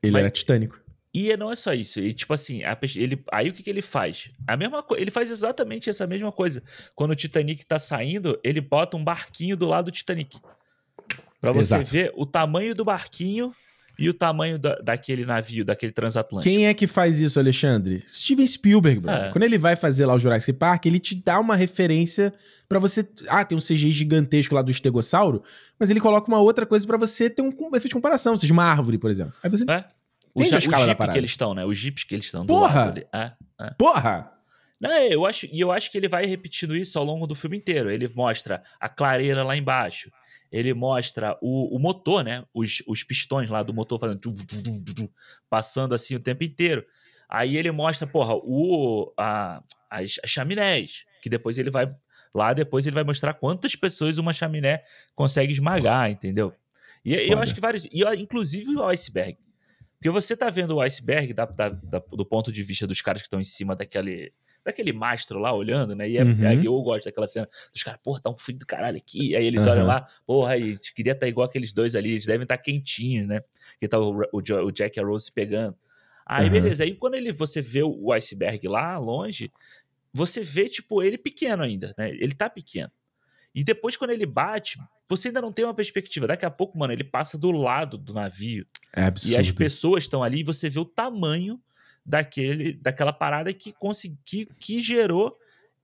ele 0.02 0.12
Mas... 0.12 0.20
era 0.20 0.30
titânico. 0.30 0.80
E 1.12 1.36
não 1.36 1.51
é 1.51 1.56
só 1.56 1.72
isso. 1.72 1.98
E, 1.98 2.12
tipo 2.12 2.32
assim, 2.32 2.62
a, 2.62 2.78
ele, 2.94 3.22
aí 3.32 3.48
o 3.48 3.52
que, 3.52 3.64
que 3.64 3.70
ele 3.70 3.82
faz? 3.82 4.30
A 4.47 4.56
mesma. 4.56 4.84
Ele 4.97 5.10
faz 5.10 5.28
exatamente 5.28 5.90
essa 5.90 6.06
mesma 6.06 6.30
coisa. 6.30 6.62
Quando 6.94 7.10
o 7.10 7.16
Titanic 7.16 7.66
tá 7.66 7.80
saindo, 7.80 8.38
ele 8.44 8.60
bota 8.60 8.97
um 8.97 9.02
barquinho 9.02 9.56
do 9.56 9.66
lado 9.66 9.86
do 9.86 9.90
Titanic. 9.90 10.38
Pra 11.40 11.52
você 11.52 11.74
Exato. 11.74 11.84
ver 11.84 12.12
o 12.14 12.24
tamanho 12.24 12.76
do 12.76 12.84
barquinho 12.84 13.52
e 14.01 14.09
o 14.09 14.14
tamanho 14.14 14.59
da, 14.59 14.77
daquele 14.77 15.27
navio, 15.27 15.62
daquele 15.62 15.93
transatlântico. 15.93 16.51
Quem 16.51 16.66
é 16.66 16.72
que 16.72 16.86
faz 16.86 17.20
isso, 17.20 17.39
Alexandre? 17.39 18.02
Steven 18.09 18.47
Spielberg, 18.47 19.01
bro. 19.01 19.10
É. 19.10 19.31
Quando 19.31 19.44
ele 19.44 19.59
vai 19.59 19.77
fazer 19.77 20.06
lá 20.06 20.14
o 20.14 20.18
Jurassic 20.18 20.59
Park, 20.59 20.86
ele 20.86 20.98
te 20.98 21.14
dá 21.14 21.39
uma 21.39 21.55
referência 21.55 22.32
para 22.66 22.78
você. 22.78 23.06
Ah, 23.28 23.44
tem 23.44 23.59
um 23.59 23.60
CGI 23.60 23.93
gigantesco 23.93 24.55
lá 24.55 24.62
do 24.62 24.70
estegossauro, 24.70 25.43
mas 25.78 25.90
ele 25.90 26.01
coloca 26.01 26.27
uma 26.28 26.40
outra 26.40 26.64
coisa 26.64 26.86
para 26.86 26.97
você 26.97 27.28
ter 27.28 27.43
um 27.43 27.51
efeito 27.74 27.89
de 27.89 27.94
comparação, 27.94 28.32
ou 28.32 28.39
seja, 28.39 28.52
uma 28.55 28.64
árvore, 28.64 28.97
por 28.97 29.10
exemplo. 29.10 29.35
Aí 29.43 29.51
você. 29.51 29.64
É. 29.70 29.85
O, 30.35 30.43
ja, 30.44 30.56
o 30.56 30.60
Jeep 30.60 31.09
que 31.10 31.18
eles 31.18 31.31
estão, 31.31 31.55
né? 31.55 31.64
Os 31.66 31.77
Jeeps 31.77 32.05
que 32.05 32.14
eles 32.14 32.24
estão. 32.24 32.47
Porra! 32.47 32.94
É, 33.12 33.32
é. 33.60 33.70
Porra! 33.77 34.32
Não, 34.81 34.90
eu 34.90 35.27
acho, 35.27 35.47
e 35.52 35.60
eu 35.60 35.70
acho 35.70 35.90
que 35.90 35.98
ele 35.98 36.09
vai 36.09 36.24
repetindo 36.24 36.74
isso 36.74 36.98
ao 36.98 37.05
longo 37.05 37.27
do 37.27 37.35
filme 37.35 37.59
inteiro. 37.59 37.90
Ele 37.90 38.09
mostra 38.14 38.62
a 38.81 38.89
clareira 38.89 39.44
lá 39.44 39.55
embaixo. 39.55 40.10
Ele 40.51 40.74
mostra 40.74 41.39
o, 41.40 41.77
o 41.77 41.78
motor, 41.78 42.24
né? 42.24 42.44
Os, 42.52 42.82
os 42.86 43.02
pistões 43.02 43.48
lá 43.48 43.62
do 43.62 43.72
motor 43.72 43.98
fazendo. 43.98 44.20
Passando 45.48 45.94
assim 45.94 46.14
o 46.14 46.20
tempo 46.20 46.43
inteiro. 46.43 46.85
Aí 47.28 47.56
ele 47.56 47.70
mostra, 47.70 48.06
porra, 48.06 48.35
o, 48.35 49.12
a, 49.16 49.62
as, 49.89 50.18
as 50.22 50.31
chaminés. 50.31 51.05
Que 51.22 51.28
depois 51.28 51.59
ele 51.59 51.70
vai 51.70 51.86
Lá 52.35 52.52
depois 52.52 52.86
ele 52.86 52.94
vai 52.94 53.05
mostrar 53.05 53.35
quantas 53.35 53.74
pessoas 53.74 54.18
uma 54.18 54.32
chaminé 54.32 54.85
consegue 55.14 55.52
esmagar, 55.52 56.10
entendeu? 56.10 56.55
E 57.05 57.14
eu 57.14 57.39
acho 57.39 57.55
que 57.55 57.60
vários. 57.60 57.86
E 57.86 58.05
inclusive 58.16 58.77
o 58.77 58.85
iceberg. 58.86 59.36
Porque 59.97 60.10
você 60.10 60.36
tá 60.36 60.48
vendo 60.48 60.77
o 60.77 60.81
iceberg 60.81 61.35
da, 61.35 61.44
da, 61.44 61.68
da, 61.68 61.98
do 61.98 62.24
ponto 62.24 62.52
de 62.52 62.62
vista 62.62 62.86
dos 62.86 63.02
caras 63.02 63.20
que 63.20 63.27
estão 63.27 63.40
em 63.40 63.44
cima 63.44 63.74
daquele, 63.77 64.32
daquele 64.65 64.93
mastro 64.93 65.39
lá 65.39 65.53
olhando, 65.53 65.95
né? 65.95 66.09
E 66.09 66.16
é, 66.16 66.24
uhum. 66.24 66.45
é, 66.45 66.55
eu 66.55 66.81
gosto 66.82 67.05
daquela 67.05 67.27
cena 67.27 67.49
dos 67.73 67.82
caras, 67.82 68.01
porra, 68.03 68.20
tá 68.20 68.31
um 68.31 68.37
frio 68.37 68.59
do 68.59 68.66
caralho 68.66 68.97
aqui. 68.97 69.35
Aí 69.35 69.45
eles 69.45 69.65
uhum. 69.65 69.73
olham 69.73 69.87
lá, 69.87 70.07
porra, 70.27 70.53
aí, 70.53 70.78
queria 70.95 71.12
estar 71.12 71.27
tá 71.27 71.28
igual 71.28 71.47
aqueles 71.47 71.73
dois 71.73 71.97
ali, 71.97 72.11
eles 72.11 72.27
devem 72.27 72.43
estar 72.43 72.57
tá 72.57 72.62
quentinhos, 72.62 73.27
né? 73.27 73.41
Que 73.81 73.89
tá 73.89 73.99
o, 73.99 74.20
o, 74.32 74.39
o 74.65 74.70
Jack 74.70 74.99
e 74.99 75.03
a 75.03 75.05
Rose 75.05 75.31
pegando. 75.32 75.77
Aí, 76.27 76.47
uhum. 76.47 76.53
beleza. 76.53 76.85
Aí 76.85 76.95
quando 76.95 77.15
ele, 77.15 77.32
você 77.32 77.61
vê 77.61 77.82
o 77.82 78.12
iceberg 78.12 78.66
lá 78.69 78.99
longe, 78.99 79.51
você 80.12 80.43
vê, 80.43 80.69
tipo, 80.69 81.03
ele 81.03 81.19
pequeno 81.19 81.62
ainda, 81.62 81.95
né? 81.97 82.11
Ele 82.11 82.35
tá 82.35 82.49
pequeno. 82.49 82.91
E 83.55 83.65
depois, 83.65 83.97
quando 83.97 84.11
ele 84.11 84.27
bate, 84.27 84.78
você 85.09 85.28
ainda 85.28 85.41
não 85.41 85.53
tem 85.53 85.65
uma 85.65 85.74
perspectiva. 85.74 86.27
Daqui 86.27 86.47
a 86.47 86.51
pouco, 86.51 86.78
mano, 86.78 86.93
ele 86.93 87.03
passa 87.03 87.37
do 87.37 87.51
lado 87.51 87.99
do 87.99 88.15
navio. 88.15 88.65
É 88.95 89.05
absurdo. 89.05 89.32
E 89.32 89.37
as 89.37 89.51
pessoas 89.51 90.05
estão 90.05 90.23
ali 90.23 90.41
e 90.41 90.45
você 90.45 90.69
vê 90.69 90.78
o 90.78 90.85
tamanho 90.85 91.61
daquele, 92.05 92.74
daquela 92.74 93.12
parada 93.12 93.52
que, 93.52 93.72
consegui, 93.72 94.48
que 94.59 94.82
gerou 94.82 95.36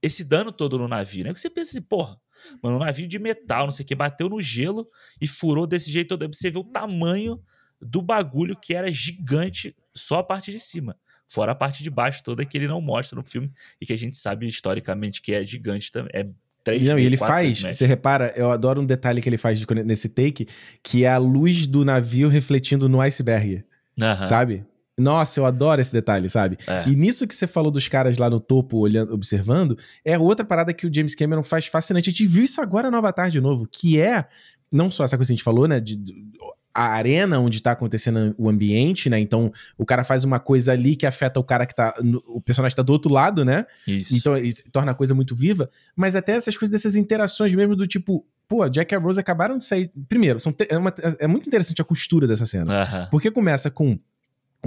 esse 0.02 0.24
dano 0.24 0.52
todo 0.52 0.78
no 0.78 0.88
navio, 0.88 1.24
né? 1.24 1.32
Que 1.32 1.40
você 1.40 1.50
pensa 1.50 1.72
assim, 1.72 1.82
porra, 1.82 2.20
mano, 2.62 2.76
um 2.76 2.80
navio 2.80 3.08
de 3.08 3.18
metal, 3.18 3.66
não 3.66 3.72
sei 3.72 3.84
o 3.84 3.86
que, 3.86 3.94
bateu 3.94 4.28
no 4.28 4.40
gelo 4.40 4.88
e 5.20 5.26
furou 5.26 5.66
desse 5.66 5.90
jeito 5.90 6.16
todo. 6.16 6.32
Você 6.32 6.50
vê 6.50 6.58
o 6.58 6.64
tamanho 6.64 7.40
do 7.80 8.00
bagulho 8.00 8.56
que 8.56 8.74
era 8.74 8.90
gigante 8.90 9.76
só 9.94 10.18
a 10.18 10.24
parte 10.24 10.50
de 10.50 10.60
cima. 10.60 10.96
Fora 11.28 11.52
a 11.52 11.54
parte 11.56 11.82
de 11.82 11.90
baixo 11.90 12.22
toda 12.22 12.44
que 12.44 12.56
ele 12.56 12.68
não 12.68 12.80
mostra 12.80 13.16
no 13.16 13.26
filme 13.26 13.50
e 13.80 13.86
que 13.86 13.92
a 13.92 13.98
gente 13.98 14.16
sabe 14.16 14.46
historicamente 14.46 15.20
que 15.20 15.32
é 15.32 15.44
gigante 15.44 15.90
também. 15.90 16.10
É 16.14 16.26
3 16.62 16.86
Não, 16.88 16.98
e 16.98 17.04
ele 17.04 17.16
faz, 17.16 17.62
você 17.62 17.86
repara, 17.86 18.32
eu 18.36 18.50
adoro 18.50 18.80
um 18.80 18.84
detalhe 18.84 19.22
que 19.22 19.28
ele 19.28 19.38
faz 19.38 19.64
nesse 19.84 20.08
take, 20.08 20.48
que 20.82 21.04
é 21.04 21.08
a 21.08 21.16
luz 21.16 21.66
do 21.66 21.84
navio 21.84 22.28
refletindo 22.28 22.88
no 22.88 23.00
iceberg. 23.00 23.64
Sabe? 24.26 24.64
Nossa, 24.98 25.40
eu 25.40 25.44
adoro 25.44 25.80
esse 25.80 25.92
detalhe, 25.92 26.28
sabe? 26.28 26.56
É. 26.66 26.88
E 26.88 26.96
nisso 26.96 27.26
que 27.26 27.34
você 27.34 27.46
falou 27.46 27.70
dos 27.70 27.86
caras 27.86 28.16
lá 28.16 28.30
no 28.30 28.40
topo 28.40 28.78
olhando, 28.78 29.12
observando, 29.12 29.78
é 30.04 30.18
outra 30.18 30.44
parada 30.44 30.72
que 30.72 30.86
o 30.86 30.92
James 30.92 31.14
Cameron 31.14 31.42
faz 31.42 31.66
fascinante. 31.66 32.08
A 32.08 32.12
gente 32.12 32.26
viu 32.26 32.44
isso 32.44 32.60
agora 32.62 32.90
no 32.90 32.96
Avatar 32.96 33.30
de 33.30 33.40
novo, 33.40 33.68
que 33.70 34.00
é 34.00 34.26
não 34.72 34.90
só 34.90 35.04
essa 35.04 35.16
coisa 35.16 35.28
que 35.28 35.34
a 35.34 35.36
gente 35.36 35.44
falou, 35.44 35.68
né? 35.68 35.80
De, 35.80 35.98
a 36.74 36.88
arena 36.92 37.38
onde 37.38 37.62
tá 37.62 37.72
acontecendo 37.72 38.34
o 38.36 38.50
ambiente, 38.50 39.08
né? 39.08 39.18
Então, 39.18 39.50
o 39.78 39.86
cara 39.86 40.04
faz 40.04 40.24
uma 40.24 40.38
coisa 40.38 40.72
ali 40.72 40.94
que 40.94 41.06
afeta 41.06 41.40
o 41.40 41.44
cara 41.44 41.64
que 41.64 41.74
tá. 41.74 41.94
O 42.26 42.40
personagem 42.40 42.76
tá 42.76 42.82
do 42.82 42.92
outro 42.92 43.10
lado, 43.10 43.46
né? 43.46 43.64
Isso. 43.86 44.14
Então, 44.14 44.36
isso 44.36 44.62
torna 44.70 44.92
a 44.92 44.94
coisa 44.94 45.14
muito 45.14 45.34
viva. 45.34 45.70
Mas 45.96 46.14
até 46.14 46.32
essas 46.32 46.54
coisas 46.54 46.70
dessas 46.70 46.94
interações 46.94 47.54
mesmo 47.54 47.74
do 47.74 47.86
tipo. 47.86 48.26
Pô, 48.46 48.68
Jack 48.68 48.92
e 48.92 48.96
a 48.96 49.00
Rose 49.00 49.18
acabaram 49.18 49.56
de 49.58 49.64
sair. 49.64 49.90
Primeiro, 50.06 50.38
são 50.38 50.54
é, 50.68 50.76
uma, 50.76 50.94
é 51.18 51.26
muito 51.26 51.48
interessante 51.48 51.80
a 51.80 51.84
costura 51.84 52.28
dessa 52.28 52.44
cena. 52.44 52.82
Uh 52.82 52.86
-huh. 52.86 53.10
Porque 53.10 53.30
começa 53.30 53.70
com 53.70 53.98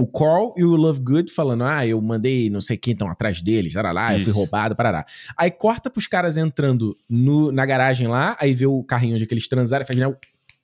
o 0.00 0.06
Carl 0.06 0.54
e 0.56 0.64
o 0.64 0.74
Lovegood 0.76 1.30
falando: 1.32 1.64
Ah, 1.64 1.86
eu 1.86 2.00
mandei 2.00 2.48
não 2.48 2.60
sei 2.60 2.76
quem 2.76 2.92
estão 2.92 3.08
atrás 3.08 3.42
deles, 3.42 3.74
lá, 3.74 3.92
lá, 3.92 4.14
eu 4.14 4.20
fui 4.20 4.32
roubado, 4.32 4.74
parará. 4.74 5.04
Aí 5.36 5.50
corta 5.50 5.90
pros 5.90 6.06
caras 6.06 6.38
entrando 6.38 6.96
no, 7.08 7.52
na 7.52 7.66
garagem 7.66 8.08
lá, 8.08 8.36
aí 8.40 8.54
vê 8.54 8.66
o 8.66 8.82
carrinho 8.82 9.14
onde 9.14 9.26
eles 9.30 9.46
transaram, 9.46 9.84
faz, 9.84 9.98
né, 9.98 10.12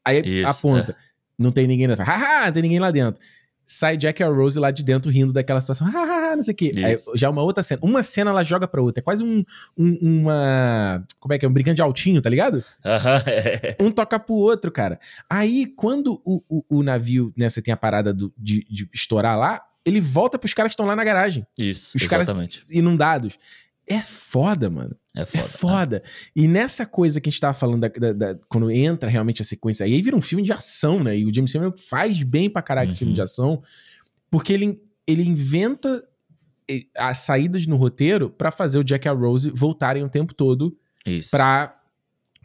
aí 0.04 0.22
Isso, 0.24 0.48
aponta. 0.48 0.92
É. 0.92 1.06
Não 1.38 1.52
tem 1.52 1.66
ninguém, 1.66 1.86
lá. 1.86 1.96
haha, 1.96 2.46
não 2.46 2.52
tem 2.52 2.62
ninguém 2.62 2.78
lá 2.78 2.90
dentro 2.90 3.20
sai 3.66 3.96
Jack 3.96 4.22
e 4.22 4.24
a 4.24 4.28
Rose 4.28 4.58
lá 4.58 4.70
de 4.70 4.84
dentro 4.84 5.10
rindo 5.10 5.32
daquela 5.32 5.60
situação, 5.60 5.88
ah, 5.92 6.36
não 6.36 6.42
sei 6.42 6.54
o 6.54 6.56
quê. 6.56 6.72
Aí, 6.76 6.96
já 7.16 7.28
uma 7.28 7.42
outra 7.42 7.62
cena. 7.62 7.80
Uma 7.82 8.02
cena 8.02 8.30
ela 8.30 8.44
joga 8.44 8.68
pra 8.68 8.80
outra. 8.80 9.00
É 9.00 9.02
quase 9.02 9.24
um, 9.24 9.42
um 9.76 9.96
uma. 10.00 11.04
Como 11.18 11.34
é 11.34 11.38
que 11.38 11.44
é? 11.44 11.48
Um 11.48 11.52
brincando 11.52 11.74
de 11.74 11.82
altinho, 11.82 12.22
tá 12.22 12.30
ligado? 12.30 12.64
um 13.80 13.90
toca 13.90 14.18
pro 14.18 14.34
outro, 14.34 14.70
cara. 14.70 15.00
Aí, 15.28 15.66
quando 15.66 16.22
o, 16.24 16.42
o, 16.48 16.78
o 16.78 16.82
navio, 16.82 17.32
né, 17.36 17.48
você 17.48 17.60
tem 17.60 17.74
a 17.74 17.76
parada 17.76 18.14
do, 18.14 18.32
de, 18.38 18.64
de 18.70 18.88
estourar 18.94 19.36
lá, 19.36 19.60
ele 19.84 20.00
volta 20.00 20.38
pros 20.38 20.54
caras 20.54 20.70
que 20.70 20.74
estão 20.74 20.86
lá 20.86 20.96
na 20.96 21.04
garagem. 21.04 21.46
Isso, 21.58 21.96
Os 21.96 22.02
exatamente. 22.02 22.58
caras 22.58 22.70
inundados. 22.70 23.38
É 23.88 24.00
foda, 24.00 24.68
mano. 24.68 24.96
É 25.14 25.24
foda. 25.24 25.38
É 25.38 25.48
foda. 25.48 26.02
E 26.34 26.48
nessa 26.48 26.84
coisa 26.84 27.20
que 27.20 27.28
a 27.28 27.30
gente 27.30 27.40
tava 27.40 27.54
falando, 27.54 27.82
da, 27.82 27.88
da, 27.88 28.12
da, 28.12 28.40
quando 28.48 28.70
entra 28.70 29.08
realmente 29.08 29.40
a 29.40 29.44
sequência, 29.44 29.86
aí 29.86 30.02
vira 30.02 30.16
um 30.16 30.20
filme 30.20 30.42
de 30.42 30.52
ação, 30.52 31.02
né? 31.02 31.16
E 31.16 31.24
o 31.24 31.32
James 31.32 31.52
Cameron 31.52 31.72
faz 31.76 32.22
bem 32.22 32.50
pra 32.50 32.62
caralho 32.62 32.86
uhum. 32.86 32.90
esse 32.90 32.98
filme 32.98 33.14
de 33.14 33.20
uhum. 33.20 33.24
ação, 33.24 33.62
porque 34.30 34.52
ele, 34.52 34.80
ele 35.06 35.22
inventa 35.22 36.04
as 36.96 37.18
saídas 37.18 37.66
no 37.66 37.76
roteiro 37.76 38.28
para 38.28 38.50
fazer 38.50 38.78
o 38.78 38.84
Jack 38.84 39.06
e 39.06 39.08
a 39.08 39.12
Rose 39.12 39.50
voltarem 39.50 40.02
o 40.02 40.08
tempo 40.08 40.34
todo 40.34 40.76
Isso. 41.06 41.30
pra 41.30 41.75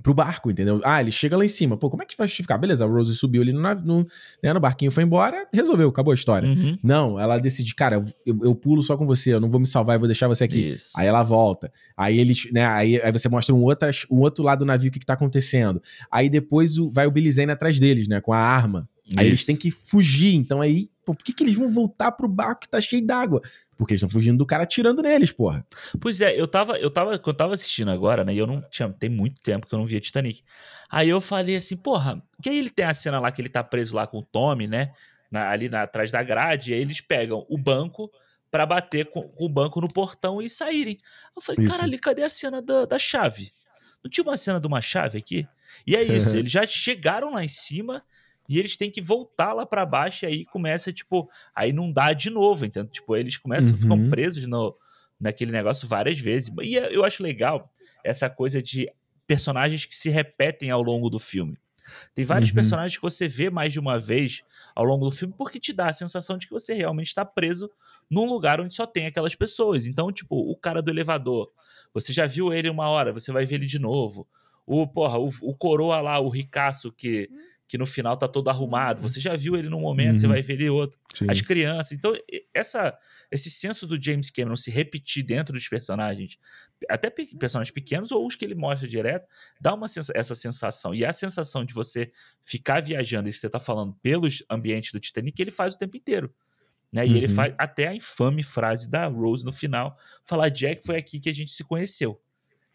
pro 0.02 0.14
barco, 0.14 0.49
entendeu? 0.49 0.82
Ah, 0.84 1.02
ele 1.02 1.11
chega 1.11 1.38
lá 1.38 1.45
em 1.45 1.49
cima. 1.49 1.78
Pô, 1.78 1.90
como 1.90 2.03
é 2.03 2.06
que 2.06 2.18
vai 2.18 2.28
justificar? 2.28 2.60
Beleza, 2.60 2.86
a 2.86 2.88
Rose 2.88 3.15
subiu 3.15 3.41
ali 3.41 3.53
no, 3.53 3.61
no, 3.61 4.07
né, 4.44 4.53
no 4.53 4.60
barquinho, 4.60 4.91
foi 4.91 5.03
embora, 5.03 5.48
resolveu, 5.53 5.90
acabou 5.90 6.11
a 6.11 6.15
história. 6.15 6.49
Uhum. 6.49 6.78
Não, 6.84 7.19
ela 7.19 7.38
decide, 7.38 7.73
cara, 7.76 8.03
eu, 8.26 8.40
eu, 8.44 8.56
pulo 8.56 8.84
só 8.84 8.98
com 8.98 9.06
você, 9.06 9.34
eu 9.34 9.40
não 9.40 9.49
vou 9.49 9.60
me 9.60 9.68
salvar, 9.68 9.95
eu 9.95 9.99
vou 9.99 10.07
deixar 10.07 10.28
você 10.28 10.44
aqui. 10.44 10.72
Isso. 10.72 10.94
Aí 10.98 11.07
ela 11.07 11.23
volta. 11.23 11.72
Aí 11.95 12.19
eles, 12.19 12.52
né, 12.52 12.65
aí, 12.65 13.02
aí 13.02 13.11
você 13.11 13.30
mostra 13.30 13.53
um, 13.56 13.64
outro 13.64 13.90
um 14.10 14.19
outro 14.19 14.44
lado 14.44 14.60
do 14.60 14.65
navio, 14.65 14.90
o 14.90 14.91
que, 14.91 14.99
que 14.99 15.06
tá 15.06 15.14
acontecendo. 15.14 15.82
Aí 16.11 16.30
depois 16.30 16.78
o, 16.78 16.91
vai 16.91 17.07
o 17.07 17.11
Billy 17.11 17.32
Zane 17.32 17.52
atrás 17.52 17.80
deles, 17.80 18.07
né, 18.07 18.22
com 18.22 18.34
a 18.34 18.40
arma. 18.40 18.88
Aí 19.18 19.26
Isso. 19.26 19.32
eles 19.32 19.45
têm 19.45 19.56
que 19.56 19.72
fugir, 19.72 20.36
então 20.36 20.61
aí, 20.61 20.90
pô, 21.06 21.15
por 21.15 21.23
que, 21.23 21.34
que 21.34 21.44
eles 21.44 21.56
vão 21.56 21.68
voltar 21.68 22.11
pro 22.11 22.28
barco 22.28 22.61
que 22.61 22.69
tá 22.69 22.80
cheio 22.80 23.06
d'água? 23.06 23.41
Porque 23.78 23.94
eles 23.94 24.02
estão 24.02 24.10
fugindo 24.10 24.38
do 24.38 24.45
cara 24.45 24.64
atirando 24.64 25.02
neles, 25.02 25.32
porra. 25.32 25.65
Pois 25.99 26.22
é, 26.22 26.40
eu 26.40 26.48
tava, 26.48 26.78
eu 26.78 26.90
tava, 26.90 27.18
quando 27.18 27.34
eu 27.34 27.38
tava 27.38 27.53
assistindo 27.53 27.91
agora, 27.91 28.23
né? 28.23 28.34
E 28.34 28.38
eu 28.38 28.48
não 28.48 28.61
tinha, 28.69 28.90
tem 28.90 29.10
muito 29.10 29.41
tempo 29.41 29.68
que 29.68 29.73
eu 29.73 29.80
não 29.80 29.86
via 29.86 29.99
Titanic. 29.99 30.44
Aí 30.90 31.10
eu 31.10 31.19
falei 31.19 31.56
assim, 31.56 31.76
porra, 31.76 32.22
que 32.41 32.49
aí 32.49 32.60
ele 32.60 32.69
tem 32.69 32.86
a 32.86 32.94
cena 32.94 33.19
lá 33.19 33.32
que 33.32 33.41
ele 33.41 33.49
tá 33.49 33.64
preso 33.64 33.95
lá 33.95 34.06
com 34.06 34.19
o 34.19 34.23
Tommy, 34.23 34.68
né? 34.68 34.94
Na, 35.32 35.49
ali 35.49 35.69
na, 35.69 35.84
atrás 35.84 36.11
da 36.11 36.22
grade, 36.22 36.72
e 36.72 36.73
aí 36.73 36.82
eles 36.82 36.99
pegam 36.99 37.45
o 37.49 37.57
banco 37.57 38.11
para 38.52 38.65
bater 38.65 39.10
com, 39.10 39.22
com, 39.30 39.45
o 39.45 39.49
banco 39.49 39.80
no 39.80 39.88
portão 39.88 40.41
e 40.41 40.49
saírem. 40.49 40.98
Eu 41.36 41.41
falei, 41.41 41.65
isso. 41.65 41.72
caralho, 41.72 41.99
cadê 42.02 42.23
a 42.23 42.30
cena 42.30 42.61
da, 42.61 42.86
da 42.86 42.99
chave? 42.99 43.53
Não 44.03 44.11
tinha 44.11 44.23
uma 44.23 44.38
cena 44.38 44.60
de 44.60 44.68
uma 44.68 44.82
chave 44.82 45.18
aqui? 45.18 45.48
E 45.88 45.95
é 45.95 46.03
isso, 46.03 46.36
eles 46.38 46.52
já 46.52 46.68
chegaram 46.68 47.32
lá 47.32 47.44
em 47.44 47.48
cima 47.48 48.03
e 48.52 48.60
eles 48.60 48.76
têm 48.76 48.91
que 48.91 48.99
voltar 48.99 49.53
lá 49.53 49.65
para 49.65 49.86
baixo 49.86 50.26
e 50.26 50.28
aí 50.28 50.45
começa, 50.45 50.91
tipo, 50.91 51.30
aí 51.56 51.72
não 51.72 51.90
dá 51.90 52.11
de 52.11 52.30
novo, 52.30 52.65
entendeu? 52.65 52.91
Tipo, 52.91 53.15
eles 53.15 53.38
começam, 53.38 53.72
uhum. 53.72 53.80
ficam 53.80 54.10
presos 54.10 54.45
no, 54.45 54.76
naquele 55.18 55.53
negócio 55.53 55.88
várias 55.88 56.19
vezes. 56.19 56.52
E 56.61 56.78
é, 56.78 56.94
eu 56.94 57.06
acho 57.06 57.23
legal 57.23 57.72
essa 58.03 58.30
coisa 58.30 58.61
de 58.61 58.91
personagens 59.26 59.86
que 59.86 59.95
se 59.95 60.10
repetem 60.10 60.69
ao 60.69 60.82
longo 60.82 61.10
do 61.10 61.18
filme. 61.18 61.57
Tem 62.14 62.26
vários 62.26 62.49
uhum. 62.49 62.56
personagens 62.56 62.98
que 62.98 63.02
você 63.02 63.26
vê 63.26 63.49
mais 63.49 63.72
de 63.72 63.80
uma 63.80 63.98
vez 63.98 64.44
ao 64.76 64.84
longo 64.84 65.06
do 65.06 65.15
filme 65.15 65.34
porque 65.38 65.57
te 65.57 65.72
dá 65.72 65.86
a 65.86 65.94
sensação 65.94 66.38
de 66.38 66.45
que 66.45 66.52
você 66.52 66.73
realmente 66.73 67.07
está 67.07 67.23
preso 67.23 67.72
num 68.10 68.26
lugar 68.26 68.60
onde 68.60 68.73
só 68.73 68.86
tem 68.86 69.06
aquelas 69.06 69.34
pessoas. 69.34 69.88
Então, 69.88 70.11
tipo, 70.11 70.36
o 70.36 70.57
cara 70.57 70.82
do 70.82 70.91
elevador, 70.91 71.49
você 71.94 72.11
já 72.11 72.26
viu 72.26 72.52
ele 72.52 72.69
uma 72.69 72.90
hora, 72.90 73.14
você 73.14 73.32
vai 73.32 73.45
ver 73.45 73.56
ele 73.56 73.65
de 73.65 73.80
novo. 73.80 74.28
O, 74.65 74.86
porra, 74.86 75.18
o, 75.18 75.30
o 75.41 75.56
coroa 75.56 76.02
lá, 76.02 76.19
o 76.19 76.28
ricaço 76.28 76.91
que 76.91 77.30
que 77.72 77.77
no 77.77 77.85
final 77.85 78.18
tá 78.18 78.27
todo 78.27 78.49
arrumado. 78.49 79.02
Uhum. 79.02 79.07
Você 79.07 79.22
já 79.22 79.34
viu 79.34 79.56
ele 79.56 79.69
num 79.69 79.80
momento, 79.80 80.11
uhum. 80.11 80.18
você 80.18 80.27
vai 80.27 80.41
ver 80.41 80.56
ele 80.56 80.69
outro. 80.69 80.99
Sim. 81.14 81.26
As 81.30 81.39
crianças. 81.39 81.93
Então, 81.93 82.14
essa, 82.53 82.93
esse 83.31 83.49
senso 83.49 83.88
do 83.88 83.98
James 84.02 84.30
Cameron 84.30 84.57
se 84.57 84.69
repetir 84.69 85.23
dentro 85.23 85.53
dos 85.53 85.69
personagens, 85.69 86.38
até 86.89 87.10
personagens 87.10 87.72
pequenos 87.72 88.11
ou 88.11 88.27
os 88.27 88.35
que 88.35 88.43
ele 88.43 88.56
mostra 88.56 88.85
direto, 88.85 89.26
dá 89.61 89.73
uma 89.73 89.85
essa 90.14 90.35
sensação. 90.35 90.93
E 90.93 91.06
a 91.06 91.14
sensação 91.14 91.64
de 91.64 91.73
você 91.73 92.11
ficar 92.43 92.81
viajando, 92.81 93.30
isso 93.30 93.38
que 93.38 93.41
você 93.43 93.49
tá 93.49 93.60
falando, 93.60 93.95
pelos 94.03 94.43
ambientes 94.49 94.91
do 94.91 94.99
Titanic, 94.99 95.41
ele 95.41 95.49
faz 95.49 95.73
o 95.73 95.77
tempo 95.77 95.95
inteiro. 95.95 96.30
Né? 96.91 97.07
E 97.07 97.11
uhum. 97.11 97.15
ele 97.15 97.30
faz 97.30 97.56
até 97.57 97.88
a 97.88 97.95
infame 97.95 98.43
frase 98.43 98.89
da 98.89 99.07
Rose 99.07 99.45
no 99.45 99.53
final, 99.53 99.98
falar, 100.26 100.49
Jack, 100.49 100.85
foi 100.85 100.98
aqui 100.98 101.22
que 101.22 101.30
a 101.30 101.34
gente 101.34 101.52
se 101.52 101.64
conheceu. 101.64 102.22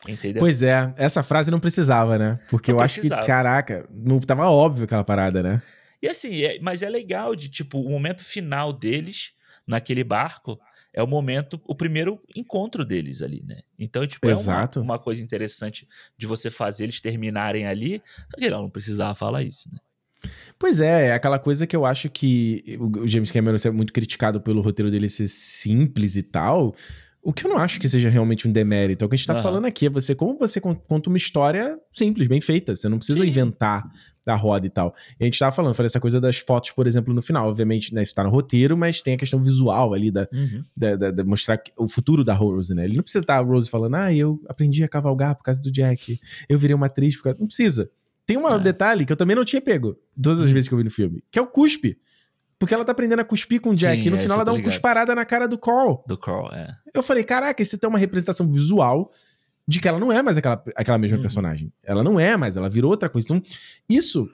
Entendeu? 0.09 0.41
Pois 0.41 0.63
é, 0.63 0.93
essa 0.97 1.23
frase 1.23 1.51
não 1.51 1.61
precisava, 1.61 2.19
né? 2.19 2.39
Porque 2.49 2.73
não 2.73 2.79
eu 2.79 2.85
precisava. 2.85 3.15
acho 3.17 3.23
que, 3.23 3.27
caraca, 3.27 3.89
não 3.91 4.19
tava 4.21 4.49
óbvio 4.49 4.85
aquela 4.85 5.05
parada, 5.05 5.43
né? 5.43 5.63
E 6.01 6.09
assim, 6.09 6.43
é, 6.43 6.59
mas 6.61 6.83
é 6.83 6.89
legal 6.89 7.35
de, 7.35 7.49
tipo, 7.49 7.81
o 7.81 7.91
momento 7.91 8.25
final 8.25 8.73
deles 8.73 9.33
naquele 9.67 10.05
barco 10.05 10.61
é 10.93 11.03
o 11.03 11.07
momento, 11.07 11.61
o 11.67 11.75
primeiro 11.75 12.21
encontro 12.35 12.85
deles 12.85 13.21
ali, 13.21 13.43
né? 13.47 13.61
Então, 13.79 14.07
tipo, 14.07 14.29
Exato. 14.29 14.79
é 14.79 14.83
uma, 14.83 14.95
uma 14.95 14.99
coisa 14.99 15.23
interessante 15.23 15.87
de 16.17 16.27
você 16.27 16.51
fazer 16.51 16.85
eles 16.85 17.01
terminarem 17.01 17.67
ali. 17.67 18.03
Só 18.31 18.39
que 18.39 18.49
não, 18.49 18.63
não 18.63 18.71
precisava 18.71 19.15
falar 19.15 19.43
isso, 19.43 19.69
né? 19.71 19.79
Pois 20.59 20.81
é, 20.81 21.09
é 21.09 21.13
aquela 21.13 21.39
coisa 21.39 21.67
que 21.67 21.77
eu 21.77 21.85
acho 21.85 22.09
que 22.09 22.79
o 22.81 23.07
James 23.07 23.31
Cameron 23.31 23.59
é 23.63 23.71
muito 23.71 23.93
criticado 23.93 24.41
pelo 24.41 24.63
roteiro 24.63 24.91
dele 24.91 25.09
ser 25.11 25.29
simples 25.29 26.17
e 26.17 26.23
tal 26.23 26.75
O 27.27 27.33
que 27.33 27.45
eu 27.45 27.51
não 27.51 27.59
acho 27.59 27.81
que 27.81 27.89
seja 27.89 28.09
realmente 28.09 28.47
um 28.47 28.53
demérito. 28.53 29.05
O 29.05 29.09
que 29.09 29.17
a 29.17 29.19
gente 29.19 29.27
tá 29.27 29.35
uhum. 29.35 29.43
falando 29.43 29.65
aqui 29.65 29.87
é 29.87 29.91
você 29.91 30.15
como 30.15 30.39
você 30.39 30.61
conta 30.61 31.11
uma 31.11 31.17
história 31.17 31.77
simples, 31.93 32.29
bem 32.29 32.41
feita. 32.41 32.77
Você 32.77 32.89
não 32.89 32.99
precisa 32.99 33.25
Sim. 33.25 33.29
inventar 33.29 33.85
da 34.25 34.37
roda 34.37 34.65
e 34.65 34.71
tal. 34.71 34.95
E 35.19 35.25
a 35.25 35.27
gente 35.27 35.37
tava 35.37 35.51
falando, 35.51 35.75
falei 35.75 35.89
essa 35.89 35.99
coisa 35.99 36.21
das 36.21 36.39
fotos, 36.39 36.71
por 36.71 36.87
exemplo, 36.87 37.13
no 37.13 37.21
final. 37.21 37.49
Obviamente, 37.49 37.93
né, 37.93 38.01
isso 38.01 38.15
tá 38.15 38.23
no 38.23 38.31
roteiro, 38.31 38.77
mas 38.77 39.01
tem 39.01 39.15
a 39.15 39.17
questão 39.17 39.43
visual 39.43 39.93
ali 39.93 40.13
da, 40.13 40.29
uhum. 40.33 40.63
da, 40.77 40.95
da, 40.95 41.11
da, 41.11 41.25
mostrar 41.25 41.61
o 41.77 41.89
futuro 41.89 42.23
da 42.23 42.33
Rose, 42.33 42.73
né? 42.73 42.85
Ele 42.85 42.95
não 42.95 43.03
precisa 43.03 43.25
estar 43.25 43.39
a 43.39 43.41
Rose 43.41 43.69
falando, 43.69 43.97
ah, 43.97 44.15
eu 44.15 44.41
aprendi 44.49 44.85
a 44.85 44.89
cavalgar 44.89 45.35
por 45.35 45.43
causa 45.43 45.61
do 45.61 45.73
Jack. 45.73 46.21
Eu 46.49 46.57
virei 46.57 46.77
uma 46.77 46.87
atriz 46.87 47.17
por 47.17 47.25
causa... 47.25 47.41
Não 47.41 47.49
precisa. 47.49 47.91
Tem 48.25 48.37
um 48.37 48.49
é. 48.49 48.57
detalhe 48.61 49.05
que 49.05 49.13
eu 49.13 49.17
também 49.17 49.35
não 49.35 49.45
tinha 49.45 49.61
pego 49.61 49.99
todas 50.23 50.43
as 50.43 50.47
uhum. 50.47 50.53
vezes 50.53 50.69
que 50.69 50.75
eu 50.75 50.79
vi 50.79 50.85
no 50.85 50.91
filme, 50.93 51.25
que 51.29 51.41
é 51.41 51.43
o 51.43 51.47
cuspe. 51.49 51.99
Porque 52.59 52.73
ela 52.73 52.85
tá 52.85 52.93
aprendendo 52.93 53.21
a 53.21 53.25
cuspir 53.25 53.61
com 53.61 53.71
o 53.71 53.75
Jack. 53.75 54.01
Sim, 54.01 54.09
e 54.09 54.11
no 54.11 54.17
é, 54.17 54.19
final 54.19 54.37
ela 54.37 54.45
dá 54.45 54.53
uma 54.53 54.63
cusparada 54.63 55.15
na 55.15 55.25
cara 55.25 55.47
do 55.47 55.59
Carl. 55.59 56.03
Do 56.07 56.17
Carl, 56.17 56.51
é. 56.53 56.67
Eu 56.95 57.03
falei, 57.03 57.23
caraca, 57.23 57.63
isso 57.63 57.77
tem 57.77 57.89
uma 57.89 57.99
representação 57.99 58.49
visual 58.49 59.13
de 59.69 59.81
que 59.81 59.89
ela 59.89 59.99
não 59.99 60.13
é 60.13 60.23
mais 60.23 60.39
aquela, 60.39 60.63
aquela 60.75 60.99
mesma 60.99 61.17
uhum. 61.17 61.23
personagem. 61.23 61.73
Ela 61.83 62.03
não 62.03 62.19
é 62.19 62.37
mais, 62.37 62.57
ela 62.57 62.71
virou 62.71 62.91
outra 62.91 63.09
coisa. 63.09 63.27
Então, 63.27 63.43
isso. 63.89 64.29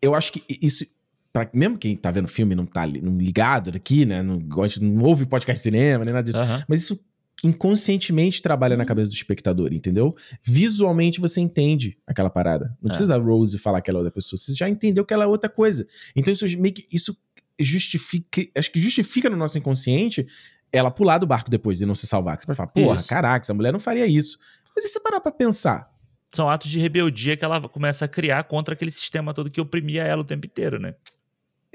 Eu 0.00 0.14
acho 0.14 0.32
que 0.32 0.44
isso. 0.62 0.86
Pra, 1.32 1.48
mesmo 1.52 1.76
quem 1.76 1.96
tá 1.96 2.10
vendo 2.10 2.26
o 2.26 2.28
filme 2.28 2.54
não 2.54 2.64
tá 2.64 2.86
não 2.86 3.18
ligado 3.18 3.70
aqui, 3.74 4.06
né? 4.06 4.22
Não, 4.22 4.38
gosta, 4.38 4.80
não 4.80 5.04
ouve 5.04 5.26
podcast 5.26 5.58
de 5.58 5.62
cinema, 5.62 6.04
nem 6.04 6.14
nada 6.14 6.24
disso. 6.24 6.40
Uhum. 6.40 6.62
Mas 6.68 6.82
isso 6.82 7.04
inconscientemente 7.44 8.42
trabalha 8.42 8.76
na 8.76 8.84
cabeça 8.84 9.10
do 9.10 9.14
espectador, 9.14 9.72
entendeu? 9.72 10.16
Visualmente 10.42 11.20
você 11.20 11.40
entende 11.40 11.96
aquela 12.06 12.30
parada. 12.30 12.76
Não 12.82 12.88
é. 12.88 12.90
precisa 12.90 13.14
a 13.14 13.18
Rose 13.18 13.58
falar 13.58 13.80
que 13.80 13.90
ela 13.90 13.98
é 13.98 14.00
outra 14.00 14.12
pessoa, 14.12 14.38
você 14.38 14.54
já 14.54 14.68
entendeu 14.68 15.04
que 15.04 15.14
ela 15.14 15.24
é 15.24 15.26
outra 15.26 15.48
coisa. 15.48 15.86
Então 16.16 16.32
isso 16.32 16.46
meio 16.58 16.74
que 16.74 16.86
isso 16.90 17.16
justifica, 17.58 18.42
acho 18.56 18.70
que 18.70 18.80
justifica 18.80 19.28
no 19.30 19.36
nosso 19.36 19.58
inconsciente 19.58 20.26
ela 20.72 20.90
pular 20.90 21.18
do 21.18 21.26
barco 21.26 21.50
depois 21.50 21.80
e 21.80 21.86
não 21.86 21.94
se 21.94 22.06
salvar. 22.06 22.38
você 22.38 22.46
vai 22.46 22.56
falar, 22.56 22.68
porra, 22.68 22.98
isso. 22.98 23.08
caraca, 23.08 23.44
essa 23.44 23.54
mulher 23.54 23.72
não 23.72 23.80
faria 23.80 24.06
isso. 24.06 24.38
Mas 24.74 24.84
e 24.84 24.88
se 24.88 25.00
parar 25.00 25.20
pra 25.20 25.32
pensar? 25.32 25.90
São 26.28 26.48
atos 26.48 26.70
de 26.70 26.78
rebeldia 26.78 27.36
que 27.36 27.44
ela 27.44 27.60
começa 27.68 28.04
a 28.04 28.08
criar 28.08 28.44
contra 28.44 28.74
aquele 28.74 28.90
sistema 28.90 29.32
todo 29.32 29.50
que 29.50 29.60
oprimia 29.60 30.02
ela 30.02 30.20
o 30.20 30.24
tempo 30.24 30.46
inteiro, 30.46 30.78
né? 30.78 30.94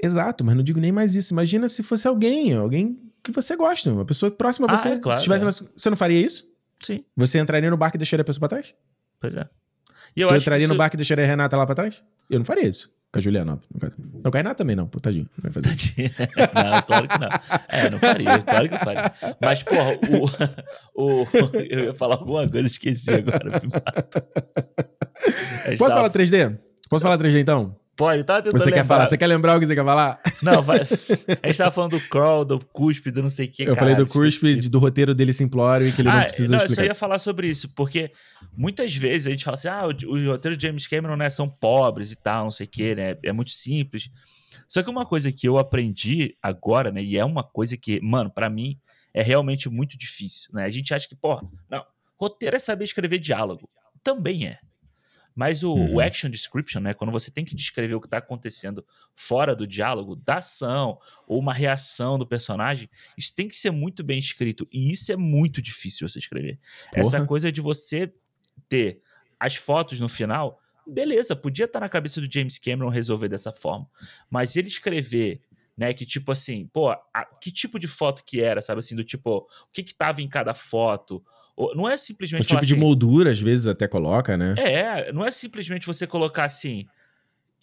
Exato, 0.00 0.44
mas 0.44 0.54
não 0.54 0.62
digo 0.62 0.80
nem 0.80 0.92
mais 0.92 1.14
isso. 1.14 1.32
Imagina 1.32 1.68
se 1.68 1.82
fosse 1.82 2.06
alguém, 2.06 2.54
alguém 2.54 2.98
que 3.24 3.32
você 3.32 3.56
gosta, 3.56 3.90
uma 3.90 4.04
pessoa 4.04 4.30
próxima 4.30 4.68
a 4.68 4.72
ah, 4.72 4.76
você. 4.76 4.88
Ah, 4.88 4.92
é, 4.92 4.98
claro, 4.98 5.18
se 5.18 5.24
tivesse, 5.24 5.64
é. 5.64 5.66
Você 5.76 5.90
não 5.90 5.96
faria 5.96 6.20
isso? 6.20 6.46
Sim. 6.80 7.04
Você 7.16 7.38
entraria 7.38 7.70
no 7.70 7.76
barco 7.76 7.96
e 7.96 7.98
deixaria 7.98 8.22
a 8.22 8.24
pessoa 8.24 8.40
pra 8.40 8.50
trás? 8.50 8.74
Pois 9.20 9.34
é. 9.34 9.48
E 10.16 10.20
eu 10.20 10.28
tu 10.28 10.36
entraria 10.36 10.68
no 10.68 10.76
barco 10.76 10.94
e 10.94 10.98
deixaria 10.98 11.24
a 11.24 11.26
Renata 11.26 11.56
lá 11.56 11.66
pra 11.66 11.74
trás? 11.74 12.00
Eu 12.30 12.38
não 12.38 12.44
faria 12.44 12.68
isso. 12.68 12.88
Com 13.10 13.18
a 13.18 13.22
Juliana, 13.22 13.58
no 13.72 13.80
caso. 13.80 13.94
Não, 13.98 14.30
com 14.30 14.36
a 14.36 14.40
Renata 14.40 14.56
também 14.56 14.76
não, 14.76 14.86
pô, 14.86 15.00
tadinho. 15.00 15.28
Não 15.36 15.42
vai 15.42 15.52
fazer 15.52 15.68
tadinho. 15.68 16.10
não, 16.54 16.82
claro 16.82 17.08
que 17.08 17.18
não. 17.18 17.28
É, 17.68 17.90
não 17.90 17.98
faria, 17.98 18.38
claro 18.40 18.68
que 18.68 18.78
faria. 18.78 19.12
Mas, 19.40 19.62
porra, 19.62 19.98
o, 20.94 20.94
o, 21.22 21.26
eu 21.56 21.84
ia 21.84 21.94
falar 21.94 22.16
alguma 22.16 22.46
coisa, 22.48 22.66
esqueci 22.66 23.10
agora. 23.10 23.60
Posso 25.78 25.96
falar 25.96 26.10
3D? 26.10 26.58
Posso 26.88 27.02
falar 27.02 27.18
3D 27.18 27.40
então? 27.40 27.76
Pode, 27.96 28.24
tá 28.24 28.42
tentando 28.42 28.58
Você 28.58 28.66
lembrar. 28.66 28.82
quer 28.82 28.88
falar? 28.88 29.06
Você 29.06 29.16
quer 29.16 29.26
lembrar 29.26 29.56
o 29.56 29.60
que 29.60 29.66
você 29.66 29.74
quer 29.74 29.84
falar? 29.84 30.20
Não, 30.42 30.60
vai. 30.62 30.80
A 30.80 31.46
gente 31.46 31.58
tava 31.58 31.70
falando 31.70 31.92
do 31.92 32.00
crawl, 32.08 32.44
do 32.44 32.58
cuspe, 32.58 33.10
do 33.10 33.22
não 33.22 33.30
sei 33.30 33.46
o 33.46 33.50
que. 33.50 33.62
Eu 33.62 33.76
falei 33.76 33.94
do 33.94 34.06
cuspe, 34.06 34.56
do 34.68 34.78
roteiro 34.80 35.14
dele 35.14 35.32
simplório 35.32 35.86
e 35.86 35.92
que 35.92 36.02
ele 36.02 36.08
ah, 36.08 36.14
não 36.14 36.22
precisa 36.22 36.56
não, 36.56 36.58
explicar. 36.58 36.82
Eu 36.82 36.86
só 36.86 36.90
ia 36.90 36.94
falar 36.94 37.18
sobre 37.20 37.48
isso, 37.48 37.68
porque 37.68 38.10
muitas 38.56 38.94
vezes 38.94 39.28
a 39.28 39.30
gente 39.30 39.44
fala 39.44 39.54
assim, 39.54 39.68
ah, 39.68 39.86
o, 39.86 40.12
o 40.12 40.26
roteiro 40.32 40.56
de 40.56 40.66
James 40.66 40.88
Cameron, 40.88 41.16
né, 41.16 41.30
são 41.30 41.48
pobres 41.48 42.10
e 42.10 42.16
tal, 42.16 42.44
não 42.44 42.50
sei 42.50 42.66
o 42.66 42.68
que, 42.68 42.94
né, 42.96 43.16
é 43.22 43.32
muito 43.32 43.52
simples. 43.52 44.10
Só 44.66 44.82
que 44.82 44.90
uma 44.90 45.06
coisa 45.06 45.30
que 45.30 45.46
eu 45.46 45.56
aprendi 45.56 46.36
agora, 46.42 46.90
né, 46.90 47.02
e 47.02 47.16
é 47.16 47.24
uma 47.24 47.44
coisa 47.44 47.76
que, 47.76 48.00
mano, 48.00 48.28
para 48.30 48.50
mim 48.50 48.76
é 49.12 49.22
realmente 49.22 49.68
muito 49.70 49.96
difícil, 49.96 50.50
né? 50.52 50.64
A 50.64 50.68
gente 50.68 50.92
acha 50.92 51.08
que, 51.08 51.14
porra, 51.14 51.42
não, 51.70 51.84
roteiro 52.18 52.56
é 52.56 52.58
saber 52.58 52.84
escrever 52.84 53.18
diálogo. 53.18 53.70
Também 54.02 54.48
é. 54.48 54.58
Mas 55.34 55.64
o, 55.64 55.72
uhum. 55.72 55.94
o, 55.94 56.00
action 56.00 56.30
description, 56.30 56.80
né, 56.80 56.94
quando 56.94 57.10
você 57.10 57.30
tem 57.30 57.44
que 57.44 57.54
descrever 57.54 57.94
o 57.94 58.00
que 58.00 58.06
está 58.06 58.18
acontecendo 58.18 58.84
fora 59.14 59.54
do 59.54 59.66
diálogo, 59.66 60.14
da 60.14 60.38
ação 60.38 60.98
ou 61.26 61.40
uma 61.40 61.52
reação 61.52 62.18
do 62.18 62.26
personagem, 62.26 62.88
isso 63.18 63.34
tem 63.34 63.48
que 63.48 63.56
ser 63.56 63.70
muito 63.70 64.04
bem 64.04 64.18
escrito. 64.18 64.68
E 64.72 64.92
isso 64.92 65.10
é 65.10 65.16
muito 65.16 65.60
difícil 65.60 66.08
você 66.08 66.18
escrever. 66.18 66.58
Porra. 66.90 67.02
Essa 67.02 67.26
coisa 67.26 67.50
de 67.50 67.60
você 67.60 68.12
ter 68.68 69.00
as 69.40 69.56
fotos 69.56 69.98
no 69.98 70.08
final, 70.08 70.60
beleza, 70.86 71.34
podia 71.34 71.64
estar 71.64 71.80
tá 71.80 71.84
na 71.84 71.88
cabeça 71.88 72.20
do 72.20 72.32
James 72.32 72.58
Cameron 72.58 72.88
resolver 72.88 73.28
dessa 73.28 73.50
forma. 73.50 73.88
Mas 74.30 74.56
ele 74.56 74.68
escrever 74.68 75.42
né? 75.76 75.92
Que 75.92 76.06
tipo 76.06 76.32
assim, 76.32 76.66
pô, 76.72 76.90
a, 76.90 77.24
que 77.40 77.50
tipo 77.50 77.78
de 77.78 77.88
foto 77.88 78.22
que 78.24 78.40
era, 78.40 78.62
sabe 78.62 78.80
assim, 78.80 78.94
do 78.94 79.04
tipo, 79.04 79.38
o 79.38 79.72
que 79.72 79.82
que 79.82 79.94
tava 79.94 80.22
em 80.22 80.28
cada 80.28 80.54
foto, 80.54 81.22
não 81.74 81.88
é 81.88 81.96
simplesmente. 81.96 82.42
O 82.42 82.46
tipo 82.46 82.60
assim, 82.60 82.74
de 82.74 82.76
moldura, 82.76 83.30
às 83.30 83.40
vezes, 83.40 83.66
até 83.66 83.86
coloca, 83.86 84.36
né? 84.36 84.54
É, 84.58 85.12
não 85.12 85.24
é 85.24 85.30
simplesmente 85.30 85.86
você 85.86 86.06
colocar 86.06 86.44
assim. 86.44 86.86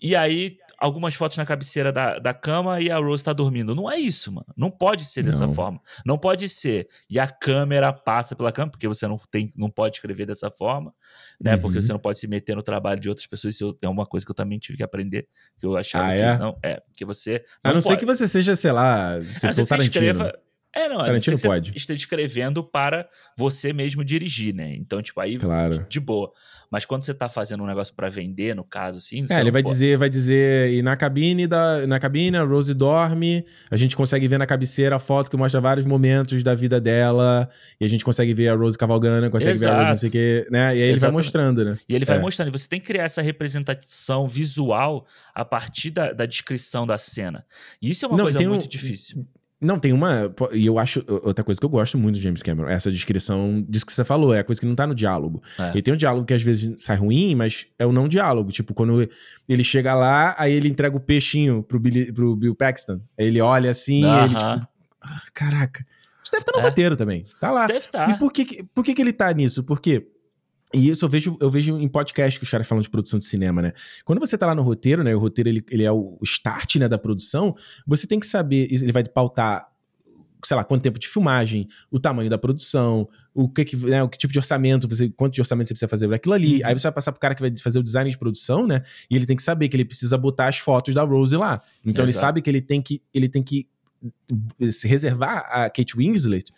E 0.01 0.15
aí, 0.15 0.57
algumas 0.81 1.13
fotos 1.13 1.37
na 1.37 1.45
cabeceira 1.45 1.91
da, 1.91 2.17
da 2.17 2.33
cama 2.33 2.81
e 2.81 2.89
a 2.89 2.97
Rose 2.97 3.23
tá 3.23 3.31
dormindo. 3.31 3.75
Não 3.75 3.89
é 3.89 3.97
isso, 3.99 4.31
mano. 4.31 4.47
Não 4.57 4.71
pode 4.71 5.05
ser 5.05 5.21
dessa 5.21 5.45
não. 5.45 5.53
forma. 5.53 5.79
Não 6.03 6.17
pode 6.17 6.49
ser. 6.49 6.87
E 7.07 7.19
a 7.19 7.27
câmera 7.27 7.93
passa 7.93 8.35
pela 8.35 8.51
cama, 8.51 8.71
porque 8.71 8.87
você 8.87 9.07
não, 9.07 9.17
tem, 9.29 9.51
não 9.55 9.69
pode 9.69 9.97
escrever 9.97 10.25
dessa 10.25 10.49
forma, 10.49 10.91
né? 11.39 11.53
Uhum. 11.55 11.61
Porque 11.61 11.79
você 11.79 11.93
não 11.93 11.99
pode 11.99 12.17
se 12.17 12.27
meter 12.27 12.55
no 12.55 12.63
trabalho 12.63 12.99
de 12.99 13.09
outras 13.09 13.27
pessoas. 13.27 13.53
Isso 13.53 13.77
é 13.83 13.87
uma 13.87 14.07
coisa 14.07 14.25
que 14.25 14.31
eu 14.31 14.35
também 14.35 14.57
tive 14.57 14.77
que 14.77 14.83
aprender. 14.83 15.27
Que 15.59 15.67
eu 15.67 15.77
achava 15.77 16.11
ah, 16.11 16.15
que 16.15 16.21
é? 16.21 16.37
não. 16.39 16.57
É, 16.63 16.81
que 16.95 17.05
você. 17.05 17.45
Não 17.63 17.71
a 17.71 17.73
não 17.75 17.81
pode. 17.81 17.93
ser 17.93 17.97
que 17.97 18.05
você 18.05 18.27
seja, 18.27 18.55
sei 18.55 18.71
lá, 18.71 19.21
se 19.21 19.53
for 19.53 19.67
Tarantino. 19.67 19.83
Escreva, 19.83 20.39
é, 20.73 20.87
não, 20.87 20.99
Tarantino 20.99 21.35
não 21.35 21.49
pode. 21.49 21.71
Você 21.71 21.77
esteja 21.77 21.99
escrevendo 21.99 22.63
para 22.63 23.07
você 23.37 23.73
mesmo 23.73 24.05
dirigir, 24.05 24.55
né? 24.55 24.73
Então, 24.75 25.01
tipo, 25.01 25.19
aí 25.19 25.37
claro. 25.37 25.85
de 25.89 25.99
boa. 25.99 26.31
Mas 26.71 26.85
quando 26.85 27.03
você 27.03 27.13
tá 27.13 27.27
fazendo 27.27 27.61
um 27.61 27.67
negócio 27.67 27.93
para 27.93 28.09
vender, 28.09 28.55
no 28.55 28.63
caso, 28.63 28.97
assim. 28.97 29.25
É, 29.29 29.41
ele 29.41 29.51
vai 29.51 29.61
pode. 29.61 29.73
dizer, 29.73 29.97
vai 29.97 30.09
dizer, 30.09 30.73
e 30.73 30.81
na 30.81 30.95
cabine 30.95 31.45
da. 31.45 31.85
Na 31.85 31.99
cabine, 31.99 32.37
a 32.37 32.43
Rose 32.43 32.73
dorme, 32.73 33.45
a 33.69 33.75
gente 33.75 33.97
consegue 33.97 34.25
ver 34.29 34.37
na 34.37 34.45
cabeceira 34.45 34.95
a 34.95 34.99
foto 34.99 35.29
que 35.29 35.35
mostra 35.35 35.59
vários 35.59 35.85
momentos 35.85 36.41
da 36.41 36.55
vida 36.55 36.79
dela, 36.79 37.49
e 37.79 37.83
a 37.83 37.89
gente 37.89 38.05
consegue 38.05 38.33
ver 38.33 38.47
a 38.47 38.55
Rose 38.55 38.77
cavalgando, 38.77 39.29
consegue 39.29 39.51
Exato. 39.51 39.73
ver 39.73 39.77
a 39.77 39.79
Rose 39.81 39.91
não 39.91 39.97
sei 39.97 40.09
o 40.09 40.11
quê, 40.13 40.47
né? 40.49 40.59
E 40.59 40.63
aí 40.63 40.79
ele 40.79 40.91
Exatamente. 40.93 41.01
vai 41.01 41.11
mostrando, 41.11 41.65
né? 41.65 41.77
E 41.89 41.95
ele 41.95 42.05
vai 42.05 42.15
é. 42.15 42.21
mostrando, 42.21 42.47
e 42.47 42.51
você 42.51 42.69
tem 42.69 42.79
que 42.79 42.85
criar 42.85 43.03
essa 43.03 43.21
representação 43.21 44.25
visual 44.25 45.05
a 45.35 45.43
partir 45.43 45.91
da, 45.91 46.13
da 46.13 46.25
descrição 46.25 46.87
da 46.87 46.97
cena. 46.97 47.45
E 47.81 47.89
isso 47.89 48.05
é 48.05 48.07
uma 48.07 48.17
não, 48.17 48.23
coisa 48.23 48.39
muito 48.39 48.63
um, 48.63 48.67
difícil. 48.69 49.27
Não, 49.61 49.77
tem 49.77 49.93
uma. 49.93 50.33
E 50.53 50.65
eu 50.65 50.79
acho. 50.79 51.03
Outra 51.07 51.43
coisa 51.43 51.59
que 51.59 51.65
eu 51.65 51.69
gosto 51.69 51.95
muito 51.95 52.15
do 52.15 52.21
James 52.21 52.41
Cameron, 52.41 52.67
é 52.67 52.73
essa 52.73 52.91
descrição 52.91 53.63
disso 53.69 53.85
que 53.85 53.93
você 53.93 54.03
falou, 54.03 54.33
é 54.33 54.39
a 54.39 54.43
coisa 54.43 54.59
que 54.59 54.65
não 54.65 54.73
tá 54.73 54.87
no 54.87 54.95
diálogo. 54.95 55.43
É. 55.59 55.73
E 55.75 55.81
tem 55.83 55.93
um 55.93 55.97
diálogo 55.97 56.25
que 56.25 56.33
às 56.33 56.41
vezes 56.41 56.73
sai 56.79 56.97
ruim, 56.97 57.35
mas 57.35 57.67
é 57.77 57.85
o 57.85 57.91
não 57.91 58.07
diálogo. 58.07 58.51
Tipo, 58.51 58.73
quando 58.73 59.07
ele 59.47 59.63
chega 59.63 59.93
lá, 59.93 60.33
aí 60.39 60.51
ele 60.51 60.67
entrega 60.67 60.97
o 60.97 60.99
peixinho 60.99 61.61
pro, 61.61 61.79
Billy, 61.79 62.11
pro 62.11 62.35
Bill 62.35 62.55
Paxton. 62.55 62.99
Aí 63.19 63.27
ele 63.27 63.39
olha 63.39 63.69
assim, 63.69 64.03
uh 64.03 64.07
-huh. 64.07 64.23
ele, 64.25 64.35
tipo. 64.35 64.67
Ah, 64.99 65.21
caraca. 65.31 65.85
Isso 66.23 66.31
deve 66.31 66.41
estar 66.41 66.51
tá 66.53 66.57
no 66.57 66.65
é. 66.65 66.69
roteiro 66.69 66.97
também. 66.97 67.25
Tá 67.39 67.51
lá. 67.51 67.67
Deve 67.67 67.79
estar. 67.79 68.05
Tá. 68.07 68.11
E 68.11 68.17
por 68.17 68.33
que, 68.33 68.63
por 68.73 68.83
que, 68.83 68.95
que 68.95 69.01
ele 69.01 69.13
tá 69.13 69.31
nisso? 69.31 69.63
Porque 69.63 70.07
e 70.73 70.89
isso 70.89 71.05
eu 71.05 71.09
vejo, 71.09 71.37
eu 71.39 71.49
vejo 71.49 71.77
em 71.77 71.87
podcast 71.87 72.39
que 72.39 72.43
os 72.43 72.49
caras 72.49 72.67
falam 72.67 72.81
de 72.81 72.89
produção 72.89 73.19
de 73.19 73.25
cinema, 73.25 73.61
né? 73.61 73.73
Quando 74.05 74.19
você 74.19 74.37
tá 74.37 74.47
lá 74.47 74.55
no 74.55 74.61
roteiro, 74.61 75.03
né? 75.03 75.15
O 75.15 75.19
roteiro 75.19 75.49
ele, 75.49 75.63
ele 75.69 75.83
é 75.83 75.91
o 75.91 76.17
start 76.23 76.77
né, 76.77 76.87
da 76.87 76.97
produção, 76.97 77.55
você 77.85 78.07
tem 78.07 78.19
que 78.19 78.27
saber, 78.27 78.67
ele 78.71 78.91
vai 78.91 79.03
pautar 79.03 79.71
sei 80.43 80.57
lá, 80.57 80.63
quanto 80.63 80.81
tempo 80.81 80.99
de 80.99 81.07
filmagem, 81.07 81.67
o 81.89 81.99
tamanho 81.99 82.29
da 82.29 82.37
produção, 82.37 83.07
o 83.33 83.47
que, 83.47 83.63
que 83.63 83.77
né, 83.77 84.01
o 84.01 84.09
que 84.09 84.17
tipo 84.17 84.33
de 84.33 84.39
orçamento, 84.39 84.87
você, 84.87 85.09
quanto 85.09 85.33
de 85.33 85.41
orçamento 85.41 85.67
você 85.67 85.73
precisa 85.73 85.87
fazer 85.87 86.07
para 86.07 86.15
aquilo 86.15 86.33
ali. 86.33 86.61
Uhum. 86.61 86.67
Aí 86.67 86.77
você 86.77 86.83
vai 86.83 86.91
passar 86.91 87.11
pro 87.11 87.21
cara 87.21 87.35
que 87.35 87.41
vai 87.41 87.53
fazer 87.61 87.79
o 87.79 87.83
design 87.83 88.09
de 88.09 88.17
produção, 88.17 88.65
né? 88.65 88.81
E 89.09 89.15
ele 89.15 89.25
tem 89.25 89.35
que 89.35 89.43
saber 89.43 89.69
que 89.69 89.75
ele 89.75 89.85
precisa 89.85 90.17
botar 90.17 90.47
as 90.47 90.57
fotos 90.57 90.93
da 90.95 91.03
Rose 91.03 91.35
lá. 91.37 91.61
Então 91.85 92.03
Exato. 92.03 92.09
ele 92.09 92.13
sabe 92.13 92.41
que 92.41 92.49
ele 92.49 92.61
tem 92.61 92.81
que 92.81 93.01
ele 93.13 93.29
tem 93.29 93.43
que 93.43 93.67
reservar 94.83 95.45
a 95.51 95.69
Kate 95.69 95.95
Winslet 95.95 96.51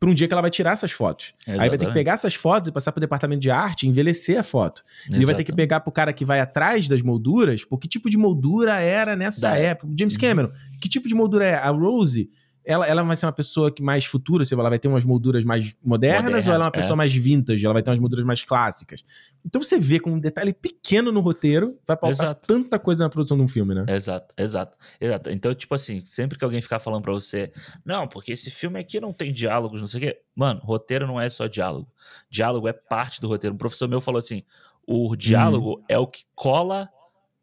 para 0.00 0.08
um 0.08 0.14
dia 0.14 0.26
que 0.26 0.32
ela 0.32 0.40
vai 0.40 0.50
tirar 0.50 0.72
essas 0.72 0.90
fotos. 0.90 1.34
Exatamente. 1.40 1.62
Aí 1.62 1.68
vai 1.68 1.78
ter 1.78 1.86
que 1.86 1.92
pegar 1.92 2.14
essas 2.14 2.34
fotos 2.34 2.68
e 2.68 2.72
passar 2.72 2.90
para 2.90 2.98
o 2.98 3.02
departamento 3.02 3.42
de 3.42 3.50
arte 3.50 3.84
e 3.84 3.88
envelhecer 3.88 4.38
a 4.38 4.42
foto. 4.42 4.82
Ele 5.12 5.26
vai 5.26 5.34
ter 5.34 5.44
que 5.44 5.52
pegar 5.52 5.80
para 5.80 5.90
o 5.90 5.92
cara 5.92 6.10
que 6.10 6.24
vai 6.24 6.40
atrás 6.40 6.88
das 6.88 7.02
molduras, 7.02 7.66
por 7.66 7.78
que 7.78 7.86
tipo 7.86 8.08
de 8.08 8.16
moldura 8.16 8.80
era 8.80 9.14
nessa 9.14 9.50
da 9.50 9.56
época. 9.56 9.92
James 9.98 10.14
uhum. 10.14 10.20
Cameron, 10.20 10.50
que 10.80 10.88
tipo 10.88 11.06
de 11.06 11.14
moldura 11.14 11.44
é? 11.44 11.54
A 11.54 11.68
Rose 11.68 12.30
ela, 12.64 12.86
ela 12.86 13.02
vai 13.02 13.16
ser 13.16 13.26
uma 13.26 13.32
pessoa 13.32 13.70
que 13.70 13.82
mais 13.82 14.04
futura, 14.04 14.44
ela 14.52 14.68
vai 14.68 14.78
ter 14.78 14.88
umas 14.88 15.04
molduras 15.04 15.44
mais 15.44 15.74
modernas 15.82 16.24
Moderna, 16.24 16.48
ou 16.48 16.54
ela 16.54 16.64
é 16.64 16.66
uma 16.66 16.70
pessoa 16.70 16.94
é. 16.94 16.98
mais 16.98 17.14
vintage, 17.14 17.64
ela 17.64 17.72
vai 17.72 17.82
ter 17.82 17.90
umas 17.90 18.00
molduras 18.00 18.24
mais 18.24 18.42
clássicas. 18.44 19.02
Então 19.44 19.62
você 19.62 19.78
vê 19.78 19.98
com 19.98 20.10
um 20.10 20.18
detalhe 20.18 20.52
pequeno 20.52 21.10
no 21.10 21.20
roteiro, 21.20 21.78
vai 21.86 21.96
pautar 21.96 22.26
exato. 22.26 22.46
tanta 22.46 22.78
coisa 22.78 23.04
na 23.04 23.10
produção 23.10 23.36
de 23.36 23.42
um 23.42 23.48
filme, 23.48 23.74
né? 23.74 23.84
Exato, 23.88 24.34
exato, 24.36 24.76
exato. 25.00 25.30
Então, 25.30 25.54
tipo 25.54 25.74
assim, 25.74 26.04
sempre 26.04 26.38
que 26.38 26.44
alguém 26.44 26.60
ficar 26.60 26.78
falando 26.78 27.02
para 27.02 27.12
você, 27.12 27.52
não, 27.84 28.06
porque 28.06 28.32
esse 28.32 28.50
filme 28.50 28.78
aqui 28.78 29.00
não 29.00 29.12
tem 29.12 29.32
diálogos, 29.32 29.80
não 29.80 29.88
sei 29.88 29.98
o 29.98 30.02
quê. 30.02 30.20
Mano, 30.34 30.60
roteiro 30.62 31.06
não 31.06 31.20
é 31.20 31.28
só 31.30 31.46
diálogo. 31.46 31.88
Diálogo 32.30 32.68
é 32.68 32.72
parte 32.72 33.20
do 33.20 33.28
roteiro. 33.28 33.54
Um 33.54 33.58
professor 33.58 33.88
meu 33.88 34.00
falou 34.00 34.18
assim: 34.18 34.42
o 34.86 35.16
diálogo 35.16 35.78
hum. 35.78 35.84
é 35.88 35.98
o 35.98 36.06
que 36.06 36.24
cola 36.34 36.88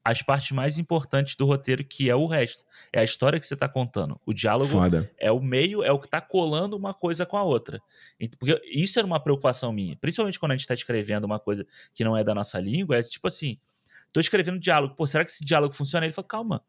as 0.07 0.21
partes 0.21 0.51
mais 0.51 0.77
importantes 0.77 1.35
do 1.35 1.45
roteiro, 1.45 1.83
que 1.83 2.09
é 2.09 2.15
o 2.15 2.27
resto. 2.27 2.63
É 2.93 3.01
a 3.01 3.03
história 3.03 3.37
que 3.37 3.45
você 3.45 3.57
tá 3.57 3.67
contando. 3.67 4.17
O 4.25 4.33
diálogo 4.33 4.71
Foda. 4.71 5.11
é 5.19 5.29
o 5.29 5.41
meio, 5.41 5.83
é 5.83 5.91
o 5.91 5.99
que 5.99 6.07
tá 6.07 6.21
colando 6.21 6.77
uma 6.77 6.93
coisa 6.93 7.25
com 7.25 7.35
a 7.35 7.43
outra. 7.43 7.81
Porque 8.39 8.57
isso 8.71 8.97
era 8.97 9.05
uma 9.05 9.19
preocupação 9.19 9.73
minha. 9.73 9.97
Principalmente 9.97 10.39
quando 10.39 10.53
a 10.53 10.55
gente 10.55 10.65
tá 10.65 10.73
escrevendo 10.73 11.25
uma 11.25 11.41
coisa 11.41 11.67
que 11.93 12.05
não 12.05 12.15
é 12.15 12.23
da 12.23 12.33
nossa 12.33 12.57
língua, 12.57 12.95
é 12.95 13.03
tipo 13.03 13.27
assim, 13.27 13.59
tô 14.13 14.21
escrevendo 14.21 14.57
diálogo, 14.57 14.95
pô, 14.95 15.05
será 15.05 15.25
que 15.25 15.31
esse 15.31 15.43
diálogo 15.43 15.73
funciona? 15.73 16.05
Ele 16.05 16.13
fala, 16.13 16.25
calma, 16.25 16.63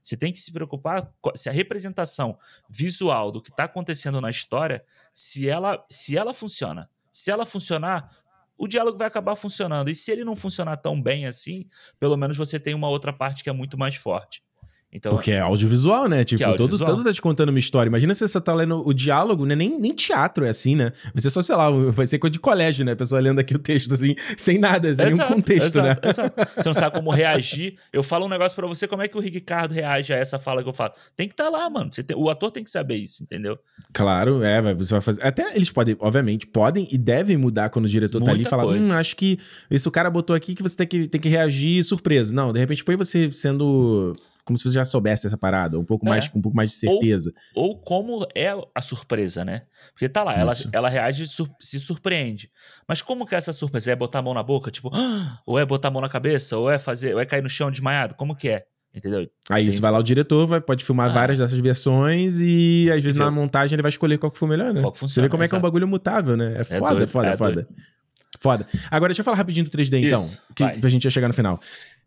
você 0.00 0.16
tem 0.16 0.32
que 0.32 0.38
se 0.38 0.52
preocupar 0.52 1.12
se 1.34 1.48
a 1.48 1.52
representação 1.52 2.38
visual 2.70 3.32
do 3.32 3.42
que 3.42 3.50
está 3.50 3.64
acontecendo 3.64 4.20
na 4.20 4.30
história, 4.30 4.84
se 5.12 5.48
ela, 5.48 5.84
se 5.90 6.16
ela 6.16 6.32
funciona. 6.32 6.88
Se 7.10 7.30
ela 7.30 7.44
funcionar, 7.44 8.10
o 8.56 8.68
diálogo 8.68 8.98
vai 8.98 9.06
acabar 9.06 9.34
funcionando. 9.34 9.88
E 9.90 9.94
se 9.94 10.12
ele 10.12 10.24
não 10.24 10.36
funcionar 10.36 10.76
tão 10.76 11.00
bem 11.00 11.26
assim, 11.26 11.66
pelo 11.98 12.16
menos 12.16 12.36
você 12.36 12.60
tem 12.60 12.74
uma 12.74 12.88
outra 12.88 13.12
parte 13.12 13.42
que 13.42 13.50
é 13.50 13.52
muito 13.52 13.78
mais 13.78 13.96
forte. 13.96 14.42
Então, 14.94 15.12
Porque 15.12 15.32
é 15.32 15.40
audiovisual, 15.40 16.08
né? 16.08 16.22
Tipo, 16.22 16.44
é. 16.44 16.54
Todo, 16.54 16.78
todo 16.78 17.02
tá 17.02 17.12
te 17.12 17.20
contando 17.20 17.48
uma 17.48 17.58
história. 17.58 17.88
Imagina 17.88 18.14
se 18.14 18.26
você 18.28 18.40
tá 18.40 18.54
lendo 18.54 18.80
o 18.86 18.94
diálogo, 18.94 19.44
né? 19.44 19.56
Nem, 19.56 19.76
nem 19.76 19.92
teatro 19.92 20.44
é 20.44 20.50
assim, 20.50 20.76
né? 20.76 20.92
Vai 21.12 21.20
ser 21.20 21.30
só, 21.30 21.42
sei 21.42 21.56
lá, 21.56 21.68
vai 21.68 22.06
ser 22.06 22.20
coisa 22.20 22.32
de 22.32 22.38
colégio, 22.38 22.84
né? 22.84 22.92
A 22.92 22.96
pessoa 22.96 23.20
lendo 23.20 23.40
aqui 23.40 23.56
o 23.56 23.58
texto, 23.58 23.92
assim, 23.92 24.14
sem 24.38 24.56
nada, 24.56 24.94
sem 24.94 25.08
exato, 25.08 25.28
nenhum 25.28 25.34
contexto, 25.34 25.64
exato, 25.64 26.00
né? 26.00 26.10
Exato. 26.10 26.34
Você 26.54 26.68
não 26.68 26.74
sabe 26.74 26.94
como 26.94 27.10
reagir. 27.10 27.76
Eu 27.92 28.04
falo 28.04 28.26
um 28.26 28.28
negócio 28.28 28.54
para 28.54 28.68
você, 28.68 28.86
como 28.86 29.02
é 29.02 29.08
que 29.08 29.16
o 29.16 29.20
Ricardo 29.20 29.72
reage 29.72 30.12
a 30.12 30.16
essa 30.16 30.38
fala 30.38 30.62
que 30.62 30.68
eu 30.68 30.72
falo? 30.72 30.92
Tem 31.16 31.26
que 31.26 31.32
estar 31.32 31.44
tá 31.44 31.50
lá, 31.50 31.68
mano. 31.68 31.90
Tem, 31.90 32.16
o 32.16 32.30
ator 32.30 32.52
tem 32.52 32.62
que 32.62 32.70
saber 32.70 32.94
isso, 32.94 33.24
entendeu? 33.24 33.58
Claro, 33.92 34.44
é, 34.44 34.62
você 34.74 34.92
vai 34.92 35.00
fazer. 35.00 35.26
Até 35.26 35.56
eles 35.56 35.72
podem, 35.72 35.96
obviamente, 35.98 36.46
podem 36.46 36.86
e 36.92 36.96
devem 36.96 37.36
mudar 37.36 37.68
quando 37.68 37.86
o 37.86 37.88
diretor 37.88 38.20
Muita 38.20 38.30
tá 38.30 38.36
ali 38.36 38.46
e 38.46 38.48
falar: 38.48 38.64
hum, 38.66 38.92
acho 38.92 39.16
que 39.16 39.40
esse 39.68 39.90
cara 39.90 40.08
botou 40.08 40.36
aqui 40.36 40.54
que 40.54 40.62
você 40.62 40.76
tem 40.76 40.86
que, 40.86 41.08
tem 41.08 41.20
que 41.20 41.28
reagir 41.28 41.82
surpresa. 41.82 42.32
Não, 42.32 42.52
de 42.52 42.60
repente 42.60 42.84
põe 42.84 42.94
você 42.94 43.28
sendo 43.32 44.14
como 44.44 44.58
se 44.58 44.64
você 44.64 44.74
já 44.74 44.84
soubesse 44.84 45.26
essa 45.26 45.38
parada, 45.38 45.78
um 45.78 45.84
pouco 45.84 46.06
é. 46.06 46.10
mais 46.10 46.28
com 46.28 46.38
um 46.38 46.42
pouco 46.42 46.56
mais 46.56 46.70
de 46.70 46.76
certeza. 46.76 47.32
Ou, 47.54 47.68
ou, 47.68 47.78
como 47.78 48.26
é 48.34 48.54
a 48.74 48.80
surpresa, 48.80 49.44
né? 49.44 49.62
Porque 49.92 50.08
tá 50.08 50.22
lá, 50.22 50.34
ela, 50.34 50.52
ela 50.72 50.88
reage 50.88 51.26
sur 51.26 51.48
se 51.58 51.80
surpreende. 51.80 52.50
Mas 52.86 53.00
como 53.00 53.26
que 53.26 53.34
é 53.34 53.38
essa 53.38 53.52
surpresa? 53.52 53.92
É 53.92 53.96
botar 53.96 54.18
a 54.18 54.22
mão 54.22 54.34
na 54.34 54.42
boca, 54.42 54.70
tipo, 54.70 54.90
ah! 54.92 55.40
ou 55.46 55.58
é 55.58 55.64
botar 55.64 55.88
a 55.88 55.90
mão 55.90 56.02
na 56.02 56.08
cabeça, 56.08 56.58
ou 56.58 56.70
é 56.70 56.78
fazer, 56.78 57.14
ou 57.14 57.20
é 57.20 57.26
cair 57.26 57.42
no 57.42 57.48
chão 57.48 57.70
desmaiado? 57.70 58.14
Como 58.14 58.36
que 58.36 58.48
é? 58.48 58.66
Entendeu? 58.94 59.28
Aí 59.50 59.66
isso 59.66 59.80
vai 59.80 59.90
lá 59.90 59.98
o 59.98 60.02
diretor, 60.02 60.46
vai, 60.46 60.60
pode 60.60 60.84
filmar 60.84 61.10
ah. 61.10 61.12
várias 61.12 61.38
dessas 61.38 61.58
versões 61.58 62.40
e 62.40 62.88
às 62.94 63.02
vezes 63.02 63.18
na 63.18 63.28
montagem 63.28 63.74
ele 63.74 63.82
vai 63.82 63.88
escolher 63.88 64.18
qual 64.18 64.30
que 64.30 64.38
foi 64.38 64.48
melhor, 64.48 64.72
né? 64.72 64.82
Qual 64.82 64.92
que 64.92 64.98
funciona, 65.00 65.24
Você 65.24 65.28
vê 65.28 65.28
como 65.28 65.42
é 65.42 65.48
que 65.48 65.54
é 65.54 65.58
um 65.58 65.60
bagulho 65.60 65.88
mutável, 65.88 66.36
né? 66.36 66.56
É, 66.70 66.76
é 66.76 66.78
foda, 66.78 66.94
doido, 66.94 67.08
foda, 67.08 67.28
é 67.28 67.36
foda. 67.36 67.54
Doido. 67.54 67.68
Foda. 68.44 68.66
Agora, 68.90 69.08
deixa 69.08 69.22
eu 69.22 69.24
falar 69.24 69.38
rapidinho 69.38 69.64
do 69.64 69.70
3D, 69.70 70.04
então. 70.04 70.22
Isso, 70.22 70.42
que, 70.54 70.68
pra 70.78 70.90
gente 70.90 71.04
já 71.04 71.08
chegar 71.08 71.28
no 71.28 71.32
final. 71.32 71.58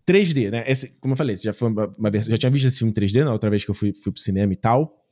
3D, 0.08 0.52
né? 0.52 0.64
Esse, 0.68 0.96
como 1.00 1.14
eu 1.14 1.18
falei, 1.18 1.36
já 1.36 1.52
foi 1.52 1.68
uma, 1.68 1.92
uma. 1.98 2.12
Já 2.14 2.38
tinha 2.38 2.52
visto 2.52 2.68
esse 2.68 2.78
filme 2.78 2.92
em 2.92 2.94
3D 2.94 3.24
na 3.24 3.34
outra 3.34 3.50
vez 3.50 3.66
que 3.66 3.72
eu 3.72 3.74
fui, 3.74 3.92
fui 3.92 4.12
pro 4.12 4.22
cinema 4.22 4.54
e 4.54 4.56
tal. 4.56 5.04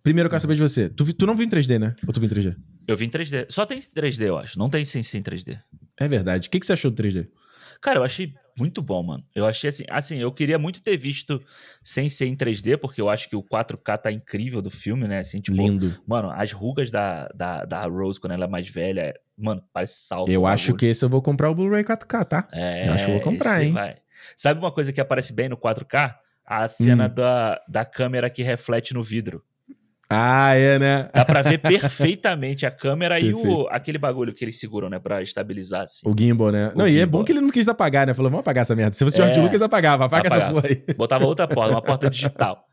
Primeiro 0.00 0.28
eu 0.28 0.30
quero 0.30 0.40
saber 0.40 0.54
de 0.54 0.62
você. 0.62 0.88
Tu, 0.88 1.12
tu 1.12 1.26
não 1.26 1.34
viu 1.34 1.44
em 1.44 1.48
3D, 1.48 1.76
né? 1.76 1.96
Ou 2.06 2.12
tu 2.12 2.20
viu 2.20 2.30
em 2.30 2.32
3D? 2.32 2.54
Eu 2.86 2.96
vi 2.96 3.04
em 3.04 3.10
3D. 3.10 3.46
Só 3.48 3.66
tem 3.66 3.76
3D, 3.80 4.26
eu 4.28 4.38
acho. 4.38 4.56
Não 4.56 4.70
tem 4.70 4.84
sem 4.84 5.00
em 5.00 5.22
3D. 5.22 5.58
É 5.98 6.06
verdade. 6.06 6.46
O 6.46 6.50
que, 6.52 6.60
que 6.60 6.66
você 6.66 6.74
achou 6.74 6.92
do 6.92 7.02
3D? 7.02 7.26
Cara, 7.80 7.98
eu 7.98 8.04
achei 8.04 8.32
muito 8.56 8.80
bom, 8.80 9.02
mano. 9.02 9.24
Eu 9.34 9.46
achei 9.46 9.68
assim, 9.68 9.84
assim, 9.90 10.18
eu 10.18 10.30
queria 10.32 10.58
muito 10.58 10.80
ter 10.80 10.96
visto 10.96 11.42
sem 11.82 12.08
ser 12.08 12.26
em 12.26 12.36
3D, 12.36 12.78
porque 12.78 13.00
eu 13.00 13.08
acho 13.08 13.28
que 13.28 13.34
o 13.34 13.42
4K 13.42 13.98
tá 13.98 14.12
incrível 14.12 14.62
do 14.62 14.70
filme, 14.70 15.08
né? 15.08 15.18
Assim, 15.18 15.40
tipo, 15.40 15.56
Lindo. 15.56 15.98
Mano, 16.06 16.30
as 16.30 16.52
rugas 16.52 16.90
da, 16.90 17.28
da, 17.34 17.64
da 17.64 17.84
Rose 17.86 18.20
quando 18.20 18.32
ela 18.32 18.44
é 18.44 18.48
mais 18.48 18.68
velha, 18.68 19.12
mano, 19.36 19.62
parece 19.72 20.06
salto. 20.06 20.30
Eu 20.30 20.46
acho 20.46 20.74
que 20.74 20.86
esse 20.86 21.04
eu 21.04 21.08
vou 21.08 21.22
comprar 21.22 21.50
o 21.50 21.54
Blu-ray 21.54 21.84
4K, 21.84 22.24
tá? 22.24 22.48
É, 22.52 22.88
eu 22.88 22.92
acho 22.92 23.04
que 23.04 23.10
eu 23.10 23.14
vou 23.20 23.32
comprar, 23.32 23.62
hein? 23.62 23.72
Vai. 23.72 23.96
Sabe 24.36 24.60
uma 24.60 24.72
coisa 24.72 24.92
que 24.92 25.00
aparece 25.00 25.32
bem 25.32 25.48
no 25.48 25.56
4K? 25.56 26.14
A 26.46 26.68
cena 26.68 27.06
hum. 27.06 27.14
da, 27.14 27.60
da 27.68 27.84
câmera 27.84 28.28
que 28.28 28.42
reflete 28.42 28.92
no 28.92 29.02
vidro. 29.02 29.42
Ah, 30.10 30.54
é, 30.54 30.78
né? 30.78 31.08
Dá 31.14 31.24
pra 31.24 31.40
ver 31.40 31.58
perfeitamente 31.58 32.66
a 32.66 32.70
câmera 32.70 33.18
e 33.20 33.32
o, 33.32 33.66
aquele 33.70 33.96
bagulho 33.96 34.34
que 34.34 34.44
eles 34.44 34.60
seguram, 34.60 34.90
né? 34.90 34.98
Pra 34.98 35.22
estabilizar, 35.22 35.82
assim. 35.82 36.08
O 36.08 36.14
gimbal, 36.16 36.52
né? 36.52 36.68
O 36.74 36.78
não, 36.78 36.86
gimbal. 36.86 36.88
e 36.88 37.00
é 37.00 37.06
bom 37.06 37.24
que 37.24 37.32
ele 37.32 37.40
não 37.40 37.48
quis 37.48 37.66
apagar, 37.66 38.06
né? 38.06 38.12
Falou, 38.12 38.30
vamos 38.30 38.42
apagar 38.42 38.62
essa 38.62 38.76
merda. 38.76 38.92
Se 38.92 39.02
fosse 39.02 39.20
é, 39.20 39.24
George 39.24 39.40
Lucas, 39.40 39.62
apagava. 39.62 40.04
Apaga 40.04 40.28
apagava. 40.28 40.58
essa 40.58 40.68
porra 40.68 40.68
aí. 40.68 40.94
Botava 40.94 41.24
outra 41.24 41.48
porta, 41.48 41.70
uma 41.72 41.82
porta 41.82 42.08
digital. 42.10 42.66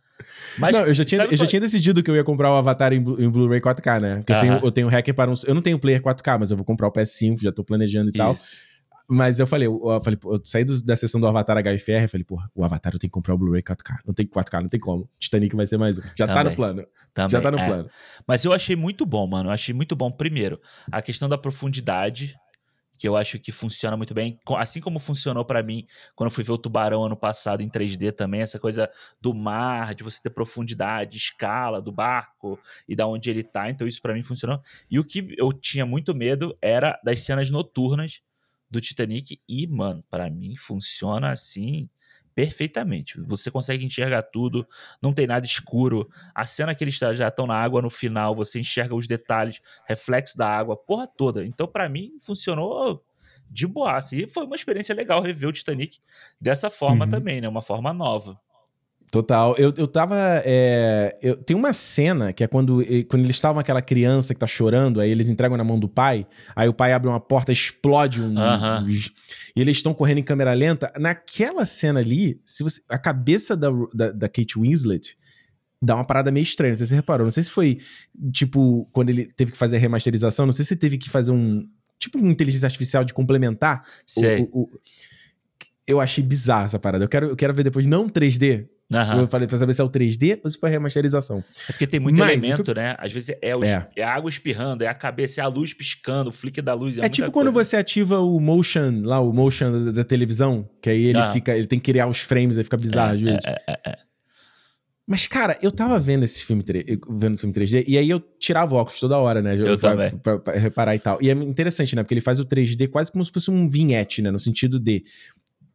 Mas, 0.58 0.72
não, 0.74 0.86
eu 0.86 0.94
já, 0.94 1.04
tinha, 1.04 1.24
eu 1.24 1.38
já 1.38 1.46
tinha 1.46 1.60
decidido 1.60 2.04
que 2.04 2.10
eu 2.10 2.16
ia 2.16 2.24
comprar 2.24 2.52
o 2.52 2.56
Avatar 2.56 2.94
em, 2.94 2.98
em 2.98 3.30
Blu-ray 3.30 3.62
4K, 3.62 4.00
né? 4.00 4.16
Porque 4.18 4.34
eu, 4.34 4.40
tenho, 4.40 4.54
eu 4.64 4.72
tenho 4.72 4.88
hacker 4.88 5.14
para 5.14 5.32
um... 5.32 5.34
Eu 5.46 5.56
não 5.56 5.62
tenho 5.62 5.80
player 5.80 6.02
4K, 6.02 6.40
mas 6.40 6.52
eu 6.52 6.58
vou 6.58 6.66
comprar 6.66 6.88
o 6.88 6.92
PS5, 6.92 7.42
já 7.42 7.52
tô 7.52 7.64
planejando 7.64 8.08
e 8.08 8.10
Isso. 8.10 8.18
tal. 8.18 8.36
Mas 9.14 9.40
eu 9.42 9.46
falei, 9.48 9.68
eu, 9.68 9.78
eu 9.84 10.02
falei, 10.02 10.18
eu 10.24 10.42
saí 10.46 10.64
do, 10.64 10.82
da 10.82 10.96
sessão 10.96 11.20
do 11.20 11.28
Avatar 11.28 11.58
HFR, 11.58 12.04
eu 12.04 12.10
falei, 12.10 12.24
porra, 12.24 12.50
o 12.56 12.64
Avatar 12.64 12.94
eu 12.94 13.00
tenho 13.00 13.10
que 13.10 13.14
comprar 13.14 13.36
o 13.36 13.38
Blu-ray 13.38 13.62
4K. 13.62 13.98
Não 14.06 14.14
tem 14.14 14.26
4K, 14.26 14.62
não 14.62 14.68
tem 14.68 14.80
como. 14.80 15.10
Titanic 15.20 15.54
vai 15.54 15.68
ser 15.68 15.78
mais 15.78 16.00
um. 16.00 16.02
Já 16.18 16.26
Também. 16.26 16.36
tá 16.36 16.50
no 16.50 16.56
plano. 16.56 16.86
Também. 17.14 17.32
Já 17.32 17.42
tá 17.42 17.52
no 17.52 17.60
é. 17.60 17.68
plano. 17.68 17.90
Mas 18.26 18.46
eu 18.46 18.54
achei 18.54 18.74
muito 18.74 19.06
bom, 19.06 19.28
mano. 19.28 19.50
Eu 19.50 19.54
achei 19.54 19.76
muito 19.76 19.98
bom. 19.98 20.10
Primeiro, 20.10 20.62
a 20.90 21.02
questão 21.02 21.28
da 21.28 21.38
profundidade, 21.38 22.38
que 23.02 23.08
eu 23.08 23.18
acho 23.18 23.40
que 23.40 23.52
funciona 23.52 23.98
muito 23.98 24.14
bem. 24.14 24.40
Assim 24.58 24.80
como 24.80 25.00
funcionou 25.00 25.44
para 25.44 25.64
mim 25.64 25.88
quando 26.16 26.30
eu 26.30 26.32
fui 26.32 26.44
ver 26.44 26.52
o 26.52 26.58
Tubarão 26.58 27.04
ano 27.04 27.18
passado 27.18 27.64
em 27.64 27.68
3D 27.68 28.12
também, 28.12 28.42
essa 28.42 28.60
coisa 28.60 28.88
do 29.20 29.34
mar, 29.34 29.96
de 29.96 30.04
você 30.04 30.22
ter 30.22 30.30
profundidade, 30.30 31.18
escala 31.18 31.82
do 31.82 31.92
barco 31.92 32.60
e 32.88 32.96
da 32.96 33.08
onde 33.08 33.32
ele 33.32 33.42
tá. 33.42 33.72
Então 33.72 33.88
isso 33.88 34.00
para 34.04 34.14
mim 34.14 34.22
funcionou. 34.22 34.62
E 34.88 35.00
o 35.00 35.04
que 35.04 35.34
eu 35.36 35.52
tinha 35.52 35.84
muito 35.84 36.14
medo 36.14 36.56
era 36.62 37.00
das 37.04 37.22
cenas 37.22 37.50
noturnas 37.50 38.22
do 38.70 38.80
Titanic 38.80 39.42
e, 39.50 39.66
mano, 39.66 40.04
para 40.08 40.30
mim 40.30 40.56
funciona 40.56 41.32
assim 41.32 41.90
perfeitamente. 42.34 43.20
Você 43.22 43.52
consegue 43.52 43.86
enxergar 43.86 44.24
tudo, 44.24 44.68
não 45.02 45.14
tem 45.14 45.28
nada 45.28 45.46
escuro. 45.46 46.10
A 46.34 46.46
cena 46.46 46.74
que 46.74 46.84
eles 46.84 46.96
já 46.96 47.28
estão 47.28 47.48
na 47.48 47.56
água 47.56 47.82
no 47.82 47.90
final, 47.90 48.36
você 48.36 48.60
enxerga 48.60 48.96
os 48.96 49.08
detalhes, 49.08 49.62
reflexo 49.86 50.38
da 50.38 50.48
água, 50.48 50.78
porra 50.78 51.08
toda. 51.08 51.46
Então, 51.46 51.68
para 51.68 51.90
mim, 51.90 52.12
funcionou 52.20 53.04
de 53.50 53.68
boa. 53.68 54.00
E 54.14 54.28
foi 54.28 54.46
uma 54.46 54.56
experiência 54.56 54.96
legal 54.96 55.22
rever 55.22 55.50
o 55.50 55.54
Titanic 55.54 56.00
dessa 56.40 56.70
forma 56.70 57.06
uhum. 57.06 57.12
também, 57.12 57.42
né? 57.42 57.48
Uma 57.48 57.62
forma 57.62 57.94
nova. 57.94 58.40
Total. 59.12 59.54
Eu, 59.58 59.74
eu 59.76 59.88
tava. 59.88 60.16
É, 60.46 61.14
eu, 61.22 61.36
tem 61.36 61.56
uma 61.56 61.74
cena 61.74 62.32
que 62.32 62.46
é 62.46 62.48
quando, 62.48 62.82
quando 63.10 63.26
eles 63.26 63.36
estavam 63.36 63.60
aquela 63.60 63.82
criança 63.82 64.34
que 64.34 64.40
tá 64.40 64.48
chorando, 64.48 65.02
aí 65.02 65.12
eles 65.12 65.28
entregam 65.28 65.58
na 65.58 65.66
mão 65.66 65.78
do 65.78 65.90
pai, 65.90 66.26
aí 66.56 66.70
o 66.70 66.74
pai 66.74 66.94
abre 66.94 67.10
uma 67.10 67.20
porta, 67.20 67.52
explode 67.52 68.22
um. 68.22 68.32
Uh 68.32 68.38
-huh. 68.38 69.12
e 69.54 69.60
eles 69.62 69.76
estão 69.76 69.94
correndo 69.94 70.20
em 70.20 70.24
câmera 70.24 70.54
lenta. 70.54 70.90
Naquela 70.98 71.66
cena 71.66 72.00
ali, 72.00 72.40
se 72.46 72.64
você, 72.64 72.82
a 72.88 72.98
cabeça 72.98 73.58
da, 73.58 73.68
da, 73.94 74.12
da 74.14 74.30
Kate 74.30 74.58
Winslet 74.58 75.18
dá 75.82 75.96
uma 75.96 76.06
parada 76.06 76.32
meio 76.32 76.44
estranha. 76.44 76.72
Não 76.72 76.78
sei 76.78 76.86
se 76.86 76.90
você 76.92 76.96
reparou. 76.96 77.26
Não 77.26 77.32
sei 77.32 77.44
se 77.44 77.52
foi, 77.52 77.80
tipo, 78.32 78.88
quando 78.94 79.10
ele 79.10 79.26
teve 79.26 79.52
que 79.52 79.58
fazer 79.58 79.76
a 79.76 79.80
remasterização, 79.80 80.46
não 80.46 80.54
sei 80.54 80.64
se 80.64 80.78
teve 80.78 80.98
que 80.98 81.10
fazer 81.10 81.32
um. 81.32 81.68
Tipo, 82.00 82.18
uma 82.18 82.32
inteligência 82.32 82.66
artificial 82.66 83.04
de 83.04 83.14
complementar. 83.14 83.84
Sei. 84.08 84.48
O, 84.54 84.62
o, 84.62 84.70
eu 85.86 86.00
achei 86.00 86.24
bizarro 86.24 86.68
essa 86.68 86.80
parada. 86.80 87.04
Eu 87.04 87.10
quero, 87.10 87.28
eu 87.28 87.36
quero 87.36 87.54
ver 87.54 87.64
depois, 87.64 87.86
não 87.86 88.08
3D, 88.08 88.68
Uhum. 88.94 89.22
Eu 89.22 89.28
falei 89.28 89.48
pra 89.48 89.58
saber 89.58 89.74
se 89.74 89.82
é 89.82 89.84
o 89.84 89.90
3D 89.90 90.40
ou 90.44 90.50
se 90.50 90.58
foi 90.58 90.70
a 90.70 90.72
remasterização. 90.74 91.44
É 91.70 91.72
porque 91.72 91.88
tem 91.88 92.00
muito 92.00 92.18
Mas, 92.20 92.44
elemento, 92.44 92.74
né? 92.74 92.96
Às 93.00 93.14
vezes 93.14 93.30
é, 93.30 93.38
é. 93.42 93.88
é, 93.96 94.04
a 94.04 94.14
água 94.14 94.30
espirrando, 94.30 94.84
é 94.84 94.88
a 94.88 94.94
cabeça, 94.94 95.40
é 95.40 95.44
a 95.44 95.48
luz 95.48 95.74
piscando, 95.74 96.30
o 96.30 96.34
flick 96.34 96.62
da 96.62 96.74
luz. 96.74 96.98
É, 96.98 97.06
é 97.06 97.10
tipo 97.10 97.32
quando 97.32 97.52
você 97.52 97.78
ativa 97.78 98.20
o 98.20 98.40
motion, 98.40 99.02
lá, 99.04 99.20
o 99.20 99.32
motion 99.32 99.72
da, 99.86 99.92
da 99.92 100.04
televisão, 100.04 100.68
que 100.82 100.90
aí 100.90 101.06
ele 101.06 101.20
uhum. 101.20 101.32
fica, 101.32 101.56
ele 101.56 101.68
tem 101.68 101.80
que 101.80 101.86
criar 101.92 102.08
os 102.08 102.20
frames, 102.20 102.58
aí 102.58 102.64
fica 102.64 102.78
bizarro 102.78 103.14
às 103.14 103.22
vezes. 103.22 103.46
É, 103.46 103.62
é, 103.68 103.80
é, 103.88 103.98
Mas, 105.08 105.26
cara, 105.26 105.58
eu 105.62 105.72
tava 105.72 105.98
vendo 105.98 106.24
esse 106.24 106.44
filme, 106.44 106.64
vendo 107.10 107.38
filme 107.38 107.54
3D, 107.56 107.86
e 107.88 107.98
aí 107.98 108.10
eu 108.10 108.20
tirava 108.40 108.76
o 108.76 108.78
óculos 108.78 109.00
toda 109.00 109.18
hora, 109.18 109.42
né? 109.42 109.56
Eu 109.56 109.78
pra, 109.78 109.92
também. 109.92 110.12
Pra, 110.18 110.38
pra, 110.38 110.54
reparar 110.54 110.96
e 110.96 111.00
tal. 111.00 111.18
E 111.22 111.30
é 111.30 111.34
interessante, 111.34 111.96
né? 111.96 112.04
Porque 112.04 112.14
ele 112.14 112.22
faz 112.22 112.40
o 112.42 112.46
3D 112.46 112.90
quase 112.90 113.12
como 113.12 113.24
se 113.24 113.32
fosse 113.32 113.50
um 113.50 113.70
vinhete, 113.70 114.22
né? 114.22 114.32
No 114.32 114.40
sentido 114.40 114.80
de 114.80 115.04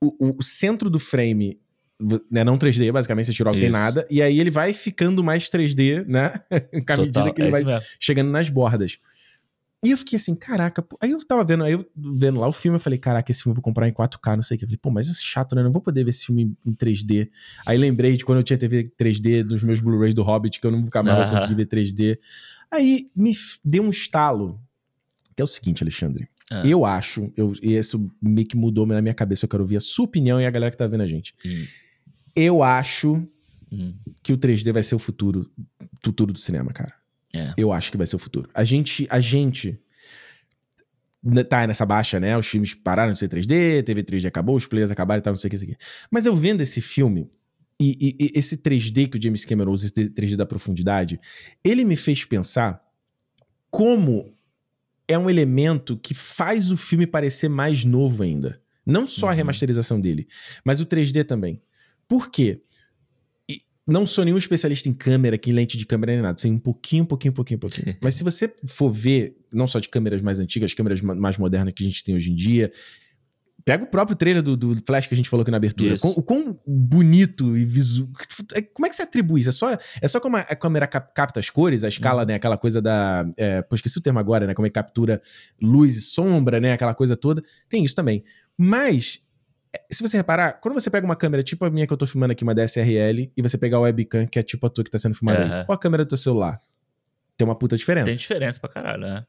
o, 0.00 0.38
o 0.38 0.42
centro 0.42 0.90
do 0.90 0.98
frame 0.98 1.58
né, 2.30 2.44
não 2.44 2.58
3D, 2.58 2.92
basicamente, 2.92 3.26
você 3.26 3.32
tirou 3.32 3.52
que 3.52 3.60
tem 3.60 3.70
nada, 3.70 4.06
e 4.10 4.20
aí 4.20 4.38
ele 4.38 4.50
vai 4.50 4.72
ficando 4.72 5.24
mais 5.24 5.48
3D, 5.48 6.04
né? 6.06 6.32
Com 6.86 6.92
a 6.92 6.96
medida 6.98 7.32
que 7.32 7.40
ele 7.40 7.48
é 7.48 7.62
vai 7.62 7.80
chegando 7.98 8.30
nas 8.30 8.50
bordas. 8.50 8.98
E 9.84 9.90
eu 9.90 9.98
fiquei 9.98 10.16
assim, 10.16 10.34
caraca, 10.34 10.82
pô. 10.82 10.98
aí 11.00 11.10
eu 11.10 11.18
tava 11.24 11.44
vendo, 11.44 11.62
aí 11.62 11.72
eu 11.72 11.86
vendo 11.94 12.40
lá 12.40 12.48
o 12.48 12.52
filme, 12.52 12.76
eu 12.76 12.80
falei, 12.80 12.98
caraca, 12.98 13.30
esse 13.30 13.42
filme 13.42 13.52
eu 13.52 13.56
vou 13.56 13.62
comprar 13.62 13.86
em 13.86 13.92
4K, 13.92 14.34
não 14.34 14.42
sei 14.42 14.56
o 14.56 14.58
que. 14.58 14.64
Eu 14.64 14.68
falei, 14.68 14.78
pô, 14.82 14.90
mas 14.90 15.06
isso 15.06 15.20
é 15.20 15.24
chato, 15.24 15.54
né? 15.54 15.60
Eu 15.60 15.66
não 15.66 15.72
vou 15.72 15.82
poder 15.82 16.02
ver 16.02 16.10
esse 16.10 16.26
filme 16.26 16.56
em 16.64 16.74
3D. 16.74 17.28
Aí 17.64 17.78
lembrei 17.78 18.16
de 18.16 18.24
quando 18.24 18.38
eu 18.38 18.42
tinha 18.42 18.58
TV 18.58 18.90
3D 18.98 19.44
dos 19.44 19.62
meus 19.62 19.78
Blu-rays 19.78 20.14
do 20.14 20.22
Hobbit, 20.22 20.60
que 20.60 20.66
eu 20.66 20.72
nunca 20.72 21.02
mais 21.02 21.24
vou 21.24 21.34
conseguir 21.34 21.54
ver 21.54 21.66
3D. 21.66 22.18
Aí 22.70 23.10
me 23.14 23.32
deu 23.64 23.82
um 23.82 23.90
estalo, 23.90 24.60
que 25.36 25.42
é 25.42 25.44
o 25.44 25.46
seguinte, 25.46 25.84
Alexandre. 25.84 26.28
Ah. 26.50 26.66
Eu 26.66 26.84
acho, 26.84 27.32
eu, 27.36 27.52
e 27.62 27.76
isso 27.76 28.10
meio 28.20 28.46
que 28.46 28.56
mudou 28.56 28.86
na 28.86 29.02
minha 29.02 29.14
cabeça, 29.14 29.44
eu 29.44 29.48
quero 29.48 29.62
ouvir 29.62 29.76
a 29.76 29.80
sua 29.80 30.04
opinião 30.04 30.40
e 30.40 30.46
a 30.46 30.50
galera 30.50 30.70
que 30.70 30.76
tá 30.76 30.86
vendo 30.86 31.02
a 31.02 31.06
gente. 31.06 31.34
Hum. 31.44 31.64
Eu 32.36 32.62
acho 32.62 33.26
hum. 33.72 33.94
que 34.22 34.32
o 34.32 34.38
3D 34.38 34.72
vai 34.72 34.82
ser 34.82 34.94
o 34.94 34.98
futuro, 34.98 35.50
futuro 36.04 36.32
do 36.32 36.38
cinema, 36.38 36.72
cara. 36.72 36.92
É. 37.34 37.54
Eu 37.56 37.72
acho 37.72 37.90
que 37.90 37.96
vai 37.96 38.06
ser 38.06 38.16
o 38.16 38.18
futuro. 38.18 38.48
A 38.54 38.62
gente, 38.62 39.06
a 39.10 39.20
gente 39.20 39.80
tá 41.48 41.66
nessa 41.66 41.84
baixa, 41.84 42.20
né? 42.20 42.36
Os 42.36 42.46
filmes 42.46 42.74
pararam 42.74 43.12
de 43.12 43.18
ser 43.18 43.28
3D, 43.28 43.82
teve 43.82 44.02
3D 44.02 44.26
acabou, 44.26 44.56
os 44.56 44.66
players 44.66 44.90
acabaram 44.90 45.18
e 45.18 45.22
tal, 45.22 45.32
não 45.32 45.38
sei 45.38 45.48
o 45.48 45.50
que, 45.50 45.56
isso 45.56 45.64
aqui. 45.64 45.76
Mas 46.10 46.26
eu 46.26 46.36
vendo 46.36 46.60
esse 46.60 46.80
filme, 46.80 47.28
e, 47.80 48.16
e, 48.20 48.24
e, 48.24 48.38
esse 48.38 48.56
3D 48.56 49.08
que 49.08 49.18
o 49.18 49.22
James 49.22 49.44
Cameron 49.44 49.72
usa, 49.72 49.86
esse 49.86 50.10
3D 50.10 50.36
da 50.36 50.46
profundidade, 50.46 51.20
ele 51.64 51.84
me 51.84 51.96
fez 51.96 52.24
pensar 52.24 52.82
como 53.70 54.32
é 55.08 55.18
um 55.18 55.28
elemento 55.28 55.96
que 55.96 56.14
faz 56.14 56.70
o 56.70 56.76
filme 56.76 57.06
parecer 57.06 57.48
mais 57.48 57.84
novo 57.84 58.22
ainda. 58.22 58.60
Não 58.84 59.06
só 59.06 59.26
a 59.26 59.30
uhum. 59.30 59.36
remasterização 59.36 60.00
dele, 60.00 60.28
mas 60.64 60.80
o 60.80 60.86
3D 60.86 61.24
também. 61.24 61.60
Por 62.08 62.30
quê? 62.30 62.62
não 63.86 64.06
sou 64.06 64.24
nenhum 64.24 64.36
especialista 64.36 64.88
em 64.88 64.92
câmera, 64.92 65.36
aqui 65.36 65.50
em 65.50 65.52
lente 65.52 65.78
de 65.78 65.86
câmera 65.86 66.12
nem 66.12 66.22
nada. 66.22 66.36
Sei 66.38 66.50
um 66.50 66.58
pouquinho, 66.58 67.04
um 67.04 67.06
pouquinho, 67.06 67.30
um 67.30 67.34
pouquinho, 67.34 67.56
um 67.56 67.60
pouquinho. 67.60 67.96
Mas 68.02 68.16
se 68.16 68.24
você 68.24 68.52
for 68.66 68.90
ver, 68.90 69.36
não 69.52 69.68
só 69.68 69.78
de 69.78 69.88
câmeras 69.88 70.20
mais 70.20 70.40
antigas, 70.40 70.74
câmeras 70.74 71.00
mais 71.00 71.38
modernas 71.38 71.72
que 71.72 71.84
a 71.84 71.86
gente 71.86 72.02
tem 72.02 72.16
hoje 72.16 72.32
em 72.32 72.34
dia, 72.34 72.72
pega 73.64 73.84
o 73.84 73.86
próprio 73.86 74.16
trailer 74.16 74.42
do, 74.42 74.56
do 74.56 74.76
Flash 74.84 75.06
que 75.06 75.14
a 75.14 75.16
gente 75.16 75.28
falou 75.28 75.42
aqui 75.42 75.52
na 75.52 75.58
abertura. 75.58 75.94
O 76.02 76.22
quão 76.22 76.58
bonito 76.66 77.56
e 77.56 77.64
visual. 77.64 78.10
É, 78.54 78.62
como 78.62 78.86
é 78.86 78.88
que 78.88 78.96
você 78.96 79.02
atribui 79.02 79.40
isso? 79.40 79.50
É 79.50 79.52
só, 79.52 79.78
é 80.00 80.08
só 80.08 80.18
como 80.18 80.36
a 80.36 80.56
câmera 80.56 80.88
capta 80.88 81.38
as 81.38 81.48
cores, 81.48 81.84
a 81.84 81.88
escala, 81.88 82.22
uhum. 82.22 82.28
né? 82.28 82.34
Aquela 82.34 82.58
coisa 82.58 82.82
da. 82.82 83.24
É, 83.36 83.62
pô, 83.62 83.76
esqueci 83.76 83.98
o 83.98 84.02
termo 84.02 84.18
agora, 84.18 84.48
né? 84.48 84.54
Como 84.54 84.66
é 84.66 84.68
que 84.68 84.74
captura 84.74 85.22
luz 85.62 85.96
e 85.96 86.00
sombra, 86.00 86.58
né? 86.58 86.72
Aquela 86.72 86.94
coisa 86.94 87.16
toda. 87.16 87.40
Tem 87.68 87.84
isso 87.84 87.94
também. 87.94 88.24
Mas 88.58 89.25
se 89.90 90.02
você 90.02 90.16
reparar, 90.16 90.54
quando 90.54 90.74
você 90.74 90.90
pega 90.90 91.04
uma 91.04 91.16
câmera 91.16 91.42
tipo 91.42 91.64
a 91.64 91.70
minha 91.70 91.86
que 91.86 91.92
eu 91.92 91.96
tô 91.96 92.06
filmando 92.06 92.32
aqui, 92.32 92.42
uma 92.42 92.54
DSRL, 92.54 93.32
e 93.36 93.42
você 93.42 93.58
pegar 93.58 93.78
o 93.78 93.82
webcam, 93.82 94.26
que 94.26 94.38
é 94.38 94.42
tipo 94.42 94.66
a 94.66 94.70
tua 94.70 94.84
que 94.84 94.90
tá 94.90 94.98
sendo 94.98 95.14
filmada 95.14 95.44
uhum. 95.44 95.52
aí, 95.52 95.64
ou 95.68 95.74
a 95.74 95.78
câmera 95.78 96.04
do 96.04 96.08
teu 96.08 96.18
celular, 96.18 96.60
tem 97.36 97.46
uma 97.46 97.54
puta 97.54 97.76
diferença. 97.76 98.06
Tem 98.06 98.16
diferença 98.16 98.60
pra 98.60 98.68
caralho, 98.68 99.00
né? 99.00 99.26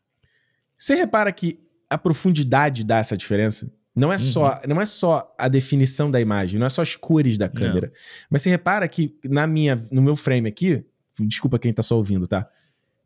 Você 0.77 0.95
repara 0.95 1.31
que 1.31 1.59
a 1.89 1.97
profundidade 1.97 2.83
dá 2.83 2.97
essa 2.97 3.17
diferença? 3.17 3.71
Não 3.95 4.13
é, 4.13 4.15
uhum. 4.15 4.21
só, 4.21 4.61
não 4.67 4.79
é 4.79 4.85
só 4.85 5.33
a 5.39 5.47
definição 5.47 6.11
da 6.11 6.21
imagem, 6.21 6.59
não 6.59 6.67
é 6.67 6.69
só 6.69 6.83
as 6.83 6.95
cores 6.95 7.35
da 7.35 7.49
câmera. 7.49 7.87
Não. 7.87 7.93
Mas 8.29 8.43
você 8.43 8.49
repara 8.49 8.87
que 8.87 9.17
na 9.23 9.47
minha, 9.47 9.75
no 9.91 10.03
meu 10.03 10.15
frame 10.15 10.47
aqui, 10.47 10.85
desculpa 11.19 11.57
quem 11.57 11.73
tá 11.73 11.81
só 11.81 11.97
ouvindo, 11.97 12.27
tá? 12.27 12.47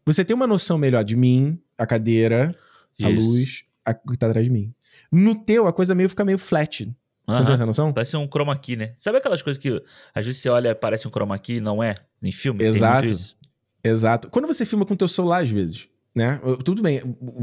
Você 0.05 0.26
tem 0.26 0.35
uma 0.35 0.47
noção 0.47 0.77
melhor 0.77 1.03
de 1.03 1.15
mim, 1.15 1.57
a 1.77 1.85
cadeira, 1.85 2.53
Isso. 2.99 3.07
a 3.07 3.09
luz, 3.09 3.63
a 3.85 3.93
que 3.93 4.18
tá 4.18 4.27
atrás 4.27 4.45
de 4.45 4.51
mim. 4.51 4.73
No 5.09 5.35
teu, 5.35 5.65
a 5.65 5.73
coisa 5.73 5.95
meio 5.95 6.09
fica 6.09 6.26
meio 6.26 6.38
flat. 6.38 6.93
Uhum. 7.31 7.37
Você 7.37 7.45
tem 7.45 7.53
essa 7.53 7.65
noção? 7.65 7.93
Parece 7.93 8.17
um 8.17 8.27
chroma 8.27 8.57
key, 8.57 8.75
né? 8.75 8.93
Sabe 8.97 9.17
aquelas 9.17 9.41
coisas 9.41 9.61
que 9.61 9.81
às 10.13 10.25
vezes 10.25 10.41
você 10.41 10.49
olha 10.49 10.75
parece 10.75 11.07
um 11.07 11.11
chroma 11.11 11.37
key 11.39 11.55
e 11.55 11.61
não 11.61 11.83
é? 11.83 11.95
Em 12.23 12.31
filme? 12.31 12.63
Exato. 12.63 13.11
Exato. 13.83 14.29
Quando 14.29 14.47
você 14.47 14.65
filma 14.65 14.85
com 14.85 14.93
o 14.93 14.97
teu 14.97 15.07
celular, 15.07 15.43
às 15.43 15.49
vezes, 15.49 15.87
né? 16.13 16.39
Tudo 16.63 16.81
bem, 16.81 17.01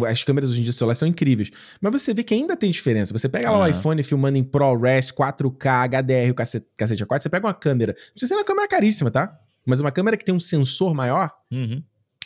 as 0.09 0.23
câmeras 0.23 0.51
hoje 0.51 0.61
em 0.61 0.63
dia 0.63 0.73
do 0.73 0.75
celular 0.75 0.95
são 0.95 1.09
incríveis, 1.09 1.51
mas 1.81 2.01
você 2.01 2.13
vê 2.13 2.23
que 2.23 2.35
ainda 2.35 2.57
tem 2.57 2.71
diferença. 2.71 3.17
Você 3.17 3.29
pega 3.29 3.51
lá 3.51 3.59
uhum. 3.59 3.65
o 3.65 3.69
iPhone 3.69 4.03
filmando 4.03 4.39
em 4.39 4.45
ProRes, 4.45 5.11
4K, 5.11 5.89
HDR, 5.89 6.31
o 6.31 6.35
cacete, 6.35 6.67
cacete 6.77 7.05
A4, 7.05 7.23
você 7.23 7.29
pega 7.29 7.47
uma 7.47 7.55
câmera, 7.55 7.93
não 7.93 8.13
precisa 8.13 8.29
ser 8.29 8.35
uma 8.35 8.45
câmera 8.45 8.69
caríssima, 8.69 9.11
tá? 9.11 9.39
Mas 9.67 9.81
uma 9.81 9.91
câmera 9.91 10.17
que 10.17 10.25
tem 10.25 10.35
um 10.35 10.41
sensor 10.41 10.95
maior 10.95 11.31
uhum. 11.51 11.83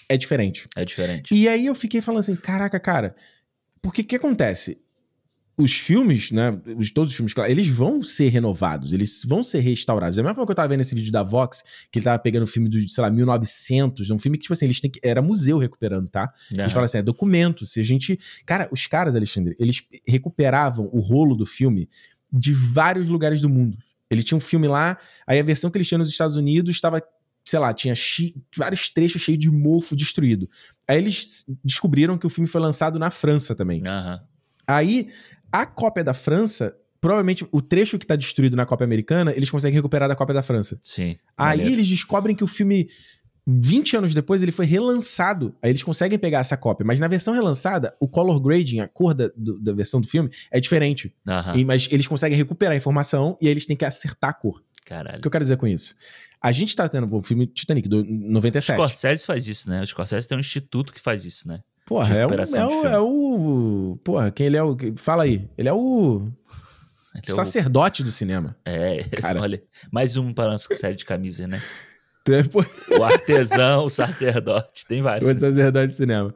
é 0.08 0.16
diferente. 0.16 0.66
É 0.76 0.84
diferente. 0.84 1.34
E 1.34 1.48
aí 1.48 1.66
eu 1.66 1.74
fiquei 1.74 2.00
falando 2.00 2.20
assim, 2.20 2.36
caraca, 2.36 2.78
cara, 2.78 3.14
porque 3.80 4.02
o 4.02 4.04
que 4.04 4.16
acontece? 4.16 4.78
Os 5.62 5.72
filmes, 5.72 6.30
né? 6.30 6.58
Os, 6.76 6.90
todos 6.90 7.10
os 7.10 7.16
filmes, 7.16 7.34
eles 7.48 7.68
vão 7.68 8.02
ser 8.02 8.28
renovados, 8.28 8.92
eles 8.92 9.22
vão 9.24 9.42
ser 9.42 9.60
restaurados. 9.60 10.16
Da 10.16 10.22
mesma 10.22 10.34
forma 10.34 10.46
que 10.46 10.52
eu 10.52 10.56
tava 10.56 10.68
vendo 10.68 10.80
esse 10.80 10.94
vídeo 10.94 11.12
da 11.12 11.22
Vox, 11.22 11.62
que 11.90 11.98
ele 11.98 12.04
tava 12.04 12.18
pegando 12.18 12.44
um 12.44 12.46
filme 12.46 12.68
do, 12.68 12.78
sei 12.90 13.02
lá, 13.02 13.10
1900, 13.10 14.10
um 14.10 14.18
filme 14.18 14.36
que, 14.36 14.42
tipo 14.42 14.52
assim, 14.52 14.66
eles 14.66 14.80
têm 14.80 14.90
que. 14.90 15.00
Era 15.02 15.22
museu 15.22 15.58
recuperando, 15.58 16.08
tá? 16.08 16.32
Uhum. 16.52 16.60
Eles 16.60 16.72
falam 16.72 16.84
assim, 16.84 16.98
é 16.98 17.02
documento. 17.02 17.64
Se 17.64 17.80
a 17.80 17.82
gente. 17.82 18.18
Cara, 18.44 18.68
os 18.72 18.86
caras, 18.86 19.16
Alexandre, 19.16 19.56
eles 19.58 19.82
recuperavam 20.06 20.88
o 20.92 21.00
rolo 21.00 21.34
do 21.34 21.46
filme 21.46 21.88
de 22.32 22.52
vários 22.52 23.08
lugares 23.08 23.40
do 23.40 23.48
mundo. 23.48 23.78
Ele 24.10 24.22
tinha 24.22 24.36
um 24.36 24.40
filme 24.40 24.68
lá, 24.68 24.98
aí 25.26 25.40
a 25.40 25.42
versão 25.42 25.70
que 25.70 25.78
eles 25.78 25.88
tinham 25.88 25.98
nos 25.98 26.10
Estados 26.10 26.36
Unidos 26.36 26.74
estava 26.74 27.02
sei 27.44 27.58
lá, 27.58 27.74
tinha 27.74 27.94
vários 28.56 28.88
trechos 28.88 29.22
cheios 29.22 29.40
de 29.40 29.50
mofo 29.50 29.96
destruído. 29.96 30.48
Aí 30.86 30.98
eles 30.98 31.44
descobriram 31.64 32.16
que 32.16 32.26
o 32.26 32.30
filme 32.30 32.46
foi 32.46 32.60
lançado 32.60 32.98
na 32.98 33.10
França 33.10 33.54
também. 33.54 33.80
Uhum. 33.80 34.20
Aí 34.66 35.08
a 35.52 35.66
cópia 35.66 36.02
da 36.02 36.14
França, 36.14 36.74
provavelmente 37.00 37.46
o 37.52 37.60
trecho 37.60 37.98
que 37.98 38.06
tá 38.06 38.16
destruído 38.16 38.56
na 38.56 38.64
cópia 38.64 38.84
americana, 38.84 39.32
eles 39.36 39.50
conseguem 39.50 39.76
recuperar 39.76 40.08
da 40.08 40.16
cópia 40.16 40.34
da 40.34 40.42
França. 40.42 40.78
Sim. 40.82 41.16
Aí 41.36 41.58
maneiro. 41.58 41.72
eles 41.72 41.88
descobrem 41.88 42.34
que 42.34 42.42
o 42.42 42.46
filme 42.46 42.88
20 43.46 43.96
anos 43.96 44.14
depois 44.14 44.42
ele 44.42 44.52
foi 44.52 44.66
relançado. 44.66 45.54
Aí 45.60 45.70
eles 45.70 45.82
conseguem 45.82 46.18
pegar 46.18 46.38
essa 46.38 46.56
cópia. 46.56 46.86
Mas 46.86 47.00
na 47.00 47.08
versão 47.08 47.34
relançada, 47.34 47.94
o 48.00 48.08
color 48.08 48.40
grading, 48.40 48.80
a 48.80 48.88
cor 48.88 49.14
da, 49.14 49.30
do, 49.36 49.58
da 49.58 49.72
versão 49.72 50.00
do 50.00 50.06
filme, 50.06 50.30
é 50.50 50.60
diferente. 50.60 51.12
Uhum. 51.26 51.58
E, 51.58 51.64
mas 51.64 51.88
eles 51.90 52.06
conseguem 52.06 52.38
recuperar 52.38 52.72
a 52.72 52.76
informação 52.76 53.36
e 53.40 53.46
aí 53.46 53.52
eles 53.52 53.66
têm 53.66 53.76
que 53.76 53.84
acertar 53.84 54.30
a 54.30 54.34
cor. 54.34 54.62
Caralho. 54.86 55.18
O 55.18 55.20
que 55.20 55.26
eu 55.26 55.30
quero 55.30 55.44
dizer 55.44 55.56
com 55.56 55.66
isso? 55.66 55.94
A 56.40 56.50
gente 56.50 56.74
tá 56.74 56.88
tendo 56.88 57.14
o 57.16 57.22
filme 57.22 57.46
Titanic, 57.46 57.88
do 57.88 58.04
97. 58.04 58.72
O 58.72 58.82
Scorsese 58.82 59.24
faz 59.24 59.46
isso, 59.46 59.70
né? 59.70 59.80
O 59.80 59.86
Scorsese 59.86 60.26
tem 60.26 60.36
um 60.36 60.40
instituto 60.40 60.92
que 60.92 61.00
faz 61.00 61.24
isso, 61.24 61.46
né? 61.46 61.60
Porra, 61.86 62.14
é 62.14 62.26
o, 62.26 62.30
é, 62.32 62.66
o, 62.66 62.86
é 62.86 63.00
o. 63.00 63.98
Porra, 64.04 64.30
quem 64.30 64.46
ele 64.46 64.56
é 64.56 64.62
o. 64.62 64.76
Fala 64.96 65.24
aí. 65.24 65.48
Ele 65.56 65.68
é 65.68 65.72
o. 65.72 66.28
Ele 67.14 67.24
é 67.28 67.32
sacerdote 67.32 68.00
o... 68.00 68.04
do 68.06 68.10
cinema. 68.10 68.56
É, 68.64 69.04
cara. 69.20 69.42
olha. 69.42 69.62
Mais 69.90 70.16
um 70.16 70.32
para 70.32 70.52
nossa 70.52 70.74
série 70.74 70.96
de 70.96 71.04
camisas, 71.04 71.46
né? 71.46 71.60
o 72.98 73.02
artesão, 73.02 73.84
o 73.84 73.90
sacerdote, 73.90 74.86
tem 74.86 75.02
vários. 75.02 75.36
O 75.36 75.40
sacerdote 75.40 75.88
de 75.88 75.96
cinema. 75.96 76.32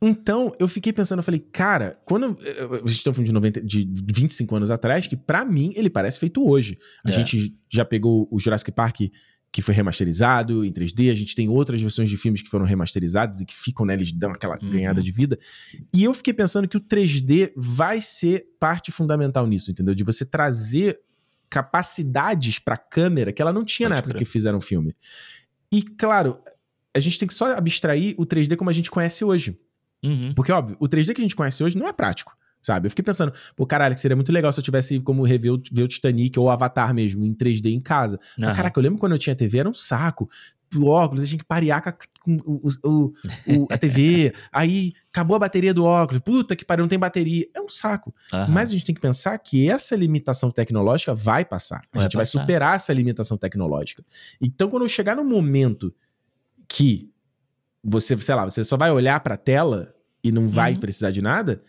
Então, 0.00 0.54
eu 0.58 0.66
fiquei 0.66 0.92
pensando, 0.92 1.20
eu 1.20 1.22
falei, 1.22 1.40
cara, 1.40 1.96
quando. 2.04 2.36
A 2.84 2.88
gente 2.88 3.04
tá 3.04 3.12
falando 3.12 3.26
de, 3.26 3.32
90, 3.32 3.62
de 3.62 3.88
25 4.12 4.56
anos 4.56 4.70
atrás, 4.70 5.06
que 5.06 5.16
para 5.16 5.44
mim 5.44 5.72
ele 5.76 5.88
parece 5.88 6.18
feito 6.18 6.44
hoje. 6.46 6.76
A 7.04 7.10
é. 7.10 7.12
gente 7.12 7.56
já 7.70 7.84
pegou 7.84 8.28
o 8.30 8.38
Jurassic 8.38 8.72
Park 8.72 9.00
que 9.52 9.60
foi 9.60 9.74
remasterizado 9.74 10.64
em 10.64 10.72
3D. 10.72 11.12
A 11.12 11.14
gente 11.14 11.34
tem 11.34 11.46
outras 11.48 11.80
versões 11.80 12.08
de 12.08 12.16
filmes 12.16 12.40
que 12.40 12.48
foram 12.48 12.64
remasterizados 12.64 13.42
e 13.42 13.44
que 13.44 13.54
ficam, 13.54 13.84
né? 13.84 13.92
Eles 13.92 14.10
dão 14.10 14.30
aquela 14.30 14.58
uhum. 14.60 14.70
ganhada 14.70 15.02
de 15.02 15.12
vida. 15.12 15.38
E 15.92 16.02
eu 16.02 16.14
fiquei 16.14 16.32
pensando 16.32 16.66
que 16.66 16.76
o 16.76 16.80
3D 16.80 17.52
vai 17.54 18.00
ser 18.00 18.46
parte 18.58 18.90
fundamental 18.90 19.46
nisso, 19.46 19.70
entendeu? 19.70 19.94
De 19.94 20.02
você 20.02 20.24
trazer 20.24 20.98
capacidades 21.50 22.58
para 22.58 22.78
câmera 22.78 23.30
que 23.30 23.42
ela 23.42 23.52
não 23.52 23.62
tinha 23.62 23.88
Pode 23.88 23.94
na 23.94 23.98
época 23.98 24.14
crer. 24.14 24.24
que 24.24 24.32
fizeram 24.32 24.56
o 24.56 24.62
filme. 24.62 24.96
E, 25.70 25.82
claro, 25.82 26.40
a 26.96 26.98
gente 26.98 27.18
tem 27.18 27.28
que 27.28 27.34
só 27.34 27.54
abstrair 27.54 28.14
o 28.16 28.24
3D 28.24 28.56
como 28.56 28.70
a 28.70 28.72
gente 28.72 28.90
conhece 28.90 29.22
hoje. 29.22 29.58
Uhum. 30.02 30.32
Porque, 30.34 30.50
óbvio, 30.50 30.78
o 30.80 30.88
3D 30.88 31.12
que 31.12 31.20
a 31.20 31.24
gente 31.24 31.36
conhece 31.36 31.62
hoje 31.62 31.76
não 31.76 31.86
é 31.86 31.92
prático 31.92 32.34
sabe? 32.62 32.86
Eu 32.86 32.90
fiquei 32.90 33.04
pensando, 33.04 33.32
pô, 33.56 33.66
caralho, 33.66 33.94
que 33.94 34.00
seria 34.00 34.16
muito 34.16 34.32
legal 34.32 34.52
se 34.52 34.60
eu 34.60 34.64
tivesse 34.64 35.00
como 35.00 35.24
rever 35.24 35.52
o, 35.52 35.62
ver 35.70 35.82
o 35.82 35.88
Titanic 35.88 36.38
ou 36.38 36.46
o 36.46 36.50
Avatar 36.50 36.94
mesmo, 36.94 37.24
em 37.24 37.34
3D 37.34 37.72
em 37.72 37.80
casa. 37.80 38.18
Uhum. 38.38 38.46
Mas, 38.46 38.56
caraca, 38.56 38.78
eu 38.78 38.82
lembro 38.82 38.98
quando 38.98 39.12
eu 39.12 39.18
tinha 39.18 39.34
TV, 39.34 39.58
era 39.58 39.68
um 39.68 39.74
saco. 39.74 40.30
O 40.74 40.86
óculos, 40.86 41.22
a 41.22 41.26
gente 41.26 41.44
parear 41.44 41.82
com, 42.22 42.36
o, 42.46 42.66
o, 42.82 43.12
o, 43.46 43.66
a 43.70 43.76
TV, 43.76 44.32
aí 44.50 44.94
acabou 45.12 45.36
a 45.36 45.40
bateria 45.40 45.74
do 45.74 45.84
óculos, 45.84 46.22
puta 46.24 46.56
que 46.56 46.64
pariu, 46.64 46.84
não 46.84 46.88
tem 46.88 46.98
bateria. 46.98 47.46
É 47.54 47.60
um 47.60 47.68
saco. 47.68 48.14
Uhum. 48.32 48.48
Mas 48.48 48.70
a 48.70 48.72
gente 48.72 48.86
tem 48.86 48.94
que 48.94 49.00
pensar 49.00 49.36
que 49.38 49.68
essa 49.68 49.94
limitação 49.94 50.50
tecnológica 50.50 51.14
vai 51.14 51.44
passar. 51.44 51.82
A 51.92 51.98
vai 51.98 52.02
gente 52.04 52.16
passar. 52.16 52.38
vai 52.38 52.46
superar 52.46 52.76
essa 52.76 52.92
limitação 52.92 53.36
tecnológica. 53.36 54.02
Então, 54.40 54.70
quando 54.70 54.84
eu 54.84 54.88
chegar 54.88 55.14
no 55.14 55.24
momento 55.24 55.94
que 56.66 57.10
você, 57.84 58.16
sei 58.16 58.34
lá, 58.34 58.44
você 58.44 58.64
só 58.64 58.76
vai 58.76 58.90
olhar 58.90 59.20
pra 59.20 59.36
tela 59.36 59.94
e 60.24 60.30
não 60.30 60.48
vai 60.48 60.72
uhum. 60.72 60.80
precisar 60.80 61.10
de 61.10 61.20
nada, 61.20 61.60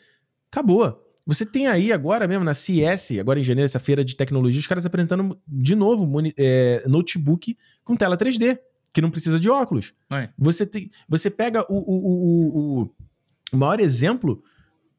Acabou. 0.54 1.04
Você 1.26 1.46
tem 1.48 1.68
aí 1.68 1.92
agora 1.92 2.28
mesmo 2.28 2.44
na 2.44 2.54
CS, 2.54 3.18
agora 3.20 3.40
em 3.40 3.44
janeiro, 3.44 3.66
essa 3.66 3.80
feira 3.80 4.06
de 4.06 4.16
tecnologia, 4.16 4.60
os 4.60 4.68
caras 4.68 4.86
apresentando 4.86 5.40
de 5.48 5.74
novo 5.74 6.08
é, 6.38 6.84
notebook 6.88 7.58
com 7.84 7.96
tela 7.96 8.16
3D, 8.16 8.60
que 8.94 9.02
não 9.02 9.10
precisa 9.10 9.40
de 9.40 9.50
óculos. 9.50 9.94
Você, 10.38 10.66
tem, 10.66 10.92
você 11.10 11.32
pega 11.32 11.66
o, 11.70 11.78
o, 11.78 12.82
o, 12.82 12.90
o, 13.52 13.58
maior 13.58 13.80
exemplo 13.80 14.40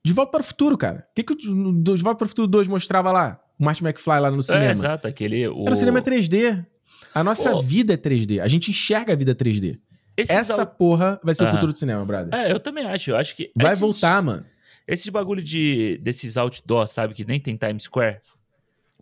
de 0.03 0.13
Volta 0.13 0.33
para 0.33 0.41
o 0.41 0.45
Futuro, 0.45 0.77
cara. 0.77 1.07
O 1.11 1.15
que, 1.15 1.23
que 1.23 1.49
o 1.49 1.73
De 1.73 2.03
Volta 2.03 2.19
para 2.19 2.25
o 2.27 2.29
Futuro 2.29 2.49
2 2.49 2.69
mostrava 2.69 3.13
lá? 3.13 3.41
O 3.59 3.65
Martin 3.65 3.85
McFly 3.85 4.19
lá 4.19 4.31
no 4.31 4.41
é, 4.41 4.43
cinema. 4.43 4.65
É, 4.65 4.71
exato, 4.71 5.07
aquele. 5.07 5.47
O... 5.47 5.63
Era 5.63 5.73
o 5.73 5.77
cinema 5.77 6.03
3D. 6.03 6.67
A 7.15 7.23
nossa 7.23 7.51
Pô. 7.51 7.63
vida 7.63 7.95
é 7.95 7.97
3D. 7.97 8.41
A 8.41 8.49
gente 8.49 8.71
enxerga 8.71 9.13
a 9.13 9.17
vida 9.17 9.35
3D. 9.35 9.79
Esses 10.17 10.35
Essa 10.35 10.63
al... 10.63 10.67
porra 10.67 11.21
vai 11.23 11.35
ser 11.35 11.45
o 11.45 11.49
futuro 11.49 11.73
do 11.73 11.79
cinema, 11.79 12.05
brother. 12.05 12.35
É, 12.35 12.51
eu 12.51 12.59
também 12.59 12.87
acho. 12.87 13.11
Eu 13.11 13.17
acho 13.17 13.37
que. 13.37 13.53
Vai 13.55 13.73
esses... 13.73 13.81
voltar, 13.81 14.23
mano. 14.23 14.45
Esses 14.87 15.09
bagulho 15.09 15.43
de 15.43 15.99
desses 15.99 16.37
outdoor, 16.37 16.87
sabe, 16.87 17.15
que 17.15 17.25
nem 17.25 17.41
tem 17.41 17.57
Times 17.57 17.85
Square. 17.85 18.21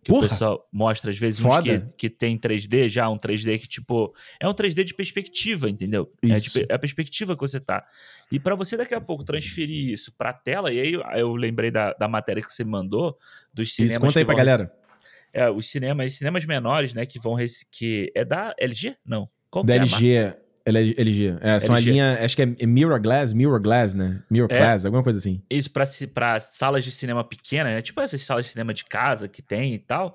Que 0.02 0.10
Porra. 0.10 0.26
o 0.26 0.28
pessoal 0.28 0.68
mostra, 0.72 1.10
às 1.10 1.18
vezes, 1.18 1.44
uns 1.44 1.60
que, 1.60 1.80
que 1.96 2.10
tem 2.10 2.36
3D 2.36 2.88
já, 2.88 3.08
um 3.08 3.16
3D 3.16 3.60
que, 3.60 3.68
tipo, 3.68 4.12
é 4.40 4.48
um 4.48 4.52
3D 4.52 4.82
de 4.82 4.94
perspectiva, 4.94 5.70
entendeu? 5.70 6.12
É, 6.24 6.38
de, 6.38 6.66
é, 6.68 6.74
a 6.74 6.78
perspectiva 6.78 7.36
que 7.36 7.40
você 7.40 7.60
tá. 7.60 7.86
E 8.30 8.40
para 8.40 8.56
você 8.56 8.76
daqui 8.76 8.94
a 8.94 9.00
pouco 9.00 9.22
transferir 9.22 9.92
isso 9.92 10.12
pra 10.18 10.32
tela, 10.32 10.72
e 10.72 10.80
aí 10.80 11.20
eu 11.20 11.36
lembrei 11.36 11.70
da, 11.70 11.92
da 11.92 12.08
matéria 12.08 12.42
que 12.42 12.52
você 12.52 12.64
mandou, 12.64 13.16
dos 13.54 13.72
cinemas. 13.72 13.92
Isso, 13.92 14.00
conta 14.00 14.18
aí 14.18 14.24
pra 14.24 14.34
galera. 14.34 14.72
É, 15.32 15.48
os 15.48 15.70
cinemas, 15.70 16.14
cinemas 16.14 16.44
menores, 16.44 16.94
né, 16.94 17.06
que 17.06 17.20
vão. 17.20 17.36
Que 17.70 18.10
é 18.12 18.24
da 18.24 18.52
LG? 18.58 18.96
Não. 19.06 19.28
Qual 19.48 19.64
da 19.64 19.74
é 19.74 19.76
LG. 19.76 20.08
Ela 20.08 20.28
é 20.30 20.41
LG. 20.64 21.36
É, 21.40 21.58
são 21.60 21.74
LG. 21.76 21.90
a 21.90 21.92
linha, 21.92 22.18
acho 22.24 22.36
que 22.36 22.42
é 22.42 22.66
Mirror 22.66 23.00
Glass, 23.00 23.32
Mirror 23.32 23.60
Glass, 23.60 23.94
né? 23.94 24.22
Mirror 24.30 24.48
É. 24.50 24.58
Glass, 24.58 24.86
alguma 24.86 25.02
coisa 25.02 25.18
assim. 25.18 25.42
Isso 25.50 25.70
pra, 25.70 25.84
pra 26.12 26.40
salas 26.40 26.84
de 26.84 26.90
cinema 26.90 27.24
pequenas, 27.24 27.72
né? 27.72 27.82
Tipo 27.82 28.00
essas 28.00 28.22
salas 28.22 28.46
de 28.46 28.52
cinema 28.52 28.72
de 28.72 28.84
casa 28.84 29.28
que 29.28 29.42
tem 29.42 29.74
e 29.74 29.78
tal. 29.78 30.14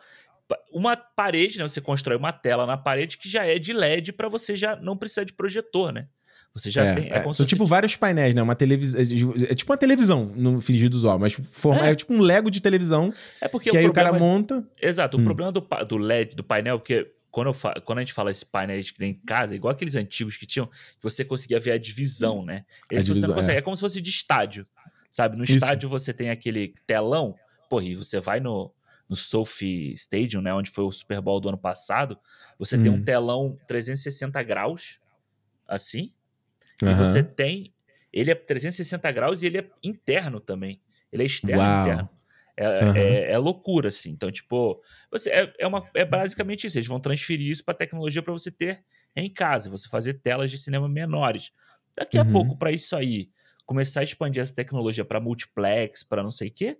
Uma 0.72 0.96
parede, 0.96 1.58
né? 1.58 1.64
Você 1.68 1.82
constrói 1.82 2.18
uma 2.18 2.32
tela 2.32 2.66
na 2.66 2.78
parede 2.78 3.18
que 3.18 3.28
já 3.30 3.46
é 3.46 3.60
de 3.60 3.74
LED 3.74 4.14
pra 4.14 4.30
você 4.30 4.56
já 4.56 4.76
não 4.78 4.96
precisar 4.96 5.26
de 5.26 5.34
projetor, 5.34 5.92
né? 5.92 6.08
Você 6.54 6.72
já 6.72 6.86
é, 6.86 6.96
tem. 6.96 7.12
é. 7.12 7.22
se 7.22 7.34
São 7.34 7.46
tipo 7.46 7.66
vários 7.66 7.96
painéis, 7.96 8.34
né? 8.34 8.42
Uma 8.42 8.56
televisão. 8.56 9.00
É 9.50 9.54
tipo 9.54 9.72
uma 9.72 9.78
televisão 9.78 10.32
no 10.36 10.60
fingido 10.62 10.96
usual, 10.96 11.20
mas 11.20 11.34
forma, 11.34 11.86
É. 11.86 11.92
é. 11.92 11.96
tipo 11.96 12.14
um 12.14 12.22
Lego 12.22 12.50
de 12.50 12.62
televisão 12.62 13.14
É 13.42 13.48
porque 13.48 13.70
que 13.70 13.78
aí 13.78 13.86
o 13.86 13.94
cara 13.94 14.14
monta. 14.14 14.64
Exato, 14.82 15.18
o 15.18 15.20
Hum. 15.20 15.26
problema 15.26 15.52
do, 15.52 15.62
do 15.88 15.98
LED, 15.98 16.34
do 16.36 16.44
painel, 16.44 16.80
porque 16.80 17.12
quando, 17.38 17.48
eu 17.76 17.82
quando 17.84 18.00
a 18.00 18.02
gente 18.02 18.14
fala 18.14 18.32
esse 18.32 18.44
painel 18.44 18.82
que 18.82 18.94
tem 18.96 19.12
em 19.12 19.16
casa, 19.16 19.56
igual 19.56 19.72
aqueles 19.72 19.94
antigos 19.94 20.38
que 20.38 20.46
tinham, 20.48 20.66
que 20.66 21.04
você 21.04 21.24
conseguia 21.24 21.60
ver 21.60 21.74
a 21.74 21.78
divisão, 21.78 22.44
né? 22.44 22.66
Esse 22.90 23.04
você 23.10 23.14
divisão, 23.14 23.30
não 23.30 23.36
consegue. 23.36 23.58
é. 23.58 23.60
É. 23.60 23.62
como 23.62 23.78
se 23.78 23.82
fosse 23.82 24.02
de 24.02 24.10
estádio, 24.10 24.66
sabe? 25.12 25.38
No 25.38 25.44
Isso. 25.44 25.54
estádio 25.54 25.88
você 25.88 26.12
tem 26.12 26.32
aquele 26.32 26.74
telão, 26.88 27.36
porra, 27.70 27.84
e 27.86 27.94
você 27.94 28.20
vai 28.20 28.40
no, 28.40 28.74
no 29.08 29.16
Sophie 29.16 29.94
Stadium, 29.94 30.42
né? 30.42 30.52
Onde 30.52 30.72
foi 30.72 30.84
o 30.84 30.92
Super 30.92 31.22
Bowl 31.22 31.40
do 31.40 31.50
ano 31.50 31.60
passado, 31.60 32.18
você 32.58 32.76
tem 32.76 32.92
Hum. 32.92 32.96
um 32.96 33.04
telão 33.04 33.56
360 33.68 34.42
graus, 34.42 35.00
assim, 35.68 36.12
e 36.82 36.86
Aham. 36.86 36.96
você 36.96 37.22
tem. 37.22 37.72
Ele 38.12 38.32
é 38.32 38.36
360 38.36 39.12
graus 39.12 39.44
e 39.44 39.46
ele 39.46 39.60
é 39.60 39.70
interno 39.84 40.40
também. 40.40 40.82
Ele 41.12 41.22
é 41.22 41.26
externo 41.28 41.62
e 41.62 41.66
Uau. 41.68 41.82
interno. 41.82 42.10
É, 42.60 42.66
Aham. 42.66 42.98
é- 42.98 43.32
é 43.34 43.38
loucura, 43.38 43.90
assim. 43.90 44.10
Então, 44.10 44.32
tipo, 44.32 44.82
você, 45.12 45.30
é, 45.30 45.54
é, 45.60 45.68
uma, 45.68 45.88
é 45.94 46.04
basicamente 46.04 46.66
isso. 46.66 46.78
Eles 46.78 46.88
vão 46.88 47.00
transferir 47.00 47.48
isso 47.52 47.64
para 47.64 47.74
tecnologia 47.76 48.22
para 48.24 48.34
você 48.34 48.50
ter 48.50 48.84
em 49.16 49.32
casa, 49.32 49.70
você 49.70 49.88
fazer 49.88 50.16
telas 50.16 50.50
de 50.50 50.58
cinema 50.58 50.90
menores. 50.90 51.52
Daqui 51.96 52.18
a 52.18 52.24
Uhum. 52.24 52.32
pouco, 52.32 52.58
para 52.58 52.72
isso 52.72 52.96
aí, 52.96 53.30
começar 53.66 54.00
a 54.00 54.04
expandir 54.04 54.42
essa 54.42 54.54
tecnologia 54.56 55.06
para 55.06 55.20
multiplex, 55.20 56.04
para 56.04 56.24
não 56.24 56.32
sei 56.32 56.48
o 56.48 56.52
quê, 56.52 56.78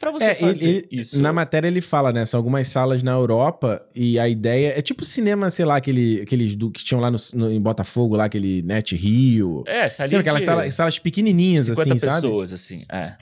para 0.00 0.10
você 0.12 0.26
É, 0.30 0.34
fazer 0.34 0.68
ele- 0.68 0.88
isso. 0.92 1.20
Na 1.20 1.32
matéria 1.32 1.66
ele 1.66 1.80
fala, 1.80 2.12
né? 2.12 2.24
São 2.24 2.38
algumas 2.38 2.68
salas 2.68 3.02
na 3.02 3.12
Europa 3.12 3.86
e 3.94 4.18
a 4.18 4.28
ideia 4.28 4.78
é 4.78 4.80
tipo 4.80 5.04
cinema, 5.04 5.50
sei 5.50 5.64
lá, 5.64 5.76
aquele, 5.76 6.20
aqueles 6.22 6.54
do, 6.54 6.70
que 6.70 6.84
tinham 6.84 7.00
lá 7.00 7.10
no, 7.10 7.18
no- 7.34 7.50
em 7.52 7.58
Botafogo, 7.60 8.14
lá, 8.16 8.24
aquele 8.26 8.62
Net 8.62 8.94
Rio. 8.94 9.64
É, 9.66 9.88
salinha 9.88 10.10
Sabe 10.10 10.20
aquelas 10.20 10.40
de 10.40 10.44
salas, 10.46 10.74
salas 10.74 10.98
pequenininhas, 10.98 11.66
50 11.66 11.94
assim, 11.94 11.98
sabe? 11.98 12.22
pessoas, 12.22 12.52
assim. 12.52 12.84
É. 12.90 13.16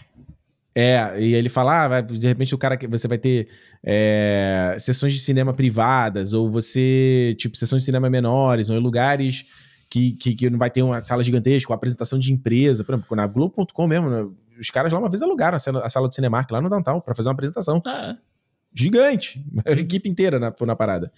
É, 0.78 1.14
e 1.18 1.32
ele 1.34 1.48
fala, 1.48 1.84
ah, 1.84 1.88
vai- 1.88 2.02
de 2.02 2.26
repente 2.26 2.54
o 2.54 2.58
cara 2.58 2.76
que 2.76 2.86
você 2.86 3.08
vai 3.08 3.16
ter 3.16 3.48
é, 3.82 4.76
sessões 4.78 5.14
de 5.14 5.20
cinema 5.20 5.54
privadas, 5.54 6.34
ou 6.34 6.50
você, 6.50 7.34
tipo, 7.38 7.56
sessões 7.56 7.80
de 7.82 7.86
cinema 7.86 8.10
menores, 8.10 8.68
ou 8.68 8.76
em 8.76 8.80
lugares 8.80 9.46
que, 9.88 10.12
que, 10.12 10.34
que 10.34 10.50
não 10.50 10.58
vai 10.58 10.68
ter 10.70 10.82
uma 10.82 11.02
sala 11.02 11.24
gigantesca, 11.24 11.70
uma 11.72 11.76
apresentação 11.76 12.18
de 12.18 12.30
empresa. 12.30 12.84
Por 12.84 12.94
exemplo, 12.94 13.16
na 13.16 13.26
Globo.com 13.26 13.86
mesmo, 13.86 14.10
né, 14.10 14.26
os 14.60 14.68
caras 14.68 14.92
lá 14.92 14.98
uma 14.98 15.08
vez 15.08 15.22
alugaram 15.22 15.56
a 15.56 15.58
sala, 15.58 15.80
a 15.80 15.88
sala 15.88 16.08
do 16.08 16.14
Cinemark 16.14 16.50
lá 16.50 16.60
no 16.60 16.68
Downtown 16.68 17.00
pra 17.00 17.14
fazer 17.14 17.28
uma 17.30 17.34
apresentação 17.34 17.80
Ah, 17.86 18.16
gigante. 18.74 19.42
A 19.64 19.72
equipe 19.72 20.08
inteira 20.08 20.38
na, 20.38 20.52
na 20.66 20.76
parada. 20.76 21.10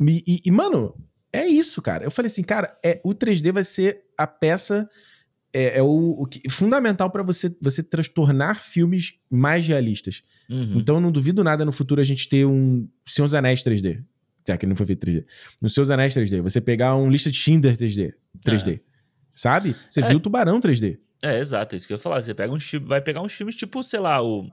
E, 0.00 0.22
e- 0.26 0.40
e, 0.44 0.50
mano, 0.50 0.94
é 1.32 1.46
isso, 1.46 1.80
cara. 1.80 2.04
Eu 2.04 2.10
falei 2.10 2.26
assim, 2.26 2.42
cara, 2.42 2.76
é, 2.84 3.00
o 3.04 3.14
3D 3.14 3.52
vai 3.52 3.64
ser 3.64 4.02
a 4.18 4.26
peça. 4.26 4.86
É, 5.52 5.78
é 5.78 5.82
o, 5.82 6.16
o 6.22 6.26
que- 6.26 6.48
fundamental 6.48 7.10
pra 7.10 7.22
você, 7.24 7.54
você 7.60 7.82
transtornar 7.82 8.62
filmes 8.62 9.14
mais 9.28 9.66
realistas. 9.66 10.22
uhum. 10.48 10.78
Então 10.78 10.94
eu 10.96 11.00
não 11.00 11.10
duvido 11.10 11.42
nada 11.42 11.64
no 11.64 11.72
futuro 11.72 12.00
a 12.00 12.04
gente 12.04 12.28
ter 12.28 12.46
um 12.46 12.88
Senhor 13.06 13.26
dos 13.26 13.34
Anéis 13.34 13.62
3D. 13.64 14.04
Já 14.48 14.56
que 14.56 14.64
ele 14.64 14.70
não 14.70 14.76
foi 14.76 14.86
feito 14.86 15.04
3D. 15.06 15.24
No 15.60 15.68
Senhor 15.68 15.84
dos 15.84 15.90
Anéis 15.90 16.14
3D. 16.14 16.40
Você 16.40 16.60
pegar 16.60 16.94
um 16.96 17.10
lista 17.10 17.30
de 17.30 17.36
Schindler 17.36 17.76
3D. 17.76 18.14
3D. 18.46 18.80
Sabe? 19.34 19.74
Você 19.88 20.00
É. 20.00 20.06
viu 20.08 20.18
o 20.18 20.20
Tubarão 20.20 20.60
3D. 20.60 20.98
É, 21.22 21.38
exato, 21.38 21.74
é 21.74 21.76
isso 21.76 21.86
que 21.86 21.92
eu 21.92 21.96
ia 21.96 22.00
falar. 22.00 22.22
Você 22.22 22.32
pega 22.34 22.58
filmes, 22.60 22.88
vai 22.88 23.00
pegar 23.00 23.20
uns 23.20 23.32
filmes 23.32 23.54
tipo, 23.56 23.82
sei 23.82 24.00
lá, 24.00 24.22
o 24.22 24.48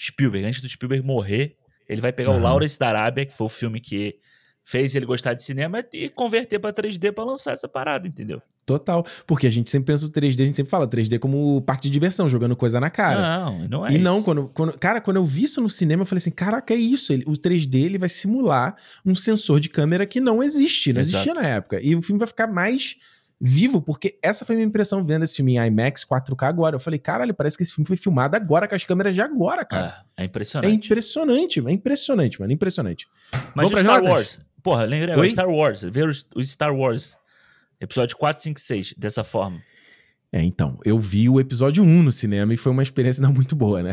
Spielberg. 0.00 0.46
Antes 0.46 0.60
do 0.60 0.68
Spielberg 0.68 1.04
morrer, 1.04 1.56
ele 1.88 2.00
vai 2.00 2.12
pegar 2.12 2.30
o 2.30 2.34
Aham. 2.34 2.42
Lawrence 2.42 2.78
da 2.78 2.88
Arábia, 2.88 3.24
que 3.26 3.34
foi 3.36 3.46
o 3.46 3.50
filme 3.50 3.80
que 3.80 4.18
fez 4.62 4.94
ele 4.94 5.06
gostar 5.06 5.34
de 5.34 5.42
cinema, 5.42 5.84
e 5.92 6.08
converter 6.08 6.58
pra 6.58 6.72
3D 6.72 7.12
pra 7.12 7.24
lançar 7.24 7.52
essa 7.52 7.68
parada, 7.68 8.06
entendeu? 8.08 8.42
Total. 8.66 9.06
Porque 9.26 9.46
a 9.46 9.50
gente 9.50 9.70
sempre 9.70 9.92
pensa 9.94 10.04
o 10.06 10.10
3D, 10.10 10.42
a 10.42 10.44
gente 10.44 10.56
sempre 10.56 10.68
fala 10.70 10.88
3D 10.88 11.18
como 11.20 11.62
parque 11.62 11.84
de 11.84 11.90
diversão, 11.90 12.28
jogando 12.28 12.56
coisa 12.56 12.80
na 12.80 12.90
cara. 12.90 13.38
não, 13.44 13.68
não 13.68 13.86
é 13.86 13.92
e 13.92 13.98
não, 13.98 14.16
isso. 14.16 14.24
quando, 14.24 14.48
quando. 14.52 14.76
Cara, 14.76 15.00
quando 15.00 15.16
eu 15.18 15.24
vi 15.24 15.44
isso 15.44 15.60
no 15.60 15.70
cinema, 15.70 16.02
eu 16.02 16.06
falei 16.06 16.18
assim: 16.18 16.32
caraca, 16.32 16.74
é 16.74 16.76
isso. 16.76 17.12
Ele- 17.12 17.24
o 17.28 17.32
3D 17.32 17.76
ele 17.84 17.96
vai 17.96 18.08
simular 18.08 18.76
um 19.04 19.14
sensor 19.14 19.60
de 19.60 19.68
câmera 19.68 20.04
que 20.04 20.20
não 20.20 20.42
existe, 20.42 20.92
não 20.92 21.00
Exato. 21.00 21.28
existia 21.28 21.34
na 21.40 21.48
época. 21.48 21.80
E 21.80 21.94
o 21.94 22.02
filme 22.02 22.18
vai 22.18 22.26
ficar 22.26 22.48
mais 22.48 22.96
vivo, 23.40 23.82
porque 23.82 24.18
essa 24.22 24.44
foi 24.46 24.54
a 24.54 24.56
minha 24.56 24.66
impressão 24.66 25.04
vendo 25.04 25.22
esse 25.24 25.36
filme 25.36 25.56
em 25.56 25.66
IMAX 25.66 26.04
4K 26.04 26.48
agora. 26.48 26.74
Eu 26.74 26.80
falei, 26.80 26.98
caralho, 26.98 27.34
parece 27.34 27.56
que 27.56 27.62
esse 27.62 27.72
filme 27.74 27.86
foi 27.86 27.96
filmado 27.96 28.34
agora 28.34 28.66
com 28.66 28.74
as 28.74 28.82
câmeras 28.84 29.14
de 29.14 29.20
agora, 29.20 29.64
cara. 29.64 30.04
É, 30.16 30.22
é 30.22 30.24
É, 30.24 30.26
impressionante. 30.26 30.86
impressionante, 30.86 31.62
é 31.64 31.70
impressionante, 31.70 32.40
mano, 32.40 32.52
impressionante. 32.52 33.06
Mas 33.54 33.68
Vamos 33.68 33.72
o 33.74 33.78
Star 33.78 33.84
notas? 34.00 34.08
Wars. 34.10 34.40
Porra, 34.62 34.84
lembrei 34.84 35.12
agora? 35.12 35.30
Star 35.30 35.48
Wars. 35.48 35.82
Ver 35.82 36.08
os, 36.08 36.26
os 36.34 36.48
Star 36.50 36.74
Wars. 36.74 37.18
Episódio 37.80 38.16
4, 38.16 38.42
5, 38.42 38.60
6, 38.60 38.94
dessa 38.96 39.22
forma. 39.24 39.60
É, 40.32 40.42
então, 40.42 40.78
eu 40.84 40.98
vi 40.98 41.28
o 41.28 41.38
episódio 41.40 41.82
1 41.82 42.02
no 42.02 42.12
cinema 42.12 42.52
e 42.52 42.56
foi 42.56 42.72
uma 42.72 42.82
experiência 42.82 43.22
não 43.22 43.32
muito 43.32 43.54
boa, 43.54 43.82
né? 43.82 43.92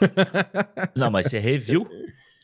Não, 0.94 1.10
mas 1.10 1.26
você 1.28 1.38
reviu? 1.38 1.86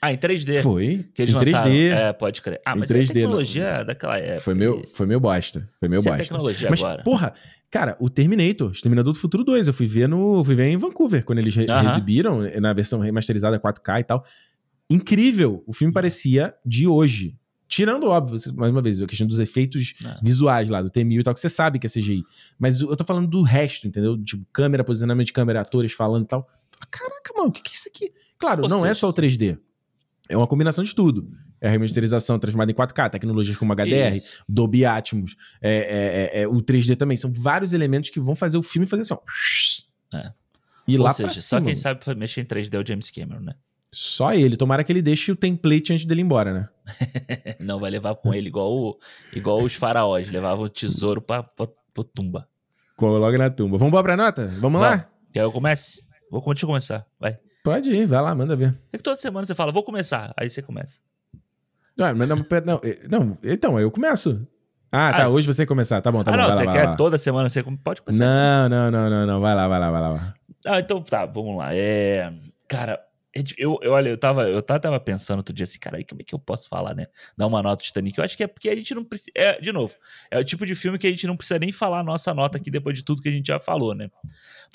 Ah, 0.02 0.12
em 0.12 0.16
3D. 0.16 0.62
Foi. 0.62 1.04
Que 1.14 1.22
eles 1.22 1.34
em 1.34 1.36
lançaram. 1.36 1.70
3D. 1.70 1.90
É, 1.92 2.12
pode 2.12 2.40
crer. 2.40 2.58
Ah, 2.64 2.72
Em 2.74 2.78
mas 2.78 2.90
é 2.90 2.98
3D, 2.98 3.12
tecnologia 3.12 3.84
daquela 3.84 4.18
época. 4.18 4.40
Foi 4.40 4.54
meu, 4.54 4.82
foi 4.84 5.06
meu 5.06 5.20
bosta. 5.20 5.68
Foi 5.78 5.88
meu 5.88 5.98
Isso 5.98 6.08
é 6.08 6.12
bosta. 6.12 6.24
tecnologia 6.24 6.70
Mas, 6.70 6.80
agora. 6.82 7.02
porra, 7.02 7.34
cara, 7.70 7.96
o 8.00 8.08
Terminator, 8.08 8.70
Exterminador 8.70 9.12
do 9.12 9.18
Futuro 9.18 9.44
2, 9.44 9.68
eu 9.68 9.74
fui 9.74 9.86
ver 9.86 10.08
no. 10.08 10.42
Fui 10.44 10.54
ver 10.54 10.68
em 10.68 10.76
Vancouver, 10.78 11.24
quando 11.24 11.38
eles 11.40 11.54
re- 11.54 11.68
Aham. 11.68 11.86
exibiram 11.88 12.38
na 12.60 12.72
versão 12.72 13.00
remasterizada 13.00 13.58
4K 13.60 14.00
e 14.00 14.04
tal. 14.04 14.24
Incrível. 14.88 15.62
O 15.66 15.72
filme 15.72 15.92
parecia 15.92 16.54
de 16.64 16.86
hoje. 16.86 17.36
Tirando, 17.70 18.08
óbvio, 18.08 18.36
mais 18.56 18.72
uma 18.72 18.82
vez, 18.82 19.00
a 19.00 19.06
questão 19.06 19.26
dos 19.26 19.38
efeitos 19.38 19.94
Ah. 20.04 20.18
visuais 20.22 20.68
lá, 20.68 20.82
do 20.82 20.90
T-1000 20.90 21.20
e 21.20 21.22
tal, 21.22 21.32
que 21.32 21.38
você 21.40 21.48
sabe 21.48 21.78
que 21.78 21.86
é 21.86 21.90
CGI. 21.90 22.24
Mas 22.58 22.80
eu 22.80 22.96
tô 22.96 23.04
falando 23.04 23.28
do 23.28 23.42
resto, 23.42 23.86
entendeu? 23.86 24.20
Tipo, 24.22 24.44
câmera, 24.52 24.82
posicionamento 24.82 25.28
de 25.28 25.32
câmera, 25.32 25.60
atores 25.60 25.92
falando 25.92 26.24
e 26.24 26.26
tal. 26.26 26.46
Caraca, 26.90 27.32
mano, 27.36 27.48
o 27.48 27.52
que, 27.52 27.62
que 27.62 27.70
é 27.70 27.72
isso 27.74 27.88
aqui? 27.88 28.12
Claro, 28.36 28.64
Ou 28.64 28.68
não 28.68 28.78
é 28.78 28.88
seja- 28.88 28.94
só 28.96 29.08
o 29.08 29.12
3D. 29.12 29.56
É 30.28 30.36
uma 30.36 30.46
combinação 30.48 30.82
de 30.82 30.92
tudo. 30.94 31.30
É 31.60 31.68
a 31.68 31.70
remasterização 31.70 32.38
transformada 32.38 32.72
em 32.72 32.74
4K, 32.74 33.08
tecnologias 33.10 33.56
como 33.56 33.72
HDR, 33.72 34.16
Isso. 34.16 34.42
Dolby 34.48 34.84
Atmos, 34.84 35.36
é, 35.62 35.70
é, 35.70 36.40
é, 36.40 36.42
é, 36.42 36.48
o 36.48 36.60
3D 36.60 36.96
também. 36.96 37.16
São 37.16 37.30
vários 37.30 37.72
elementos 37.72 38.10
que 38.10 38.18
vão 38.18 38.34
fazer 38.34 38.56
o 38.58 38.62
filme 38.62 38.86
fazer 38.86 39.02
assim, 39.02 39.14
ó. 39.14 40.16
É. 40.16 40.32
E 40.88 40.96
Ou 40.96 41.04
lá 41.04 41.12
seja, 41.12 41.28
pra 41.28 41.34
só 41.36 41.56
cima. 41.58 41.66
quem 41.68 41.76
sabe 41.76 42.00
mexer 42.16 42.40
em 42.40 42.44
3D 42.44 42.74
é 42.76 42.80
o 42.82 42.86
James 42.86 43.10
Cameron, 43.10 43.40
né? 43.42 43.54
Só 43.92 44.32
ele. 44.32 44.56
Tomara 44.56 44.84
que 44.84 44.92
ele 44.92 45.02
deixe 45.02 45.32
o 45.32 45.36
template 45.36 45.92
antes 45.92 46.04
dele 46.04 46.20
ir 46.20 46.24
embora, 46.24 46.52
né? 46.52 46.68
Não 47.58 47.78
vai 47.78 47.90
levar 47.90 48.14
com 48.14 48.32
ele 48.32 48.48
igual, 48.48 48.70
o- 48.72 48.98
igual 49.34 49.60
os 49.62 49.74
faraós, 49.74 50.28
levavam 50.30 50.64
o 50.64 50.68
tesouro 50.68 51.20
pra, 51.20 51.42
pra, 51.42 51.66
pro 51.92 52.04
tumba. 52.04 52.48
Coloca 52.96 53.36
na 53.38 53.50
tumba. 53.50 53.76
Vamos 53.78 53.88
embora 53.88 54.04
pra 54.04 54.16
nota? 54.16 54.46
Vamos 54.60 54.80
lá? 54.80 54.90
Vamos. 54.90 55.04
Quer 55.32 55.40
que 55.40 55.44
eu 55.44 55.52
comece? 55.52 56.02
Vou 56.30 56.42
eu 56.46 56.66
começar, 56.66 57.06
vai. 57.18 57.38
Pode 57.64 57.90
ir, 57.90 58.06
vai 58.06 58.20
lá, 58.22 58.34
manda 58.34 58.54
ver. 58.56 58.78
É 58.92 58.96
que 58.96 59.02
toda 59.02 59.16
semana 59.16 59.44
você 59.46 59.54
fala, 59.54 59.72
vou 59.72 59.82
começar, 59.82 60.32
aí 60.36 60.48
você 60.48 60.62
começa. 60.62 61.00
Não, 61.96 62.14
mas 62.14 62.28
não, 62.28 62.36
não, 62.64 62.80
eh, 62.84 63.06
não, 63.10 63.38
então, 63.42 63.78
eu 63.78 63.90
começo. 63.90 64.46
Ah, 64.92 65.12
tá, 65.12 65.24
Ah, 65.24 65.28
hoje 65.28 65.46
você 65.46 65.66
começar. 65.66 66.00
Tá 66.00 66.10
bom, 66.10 66.22
tá 66.24 66.30
ah, 66.30 66.32
bom, 66.36 66.38
não, 66.38 66.46
vai 66.48 66.54
lá, 66.54 66.60
você 66.60 66.66
vai 66.66 66.74
quer 66.76 66.88
lá. 66.90 66.96
toda 66.96 67.18
semana, 67.18 67.48
você 67.48 67.62
pode 67.62 68.02
começar. 68.02 68.24
Não, 68.24 68.68
não, 68.68 68.90
não, 68.90 69.10
não, 69.10 69.26
não, 69.26 69.40
vai 69.40 69.54
lá, 69.54 69.68
vai 69.68 69.78
lá, 69.78 69.90
vai 69.90 70.00
lá. 70.00 70.08
vai 70.12 70.18
lá. 70.18 70.34
Ah, 70.66 70.80
então 70.80 71.02
tá, 71.02 71.26
vamos 71.26 71.56
lá. 71.58 71.74
É, 71.74 72.32
cara, 72.68 73.00
eu, 73.56 73.78
eu, 73.80 73.92
olha, 73.92 74.08
eu 74.08 74.18
tava, 74.18 74.48
eu 74.48 74.60
tava, 74.60 74.98
pensando 74.98 75.38
outro 75.38 75.54
dia 75.54 75.64
assim, 75.64 75.78
cara, 75.78 75.98
aí 75.98 76.04
como 76.04 76.20
é 76.20 76.24
que 76.24 76.34
eu 76.34 76.38
posso 76.38 76.68
falar, 76.68 76.94
né? 76.94 77.06
Dar 77.36 77.46
uma 77.46 77.62
nota 77.62 77.82
Titanic. 77.82 78.18
Eu 78.18 78.24
acho 78.24 78.36
que 78.36 78.42
é 78.42 78.46
porque 78.46 78.68
a 78.68 78.74
gente 78.74 78.94
não 78.94 79.04
precisa. 79.04 79.30
É, 79.36 79.60
de 79.60 79.70
novo, 79.72 79.94
é 80.30 80.38
o 80.38 80.44
tipo 80.44 80.66
de 80.66 80.74
filme 80.74 80.98
que 80.98 81.06
a 81.06 81.10
gente 81.10 81.26
não 81.26 81.36
precisa 81.36 81.58
nem 81.58 81.70
falar 81.70 82.00
a 82.00 82.04
nossa 82.04 82.34
nota 82.34 82.58
aqui 82.58 82.70
depois 82.70 82.96
de 82.96 83.04
tudo 83.04 83.22
que 83.22 83.28
a 83.28 83.32
gente 83.32 83.46
já 83.46 83.60
falou, 83.60 83.94
né? 83.94 84.10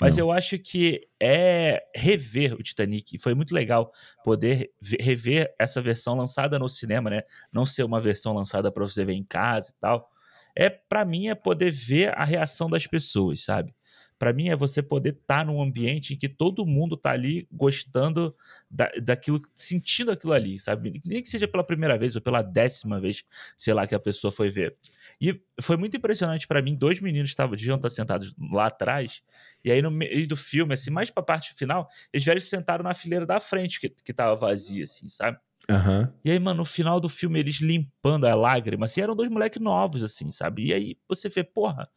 Mas 0.00 0.16
eu 0.16 0.32
acho 0.32 0.58
que 0.58 1.06
é 1.20 1.82
rever 1.94 2.54
o 2.54 2.62
Titanic. 2.62 3.18
Foi 3.18 3.34
muito 3.34 3.54
legal 3.54 3.92
poder 4.24 4.70
ve- 4.80 4.98
rever 5.00 5.54
essa 5.58 5.80
versão 5.82 6.14
lançada 6.14 6.58
no 6.58 6.68
cinema, 6.68 7.10
né? 7.10 7.22
Não 7.52 7.66
ser 7.66 7.82
uma 7.84 8.00
versão 8.00 8.32
lançada 8.34 8.72
pra 8.72 8.84
você 8.84 9.04
ver 9.04 9.14
em 9.14 9.24
casa 9.24 9.70
e 9.70 9.80
tal. 9.80 10.10
É, 10.54 10.70
para 10.70 11.04
mim, 11.04 11.28
é 11.28 11.34
poder 11.34 11.70
ver 11.70 12.16
a 12.18 12.24
reação 12.24 12.70
das 12.70 12.86
pessoas, 12.86 13.42
sabe? 13.44 13.74
Pra 14.18 14.32
mim 14.32 14.48
é 14.48 14.56
você 14.56 14.82
poder 14.82 15.14
estar 15.14 15.44
num 15.44 15.60
ambiente 15.60 16.14
em 16.14 16.16
que 16.16 16.28
todo 16.28 16.64
mundo 16.64 16.96
tá 16.96 17.10
ali 17.12 17.46
gostando 17.52 18.34
da, 18.70 18.90
daquilo, 19.02 19.40
sentindo 19.54 20.10
aquilo 20.10 20.32
ali, 20.32 20.58
sabe? 20.58 21.00
Nem 21.04 21.22
que 21.22 21.28
seja 21.28 21.46
pela 21.46 21.62
primeira 21.62 21.98
vez 21.98 22.16
ou 22.16 22.22
pela 22.22 22.42
décima 22.42 23.00
vez, 23.00 23.24
sei 23.56 23.74
lá, 23.74 23.86
que 23.86 23.94
a 23.94 24.00
pessoa 24.00 24.32
foi 24.32 24.50
ver. 24.50 24.76
E 25.20 25.40
foi 25.60 25.76
muito 25.76 25.96
impressionante 25.96 26.46
pra 26.46 26.62
mim, 26.62 26.74
dois 26.74 27.00
meninos 27.00 27.30
estavam, 27.30 27.56
deviam 27.56 27.76
estar 27.76 27.88
sentados 27.88 28.34
lá 28.52 28.66
atrás, 28.66 29.22
e 29.64 29.70
aí 29.70 29.80
no 29.80 29.90
meio 29.90 30.26
do 30.28 30.36
filme, 30.36 30.74
assim, 30.74 30.90
mais 30.90 31.10
pra 31.10 31.22
parte 31.22 31.54
final, 31.54 31.88
eles 32.12 32.24
vieram 32.24 32.40
sentaram 32.40 32.84
na 32.84 32.94
fileira 32.94 33.26
da 33.26 33.40
frente, 33.40 33.80
que, 33.80 33.88
que 33.88 34.12
tava 34.12 34.34
vazia, 34.34 34.84
assim, 34.84 35.08
sabe? 35.08 35.38
Uhum. 35.68 36.08
E 36.24 36.30
aí, 36.30 36.38
mano, 36.38 36.58
no 36.58 36.64
final 36.64 37.00
do 37.00 37.08
filme, 37.08 37.40
eles 37.40 37.56
limpando 37.56 38.24
a 38.24 38.34
lágrima, 38.36 38.86
assim, 38.86 39.00
eram 39.00 39.16
dois 39.16 39.28
moleques 39.28 39.60
novos, 39.60 40.04
assim, 40.04 40.30
sabe? 40.30 40.66
E 40.66 40.72
aí 40.72 40.96
você 41.08 41.28
vê, 41.28 41.42
porra. 41.42 41.88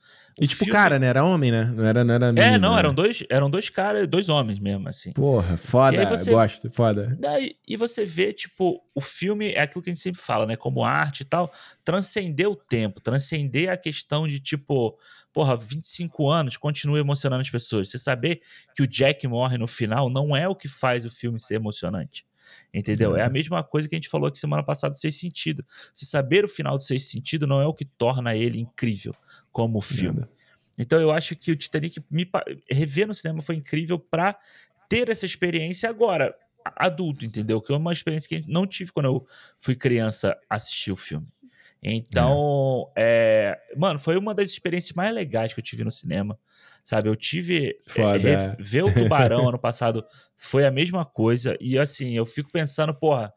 E 0.41 0.47
tipo, 0.47 0.65
filme... 0.65 0.73
cara, 0.73 0.97
né? 0.97 1.05
Era 1.05 1.23
homem, 1.23 1.51
né? 1.51 1.65
Não 1.65 1.85
era, 1.85 2.03
não 2.03 2.13
era 2.15 2.33
menino, 2.33 2.55
É, 2.55 2.57
não, 2.57 2.73
né? 2.73 2.79
eram 2.79 2.93
dois, 2.93 3.23
eram 3.29 3.47
dois 3.47 3.69
caras, 3.69 4.07
dois 4.07 4.27
homens 4.27 4.59
mesmo, 4.59 4.89
assim. 4.89 5.13
Porra, 5.13 5.55
foda, 5.55 6.03
você... 6.07 6.31
gosto, 6.31 6.71
foda. 6.71 7.15
Daí, 7.19 7.55
e 7.67 7.77
você 7.77 8.05
vê, 8.05 8.33
tipo, 8.33 8.83
o 8.95 9.01
filme 9.01 9.51
é 9.51 9.61
aquilo 9.61 9.83
que 9.83 9.91
a 9.91 9.93
gente 9.93 10.01
sempre 10.01 10.19
fala, 10.19 10.47
né? 10.47 10.55
Como 10.55 10.83
arte 10.83 11.21
e 11.21 11.25
tal, 11.25 11.51
transcender 11.85 12.49
o 12.49 12.55
tempo, 12.55 12.99
transcender 12.99 13.69
a 13.69 13.77
questão 13.77 14.27
de, 14.27 14.39
tipo, 14.39 14.97
porra, 15.31 15.55
25 15.55 16.27
anos, 16.27 16.57
continua 16.57 16.99
emocionando 16.99 17.41
as 17.41 17.49
pessoas. 17.51 17.91
Você 17.91 17.99
saber 17.99 18.41
que 18.75 18.81
o 18.81 18.87
Jack 18.87 19.27
morre 19.27 19.59
no 19.59 19.67
final 19.67 20.09
não 20.09 20.35
é 20.35 20.47
o 20.47 20.55
que 20.55 20.67
faz 20.67 21.05
o 21.05 21.09
filme 21.11 21.39
ser 21.39 21.55
emocionante. 21.55 22.25
Entendeu? 22.73 23.15
É 23.15 23.23
a 23.23 23.29
mesma 23.29 23.63
coisa 23.63 23.87
que 23.87 23.95
a 23.95 23.97
gente 23.97 24.09
falou 24.09 24.27
aqui 24.27 24.37
semana 24.37 24.63
passada 24.63 24.91
do 24.91 24.97
Seis 24.97 25.19
Sentido. 25.19 25.65
Se 25.93 26.05
saber 26.05 26.45
o 26.45 26.47
final 26.47 26.75
do 26.75 26.83
Seis 26.83 27.09
Sentido 27.09 27.47
não 27.47 27.59
é 27.59 27.65
o 27.65 27.73
que 27.73 27.85
torna 27.85 28.35
ele 28.35 28.59
incrível 28.59 29.13
como 29.51 29.81
filme. 29.81 30.25
Então 30.77 30.99
eu 30.99 31.11
acho 31.11 31.35
que 31.35 31.51
o 31.51 31.55
Titanic 31.55 32.01
me 32.09 32.29
rever 32.69 33.07
no 33.07 33.13
cinema 33.13 33.41
foi 33.41 33.55
incrível 33.55 33.99
para 33.99 34.37
ter 34.87 35.09
essa 35.09 35.25
experiência 35.25 35.89
agora 35.89 36.33
adulto, 36.75 37.25
entendeu? 37.25 37.61
Que 37.61 37.73
é 37.73 37.75
uma 37.75 37.91
experiência 37.91 38.27
que 38.27 38.35
eu 38.35 38.43
não 38.47 38.65
tive 38.65 38.91
quando 38.91 39.07
eu 39.07 39.27
fui 39.57 39.75
criança 39.75 40.37
assistir 40.49 40.91
o 40.91 40.95
filme. 40.95 41.27
Então, 41.81 42.91
é. 42.95 43.57
É, 43.71 43.75
mano, 43.77 43.97
foi 43.97 44.17
uma 44.17 44.33
das 44.33 44.49
experiências 44.49 44.93
mais 44.93 45.13
legais 45.13 45.53
que 45.53 45.59
eu 45.59 45.63
tive 45.63 45.83
no 45.83 45.91
cinema. 45.91 46.37
Sabe, 46.83 47.09
eu 47.09 47.15
tive. 47.15 47.69
É. 47.69 47.75
É, 48.33 48.55
ver 48.59 48.83
o 48.83 48.93
Tubarão 48.93 49.47
ano 49.49 49.59
passado 49.59 50.03
foi 50.35 50.65
a 50.65 50.71
mesma 50.71 51.05
coisa. 51.05 51.57
E 51.59 51.77
assim, 51.77 52.15
eu 52.15 52.25
fico 52.25 52.51
pensando, 52.51 52.93
porra, 52.93 53.33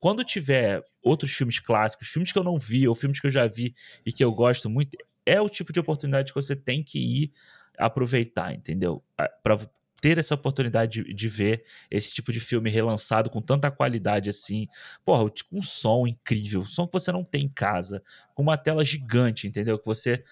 quando 0.00 0.24
tiver 0.24 0.82
outros 1.02 1.32
filmes 1.32 1.58
clássicos, 1.58 2.08
filmes 2.08 2.32
que 2.32 2.38
eu 2.38 2.44
não 2.44 2.58
vi, 2.58 2.88
ou 2.88 2.94
filmes 2.94 3.20
que 3.20 3.26
eu 3.26 3.30
já 3.30 3.46
vi 3.46 3.74
e 4.04 4.12
que 4.12 4.24
eu 4.24 4.32
gosto 4.32 4.68
muito, 4.68 4.96
é 5.24 5.40
o 5.40 5.48
tipo 5.48 5.72
de 5.72 5.80
oportunidade 5.80 6.32
que 6.32 6.40
você 6.40 6.56
tem 6.56 6.82
que 6.82 6.98
ir 6.98 7.32
aproveitar, 7.78 8.54
entendeu? 8.54 9.02
Pra 9.42 9.58
ter 10.04 10.18
essa 10.18 10.34
oportunidade 10.34 11.02
de, 11.02 11.14
de, 11.14 11.28
ver 11.30 11.64
esse 11.90 12.12
tipo 12.12 12.30
de 12.30 12.38
filme 12.38 12.68
relançado 12.68 13.30
com 13.30 13.40
tanta 13.40 13.70
qualidade 13.70 14.28
assim. 14.28 14.68
Porra, 15.02 15.30
com 15.48 15.60
um 15.60 15.62
som 15.62 16.06
incrível, 16.06 16.66
som 16.66 16.86
que 16.86 16.92
você 16.92 17.10
não 17.10 17.24
tem 17.24 17.44
em 17.44 17.48
casa, 17.48 18.02
com 18.34 18.42
uma 18.42 18.58
tela 18.58 18.84
gigante, 18.84 19.48
entendeu? 19.48 19.78
Que 19.78 19.86
você 19.86 20.22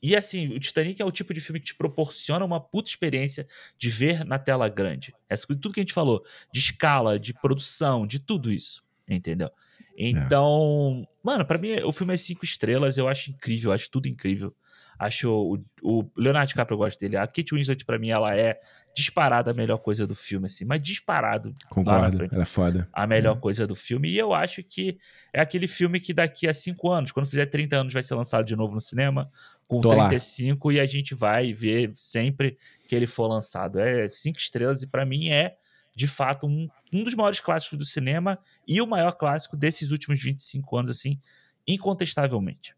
e 0.00 0.14
assim, 0.14 0.54
o 0.54 0.60
Titanic 0.60 1.02
é 1.02 1.04
o 1.04 1.10
tipo 1.10 1.34
de 1.34 1.40
filme 1.40 1.58
que 1.58 1.66
te 1.66 1.74
proporciona 1.74 2.44
uma 2.44 2.60
puta 2.60 2.88
experiência 2.88 3.44
de 3.76 3.90
ver 3.90 4.24
na 4.24 4.38
tela 4.38 4.68
grande. 4.68 5.12
É 5.28 5.34
tudo 5.36 5.72
que 5.72 5.80
a 5.80 5.82
gente 5.82 5.92
falou, 5.92 6.24
de 6.52 6.60
escala, 6.60 7.18
de 7.18 7.34
produção, 7.34 8.06
de 8.06 8.20
tudo 8.20 8.52
isso, 8.52 8.84
entendeu? 9.08 9.50
Então, 9.98 11.04
é. 11.04 11.18
mano, 11.24 11.44
para 11.44 11.58
mim 11.58 11.72
o 11.82 11.92
filme 11.92 12.14
é 12.14 12.16
cinco 12.16 12.44
estrelas, 12.44 12.96
eu 12.96 13.08
acho 13.08 13.32
incrível, 13.32 13.72
acho 13.72 13.90
tudo 13.90 14.06
incrível. 14.06 14.54
Acho 15.00 15.30
o, 15.30 15.58
o 15.82 16.10
Leonardo 16.14 16.48
DiCaprio 16.48 16.74
eu 16.74 16.78
gosto 16.78 17.00
dele. 17.00 17.16
A 17.16 17.26
Kate 17.26 17.54
Winslet 17.54 17.86
para 17.86 17.98
mim 17.98 18.10
ela 18.10 18.36
é 18.36 18.60
disparada 18.94 19.50
a 19.50 19.54
melhor 19.54 19.78
coisa 19.78 20.06
do 20.06 20.14
filme 20.14 20.44
assim, 20.44 20.66
mas 20.66 20.82
disparado. 20.82 21.54
Concordo, 21.70 22.28
ela 22.30 22.42
é 22.42 22.46
foda. 22.46 22.86
A 22.92 23.06
melhor 23.06 23.38
é. 23.38 23.40
coisa 23.40 23.66
do 23.66 23.74
filme 23.74 24.10
e 24.10 24.18
eu 24.18 24.34
acho 24.34 24.62
que 24.62 24.98
é 25.32 25.40
aquele 25.40 25.66
filme 25.66 26.00
que 26.00 26.12
daqui 26.12 26.46
a 26.46 26.52
cinco 26.52 26.90
anos, 26.90 27.12
quando 27.12 27.24
fizer 27.24 27.46
30 27.46 27.76
anos 27.76 27.94
vai 27.94 28.02
ser 28.02 28.14
lançado 28.14 28.44
de 28.44 28.54
novo 28.54 28.74
no 28.74 28.80
cinema, 28.80 29.30
com 29.66 29.80
Tô 29.80 29.88
35 29.88 30.68
lá. 30.68 30.74
e 30.74 30.80
a 30.80 30.84
gente 30.84 31.14
vai 31.14 31.50
ver 31.50 31.92
sempre 31.94 32.58
que 32.86 32.94
ele 32.94 33.06
for 33.06 33.26
lançado. 33.26 33.80
É 33.80 34.06
cinco 34.06 34.38
estrelas 34.38 34.82
e 34.82 34.86
para 34.86 35.06
mim 35.06 35.30
é 35.30 35.56
de 35.96 36.06
fato 36.06 36.46
um, 36.46 36.68
um 36.92 37.02
dos 37.02 37.14
maiores 37.14 37.40
clássicos 37.40 37.78
do 37.78 37.86
cinema 37.86 38.38
e 38.68 38.82
o 38.82 38.86
maior 38.86 39.12
clássico 39.12 39.56
desses 39.56 39.92
últimos 39.92 40.22
25 40.22 40.76
anos 40.76 40.90
assim, 40.90 41.18
incontestavelmente. 41.66 42.74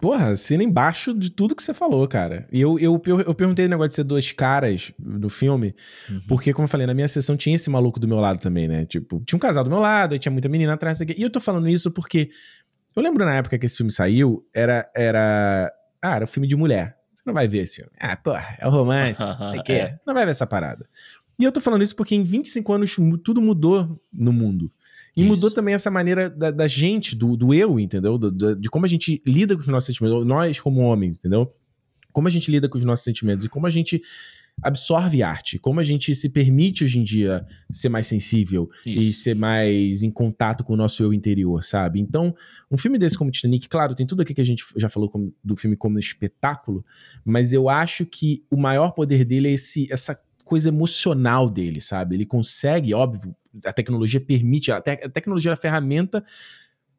Porra, 0.00 0.30
assina 0.30 0.62
embaixo 0.62 1.12
de 1.12 1.30
tudo 1.30 1.54
que 1.54 1.62
você 1.62 1.74
falou, 1.74 2.08
cara. 2.08 2.48
E 2.50 2.60
eu, 2.60 2.78
eu, 2.78 3.00
eu, 3.04 3.20
eu 3.20 3.34
perguntei 3.34 3.66
o 3.66 3.68
negócio 3.68 3.90
de 3.90 3.94
ser 3.96 4.04
dois 4.04 4.32
caras 4.32 4.90
no 4.98 5.28
filme, 5.28 5.74
uhum. 6.08 6.20
porque, 6.26 6.52
como 6.54 6.64
eu 6.64 6.68
falei, 6.68 6.86
na 6.86 6.94
minha 6.94 7.08
sessão 7.08 7.36
tinha 7.36 7.54
esse 7.54 7.68
maluco 7.68 8.00
do 8.00 8.08
meu 8.08 8.18
lado 8.18 8.38
também, 8.38 8.66
né? 8.66 8.86
Tipo, 8.86 9.22
tinha 9.26 9.36
um 9.36 9.40
casal 9.40 9.62
do 9.62 9.68
meu 9.70 9.78
lado, 9.78 10.14
aí 10.14 10.18
tinha 10.18 10.32
muita 10.32 10.48
menina 10.48 10.72
atrás. 10.72 11.00
E 11.00 11.22
eu 11.22 11.28
tô 11.28 11.40
falando 11.40 11.68
isso 11.68 11.90
porque 11.90 12.30
eu 12.94 13.02
lembro 13.02 13.24
na 13.26 13.34
época 13.34 13.58
que 13.58 13.66
esse 13.66 13.76
filme 13.76 13.92
saiu, 13.92 14.46
era. 14.54 14.90
era 14.96 15.70
ah, 16.00 16.16
era 16.16 16.24
um 16.24 16.28
filme 16.28 16.48
de 16.48 16.56
mulher. 16.56 16.96
Você 17.12 17.22
não 17.26 17.34
vai 17.34 17.46
ver 17.46 17.58
esse 17.58 17.76
filme. 17.76 17.90
Ah, 18.00 18.16
porra, 18.16 18.56
é 18.58 18.66
o 18.66 18.70
romance, 18.70 19.20
não 19.38 19.50
sei 19.50 19.60
o 19.60 19.62
quê. 19.64 19.72
É. 19.72 19.98
Não 20.06 20.14
vai 20.14 20.24
ver 20.24 20.30
essa 20.30 20.46
parada. 20.46 20.88
E 21.38 21.44
eu 21.44 21.52
tô 21.52 21.60
falando 21.60 21.82
isso 21.82 21.94
porque 21.94 22.14
em 22.14 22.24
25 22.24 22.72
anos 22.72 22.96
tudo 23.22 23.42
mudou 23.42 24.00
no 24.10 24.32
mundo. 24.32 24.72
E 25.16 25.22
Isso. 25.22 25.28
mudou 25.28 25.50
também 25.50 25.74
essa 25.74 25.90
maneira 25.90 26.28
da, 26.28 26.50
da 26.50 26.68
gente, 26.68 27.16
do, 27.16 27.36
do 27.36 27.54
eu, 27.54 27.80
entendeu? 27.80 28.18
Do, 28.18 28.30
do, 28.30 28.54
de 28.54 28.68
como 28.68 28.84
a 28.84 28.88
gente 28.88 29.22
lida 29.26 29.54
com 29.54 29.62
os 29.62 29.68
nossos 29.68 29.86
sentimentos, 29.86 30.26
nós 30.26 30.60
como 30.60 30.80
homens, 30.80 31.18
entendeu? 31.18 31.54
Como 32.12 32.28
a 32.28 32.30
gente 32.30 32.50
lida 32.50 32.68
com 32.68 32.76
os 32.76 32.84
nossos 32.84 33.04
sentimentos 33.04 33.44
e 33.44 33.48
como 33.48 33.66
a 33.66 33.70
gente 33.70 34.02
absorve 34.62 35.22
arte, 35.22 35.58
como 35.58 35.80
a 35.80 35.84
gente 35.84 36.14
se 36.14 36.30
permite 36.30 36.82
hoje 36.82 36.98
em 36.98 37.02
dia 37.02 37.46
ser 37.70 37.88
mais 37.88 38.06
sensível 38.06 38.70
Isso. 38.86 38.98
e 38.98 39.12
ser 39.12 39.34
mais 39.34 40.02
em 40.02 40.10
contato 40.10 40.64
com 40.64 40.72
o 40.72 40.76
nosso 40.76 41.02
eu 41.02 41.12
interior, 41.12 41.62
sabe? 41.62 42.00
Então, 42.00 42.34
um 42.70 42.76
filme 42.76 42.98
desse 42.98 43.18
como 43.18 43.30
Titanic, 43.30 43.68
claro, 43.68 43.94
tem 43.94 44.06
tudo 44.06 44.22
aqui 44.22 44.32
que 44.32 44.40
a 44.40 44.44
gente 44.44 44.64
já 44.76 44.88
falou 44.88 45.10
como, 45.10 45.34
do 45.44 45.56
filme 45.56 45.76
como 45.76 45.98
espetáculo, 45.98 46.84
mas 47.24 47.52
eu 47.52 47.68
acho 47.68 48.06
que 48.06 48.44
o 48.50 48.56
maior 48.56 48.92
poder 48.92 49.24
dele 49.24 49.48
é 49.48 49.52
esse, 49.52 49.90
essa 49.92 50.18
coisa 50.44 50.68
emocional 50.68 51.50
dele, 51.50 51.80
sabe? 51.80 52.14
Ele 52.14 52.24
consegue, 52.24 52.94
óbvio, 52.94 53.34
a 53.64 53.72
tecnologia 53.72 54.20
permite, 54.20 54.72
a, 54.72 54.80
te, 54.80 54.90
a 54.90 55.08
tecnologia 55.08 55.50
é 55.50 55.54
a 55.54 55.56
ferramenta 55.56 56.24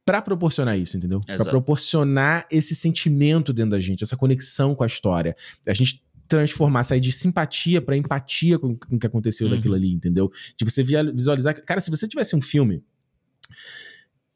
para 0.06 0.22
proporcionar 0.22 0.78
isso, 0.78 0.98
entendeu? 0.98 1.20
Para 1.20 1.44
proporcionar 1.44 2.48
esse 2.50 2.74
sentimento 2.74 3.52
dentro 3.52 3.72
da 3.72 3.80
gente, 3.80 4.04
essa 4.04 4.16
conexão 4.16 4.74
com 4.74 4.84
a 4.84 4.88
história. 4.88 5.36
A 5.66 5.74
gente 5.74 6.02
transformar, 6.28 6.84
sair 6.84 7.00
de 7.00 7.12
simpatia 7.12 7.82
para 7.82 7.96
empatia 7.96 8.60
com, 8.60 8.76
com 8.76 8.96
o 8.96 9.00
que 9.00 9.08
aconteceu 9.08 9.48
uhum. 9.48 9.56
daquilo 9.56 9.76
ali, 9.76 9.92
entendeu? 9.92 10.32
De 10.58 10.66
você 10.66 10.84
visualizar. 10.84 11.62
Cara, 11.66 11.82
se 11.82 11.90
você 11.90 12.08
tivesse 12.08 12.36
um 12.36 12.42
filme 12.42 12.84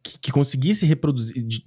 que, 0.03 0.17
que 0.19 0.31
conseguisse 0.31 0.85
reproduzir. 0.85 1.41
De, 1.41 1.59
de, 1.59 1.65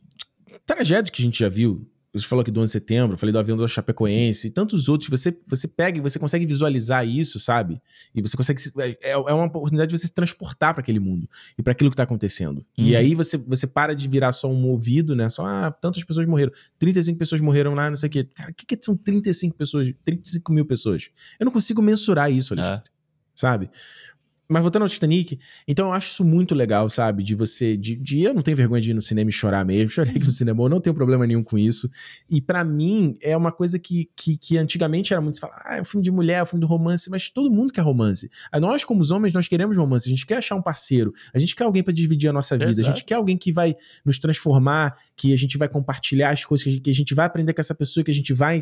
tragédia 0.67 1.13
que 1.13 1.21
a 1.21 1.25
gente 1.25 1.39
já 1.39 1.49
viu, 1.49 1.87
gente 2.19 2.29
falou 2.29 2.43
aqui 2.43 2.51
do 2.51 2.61
11 2.61 2.69
de 2.69 2.73
setembro, 2.73 3.17
falei 3.17 3.33
do 3.33 3.39
avião 3.39 3.57
da 3.57 3.67
Chapecoense 3.67 4.47
e 4.47 4.51
tantos 4.51 4.89
outros. 4.89 5.11
Você, 5.11 5.37
você 5.47 5.67
pega 5.67 5.99
e 5.99 6.01
você 6.01 6.19
consegue 6.19 6.47
visualizar 6.47 7.07
isso, 7.07 7.41
sabe? 7.41 7.81
E 8.15 8.23
você 8.23 8.37
consegue. 8.37 8.61
É, 9.03 9.11
é 9.11 9.17
uma 9.17 9.47
oportunidade 9.47 9.91
de 9.91 9.99
você 9.99 10.07
se 10.07 10.13
transportar 10.13 10.75
para 10.75 10.81
aquele 10.81 11.01
mundo 11.01 11.29
e 11.59 11.63
para 11.63 11.73
aquilo 11.73 11.91
que 11.91 11.97
tá 11.97 12.05
acontecendo. 12.05 12.65
Uhum. 12.79 12.85
E 12.85 12.97
aí 12.97 13.15
você, 13.15 13.37
você 13.37 13.67
para 13.67 13.95
de 13.95 14.07
virar 14.09 14.33
só 14.33 14.49
um 14.49 14.67
ouvido, 14.67 15.17
né? 15.17 15.29
Só, 15.29 15.45
ah, 15.45 15.71
tantas 15.71 16.05
pessoas 16.05 16.27
morreram. 16.27 16.53
35 16.79 17.19
pessoas 17.19 17.41
morreram 17.41 17.75
lá, 17.75 17.91
não 17.91 17.97
sei 17.97 18.09
o 18.09 18.11
quê. 18.11 18.25
Cara, 18.25 18.51
o 18.51 18.55
que, 18.55 18.65
que 18.65 18.85
são 18.85 18.97
35 18.97 19.57
pessoas? 19.57 19.91
35 20.05 20.53
mil 20.53 20.65
pessoas? 20.65 21.11
Eu 21.39 21.45
não 21.45 21.53
consigo 21.53 21.83
mensurar 21.83 22.31
isso, 22.31 22.55
Alexandre. 22.55 22.89
É. 22.89 22.95
Sabe? 23.35 23.69
Mas 24.49 24.61
voltando 24.61 24.83
ao 24.83 24.89
Titanic, 24.89 25.39
então 25.67 25.87
eu 25.87 25.93
acho 25.93 26.09
isso 26.09 26.25
muito 26.25 26.55
legal, 26.55 26.89
sabe? 26.91 27.23
De 27.23 27.35
você. 27.35 27.77
De, 27.77 27.97
de, 27.97 28.23
eu 28.23 28.35
não 28.35 28.43
tenho 28.43 28.57
vergonha 28.57 28.81
de 28.81 28.91
ir 28.91 28.95
no 28.95 29.01
cinema 29.01 29.31
e 29.31 29.33
chorar 29.33 29.65
mesmo. 29.65 29.89
Chorei 29.91 30.11
aqui 30.11 30.21
no 30.21 30.27
uhum. 30.27 30.33
cinema, 30.33 30.63
eu 30.63 30.69
não 30.69 30.81
tenho 30.81 30.95
problema 30.95 31.27
nenhum 31.27 31.43
com 31.43 31.57
isso. 31.57 31.89
E 32.29 32.41
para 32.41 32.63
mim, 32.63 33.17
é 33.23 33.37
uma 33.37 33.51
coisa 33.51 33.79
que, 33.79 34.11
que, 34.15 34.37
que 34.37 34.59
antigamente 34.59 35.13
era 35.13 35.21
muito. 35.21 35.41
Falar, 35.41 35.63
ah, 35.65 35.77
é 35.77 35.81
um 35.81 35.85
filme 35.85 36.05
de 36.05 36.11
mulher, 36.11 36.41
é 36.41 36.43
um 36.43 36.47
filme 36.47 36.65
de 36.65 36.69
romance, 36.69 37.09
mas 37.09 37.29
todo 37.29 37.51
mundo 37.51 37.73
quer 37.73 37.81
romance. 37.81 38.31
Nós, 38.61 38.85
como 38.85 39.01
os 39.01 39.11
homens, 39.11 39.33
nós 39.33 39.49
queremos 39.49 39.77
romance. 39.77 40.09
A 40.09 40.11
gente 40.11 40.27
quer 40.27 40.37
achar 40.37 40.57
um 40.57 40.63
parceiro. 40.63 41.13
A 41.33 41.39
gente 41.39 41.57
quer 41.57 41.65
alguém 41.65 41.83
para 41.83 41.93
dividir 41.93 42.29
a 42.29 42.33
nossa 42.33 42.57
vida. 42.57 42.71
Exato. 42.71 42.91
A 42.91 42.93
gente 42.93 43.05
quer 43.05 43.15
alguém 43.15 43.39
que 43.39 43.51
vai 43.51 43.75
nos 44.05 44.19
transformar, 44.19 44.97
que 45.17 45.33
a 45.33 45.37
gente 45.37 45.57
vai 45.57 45.69
compartilhar 45.69 46.31
as 46.31 46.45
coisas, 46.45 46.65
que 46.65 46.69
a 46.69 46.73
gente, 46.73 46.83
que 46.83 46.91
a 46.91 46.95
gente 46.95 47.15
vai 47.15 47.27
aprender 47.27 47.55
com 47.55 47.61
essa 47.61 47.75
pessoa, 47.75 48.05
que 48.05 48.11
a 48.11 48.15
gente 48.15 48.33
vai 48.33 48.59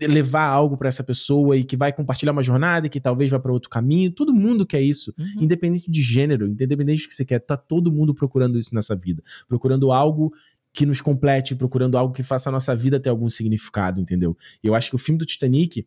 levar 0.00 0.46
algo 0.46 0.76
para 0.76 0.88
essa 0.88 1.02
pessoa 1.02 1.56
e 1.56 1.64
que 1.64 1.76
vai 1.76 1.92
compartilhar 1.92 2.32
uma 2.32 2.42
jornada 2.42 2.86
e 2.86 2.90
que 2.90 3.00
talvez 3.00 3.30
vá 3.30 3.38
para 3.38 3.52
outro 3.52 3.70
caminho. 3.70 4.12
Todo 4.12 4.34
mundo 4.34 4.66
quer 4.66 4.82
isso, 4.82 5.14
uhum. 5.18 5.42
independente 5.42 5.90
de 5.90 6.02
gênero, 6.02 6.46
independente 6.46 7.04
do 7.04 7.08
que 7.08 7.14
você 7.14 7.24
quer. 7.24 7.38
Tá 7.38 7.56
todo 7.56 7.90
mundo 7.90 8.14
procurando 8.14 8.58
isso 8.58 8.74
nessa 8.74 8.94
vida, 8.94 9.22
procurando 9.48 9.90
algo 9.92 10.32
que 10.72 10.84
nos 10.84 11.00
complete, 11.00 11.54
procurando 11.54 11.96
algo 11.96 12.12
que 12.12 12.22
faça 12.22 12.50
a 12.50 12.52
nossa 12.52 12.76
vida 12.76 13.00
ter 13.00 13.08
algum 13.08 13.28
significado, 13.30 13.98
entendeu? 13.98 14.36
E 14.62 14.66
eu 14.66 14.74
acho 14.74 14.90
que 14.90 14.96
o 14.96 14.98
filme 14.98 15.18
do 15.18 15.24
Titanic 15.24 15.86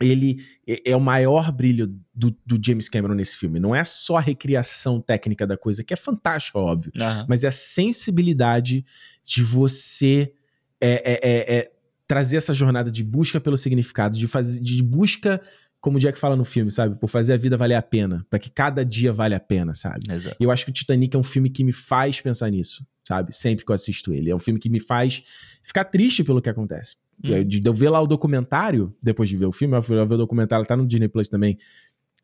ele 0.00 0.44
é, 0.66 0.90
é 0.90 0.96
o 0.96 1.00
maior 1.00 1.50
brilho 1.50 1.86
do, 2.14 2.36
do, 2.46 2.60
James 2.64 2.88
Cameron 2.88 3.14
nesse 3.14 3.36
filme. 3.36 3.58
Não 3.58 3.74
é 3.74 3.82
só 3.84 4.18
a 4.18 4.20
recriação 4.20 5.00
técnica 5.00 5.46
da 5.46 5.56
coisa, 5.56 5.82
que 5.82 5.92
é 5.92 5.96
fantástica, 5.96 6.58
óbvio, 6.58 6.92
uhum. 6.96 7.26
mas 7.28 7.42
é 7.42 7.48
a 7.48 7.52
sensibilidade 7.52 8.84
de 9.24 9.42
você 9.42 10.32
é, 10.80 11.02
é, 11.04 11.20
é, 11.22 11.58
é 11.58 11.72
trazer 12.08 12.38
essa 12.38 12.54
jornada 12.54 12.90
de 12.90 13.04
busca 13.04 13.38
pelo 13.38 13.56
significado, 13.56 14.16
de 14.16 14.26
fazer 14.26 14.60
de 14.60 14.82
busca, 14.82 15.40
como 15.80 15.98
o 15.98 16.00
Jack 16.00 16.18
fala 16.18 16.34
no 16.34 16.44
filme, 16.44 16.70
sabe? 16.72 16.98
Por 16.98 17.06
fazer 17.06 17.34
a 17.34 17.36
vida 17.36 17.56
valer 17.56 17.74
a 17.74 17.82
pena, 17.82 18.26
para 18.30 18.38
que 18.38 18.50
cada 18.50 18.84
dia 18.84 19.12
vale 19.12 19.34
a 19.34 19.40
pena, 19.40 19.74
sabe? 19.74 20.10
Exato. 20.10 20.36
Eu 20.40 20.50
acho 20.50 20.64
que 20.64 20.70
o 20.70 20.74
Titanic 20.74 21.14
é 21.14 21.18
um 21.18 21.22
filme 21.22 21.50
que 21.50 21.62
me 21.62 21.72
faz 21.72 22.20
pensar 22.20 22.50
nisso, 22.50 22.84
sabe? 23.06 23.32
Sempre 23.32 23.64
que 23.64 23.70
eu 23.70 23.74
assisto 23.74 24.12
ele. 24.12 24.30
É 24.30 24.34
um 24.34 24.38
filme 24.38 24.58
que 24.58 24.70
me 24.70 24.80
faz 24.80 25.22
ficar 25.62 25.84
triste 25.84 26.24
pelo 26.24 26.40
que 26.40 26.48
acontece. 26.48 26.96
Hum. 27.22 27.44
De 27.44 27.62
eu 27.64 27.74
ver 27.74 27.90
lá 27.90 28.00
o 28.00 28.06
documentário, 28.06 28.96
depois 29.02 29.28
de 29.28 29.36
ver 29.36 29.46
o 29.46 29.52
filme, 29.52 29.76
eu 29.76 29.82
ver 29.82 30.14
o 30.14 30.16
documentário, 30.16 30.66
tá 30.66 30.76
no 30.76 30.86
Disney 30.86 31.08
Plus 31.08 31.28
também. 31.28 31.58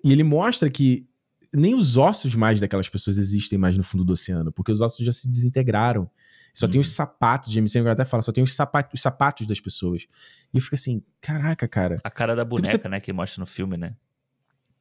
E 0.02 0.10
ele 0.10 0.24
mostra 0.24 0.70
que 0.70 1.06
nem 1.52 1.74
os 1.74 1.96
ossos 1.96 2.34
mais 2.34 2.58
daquelas 2.58 2.88
pessoas 2.88 3.18
existem 3.18 3.58
mais 3.58 3.76
no 3.76 3.82
fundo 3.82 4.04
do 4.04 4.14
oceano, 4.14 4.50
porque 4.50 4.72
os 4.72 4.80
ossos 4.80 5.04
já 5.04 5.12
se 5.12 5.30
desintegraram. 5.30 6.10
Só 6.54 6.66
uhum. 6.66 6.72
tem 6.72 6.80
os 6.80 6.88
uhum. 6.88 6.94
sapatos, 6.94 7.52
James 7.52 7.72
Cameron 7.72 7.92
até 7.92 8.04
fala, 8.04 8.22
só 8.22 8.30
tem 8.30 8.44
os 8.44 8.54
sapatos, 8.54 8.94
os 8.94 9.02
sapatos 9.02 9.46
das 9.46 9.58
pessoas. 9.58 10.06
E 10.52 10.56
eu 10.56 10.62
fico 10.62 10.76
assim, 10.76 11.02
caraca, 11.20 11.66
cara. 11.66 11.96
A 12.04 12.10
cara 12.10 12.36
da 12.36 12.44
boneca, 12.44 12.78
você, 12.78 12.88
né, 12.88 13.00
que 13.00 13.12
mostra 13.12 13.40
no 13.40 13.46
filme, 13.46 13.76
né? 13.76 13.94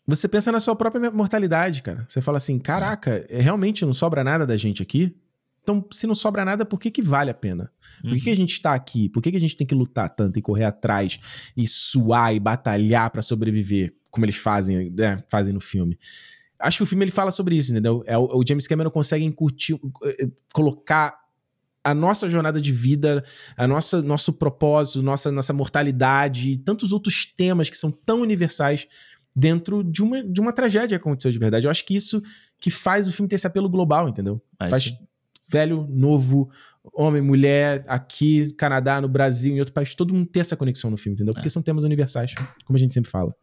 Você 0.05 0.27
pensa 0.27 0.51
na 0.51 0.59
sua 0.59 0.75
própria 0.75 1.09
mortalidade, 1.09 1.81
cara. 1.81 2.05
Você 2.07 2.21
fala 2.21 2.37
assim, 2.37 2.59
caraca, 2.59 3.25
é, 3.27 3.41
realmente 3.41 3.85
não 3.85 3.93
sobra 3.93 4.23
nada 4.23 4.45
da 4.45 4.55
gente 4.55 4.83
aqui? 4.83 5.17
Então, 5.63 5.83
se 5.91 6.05
não 6.05 6.13
sobra 6.13 6.43
nada, 6.43 6.65
por 6.65 6.77
que, 6.77 6.91
que 6.91 7.01
vale 7.01 7.31
a 7.31 7.33
pena? 7.33 7.71
Por 8.01 8.13
que, 8.13 8.21
que 8.21 8.29
a 8.29 8.31
uhum. 8.33 8.35
gente 8.35 8.61
tá 8.61 8.73
aqui? 8.73 9.07
Por 9.07 9.23
que, 9.23 9.31
que 9.31 9.37
a 9.37 9.39
gente 9.39 9.55
tem 9.55 9.65
que 9.65 9.73
lutar 9.73 10.09
tanto 10.09 10.37
e 10.37 10.41
correr 10.41 10.65
atrás 10.65 11.17
e 11.55 11.65
suar 11.65 12.35
e 12.35 12.39
batalhar 12.39 13.09
para 13.09 13.21
sobreviver, 13.21 13.95
como 14.11 14.25
eles 14.25 14.35
fazem, 14.35 14.91
né, 14.91 15.23
fazem 15.29 15.53
no 15.53 15.61
filme? 15.61 15.97
Acho 16.59 16.77
que 16.77 16.83
o 16.83 16.85
filme 16.85 17.05
ele 17.05 17.11
fala 17.11 17.31
sobre 17.31 17.55
isso, 17.55 17.71
entendeu? 17.71 18.03
É, 18.05 18.17
o, 18.17 18.43
James 18.47 18.67
Cameron 18.67 18.91
consegue 18.91 19.23
incurtir, 19.23 19.79
eh, 20.03 20.27
colocar 20.53 21.22
a 21.83 21.93
nossa 21.93 22.29
jornada 22.29 22.61
de 22.61 22.71
vida, 22.71 23.23
a 23.57 23.67
nossa 23.67 24.01
nosso 24.01 24.33
propósito, 24.33 25.01
nossa 25.01 25.31
nossa 25.31 25.53
mortalidade 25.53 26.51
e 26.51 26.57
tantos 26.57 26.93
outros 26.93 27.25
temas 27.25 27.69
que 27.69 27.77
são 27.77 27.91
tão 27.91 28.21
universais 28.21 28.87
dentro 29.35 29.83
de 29.83 30.01
uma, 30.01 30.23
de 30.23 30.39
uma 30.39 30.53
tragédia 30.53 30.97
que 30.97 31.01
aconteceu 31.01 31.31
de 31.31 31.39
verdade. 31.39 31.65
Eu 31.65 31.71
acho 31.71 31.85
que 31.85 31.95
isso 31.95 32.21
que 32.59 32.69
faz 32.69 33.07
o 33.07 33.11
filme 33.11 33.27
ter 33.27 33.35
esse 33.35 33.47
apelo 33.47 33.69
global, 33.69 34.07
entendeu? 34.07 34.41
Ah, 34.59 34.69
faz 34.69 34.83
sim 34.85 34.97
velho, 35.53 35.87
novo, 35.89 36.49
homem, 36.93 37.21
mulher, 37.21 37.85
aqui, 37.87 38.51
Canadá, 38.53 38.99
no 38.99 39.07
Brasil, 39.07 39.55
em 39.55 39.59
outro 39.59 39.73
país, 39.73 39.93
todo 39.93 40.13
mundo 40.13 40.27
ter 40.27 40.39
essa 40.39 40.57
conexão 40.57 40.89
no 40.89 40.97
filme, 40.97 41.15
entendeu? 41.15 41.33
Porque 41.33 41.47
é. 41.47 41.51
são 41.51 41.61
temas 41.61 41.83
universais, 41.83 42.33
como 42.65 42.75
a 42.75 42.79
gente 42.79 42.93
sempre 42.93 43.11
fala. 43.11 43.33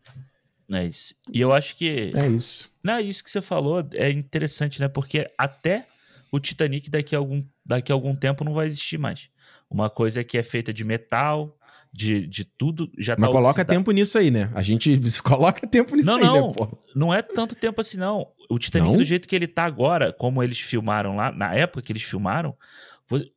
É 0.72 0.84
isso. 0.84 1.14
E 1.32 1.40
eu 1.40 1.52
acho 1.52 1.76
que. 1.76 2.12
É 2.14 2.28
isso. 2.28 2.70
Não, 2.82 2.94
é 2.94 3.02
isso 3.02 3.24
que 3.24 3.30
você 3.30 3.42
falou 3.42 3.84
é 3.92 4.10
interessante, 4.10 4.80
né? 4.80 4.86
Porque 4.86 5.28
até 5.36 5.84
o 6.30 6.38
Titanic 6.38 6.90
daqui 6.90 7.14
a 7.14 7.18
algum, 7.18 7.44
daqui 7.64 7.90
a 7.90 7.94
algum 7.94 8.14
tempo 8.14 8.44
não 8.44 8.54
vai 8.54 8.66
existir 8.66 8.98
mais. 8.98 9.28
Uma 9.68 9.90
coisa 9.90 10.22
que 10.22 10.38
é 10.38 10.42
feita 10.42 10.72
de 10.72 10.84
metal, 10.84 11.56
de, 11.92 12.26
de 12.26 12.44
tudo, 12.44 12.90
já 12.96 13.16
Mas 13.18 13.28
tá 13.28 13.32
coloca 13.32 13.50
oxidado. 13.50 13.68
tempo 13.68 13.90
nisso 13.90 14.16
aí, 14.16 14.30
né? 14.30 14.50
A 14.54 14.62
gente 14.62 14.98
coloca 15.22 15.66
tempo 15.66 15.96
nisso 15.96 16.06
não, 16.06 16.16
aí, 16.16 16.24
não, 16.24 16.48
né, 16.48 16.52
pô? 16.56 16.78
Não 16.94 17.14
é 17.14 17.20
tanto 17.20 17.54
tempo 17.54 17.80
assim, 17.80 17.98
não. 17.98 18.28
O 18.48 18.58
Titanic, 18.58 18.90
não? 18.90 18.98
do 18.98 19.04
jeito 19.04 19.28
que 19.28 19.34
ele 19.34 19.46
tá 19.46 19.64
agora, 19.64 20.12
como 20.12 20.42
eles 20.42 20.60
filmaram 20.60 21.16
lá, 21.16 21.30
na 21.30 21.54
época 21.54 21.82
que 21.82 21.92
eles 21.92 22.02
filmaram, 22.02 22.56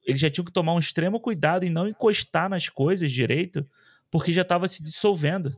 eles 0.06 0.22
já 0.22 0.30
tinham 0.30 0.46
que 0.46 0.52
tomar 0.52 0.74
um 0.74 0.80
extremo 0.80 1.20
cuidado 1.20 1.64
em 1.64 1.70
não 1.70 1.88
encostar 1.88 2.50
nas 2.50 2.70
coisas 2.70 3.12
direito, 3.12 3.66
porque 4.12 4.32
já 4.32 4.44
tava 4.44 4.68
se 4.68 4.84
dissolvendo. 4.84 5.56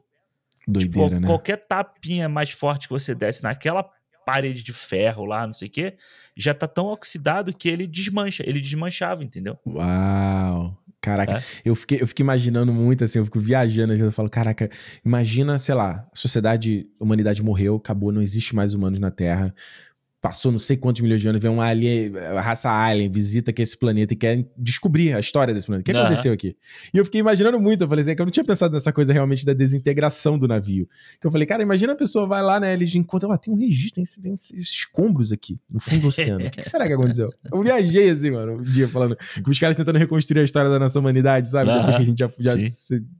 Doideira, 0.68 1.10
tipo, 1.10 1.22
né? 1.22 1.28
Qualquer 1.28 1.57
tapinha 1.57 2.28
mais 2.28 2.52
forte 2.52 2.88
que 2.88 2.94
você 2.94 3.14
desse 3.14 3.44
naquela 3.44 3.90
parede 4.26 4.64
de 4.64 4.73
ferro 4.73 5.23
lá, 5.23 5.45
não 5.45 5.53
sei 5.53 5.68
o 5.68 5.72
quê, 5.72 5.93
já 6.35 6.53
tá 6.53 6.68
tão 6.68 6.88
oxidado 6.88 7.53
que 7.53 7.69
ele 7.69 7.85
desmancha. 7.85 8.43
Ele 8.45 8.60
desmanchava, 8.60 9.23
entendeu? 9.23 9.57
Uau! 9.65 10.76
Caraca, 10.99 11.38
é? 11.38 11.41
eu, 11.64 11.76
fiquei, 11.76 12.02
eu 12.02 12.07
fico 12.07 12.22
imaginando 12.22 12.73
muito 12.73 13.03
assim, 13.03 13.19
eu 13.19 13.26
fico 13.26 13.39
viajando, 13.39 13.93
eu 13.93 14.11
falo, 14.11 14.27
caraca, 14.27 14.72
imagina, 15.06 15.60
sei 15.60 15.76
lá, 15.76 16.07
a 16.11 16.15
sociedade, 16.15 16.88
a 16.99 17.03
humanidade 17.03 17.43
morreu, 17.43 17.76
acabou, 17.76 18.11
não 18.11 18.23
existe 18.23 18.56
mais 18.56 18.73
humanos 18.73 18.99
na 18.99 19.11
Terra 19.11 19.53
passou 20.26 20.52
não 20.52 20.57
sei 20.57 20.76
quantos 20.76 21.03
milhões 21.03 21.22
de 21.22 21.27
anos, 21.27 21.39
vem 21.39 21.52
um 21.52 21.61
alien, 21.61 22.11
raça 22.41 22.68
alien, 22.68 23.11
visita 23.11 23.52
aqui 23.52 23.61
esse 23.61 23.77
planeta 23.77 24.15
e 24.15 24.18
quer 24.18 24.43
descobrir 24.57 25.14
a 25.14 25.19
história 25.19 25.53
desse 25.53 25.68
planeta. 25.68 25.84
O 25.84 25.85
que 25.85 25.95
uhum. 25.95 26.03
aconteceu 26.03 26.34
aqui? 26.34 26.57
E 26.91 26.97
eu 26.97 27.06
fiquei 27.06 27.22
imaginando 27.22 27.60
muito, 27.60 27.84
eu 27.84 27.88
falei 27.88 28.02
assim, 28.02 28.10
é 28.10 28.15
que 28.15 28.23
eu 28.23 28.26
não 28.26 28.31
tinha 28.31 28.43
pensado 28.43 28.73
nessa 28.73 28.91
coisa 28.91 29.14
realmente 29.14 29.45
da 29.45 29.53
desintegração 29.53 30.35
do 30.35 30.47
navio. 30.47 30.89
Que 31.22 31.27
eu 31.27 31.31
falei, 31.31 31.45
cara, 31.45 31.61
imagina 31.61 31.93
a 31.93 31.95
pessoa 31.95 32.26
vai 32.26 32.41
lá, 32.41 32.60
né, 32.60 32.73
eles 32.73 32.95
encontram, 32.95 33.31
ah, 33.31 33.38
tem 33.38 33.53
um 33.53 33.57
registro, 33.57 34.02
tem, 34.02 34.23
tem 34.23 34.34
esses 34.34 34.52
escombros 34.68 35.31
aqui, 35.31 35.57
no 35.72 35.80
fundo 35.80 36.02
do 36.02 36.07
oceano. 36.07 36.39
O 36.43 36.49
que, 36.49 36.61
que, 36.61 36.68
será 36.68 36.88
que 36.88 36.93
aconteceu? 36.93 37.30
Eu 37.53 37.61
viajei 37.61 38.10
assim, 38.10 38.31
mano, 38.31 38.53
um 38.53 38.64
dia 38.64 38.88
falando, 38.88 39.15
com 39.43 39.52
os 39.52 39.60
caras 39.60 39.77
tentando 39.77 39.99
reconstruir 39.99 40.41
a 40.41 40.43
história 40.43 40.72
da 40.72 40.80
nossa 40.80 40.99
humanidade, 40.99 41.52
sabe? 41.52 41.69
Uhum. 41.69 41.77
Depois 41.77 41.95
que 41.97 42.02
a 42.02 42.06
gente 42.06 42.19
já, 42.19 42.30
já, 42.39 42.56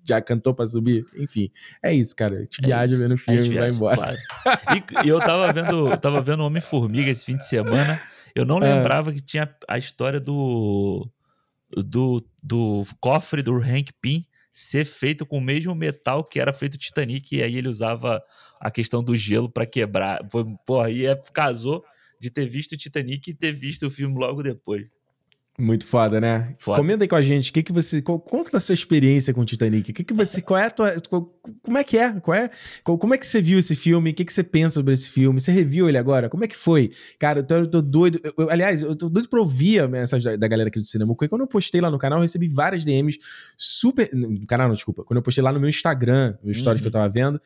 já 0.04 0.22
cantou 0.22 0.56
pra 0.56 0.66
subir. 0.66 1.06
Enfim, 1.16 1.52
é 1.84 1.94
isso, 1.94 2.16
cara. 2.16 2.38
A 2.38 2.40
gente 2.40 2.64
é 2.64 2.66
viaja 2.66 2.98
vendo 2.98 3.16
filme 3.16 3.48
e 3.48 3.54
vai 3.54 3.70
embora. 3.70 3.96
Claro. 3.96 4.18
E, 4.74 5.06
e, 5.06 5.10
eu 5.10 5.20
tava 5.20 5.54
vendo, 5.54 5.98
tava 5.98 6.22
vendo 6.24 6.44
Homem-Formiga 6.44 6.95
Formiga 6.96 7.12
esse 7.12 7.26
fim 7.26 7.36
de 7.36 7.46
semana. 7.46 8.02
Eu 8.34 8.46
não 8.46 8.58
é. 8.58 8.74
lembrava 8.74 9.12
que 9.12 9.22
tinha 9.22 9.54
a 9.68 9.78
história 9.78 10.20
do, 10.20 11.10
do, 11.70 12.26
do 12.42 12.84
cofre 13.00 13.42
do 13.42 13.56
Hank 13.56 13.92
Pym 14.02 14.26
ser 14.52 14.86
feito 14.86 15.26
com 15.26 15.38
o 15.38 15.42
mesmo 15.42 15.76
metal 15.76 16.24
que 16.24 16.40
era 16.40 16.54
feito 16.54 16.76
o 16.76 16.78
Titanic, 16.78 17.36
e 17.36 17.44
aí 17.44 17.58
ele 17.58 17.68
usava 17.68 18.24
a 18.60 18.72
questão 18.72 19.04
do 19.04 19.16
gelo 19.18 19.50
para 19.50 19.66
quebrar. 19.66 20.22
Pô, 20.66 20.80
aí 20.80 21.06
é, 21.06 21.16
casou 21.34 21.84
de 22.20 22.30
ter 22.30 22.48
visto 22.48 22.72
o 22.72 22.78
Titanic 22.78 23.30
e 23.30 23.34
ter 23.34 23.52
visto 23.52 23.88
o 23.88 23.92
filme 23.92 24.18
logo 24.18 24.42
depois. 24.42 24.88
Muito 25.58 25.86
foda, 25.86 26.20
né? 26.20 26.54
Foda. 26.60 26.78
Comenta 26.78 27.06
aí 27.06 27.08
com 27.08 27.16
a 27.16 27.22
gente, 27.22 27.54
que 27.54 27.64
que 27.64 27.72
você, 27.72 28.02
qual, 28.02 28.20
conta 28.20 28.58
a 28.58 28.60
sua 28.60 28.74
experiência 28.74 29.34
com 29.34 29.40
o 29.40 29.46
Titanic. 29.46 29.94
Que 29.94 30.04
que 30.04 30.14
você, 30.14 30.42
qual 30.42 30.60
é 30.60 30.66
a 30.66 30.70
tua, 30.70 30.96
qual, 31.10 31.34
como 31.62 31.78
é 31.78 31.84
que 31.84 31.98
é? 31.98 32.12
Qual 32.20 32.36
é? 32.36 32.50
Qual, 32.84 32.98
como 32.98 33.14
é 33.14 33.18
que 33.18 33.26
você 33.26 33.42
viu 33.42 33.58
esse 33.58 33.74
filme? 33.74 34.10
O 34.10 34.14
que 34.14 34.26
que 34.26 34.34
você 34.34 34.44
pensa 34.44 34.74
sobre 34.76 34.94
esse 34.94 35.08
filme? 35.08 35.40
Você 35.40 35.54
reviu 35.54 35.88
ele 35.88 35.98
agora? 35.98 36.28
Como 36.28 36.44
é 36.44 36.48
que 36.48 36.58
foi? 36.58 36.92
Cara, 37.18 37.40
eu 37.40 37.44
tô, 37.44 37.56
eu 37.56 37.70
tô 37.70 37.82
doido. 37.82 38.20
Eu, 38.22 38.34
eu, 38.38 38.50
aliás, 38.50 38.82
eu 38.82 38.98
tô 38.98 39.08
doido 39.08 39.30
pra 39.30 39.40
ouvir 39.40 39.80
a 39.80 39.88
mensagem 39.88 40.32
da, 40.32 40.36
da 40.36 40.48
galera 40.48 40.68
aqui 40.68 40.80
do 40.80 40.86
cinema. 40.86 41.16
Porque 41.16 41.30
quando 41.30 41.42
eu 41.42 41.48
postei 41.48 41.80
lá 41.80 41.90
no 41.90 41.98
canal, 41.98 42.20
eu 42.20 42.24
recebi 42.24 42.50
várias 42.50 42.84
DMs 42.84 43.18
super, 43.58 44.10
no 44.14 44.46
canal 44.46 44.68
não, 44.68 44.76
desculpa. 44.76 45.06
Quando 45.06 45.18
eu 45.18 45.24
postei 45.24 45.42
lá 45.42 45.54
no 45.54 45.60
meu 45.60 45.70
Instagram, 45.70 46.36
no 46.44 46.54
stories 46.54 46.82
uhum. 46.82 46.84
que 46.84 46.88
eu 46.90 46.92
tava 46.92 47.08
vendo, 47.08 47.40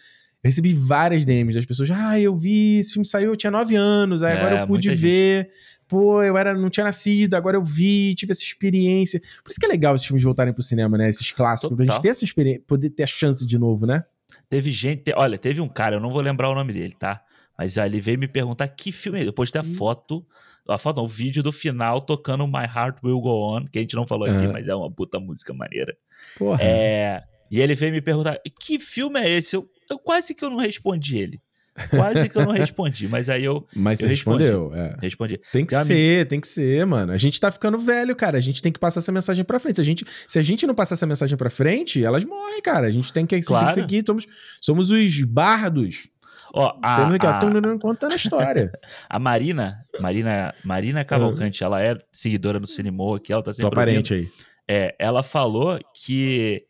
eu 0.43 0.47
recebi 0.47 0.73
várias 0.73 1.25
DMs 1.25 1.55
das 1.55 1.65
pessoas. 1.65 1.89
Ah, 1.91 2.19
eu 2.19 2.35
vi, 2.35 2.77
esse 2.77 2.93
filme 2.93 3.05
saiu, 3.05 3.31
eu 3.31 3.35
tinha 3.35 3.51
nove 3.51 3.75
anos, 3.75 4.23
aí 4.23 4.33
é, 4.33 4.37
agora 4.37 4.59
eu 4.61 4.67
pude 4.67 4.89
ver. 4.93 5.43
Gente 5.43 5.79
pô, 5.89 6.21
eu 6.21 6.37
era, 6.37 6.53
não 6.53 6.69
tinha 6.69 6.85
nascido, 6.85 7.33
agora 7.33 7.57
eu 7.57 7.63
vi, 7.63 8.13
tive 8.15 8.31
essa 8.31 8.43
experiência. 8.43 9.19
Por 9.43 9.49
isso 9.49 9.59
que 9.59 9.65
é 9.65 9.69
legal 9.69 9.95
esses 9.95 10.07
filmes 10.07 10.23
voltarem 10.23 10.53
pro 10.53 10.61
cinema, 10.61 10.97
né? 10.97 11.09
Esses 11.09 11.31
clássicos, 11.31 11.71
Total. 11.71 11.85
pra 11.85 11.93
gente 11.93 12.01
ter 12.01 12.09
essa 12.09 12.23
experiência, 12.23 12.63
poder 12.65 12.91
ter 12.91 13.03
a 13.03 13.07
chance 13.07 13.45
de 13.45 13.57
novo, 13.57 13.85
né? 13.85 14.03
Teve 14.47 14.69
gente, 14.71 15.11
olha, 15.15 15.37
teve 15.37 15.59
um 15.59 15.67
cara, 15.67 15.95
eu 15.95 15.99
não 15.99 16.11
vou 16.11 16.21
lembrar 16.21 16.49
o 16.49 16.55
nome 16.55 16.71
dele, 16.71 16.93
tá? 16.97 17.21
Mas 17.57 17.77
aí 17.77 17.89
ele 17.89 17.99
veio 17.99 18.17
me 18.17 18.27
perguntar 18.27 18.67
que 18.69 18.91
filme 18.91 19.19
é. 19.19 19.25
Depois 19.25 19.51
tem 19.51 19.59
a 19.59 19.65
hum. 19.65 19.73
foto, 19.73 20.25
a 20.67 20.77
foto 20.77 20.97
não, 20.97 21.05
o 21.05 21.07
vídeo 21.07 21.41
do 21.41 21.51
final 21.51 21.99
tocando 21.99 22.47
My 22.47 22.63
Heart 22.63 22.99
Will 23.03 23.19
Go 23.19 23.57
On, 23.57 23.65
que 23.65 23.79
a 23.79 23.81
gente 23.81 23.95
não 23.95 24.07
falou 24.07 24.29
aqui, 24.29 24.47
mas 24.47 24.67
é 24.67 24.75
uma 24.75 24.89
puta 24.89 25.19
música 25.19 25.53
maneira. 25.53 25.97
Porra. 26.37 26.59
É, 26.61 27.23
e 27.51 27.59
ele 27.59 27.73
veio 27.73 27.91
me 27.91 28.01
perguntar, 28.01 28.39
que 28.61 28.79
filme 28.79 29.19
é 29.19 29.29
esse? 29.29 29.55
Eu, 29.55 29.67
eu 29.89 29.99
quase 29.99 30.33
que 30.33 30.43
eu 30.43 30.49
não 30.49 30.57
respondi 30.57 31.17
ele. 31.17 31.41
Quase 31.89 32.27
que 32.27 32.37
eu 32.37 32.45
não 32.45 32.51
respondi, 32.51 33.07
mas 33.07 33.29
aí 33.29 33.45
eu. 33.45 33.65
Mas 33.73 33.99
eu 33.99 34.07
você 34.07 34.09
respondi, 34.09 34.43
respondeu, 34.43 34.75
é. 34.75 34.97
Respondi. 35.01 35.39
Tem 35.51 35.65
que 35.65 35.75
ser, 35.75 36.27
tem 36.27 36.39
que 36.39 36.47
ser, 36.47 36.85
mano. 36.85 37.11
A 37.11 37.17
gente 37.17 37.39
tá 37.39 37.51
ficando 37.51 37.77
velho, 37.77 38.15
cara. 38.15 38.37
A 38.37 38.41
gente 38.41 38.61
tem 38.61 38.71
que 38.71 38.79
passar 38.79 38.99
essa 38.99 39.11
mensagem 39.11 39.45
pra 39.45 39.59
frente. 39.59 39.75
Se 39.75 39.81
a 39.81 39.85
gente, 39.85 40.05
se 40.27 40.37
a 40.37 40.41
gente 40.41 40.67
não 40.67 40.75
passar 40.75 40.95
essa 40.95 41.05
mensagem 41.05 41.37
pra 41.37 41.49
frente, 41.49 42.03
elas 42.03 42.25
morrem, 42.25 42.61
cara. 42.61 42.87
A 42.87 42.91
gente 42.91 43.13
tem 43.13 43.25
que, 43.25 43.39
claro. 43.41 43.67
tem 43.67 43.75
que 43.75 43.81
seguir. 43.81 44.03
Somos, 44.05 44.27
somos 44.59 44.91
os 44.91 45.23
bardos. 45.23 46.09
Ó, 46.53 46.77
a, 46.81 46.97
Temos 46.97 47.15
aqui, 47.15 47.27
a... 47.27 47.39
ó, 47.39 47.79
contando 47.79 48.13
a 48.13 48.15
história. 48.15 48.71
a 49.07 49.19
Marina, 49.19 49.77
Marina, 49.99 50.53
Marina 50.65 51.05
Cavalcante, 51.05 51.63
ela 51.63 51.81
é 51.81 51.95
seguidora 52.11 52.59
do 52.59 52.67
Cinema 52.67 53.15
aqui, 53.15 53.31
ela 53.31 53.43
tá 53.43 53.53
sempre. 53.53 53.69
Tua 53.69 53.75
parente 53.75 54.13
aí. 54.15 54.27
É, 54.67 54.95
ela 54.99 55.23
falou 55.23 55.79
que 55.95 56.63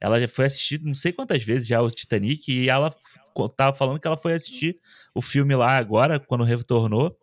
ela 0.00 0.20
já 0.20 0.28
foi 0.28 0.46
assistir 0.46 0.80
não 0.82 0.94
sei 0.94 1.12
quantas 1.12 1.42
vezes 1.42 1.66
já 1.66 1.80
o 1.80 1.90
Titanic 1.90 2.52
e 2.52 2.68
ela 2.68 2.94
tava 3.56 3.76
falando 3.76 3.98
que 3.98 4.06
ela 4.06 4.16
foi 4.16 4.34
assistir 4.34 4.78
o 5.14 5.22
filme 5.22 5.54
lá 5.54 5.76
agora, 5.76 6.20
quando 6.20 6.44
retornou. 6.44 7.16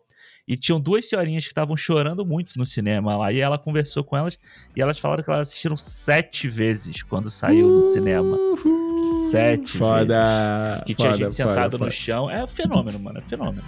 E 0.46 0.58
tinham 0.58 0.78
duas 0.78 1.08
senhorinhas 1.08 1.44
que 1.44 1.50
estavam 1.50 1.74
chorando 1.74 2.24
muito 2.26 2.58
no 2.58 2.66
cinema 2.66 3.16
lá. 3.16 3.32
E 3.32 3.40
ela 3.40 3.56
conversou 3.56 4.04
com 4.04 4.14
elas 4.14 4.38
e 4.76 4.82
elas 4.82 4.98
falaram 4.98 5.24
que 5.24 5.30
elas 5.30 5.48
assistiram 5.48 5.74
sete 5.76 6.48
vezes 6.48 7.02
quando 7.02 7.30
saiu 7.30 7.66
no 7.66 7.82
cinema. 7.82 8.36
Sete 9.30 9.78
foda, 9.78 10.70
vezes. 10.70 10.84
Que 10.84 10.94
tinha 10.94 11.14
gente 11.14 11.32
sentada 11.32 11.78
no 11.78 11.90
chão. 11.90 12.28
É 12.28 12.44
um 12.44 12.46
fenômeno, 12.46 12.98
mano. 12.98 13.20
É 13.20 13.22
um 13.22 13.26
fenômeno. 13.26 13.64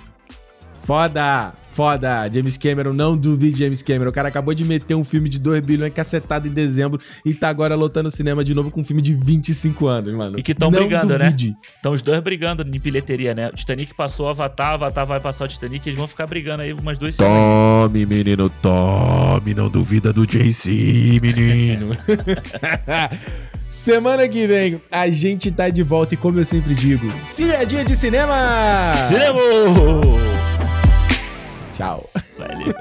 Foda! 0.85 1.55
Foda! 1.77 2.27
James 2.33 2.57
Cameron, 2.57 2.95
não 2.95 3.15
duvide 3.15 3.59
James 3.59 3.83
Cameron. 3.83 4.09
O 4.09 4.13
cara 4.13 4.29
acabou 4.29 4.55
de 4.55 4.65
meter 4.65 4.95
um 4.95 5.05
filme 5.05 5.29
de 5.29 5.39
2 5.39 5.63
bilhões 5.63 5.93
cacetado 5.93 6.49
em 6.49 6.51
dezembro 6.51 6.99
e 7.23 7.35
tá 7.35 7.51
agora 7.51 7.75
lotando 7.75 8.09
o 8.09 8.11
cinema 8.11 8.43
de 8.43 8.55
novo 8.55 8.71
com 8.71 8.81
um 8.81 8.83
filme 8.83 9.03
de 9.03 9.13
25 9.13 9.87
anos, 9.87 10.15
mano. 10.15 10.39
E 10.39 10.43
que 10.43 10.53
estão 10.53 10.71
brigando, 10.71 11.19
né? 11.19 11.27
duvide. 11.27 11.51
né? 11.51 11.57
Estão 11.77 11.93
os 11.93 12.01
dois 12.01 12.19
brigando 12.21 12.63
em 12.63 12.81
bilheteria, 12.81 13.35
né? 13.35 13.49
O 13.49 13.53
Titanic 13.53 13.93
passou 13.95 14.25
o 14.25 14.31
Avatar, 14.31 14.73
Avatar 14.73 15.05
vai 15.05 15.21
passar 15.21 15.45
o 15.45 15.49
Titanic, 15.49 15.87
eles 15.87 15.99
vão 15.99 16.09
ficar 16.09 16.27
brigando 16.27 16.63
aí 16.63 16.73
umas 16.73 16.97
duas 16.97 17.15
semanas. 17.15 17.83
Tome, 17.83 18.07
menino, 18.07 18.49
tome, 18.49 19.53
não 19.53 19.69
duvida 19.69 20.15
do 20.15 20.27
JC, 20.27 21.21
menino. 21.21 21.91
Semana 23.71 24.27
que 24.27 24.47
vem 24.47 24.81
a 24.91 25.11
gente 25.11 25.51
tá 25.51 25.69
de 25.69 25.83
volta 25.83 26.15
e 26.15 26.17
como 26.17 26.41
eu 26.41 26.47
sempre 26.47 26.75
digo, 26.75 27.13
se 27.13 27.53
é 27.53 27.67
dia 27.67 27.85
de 27.85 27.95
cinema! 27.95 28.95
Cinema! 29.09 30.56
Tchau. 31.77 32.03
Valeu. 32.39 32.73